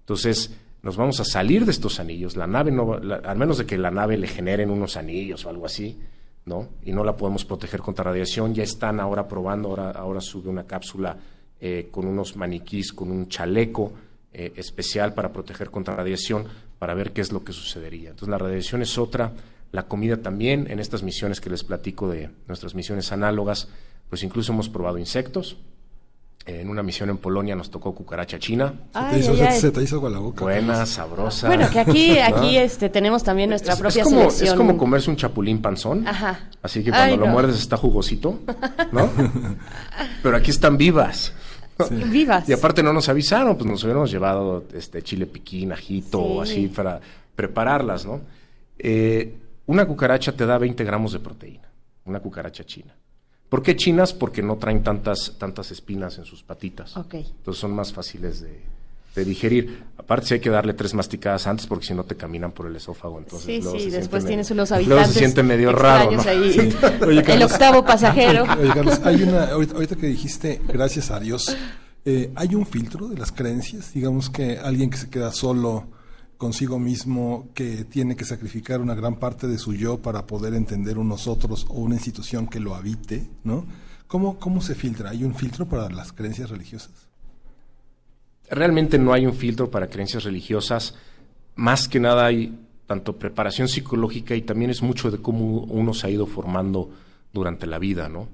Entonces, 0.00 0.56
nos 0.82 0.96
vamos 0.96 1.20
a 1.20 1.24
salir 1.24 1.66
de 1.66 1.72
estos 1.72 2.00
anillos. 2.00 2.34
La 2.34 2.46
nave 2.46 2.72
no 2.72 2.94
al 2.94 3.36
menos 3.36 3.58
de 3.58 3.66
que 3.66 3.76
la 3.76 3.90
nave 3.90 4.16
le 4.16 4.28
generen 4.28 4.70
unos 4.70 4.96
anillos 4.96 5.44
o 5.44 5.50
algo 5.50 5.66
así, 5.66 5.98
¿no? 6.46 6.70
Y 6.82 6.92
no 6.92 7.04
la 7.04 7.14
podemos 7.14 7.44
proteger 7.44 7.80
contra 7.80 8.04
radiación. 8.04 8.54
Ya 8.54 8.62
están 8.62 9.00
ahora 9.00 9.28
probando, 9.28 9.68
ahora, 9.68 9.90
ahora 9.90 10.22
sube 10.22 10.48
una 10.48 10.64
cápsula 10.64 11.14
eh, 11.60 11.88
con 11.90 12.06
unos 12.06 12.36
maniquís, 12.36 12.92
con 12.94 13.10
un 13.10 13.28
chaleco 13.28 13.92
eh, 14.34 14.52
especial 14.56 15.14
para 15.14 15.32
proteger 15.32 15.70
contra 15.70 15.94
radiación, 15.96 16.46
para 16.78 16.94
ver 16.94 17.12
qué 17.12 17.20
es 17.20 17.32
lo 17.32 17.44
que 17.44 17.52
sucedería. 17.52 18.10
Entonces, 18.10 18.28
la 18.28 18.38
radiación 18.38 18.82
es 18.82 18.98
otra, 18.98 19.32
la 19.72 19.84
comida 19.84 20.16
también. 20.18 20.66
En 20.70 20.78
estas 20.80 21.02
misiones 21.02 21.40
que 21.40 21.50
les 21.50 21.64
platico 21.64 22.08
de 22.10 22.30
nuestras 22.48 22.74
misiones 22.74 23.12
análogas, 23.12 23.68
pues 24.08 24.22
incluso 24.22 24.52
hemos 24.52 24.68
probado 24.68 24.98
insectos. 24.98 25.56
En 26.44 26.68
una 26.68 26.82
misión 26.82 27.08
en 27.08 27.18
Polonia 27.18 27.54
nos 27.54 27.70
tocó 27.70 27.94
cucaracha 27.94 28.36
china. 28.40 28.74
Ay, 28.94 29.20
hizo- 29.20 29.30
ay, 29.34 29.42
ay. 29.42 29.60
se 29.60 29.70
te 29.70 29.80
hizo 29.80 29.94
agua 29.96 30.10
la 30.10 30.18
boca. 30.18 30.42
Buena, 30.42 30.84
sabrosa. 30.86 31.46
Bueno, 31.46 31.70
que 31.70 31.78
aquí, 31.78 32.18
aquí 32.18 32.56
este, 32.56 32.88
tenemos 32.88 33.22
también 33.22 33.48
nuestra 33.50 33.74
Es- 33.74 33.78
propia 33.78 34.02
es 34.02 34.08
como, 34.08 34.18
selección. 34.22 34.48
Es 34.48 34.54
como 34.54 34.76
comerse 34.76 35.08
un 35.08 35.16
chapulín 35.16 35.62
panzón. 35.62 36.04
Ajá. 36.08 36.48
Así 36.60 36.82
que 36.82 36.90
cuando 36.90 37.12
Ay, 37.12 37.16
lo 37.16 37.26
no. 37.26 37.32
muerdes 37.32 37.58
está 37.60 37.76
jugosito, 37.76 38.40
¿no? 38.90 39.08
Pero 40.22 40.36
aquí 40.36 40.50
están 40.50 40.76
vivas. 40.76 41.32
Vivas. 42.10 42.48
Y 42.48 42.52
aparte 42.52 42.82
no 42.82 42.92
nos 42.92 43.08
avisaron, 43.08 43.56
pues 43.56 43.68
nos 43.70 43.82
hubiéramos 43.84 44.10
llevado 44.10 44.64
este 44.74 45.02
chile 45.02 45.26
piquín, 45.26 45.72
ajito, 45.72 46.44
Sí. 46.44 46.52
así 46.52 46.68
para 46.68 47.00
prepararlas, 47.34 48.04
¿no? 48.06 48.20
Eh, 48.78 49.34
una 49.66 49.86
cucaracha 49.86 50.32
te 50.32 50.44
da 50.46 50.58
20 50.58 50.84
gramos 50.84 51.12
de 51.12 51.20
proteína, 51.20 51.68
una 52.04 52.20
cucaracha 52.20 52.64
china. 52.64 52.94
¿Por 53.48 53.62
qué 53.62 53.76
chinas? 53.76 54.12
Porque 54.14 54.42
no 54.42 54.56
traen 54.56 54.82
tantas, 54.82 55.34
tantas 55.38 55.70
espinas 55.70 56.16
en 56.18 56.24
sus 56.24 56.42
patitas. 56.42 56.96
Entonces 56.96 57.60
son 57.60 57.72
más 57.72 57.92
fáciles 57.92 58.40
de, 58.40 58.62
de 59.14 59.24
digerir. 59.24 59.84
Aparte, 59.98 60.26
sí 60.26 60.34
hay 60.34 60.40
que 60.40 60.50
darle 60.50 60.74
tres 60.74 60.94
masticadas 60.94 61.46
antes 61.46 61.66
porque 61.66 61.86
si 61.86 61.94
no 61.94 62.04
te 62.04 62.16
caminan 62.16 62.52
por 62.52 62.66
el 62.66 62.74
esófago. 62.76 63.18
Entonces, 63.18 63.46
Sí, 63.46 63.60
luego 63.62 63.72
sí, 63.72 63.78
se 63.78 63.80
siente 63.90 63.98
después 63.98 64.22
medio- 64.24 64.28
tienes 64.32 64.50
unos 64.50 64.70
Luego 64.70 64.82
habitantes 64.94 65.12
se 65.12 65.18
siente 65.18 65.42
medio 65.42 65.72
raro, 65.72 66.10
¿no? 66.10 66.16
extraños 66.18 66.26
ahí. 66.46 66.74
Oye, 67.06 67.32
el 67.34 67.42
octavo 67.42 67.84
pasajero. 67.84 68.44
Oye, 68.60 68.70
Carlos, 68.74 69.00
hay 69.04 69.22
una, 69.22 69.44
ahorita, 69.52 69.74
ahorita 69.74 69.96
que 69.96 70.06
dijiste, 70.06 70.60
gracias 70.68 71.10
a 71.10 71.20
Dios, 71.20 71.56
eh, 72.04 72.32
¿hay 72.34 72.54
un 72.54 72.66
filtro 72.66 73.08
de 73.08 73.16
las 73.18 73.30
creencias? 73.32 73.92
Digamos 73.94 74.28
que 74.30 74.58
alguien 74.58 74.90
que 74.90 74.96
se 74.96 75.08
queda 75.10 75.30
solo 75.32 75.86
consigo 76.36 76.80
mismo 76.80 77.48
que 77.54 77.84
tiene 77.84 78.16
que 78.16 78.24
sacrificar 78.24 78.80
una 78.80 78.96
gran 78.96 79.16
parte 79.20 79.46
de 79.46 79.58
su 79.58 79.74
yo 79.74 79.98
para 80.02 80.26
poder 80.26 80.54
entender 80.54 80.98
unos 80.98 81.28
otros 81.28 81.66
o 81.68 81.74
una 81.74 81.94
institución 81.94 82.48
que 82.48 82.58
lo 82.58 82.74
habite, 82.74 83.30
¿no? 83.44 83.64
¿Cómo, 84.08 84.38
cómo 84.40 84.60
se 84.60 84.74
filtra? 84.74 85.10
¿Hay 85.10 85.22
un 85.22 85.34
filtro 85.36 85.68
para 85.68 85.88
las 85.88 86.12
creencias 86.12 86.50
religiosas? 86.50 86.90
Realmente 88.52 88.98
no 88.98 89.14
hay 89.14 89.24
un 89.24 89.32
filtro 89.32 89.70
para 89.70 89.88
creencias 89.88 90.24
religiosas. 90.24 90.94
Más 91.54 91.88
que 91.88 91.98
nada 91.98 92.26
hay 92.26 92.54
tanto 92.86 93.16
preparación 93.16 93.66
psicológica 93.66 94.34
y 94.34 94.42
también 94.42 94.70
es 94.70 94.82
mucho 94.82 95.10
de 95.10 95.18
cómo 95.18 95.60
uno 95.60 95.94
se 95.94 96.06
ha 96.06 96.10
ido 96.10 96.26
formando 96.26 96.90
durante 97.32 97.66
la 97.66 97.78
vida, 97.78 98.10
¿no? 98.10 98.28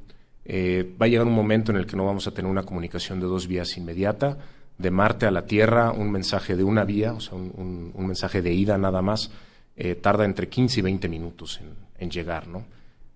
Eh, 0.44 0.92
va 1.00 1.06
a 1.06 1.08
llegar 1.08 1.24
un 1.24 1.34
momento 1.34 1.70
en 1.70 1.78
el 1.78 1.86
que 1.86 1.96
no 1.96 2.04
vamos 2.04 2.26
a 2.26 2.32
tener 2.32 2.50
una 2.50 2.64
comunicación 2.64 3.20
de 3.20 3.26
dos 3.26 3.46
vías 3.46 3.76
inmediata, 3.76 4.38
de 4.76 4.90
Marte 4.90 5.26
a 5.26 5.30
la 5.30 5.46
Tierra, 5.46 5.92
un 5.92 6.10
mensaje 6.10 6.56
de 6.56 6.64
una 6.64 6.82
vía, 6.82 7.12
o 7.12 7.20
sea, 7.20 7.34
un, 7.34 7.92
mensaje 7.96 8.42
de 8.42 8.52
ida 8.52 8.76
nada 8.76 9.02
más, 9.02 9.30
eh, 9.76 9.94
tarda 9.94 10.24
entre 10.24 10.48
15 10.48 10.80
y 10.80 10.82
20 10.82 11.08
minutos 11.08 11.60
en 11.96 12.10
llegar, 12.10 12.48
¿no? 12.48 12.64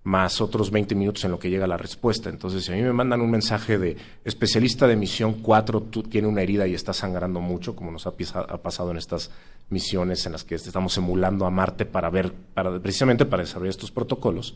Más 0.05 0.41
otros 0.41 0.69
20 0.69 0.95
minutos 0.95 1.23
en 1.23 1.31
lo 1.31 1.39
que 1.39 1.49
llega 1.49 1.65
la 1.65 1.77
respuesta. 1.77 2.29
Entonces, 2.29 2.65
si 2.65 2.73
a 2.73 2.75
mí 2.75 2.81
me 2.81 2.91
mandan 2.91 3.21
un 3.21 3.31
mensaje 3.31 3.77
de 3.77 3.95
especialista 4.25 4.85
de 4.85 4.97
misión 4.97 5.35
4, 5.35 5.81
tú 5.83 6.03
tiene 6.03 6.27
una 6.27 6.41
herida 6.41 6.67
y 6.67 6.73
está 6.73 6.91
sangrando 6.91 7.39
mucho, 7.39 7.73
como 7.75 7.89
nos 7.91 8.05
ha, 8.05 8.11
pisa- 8.11 8.45
ha 8.49 8.57
pasado 8.57 8.91
en 8.91 8.97
estas 8.97 9.31
misiones 9.69 10.25
en 10.25 10.33
las 10.33 10.43
que 10.43 10.55
estamos 10.55 10.97
emulando 10.97 11.45
a 11.45 11.49
Marte 11.49 11.85
para 11.85 12.09
ver, 12.09 12.33
para, 12.53 12.77
precisamente 12.81 13.25
para 13.25 13.43
desarrollar 13.43 13.69
estos 13.69 13.91
protocolos. 13.91 14.55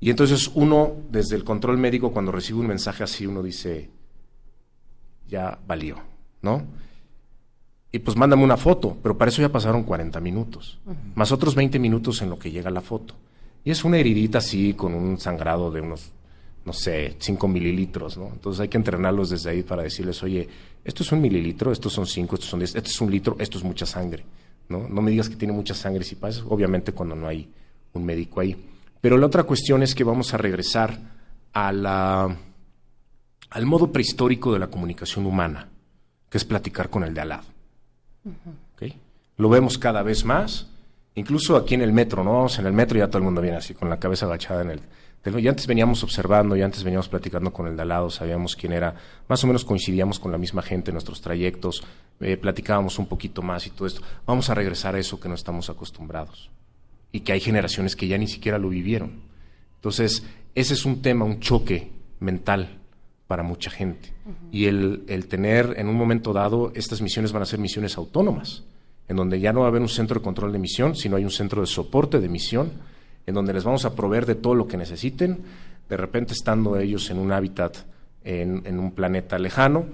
Y 0.00 0.08
entonces 0.10 0.50
uno, 0.54 0.92
desde 1.10 1.36
el 1.36 1.44
control 1.44 1.76
médico, 1.76 2.10
cuando 2.10 2.32
recibe 2.32 2.58
un 2.60 2.66
mensaje 2.66 3.04
así, 3.04 3.26
uno 3.26 3.42
dice, 3.42 3.90
ya 5.28 5.58
valió, 5.66 5.96
¿no? 6.42 6.62
Y 7.92 8.00
pues 8.00 8.16
mándame 8.16 8.42
una 8.42 8.56
foto, 8.56 8.96
pero 9.02 9.16
para 9.16 9.30
eso 9.30 9.40
ya 9.40 9.50
pasaron 9.50 9.84
40 9.84 10.20
minutos, 10.20 10.78
más 11.14 11.30
otros 11.32 11.54
20 11.54 11.78
minutos 11.78 12.22
en 12.22 12.30
lo 12.30 12.38
que 12.38 12.50
llega 12.50 12.70
la 12.70 12.80
foto. 12.80 13.14
Y 13.64 13.70
es 13.70 13.84
una 13.84 13.98
heridita 13.98 14.38
así, 14.38 14.74
con 14.74 14.94
un 14.94 15.18
sangrado 15.18 15.70
de 15.70 15.80
unos, 15.80 16.10
no 16.64 16.72
sé, 16.72 17.16
5 17.18 17.48
mililitros, 17.48 18.18
¿no? 18.18 18.28
Entonces 18.28 18.60
hay 18.60 18.68
que 18.68 18.76
entrenarlos 18.76 19.30
desde 19.30 19.50
ahí 19.50 19.62
para 19.62 19.82
decirles, 19.82 20.22
oye, 20.22 20.46
esto 20.84 21.02
es 21.02 21.12
un 21.12 21.22
mililitro, 21.22 21.72
estos 21.72 21.92
son 21.92 22.06
5, 22.06 22.34
estos 22.34 22.50
son 22.50 22.60
10, 22.60 22.74
esto 22.74 22.90
es 22.90 23.00
un 23.00 23.10
litro, 23.10 23.36
esto 23.38 23.56
es 23.56 23.64
mucha 23.64 23.86
sangre, 23.86 24.24
¿no? 24.68 24.86
No 24.86 25.00
me 25.00 25.10
digas 25.10 25.30
que 25.30 25.36
tiene 25.36 25.54
mucha 25.54 25.74
sangre 25.74 26.04
si 26.04 26.16
pasa, 26.16 26.42
obviamente 26.48 26.92
cuando 26.92 27.14
no 27.14 27.26
hay 27.26 27.48
un 27.94 28.04
médico 28.04 28.40
ahí. 28.40 28.54
Pero 29.00 29.16
la 29.16 29.26
otra 29.26 29.44
cuestión 29.44 29.82
es 29.82 29.94
que 29.94 30.04
vamos 30.04 30.34
a 30.34 30.36
regresar 30.36 30.98
a 31.54 31.72
la, 31.72 32.36
al 33.50 33.66
modo 33.66 33.92
prehistórico 33.92 34.52
de 34.52 34.58
la 34.58 34.66
comunicación 34.66 35.24
humana, 35.24 35.68
que 36.28 36.38
es 36.38 36.44
platicar 36.44 36.90
con 36.90 37.04
el 37.04 37.14
de 37.14 37.20
al 37.20 37.28
lado. 37.30 37.44
¿ok? 38.74 38.92
Lo 39.36 39.48
vemos 39.48 39.78
cada 39.78 40.02
vez 40.02 40.24
más, 40.24 40.68
incluso 41.14 41.56
aquí 41.56 41.74
en 41.74 41.82
el 41.82 41.92
metro, 41.92 42.24
¿no? 42.24 42.34
Vamos 42.34 42.58
en 42.58 42.66
el 42.66 42.72
metro 42.72 42.98
y 42.98 43.00
ya 43.00 43.08
todo 43.08 43.18
el 43.18 43.24
mundo 43.24 43.40
viene 43.40 43.56
así 43.56 43.74
con 43.74 43.88
la 43.88 43.98
cabeza 43.98 44.26
agachada 44.26 44.62
en 44.62 44.70
el. 44.70 44.80
Y 45.26 45.48
antes 45.48 45.66
veníamos 45.66 46.02
observando, 46.02 46.54
y 46.54 46.60
antes 46.60 46.84
veníamos 46.84 47.08
platicando 47.08 47.50
con 47.50 47.66
el 47.66 47.76
de 47.76 47.82
al 47.82 47.88
lado, 47.88 48.10
sabíamos 48.10 48.56
quién 48.56 48.74
era, 48.74 48.94
más 49.26 49.42
o 49.42 49.46
menos 49.46 49.64
coincidíamos 49.64 50.20
con 50.20 50.30
la 50.30 50.36
misma 50.36 50.60
gente 50.60 50.90
en 50.90 50.94
nuestros 50.94 51.22
trayectos, 51.22 51.82
eh, 52.20 52.36
platicábamos 52.36 52.98
un 52.98 53.06
poquito 53.06 53.40
más 53.40 53.66
y 53.66 53.70
todo 53.70 53.86
esto. 53.86 54.02
Vamos 54.26 54.50
a 54.50 54.54
regresar 54.54 54.94
a 54.94 54.98
eso 54.98 55.18
que 55.18 55.28
no 55.30 55.34
estamos 55.34 55.70
acostumbrados 55.70 56.50
y 57.10 57.20
que 57.20 57.32
hay 57.32 57.40
generaciones 57.40 57.96
que 57.96 58.06
ya 58.06 58.18
ni 58.18 58.28
siquiera 58.28 58.58
lo 58.58 58.68
vivieron. 58.68 59.22
Entonces, 59.76 60.26
ese 60.54 60.74
es 60.74 60.84
un 60.84 61.00
tema, 61.00 61.24
un 61.24 61.40
choque 61.40 61.90
mental 62.20 62.80
para 63.26 63.42
mucha 63.42 63.70
gente. 63.70 64.12
Y 64.52 64.66
el, 64.66 65.04
el 65.08 65.26
tener 65.26 65.74
en 65.78 65.88
un 65.88 65.96
momento 65.96 66.34
dado, 66.34 66.70
estas 66.74 67.00
misiones 67.00 67.32
van 67.32 67.42
a 67.42 67.46
ser 67.46 67.58
misiones 67.58 67.96
autónomas, 67.96 68.64
en 69.08 69.16
donde 69.16 69.40
ya 69.40 69.52
no 69.52 69.60
va 69.60 69.66
a 69.66 69.68
haber 69.68 69.82
un 69.82 69.88
centro 69.88 70.20
de 70.20 70.24
control 70.24 70.52
de 70.52 70.58
misión, 70.58 70.94
sino 70.94 71.16
hay 71.16 71.24
un 71.24 71.30
centro 71.30 71.60
de 71.60 71.66
soporte 71.66 72.20
de 72.20 72.28
misión, 72.28 72.72
en 73.26 73.34
donde 73.34 73.52
les 73.52 73.64
vamos 73.64 73.84
a 73.84 73.94
proveer 73.94 74.26
de 74.26 74.34
todo 74.34 74.54
lo 74.54 74.66
que 74.66 74.76
necesiten, 74.76 75.42
de 75.88 75.96
repente 75.96 76.32
estando 76.32 76.78
ellos 76.78 77.10
en 77.10 77.18
un 77.18 77.32
hábitat, 77.32 77.76
en, 78.22 78.78
un 78.78 78.92
planeta 78.92 79.38
lejano, 79.38 79.84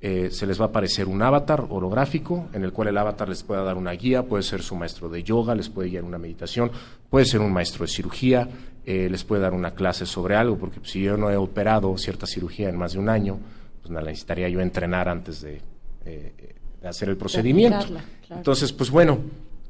eh, 0.00 0.30
se 0.30 0.46
les 0.46 0.60
va 0.60 0.66
a 0.66 0.68
aparecer 0.68 1.06
un 1.06 1.22
avatar 1.22 1.66
holográfico 1.68 2.48
en 2.52 2.64
el 2.64 2.72
cual 2.72 2.88
el 2.88 2.98
avatar 2.98 3.28
les 3.28 3.42
pueda 3.42 3.62
dar 3.62 3.76
una 3.76 3.92
guía, 3.92 4.22
puede 4.22 4.42
ser 4.42 4.62
su 4.62 4.76
maestro 4.76 5.08
de 5.08 5.22
yoga, 5.22 5.54
les 5.54 5.68
puede 5.68 5.90
guiar 5.90 6.04
una 6.04 6.18
meditación, 6.18 6.70
puede 7.08 7.26
ser 7.26 7.40
un 7.40 7.52
maestro 7.52 7.84
de 7.84 7.92
cirugía, 7.92 8.48
eh, 8.84 9.08
les 9.10 9.24
puede 9.24 9.42
dar 9.42 9.54
una 9.54 9.72
clase 9.72 10.04
sobre 10.04 10.36
algo, 10.36 10.58
porque 10.58 10.80
si 10.82 11.02
yo 11.02 11.16
no 11.16 11.30
he 11.30 11.36
operado 11.36 11.96
cierta 11.96 12.26
cirugía 12.26 12.68
en 12.68 12.76
más 12.76 12.94
de 12.94 12.98
un 12.98 13.08
año, 13.08 13.38
pues 13.80 13.92
la 13.92 14.02
necesitaría 14.02 14.48
yo 14.48 14.60
entrenar 14.60 15.08
antes 15.08 15.40
de, 15.40 15.60
eh, 16.04 16.32
de 16.36 16.54
hacer 16.90 17.08
el 17.08 17.16
procedimiento. 17.16 17.86
Claro. 17.86 18.06
Entonces, 18.30 18.72
pues 18.72 18.90
bueno, 18.90 19.18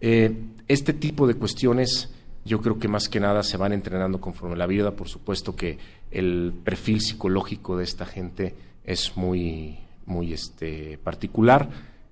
eh, 0.00 0.32
este 0.68 0.92
tipo 0.92 1.26
de 1.26 1.34
cuestiones 1.34 2.10
yo 2.44 2.60
creo 2.60 2.78
que 2.78 2.88
más 2.88 3.08
que 3.08 3.20
nada 3.20 3.42
se 3.42 3.56
van 3.56 3.72
entrenando 3.72 4.20
conforme 4.20 4.56
la 4.56 4.66
vida. 4.66 4.92
Por 4.92 5.08
supuesto 5.08 5.56
que 5.56 5.78
el 6.10 6.52
perfil 6.64 7.00
psicológico 7.00 7.76
de 7.76 7.84
esta 7.84 8.04
gente 8.04 8.54
es 8.84 9.16
muy, 9.16 9.78
muy 10.06 10.32
este, 10.32 10.98
particular. 10.98 11.68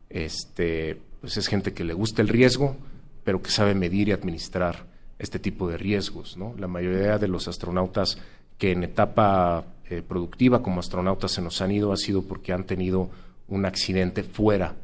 Este, 0.08 0.98
pues 1.20 1.36
es 1.36 1.48
gente 1.48 1.74
que 1.74 1.84
le 1.84 1.92
gusta 1.92 2.22
el 2.22 2.28
riesgo, 2.28 2.76
pero 3.24 3.42
que 3.42 3.50
sabe 3.50 3.74
medir 3.74 4.08
y 4.08 4.12
administrar 4.12 4.86
este 5.18 5.38
tipo 5.38 5.68
de 5.68 5.76
riesgos. 5.76 6.36
¿no? 6.36 6.54
La 6.58 6.66
mayoría 6.66 7.18
de 7.18 7.28
los 7.28 7.46
astronautas 7.46 8.16
que 8.56 8.72
en 8.72 8.84
etapa 8.84 9.64
eh, 9.90 10.02
productiva 10.06 10.62
como 10.62 10.80
astronautas 10.80 11.32
se 11.32 11.42
nos 11.42 11.60
han 11.60 11.72
ido 11.72 11.92
ha 11.92 11.96
sido 11.96 12.22
porque 12.22 12.52
han 12.52 12.64
tenido 12.64 13.10
un 13.48 13.66
accidente 13.66 14.22
fuera 14.22 14.74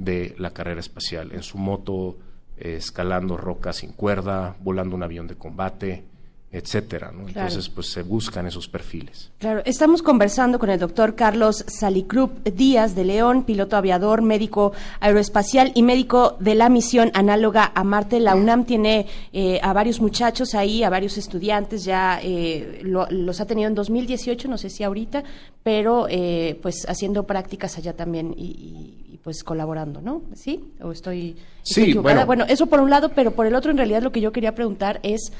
de 0.00 0.34
la 0.38 0.52
carrera 0.52 0.80
espacial, 0.80 1.32
en 1.32 1.42
su 1.42 1.58
moto, 1.58 2.16
eh, 2.56 2.76
escalando 2.76 3.36
rocas 3.36 3.76
sin 3.76 3.92
cuerda, 3.92 4.56
volando 4.60 4.96
un 4.96 5.02
avión 5.02 5.26
de 5.26 5.36
combate, 5.36 6.04
etcétera. 6.52 7.12
¿no? 7.12 7.24
Claro. 7.26 7.48
Entonces, 7.48 7.68
pues 7.68 7.92
se 7.92 8.02
buscan 8.02 8.46
esos 8.46 8.66
perfiles. 8.68 9.30
Claro, 9.38 9.62
estamos 9.64 10.02
conversando 10.02 10.58
con 10.58 10.68
el 10.70 10.78
doctor 10.80 11.14
Carlos 11.14 11.64
Salicrup 11.68 12.42
Díaz 12.44 12.94
de 12.94 13.04
León, 13.04 13.44
piloto 13.44 13.76
aviador, 13.76 14.20
médico 14.22 14.72
aeroespacial 15.00 15.72
y 15.74 15.82
médico 15.82 16.36
de 16.40 16.54
la 16.54 16.68
misión 16.68 17.10
análoga 17.14 17.70
a 17.74 17.84
Marte. 17.84 18.20
La 18.20 18.34
UNAM 18.34 18.64
tiene 18.64 19.06
eh, 19.32 19.60
a 19.62 19.72
varios 19.72 20.00
muchachos 20.00 20.54
ahí, 20.54 20.82
a 20.82 20.90
varios 20.90 21.18
estudiantes, 21.18 21.84
ya 21.84 22.20
eh, 22.22 22.80
lo- 22.82 23.06
los 23.10 23.40
ha 23.40 23.46
tenido 23.46 23.68
en 23.68 23.74
2018, 23.74 24.48
no 24.48 24.58
sé 24.58 24.70
si 24.70 24.82
ahorita, 24.84 25.22
pero 25.62 26.06
eh, 26.08 26.58
pues 26.62 26.84
haciendo 26.88 27.24
prácticas 27.24 27.78
allá 27.78 27.92
también 27.94 28.34
y, 28.36 28.44
y- 28.46 29.04
y, 29.14 29.16
pues 29.18 29.44
colaborando, 29.44 30.00
¿no? 30.00 30.22
¿Sí? 30.34 30.64
¿O 30.82 30.92
estoy, 30.92 31.36
estoy 31.62 31.62
Sí, 31.62 31.82
equivocada? 31.90 32.24
bueno. 32.24 32.44
bueno, 32.44 32.52
eso 32.52 32.66
por 32.66 32.80
un 32.80 32.90
lado, 32.90 33.10
pero 33.14 33.32
por 33.32 33.46
el 33.46 33.54
otro 33.54 33.70
en 33.70 33.76
realidad 33.76 34.02
lo 34.02 34.12
que 34.12 34.20
yo 34.20 34.32
quería 34.32 34.54
preguntar 34.54 34.98
es 35.02 35.32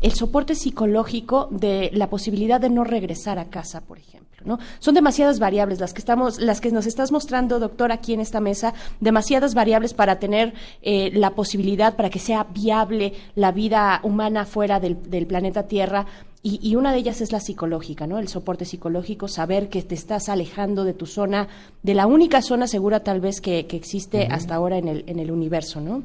el 0.00 0.12
soporte 0.12 0.54
psicológico 0.54 1.48
de 1.50 1.90
la 1.92 2.08
posibilidad 2.08 2.60
de 2.60 2.70
no 2.70 2.84
regresar 2.84 3.38
a 3.38 3.46
casa, 3.46 3.80
por 3.80 3.98
ejemplo, 3.98 4.42
¿no? 4.44 4.58
Son 4.78 4.94
demasiadas 4.94 5.40
variables 5.40 5.80
las 5.80 5.92
que 5.92 5.98
estamos, 5.98 6.38
las 6.40 6.60
que 6.60 6.70
nos 6.70 6.86
estás 6.86 7.10
mostrando, 7.10 7.58
doctor, 7.58 7.90
aquí 7.90 8.12
en 8.12 8.20
esta 8.20 8.40
mesa, 8.40 8.74
demasiadas 9.00 9.54
variables 9.54 9.94
para 9.94 10.20
tener 10.20 10.54
eh, 10.82 11.10
la 11.12 11.30
posibilidad, 11.30 11.96
para 11.96 12.10
que 12.10 12.20
sea 12.20 12.44
viable 12.44 13.14
la 13.34 13.50
vida 13.50 14.00
humana 14.04 14.44
fuera 14.44 14.78
del, 14.78 15.10
del 15.10 15.26
planeta 15.26 15.66
Tierra. 15.66 16.06
Y, 16.40 16.60
y 16.62 16.76
una 16.76 16.92
de 16.92 16.98
ellas 16.98 17.20
es 17.20 17.32
la 17.32 17.40
psicológica, 17.40 18.06
¿no? 18.06 18.20
El 18.20 18.28
soporte 18.28 18.64
psicológico, 18.64 19.26
saber 19.26 19.68
que 19.68 19.82
te 19.82 19.96
estás 19.96 20.28
alejando 20.28 20.84
de 20.84 20.94
tu 20.94 21.06
zona, 21.06 21.48
de 21.82 21.94
la 21.94 22.06
única 22.06 22.40
zona 22.42 22.68
segura 22.68 23.00
tal 23.00 23.20
vez 23.20 23.40
que, 23.40 23.66
que 23.66 23.76
existe 23.76 24.28
hasta 24.30 24.54
ahora 24.54 24.78
en 24.78 24.86
el, 24.86 25.04
en 25.08 25.18
el 25.18 25.32
universo, 25.32 25.80
¿no? 25.80 26.04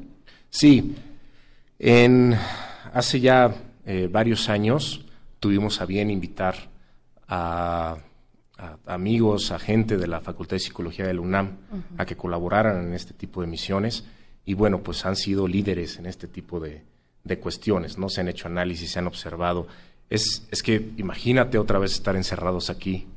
Sí, 0.50 0.96
en, 1.78 2.36
hace 2.92 3.20
ya 3.20 3.54
eh, 3.86 4.08
varios 4.12 4.50
años 4.50 5.06
tuvimos 5.40 5.82
a 5.82 5.86
bien 5.86 6.10
invitar 6.10 6.56
a, 7.28 7.98
a 8.58 8.78
amigos, 8.86 9.52
a 9.52 9.60
gente 9.60 9.98
de 9.98 10.08
la 10.08 10.22
Facultad 10.22 10.56
de 10.56 10.60
Psicología 10.60 11.06
de 11.06 11.14
la 11.14 11.22
UNAM 11.22 11.58
a 11.98 12.06
que 12.06 12.16
colaboraran 12.16 12.88
en 12.88 12.94
este 12.94 13.14
tipo 13.14 13.42
de 13.42 13.48
misiones 13.48 14.06
y 14.46 14.54
bueno, 14.54 14.82
pues 14.84 15.06
han 15.06 15.16
sido 15.16 15.48
líderes 15.48 15.98
en 16.00 16.06
este 16.06 16.28
tipo 16.28 16.60
de, 16.60 16.84
de 17.24 17.40
cuestiones, 17.40 17.98
¿no? 17.98 18.10
Se 18.10 18.22
han 18.22 18.28
hecho 18.28 18.48
análisis, 18.48 18.92
se 18.92 19.00
han 19.00 19.08
observado. 19.08 19.68
Es, 20.10 20.48
es 20.52 20.62
que 20.62 20.92
imagínate 20.98 21.58
otra 21.58 21.80
vez 21.80 21.94
estar 21.94 22.16
encerrados 22.16 22.70
aquí 22.70 23.08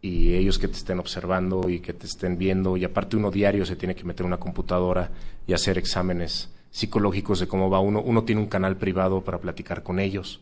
y 0.00 0.34
ellos 0.34 0.58
que 0.58 0.68
te 0.68 0.76
estén 0.76 0.98
observando 1.00 1.68
y 1.68 1.80
que 1.80 1.92
te 1.92 2.06
estén 2.06 2.38
viendo 2.38 2.76
y 2.76 2.84
aparte 2.84 3.16
uno 3.16 3.30
diario 3.30 3.66
se 3.66 3.76
tiene 3.76 3.94
que 3.94 4.04
meter 4.04 4.22
en 4.22 4.28
una 4.28 4.36
computadora 4.38 5.10
y 5.46 5.52
hacer 5.52 5.78
exámenes 5.78 6.50
psicológicos 6.70 7.40
de 7.40 7.48
cómo 7.48 7.70
va 7.70 7.80
uno. 7.80 8.00
Uno 8.02 8.24
tiene 8.24 8.40
un 8.40 8.48
canal 8.48 8.76
privado 8.76 9.22
para 9.22 9.38
platicar 9.40 9.82
con 9.82 9.98
ellos, 9.98 10.40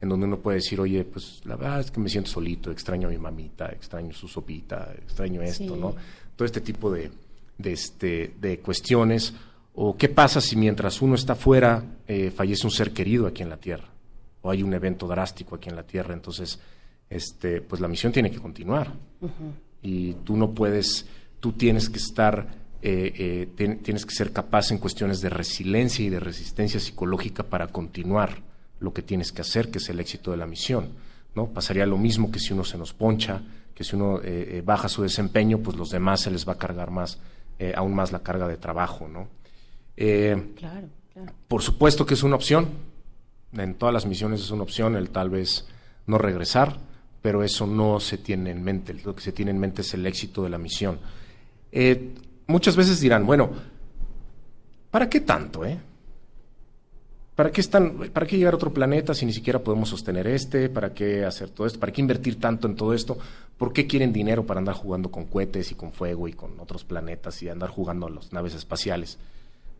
en 0.00 0.08
donde 0.08 0.26
uno 0.26 0.38
puede 0.38 0.56
decir, 0.58 0.80
oye, 0.80 1.04
pues 1.04 1.40
la 1.44 1.56
verdad 1.56 1.80
es 1.80 1.90
que 1.90 2.00
me 2.00 2.08
siento 2.08 2.30
solito, 2.30 2.70
extraño 2.70 3.08
a 3.08 3.10
mi 3.10 3.18
mamita, 3.18 3.66
extraño 3.68 4.12
su 4.12 4.28
sopita, 4.28 4.92
extraño 5.02 5.42
esto, 5.42 5.74
Sí. 5.74 5.80
¿no? 5.80 5.94
Todo 6.36 6.46
este 6.46 6.60
tipo 6.60 6.90
de, 6.90 7.10
de, 7.58 7.72
este, 7.72 8.34
de 8.40 8.58
cuestiones. 8.60 9.34
O 9.74 9.96
qué 9.96 10.08
pasa 10.08 10.40
si 10.40 10.54
mientras 10.56 11.02
uno 11.02 11.16
está 11.16 11.34
fuera 11.34 11.82
eh, 12.06 12.30
fallece 12.30 12.66
un 12.66 12.70
ser 12.70 12.92
querido 12.92 13.26
aquí 13.26 13.42
en 13.42 13.48
la 13.50 13.56
Tierra, 13.56 13.88
o 14.42 14.50
hay 14.50 14.62
un 14.62 14.72
evento 14.72 15.08
drástico 15.08 15.56
aquí 15.56 15.68
en 15.68 15.76
la 15.76 15.82
Tierra, 15.82 16.14
entonces, 16.14 16.60
este, 17.10 17.60
pues 17.60 17.80
la 17.80 17.88
misión 17.88 18.12
tiene 18.12 18.30
que 18.30 18.38
continuar 18.38 18.92
y 19.82 20.12
tú 20.24 20.36
no 20.36 20.52
puedes, 20.52 21.06
tú 21.40 21.52
tienes 21.52 21.88
que 21.90 21.98
estar 21.98 22.46
eh, 22.86 23.12
eh, 23.16 23.48
tien- 23.56 23.80
tienes 23.82 24.04
que 24.04 24.14
ser 24.14 24.30
capaz 24.32 24.70
en 24.70 24.78
cuestiones 24.78 25.20
de 25.22 25.30
resiliencia 25.30 26.04
y 26.04 26.10
de 26.10 26.20
resistencia 26.20 26.78
psicológica 26.78 27.42
para 27.42 27.68
continuar 27.68 28.42
lo 28.78 28.92
que 28.92 29.00
tienes 29.02 29.32
que 29.32 29.40
hacer, 29.40 29.70
que 29.70 29.78
es 29.78 29.88
el 29.88 29.98
éxito 30.00 30.30
de 30.30 30.36
la 30.36 30.46
misión. 30.46 30.90
¿no? 31.34 31.46
Pasaría 31.46 31.86
lo 31.86 31.96
mismo 31.96 32.30
que 32.30 32.38
si 32.38 32.52
uno 32.52 32.62
se 32.64 32.76
nos 32.78 32.92
poncha, 32.92 33.40
que 33.74 33.82
si 33.84 33.96
uno 33.96 34.20
eh, 34.22 34.62
baja 34.64 34.88
su 34.88 35.02
desempeño, 35.02 35.58
pues 35.58 35.76
los 35.76 35.90
demás 35.90 36.20
se 36.20 36.30
les 36.30 36.46
va 36.46 36.52
a 36.52 36.58
cargar 36.58 36.90
más, 36.90 37.18
aún 37.74 37.94
más 37.94 38.12
la 38.12 38.18
carga 38.22 38.46
de 38.46 38.56
trabajo. 38.58 39.08
¿no? 39.08 39.28
Claro, 40.56 40.88
claro. 41.12 41.32
por 41.48 41.62
supuesto 41.62 42.04
que 42.04 42.14
es 42.14 42.22
una 42.22 42.36
opción. 42.36 42.68
En 43.52 43.74
todas 43.74 43.92
las 43.94 44.04
misiones 44.06 44.40
es 44.40 44.50
una 44.50 44.64
opción 44.64 44.96
el 44.96 45.10
tal 45.10 45.30
vez 45.30 45.66
no 46.06 46.18
regresar, 46.18 46.76
pero 47.22 47.42
eso 47.42 47.66
no 47.66 48.00
se 48.00 48.18
tiene 48.18 48.50
en 48.50 48.62
mente. 48.62 48.92
Lo 49.04 49.14
que 49.14 49.22
se 49.22 49.32
tiene 49.32 49.52
en 49.52 49.58
mente 49.58 49.80
es 49.82 49.94
el 49.94 50.04
éxito 50.06 50.42
de 50.42 50.50
la 50.50 50.58
misión. 50.58 50.98
Eh, 51.72 52.12
muchas 52.46 52.76
veces 52.76 53.00
dirán, 53.00 53.26
bueno, 53.26 53.50
¿para 54.90 55.08
qué 55.08 55.20
tanto, 55.20 55.64
eh? 55.64 55.78
¿Para 57.34 57.50
qué, 57.50 57.60
están, 57.60 58.10
¿Para 58.12 58.26
qué 58.26 58.36
llegar 58.38 58.54
a 58.54 58.56
otro 58.56 58.72
planeta 58.72 59.12
si 59.12 59.26
ni 59.26 59.32
siquiera 59.32 59.58
podemos 59.58 59.88
sostener 59.88 60.28
este? 60.28 60.68
¿Para 60.68 60.94
qué 60.94 61.24
hacer 61.24 61.50
todo 61.50 61.66
esto? 61.66 61.80
¿Para 61.80 61.90
qué 61.90 62.00
invertir 62.00 62.38
tanto 62.38 62.68
en 62.68 62.76
todo 62.76 62.94
esto? 62.94 63.18
¿Por 63.58 63.72
qué 63.72 63.88
quieren 63.88 64.12
dinero 64.12 64.46
para 64.46 64.58
andar 64.58 64.76
jugando 64.76 65.10
con 65.10 65.24
cohetes 65.24 65.72
y 65.72 65.74
con 65.74 65.92
fuego 65.92 66.28
y 66.28 66.32
con 66.32 66.60
otros 66.60 66.84
planetas 66.84 67.42
y 67.42 67.48
andar 67.48 67.70
jugando 67.70 68.06
a 68.06 68.10
las 68.10 68.32
naves 68.32 68.54
espaciales? 68.54 69.18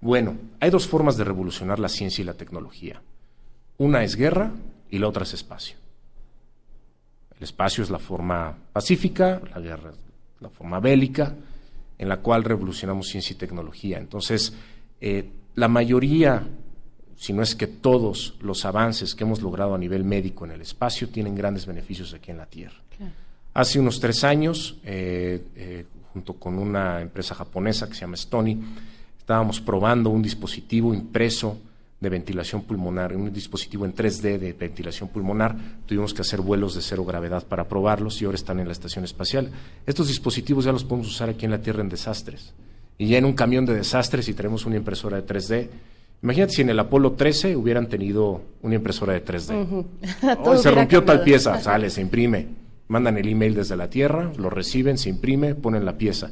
Bueno, 0.01 0.37
hay 0.59 0.71
dos 0.71 0.89
formas 0.89 1.17
de 1.17 1.25
revolucionar 1.25 1.79
la 1.79 1.89
ciencia 1.89 2.23
y 2.23 2.25
la 2.25 2.35
tecnología. 2.35 3.01
Una 3.79 4.03
es 4.03 4.17
guerra 4.17 4.51
y 4.91 4.99
la 4.99 5.09
otra 5.09 5.23
es 5.23 5.35
espacio. 5.35 5.77
El 7.37 7.45
espacio 7.45 7.85
es 7.85 7.91
la 7.91 7.99
forma 8.01 8.57
pacífica, 8.73 9.41
la 9.55 9.61
guerra 9.61 9.91
es 9.91 9.97
la 10.41 10.51
forma 10.51 10.81
bélica, 10.81 11.35
en 11.99 12.09
la 12.09 12.19
cual 12.19 12.45
revolucionamos 12.45 13.09
ciencia 13.09 13.35
y 13.35 13.37
tecnología. 13.37 13.99
Entonces, 13.99 14.53
eh, 15.01 15.29
la 15.55 15.69
mayoría, 15.69 16.47
si 17.17 17.33
no 17.33 17.43
es 17.43 17.55
que 17.55 17.67
todos 17.67 18.35
los 18.41 18.65
avances 18.65 19.15
que 19.15 19.25
hemos 19.25 19.41
logrado 19.41 19.75
a 19.75 19.79
nivel 19.79 20.05
médico 20.05 20.45
en 20.45 20.53
el 20.53 20.61
espacio 20.61 21.09
tienen 21.09 21.35
grandes 21.35 21.67
beneficios 21.67 22.13
aquí 22.15 22.31
en 22.31 22.39
la 22.39 22.47
Tierra. 22.47 22.77
Hace 23.55 23.79
unos 23.79 24.01
tres 24.01 24.25
años, 24.25 24.79
eh, 24.83 25.41
eh, 25.55 25.87
junto 26.13 26.35
con 26.35 26.59
una 26.59 27.01
empresa 27.01 27.37
japonesa 27.37 27.87
que 27.87 27.95
se 27.95 28.01
llama 28.01 28.17
Stony, 28.17 28.57
estábamos 29.17 29.61
probando 29.61 30.11
un 30.11 30.23
dispositivo 30.23 30.93
impreso 30.93 31.59
de 32.05 32.11
ventilación 32.11 32.63
pulmonar, 32.63 33.17
un 33.17 33.33
dispositivo 33.33 33.85
en 33.85 33.95
3D 33.95 34.39
de 34.39 34.53
ventilación 34.53 35.09
pulmonar. 35.09 35.57
Tuvimos 35.87 36.15
que 36.15 36.23
hacer 36.23 36.41
vuelos 36.41 36.77
de 36.77 36.83
cero 36.83 37.05
gravedad 37.05 37.45
para 37.45 37.67
probarlos 37.67 38.23
y 38.23 38.27
ahora 38.27 38.37
están 38.37 38.61
en 38.61 38.67
la 38.67 38.73
estación 38.73 39.05
espacial. 39.05 39.51
Estos 39.85 40.07
dispositivos 40.07 40.65
ya 40.65 40.73
los 40.73 40.85
podemos 40.85 41.09
usar 41.09 41.29
aquí 41.29 41.45
en 41.45 41.51
la 41.51 41.61
Tierra 41.61 41.81
en 41.83 41.89
desastres. 41.89 42.55
Y 42.97 43.09
ya 43.09 43.19
en 43.19 43.25
un 43.25 43.33
camión 43.33 43.67
de 43.67 43.75
desastres, 43.75 44.27
si 44.27 44.35
tenemos 44.35 44.67
una 44.67 44.77
impresora 44.77 45.21
de 45.21 45.27
3D, 45.27 45.69
imagínate 46.23 46.53
si 46.53 46.63
en 46.63 46.71
el 46.71 46.79
Apolo 46.79 47.13
13 47.13 47.57
hubieran 47.57 47.89
tenido 47.89 48.43
una 48.63 48.77
impresora 48.77 49.15
de 49.15 49.25
3D. 49.25 49.63
Ujú. 49.63 49.87
Oh, 50.23 50.37
Todo 50.45 50.59
se 50.59 50.71
rompió 50.71 51.03
tal 51.03 51.23
pieza, 51.23 51.61
sale, 51.61 51.91
se 51.91 52.01
imprime. 52.01 52.47
Mandan 52.87 53.17
el 53.19 53.27
email 53.27 53.55
desde 53.55 53.77
la 53.77 53.91
Tierra, 53.91 54.31
lo 54.37 54.51
reciben, 54.51 54.99
se 54.99 55.09
imprime, 55.09 55.55
ponen 55.55 55.85
la 55.85 55.97
pieza. 55.99 56.31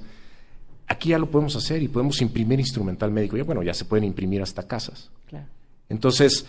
Aquí 0.86 1.08
ya 1.08 1.18
lo 1.18 1.30
podemos 1.30 1.56
hacer 1.56 1.82
y 1.82 1.88
podemos 1.88 2.20
imprimir 2.20 2.60
instrumental 2.60 3.10
médico. 3.10 3.36
Ya, 3.36 3.44
bueno, 3.44 3.62
ya 3.62 3.72
se 3.72 3.86
pueden 3.86 4.04
imprimir 4.04 4.42
hasta 4.42 4.66
casas. 4.66 5.10
Claro. 5.26 5.46
Entonces, 5.92 6.46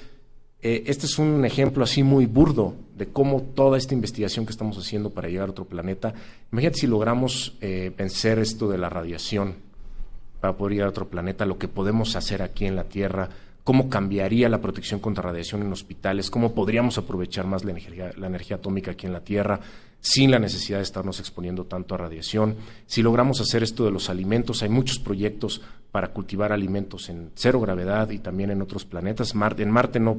eh, 0.61 0.83
este 0.88 1.05
es 1.05 1.19
un 1.19 1.43
ejemplo 1.43 1.83
así 1.83 2.01
muy 2.01 2.25
burdo 2.25 2.75
de 2.95 3.07
cómo 3.07 3.41
toda 3.41 3.77
esta 3.77 3.93
investigación 3.93 4.45
que 4.45 4.53
estamos 4.53 4.77
haciendo 4.77 5.09
para 5.09 5.27
llegar 5.27 5.49
a 5.49 5.51
otro 5.51 5.65
planeta, 5.65 6.13
imagínate 6.49 6.80
si 6.80 6.88
logramos 6.88 7.57
eh, 7.59 7.91
vencer 7.97 8.39
esto 8.39 8.69
de 8.69 8.77
la 8.77 8.88
radiación 8.88 9.55
para 10.39 10.55
poder 10.55 10.75
llegar 10.75 10.88
a 10.88 10.91
otro 10.91 11.09
planeta, 11.09 11.45
lo 11.45 11.57
que 11.57 11.67
podemos 11.67 12.15
hacer 12.15 12.41
aquí 12.41 12.65
en 12.65 12.77
la 12.77 12.85
Tierra, 12.85 13.27
cómo 13.65 13.89
cambiaría 13.89 14.47
la 14.47 14.61
protección 14.61 15.01
contra 15.01 15.23
radiación 15.23 15.61
en 15.61 15.73
hospitales, 15.73 16.31
cómo 16.31 16.53
podríamos 16.53 16.97
aprovechar 16.97 17.45
más 17.45 17.65
la 17.65 17.72
energía, 17.72 18.11
la 18.15 18.27
energía 18.27 18.55
atómica 18.55 18.91
aquí 18.91 19.07
en 19.07 19.13
la 19.13 19.25
Tierra 19.25 19.59
sin 20.06 20.32
la 20.32 20.38
necesidad 20.40 20.80
de 20.80 20.83
estarnos 20.83 21.19
exponiendo 21.22 21.64
tanto 21.64 21.95
a 21.95 21.98
radiación. 21.98 22.57
Si 22.88 23.01
logramos 23.01 23.40
hacer 23.40 23.64
esto 23.64 23.85
de 23.85 23.91
los 23.91 24.09
alimentos, 24.09 24.61
hay 24.61 24.67
muchos 24.67 24.99
proyectos 24.99 25.61
para 25.93 26.09
cultivar 26.09 26.51
alimentos 26.51 27.07
en 27.07 27.32
cero 27.35 27.61
gravedad 27.61 28.09
y 28.09 28.19
también 28.19 28.51
en 28.51 28.61
otros 28.61 28.83
planetas. 28.83 29.33
Marte, 29.33 29.64
en 29.64 29.72
Marte 29.72 30.01
no, 30.01 30.17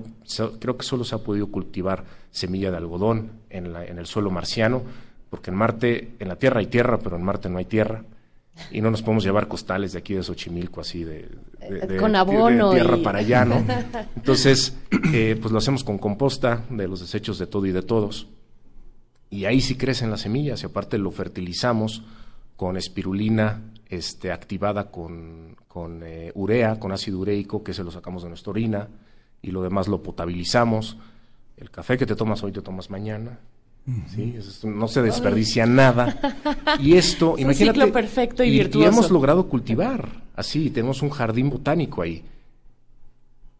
creo 0.59 0.79
que 0.79 0.85
solo 0.87 1.05
se 1.05 1.15
ha 1.15 1.19
podido 1.19 1.49
cultivar 1.49 2.05
semilla 2.31 2.71
de 2.71 2.79
algodón 2.79 3.33
en, 3.51 3.75
la- 3.75 3.85
en 3.85 3.99
el 3.99 4.07
suelo 4.07 4.31
marciano, 4.31 4.83
porque 5.29 5.51
en 5.51 5.57
Marte, 5.57 6.15
en 6.19 6.29
la 6.29 6.37
Tierra 6.37 6.61
hay 6.61 6.67
tierra, 6.67 6.99
pero 6.99 7.17
en 7.17 7.23
Marte 7.23 7.51
no 7.51 7.59
hay 7.59 7.67
tierra. 7.67 8.05
Y 8.71 8.81
no 8.81 8.91
nos 8.91 9.03
podemos 9.03 9.25
llevar 9.25 9.49
costales 9.49 9.93
de 9.93 9.99
aquí 9.99 10.15
de 10.15 10.23
Xochimilco 10.23 10.81
así 10.81 11.03
de, 11.05 11.29
de- 11.69 11.87
de- 11.89 11.97
Con 11.97 12.15
abono 12.15 12.71
de 12.71 12.77
tierra 12.81 12.97
y- 12.97 13.03
para 13.03 13.19
allá, 13.19 13.45
¿no? 13.45 13.57
Entonces, 14.17 14.77
eh, 15.13 15.37
pues 15.43 15.51
lo 15.53 15.59
hacemos 15.59 15.83
con 15.85 15.99
composta 15.99 16.65
de 16.71 16.87
los 16.89 17.01
desechos 17.01 17.39
de 17.39 17.47
todo 17.49 17.67
y 17.67 17.73
de 17.73 17.83
todos. 17.83 18.29
Y 19.31 19.47
ahí 19.47 19.61
sí 19.61 19.77
crecen 19.77 20.11
las 20.11 20.20
semillas 20.23 20.62
y 20.62 20.67
aparte 20.67 20.99
lo 20.99 21.11
fertilizamos 21.11 22.03
con 22.57 22.77
espirulina 22.77 23.62
este, 23.89 24.31
activada 24.33 24.91
con, 24.91 25.57
con, 25.69 26.03
eh, 26.05 26.31
urea, 26.35 26.78
con 26.78 26.93
ácido 26.93 27.19
ureico, 27.19 27.62
que 27.65 27.75
se 27.75 27.83
lo 27.85 27.91
sacamos 27.91 28.23
de 28.23 28.28
nuestra 28.28 28.51
orina 28.51 28.89
y 29.43 29.51
lo 29.51 29.62
demás 29.62 29.89
lo 29.89 30.03
potabilizamos. 30.03 30.97
El 31.57 31.70
café 31.70 31.99
que 31.99 32.07
te 32.07 32.15
tomas 32.17 32.43
hoy 32.43 32.53
te 32.53 32.62
tomas 32.62 32.91
mañana. 32.91 33.39
¿sí? 34.15 34.35
Es- 34.39 34.65
no 34.65 34.89
se 34.89 35.03
desperdicia 35.03 35.67
nada. 35.67 36.19
Y 36.81 36.94
esto, 36.94 37.31
Es 37.36 37.44
un 37.44 37.51
imagínate. 37.51 37.78
ciclo 37.81 37.93
perfecto 37.93 38.43
y 38.44 38.49
y 38.49 38.51
virtuoso. 38.59 38.89
hemos 38.89 39.11
logrado 39.11 39.49
cultivar 39.49 40.23
así, 40.36 40.70
tenemos 40.70 41.03
un 41.03 41.11
jardín 41.11 41.51
botánico 41.51 42.03
ahí. 42.03 42.25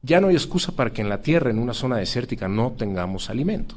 Ya 0.02 0.20
no 0.20 0.28
hay 0.28 0.34
excusa 0.34 0.73
para 0.73 0.93
que 0.93 1.02
en 1.02 1.09
la 1.09 1.20
tierra, 1.23 1.51
en 1.51 1.59
una 1.59 1.73
zona 1.75 1.97
desértica, 1.97 2.47
no 2.49 2.73
tengamos 2.73 3.28
alimento. 3.31 3.76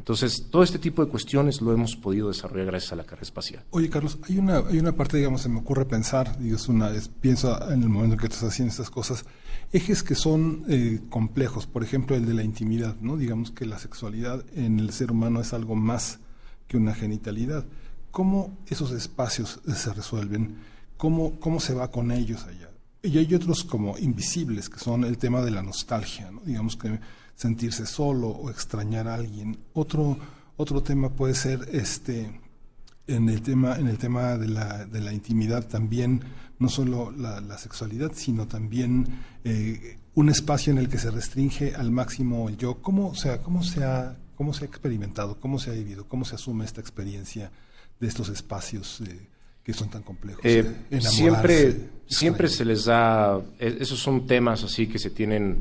Entonces, 0.00 0.46
todo 0.50 0.62
este 0.62 0.78
tipo 0.78 1.04
de 1.04 1.10
cuestiones 1.10 1.60
lo 1.60 1.72
hemos 1.72 1.94
podido 1.94 2.28
desarrollar 2.28 2.66
gracias 2.66 2.92
a 2.92 2.96
la 2.96 3.04
carrera 3.04 3.22
espacial. 3.22 3.64
Oye, 3.68 3.90
Carlos, 3.90 4.18
hay 4.28 4.38
una, 4.38 4.56
hay 4.58 4.78
una 4.78 4.92
parte, 4.96 5.18
digamos, 5.18 5.42
se 5.42 5.50
me 5.50 5.58
ocurre 5.60 5.84
pensar, 5.84 6.38
digo, 6.38 6.56
es 6.56 6.68
una, 6.68 6.90
es- 6.90 7.08
pienso 7.08 7.70
en 7.70 7.82
el 7.82 7.90
momento 7.90 8.14
en 8.14 8.18
que 8.20 8.26
estás 8.26 8.44
haciendo 8.44 8.70
estas 8.70 8.88
cosas, 8.90 9.26
ejes 9.72 10.02
que 10.02 10.14
son 10.14 10.64
eh, 10.68 11.00
complejos, 11.10 11.66
por 11.66 11.84
ejemplo, 11.84 12.16
el 12.16 12.24
de 12.24 12.32
la 12.32 12.42
intimidad, 12.42 12.96
¿no? 13.02 13.18
Digamos 13.18 13.50
que 13.50 13.66
la 13.66 13.78
sexualidad 13.78 14.42
en 14.54 14.80
el 14.80 14.90
ser 14.92 15.12
humano 15.12 15.40
es 15.42 15.52
algo 15.52 15.76
más 15.76 16.18
que 16.66 16.78
una 16.78 16.94
genitalidad. 16.94 17.66
¿Cómo 18.10 18.58
esos 18.68 18.90
espacios 18.92 19.60
se 19.72 19.92
resuelven? 19.92 20.56
¿Cómo, 20.96 21.38
cómo 21.40 21.60
se 21.60 21.74
va 21.74 21.90
con 21.90 22.10
ellos 22.10 22.44
allá? 22.44 22.70
Y 23.02 23.18
hay 23.18 23.34
otros 23.34 23.64
como 23.64 23.96
invisibles, 23.98 24.68
que 24.70 24.78
son 24.80 25.04
el 25.04 25.18
tema 25.18 25.42
de 25.42 25.50
la 25.50 25.62
nostalgia, 25.62 26.30
¿no? 26.30 26.40
Digamos 26.40 26.76
que 26.76 26.98
sentirse 27.40 27.86
solo 27.86 28.28
o 28.28 28.50
extrañar 28.50 29.08
a 29.08 29.14
alguien. 29.14 29.56
Otro, 29.72 30.18
otro 30.58 30.82
tema 30.82 31.08
puede 31.08 31.32
ser 31.32 31.66
este 31.72 32.38
en 33.06 33.30
el 33.30 33.40
tema, 33.40 33.76
en 33.76 33.88
el 33.88 33.96
tema 33.96 34.36
de 34.36 34.48
la, 34.48 34.84
de 34.84 35.00
la 35.00 35.14
intimidad 35.14 35.66
también, 35.66 36.20
no 36.58 36.68
solo 36.68 37.10
la, 37.10 37.40
la 37.40 37.56
sexualidad, 37.56 38.12
sino 38.14 38.46
también 38.46 39.06
eh, 39.44 39.96
un 40.14 40.28
espacio 40.28 40.70
en 40.70 40.78
el 40.78 40.90
que 40.90 40.98
se 40.98 41.10
restringe 41.10 41.74
al 41.74 41.90
máximo 41.90 42.50
el 42.50 42.58
yo. 42.58 42.82
¿Cómo, 42.82 43.08
o 43.08 43.14
sea, 43.14 43.40
cómo, 43.40 43.62
se 43.62 43.84
ha, 43.84 44.18
¿Cómo 44.36 44.52
se 44.52 44.64
ha 44.64 44.68
experimentado, 44.68 45.40
cómo 45.40 45.58
se 45.58 45.70
ha 45.70 45.72
vivido, 45.72 46.06
cómo 46.06 46.26
se 46.26 46.34
asume 46.34 46.66
esta 46.66 46.82
experiencia 46.82 47.50
de 47.98 48.06
estos 48.06 48.28
espacios 48.28 49.00
eh, 49.00 49.28
que 49.64 49.72
son 49.72 49.88
tan 49.88 50.02
complejos? 50.02 50.42
Eh, 50.44 50.64
siempre, 51.00 51.88
siempre 52.06 52.48
se 52.48 52.66
les 52.66 52.84
da, 52.84 53.40
e- 53.58 53.78
esos 53.80 53.98
son 53.98 54.26
temas 54.26 54.62
así 54.62 54.86
que 54.86 54.98
se 54.98 55.08
tienen, 55.08 55.56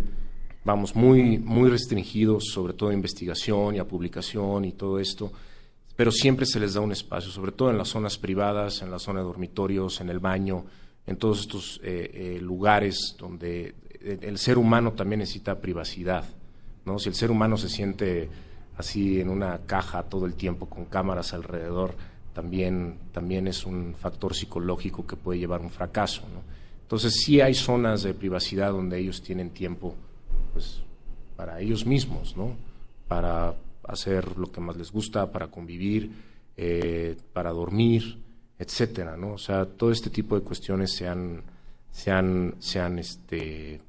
vamos, 0.70 0.96
muy, 0.96 1.40
muy 1.40 1.68
restringidos, 1.68 2.46
sobre 2.54 2.74
todo 2.74 2.90
a 2.90 2.94
investigación 2.94 3.76
y 3.76 3.80
a 3.80 3.88
publicación 3.88 4.66
y 4.66 4.74
todo 4.74 5.00
esto, 5.00 5.32
pero 5.96 6.12
siempre 6.12 6.46
se 6.46 6.60
les 6.60 6.76
da 6.76 6.82
un 6.82 6.92
espacio, 6.92 7.32
sobre 7.32 7.52
todo 7.52 7.72
en 7.72 7.78
las 7.80 7.88
zonas 7.88 8.20
privadas, 8.20 8.84
en 8.84 8.92
la 8.92 9.00
zona 9.00 9.22
de 9.22 9.26
dormitorios, 9.26 10.00
en 10.00 10.10
el 10.10 10.20
baño, 10.20 10.66
en 11.08 11.18
todos 11.18 11.40
estos 11.40 11.82
eh, 11.84 12.12
eh, 12.14 12.40
lugares 12.40 13.16
donde 13.18 13.74
eh, 14.00 14.20
el 14.22 14.38
ser 14.38 14.60
humano 14.60 14.94
también 14.94 15.20
necesita 15.20 15.60
privacidad, 15.60 16.24
¿no? 16.86 17.00
Si 17.00 17.10
el 17.10 17.16
ser 17.16 17.32
humano 17.32 17.58
se 17.58 17.68
siente 17.68 18.30
así 18.78 19.20
en 19.20 19.30
una 19.30 19.62
caja 19.66 20.04
todo 20.04 20.28
el 20.28 20.36
tiempo 20.36 20.68
con 20.68 20.86
cámaras 20.86 21.34
alrededor, 21.34 21.96
también, 22.32 23.00
también 23.12 23.48
es 23.48 23.66
un 23.66 23.96
factor 23.96 24.36
psicológico 24.36 25.08
que 25.08 25.16
puede 25.16 25.40
llevar 25.40 25.62
a 25.62 25.64
un 25.64 25.72
fracaso. 25.72 26.22
Entonces 26.84 27.24
sí 27.26 27.42
hay 27.42 27.56
zonas 27.56 28.04
de 28.04 28.14
privacidad 28.14 28.72
donde 28.72 29.00
ellos 29.00 29.24
tienen 29.24 29.50
tiempo 29.50 29.96
pues, 30.54 30.82
para 31.36 31.60
ellos 31.60 31.86
mismos, 31.86 32.36
¿no? 32.36 32.70
para 33.10 33.56
hacer 33.84 34.38
lo 34.38 34.50
que 34.50 34.62
más 34.62 34.78
les 34.78 34.92
gusta, 34.92 35.30
para 35.30 35.48
convivir, 35.48 36.12
eh, 36.56 37.18
para 37.34 37.52
dormir, 37.52 38.18
etcétera, 38.58 39.18
¿no? 39.18 39.34
O 39.34 39.38
sea, 39.38 39.66
todo 39.66 39.92
este 39.92 40.12
tipo 40.12 40.36
de 40.40 40.46
cuestiones 40.46 40.94
se 40.94 41.08
han, 41.08 41.44
se 41.92 43.00
este, 43.00 43.82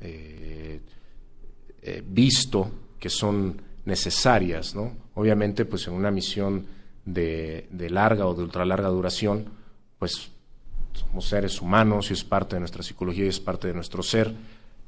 eh, 0.00 0.80
eh, 1.82 2.02
visto 2.06 2.70
que 3.00 3.08
son 3.08 3.60
necesarias, 3.86 4.74
¿no? 4.74 4.92
Obviamente, 5.14 5.64
pues 5.64 5.86
en 5.88 5.94
una 5.94 6.10
misión 6.10 6.66
de, 7.04 7.66
de 7.70 7.88
larga 7.90 8.26
o 8.26 8.34
de 8.34 8.42
ultra 8.42 8.66
larga 8.66 8.88
duración, 8.88 9.46
pues 9.98 10.30
somos 10.92 11.26
seres 11.26 11.62
humanos 11.62 12.10
y 12.10 12.12
es 12.12 12.24
parte 12.24 12.56
de 12.56 12.60
nuestra 12.60 12.82
psicología 12.82 13.24
y 13.24 13.28
es 13.28 13.40
parte 13.40 13.68
de 13.68 13.74
nuestro 13.74 14.02
ser, 14.02 14.34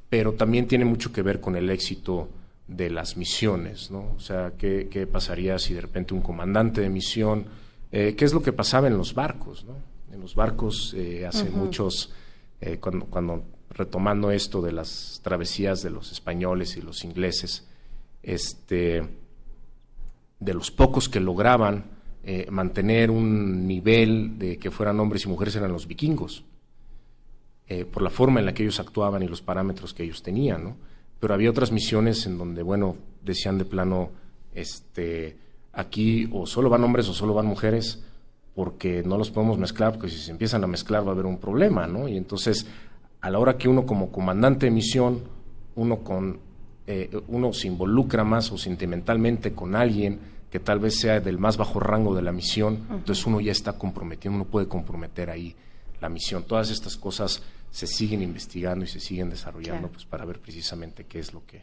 pero 0.09 0.33
también 0.33 0.67
tiene 0.67 0.85
mucho 0.85 1.12
que 1.12 1.23
ver 1.23 1.41
con 1.41 1.57
el 1.57 1.70
éxito 1.70 2.28
de 2.67 2.91
las 2.91 3.17
misiones, 3.17 3.91
¿no? 3.91 4.12
O 4.15 4.20
sea, 4.20 4.53
¿qué, 4.57 4.89
qué 4.91 5.07
pasaría 5.07 5.59
si 5.59 5.75
de 5.75 5.81
repente 5.81 6.15
un 6.15 6.20
comandante 6.20 6.81
de 6.81 6.91
misión, 6.91 7.47
eh, 7.91 8.15
qué 8.17 8.25
es 8.25 8.35
lo 8.35 8.43
que 8.43 8.53
pasaba 8.53 8.89
en 8.89 8.99
los 8.99 9.15
barcos, 9.15 9.65
¿no? 9.65 9.75
En 10.12 10.20
los 10.20 10.35
barcos 10.35 10.95
eh, 10.97 11.27
hace 11.27 11.51
muchos, 11.51 12.12
eh, 12.61 12.78
cuando, 12.78 13.07
cuando 13.07 13.45
retomando 13.70 14.31
esto 14.31 14.61
de 14.61 14.73
las 14.73 15.20
travesías 15.23 15.83
de 15.83 15.91
los 15.91 16.12
españoles 16.12 16.77
y 16.77 16.83
los 16.83 17.05
ingleses, 17.05 17.67
este, 18.23 19.03
de 20.41 20.55
los 20.55 20.70
pocos 20.70 21.09
que 21.09 21.20
lograban 21.20 21.99
mantener 22.51 23.11
un 23.11 23.67
nivel 23.67 24.39
de 24.39 24.59
que 24.59 24.70
fueran 24.70 25.01
hombres 25.01 25.25
y 25.25 25.28
mujeres 25.28 25.57
eran 25.57 25.73
los 25.73 25.87
vikingos, 25.87 26.45
eh, 27.69 27.85
por 27.85 28.03
la 28.03 28.11
forma 28.11 28.41
en 28.41 28.47
la 28.47 28.55
que 28.55 28.63
ellos 28.63 28.81
actuaban 28.81 29.23
y 29.23 29.29
los 29.29 29.43
parámetros 29.43 29.93
que 29.93 30.03
ellos 30.03 30.23
tenían, 30.23 30.65
¿no? 30.65 30.77
Pero 31.21 31.35
había 31.35 31.51
otras 31.51 31.73
misiones 31.73 32.25
en 32.27 32.39
donde, 32.39 32.63
bueno, 32.63 32.97
decían 33.23 33.59
de 33.59 33.65
plano, 33.65 34.11
este, 34.55 35.37
aquí 35.73 36.29
o 36.33 36.47
solo 36.47 36.71
van 36.71 36.85
hombres 36.85 37.09
o 37.09 37.15
solo 37.15 37.35
van 37.35 37.47
mujeres, 37.47 38.03
porque 38.55 39.03
no 39.05 39.19
los 39.19 39.31
podemos 39.31 39.59
mezclar, 39.59 39.93
porque 39.93 40.09
si 40.09 40.19
se 40.19 40.31
empiezan 40.31 40.65
a 40.65 40.67
mezclar 40.67 41.05
va 41.05 41.11
a 41.11 41.13
haber 41.13 41.27
un 41.27 41.39
problema, 41.39 41.87
¿no? 41.87 42.09
Y 42.09 42.17
entonces, 42.17 42.67
a 43.21 43.31
la 43.31 43.39
hora 43.39 43.57
que 43.57 43.69
uno 43.69 43.85
como 43.85 44.11
comandante 44.11 44.67
de 44.67 44.73
misión, 44.73 45.21
uno 45.75 45.99
con 45.99 46.41
eh, 46.87 47.11
uno 47.29 47.53
se 47.53 47.67
involucra 47.67 48.25
más 48.25 48.51
o 48.51 48.57
sentimentalmente 48.57 49.53
con 49.53 49.77
alguien 49.77 50.19
que 50.51 50.59
tal 50.59 50.79
vez 50.79 50.99
sea 50.99 51.21
del 51.21 51.37
más 51.37 51.59
bajo 51.59 51.79
rango 51.81 52.15
de 52.15 52.23
la 52.23 52.33
misión, 52.33 52.87
entonces 52.91 53.27
uno 53.27 53.41
ya 53.41 53.53
está 53.53 53.75
comprometiendo, 53.75 54.37
uno 54.37 54.47
puede 54.47 54.69
comprometer 54.69 55.29
ahí 55.29 55.55
la 56.01 56.09
misión. 56.09 56.45
Todas 56.45 56.71
estas 56.71 56.97
cosas 56.97 57.43
se 57.71 57.87
siguen 57.87 58.23
investigando 58.23 58.85
y 58.85 58.89
se 58.89 59.01
siguen 59.01 59.31
desarrollando 59.31 59.81
Claro. 59.89 59.93
pues 59.93 60.05
para 60.05 60.25
ver 60.25 60.41
precisamente 60.41 61.05
qué 61.05 61.19
es 61.19 61.33
lo 61.33 61.45
que 61.47 61.63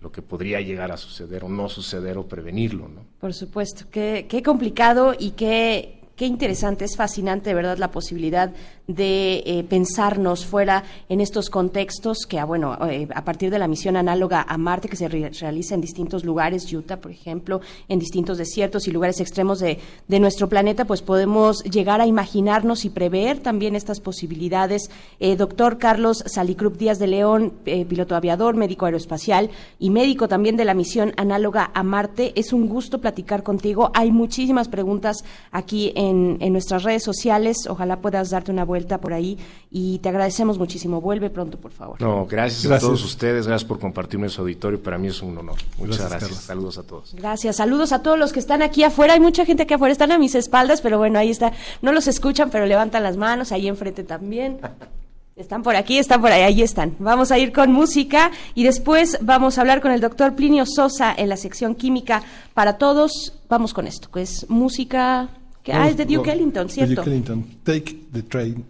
lo 0.00 0.12
que 0.12 0.20
podría 0.20 0.60
llegar 0.60 0.92
a 0.92 0.98
suceder 0.98 1.44
o 1.44 1.48
no 1.48 1.66
suceder 1.70 2.18
o 2.18 2.28
prevenirlo, 2.28 2.88
¿no? 2.88 3.06
Por 3.20 3.32
supuesto, 3.32 3.86
qué, 3.90 4.26
qué 4.28 4.42
complicado 4.42 5.14
y 5.18 5.30
qué, 5.30 6.03
qué 6.16 6.26
interesante, 6.26 6.84
es 6.84 6.96
fascinante, 6.96 7.50
de 7.50 7.54
verdad, 7.54 7.78
la 7.78 7.90
posibilidad 7.90 8.52
de 8.86 9.42
eh, 9.46 9.64
pensarnos 9.66 10.44
fuera 10.44 10.84
en 11.08 11.20
estos 11.22 11.48
contextos 11.48 12.26
que, 12.28 12.38
ah, 12.38 12.44
bueno, 12.44 12.76
eh, 12.86 13.08
a 13.14 13.24
partir 13.24 13.50
de 13.50 13.58
la 13.58 13.66
misión 13.66 13.96
análoga 13.96 14.44
a 14.46 14.58
Marte 14.58 14.88
que 14.90 14.96
se 14.96 15.08
re- 15.08 15.30
realiza 15.40 15.74
en 15.74 15.80
distintos 15.80 16.22
lugares, 16.22 16.70
Utah, 16.70 16.98
por 16.98 17.10
ejemplo, 17.10 17.62
en 17.88 17.98
distintos 17.98 18.36
desiertos 18.36 18.86
y 18.86 18.90
lugares 18.90 19.20
extremos 19.20 19.58
de, 19.58 19.78
de 20.06 20.20
nuestro 20.20 20.50
planeta, 20.50 20.84
pues 20.84 21.00
podemos 21.00 21.64
llegar 21.64 22.02
a 22.02 22.06
imaginarnos 22.06 22.84
y 22.84 22.90
prever 22.90 23.38
también 23.40 23.74
estas 23.74 24.00
posibilidades. 24.00 24.90
Eh, 25.18 25.36
doctor 25.36 25.78
Carlos 25.78 26.22
Salicrup 26.26 26.76
Díaz 26.76 26.98
de 26.98 27.06
León, 27.06 27.54
piloto 27.64 28.14
aviador, 28.16 28.54
médico 28.54 28.84
aeroespacial 28.84 29.48
y 29.78 29.88
médico 29.88 30.28
también 30.28 30.56
de 30.56 30.66
la 30.66 30.74
misión 30.74 31.14
análoga 31.16 31.70
a 31.72 31.82
Marte, 31.82 32.32
es 32.36 32.52
un 32.52 32.68
gusto 32.68 33.00
platicar 33.00 33.42
contigo. 33.42 33.90
Hay 33.94 34.12
muchísimas 34.12 34.68
preguntas 34.68 35.24
aquí 35.52 35.92
en, 35.96 36.03
en 36.04 36.52
nuestras 36.52 36.82
redes 36.82 37.02
sociales. 37.02 37.66
Ojalá 37.68 38.00
puedas 38.00 38.30
darte 38.30 38.50
una 38.50 38.64
vuelta 38.64 38.98
por 38.98 39.12
ahí 39.12 39.38
y 39.70 39.98
te 39.98 40.08
agradecemos 40.08 40.58
muchísimo. 40.58 41.00
Vuelve 41.00 41.30
pronto, 41.30 41.58
por 41.58 41.72
favor. 41.72 42.00
No, 42.00 42.26
gracias, 42.26 42.66
Gracias. 42.66 42.82
a 42.82 42.86
todos 42.86 43.04
ustedes, 43.04 43.46
gracias 43.46 43.66
por 43.66 43.78
compartirme 43.78 44.28
su 44.28 44.42
auditorio, 44.42 44.82
para 44.82 44.98
mí 44.98 45.08
es 45.08 45.22
un 45.22 45.36
honor. 45.38 45.56
Muchas 45.78 45.98
Gracias, 45.98 46.20
gracias. 46.20 46.40
Saludos 46.44 46.78
a 46.78 46.82
todos. 46.82 47.14
Gracias. 47.14 47.56
Saludos 47.56 47.92
a 47.92 48.02
todos 48.02 48.18
los 48.18 48.32
que 48.32 48.40
están 48.40 48.62
aquí 48.62 48.84
afuera. 48.84 49.14
Hay 49.14 49.20
mucha 49.20 49.44
gente 49.44 49.64
aquí 49.64 49.74
afuera. 49.74 49.92
Están 49.92 50.12
a 50.12 50.18
mis 50.18 50.34
espaldas, 50.34 50.80
pero 50.80 50.98
bueno, 50.98 51.18
ahí 51.18 51.30
está. 51.30 51.52
No 51.82 51.92
los 51.92 52.06
escuchan, 52.06 52.50
pero 52.50 52.66
levantan 52.66 53.02
las 53.02 53.16
manos. 53.16 53.52
Ahí 53.52 53.68
enfrente 53.68 54.04
también. 54.04 54.58
Están 55.36 55.64
por 55.64 55.74
aquí, 55.74 55.98
están 55.98 56.20
por 56.20 56.30
ahí, 56.30 56.42
ahí 56.42 56.62
están. 56.62 56.94
Vamos 57.00 57.32
a 57.32 57.38
ir 57.38 57.52
con 57.52 57.72
música 57.72 58.30
y 58.54 58.62
después 58.62 59.18
vamos 59.20 59.58
a 59.58 59.62
hablar 59.62 59.80
con 59.80 59.90
el 59.90 60.00
doctor 60.00 60.36
Plinio 60.36 60.64
Sosa 60.64 61.12
en 61.16 61.28
la 61.28 61.36
sección 61.36 61.74
química 61.74 62.22
para 62.54 62.78
todos. 62.78 63.32
Vamos 63.48 63.74
con 63.74 63.88
esto, 63.88 64.08
que 64.12 64.22
es 64.22 64.48
música... 64.48 65.28
Que, 65.64 65.72
ah, 65.72 65.88
es 65.88 65.96
de 65.96 66.04
Duke 66.04 66.30
Ellington, 66.30 66.68
¿cierto? 66.68 66.96
Duke 66.96 67.10
Ellington. 67.10 67.44
Take 67.64 67.96
the 68.12 68.22
train. 68.22 68.64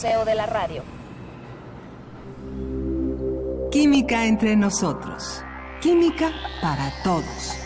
Museo 0.00 0.24
de 0.24 0.34
la 0.34 0.46
Radio. 0.46 0.82
Química 3.70 4.24
entre 4.24 4.56
nosotros. 4.56 5.42
Química 5.82 6.32
para 6.62 6.90
todos. 7.04 7.60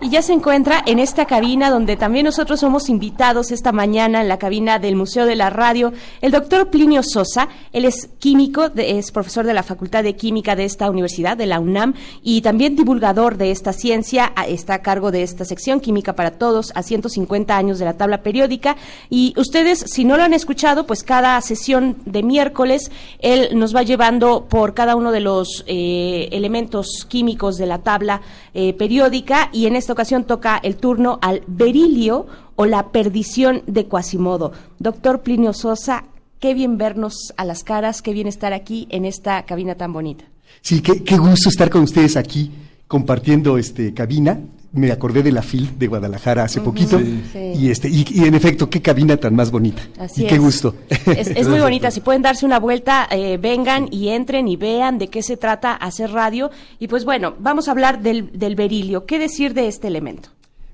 Y 0.00 0.10
ya 0.10 0.22
se 0.22 0.32
encuentra 0.32 0.82
en 0.86 0.98
esta 0.98 1.26
cabina 1.26 1.70
donde 1.70 1.96
también 1.96 2.24
nosotros 2.24 2.58
somos 2.58 2.88
invitados 2.88 3.52
esta 3.52 3.70
mañana 3.70 4.22
en 4.22 4.28
la 4.28 4.40
cabina 4.40 4.80
del 4.80 4.96
Museo 4.96 5.24
de 5.24 5.36
la 5.36 5.50
Radio, 5.50 5.92
el 6.20 6.32
doctor 6.32 6.68
Plinio 6.68 7.04
Sosa. 7.04 7.48
Él 7.74 7.84
es 7.84 8.08
químico, 8.20 8.70
es 8.76 9.10
profesor 9.10 9.44
de 9.44 9.52
la 9.52 9.64
Facultad 9.64 10.04
de 10.04 10.14
Química 10.14 10.54
de 10.54 10.64
esta 10.64 10.88
universidad, 10.88 11.36
de 11.36 11.46
la 11.46 11.58
UNAM, 11.58 11.94
y 12.22 12.40
también 12.40 12.76
divulgador 12.76 13.36
de 13.36 13.50
esta 13.50 13.72
ciencia. 13.72 14.32
Está 14.46 14.74
a 14.74 14.82
cargo 14.82 15.10
de 15.10 15.24
esta 15.24 15.44
sección, 15.44 15.80
Química 15.80 16.14
para 16.14 16.38
Todos, 16.38 16.70
a 16.76 16.84
150 16.84 17.56
años 17.56 17.80
de 17.80 17.84
la 17.84 17.94
tabla 17.94 18.22
periódica. 18.22 18.76
Y 19.10 19.34
ustedes, 19.36 19.84
si 19.88 20.04
no 20.04 20.16
lo 20.16 20.22
han 20.22 20.34
escuchado, 20.34 20.86
pues 20.86 21.02
cada 21.02 21.40
sesión 21.40 21.96
de 22.06 22.22
miércoles, 22.22 22.92
él 23.18 23.48
nos 23.58 23.74
va 23.74 23.82
llevando 23.82 24.46
por 24.48 24.74
cada 24.74 24.94
uno 24.94 25.10
de 25.10 25.20
los 25.20 25.64
eh, 25.66 26.28
elementos 26.30 27.04
químicos 27.08 27.56
de 27.56 27.66
la 27.66 27.78
tabla 27.78 28.22
eh, 28.54 28.72
periódica 28.74 29.50
y 29.52 29.66
en 29.66 29.74
esta 29.74 29.92
ocasión 29.92 30.22
toca 30.22 30.60
el 30.62 30.76
turno 30.76 31.18
al 31.22 31.42
berilio 31.48 32.26
o 32.54 32.66
la 32.66 32.92
perdición 32.92 33.62
de 33.66 33.86
Quasimodo. 33.86 34.52
Doctor 34.78 35.22
Plinio 35.22 35.52
Sosa, 35.52 36.04
qué 36.44 36.52
bien 36.52 36.76
vernos 36.76 37.32
a 37.38 37.46
las 37.46 37.64
caras, 37.64 38.02
qué 38.02 38.12
bien 38.12 38.26
estar 38.26 38.52
aquí 38.52 38.86
en 38.90 39.06
esta 39.06 39.46
cabina 39.46 39.76
tan 39.76 39.94
bonita. 39.94 40.26
Sí, 40.60 40.82
qué, 40.82 41.02
qué 41.02 41.16
gusto 41.16 41.48
estar 41.48 41.70
con 41.70 41.80
ustedes 41.84 42.18
aquí 42.18 42.50
compartiendo 42.86 43.56
este 43.56 43.94
cabina. 43.94 44.40
Me 44.74 44.92
acordé 44.92 45.22
de 45.22 45.32
la 45.32 45.40
FIL 45.40 45.78
de 45.78 45.86
Guadalajara 45.86 46.44
hace 46.44 46.60
poquito 46.60 46.98
sí. 46.98 47.22
Sí. 47.32 47.38
y 47.54 47.70
este 47.70 47.88
y, 47.88 48.04
y 48.10 48.24
en 48.24 48.34
efecto 48.34 48.68
qué 48.68 48.82
cabina 48.82 49.16
tan 49.16 49.34
más 49.34 49.50
bonita 49.50 49.80
Así 49.98 50.24
y 50.24 50.26
qué 50.26 50.34
es. 50.34 50.40
gusto. 50.42 50.74
Es, 51.06 51.28
es 51.28 51.48
muy 51.48 51.60
bonita, 51.68 51.90
si 51.90 52.02
pueden 52.02 52.20
darse 52.20 52.44
una 52.44 52.58
vuelta, 52.58 53.08
eh, 53.10 53.38
vengan 53.38 53.88
y 53.90 54.08
entren 54.08 54.46
y 54.46 54.56
vean 54.56 54.98
de 54.98 55.08
qué 55.08 55.22
se 55.22 55.38
trata 55.38 55.72
hacer 55.72 56.10
radio. 56.10 56.50
Y 56.78 56.88
pues 56.88 57.06
bueno, 57.06 57.36
vamos 57.38 57.68
a 57.68 57.70
hablar 57.70 58.02
del, 58.02 58.38
del 58.38 58.54
berilio. 58.54 59.06
¿Qué 59.06 59.18
decir 59.18 59.54
de 59.54 59.66
este 59.66 59.88
elemento? 59.88 60.28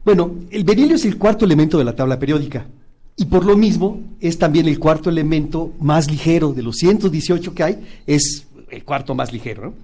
Bueno, 0.05 0.33
el 0.51 0.65
berilio 0.65 0.97
es 0.97 1.05
el 1.05 1.17
cuarto 1.17 1.45
elemento 1.45 1.79
de 1.79 1.85
la 1.85 1.95
tabla 1.95 2.19
periódica 2.19 2.67
y 3.21 3.27
por 3.27 3.45
lo 3.45 3.55
mismo 3.55 4.01
es 4.19 4.39
también 4.39 4.67
el 4.67 4.79
cuarto 4.79 5.11
elemento 5.11 5.75
más 5.79 6.11
ligero 6.11 6.55
de 6.55 6.63
los 6.63 6.77
118 6.77 7.55
que 7.55 7.63
hay, 7.63 7.79
es 8.07 8.47
el 8.71 8.83
cuarto 8.83 9.15
más 9.15 9.31
ligero. 9.31 9.63
¿no? 9.63 9.75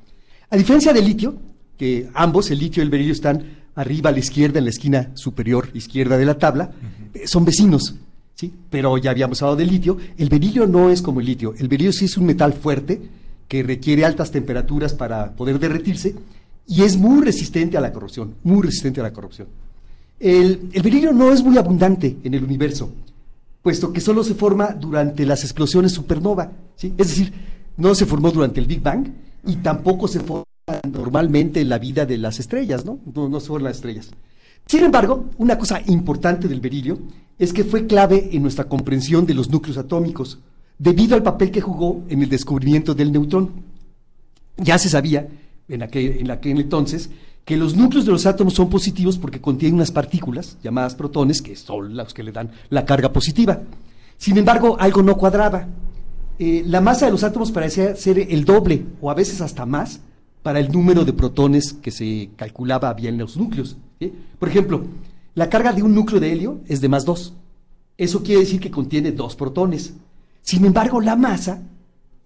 A 0.49 0.57
diferencia 0.57 0.95
del 0.95 1.05
litio, 1.05 1.37
que 1.77 2.09
ambos, 2.15 2.51
el 2.51 2.59
litio 2.59 2.83
y 2.83 2.85
el 2.85 2.91
berilio, 2.91 3.13
están 3.13 3.45
arriba 3.75 4.09
a 4.09 4.15
la 4.15 4.21
izquierda, 4.21 4.59
en 4.59 4.65
la 4.65 4.71
esquina 4.71 5.11
superior 5.13 5.69
izquierda 5.75 6.17
de 6.17 6.25
la 6.25 6.39
tabla, 6.39 6.71
eh, 7.13 7.27
son 7.27 7.45
vecinos. 7.45 7.97
¿sí? 8.35 8.51
Pero 8.71 8.97
ya 8.97 9.11
habíamos 9.11 9.43
hablado 9.43 9.57
del 9.57 9.69
litio. 9.69 9.99
El 10.17 10.31
berilio 10.31 10.67
no 10.67 10.89
es 10.89 11.03
como 11.03 11.21
el 11.21 11.27
litio. 11.27 11.53
El 11.59 11.69
berilio 11.69 11.93
sí 11.93 12.07
es 12.07 12.17
un 12.17 12.25
metal 12.25 12.55
fuerte 12.55 13.03
que 13.49 13.63
requiere 13.63 14.07
altas 14.07 14.31
temperaturas 14.31 14.95
para 14.95 15.33
poder 15.33 15.59
derretirse 15.59 16.15
y 16.67 16.85
es 16.85 16.97
muy 16.97 17.23
resistente 17.23 17.77
a 17.77 17.83
la 17.83 17.93
corrosión, 17.93 18.37
muy 18.45 18.63
resistente 18.63 19.01
a 19.01 19.03
la 19.03 19.13
corrupción. 19.13 19.49
El, 20.19 20.71
el 20.73 20.83
berilio 20.83 21.13
no 21.13 21.31
es 21.35 21.43
muy 21.43 21.59
abundante 21.59 22.17
en 22.25 22.33
el 22.33 22.43
universo, 22.43 22.91
puesto 23.67 23.93
que 23.93 24.01
solo 24.01 24.23
se 24.23 24.37
forma 24.37 24.69
durante 24.69 25.27
las 25.27 25.43
explosiones 25.43 25.91
supernova. 25.91 26.53
¿sí? 26.77 26.95
Es 26.97 27.09
decir, 27.09 27.33
no 27.77 27.97
se 27.97 28.07
formó 28.07 28.31
durante 28.31 28.61
el 28.61 28.67
Big 28.67 28.81
Bang 28.81 29.09
y 29.45 29.57
tampoco 29.57 30.07
se 30.07 30.21
forma 30.21 30.45
normalmente 30.89 31.63
en 31.63 31.69
la 31.69 31.81
vida 31.81 32.07
de 32.07 32.17
las 32.17 32.39
estrellas, 32.39 32.85
¿no? 32.85 33.01
No, 33.13 33.29
no 33.29 33.59
las 33.59 33.75
estrellas. 33.75 34.13
Sin 34.67 34.85
embargo, 34.85 35.31
una 35.39 35.59
cosa 35.59 35.83
importante 35.89 36.47
del 36.47 36.61
berilio 36.61 36.97
es 37.41 37.53
que 37.53 37.65
fue 37.65 37.89
clave 37.89 38.29
en 38.31 38.43
nuestra 38.43 38.69
comprensión 38.69 39.27
de 39.27 39.35
los 39.35 39.51
núcleos 39.51 39.79
atómicos, 39.79 40.39
debido 40.79 41.17
al 41.17 41.25
papel 41.25 41.51
que 41.51 41.61
jugó 41.61 42.05
en 42.09 42.23
el 42.23 42.29
descubrimiento 42.29 42.95
del 42.95 43.11
neutrón. 43.11 43.51
Ya 44.59 44.79
se 44.79 44.89
sabía 44.89 45.27
en 45.69 45.83
aquel, 45.83 46.19
en 46.21 46.31
aquel 46.31 46.61
entonces 46.61 47.11
que 47.47 47.57
los 47.57 47.77
núcleos 47.77 48.05
de 48.05 48.11
los 48.11 48.27
átomos 48.27 48.55
son 48.55 48.69
positivos 48.69 49.19
porque 49.19 49.41
contienen 49.41 49.77
unas 49.77 49.93
partículas 49.93 50.59
llamadas 50.65 50.97
protones 50.97 51.41
que 51.41 51.55
son 51.55 51.97
las 51.97 52.13
que 52.13 52.25
le 52.25 52.33
dan 52.33 52.51
la 52.71 52.85
carga 52.85 53.13
positiva. 53.13 53.61
Sin 54.19 54.37
embargo, 54.37 54.77
algo 54.81 55.01
no 55.01 55.17
cuadraba. 55.17 55.69
Eh, 56.41 56.65
la 56.67 56.81
masa 56.81 57.07
de 57.07 57.13
los 57.13 57.23
átomos 57.23 57.53
parecía 57.53 57.95
ser 57.95 58.19
el 58.19 58.45
doble 58.45 58.85
o 59.01 59.13
a 59.13 59.15
veces 59.15 59.41
hasta 59.41 59.65
más 59.65 60.01
para 60.43 60.59
el 60.59 60.73
número 60.73 61.05
de 61.05 61.13
protones 61.13 61.73
que 61.73 61.93
se 61.93 62.31
calculaba 62.35 62.89
había 62.89 63.11
en 63.11 63.19
los 63.19 63.37
núcleos. 63.37 63.77
Por 64.41 64.49
ejemplo, 64.49 64.85
la 65.35 65.49
carga 65.49 65.73
de 65.73 65.85
un 65.85 65.95
núcleo 65.95 66.19
de 66.19 66.33
helio 66.33 66.61
es 66.67 66.81
de 66.81 66.89
más 66.89 67.05
2. 67.05 67.33
Eso 67.97 68.25
quiere 68.25 68.41
decir 68.41 68.59
que 68.59 68.73
contiene 68.73 69.13
dos 69.13 69.37
protones. 69.37 69.95
Sin 70.43 70.65
embargo, 70.65 71.01
la 71.01 71.15
masa 71.15 71.63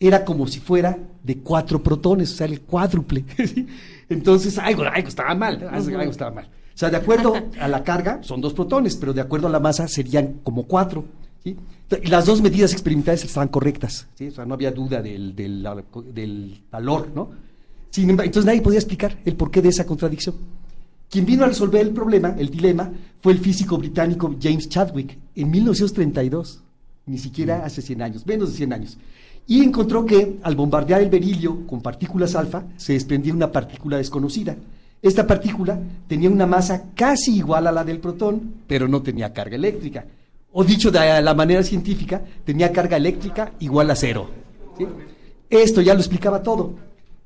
era 0.00 0.24
como 0.24 0.46
si 0.46 0.60
fuera 0.60 0.98
de 1.22 1.38
cuatro 1.38 1.82
protones, 1.82 2.32
o 2.32 2.36
sea, 2.36 2.46
el 2.46 2.62
cuádruple. 2.62 3.24
¿sí? 3.36 3.66
Entonces, 4.08 4.58
algo, 4.58 4.84
algo 4.84 5.08
estaba 5.08 5.34
mal, 5.34 5.68
algo, 5.70 6.00
estaba 6.00 6.30
mal. 6.30 6.46
O 6.46 6.78
sea, 6.80 6.88
de 6.88 6.96
acuerdo 6.96 7.34
a 7.60 7.68
la 7.68 7.84
carga, 7.84 8.22
son 8.22 8.40
dos 8.40 8.54
protones, 8.54 8.96
pero 8.96 9.12
de 9.12 9.20
acuerdo 9.20 9.46
a 9.46 9.50
la 9.50 9.60
masa 9.60 9.86
serían 9.86 10.40
como 10.42 10.64
cuatro. 10.64 11.04
las 12.04 12.24
dos 12.24 12.40
medidas 12.40 12.72
experimentales 12.72 13.24
estaban 13.24 13.48
correctas, 13.48 14.08
¿sí? 14.14 14.28
o 14.28 14.32
sea, 14.32 14.46
no 14.46 14.54
había 14.54 14.72
duda 14.72 15.02
del, 15.02 15.36
del, 15.36 15.68
del 16.14 16.62
valor, 16.70 17.10
¿no? 17.14 17.30
Sin 17.90 18.08
embargo, 18.08 18.28
entonces 18.28 18.46
nadie 18.46 18.62
podía 18.62 18.78
explicar 18.78 19.18
el 19.24 19.36
porqué 19.36 19.60
de 19.60 19.68
esa 19.68 19.84
contradicción. 19.84 20.36
Quien 21.10 21.26
vino 21.26 21.44
a 21.44 21.48
resolver 21.48 21.84
el 21.84 21.92
problema, 21.92 22.36
el 22.38 22.48
dilema, 22.48 22.90
fue 23.20 23.32
el 23.32 23.40
físico 23.40 23.76
británico 23.76 24.34
James 24.40 24.68
Chadwick 24.68 25.18
en 25.34 25.50
1932, 25.50 26.62
ni 27.06 27.18
siquiera 27.18 27.64
hace 27.64 27.82
100 27.82 28.02
años, 28.02 28.26
menos 28.26 28.52
de 28.52 28.56
100 28.56 28.72
años. 28.72 28.96
Y 29.50 29.64
encontró 29.64 30.06
que 30.06 30.38
al 30.44 30.54
bombardear 30.54 31.02
el 31.02 31.10
berilio 31.10 31.66
con 31.66 31.80
partículas 31.80 32.36
alfa 32.36 32.62
se 32.76 32.92
desprendía 32.92 33.34
una 33.34 33.50
partícula 33.50 33.96
desconocida. 33.96 34.54
Esta 35.02 35.26
partícula 35.26 35.76
tenía 36.06 36.30
una 36.30 36.46
masa 36.46 36.84
casi 36.94 37.38
igual 37.38 37.66
a 37.66 37.72
la 37.72 37.82
del 37.82 37.98
protón, 37.98 38.54
pero 38.68 38.86
no 38.86 39.02
tenía 39.02 39.32
carga 39.32 39.56
eléctrica. 39.56 40.04
O 40.52 40.62
dicho 40.62 40.92
de 40.92 41.20
la 41.20 41.34
manera 41.34 41.64
científica, 41.64 42.22
tenía 42.44 42.70
carga 42.70 42.96
eléctrica 42.96 43.50
igual 43.58 43.90
a 43.90 43.96
cero. 43.96 44.30
Esto 45.50 45.80
ya 45.80 45.94
lo 45.94 46.00
explicaba 46.00 46.44
todo. 46.44 46.74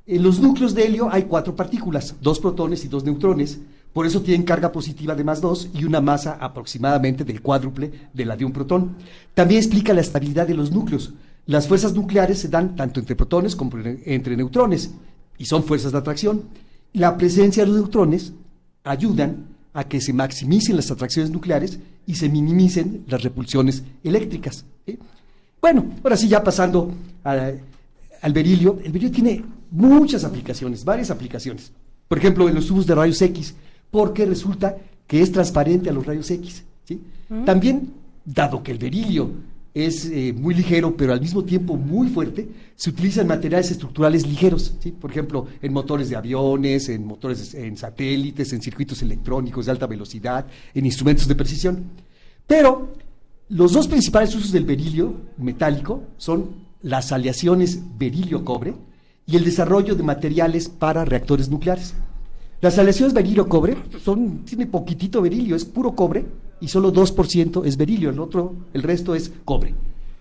En 0.07 0.23
los 0.23 0.41
núcleos 0.41 0.75
de 0.75 0.87
helio 0.87 1.11
hay 1.13 1.25
cuatro 1.25 1.55
partículas, 1.55 2.17
dos 2.23 2.41
protones 2.41 2.87
y 2.87 2.89
dos 2.89 3.05
neutrones. 3.05 3.61
Por 3.93 4.07
eso 4.07 4.23
tienen 4.23 4.47
carga 4.47 4.73
positiva 4.73 5.15
de 5.15 5.25
más 5.25 5.43
2 5.43 5.69
y 5.75 5.85
una 5.85 6.01
masa 6.01 6.39
aproximadamente 6.41 7.23
del 7.23 7.43
cuádruple 7.43 7.93
de 8.15 8.25
la 8.25 8.35
de 8.35 8.47
un 8.47 8.53
protón. 8.53 8.97
También 9.35 9.61
explica 9.61 9.93
la 9.93 10.01
estabilidad 10.01 10.47
de 10.47 10.55
los 10.55 10.73
núcleos. 10.73 11.13
Las 11.47 11.69
fuerzas 11.69 11.95
nucleares 11.95 12.39
se 12.39 12.49
dan 12.49 12.75
tanto 12.75 13.01
entre 13.01 13.17
protones 13.17 13.55
como 13.55 13.73
entre 14.05 14.37
neutrones 14.37 14.91
y 15.37 15.45
son 15.45 15.65
fuerzas 15.65 15.93
de 15.93 15.99
atracción. 15.99 16.45
La 16.93 17.17
presencia 17.17 17.65
de 17.65 17.71
los 17.71 17.81
neutrones 17.81 18.33
ayudan 18.85 19.47
a 19.75 19.85
que 19.85 20.01
se 20.01 20.13
maximicen 20.13 20.77
las 20.77 20.91
atracciones 20.91 21.31
nucleares 21.31 21.79
y 22.07 22.15
se 22.15 22.29
minimicen 22.29 23.05
las 23.09 23.23
repulsiones 23.23 23.83
eléctricas. 24.03 24.65
Bueno, 25.61 25.85
ahora 26.03 26.17
sí, 26.17 26.29
ya 26.29 26.43
pasando 26.43 26.93
a, 27.25 27.51
al 28.23 28.33
berilio, 28.33 28.79
el 28.85 28.93
berilio 28.93 29.11
tiene 29.11 29.45
muchas 29.71 30.25
aplicaciones, 30.25 30.85
varias 30.85 31.11
aplicaciones. 31.11 31.73
Por 32.09 32.19
ejemplo, 32.19 32.49
en 32.49 32.55
los 32.55 32.67
tubos 32.67 32.87
de 32.87 32.95
rayos 32.95 33.21
X, 33.21 33.55
porque 33.91 34.25
resulta 34.25 34.77
que 35.07 35.21
es 35.21 35.33
transparente 35.33 35.91
a 35.91 35.93
los 35.93 36.07
rayos 36.07 36.31
X. 36.31 36.65
¿sí? 36.85 37.01
Mm. 37.29 37.45
También, 37.45 37.93
dado 38.25 38.63
que 38.63 38.73
el 38.73 38.79
berilio 38.79 39.31
es 39.75 40.07
eh, 40.07 40.33
muy 40.33 40.55
ligero, 40.55 40.97
pero 40.97 41.13
al 41.13 41.21
mismo 41.21 41.43
tiempo 41.43 41.77
muy 41.77 42.09
fuerte, 42.09 42.49
se 42.77 42.91
utilizan 42.91 43.27
materiales 43.27 43.73
estructurales 43.73 44.25
ligeros, 44.27 44.73
por 45.01 45.11
ejemplo, 45.11 45.49
en 45.61 45.73
motores 45.73 46.09
de 46.09 46.17
aviones, 46.17 46.89
en 46.89 47.05
motores, 47.05 47.55
en 47.55 47.77
satélites, 47.77 48.53
en 48.53 48.63
circuitos 48.63 49.03
electrónicos 49.03 49.67
de 49.67 49.73
alta 49.73 49.89
velocidad, 49.89 50.47
en 50.73 50.87
instrumentos 50.87 51.27
de 51.27 51.35
precisión. 51.35 51.85
Pero 52.47 52.95
los 53.49 53.73
dos 53.73 53.89
principales 53.89 54.35
usos 54.35 54.53
del 54.53 54.65
berilio 54.65 55.15
metálico 55.39 56.05
son 56.19 56.65
las 56.83 57.11
aleaciones 57.11 57.81
berilio-cobre 57.99 58.75
y 59.27 59.37
el 59.37 59.45
desarrollo 59.45 59.97
de 59.97 60.03
materiales 60.05 60.69
para 60.69 61.05
reactores 61.05 61.49
nucleares. 61.49 61.95
Las 62.61 62.79
aleaciones 62.79 63.13
berilio-cobre 63.13 63.77
son, 64.05 64.45
tiene 64.45 64.67
poquitito 64.67 65.21
berilio, 65.21 65.57
es 65.57 65.65
puro 65.65 65.97
cobre 65.97 66.25
y 66.61 66.69
solo 66.69 66.93
2% 66.93 67.65
es 67.65 67.77
berilio, 67.77 68.11
el 68.11 68.19
otro, 68.19 68.55
el 68.73 68.83
resto 68.83 69.15
es 69.15 69.33
cobre. 69.45 69.75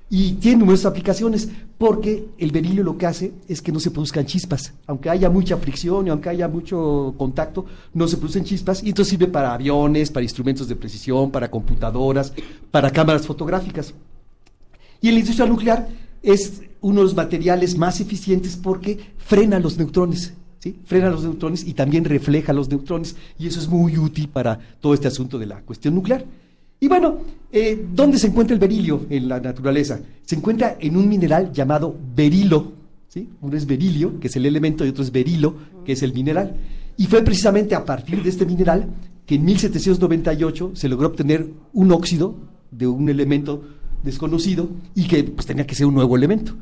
Y 0.09 0.33
tiene 0.33 0.59
numerosas 0.59 0.87
aplicaciones 0.87 1.49
porque 1.77 2.27
el 2.37 2.51
berilio 2.51 2.83
lo 2.83 2.97
que 2.97 3.07
hace 3.07 3.33
es 3.47 3.61
que 3.61 3.71
no 3.71 3.79
se 3.79 3.89
produzcan 3.89 4.25
chispas. 4.25 4.73
Aunque 4.85 5.09
haya 5.09 5.29
mucha 5.29 5.57
fricción 5.57 6.05
y 6.05 6.11
aunque 6.11 6.29
haya 6.29 6.47
mucho 6.47 7.15
contacto, 7.17 7.65
no 7.93 8.07
se 8.07 8.17
producen 8.17 8.43
chispas 8.43 8.83
y 8.83 8.89
entonces 8.89 9.09
sirve 9.09 9.27
para 9.27 9.53
aviones, 9.53 10.11
para 10.11 10.23
instrumentos 10.23 10.67
de 10.67 10.75
precisión, 10.75 11.31
para 11.31 11.49
computadoras, 11.49 12.31
para 12.69 12.91
cámaras 12.91 13.25
fotográficas. 13.25 13.93
Y 15.01 15.07
en 15.09 15.15
la 15.15 15.19
industria 15.21 15.47
nuclear 15.47 15.89
es 16.21 16.61
uno 16.81 16.99
de 16.99 17.05
los 17.05 17.15
materiales 17.15 17.77
más 17.77 17.99
eficientes 17.99 18.55
porque 18.55 18.99
frena 19.17 19.59
los 19.59 19.77
neutrones. 19.77 20.33
Frena 20.85 21.09
los 21.09 21.23
neutrones 21.23 21.67
y 21.67 21.73
también 21.73 22.05
refleja 22.05 22.53
los 22.53 22.69
neutrones 22.69 23.15
y 23.37 23.47
eso 23.47 23.59
es 23.59 23.67
muy 23.67 23.97
útil 23.97 24.29
para 24.29 24.57
todo 24.79 24.93
este 24.93 25.07
asunto 25.07 25.37
de 25.37 25.45
la 25.45 25.61
cuestión 25.61 25.95
nuclear. 25.95 26.25
Y 26.79 26.87
bueno, 26.87 27.19
Eh, 27.55 27.85
¿Dónde 27.93 28.17
se 28.17 28.25
encuentra 28.25 28.55
el 28.55 28.59
berilio 28.59 29.05
en 29.11 29.29
la 29.29 29.39
naturaleza? 29.39 29.99
Se 30.23 30.35
encuentra 30.35 30.75
en 30.79 30.97
un 30.97 31.07
mineral 31.07 31.53
llamado 31.53 31.95
berilo. 32.15 32.71
¿sí? 33.07 33.29
Uno 33.41 33.55
es 33.55 33.67
berilio, 33.67 34.19
que 34.19 34.27
es 34.27 34.35
el 34.35 34.47
elemento, 34.47 34.83
y 34.83 34.89
otro 34.89 35.03
es 35.03 35.11
berilo, 35.11 35.53
que 35.85 35.91
es 35.91 36.01
el 36.01 36.13
mineral. 36.13 36.55
Y 36.97 37.05
fue 37.05 37.21
precisamente 37.21 37.75
a 37.75 37.85
partir 37.85 38.23
de 38.23 38.29
este 38.29 38.47
mineral 38.47 38.87
que 39.27 39.35
en 39.35 39.45
1798 39.45 40.71
se 40.73 40.89
logró 40.89 41.09
obtener 41.09 41.47
un 41.73 41.91
óxido 41.91 42.33
de 42.71 42.87
un 42.87 43.07
elemento 43.07 43.61
desconocido 44.01 44.67
y 44.95 45.07
que 45.07 45.23
pues, 45.23 45.45
tenía 45.45 45.67
que 45.67 45.75
ser 45.75 45.85
un 45.85 45.93
nuevo 45.93 46.17
elemento. 46.17 46.55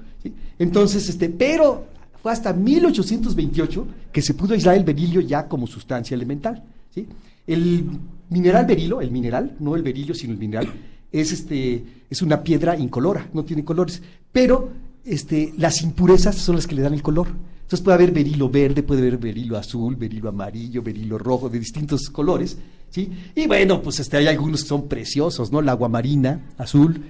Entonces, 0.60 1.08
este, 1.08 1.30
pero 1.30 1.86
fue 2.22 2.32
hasta 2.32 2.54
1828 2.54 3.88
que 4.12 4.22
se 4.22 4.34
pudo 4.34 4.54
aislar 4.54 4.76
el 4.76 4.84
berilio 4.84 5.22
ya 5.22 5.48
como 5.48 5.68
sustancia 5.68 6.16
elemental. 6.16 6.64
¿sí? 6.94 7.08
El 7.48 7.86
mineral 8.30 8.66
berilo, 8.66 9.02
el 9.02 9.12
mineral, 9.12 9.56
no 9.60 9.76
el 9.76 9.82
berilio, 9.82 10.14
sino 10.14 10.34
el 10.34 10.40
mineral, 10.40 10.68
es, 11.12 11.32
este, 11.32 11.84
es 12.10 12.22
una 12.22 12.44
piedra 12.44 12.78
incolora, 12.78 13.28
no 13.34 13.44
tiene 13.44 13.66
colores, 13.66 14.02
pero 14.32 14.70
este, 15.04 15.54
las 15.58 15.82
impurezas 15.82 16.36
son 16.36 16.56
las 16.56 16.68
que 16.68 16.76
le 16.76 16.82
dan 16.82 16.94
el 16.94 17.02
color. 17.02 17.28
Entonces 17.62 17.82
puede 17.82 17.96
haber 17.96 18.12
berilo 18.12 18.50
verde, 18.50 18.84
puede 18.84 19.02
haber 19.02 19.18
berilo 19.18 19.58
azul, 19.58 19.96
berilo 19.96 20.30
amarillo, 20.30 20.84
berilo 20.84 21.18
rojo, 21.18 21.50
de 21.50 21.60
distintos 21.60 22.10
colores. 22.10 22.58
¿Sí? 22.92 23.10
Y 23.36 23.48
bueno, 23.48 23.82
pues 23.82 24.00
este, 24.00 24.18
hay 24.18 24.28
algunos 24.28 24.62
que 24.62 24.68
son 24.70 24.88
preciosos, 24.88 25.52
¿no? 25.52 25.62
La 25.64 25.72
aguamarina 25.72 26.52
azul 26.60 27.04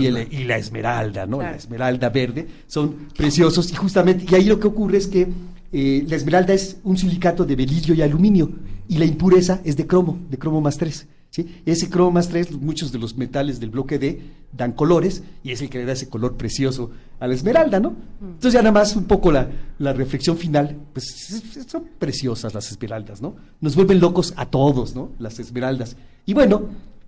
y, 0.00 0.06
el- 0.06 0.14
y 0.32 0.44
la 0.44 0.56
esmeralda, 0.58 1.26
¿no? 1.26 1.38
La 1.42 1.56
esmeralda 1.56 2.08
verde 2.10 2.46
son 2.68 3.08
preciosos 3.16 3.72
y 3.72 3.74
justamente, 3.74 4.24
y 4.30 4.34
ahí 4.36 4.44
lo 4.44 4.60
que 4.60 4.68
ocurre 4.68 4.98
es 4.98 5.08
que 5.08 5.26
eh, 5.72 6.04
la 6.06 6.16
esmeralda 6.16 6.52
es 6.54 6.76
un 6.84 6.96
silicato 6.98 7.44
de 7.44 7.56
berilio 7.56 7.94
y 7.94 8.02
aluminio 8.02 8.50
y 8.88 8.98
la 8.98 9.06
impureza 9.06 9.60
es 9.64 9.76
de 9.76 9.86
cromo, 9.86 10.18
de 10.30 10.38
cromo 10.38 10.60
más 10.60 10.76
3. 10.76 11.06
¿Sí? 11.32 11.60
Ese 11.66 11.90
cromo 11.90 12.12
más 12.12 12.28
3, 12.28 12.52
muchos 12.52 12.92
de 12.92 13.00
los 13.00 13.16
metales 13.16 13.58
del 13.58 13.70
bloque 13.70 13.98
D 13.98 14.22
dan 14.52 14.70
colores 14.72 15.24
y 15.42 15.50
es 15.50 15.60
el 15.62 15.68
que 15.68 15.78
le 15.78 15.84
da 15.86 15.92
ese 15.94 16.08
color 16.08 16.36
precioso 16.36 16.92
a 17.18 17.26
la 17.26 17.34
esmeralda, 17.34 17.80
¿no? 17.80 17.96
Entonces 18.20 18.52
ya 18.52 18.60
nada 18.62 18.70
más 18.72 18.94
un 18.94 19.04
poco 19.04 19.32
la, 19.32 19.48
la 19.80 19.92
reflexión 19.92 20.36
final, 20.36 20.76
pues 20.92 21.06
es- 21.32 21.56
es- 21.56 21.66
son 21.66 21.84
preciosas 21.98 22.54
las 22.54 22.70
esmeraldas, 22.70 23.20
¿no? 23.20 23.34
Nos 23.60 23.74
vuelven 23.74 23.98
locos 23.98 24.32
a 24.36 24.46
todos, 24.46 24.94
¿no? 24.94 25.10
Las 25.18 25.40
esmeraldas. 25.40 25.96
Y 26.26 26.34
bueno, 26.34 26.62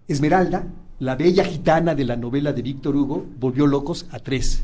Esmeralda, 0.08 0.66
la 0.98 1.16
bella 1.16 1.44
gitana 1.44 1.94
de 1.94 2.04
la 2.04 2.16
novela 2.16 2.52
de 2.52 2.62
Víctor 2.62 2.94
Hugo, 2.96 3.24
volvió 3.40 3.66
locos 3.66 4.06
a 4.10 4.18
tres. 4.18 4.62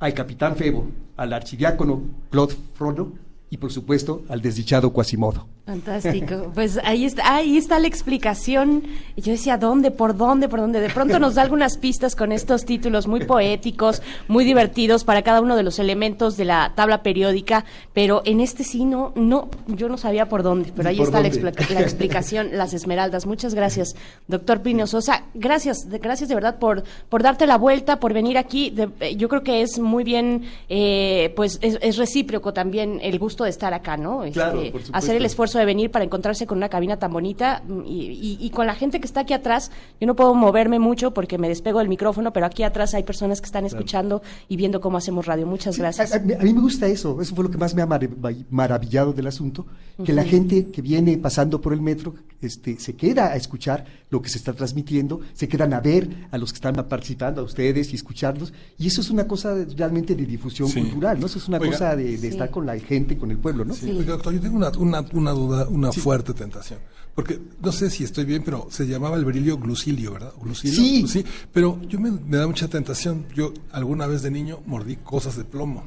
Al 0.00 0.12
capitán 0.14 0.56
Febo, 0.56 0.86
al 1.16 1.32
archidiácono 1.32 2.02
Claude 2.30 2.54
Frono 2.74 3.12
y 3.50 3.56
por 3.56 3.70
supuesto 3.72 4.22
al 4.28 4.40
desdichado 4.42 4.92
Quasimodo. 4.92 5.46
Fantástico. 5.66 6.50
Pues 6.54 6.78
ahí 6.84 7.06
está, 7.06 7.36
ahí 7.36 7.56
está 7.56 7.78
la 7.78 7.86
explicación. 7.86 8.82
Y 9.16 9.22
yo 9.22 9.32
decía, 9.32 9.56
¿dónde? 9.56 9.90
¿Por 9.90 10.14
dónde? 10.14 10.46
¿Por 10.48 10.60
dónde? 10.60 10.78
De 10.80 10.90
pronto 10.90 11.18
nos 11.18 11.36
da 11.36 11.42
algunas 11.42 11.78
pistas 11.78 12.14
con 12.14 12.32
estos 12.32 12.66
títulos 12.66 13.06
muy 13.06 13.24
poéticos, 13.24 14.02
muy 14.28 14.44
divertidos 14.44 15.04
para 15.04 15.22
cada 15.22 15.40
uno 15.40 15.56
de 15.56 15.62
los 15.62 15.78
elementos 15.78 16.36
de 16.36 16.44
la 16.44 16.72
tabla 16.74 17.02
periódica, 17.02 17.64
pero 17.94 18.20
en 18.26 18.40
este 18.40 18.62
sí 18.62 18.84
no, 18.84 19.12
no 19.14 19.48
yo 19.66 19.88
no 19.88 19.96
sabía 19.96 20.28
por 20.28 20.42
dónde, 20.42 20.70
pero 20.76 20.90
ahí 20.90 20.96
¿Por 20.98 21.06
está 21.06 21.18
la, 21.20 21.30
la 21.74 21.80
explicación, 21.80 22.48
las 22.52 22.74
esmeraldas. 22.74 23.24
Muchas 23.24 23.54
gracias, 23.54 23.96
doctor 24.28 24.60
Plinio 24.60 24.86
Sosa. 24.86 25.22
Gracias, 25.32 25.88
de- 25.88 25.98
gracias 25.98 26.28
de 26.28 26.34
verdad 26.34 26.58
por, 26.58 26.84
por 27.08 27.22
darte 27.22 27.46
la 27.46 27.56
vuelta, 27.56 28.00
por 28.00 28.12
venir 28.12 28.36
aquí. 28.36 28.68
De- 28.68 28.90
eh, 29.00 29.16
yo 29.16 29.30
creo 29.30 29.42
que 29.42 29.62
es 29.62 29.78
muy 29.78 30.04
bien, 30.04 30.44
eh, 30.68 31.32
pues 31.36 31.58
es, 31.62 31.78
es 31.80 31.96
recíproco 31.96 32.52
también 32.52 32.98
el 33.02 33.18
gusto 33.18 33.44
de 33.44 33.50
estar 33.50 33.72
acá, 33.72 33.96
¿no? 33.96 34.24
Claro, 34.32 34.60
Este, 34.60 34.70
por 34.72 34.82
hacer 34.92 35.16
el 35.16 35.24
esfuerzo 35.24 35.53
de 35.58 35.64
venir 35.64 35.90
para 35.90 36.04
encontrarse 36.04 36.46
con 36.46 36.58
una 36.58 36.68
cabina 36.68 36.98
tan 36.98 37.12
bonita 37.12 37.62
mm, 37.66 37.80
y, 37.86 38.00
y- 38.10 38.38
y 38.40 38.50
con 38.50 38.66
la 38.66 38.74
gente 38.74 39.00
que 39.00 39.06
está 39.06 39.20
aquí 39.20 39.32
atrás. 39.34 39.70
Yo 40.00 40.06
no 40.06 40.14
puedo 40.16 40.34
moverme 40.34 40.78
mucho 40.78 41.12
porque 41.12 41.38
me 41.38 41.48
despego 41.48 41.78
del 41.78 41.88
micrófono, 41.88 42.32
pero 42.32 42.46
aquí 42.46 42.62
atrás 42.62 42.94
hay 42.94 43.02
personas 43.02 43.40
que 43.40 43.46
están 43.46 43.64
escuchando 43.66 44.22
y 44.48 44.56
viendo 44.56 44.80
cómo 44.80 44.98
hacemos 44.98 45.26
radio. 45.26 45.46
Muchas 45.46 45.78
gracias. 45.78 46.12
A, 46.12 46.16
a 46.16 46.20
mí- 46.20 46.32
a 46.34 46.38
mí 46.42 46.52
me 46.54 46.60
gusta 46.60 46.86
eso, 46.86 47.20
eso 47.20 47.34
fue 47.34 47.44
lo 47.44 47.50
que 47.50 47.58
más 47.58 47.74
me 47.74 47.82
ha 47.82 47.86
marav- 47.86 48.44
maravillado 48.50 49.12
del 49.12 49.26
asunto, 49.26 49.66
que 50.04 50.12
la 50.12 50.24
gente 50.24 50.66
que 50.70 50.82
viene 50.82 51.16
pasando 51.18 51.60
por 51.60 51.72
el 51.72 51.80
metro 51.80 52.14
este, 52.40 52.78
se 52.78 52.94
queda 52.94 53.26
a 53.32 53.36
escuchar 53.36 53.84
lo 54.10 54.20
que 54.20 54.28
se 54.28 54.36
está 54.38 54.52
transmitiendo, 54.52 55.20
se 55.32 55.48
quedan 55.48 55.72
a 55.72 55.80
ver 55.80 56.28
a 56.30 56.36
los 56.38 56.52
que 56.52 56.56
están 56.56 56.74
participando, 56.74 57.40
a 57.40 57.44
ustedes 57.44 57.92
y 57.92 57.96
escucharlos, 57.96 58.52
y 58.78 58.86
eso 58.88 59.00
es 59.00 59.08
una 59.10 59.26
cosa 59.26 59.54
de- 59.54 59.64
realmente 59.74 60.14
de 60.14 60.26
difusión 60.26 60.68
Sí. 60.68 60.80
cultural, 60.80 61.18
¿no? 61.20 61.26
Eso 61.26 61.38
es 61.38 61.48
una 61.48 61.58
Oiga. 61.58 61.72
cosa 61.72 61.96
de, 61.96 62.04
de 62.04 62.18
Sí. 62.18 62.26
estar 62.28 62.50
con 62.50 62.66
la 62.66 62.78
gente, 62.78 63.16
con 63.16 63.30
el 63.30 63.38
pueblo, 63.38 63.64
¿no? 63.64 63.72
Oiga, 63.82 64.12
doctor, 64.12 64.34
yo 64.34 64.40
tengo 64.40 64.56
una, 64.56 64.70
una, 64.78 65.04
una 65.14 65.30
duda, 65.30 65.43
una 65.44 65.92
fuerte 65.92 66.34
tentación. 66.34 66.80
Porque 67.14 67.40
no 67.62 67.70
sé 67.70 67.90
si 67.90 68.02
estoy 68.02 68.24
bien, 68.24 68.42
pero 68.44 68.66
se 68.70 68.86
llamaba 68.86 69.16
el 69.16 69.24
berilio 69.24 69.56
glucilio, 69.56 70.12
¿verdad? 70.12 70.32
Glucilio. 70.42 71.06
Sí. 71.06 71.24
Pero 71.52 71.80
yo 71.82 72.00
me, 72.00 72.10
me 72.10 72.38
da 72.38 72.46
mucha 72.46 72.66
tentación. 72.66 73.26
Yo 73.34 73.54
alguna 73.70 74.06
vez 74.06 74.22
de 74.22 74.32
niño 74.32 74.60
mordí 74.66 74.96
cosas 74.96 75.36
de 75.36 75.44
plomo. 75.44 75.86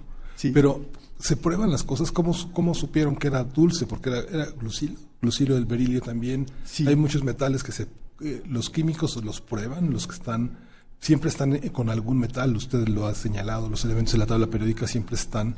Pero 0.53 0.86
se 1.19 1.36
prueban 1.36 1.72
las 1.72 1.84
cosas. 1.84 2.11
¿Cómo, 2.11 2.34
cómo 2.53 2.74
supieron 2.74 3.16
que 3.16 3.27
era 3.27 3.44
dulce? 3.44 3.86
Porque 3.86 4.10
era, 4.10 4.19
era 4.19 4.45
glucilio. 4.52 4.98
Glucilio 5.22 5.56
del 5.56 5.66
berilio 5.66 6.00
también. 6.00 6.45
Hay 6.86 6.95
muchos 6.95 7.24
metales 7.24 7.64
que 7.64 7.72
se, 7.74 7.88
eh, 8.22 8.44
los 8.48 8.69
químicos 8.69 9.22
los 9.24 9.42
prueban, 9.42 9.92
los 9.92 10.08
que 10.08 10.14
están, 10.14 10.60
siempre 11.00 11.30
están 11.30 11.56
eh, 11.56 11.72
con 11.72 11.90
algún 11.90 12.19
metal. 12.19 12.56
Usted 12.56 12.88
lo 12.88 13.06
ha 13.06 13.16
señalado. 13.16 13.69
Los 13.69 13.84
elementos 13.84 14.14
de 14.14 14.19
la 14.19 14.27
tabla 14.27 14.48
periódica 14.48 14.88
siempre 14.88 15.16
están 15.16 15.58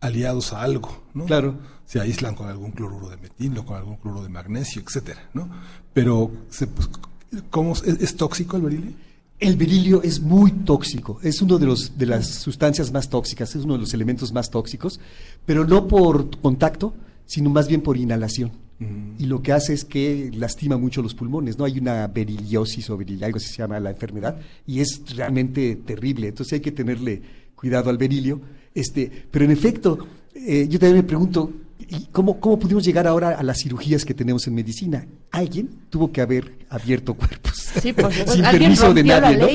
aliados 0.00 0.52
a 0.52 0.62
algo, 0.62 1.04
¿no? 1.14 1.24
Claro. 1.26 1.56
Se 1.84 2.00
aíslan 2.00 2.34
con 2.34 2.48
algún 2.48 2.72
cloruro 2.72 3.08
de 3.08 3.16
metil 3.16 3.56
o 3.58 3.64
con 3.64 3.76
algún 3.76 3.96
cloruro 3.96 4.22
de 4.22 4.28
magnesio, 4.28 4.82
etcétera, 4.82 5.28
¿no? 5.34 5.48
Pero, 5.92 6.30
se, 6.50 6.66
pues, 6.66 6.88
¿cómo 7.50 7.72
es, 7.72 7.82
es 7.82 8.16
tóxico 8.16 8.56
el 8.56 8.62
berilio? 8.62 8.92
El 9.38 9.56
berilio 9.56 10.02
es 10.02 10.20
muy 10.20 10.50
tóxico, 10.50 11.20
es 11.22 11.42
uno 11.42 11.58
de, 11.58 11.66
los, 11.66 11.98
de 11.98 12.06
las 12.06 12.26
sustancias 12.26 12.90
más 12.90 13.10
tóxicas, 13.10 13.54
es 13.54 13.64
uno 13.64 13.74
de 13.74 13.80
los 13.80 13.92
elementos 13.92 14.32
más 14.32 14.50
tóxicos, 14.50 14.98
pero 15.44 15.66
no 15.66 15.86
por 15.86 16.40
contacto, 16.40 16.94
sino 17.26 17.50
más 17.50 17.68
bien 17.68 17.82
por 17.82 17.96
inhalación. 17.96 18.50
Y 19.18 19.24
lo 19.24 19.40
que 19.40 19.52
hace 19.52 19.72
es 19.72 19.86
que 19.86 20.30
lastima 20.34 20.76
mucho 20.76 21.00
los 21.00 21.14
pulmones, 21.14 21.58
¿no? 21.58 21.64
Hay 21.64 21.78
una 21.78 22.06
beriliosis 22.08 22.90
o 22.90 22.98
beril, 22.98 23.24
algo 23.24 23.38
así 23.38 23.46
se 23.46 23.56
llama 23.56 23.80
la 23.80 23.90
enfermedad, 23.90 24.38
y 24.66 24.80
es 24.80 25.00
realmente 25.16 25.76
terrible. 25.76 26.28
Entonces 26.28 26.54
hay 26.54 26.60
que 26.60 26.72
tenerle 26.72 27.22
cuidado 27.54 27.88
al 27.88 27.96
berilio. 27.96 28.38
Este, 28.76 29.10
pero 29.30 29.46
en 29.46 29.50
efecto, 29.52 30.06
eh, 30.34 30.66
yo 30.68 30.78
también 30.78 30.98
me 30.98 31.02
pregunto, 31.02 31.50
¿y 31.88 32.08
cómo, 32.12 32.38
¿cómo 32.38 32.58
pudimos 32.58 32.84
llegar 32.84 33.06
ahora 33.06 33.30
a 33.30 33.42
las 33.42 33.62
cirugías 33.62 34.04
que 34.04 34.12
tenemos 34.12 34.46
en 34.46 34.54
medicina? 34.54 35.06
Alguien 35.30 35.70
tuvo 35.88 36.12
que 36.12 36.20
haber 36.20 36.52
abierto 36.68 37.14
cuerpos. 37.14 37.54
Sí, 37.80 37.94
por 37.94 38.12
supuesto. 38.12 38.32
Sin 38.32 38.44
Alguien 38.44 38.74
permiso 38.74 38.92
de 38.92 39.02
nadie, 39.02 39.38
¿no? 39.38 39.48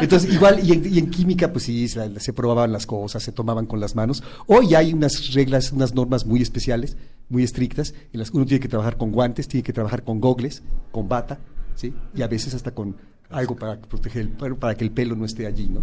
Entonces, 0.00 0.34
igual, 0.34 0.60
y 0.62 0.72
en, 0.72 0.94
y 0.94 0.98
en 0.98 1.10
química, 1.10 1.50
pues 1.50 1.64
sí, 1.64 1.88
se, 1.88 2.20
se 2.20 2.32
probaban 2.34 2.72
las 2.72 2.84
cosas, 2.84 3.22
se 3.22 3.32
tomaban 3.32 3.64
con 3.64 3.80
las 3.80 3.96
manos. 3.96 4.22
Hoy 4.46 4.74
hay 4.74 4.92
unas 4.92 5.32
reglas, 5.32 5.72
unas 5.72 5.94
normas 5.94 6.26
muy 6.26 6.42
especiales, 6.42 6.98
muy 7.30 7.44
estrictas, 7.44 7.94
en 8.12 8.20
las 8.20 8.30
que 8.30 8.36
uno 8.36 8.44
tiene 8.44 8.60
que 8.60 8.68
trabajar 8.68 8.98
con 8.98 9.12
guantes, 9.12 9.48
tiene 9.48 9.64
que 9.64 9.72
trabajar 9.72 10.04
con 10.04 10.20
gogles, 10.20 10.62
con 10.90 11.08
bata, 11.08 11.38
¿sí? 11.74 11.94
Y 12.14 12.20
a 12.20 12.28
veces 12.28 12.52
hasta 12.52 12.72
con 12.72 12.96
algo 13.32 13.56
para 13.56 13.78
proteger, 13.80 14.22
el, 14.22 14.28
para, 14.30 14.54
para 14.54 14.74
que 14.74 14.84
el 14.84 14.90
pelo 14.90 15.16
no 15.16 15.24
esté 15.24 15.46
allí, 15.46 15.68
¿no? 15.68 15.82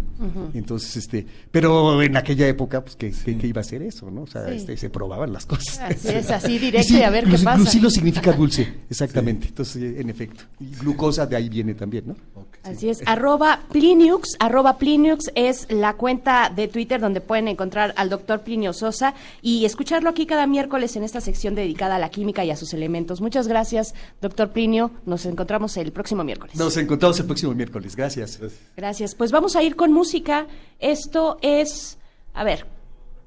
Entonces, 0.54 0.96
este, 0.96 1.26
pero 1.50 2.02
en 2.02 2.16
aquella 2.16 2.46
época, 2.48 2.82
pues, 2.82 2.96
¿qué, 2.96 3.12
qué- 3.12 3.36
qué 3.38 3.46
iba 3.46 3.60
a 3.60 3.64
ser 3.64 3.82
eso, 3.82 4.10
no? 4.10 4.22
O 4.22 4.26
sea, 4.26 4.46
Sí. 4.48 4.54
este, 4.56 4.76
se 4.76 4.90
probaban 4.90 5.32
las 5.32 5.46
cosas. 5.46 5.78
Así 5.80 6.08
es, 6.08 6.30
así 6.30 6.58
directo 6.58 6.88
sí, 6.88 6.98
y 6.98 7.02
a 7.02 7.10
ver 7.10 7.24
qué 7.24 7.38
pasa. 7.38 7.56
Glucilo 7.56 7.90
significa 7.90 8.32
dulce, 8.32 8.66
exactamente. 8.90 9.48
Entonces, 9.48 9.82
eh, 9.82 10.00
en 10.00 10.10
efecto. 10.10 10.44
Y 10.60 10.66
glucosa 10.76 11.26
de 11.26 11.36
ahí 11.36 11.48
viene 11.48 11.74
también, 11.74 12.04
¿no? 12.08 12.16
Así 12.62 12.88
es, 12.90 13.02
arroba 13.06 13.60
Pliniux, 13.72 14.36
arroba 14.38 14.76
Pliniux 14.76 15.30
es 15.34 15.66
la 15.70 15.94
cuenta 15.94 16.52
de 16.54 16.68
Twitter 16.68 17.00
donde 17.00 17.20
pueden 17.22 17.48
encontrar 17.48 17.94
al 17.96 18.10
doctor 18.10 18.42
Plinio 18.42 18.72
Sosa 18.74 19.14
y 19.40 19.64
escucharlo 19.64 20.10
aquí 20.10 20.26
cada 20.26 20.46
miércoles 20.46 20.94
en 20.96 21.02
esta 21.04 21.20
sección 21.22 21.54
dedicada 21.54 21.96
a 21.96 21.98
la 21.98 22.10
química 22.10 22.44
y 22.44 22.50
a 22.50 22.56
sus 22.56 22.74
elementos. 22.74 23.22
Muchas 23.22 23.48
gracias, 23.48 23.94
doctor 24.20 24.50
Plinio. 24.50 24.90
Nos 25.06 25.24
encontramos 25.24 25.76
el 25.78 25.90
próximo 25.90 26.22
miércoles. 26.22 26.54
Nos 26.56 26.76
encontramos 26.76 27.18
el 27.20 27.24
próximo 27.26 27.39
miércoles. 27.48 27.96
Gracias. 27.96 28.38
Gracias. 28.76 29.14
Pues 29.14 29.32
vamos 29.32 29.56
a 29.56 29.62
ir 29.62 29.76
con 29.76 29.92
música. 29.92 30.46
Esto 30.78 31.38
es, 31.42 31.98
a 32.34 32.44
ver, 32.44 32.66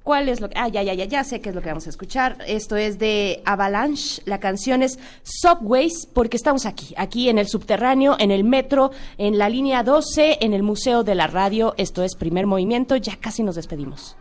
¿cuál 0.03 0.29
es 0.29 0.41
lo 0.41 0.49
que... 0.49 0.57
Ah, 0.57 0.67
ya, 0.67 0.83
ya, 0.83 0.93
ya, 0.93 1.05
ya 1.05 1.23
sé 1.23 1.41
qué 1.41 1.49
es 1.49 1.55
lo 1.55 1.61
que 1.61 1.69
vamos 1.69 1.87
a 1.87 1.89
escuchar. 1.89 2.37
Esto 2.47 2.75
es 2.75 2.99
de 2.99 3.41
Avalanche. 3.45 4.21
La 4.25 4.39
canción 4.39 4.83
es 4.83 4.99
Subways 5.23 6.07
porque 6.13 6.37
estamos 6.37 6.65
aquí, 6.65 6.93
aquí 6.97 7.29
en 7.29 7.37
el 7.37 7.47
subterráneo, 7.47 8.15
en 8.19 8.31
el 8.31 8.43
metro, 8.43 8.91
en 9.17 9.37
la 9.37 9.49
línea 9.49 9.83
12, 9.83 10.39
en 10.41 10.53
el 10.53 10.63
Museo 10.63 11.03
de 11.03 11.15
la 11.15 11.27
Radio. 11.27 11.73
Esto 11.77 12.03
es 12.03 12.15
Primer 12.15 12.47
Movimiento. 12.47 12.95
Ya 12.95 13.15
casi 13.17 13.43
nos 13.43 13.55
despedimos. 13.55 14.15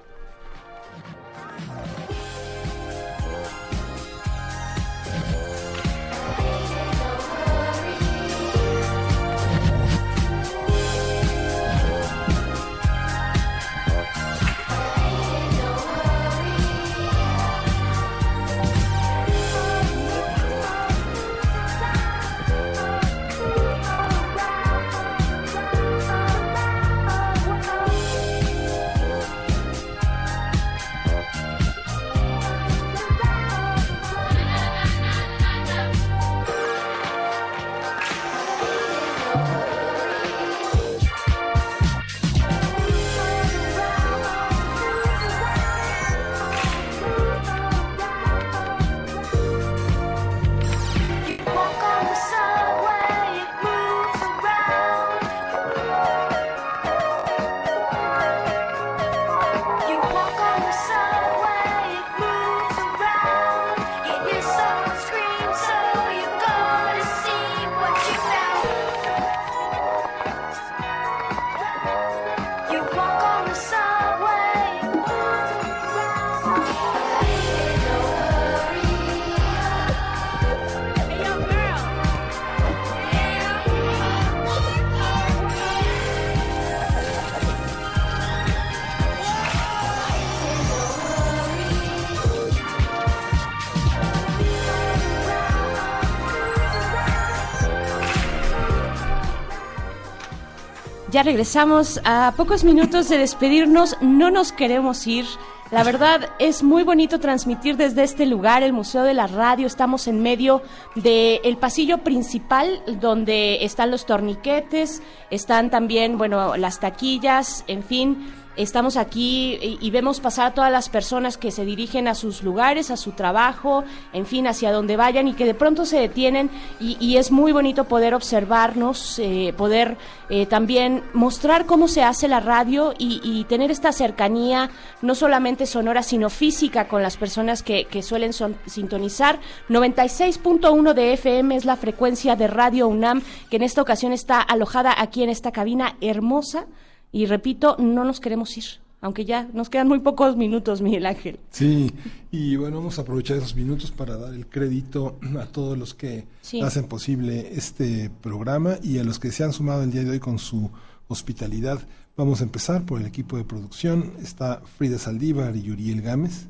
Regresamos 101.22 102.00
a 102.04 102.34
pocos 102.36 102.64
minutos 102.64 103.08
de 103.08 103.16
despedirnos. 103.16 103.96
No 104.00 104.32
nos 104.32 104.50
queremos 104.50 105.06
ir. 105.06 105.24
La 105.70 105.84
verdad 105.84 106.30
es 106.40 106.64
muy 106.64 106.82
bonito 106.82 107.20
transmitir 107.20 107.76
desde 107.76 108.02
este 108.02 108.26
lugar, 108.26 108.64
el 108.64 108.72
Museo 108.72 109.04
de 109.04 109.14
la 109.14 109.28
Radio. 109.28 109.68
Estamos 109.68 110.08
en 110.08 110.20
medio 110.20 110.62
del 110.96 111.56
pasillo 111.58 111.98
principal 111.98 112.82
donde 113.00 113.64
están 113.64 113.92
los 113.92 114.04
torniquetes, 114.04 115.00
están 115.30 115.70
también, 115.70 116.18
bueno, 116.18 116.56
las 116.56 116.80
taquillas, 116.80 117.64
en 117.68 117.84
fin. 117.84 118.32
Estamos 118.54 118.98
aquí 118.98 119.58
y, 119.80 119.90
vemos 119.90 120.20
pasar 120.20 120.46
a 120.48 120.54
todas 120.54 120.70
las 120.70 120.90
personas 120.90 121.38
que 121.38 121.50
se 121.50 121.64
dirigen 121.64 122.06
a 122.06 122.14
sus 122.14 122.42
lugares, 122.42 122.90
a 122.90 122.98
su 122.98 123.12
trabajo, 123.12 123.82
en 124.12 124.26
fin, 124.26 124.46
hacia 124.46 124.72
donde 124.72 124.96
vayan 124.96 125.26
y 125.26 125.32
que 125.32 125.46
de 125.46 125.54
pronto 125.54 125.86
se 125.86 125.98
detienen 125.98 126.50
y, 126.78 126.98
y 127.00 127.16
es 127.16 127.30
muy 127.30 127.52
bonito 127.52 127.84
poder 127.84 128.14
observarnos, 128.14 129.18
eh, 129.18 129.54
poder 129.56 129.96
eh, 130.28 130.44
también 130.44 131.02
mostrar 131.14 131.64
cómo 131.64 131.88
se 131.88 132.02
hace 132.02 132.28
la 132.28 132.40
radio 132.40 132.92
y, 132.98 133.22
y 133.24 133.44
tener 133.44 133.70
esta 133.70 133.90
cercanía, 133.90 134.68
no 135.00 135.14
solamente 135.14 135.64
sonora, 135.64 136.02
sino 136.02 136.28
física 136.28 136.88
con 136.88 137.02
las 137.02 137.16
personas 137.16 137.62
que, 137.62 137.86
que 137.86 138.02
suelen 138.02 138.34
son- 138.34 138.56
sintonizar. 138.66 139.40
96.1 139.70 140.92
de 140.92 141.14
FM 141.14 141.56
es 141.56 141.64
la 141.64 141.76
frecuencia 141.76 142.36
de 142.36 142.48
Radio 142.48 142.86
UNAM, 142.88 143.22
que 143.48 143.56
en 143.56 143.62
esta 143.62 143.80
ocasión 143.80 144.12
está 144.12 144.40
alojada 144.42 144.94
aquí 144.98 145.22
en 145.22 145.30
esta 145.30 145.52
cabina 145.52 145.96
hermosa. 146.02 146.66
Y 147.12 147.26
repito, 147.26 147.76
no 147.78 148.04
nos 148.04 148.20
queremos 148.20 148.56
ir, 148.56 148.64
aunque 149.02 149.24
ya 149.26 149.48
nos 149.52 149.68
quedan 149.68 149.88
muy 149.88 149.98
pocos 150.00 150.36
minutos, 150.36 150.80
Miguel 150.80 151.04
Ángel. 151.06 151.38
Sí, 151.50 151.92
y 152.30 152.56
bueno, 152.56 152.78
vamos 152.78 152.98
a 152.98 153.02
aprovechar 153.02 153.36
esos 153.36 153.54
minutos 153.54 153.90
para 153.90 154.16
dar 154.16 154.32
el 154.32 154.46
crédito 154.46 155.18
a 155.38 155.44
todos 155.46 155.76
los 155.76 155.92
que 155.94 156.24
Sí. 156.40 156.60
hacen 156.62 156.84
posible 156.84 157.52
este 157.54 158.10
programa 158.22 158.76
y 158.82 158.98
a 158.98 159.04
los 159.04 159.18
que 159.18 159.30
se 159.30 159.44
han 159.44 159.52
sumado 159.52 159.82
el 159.82 159.90
día 159.92 160.04
de 160.04 160.10
hoy 160.10 160.20
con 160.20 160.38
su 160.38 160.70
hospitalidad. 161.08 161.80
Vamos 162.16 162.40
a 162.40 162.44
empezar 162.44 162.84
por 162.84 163.00
el 163.00 163.06
equipo 163.06 163.36
de 163.36 163.44
producción. 163.44 164.12
Está 164.22 164.60
Frida 164.78 164.98
Saldívar 164.98 165.54
y 165.56 165.62
Yuriel 165.62 166.00
Gámez. 166.02 166.46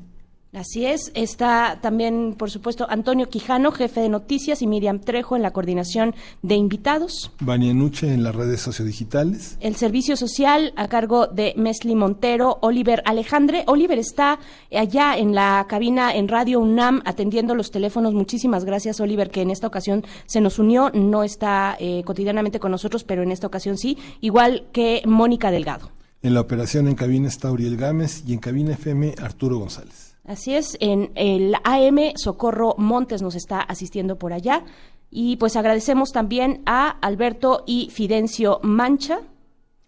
Así 0.53 0.85
es, 0.85 1.11
está 1.15 1.79
también, 1.81 2.35
por 2.37 2.51
supuesto, 2.51 2.85
Antonio 2.87 3.27
Quijano, 3.27 3.71
jefe 3.71 4.01
de 4.01 4.09
noticias, 4.09 4.61
y 4.61 4.67
Miriam 4.67 4.99
Trejo 4.99 5.35
en 5.35 5.41
la 5.41 5.51
coordinación 5.51 6.13
de 6.43 6.55
invitados. 6.55 7.31
Vania 7.39 7.73
Nuche 7.73 8.13
en 8.13 8.21
las 8.21 8.35
redes 8.35 8.61
sociodigitales. 8.61 9.57
El 9.61 9.75
servicio 9.75 10.15
social 10.15 10.71
a 10.75 10.87
cargo 10.87 11.25
de 11.25 11.55
Mesli 11.57 11.95
Montero, 11.95 12.59
Oliver 12.61 13.01
Alejandre. 13.05 13.63
Oliver 13.65 13.97
está 13.97 14.39
allá 14.71 15.17
en 15.17 15.33
la 15.33 15.65
cabina 15.67 16.13
en 16.13 16.27
Radio 16.27 16.59
UNAM 16.59 17.01
atendiendo 17.03 17.55
los 17.55 17.71
teléfonos. 17.71 18.13
Muchísimas 18.13 18.63
gracias, 18.63 18.99
Oliver, 18.99 19.31
que 19.31 19.41
en 19.41 19.49
esta 19.49 19.65
ocasión 19.65 20.05
se 20.27 20.39
nos 20.39 20.59
unió. 20.59 20.91
No 20.93 21.23
está 21.23 21.75
eh, 21.79 22.03
cotidianamente 22.05 22.59
con 22.59 22.69
nosotros, 22.69 23.03
pero 23.03 23.23
en 23.23 23.31
esta 23.31 23.47
ocasión 23.47 23.79
sí, 23.79 23.97
igual 24.21 24.67
que 24.71 25.01
Mónica 25.07 25.49
Delgado. 25.49 25.91
En 26.21 26.35
la 26.35 26.41
operación 26.41 26.87
en 26.87 26.95
cabina 26.95 27.27
está 27.27 27.51
Uriel 27.51 27.75
Gámez 27.75 28.23
y 28.27 28.33
en 28.33 28.39
cabina 28.39 28.73
FM 28.73 29.15
Arturo 29.19 29.57
González. 29.57 30.12
Así 30.25 30.55
es, 30.55 30.77
en 30.79 31.11
el 31.15 31.55
AM 31.65 32.13
Socorro 32.15 32.75
Montes 32.77 33.21
nos 33.21 33.35
está 33.35 33.59
asistiendo 33.59 34.17
por 34.17 34.31
allá. 34.31 34.63
Y 35.09 35.35
pues 35.35 35.55
agradecemos 35.55 36.11
también 36.11 36.63
a 36.65 36.89
Alberto 36.89 37.63
y 37.67 37.89
Fidencio 37.91 38.59
Mancha. 38.63 39.19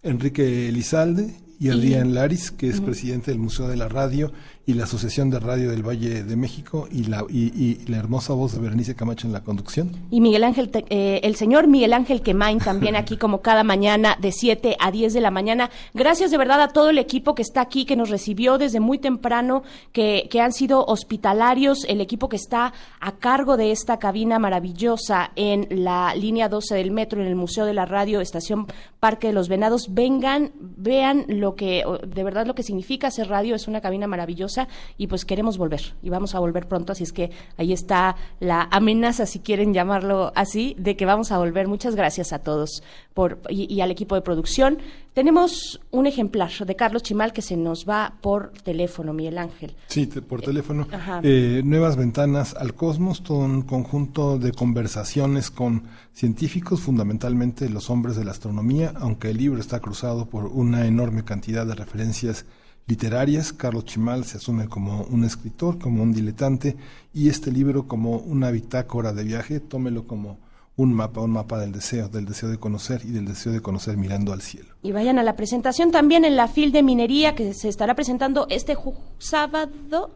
Enrique 0.03 0.69
Elizalde 0.69 1.33
y 1.59 1.69
Adrián 1.69 2.13
Laris, 2.13 2.51
que 2.51 2.67
es 2.69 2.81
presidente 2.81 3.31
del 3.31 3.39
Museo 3.39 3.67
de 3.67 3.77
la 3.77 3.87
Radio 3.87 4.31
y 4.67 4.73
la 4.73 4.85
Asociación 4.85 5.29
de 5.29 5.39
Radio 5.39 5.69
del 5.69 5.83
Valle 5.87 6.23
de 6.23 6.35
México 6.35 6.87
y 6.91 7.03
la, 7.03 7.23
y, 7.29 7.53
y 7.55 7.85
la 7.87 7.97
hermosa 7.97 8.33
voz 8.33 8.53
de 8.53 8.59
Berenice 8.59 8.95
Camacho 8.95 9.27
en 9.27 9.33
la 9.33 9.43
conducción. 9.43 9.91
Y 10.09 10.21
Miguel 10.21 10.43
Ángel, 10.43 10.69
Te- 10.69 10.85
eh, 10.89 11.19
el 11.23 11.35
señor 11.35 11.67
Miguel 11.67 11.93
Ángel 11.93 12.21
Quemain 12.21 12.57
también 12.57 12.95
aquí 12.95 13.15
como 13.17 13.41
cada 13.41 13.63
mañana 13.63 14.17
de 14.19 14.31
7 14.31 14.75
a 14.79 14.89
10 14.89 15.13
de 15.13 15.21
la 15.21 15.29
mañana. 15.29 15.69
Gracias 15.93 16.31
de 16.31 16.37
verdad 16.39 16.61
a 16.61 16.69
todo 16.69 16.89
el 16.89 16.97
equipo 16.97 17.35
que 17.35 17.43
está 17.43 17.61
aquí, 17.61 17.85
que 17.85 17.95
nos 17.95 18.09
recibió 18.09 18.57
desde 18.57 18.79
muy 18.79 18.97
temprano, 18.97 19.61
que, 19.91 20.27
que 20.31 20.41
han 20.41 20.51
sido 20.51 20.83
hospitalarios, 20.85 21.85
el 21.87 22.01
equipo 22.01 22.27
que 22.27 22.35
está 22.37 22.73
a 22.99 23.11
cargo 23.17 23.57
de 23.57 23.71
esta 23.71 23.99
cabina 23.99 24.39
maravillosa 24.39 25.29
en 25.35 25.67
la 25.69 26.15
línea 26.15 26.49
12 26.49 26.73
del 26.73 26.89
metro, 26.89 27.21
en 27.21 27.27
el 27.27 27.35
Museo 27.35 27.65
de 27.65 27.73
la 27.75 27.85
Radio, 27.85 28.19
Estación 28.19 28.65
Parque 28.99 29.27
de 29.27 29.33
los 29.33 29.47
Venados. 29.47 29.93
Vengan, 29.93 30.51
vean 30.59 31.25
lo 31.27 31.53
que, 31.55 31.83
de 32.07 32.23
verdad 32.23 32.47
lo 32.47 32.55
que 32.55 32.63
significa 32.63 33.09
hacer 33.09 33.27
radio, 33.27 33.53
es 33.53 33.67
una 33.67 33.79
cabina 33.81 34.07
maravillosa 34.07 34.54
y 34.97 35.07
pues 35.07 35.25
queremos 35.25 35.57
volver 35.57 35.93
y 36.01 36.09
vamos 36.09 36.35
a 36.35 36.39
volver 36.39 36.67
pronto, 36.67 36.91
así 36.93 37.03
es 37.03 37.11
que 37.13 37.31
ahí 37.57 37.73
está 37.73 38.15
la 38.39 38.67
amenaza, 38.71 39.25
si 39.25 39.39
quieren 39.39 39.73
llamarlo 39.73 40.31
así, 40.35 40.75
de 40.77 40.95
que 40.95 41.05
vamos 41.05 41.31
a 41.31 41.37
volver. 41.37 41.67
Muchas 41.67 41.95
gracias 41.95 42.33
a 42.33 42.39
todos 42.39 42.83
por, 43.13 43.39
y, 43.49 43.73
y 43.73 43.81
al 43.81 43.91
equipo 43.91 44.15
de 44.15 44.21
producción. 44.21 44.77
Tenemos 45.13 45.79
un 45.91 46.07
ejemplar 46.07 46.51
de 46.65 46.75
Carlos 46.75 47.01
Chimal 47.03 47.31
que 47.31 47.41
se 47.41 47.55
nos 47.55 47.87
va 47.87 48.15
por 48.21 48.49
teléfono, 48.63 49.13
Miguel 49.13 49.37
Ángel. 49.37 49.73
Sí, 49.87 50.07
te- 50.07 50.21
por 50.21 50.41
teléfono. 50.41 50.85
Ajá. 50.91 51.21
Eh, 51.23 51.61
nuevas 51.63 51.95
ventanas 51.95 52.53
al 52.53 52.73
cosmos, 52.73 53.23
todo 53.23 53.37
un 53.39 53.61
conjunto 53.61 54.37
de 54.37 54.51
conversaciones 54.51 55.49
con 55.51 55.83
científicos, 56.13 56.81
fundamentalmente 56.81 57.69
los 57.69 57.89
hombres 57.89 58.17
de 58.17 58.25
la 58.25 58.31
astronomía, 58.31 58.93
aunque 58.97 59.29
el 59.29 59.37
libro 59.37 59.59
está 59.61 59.79
cruzado 59.79 60.25
por 60.25 60.47
una 60.47 60.85
enorme 60.85 61.23
cantidad 61.23 61.65
de 61.65 61.75
referencias 61.75 62.45
literarias. 62.87 63.53
Carlos 63.53 63.85
Chimal 63.85 64.25
se 64.25 64.37
asume 64.37 64.67
como 64.67 65.03
un 65.03 65.23
escritor, 65.23 65.79
como 65.79 66.03
un 66.03 66.13
diletante, 66.13 66.77
y 67.13 67.29
este 67.29 67.51
libro 67.51 67.87
como 67.87 68.17
una 68.17 68.51
bitácora 68.51 69.13
de 69.13 69.23
viaje, 69.23 69.59
tómelo 69.59 70.07
como 70.07 70.39
un 70.77 70.93
mapa, 70.93 71.21
un 71.21 71.31
mapa 71.31 71.57
del 71.59 71.71
deseo, 71.71 72.09
del 72.09 72.25
deseo 72.25 72.49
de 72.49 72.57
conocer 72.57 73.01
y 73.05 73.11
del 73.11 73.25
deseo 73.25 73.53
de 73.53 73.61
conocer 73.61 73.95
mirando 73.97 74.33
al 74.33 74.41
cielo. 74.41 74.75
Y 74.81 74.91
vayan 74.91 75.17
a 75.19 75.23
la 75.23 75.35
presentación 75.35 75.91
también 75.91 76.25
en 76.25 76.35
la 76.35 76.47
FIL 76.47 76.71
de 76.71 76.83
Minería 76.83 77.33
que 77.35 77.53
se 77.53 77.69
estará 77.69 77.95
presentando 77.95 78.45
este 78.49 78.75
sábado. 79.17 80.11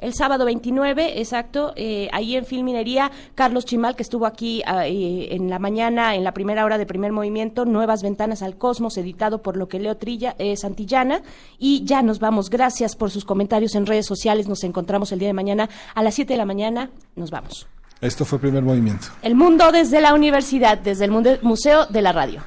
El 0.00 0.14
sábado 0.14 0.44
29, 0.46 1.20
exacto, 1.20 1.72
eh, 1.76 2.08
ahí 2.12 2.34
en 2.36 2.44
Film 2.46 2.64
Minería, 2.64 3.10
Carlos 3.34 3.66
Chimal, 3.66 3.94
que 3.96 4.02
estuvo 4.02 4.26
aquí 4.26 4.62
eh, 4.62 5.28
en 5.30 5.50
la 5.50 5.58
mañana, 5.58 6.14
en 6.16 6.24
la 6.24 6.32
primera 6.32 6.64
hora 6.64 6.78
de 6.78 6.86
primer 6.86 7.12
movimiento, 7.12 7.64
Nuevas 7.66 8.02
Ventanas 8.02 8.42
al 8.42 8.56
Cosmos, 8.56 8.96
editado 8.96 9.42
por 9.42 9.56
lo 9.56 9.68
que 9.68 9.78
Leo 9.78 9.96
Trilla, 9.98 10.34
eh, 10.38 10.56
Santillana. 10.56 11.22
Y 11.58 11.84
ya 11.84 12.02
nos 12.02 12.18
vamos. 12.18 12.48
Gracias 12.50 12.96
por 12.96 13.10
sus 13.10 13.24
comentarios 13.24 13.74
en 13.74 13.84
redes 13.86 14.06
sociales. 14.06 14.48
Nos 14.48 14.64
encontramos 14.64 15.12
el 15.12 15.18
día 15.18 15.28
de 15.28 15.34
mañana 15.34 15.68
a 15.94 16.02
las 16.02 16.14
7 16.14 16.32
de 16.32 16.38
la 16.38 16.46
mañana. 16.46 16.90
Nos 17.14 17.30
vamos. 17.30 17.66
Esto 18.00 18.24
fue 18.24 18.38
primer 18.38 18.62
movimiento. 18.62 19.08
El 19.20 19.34
mundo 19.34 19.70
desde 19.70 20.00
la 20.00 20.14
universidad, 20.14 20.78
desde 20.78 21.04
el 21.04 21.10
mundo- 21.10 21.36
Museo 21.42 21.84
de 21.86 22.00
la 22.00 22.12
Radio. 22.12 22.42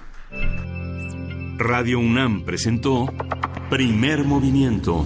Radio 1.59 1.99
UNAM 1.99 2.43
presentó 2.43 3.05
Primer 3.69 4.23
Movimiento. 4.23 5.05